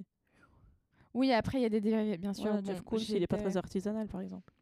Oui, 1.13 1.31
après, 1.31 1.59
il 1.59 1.61
y 1.61 1.65
a 1.65 1.69
des 1.69 1.81
dérivés, 1.81 2.17
bien 2.17 2.33
sûr. 2.33 2.43
Voilà, 2.45 2.61
Bon, 2.61 2.67
Jeff 2.67 2.81
Koons, 2.81 2.97
il 3.09 3.23
est 3.23 3.27
pas 3.27 3.37
très 3.37 3.55
artisanal, 3.57 4.07
par 4.07 4.21
exemple. 4.21 4.52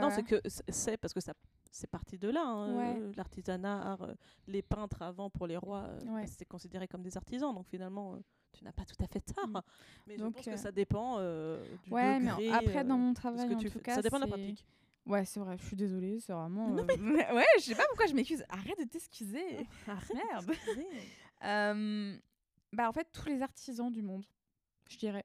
Non, 0.00 0.08
Euh, 0.08 0.10
c'est 0.14 0.22
que 0.22 0.40
c'est- 0.48 0.70
c'est 0.70 0.96
parce 0.96 1.12
que 1.14 1.20
ça. 1.20 1.32
C'est 1.70 1.88
parti 1.90 2.16
de 2.18 2.28
là, 2.28 2.42
hein, 2.44 2.76
Ouais. 2.76 3.00
euh, 3.00 3.12
l'artisanat, 3.16 3.82
art, 3.92 4.02
euh, 4.02 4.14
les 4.46 4.62
peintres 4.62 5.02
avant 5.02 5.28
pour 5.28 5.48
les 5.48 5.56
rois, 5.56 5.82
euh, 5.88 6.14
Ouais. 6.14 6.26
c'était 6.28 6.44
considéré 6.44 6.86
comme 6.86 7.02
des 7.02 7.16
artisans, 7.16 7.52
donc 7.52 7.66
finalement, 7.66 8.16
tu 8.52 8.62
n'as 8.64 8.70
pas 8.70 8.84
tout 8.84 8.94
à 9.02 9.08
fait 9.08 9.18
tort. 9.20 9.48
Mm. 9.48 9.60
Mais 10.06 10.16
Donc, 10.16 10.30
je 10.30 10.34
pense 10.36 10.44
que 10.54 10.56
ça 10.56 10.70
dépend 10.70 11.16
du 11.18 11.90
Ouais, 11.92 12.20
mais 12.20 12.50
après, 12.52 12.84
dans 12.84 12.96
mon 12.96 13.12
travail, 13.12 13.48
que 13.48 13.54
en 13.54 13.58
tu 13.58 13.70
tout 13.70 13.80
cas, 13.80 13.96
ça 13.96 14.02
dépend 14.02 14.18
de 14.18 14.26
la 14.26 14.26
c'est- 14.28 14.32
pratique. 14.32 14.64
Ouais, 15.06 15.24
c'est 15.24 15.40
vrai, 15.40 15.58
je 15.58 15.64
suis 15.66 15.76
désolée, 15.76 16.20
c'est 16.20 16.32
vraiment. 16.32 16.68
Non, 16.70 16.82
euh, 16.84 16.86
ouais, 17.34 17.44
je 17.58 17.62
sais 17.64 17.74
pas 17.74 17.84
pourquoi 17.88 18.06
je 18.06 18.14
m'excuse. 18.14 18.44
Arrête 18.48 18.78
de 18.78 18.84
t'excuser. 18.84 19.66
Merde. 20.14 20.50
bah, 22.72 22.88
en 22.88 22.92
fait, 22.92 23.06
tous 23.12 23.26
les 23.28 23.42
artisans 23.42 23.90
du 23.90 24.02
monde, 24.02 24.24
je 24.88 24.96
dirais. 24.96 25.24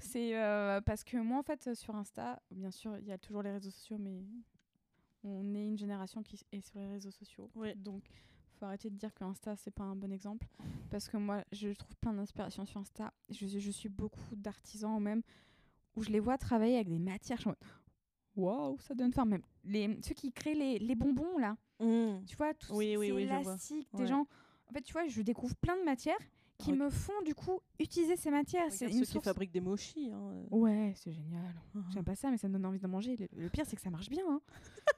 C'est 0.00 0.36
euh, 0.36 0.80
parce 0.80 1.04
que 1.04 1.16
moi, 1.18 1.38
en 1.38 1.42
fait, 1.42 1.74
sur 1.74 1.94
Insta, 1.96 2.40
bien 2.50 2.70
sûr, 2.70 2.96
il 2.98 3.06
y 3.06 3.12
a 3.12 3.18
toujours 3.18 3.42
les 3.42 3.50
réseaux 3.52 3.70
sociaux, 3.70 3.98
mais 3.98 4.22
on 5.24 5.54
est 5.54 5.66
une 5.66 5.78
génération 5.78 6.22
qui 6.22 6.40
est 6.52 6.60
sur 6.60 6.78
les 6.78 6.88
réseaux 6.88 7.10
sociaux. 7.10 7.50
Ouais. 7.54 7.74
Donc, 7.74 8.04
faut 8.58 8.64
arrêter 8.64 8.90
de 8.90 8.96
dire 8.96 9.12
que 9.14 9.24
Insta, 9.24 9.56
c'est 9.56 9.70
pas 9.70 9.84
un 9.84 9.96
bon 9.96 10.10
exemple. 10.12 10.46
Parce 10.90 11.08
que 11.08 11.16
moi, 11.16 11.44
je 11.52 11.68
trouve 11.70 11.96
plein 11.96 12.12
d'inspiration 12.14 12.64
sur 12.64 12.80
Insta. 12.80 13.12
Je, 13.28 13.46
je 13.46 13.70
suis 13.70 13.88
beaucoup 13.88 14.34
d'artisans, 14.36 15.00
même, 15.00 15.22
où 15.96 16.02
je 16.02 16.10
les 16.10 16.20
vois 16.20 16.38
travailler 16.38 16.76
avec 16.76 16.88
des 16.88 16.98
matières. 16.98 17.40
Je 17.40 17.50
Waouh, 18.36 18.78
ça 18.78 18.94
donne 18.94 19.12
faim. 19.12 19.24
Même 19.24 19.42
les, 19.64 19.98
ceux 20.02 20.14
qui 20.14 20.32
créent 20.32 20.54
les, 20.54 20.78
les 20.78 20.94
bonbons, 20.94 21.38
là, 21.38 21.56
Mm. 21.80 22.24
tu 22.26 22.34
vois, 22.36 22.54
tout 22.54 22.72
Oui, 22.74 22.96
oui, 22.96 23.12
oui, 23.12 23.22
élastiques, 23.22 23.88
des 23.94 24.02
Ouais. 24.02 24.08
gens. 24.08 24.26
En 24.66 24.72
fait, 24.72 24.80
tu 24.82 24.92
vois, 24.92 25.06
je 25.06 25.22
découvre 25.22 25.54
plein 25.56 25.76
de 25.78 25.84
matières 25.84 26.18
qui 26.58 26.72
me 26.72 26.90
font 26.90 27.20
du 27.24 27.34
coup 27.34 27.60
utiliser 27.78 28.16
ces 28.16 28.30
matières. 28.30 28.66
C'est 28.70 28.88
ceux 28.88 29.00
qui 29.00 29.06
source. 29.06 29.24
fabriquent 29.24 29.52
des 29.52 29.60
mochis. 29.60 30.10
Hein. 30.12 30.20
euh. 30.32 30.44
Ouais, 30.50 30.92
c'est 30.96 31.12
génial. 31.12 31.54
Ah. 31.76 31.78
J'aime 31.90 32.04
pas 32.04 32.16
ça, 32.16 32.30
mais 32.30 32.36
ça 32.36 32.48
me 32.48 32.52
donne 32.54 32.66
envie 32.66 32.80
d'en 32.80 32.88
manger. 32.88 33.16
Le, 33.16 33.28
le 33.44 33.48
pire, 33.48 33.64
c'est 33.66 33.76
que 33.76 33.82
ça 33.82 33.90
marche 33.90 34.08
bien. 34.10 34.24
Hein. 34.28 34.40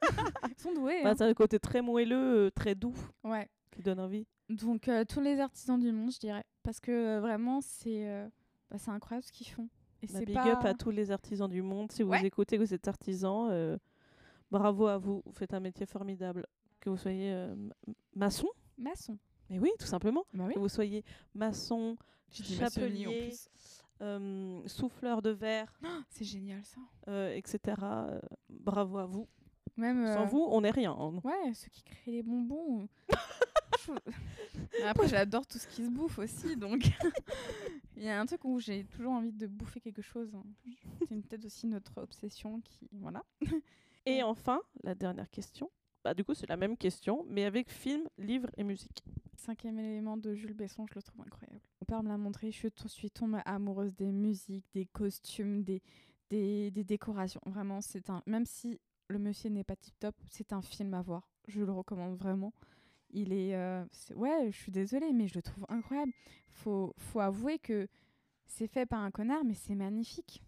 Ils 0.48 0.60
sont 0.60 0.72
doués. 0.72 1.02
Bah, 1.02 1.10
hein. 1.10 1.14
ça 1.16 1.24
a 1.24 1.28
le 1.28 1.34
côté 1.34 1.58
très 1.58 1.82
moelleux, 1.82 2.46
euh, 2.46 2.50
très 2.50 2.74
doux, 2.74 2.94
Ouais. 3.24 3.48
qui 3.72 3.82
donne 3.82 4.00
envie. 4.00 4.26
Donc, 4.48 4.88
euh, 4.88 5.04
tous 5.04 5.20
les 5.20 5.38
artisans 5.38 5.78
du 5.78 5.92
monde, 5.92 6.10
je 6.12 6.18
dirais. 6.18 6.44
Parce 6.62 6.80
que 6.80 6.90
euh, 6.90 7.20
vraiment, 7.20 7.60
c'est 7.60 8.08
euh, 8.08 8.26
bah, 8.70 8.78
incroyable 8.88 9.24
ce 9.26 9.32
qu'ils 9.32 9.48
font. 9.48 9.68
Et 10.02 10.06
Bah, 10.06 10.20
big 10.20 10.34
pas... 10.34 10.52
up 10.52 10.64
à 10.64 10.72
tous 10.74 10.90
les 10.90 11.10
artisans 11.10 11.48
du 11.48 11.60
monde. 11.62 11.92
Si 11.92 12.02
vous 12.02 12.10
Ouais. 12.10 12.24
écoutez 12.26 12.56
que 12.56 12.62
vous 12.62 12.72
êtes 12.74 12.88
artisan, 12.88 13.50
bravo 14.50 14.86
à 14.86 14.96
vous. 14.96 15.22
Vous 15.26 15.32
faites 15.32 15.52
un 15.52 15.60
métier 15.60 15.84
formidable. 15.84 16.46
Que 16.80 16.88
vous 16.88 16.96
soyez 16.96 17.46
maçon, 18.16 18.48
maçon. 18.78 19.18
Mais 19.50 19.58
oui, 19.58 19.70
tout 19.78 19.86
simplement. 19.86 20.24
Bah 20.32 20.44
oui. 20.46 20.54
Que 20.54 20.58
vous 20.58 20.68
soyez 20.70 21.04
maçon, 21.34 21.96
en 21.98 22.42
chapelier, 22.44 23.28
plus. 23.28 23.48
euh, 24.00 24.62
souffleur 24.66 25.20
de 25.20 25.30
verre, 25.30 25.78
C'est 26.10 26.24
génial 26.24 26.64
ça. 26.64 26.80
euh, 27.08 27.34
etc. 27.34 27.58
euh, 27.82 28.20
bravo 28.48 28.96
à 28.98 29.04
vous. 29.06 29.28
Même. 29.76 30.06
Sans 30.12 30.26
vous, 30.26 30.46
on 30.50 30.60
n'est 30.62 30.70
rien. 30.70 30.92
hein. 30.98 31.20
Ouais, 31.24 31.52
ceux 31.54 31.68
qui 31.70 31.82
créent 31.82 32.10
les 32.12 32.22
bonbons. 32.22 32.88
Après, 34.84 35.08
j'adore 35.08 35.46
tout 35.46 35.58
ce 35.58 35.66
qui 35.66 35.84
se 35.84 35.90
bouffe 35.90 36.18
aussi, 36.18 36.56
donc 36.56 36.84
il 37.96 38.02
y 38.04 38.08
a 38.08 38.20
un 38.20 38.26
truc 38.26 38.44
où 38.44 38.58
j'ai 38.60 38.84
toujours 38.84 39.12
envie 39.12 39.32
de 39.32 39.46
bouffer 39.46 39.80
quelque 39.80 40.02
chose. 40.02 40.34
hein. 40.34 40.44
C'est 41.08 41.20
peut-être 41.26 41.44
aussi 41.46 41.66
notre 41.66 42.00
obsession 42.02 42.60
qui, 42.60 42.88
voilà. 42.92 43.24
Et 44.06 44.22
enfin, 44.22 44.60
la 44.82 44.94
dernière 44.94 45.30
question. 45.30 45.70
Bah, 46.02 46.14
du 46.14 46.24
coup, 46.24 46.34
c'est 46.34 46.48
la 46.48 46.56
même 46.56 46.76
question, 46.76 47.24
mais 47.28 47.44
avec 47.44 47.70
film, 47.70 48.08
livre 48.16 48.48
et 48.56 48.64
musique. 48.64 49.04
Cinquième 49.36 49.78
élément 49.78 50.16
de 50.16 50.34
Jules 50.34 50.54
Besson, 50.54 50.86
je 50.86 50.94
le 50.94 51.02
trouve 51.02 51.20
incroyable. 51.22 51.60
Mon 51.80 51.84
père 51.86 52.02
me 52.02 52.08
l'a 52.08 52.16
montré, 52.16 52.50
je 52.50 52.68
suis 52.86 53.10
tombée 53.10 53.40
amoureuse 53.44 53.94
des 53.94 54.10
musiques, 54.10 54.66
des 54.72 54.86
costumes, 54.86 55.62
des, 55.62 55.82
des, 56.30 56.84
décorations. 56.84 57.40
Vraiment, 57.46 57.80
c'est 57.80 58.08
un. 58.08 58.22
Même 58.26 58.46
si 58.46 58.80
le 59.08 59.18
monsieur 59.18 59.50
n'est 59.50 59.64
pas 59.64 59.76
tip 59.76 59.98
top, 59.98 60.14
c'est 60.30 60.52
un 60.52 60.62
film 60.62 60.94
à 60.94 61.02
voir. 61.02 61.28
Je 61.48 61.62
le 61.62 61.72
recommande 61.72 62.16
vraiment. 62.16 62.52
Il 63.10 63.32
est, 63.32 63.54
euh, 63.56 63.84
c'est- 63.92 64.14
ouais, 64.14 64.50
je 64.52 64.56
suis 64.56 64.72
désolée, 64.72 65.12
mais 65.12 65.26
je 65.26 65.34
le 65.34 65.42
trouve 65.42 65.66
incroyable. 65.68 66.12
Faut, 66.48 66.94
faut 66.96 67.20
avouer 67.20 67.58
que 67.58 67.88
c'est 68.46 68.68
fait 68.68 68.86
par 68.86 69.00
un 69.00 69.10
connard, 69.10 69.44
mais 69.44 69.54
c'est 69.54 69.74
magnifique. 69.74 70.42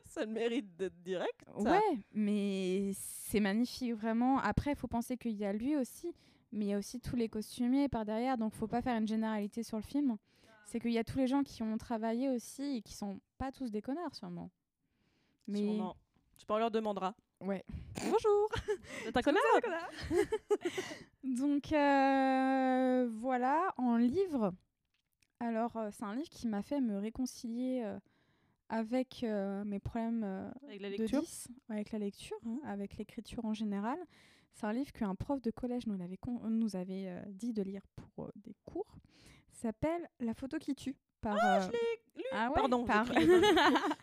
ça 0.06 0.24
le 0.24 0.32
mérite 0.32 0.76
d'être 0.76 1.00
direct. 1.02 1.40
ça. 1.62 1.70
Ouais, 1.72 1.98
mais 2.12 2.92
c'est 2.94 3.40
magnifique 3.40 3.94
vraiment. 3.94 4.38
Après, 4.38 4.72
il 4.72 4.76
faut 4.76 4.88
penser 4.88 5.16
qu'il 5.16 5.32
y 5.36 5.44
a 5.44 5.52
lui 5.52 5.76
aussi, 5.76 6.14
mais 6.52 6.66
il 6.66 6.68
y 6.68 6.74
a 6.74 6.78
aussi 6.78 7.00
tous 7.00 7.16
les 7.16 7.28
costumiers 7.28 7.88
par 7.88 8.04
derrière, 8.04 8.36
donc 8.38 8.54
faut 8.54 8.66
pas 8.68 8.82
faire 8.82 8.96
une 8.96 9.08
généralité 9.08 9.62
sur 9.62 9.76
le 9.76 9.82
film. 9.82 10.16
C'est 10.66 10.80
qu'il 10.80 10.92
y 10.92 10.98
a 10.98 11.04
tous 11.04 11.18
les 11.18 11.26
gens 11.26 11.42
qui 11.42 11.62
ont 11.62 11.78
travaillé 11.78 12.28
aussi 12.28 12.76
et 12.76 12.82
qui 12.82 12.92
sont 12.92 13.20
pas 13.38 13.50
tous 13.52 13.70
des 13.70 13.80
connards 13.80 14.14
sûrement. 14.14 14.50
Mais 15.46 15.60
Sûrement. 15.60 15.96
Je 16.38 16.44
pense 16.44 16.56
on 16.56 16.58
leur 16.58 16.70
demandera. 16.70 17.14
ouais. 17.40 17.64
Bonjour. 18.02 18.48
Un 19.14 19.22
connard 19.22 19.42
Donc 21.24 21.72
euh, 21.72 23.08
voilà, 23.12 23.72
en 23.76 23.96
livre. 23.96 24.52
Alors 25.40 25.76
euh, 25.76 25.88
c'est 25.92 26.04
un 26.04 26.14
livre 26.14 26.28
qui 26.28 26.46
m'a 26.48 26.62
fait 26.62 26.80
me 26.80 26.98
réconcilier 26.98 27.82
euh, 27.84 27.98
avec 28.68 29.22
euh, 29.24 29.64
mes 29.64 29.78
problèmes 29.80 30.22
euh, 30.24 30.50
Avec 30.66 30.80
la 30.80 30.90
de 30.90 30.96
lecture 30.96 31.20
10, 31.22 31.48
avec 31.70 31.92
la 31.92 31.98
lecture, 31.98 32.36
Mhm. 32.44 32.60
avec 32.64 32.96
l'écriture 32.96 33.44
en 33.44 33.54
général. 33.54 33.98
C'est 34.54 34.66
un 34.66 34.72
livre 34.72 34.92
qu'un 34.92 35.14
prof 35.14 35.40
de 35.40 35.50
collège 35.50 35.86
nous 35.86 36.00
avait, 36.02 36.16
con- 36.16 36.40
nous 36.48 36.74
avait 36.76 37.06
euh, 37.08 37.22
dit 37.28 37.52
de 37.52 37.62
lire 37.62 37.82
pour 37.96 38.26
euh, 38.26 38.30
des 38.36 38.54
cours. 38.64 38.96
S'appelle 39.52 40.08
La 40.20 40.34
photo 40.34 40.58
qui 40.58 40.74
tue. 40.74 40.96
Par, 41.20 41.36
Ah, 41.40 41.58
euh, 41.58 41.66
je 41.66 41.72
l'ai 41.72 41.78
lu. 42.18 42.24
ah 42.32 42.48
ouais, 42.48 42.54
Pardon, 42.54 42.84
par, 42.84 43.04
j'écris 43.06 43.26
les 43.26 43.40
bonnes- 43.40 43.44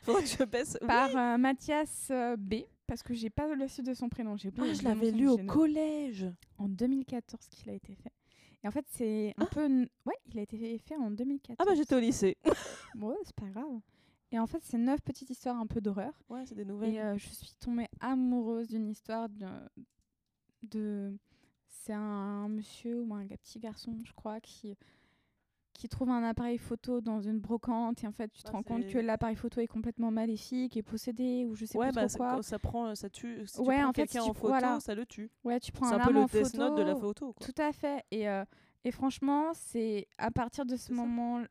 Faudrait 0.01 0.23
que 0.23 0.29
je 0.29 0.43
baisse. 0.43 0.77
Oui. 0.81 0.87
par 0.87 1.15
euh, 1.15 1.37
Mathias 1.37 2.07
euh, 2.11 2.35
B. 2.37 2.55
Parce 2.87 3.01
que 3.03 3.13
j'ai 3.13 3.29
pas 3.29 3.47
le 3.53 3.67
suite 3.67 3.85
de 3.87 3.93
son 3.93 4.09
prénom. 4.09 4.35
J'ai 4.37 4.51
Ah, 4.59 4.73
je 4.73 4.83
l'avais 4.83 5.11
lu 5.11 5.27
au 5.27 5.37
collège. 5.37 6.27
En 6.57 6.67
2014 6.69 7.47
qu'il 7.49 7.69
a 7.69 7.73
été 7.73 7.95
fait. 7.95 8.11
Et 8.63 8.67
en 8.67 8.71
fait, 8.71 8.85
c'est 8.89 9.33
un 9.37 9.43
Ah. 9.43 9.49
peu. 9.51 9.67
Ouais, 10.05 10.15
il 10.27 10.39
a 10.39 10.41
été 10.41 10.77
fait 10.79 10.95
en 10.95 11.09
2014. 11.11 11.55
Ah 11.59 11.65
bah 11.65 11.75
j'étais 11.75 11.95
au 11.95 11.99
lycée. 11.99 12.37
Ouais, 12.99 13.15
c'est 13.23 13.35
pas 13.35 13.47
grave. 13.47 13.79
Et 14.35 14.39
en 14.39 14.47
fait, 14.47 14.61
c'est 14.65 14.77
neuf 14.77 14.99
petites 15.01 15.29
histoires 15.29 15.55
un 15.57 15.65
peu 15.65 15.79
d'horreur. 15.79 16.11
Ouais, 16.27 16.45
c'est 16.45 16.55
des 16.55 16.65
nouvelles. 16.65 16.93
Et 16.93 16.99
euh, 16.99 17.17
je 17.17 17.29
suis 17.29 17.55
tombée 17.57 17.87
amoureuse 18.01 18.67
d'une 18.67 18.89
histoire 18.89 19.29
de. 19.29 19.45
de 20.63 21.17
c'est 21.67 21.93
un, 21.93 22.49
monsieur 22.49 22.99
ou 23.01 23.13
un 23.13 23.25
petit 23.27 23.59
garçon, 23.59 23.95
je 24.03 24.11
crois, 24.11 24.41
qui, 24.41 24.75
qui 25.71 25.87
trouve 25.87 26.09
un 26.09 26.21
appareil 26.23 26.57
photo 26.57 26.99
dans 26.99 27.21
une 27.21 27.39
brocante. 27.39 28.03
Et 28.03 28.07
en 28.07 28.11
fait, 28.11 28.27
tu 28.33 28.43
te 28.43 28.49
Ah, 28.49 28.57
rends 28.57 28.63
compte 28.63 28.85
que 28.87 28.97
l'appareil 28.97 29.37
photo 29.37 29.61
est 29.61 29.67
complètement 29.67 30.11
maléfique 30.11 30.75
et 30.75 30.83
possédé, 30.83 31.45
ou 31.45 31.55
je 31.55 31.63
sais 31.63 31.77
ouais, 31.77 31.93
pas 31.93 32.01
bah, 32.01 32.07
trop 32.07 32.09
ça, 32.09 32.17
quoi. 32.17 32.35
quand 32.35 32.41
ça 32.41 32.59
prend, 32.59 32.93
ça 32.93 33.09
tue. 33.09 33.47
Si 33.47 33.61
Ouais, 33.61 33.77
tu 33.93 34.05
prends 34.05 34.19
en 34.19 34.23
si 34.25 34.33
photo, 34.33 34.47
voilà. 34.49 34.79
ça 34.81 34.95
le 34.95 35.05
tue. 35.05 35.31
Ouais, 35.45 35.61
tu 35.61 35.71
prends 35.71 35.87
C'est 35.87 35.95
un, 35.95 35.99
un 36.01 36.05
peu 36.07 36.11
le 36.11 36.27
photo. 36.27 36.57
Note 36.57 36.75
de 36.75 36.83
la 36.83 36.95
photo. 36.97 37.31
Quoi. 37.31 37.47
Tout 37.47 37.61
à 37.61 37.71
fait. 37.71 38.03
Et, 38.11 38.27
euh, 38.27 38.43
et 38.83 38.91
franchement, 38.91 39.53
c'est 39.53 40.09
à 40.17 40.29
partir 40.29 40.65
de 40.65 40.75
ce 40.75 40.91
moment. 40.91 41.41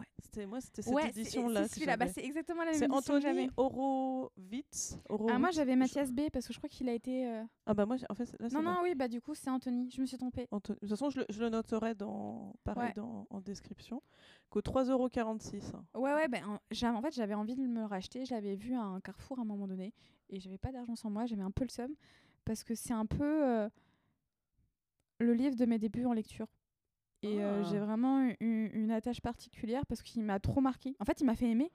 Ouais, 0.00 0.06
c'était 0.18 0.46
moi, 0.46 0.60
c'était 0.60 0.82
cette 0.82 0.92
Ouais, 0.94 1.10
c'est- 1.12 1.20
édition-là. 1.20 1.68
c'est 1.68 1.74
celui-là. 1.74 1.96
Bah, 1.96 2.08
c'est 2.08 2.24
exactement 2.24 2.60
la 2.64 2.70
même 2.72 2.78
c'est 2.78 2.86
édition 2.86 3.20
j'avais. 3.20 3.42
Anthony 3.42 3.50
Horowitz. 3.56 4.98
Ah, 5.28 5.38
moi 5.38 5.50
j'avais 5.50 5.76
Mathias 5.76 6.10
B 6.12 6.22
parce 6.32 6.46
que 6.46 6.52
je 6.52 6.58
crois 6.58 6.68
qu'il 6.68 6.88
a 6.88 6.92
été. 6.94 7.26
euh, 7.28 7.44
Ah 7.66 7.74
bah 7.74 7.86
moi, 7.86 7.96
en 8.08 8.14
fait, 8.14 8.24
là, 8.40 8.48
c'est 8.48 8.54
Non, 8.56 8.62
non, 8.62 8.78
oui, 8.82 8.94
bah 8.94 9.08
du 9.08 9.20
coup 9.20 9.34
c'est 9.34 9.50
Anthony. 9.50 9.90
Je 9.90 10.00
me 10.00 10.06
suis 10.06 10.16
trompée. 10.18 10.48
De 10.50 10.58
toute 10.58 10.88
façon, 10.88 11.10
je 11.10 11.20
le, 11.20 11.26
je 11.28 11.40
le 11.40 11.50
noterai 11.50 11.94
dans, 11.94 12.54
pareil, 12.64 12.88
Ouais. 12.88 12.94
dans, 12.94 13.26
en 13.30 13.40
description. 13.40 14.02
Qu'au 14.48 14.60
3,46€. 14.62 15.74
hein. 15.76 15.84
Ouais, 15.94 16.12
ouais, 16.14 16.28
ben, 16.28 16.44
en- 16.44 16.58
j'avais- 16.70 16.96
en 16.96 17.02
fait, 17.02 17.12
j'avais 17.14 17.34
envie 17.34 17.54
de 17.54 17.60
me 17.60 17.80
le 17.80 17.84
racheter. 17.86 18.24
Je 18.24 18.34
l'avais 18.34 18.56
vu 18.56 18.74
à 18.74 18.80
un 18.82 19.00
carrefour 19.00 19.38
à 19.38 19.42
un 19.42 19.44
moment 19.44 19.68
donné. 19.68 19.92
Et 20.28 20.40
j'avais 20.40 20.58
pas 20.58 20.72
d'argent 20.72 20.96
sur 20.96 21.10
moi. 21.10 21.26
J'avais 21.26 21.42
un 21.42 21.50
peu 21.52 21.64
le 21.64 21.70
seum. 21.70 21.94
Parce 22.44 22.64
que 22.64 22.74
c'est 22.74 22.92
un 22.94 23.06
peu 23.06 23.44
euh, 23.46 23.68
le 25.18 25.34
livre 25.34 25.54
de 25.56 25.66
mes 25.66 25.78
débuts 25.78 26.06
en 26.06 26.12
lecture. 26.12 26.46
Et 27.22 27.42
euh, 27.44 27.62
Ah. 27.62 27.68
j'ai 27.70 27.78
vraiment 27.78 28.22
eu- 28.40 28.70
une 28.72 28.90
attache 28.90 29.20
particulière 29.20 29.84
parce 29.86 30.02
qu'il 30.02 30.22
m'a 30.22 30.38
trop 30.40 30.60
marqué. 30.60 30.94
En 31.00 31.04
fait, 31.04 31.20
il 31.20 31.24
m'a 31.24 31.34
fait 31.36 31.48
aimer. 31.50 31.70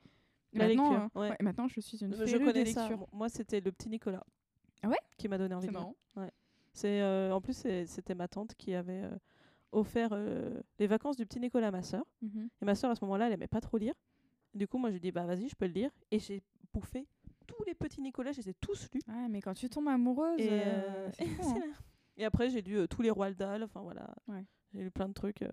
La 0.54 0.68
maintenant, 0.68 0.90
lecture, 0.92 1.10
euh, 1.16 1.22
ouais. 1.22 1.30
ouais, 1.32 1.38
maintenant, 1.42 1.68
je 1.68 1.80
suis 1.82 1.98
une 2.04 2.14
Je 2.26 2.38
connais 2.38 2.54
des 2.54 2.66
ça. 2.66 2.82
lectures. 2.82 2.98
Mo- 3.00 3.10
Moi, 3.12 3.30
c'était 3.30 3.60
le 3.60 3.72
petit 3.72 3.90
Nicolas. 3.90 4.24
Ah 4.82 4.88
ouais? 4.90 4.98
Qui 5.18 5.28
m'a 5.28 5.38
donné 5.38 5.54
envie 5.56 5.68
C'est. 5.68 6.32
C'est 6.74 7.02
euh, 7.02 7.32
en 7.34 7.40
plus 7.40 7.54
c'était 7.86 8.16
ma 8.16 8.28
tante 8.28 8.54
qui 8.56 8.74
avait 8.76 9.04
euh, 9.04 9.18
offert 9.72 10.10
les 10.80 10.88
vacances 10.88 11.16
du 11.16 11.26
petit 11.26 11.40
Nicolas 11.40 11.68
à 11.68 11.72
ma 11.72 11.82
sœur. 11.84 12.06
Mhm. 12.22 12.50
Et 12.62 12.66
ma 12.66 12.76
sœur 12.76 12.92
à 12.92 12.96
ce 12.96 13.04
moment-là, 13.06 13.28
elle 13.28 13.34
aimait 13.34 13.48
pas 13.48 13.62
trop 13.62 13.78
lire. 13.78 13.94
Du 14.54 14.68
coup, 14.68 14.78
moi 14.78 14.90
je 14.90 14.96
lui 14.96 15.00
dis 15.02 15.12
bah 15.12 15.26
vas-y, 15.26 15.48
je 15.48 15.56
peux 15.56 15.68
le 15.68 15.74
lire 15.74 15.90
et 16.12 16.20
j'ai 16.20 16.42
bouffé 16.74 17.08
tous 17.48 17.64
les 17.66 17.76
petits 17.76 18.02
Nicolas, 18.02 18.32
je 18.34 18.42
les 18.42 18.50
ai 18.50 18.54
tous 18.56 18.90
lus. 18.94 19.02
Ouais, 19.08 19.28
mais 19.30 19.42
quand 19.42 19.54
tu 19.54 19.70
tombes 19.70 19.88
amoureuse, 19.88 20.40
Et, 20.40 20.50
euh, 20.52 21.08
euh, 21.08 21.12
fou, 21.12 21.18
hein. 21.66 21.74
et 22.18 22.26
après 22.26 22.50
j'ai 22.50 22.62
lu 22.62 22.78
euh, 22.78 22.88
tous 22.88 23.02
les 23.02 23.10
Roald 23.10 23.38
Dahl, 23.38 23.64
enfin 23.64 23.82
voilà. 23.82 24.14
Ouais. 24.28 24.44
J'ai 24.74 24.82
lu 24.84 24.92
plein 24.92 25.08
de 25.08 25.14
trucs. 25.14 25.42
euh. 25.42 25.50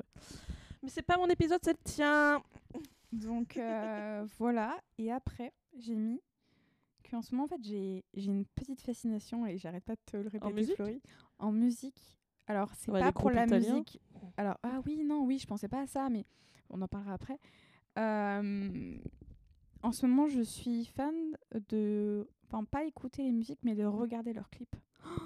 Mais 0.83 0.89
c'est 0.89 1.03
pas 1.03 1.17
mon 1.17 1.29
épisode, 1.29 1.61
c'est 1.63 1.73
le 1.73 1.85
tien. 1.85 2.43
Donc 3.13 3.57
euh, 3.57 4.27
voilà. 4.39 4.79
Et 4.99 5.13
après, 5.13 5.53
j'ai 5.79 5.95
mis 5.95 6.21
qu'en 7.09 7.23
ce 7.23 7.33
moment, 7.35 7.45
en 7.45 7.49
fait, 7.49 7.63
j'ai 7.63 8.05
j'ai 8.15 8.31
une 8.31 8.45
petite 8.47 8.81
fascination 8.81 9.47
et 9.47 9.59
j'arrête 9.59 9.85
pas 9.85 9.95
de 9.95 10.01
te 10.07 10.17
le 10.17 10.29
répéter, 10.29 10.53
musique 10.53 10.77
Florie. 10.77 11.03
En 11.39 11.53
musique. 11.53 12.19
Alors, 12.49 12.71
c'est 12.75 12.91
Ouais, 12.91 13.01
pas 13.01 13.13
pour 13.13 13.23
groupes 13.23 13.35
la 13.35 13.45
italiens. 13.47 13.75
musique. 13.75 14.01
Alors, 14.37 14.57
ah 14.65 14.81
oui, 14.87 15.05
non, 15.05 15.25
oui, 15.25 15.39
je 15.39 15.47
pensais 15.47 15.69
pas 15.69 15.83
à 15.83 15.87
ça, 15.87 16.09
mais 16.09 16.25
on 16.71 16.81
en 16.83 16.89
parlera 16.89 17.13
après. 17.15 17.39
Euh, 17.99 18.97
en 19.83 19.93
ce 19.93 20.07
moment, 20.07 20.27
je 20.29 20.41
suis 20.43 20.85
fan 20.87 21.15
de. 21.69 22.27
Enfin, 22.49 22.65
pas 22.65 22.85
écouter 22.85 23.23
les 23.23 23.33
musiques, 23.33 23.61
mais 23.63 23.75
de 23.75 23.85
regarder 23.85 24.33
leurs 24.33 24.51
clips. 24.51 24.75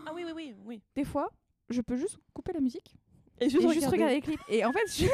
Ah 0.07 0.13
oui 0.15 0.23
oui 0.27 0.33
oui 0.35 0.55
oui. 0.65 0.83
Des 0.95 1.05
fois, 1.05 1.31
je 1.71 1.81
peux 1.81 1.97
juste 1.97 2.19
couper 2.35 2.53
la 2.53 2.61
musique 2.61 2.97
Et 3.41 3.47
et 3.47 3.51
juste 3.51 3.87
regarder 3.87 4.15
les 4.17 4.21
clips. 4.21 4.41
Et 4.49 4.65
en 4.65 4.73
fait, 4.73 4.87
je- 4.89 5.07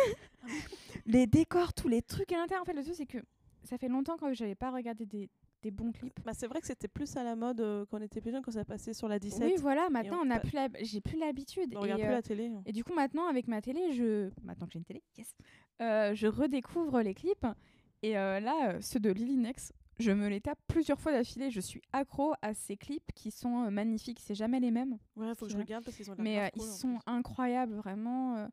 les 1.06 1.26
décors, 1.26 1.72
tous 1.72 1.88
les 1.88 2.02
trucs 2.02 2.32
à 2.32 2.36
l'intérieur. 2.36 2.62
En 2.62 2.64
fait, 2.66 2.72
le 2.74 2.82
truc, 2.82 2.94
c'est 2.96 3.06
que 3.06 3.18
ça 3.64 3.78
fait 3.78 3.88
longtemps 3.88 4.16
que 4.16 4.32
j'avais 4.34 4.54
pas 4.54 4.70
regardé 4.70 5.06
des, 5.06 5.28
des 5.62 5.70
bons 5.70 5.92
clips. 5.92 6.18
Bah, 6.24 6.32
c'est 6.34 6.46
vrai 6.46 6.60
que 6.60 6.66
c'était 6.66 6.88
plus 6.88 7.16
à 7.16 7.24
la 7.24 7.36
mode 7.36 7.60
euh, 7.60 7.84
quand 7.90 7.98
on 7.98 8.02
était 8.02 8.20
plus 8.20 8.30
jeune, 8.32 8.42
quand 8.42 8.50
ça 8.52 8.64
passait 8.64 8.92
sur 8.94 9.08
la 9.08 9.18
17. 9.18 9.42
Oui, 9.44 9.54
voilà, 9.60 9.88
maintenant, 9.90 10.18
on 10.22 10.26
on 10.26 10.30
a 10.30 10.40
plus 10.40 10.52
la... 10.52 10.68
j'ai 10.80 11.00
plus 11.00 11.18
l'habitude. 11.18 11.72
on 11.76 11.80
Et, 11.80 11.92
regarde 11.92 12.00
euh, 12.00 12.04
plus 12.04 12.12
la 12.12 12.22
télé. 12.22 12.46
hein. 12.48 12.62
et 12.66 12.72
du 12.72 12.84
coup, 12.84 12.94
maintenant, 12.94 13.26
avec 13.28 13.46
ma 13.48 13.60
télé, 13.62 13.92
je. 13.92 14.30
Maintenant 14.42 14.66
que 14.66 14.72
j'ai 14.72 14.78
une 14.78 14.84
télé, 14.84 15.02
yes 15.16 15.34
Euh, 15.80 16.14
Je 16.14 16.26
redécouvre 16.26 17.00
les 17.02 17.14
clips. 17.14 17.46
Et 18.04 18.18
euh, 18.18 18.40
là, 18.40 18.72
euh, 18.74 18.78
ceux 18.80 18.98
de 18.98 19.10
Lily 19.10 19.36
Nex, 19.36 19.72
je 19.98 20.10
me 20.10 20.28
les 20.28 20.40
tape 20.40 20.58
plusieurs 20.68 20.98
fois 21.00 21.12
d'affilée. 21.12 21.50
Je 21.50 21.60
suis 21.60 21.82
accro 21.92 22.34
à 22.42 22.54
ces 22.54 22.76
clips 22.76 23.12
qui 23.14 23.30
sont 23.30 23.64
euh, 23.64 23.70
magnifiques. 23.70 24.20
C'est 24.20 24.34
jamais 24.34 24.60
les 24.60 24.70
mêmes. 24.70 24.98
Ouais, 25.16 25.34
faut 25.34 25.46
que 25.46 25.52
je 25.52 25.56
c'est- 25.56 25.62
regarde 25.62 25.84
parce 25.84 25.96
qu'ils 25.96 26.10
ont 26.10 26.14
l'air 26.14 26.22
Mais 26.24 26.40
euh, 26.40 26.48
ils 26.56 26.62
sont 26.62 26.98
incroyables, 27.06 27.74
vraiment. 27.74 28.36
euh, 28.36 28.46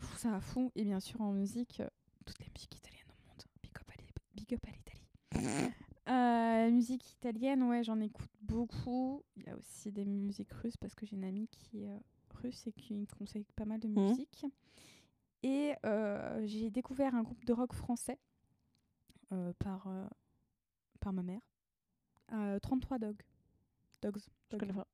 je 0.00 0.06
trouve 0.06 0.18
ça 0.18 0.40
fou. 0.40 0.70
Et 0.74 0.84
bien 0.84 1.00
sûr, 1.00 1.20
en 1.20 1.32
musique, 1.32 1.80
euh, 1.80 1.88
toutes 2.26 2.38
les 2.40 2.48
musiques 2.54 2.76
italiennes 2.76 3.06
au 3.08 3.28
monde. 3.28 3.42
Big 4.34 4.54
up 4.54 4.60
à 4.66 4.70
l'Italie. 4.70 5.70
Euh, 6.06 6.70
musique 6.70 7.12
italienne, 7.12 7.62
ouais, 7.62 7.82
j'en 7.82 7.98
écoute 7.98 8.28
beaucoup. 8.42 9.22
Il 9.38 9.44
y 9.44 9.48
a 9.48 9.56
aussi 9.56 9.90
des 9.90 10.04
musiques 10.04 10.52
russes 10.52 10.76
parce 10.76 10.94
que 10.94 11.06
j'ai 11.06 11.16
une 11.16 11.24
amie 11.24 11.48
qui 11.48 11.82
est 11.84 11.88
euh, 11.88 11.98
russe 12.42 12.66
et 12.66 12.72
qui 12.72 12.92
me 12.94 13.06
conseille 13.06 13.46
pas 13.56 13.64
mal 13.64 13.80
de 13.80 13.88
Mhm. 13.88 14.08
musique. 14.10 14.44
Et 15.42 15.72
euh, 15.86 16.42
j'ai 16.44 16.70
découvert 16.70 17.14
un 17.14 17.22
groupe 17.22 17.42
de 17.46 17.54
rock 17.54 17.72
français 17.72 18.18
euh, 19.32 19.54
par, 19.58 19.86
euh, 19.86 20.06
par 21.04 21.12
ma 21.12 21.22
mère. 21.22 21.40
Euh, 22.32 22.58
33 22.58 22.98
Dogs. 22.98 23.22
Dogs. 24.02 24.18
Je 24.18 24.24
Dogs. 24.50 24.60
connais 24.60 24.72
pas. 24.72 24.86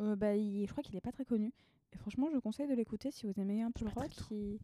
Euh, 0.00 0.14
bah, 0.14 0.36
il- 0.36 0.66
je 0.66 0.70
crois 0.70 0.82
qu'il 0.84 0.94
est 0.96 1.00
pas 1.00 1.10
très 1.12 1.24
connu. 1.24 1.52
Et 1.92 1.96
franchement, 1.96 2.28
je 2.32 2.38
conseille 2.38 2.68
de 2.68 2.74
l'écouter 2.74 3.10
si 3.10 3.26
vous 3.26 3.32
aimez 3.40 3.62
un 3.62 3.70
peu 3.70 3.84
le 3.86 3.90
rock. 3.90 4.10
Il, 4.30 4.58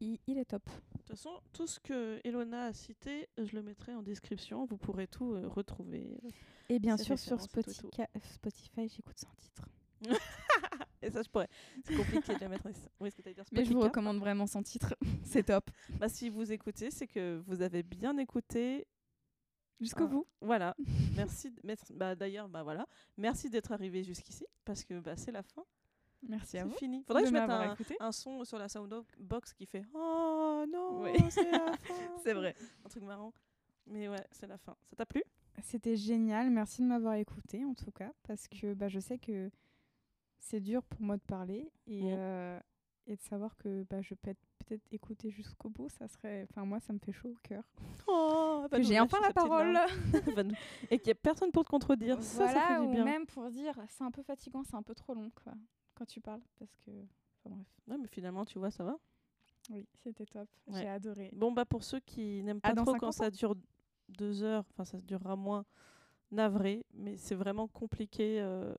il- 0.00 0.18
il 0.26 0.38
est 0.38 0.44
top. 0.44 0.62
De 0.66 0.98
toute 0.98 1.08
façon, 1.08 1.30
tout 1.52 1.66
ce 1.66 1.80
que 1.80 2.20
Elona 2.24 2.66
a 2.66 2.72
cité, 2.74 3.28
je 3.38 3.56
le 3.56 3.62
mettrai 3.62 3.94
en 3.94 4.02
description. 4.02 4.66
Vous 4.66 4.76
pourrez 4.76 5.06
tout 5.08 5.32
euh, 5.32 5.48
retrouver. 5.48 6.20
Et 6.68 6.78
bien 6.78 6.96
sûr, 6.98 7.18
sur 7.18 7.38
tout 7.38 7.62
tout. 7.62 7.70
Spotify, 7.70 8.02
Spotify 8.34 8.88
j'écoute 8.88 9.18
sans 9.18 9.32
titre. 9.36 9.66
Et 11.02 11.10
ça, 11.10 11.22
je 11.22 11.28
pourrais. 11.30 11.48
C'est 11.84 11.94
compliqué 11.96 12.34
de 12.34 12.40
la 12.40 12.48
mettre. 12.48 12.64
Oui, 13.00 13.10
que 13.12 13.22
dire 13.22 13.44
Mais 13.52 13.64
je 13.64 13.72
vous 13.72 13.80
recommande 13.80 14.18
vraiment 14.18 14.46
sans 14.46 14.62
titre. 14.62 14.94
C'est 15.24 15.44
top. 15.44 15.70
Bah, 15.98 16.08
si 16.08 16.28
vous 16.28 16.52
écoutez, 16.52 16.90
c'est 16.90 17.06
que 17.06 17.42
vous 17.46 17.62
avez 17.62 17.82
bien 17.82 18.16
écouté. 18.18 18.86
Jusqu'au 19.80 20.04
Ah. 20.04 20.08
bout. 20.08 20.26
Voilà. 20.40 20.74
Merci. 21.16 21.52
Bah, 21.94 22.14
D'ailleurs, 22.14 22.48
bah, 22.48 22.62
voilà. 22.62 22.86
merci 23.16 23.50
d'être 23.50 23.72
arrivé 23.72 24.02
jusqu'ici 24.02 24.46
parce 24.64 24.84
que 24.84 24.98
bah, 25.00 25.16
c'est 25.16 25.32
la 25.32 25.42
fin. 25.42 25.64
Merci 26.28 26.56
à 26.58 26.62
C'est 26.62 26.68
vous. 26.68 26.74
fini. 26.76 27.04
Faudrait 27.06 27.22
que 27.22 27.28
je 27.28 27.32
mette 27.34 27.48
un, 27.50 27.76
un 28.00 28.12
son 28.12 28.42
sur 28.44 28.58
la 28.58 28.68
soundbox 28.68 29.52
qui 29.52 29.66
fait 29.66 29.84
Oh 29.94 30.64
non, 30.68 31.02
Oui. 31.02 31.12
c'est 31.30 31.50
la 31.50 31.72
fin. 31.76 31.94
C'est 32.22 32.32
vrai. 32.32 32.56
Un 32.84 32.88
truc 32.88 33.02
marrant. 33.04 33.32
Mais 33.86 34.08
ouais, 34.08 34.24
c'est 34.32 34.46
la 34.46 34.56
fin. 34.58 34.74
Ça 34.84 34.96
t'a 34.96 35.06
plu? 35.06 35.22
C'était 35.62 35.96
génial. 35.96 36.50
Merci 36.50 36.82
de 36.82 36.86
m'avoir 36.86 37.14
écouté, 37.14 37.64
en 37.64 37.74
tout 37.74 37.92
cas, 37.92 38.12
parce 38.24 38.48
que 38.48 38.74
bah, 38.74 38.88
je 38.88 38.98
sais 38.98 39.18
que 39.18 39.50
c'est 40.38 40.60
dur 40.60 40.82
pour 40.84 41.00
moi 41.02 41.16
de 41.16 41.22
parler 41.22 41.70
et, 41.86 42.00
euh, 42.12 42.58
et 43.06 43.16
de 43.16 43.22
savoir 43.22 43.56
que 43.56 43.84
bah, 43.88 44.00
je 44.02 44.14
peux 44.14 44.30
être 44.30 44.40
peut-être 44.66 44.82
écouter 44.90 45.30
jusqu'au 45.30 45.68
bout. 45.68 45.88
Ça 45.88 46.08
serait, 46.08 46.46
enfin 46.50 46.64
moi, 46.64 46.80
ça 46.80 46.92
me 46.92 46.98
fait 46.98 47.12
chaud 47.12 47.28
au 47.28 47.38
cœur. 47.42 47.62
Oh, 48.08 48.25
nous 48.72 48.82
j'ai 48.84 49.00
enfin 49.00 49.18
la 49.20 49.32
parole. 49.32 49.78
Et 50.90 50.98
qu'il 50.98 51.06
n'y 51.06 51.10
ait 51.10 51.14
personne 51.14 51.50
pour 51.52 51.64
te 51.64 51.68
contredire. 51.70 52.22
Ça, 52.22 52.46
ça 52.46 52.52
voilà, 52.52 52.68
fait 52.68 52.80
du 52.80 52.86
ou 52.86 52.90
bien. 52.90 53.04
même 53.04 53.26
pour 53.26 53.48
dire, 53.50 53.74
c'est 53.88 54.04
un 54.04 54.10
peu 54.10 54.22
fatigant, 54.22 54.62
c'est 54.64 54.76
un 54.76 54.82
peu 54.82 54.94
trop 54.94 55.14
long, 55.14 55.30
quoi, 55.42 55.52
quand 55.94 56.06
tu 56.06 56.20
parles, 56.20 56.42
parce 56.58 56.74
que, 56.76 56.90
enfin 56.90 57.54
bref. 57.54 57.66
Ouais, 57.88 57.96
mais 57.98 58.08
finalement, 58.08 58.44
tu 58.44 58.58
vois, 58.58 58.70
ça 58.70 58.84
va. 58.84 58.96
Oui, 59.70 59.86
c'était 60.02 60.26
top. 60.26 60.48
Ouais. 60.68 60.80
J'ai 60.80 60.88
adoré. 60.88 61.30
Bon, 61.32 61.50
bah 61.52 61.64
pour 61.64 61.82
ceux 61.82 62.00
qui 62.00 62.42
n'aiment 62.42 62.60
Ah, 62.62 62.70
pas 62.70 62.76
trop 62.82 62.92
50 62.92 63.00
quand 63.00 63.12
ça 63.12 63.30
dure 63.30 63.54
deux 64.08 64.42
heures, 64.44 64.64
enfin 64.70 64.84
ça 64.84 65.00
durera 65.00 65.34
moins, 65.34 65.64
navré, 66.30 66.84
mais 66.94 67.16
c'est 67.16 67.34
vraiment 67.34 67.66
compliqué 67.66 68.40
euh, 68.40 68.74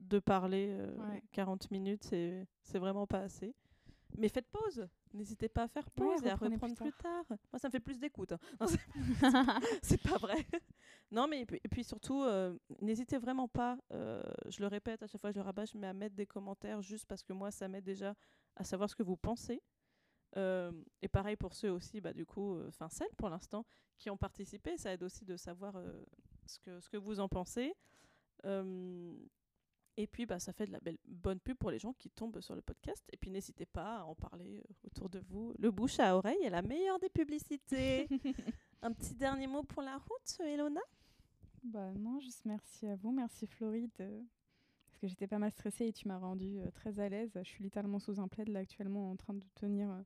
de 0.00 0.18
parler 0.18 0.68
euh, 0.70 0.90
Ouais. 1.10 1.22
40 1.32 1.70
minutes, 1.70 2.04
c'est 2.04 2.46
c'est 2.62 2.78
vraiment 2.78 3.06
pas 3.06 3.20
assez. 3.20 3.54
Mais 4.18 4.28
faites 4.28 4.48
pause, 4.48 4.88
n'hésitez 5.12 5.48
pas 5.48 5.64
à 5.64 5.68
faire 5.68 5.90
pause 5.90 6.22
et 6.24 6.30
à 6.30 6.36
reprendre 6.54 6.74
plus 6.74 6.90
plus 6.90 7.02
tard. 7.02 7.24
Moi, 7.52 7.58
ça 7.58 7.68
me 7.68 7.72
fait 7.72 7.80
plus 7.80 7.98
d'écoute. 7.98 8.32
hein. 8.32 8.38
C'est- 9.82 10.02
pas 10.02 10.16
vrai. 10.18 10.46
non, 11.10 11.26
mais 11.28 11.40
et 11.42 11.46
puis, 11.46 11.60
et 11.62 11.68
puis 11.68 11.84
surtout, 11.84 12.22
euh, 12.22 12.56
n'hésitez 12.80 13.18
vraiment 13.18 13.48
pas, 13.48 13.76
euh, 13.92 14.22
je 14.48 14.60
le 14.60 14.68
répète 14.68 15.02
à 15.02 15.06
chaque 15.06 15.20
fois, 15.20 15.30
je 15.32 15.36
le 15.36 15.42
rabâche, 15.42 15.74
mais 15.74 15.86
à 15.86 15.92
mettre 15.92 16.14
des 16.14 16.26
commentaires 16.26 16.80
juste 16.82 17.06
parce 17.06 17.22
que 17.22 17.32
moi, 17.32 17.50
ça 17.50 17.68
m'aide 17.68 17.84
déjà 17.84 18.14
à 18.54 18.64
savoir 18.64 18.88
ce 18.88 18.94
que 18.96 19.02
vous 19.02 19.16
pensez. 19.16 19.62
Euh, 20.36 20.72
et 21.02 21.08
pareil 21.08 21.36
pour 21.36 21.54
ceux 21.54 21.70
aussi, 21.70 22.00
bah, 22.00 22.12
du 22.12 22.26
coup, 22.26 22.58
enfin 22.68 22.88
celles 22.88 23.14
pour 23.16 23.28
l'instant, 23.28 23.64
qui 23.98 24.08
ont 24.10 24.16
participé, 24.16 24.76
ça 24.76 24.92
aide 24.92 25.02
aussi 25.02 25.24
de 25.24 25.36
savoir 25.36 25.74
ce, 26.46 26.58
que, 26.60 26.80
ce 26.80 26.88
que 26.88 26.96
vous 26.96 27.20
en 27.20 27.28
pensez. 27.28 27.74
Euh, 29.98 30.02
et 30.02 30.06
puis, 30.06 30.26
bah, 30.26 30.38
ça 30.38 30.52
fait 30.52 30.66
de 30.66 30.72
la 30.72 30.80
belle, 30.80 30.98
bonne 31.06 31.40
pub 31.40 31.56
pour 31.56 31.70
les 31.70 31.78
gens 31.78 31.92
qui 31.94 32.10
tombent 32.10 32.40
sur 32.40 32.54
le 32.54 32.60
podcast. 32.62 33.02
Et 33.12 33.16
puis, 33.16 33.30
n'hésitez 33.30 33.66
pas 33.66 33.98
à 33.98 34.04
en 34.04 34.14
parler 34.14 34.58
euh, 34.58 34.86
autour 34.86 35.08
de 35.08 35.18
vous. 35.28 35.54
Le 35.58 35.70
bouche 35.70 35.98
à 36.00 36.16
oreille 36.16 36.42
est 36.44 36.50
la 36.50 36.62
meilleure 36.62 36.98
des 36.98 37.08
publicités. 37.08 38.08
Un 38.82 38.92
petit 38.92 39.14
dernier 39.14 39.46
mot 39.46 39.62
pour 39.62 39.82
la 39.82 39.96
route, 39.96 40.40
Elona? 40.46 40.80
Bah 41.64 41.90
non, 41.98 42.20
juste 42.20 42.44
merci 42.44 42.86
à 42.86 42.94
vous, 42.96 43.10
merci 43.10 43.46
Floride, 43.46 43.90
euh, 44.00 44.20
parce 44.86 44.98
que 44.98 45.08
j'étais 45.08 45.26
pas 45.26 45.38
mal 45.38 45.50
stressée 45.50 45.86
et 45.86 45.92
tu 45.92 46.06
m'as 46.06 46.18
rendu 46.18 46.58
très 46.74 47.00
à 47.00 47.08
l'aise. 47.08 47.32
Je 47.34 47.48
suis 47.48 47.64
littéralement 47.64 47.98
sous 47.98 48.20
un 48.20 48.28
plaid 48.28 48.48
là 48.48 48.60
actuellement 48.60 49.10
en 49.10 49.16
train 49.16 49.34
de 49.34 49.42
tenir 49.56 49.90
euh, 49.90 50.02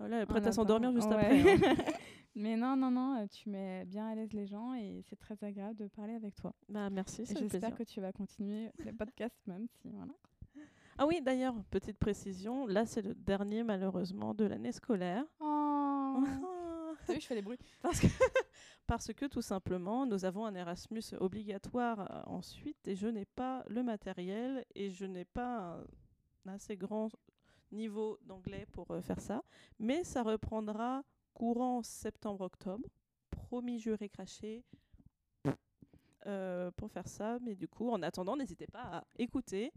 Oh 0.00 0.06
là, 0.06 0.16
elle 0.18 0.22
est 0.22 0.26
prête 0.26 0.46
à 0.46 0.52
s'endormir 0.52 0.92
juste 0.92 1.08
Ouais. 1.08 1.14
après. 1.16 1.52
hein. 1.70 1.76
Mais 2.34 2.56
non, 2.56 2.76
non, 2.76 2.90
non, 2.90 3.20
euh, 3.20 3.26
tu 3.26 3.50
mets 3.50 3.84
bien 3.84 4.08
à 4.08 4.14
l'aise 4.14 4.32
les 4.32 4.46
gens 4.46 4.74
et 4.74 5.02
c'est 5.08 5.16
très 5.18 5.42
agréable 5.44 5.76
de 5.76 5.88
parler 5.88 6.14
avec 6.14 6.34
toi. 6.34 6.54
bah, 6.68 6.88
merci, 6.90 7.26
c'est 7.26 7.38
J'espère 7.38 7.74
que 7.74 7.82
tu 7.82 8.00
vas 8.00 8.12
continuer 8.12 8.70
les 8.84 8.92
podcasts 8.92 9.40
même 9.46 9.66
si 9.68 9.90
voilà. 9.90 10.12
Ah 10.98 11.06
oui, 11.06 11.20
d'ailleurs, 11.22 11.54
petite 11.70 11.98
précision, 11.98 12.66
là 12.66 12.86
c'est 12.86 13.02
le 13.02 13.14
dernier 13.14 13.64
malheureusement 13.64 14.34
de 14.34 14.44
l'année 14.44 14.72
scolaire. 14.72 15.24
Oh. 15.40 16.22
T'as 17.06 17.14
vu, 17.14 17.20
je 17.20 17.26
fais 17.26 17.34
des 17.34 17.42
bruits. 17.42 17.58
Parce 17.82 18.00
que, 18.00 18.06
parce 18.86 19.12
que 19.12 19.26
tout 19.26 19.42
simplement, 19.42 20.06
nous 20.06 20.24
avons 20.24 20.44
un 20.46 20.54
Erasmus 20.54 21.02
obligatoire 21.18 22.00
euh, 22.00 22.22
ensuite 22.26 22.86
et 22.86 22.94
je 22.94 23.08
n'ai 23.08 23.24
pas 23.24 23.64
le 23.68 23.82
matériel 23.82 24.64
et 24.74 24.90
je 24.90 25.04
n'ai 25.06 25.24
pas 25.24 25.82
un 26.46 26.52
assez 26.52 26.76
grand 26.76 27.08
niveau 27.72 28.18
d'anglais 28.22 28.66
pour 28.72 28.90
euh, 28.90 29.00
faire 29.00 29.20
ça. 29.20 29.42
Mais 29.78 30.04
ça 30.04 30.22
reprendra 30.22 31.02
courant 31.34 31.82
septembre-octobre. 31.82 32.88
Promis, 33.30 33.78
juré, 33.78 34.08
craché. 34.08 34.64
euh, 36.26 36.70
pour 36.76 36.90
faire 36.90 37.08
ça. 37.08 37.38
Mais 37.42 37.54
du 37.56 37.66
coup, 37.68 37.90
en 37.90 38.00
attendant, 38.02 38.36
n'hésitez 38.36 38.66
pas 38.68 38.82
à 38.98 39.04
écouter, 39.18 39.72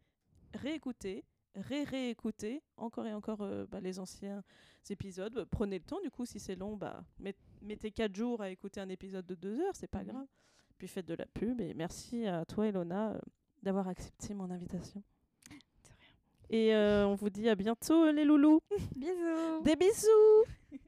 réécouter, 0.53 1.23
ré-réécouter 1.55 2.61
encore 2.77 3.07
et 3.07 3.13
encore 3.13 3.41
euh, 3.41 3.65
bah, 3.67 3.79
les 3.79 3.97
anciens 3.99 4.43
épisodes. 4.89 5.47
Prenez 5.49 5.79
le 5.79 5.83
temps, 5.85 5.99
du 6.01 6.11
coup, 6.11 6.25
si 6.25 6.39
c'est 6.39 6.55
long, 6.55 6.77
bah, 6.77 7.03
met- 7.19 7.35
mettez 7.63 7.89
4 7.91 8.15
jours 8.15 8.41
à 8.41 8.49
écouter 8.51 8.79
un 8.79 8.89
épisode 8.89 9.25
de 9.25 9.33
2 9.35 9.59
heures, 9.61 9.75
c'est 9.75 9.87
pas 9.87 10.03
Mhm. 10.03 10.07
grave. 10.09 10.27
Puis 10.77 10.87
faites 10.87 11.07
de 11.07 11.15
la 11.15 11.25
pub 11.25 11.61
et 11.61 11.73
merci 11.73 12.27
à 12.27 12.45
toi, 12.45 12.67
Elona, 12.67 13.13
euh, 13.13 13.19
d'avoir 13.63 13.87
accepté 13.87 14.33
mon 14.35 14.51
invitation. 14.51 15.01
Et 16.51 16.75
on 16.75 17.15
vous 17.15 17.31
dit 17.31 17.49
à 17.49 17.55
bientôt, 17.55 18.11
les 18.11 18.23
loulous. 18.23 18.59
Bisous. 18.95 19.61
Des 19.63 19.75
bisous 19.75 20.43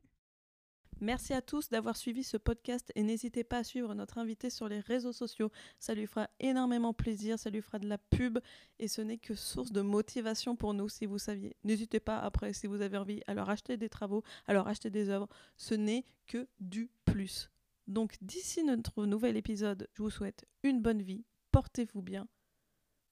Merci 1.00 1.34
à 1.34 1.44
tous 1.44 1.70
d'avoir 1.70 1.96
suivi 1.96 2.24
ce 2.24 2.38
podcast 2.38 2.92
et 2.96 3.04
n'hésitez 3.04 3.44
pas 3.44 3.60
à 3.60 3.64
suivre 3.64 3.94
notre 3.94 4.18
invité 4.18 4.50
sur 4.50 4.68
les 4.68 4.80
réseaux 4.80 5.12
sociaux. 5.12 5.52
Ça 5.80 5.94
lui 5.94 6.08
fera 6.08 6.28
énormément 6.40 6.92
plaisir, 6.92 7.38
ça 7.38 7.52
lui 7.52 7.62
fera 7.62 7.78
de 7.78 7.88
la 7.88 8.00
pub 8.00 8.40
et 8.80 8.88
ce 8.88 9.02
n'est 9.02 9.20
que 9.20 9.36
source 9.36 9.72
de 9.72 9.82
motivation 9.82 10.56
pour 10.56 10.74
nous 10.74 10.90
si 10.90 11.06
vous 11.06 11.20
saviez. 11.20 11.56
N'hésitez 11.64 12.00
pas 12.00 12.18
après 12.18 12.52
si 12.54 12.66
vous 12.66 12.82
avez 12.82 12.98
envie 12.98 13.22
à 13.28 13.36
leur 13.36 13.48
acheter 13.50 13.78
des 13.78 13.90
travaux, 13.90 14.24
à 14.48 14.54
leur 14.54 14.68
acheter 14.68 14.90
des 14.90 15.10
œuvres. 15.10 15.28
Ce 15.56 15.76
n'est 15.76 16.04
que 16.26 16.48
du 16.60 16.90
plus. 17.06 17.52
Donc 17.86 18.16
d'ici 18.22 18.64
notre 18.64 19.06
nouvel 19.06 19.38
épisode, 19.38 19.88
je 19.94 20.02
vous 20.02 20.10
souhaite 20.10 20.46
une 20.64 20.82
bonne 20.82 21.04
vie, 21.04 21.26
portez-vous 21.52 22.02
bien. 22.02 22.28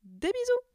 Des 0.04 0.32
bisous 0.32 0.75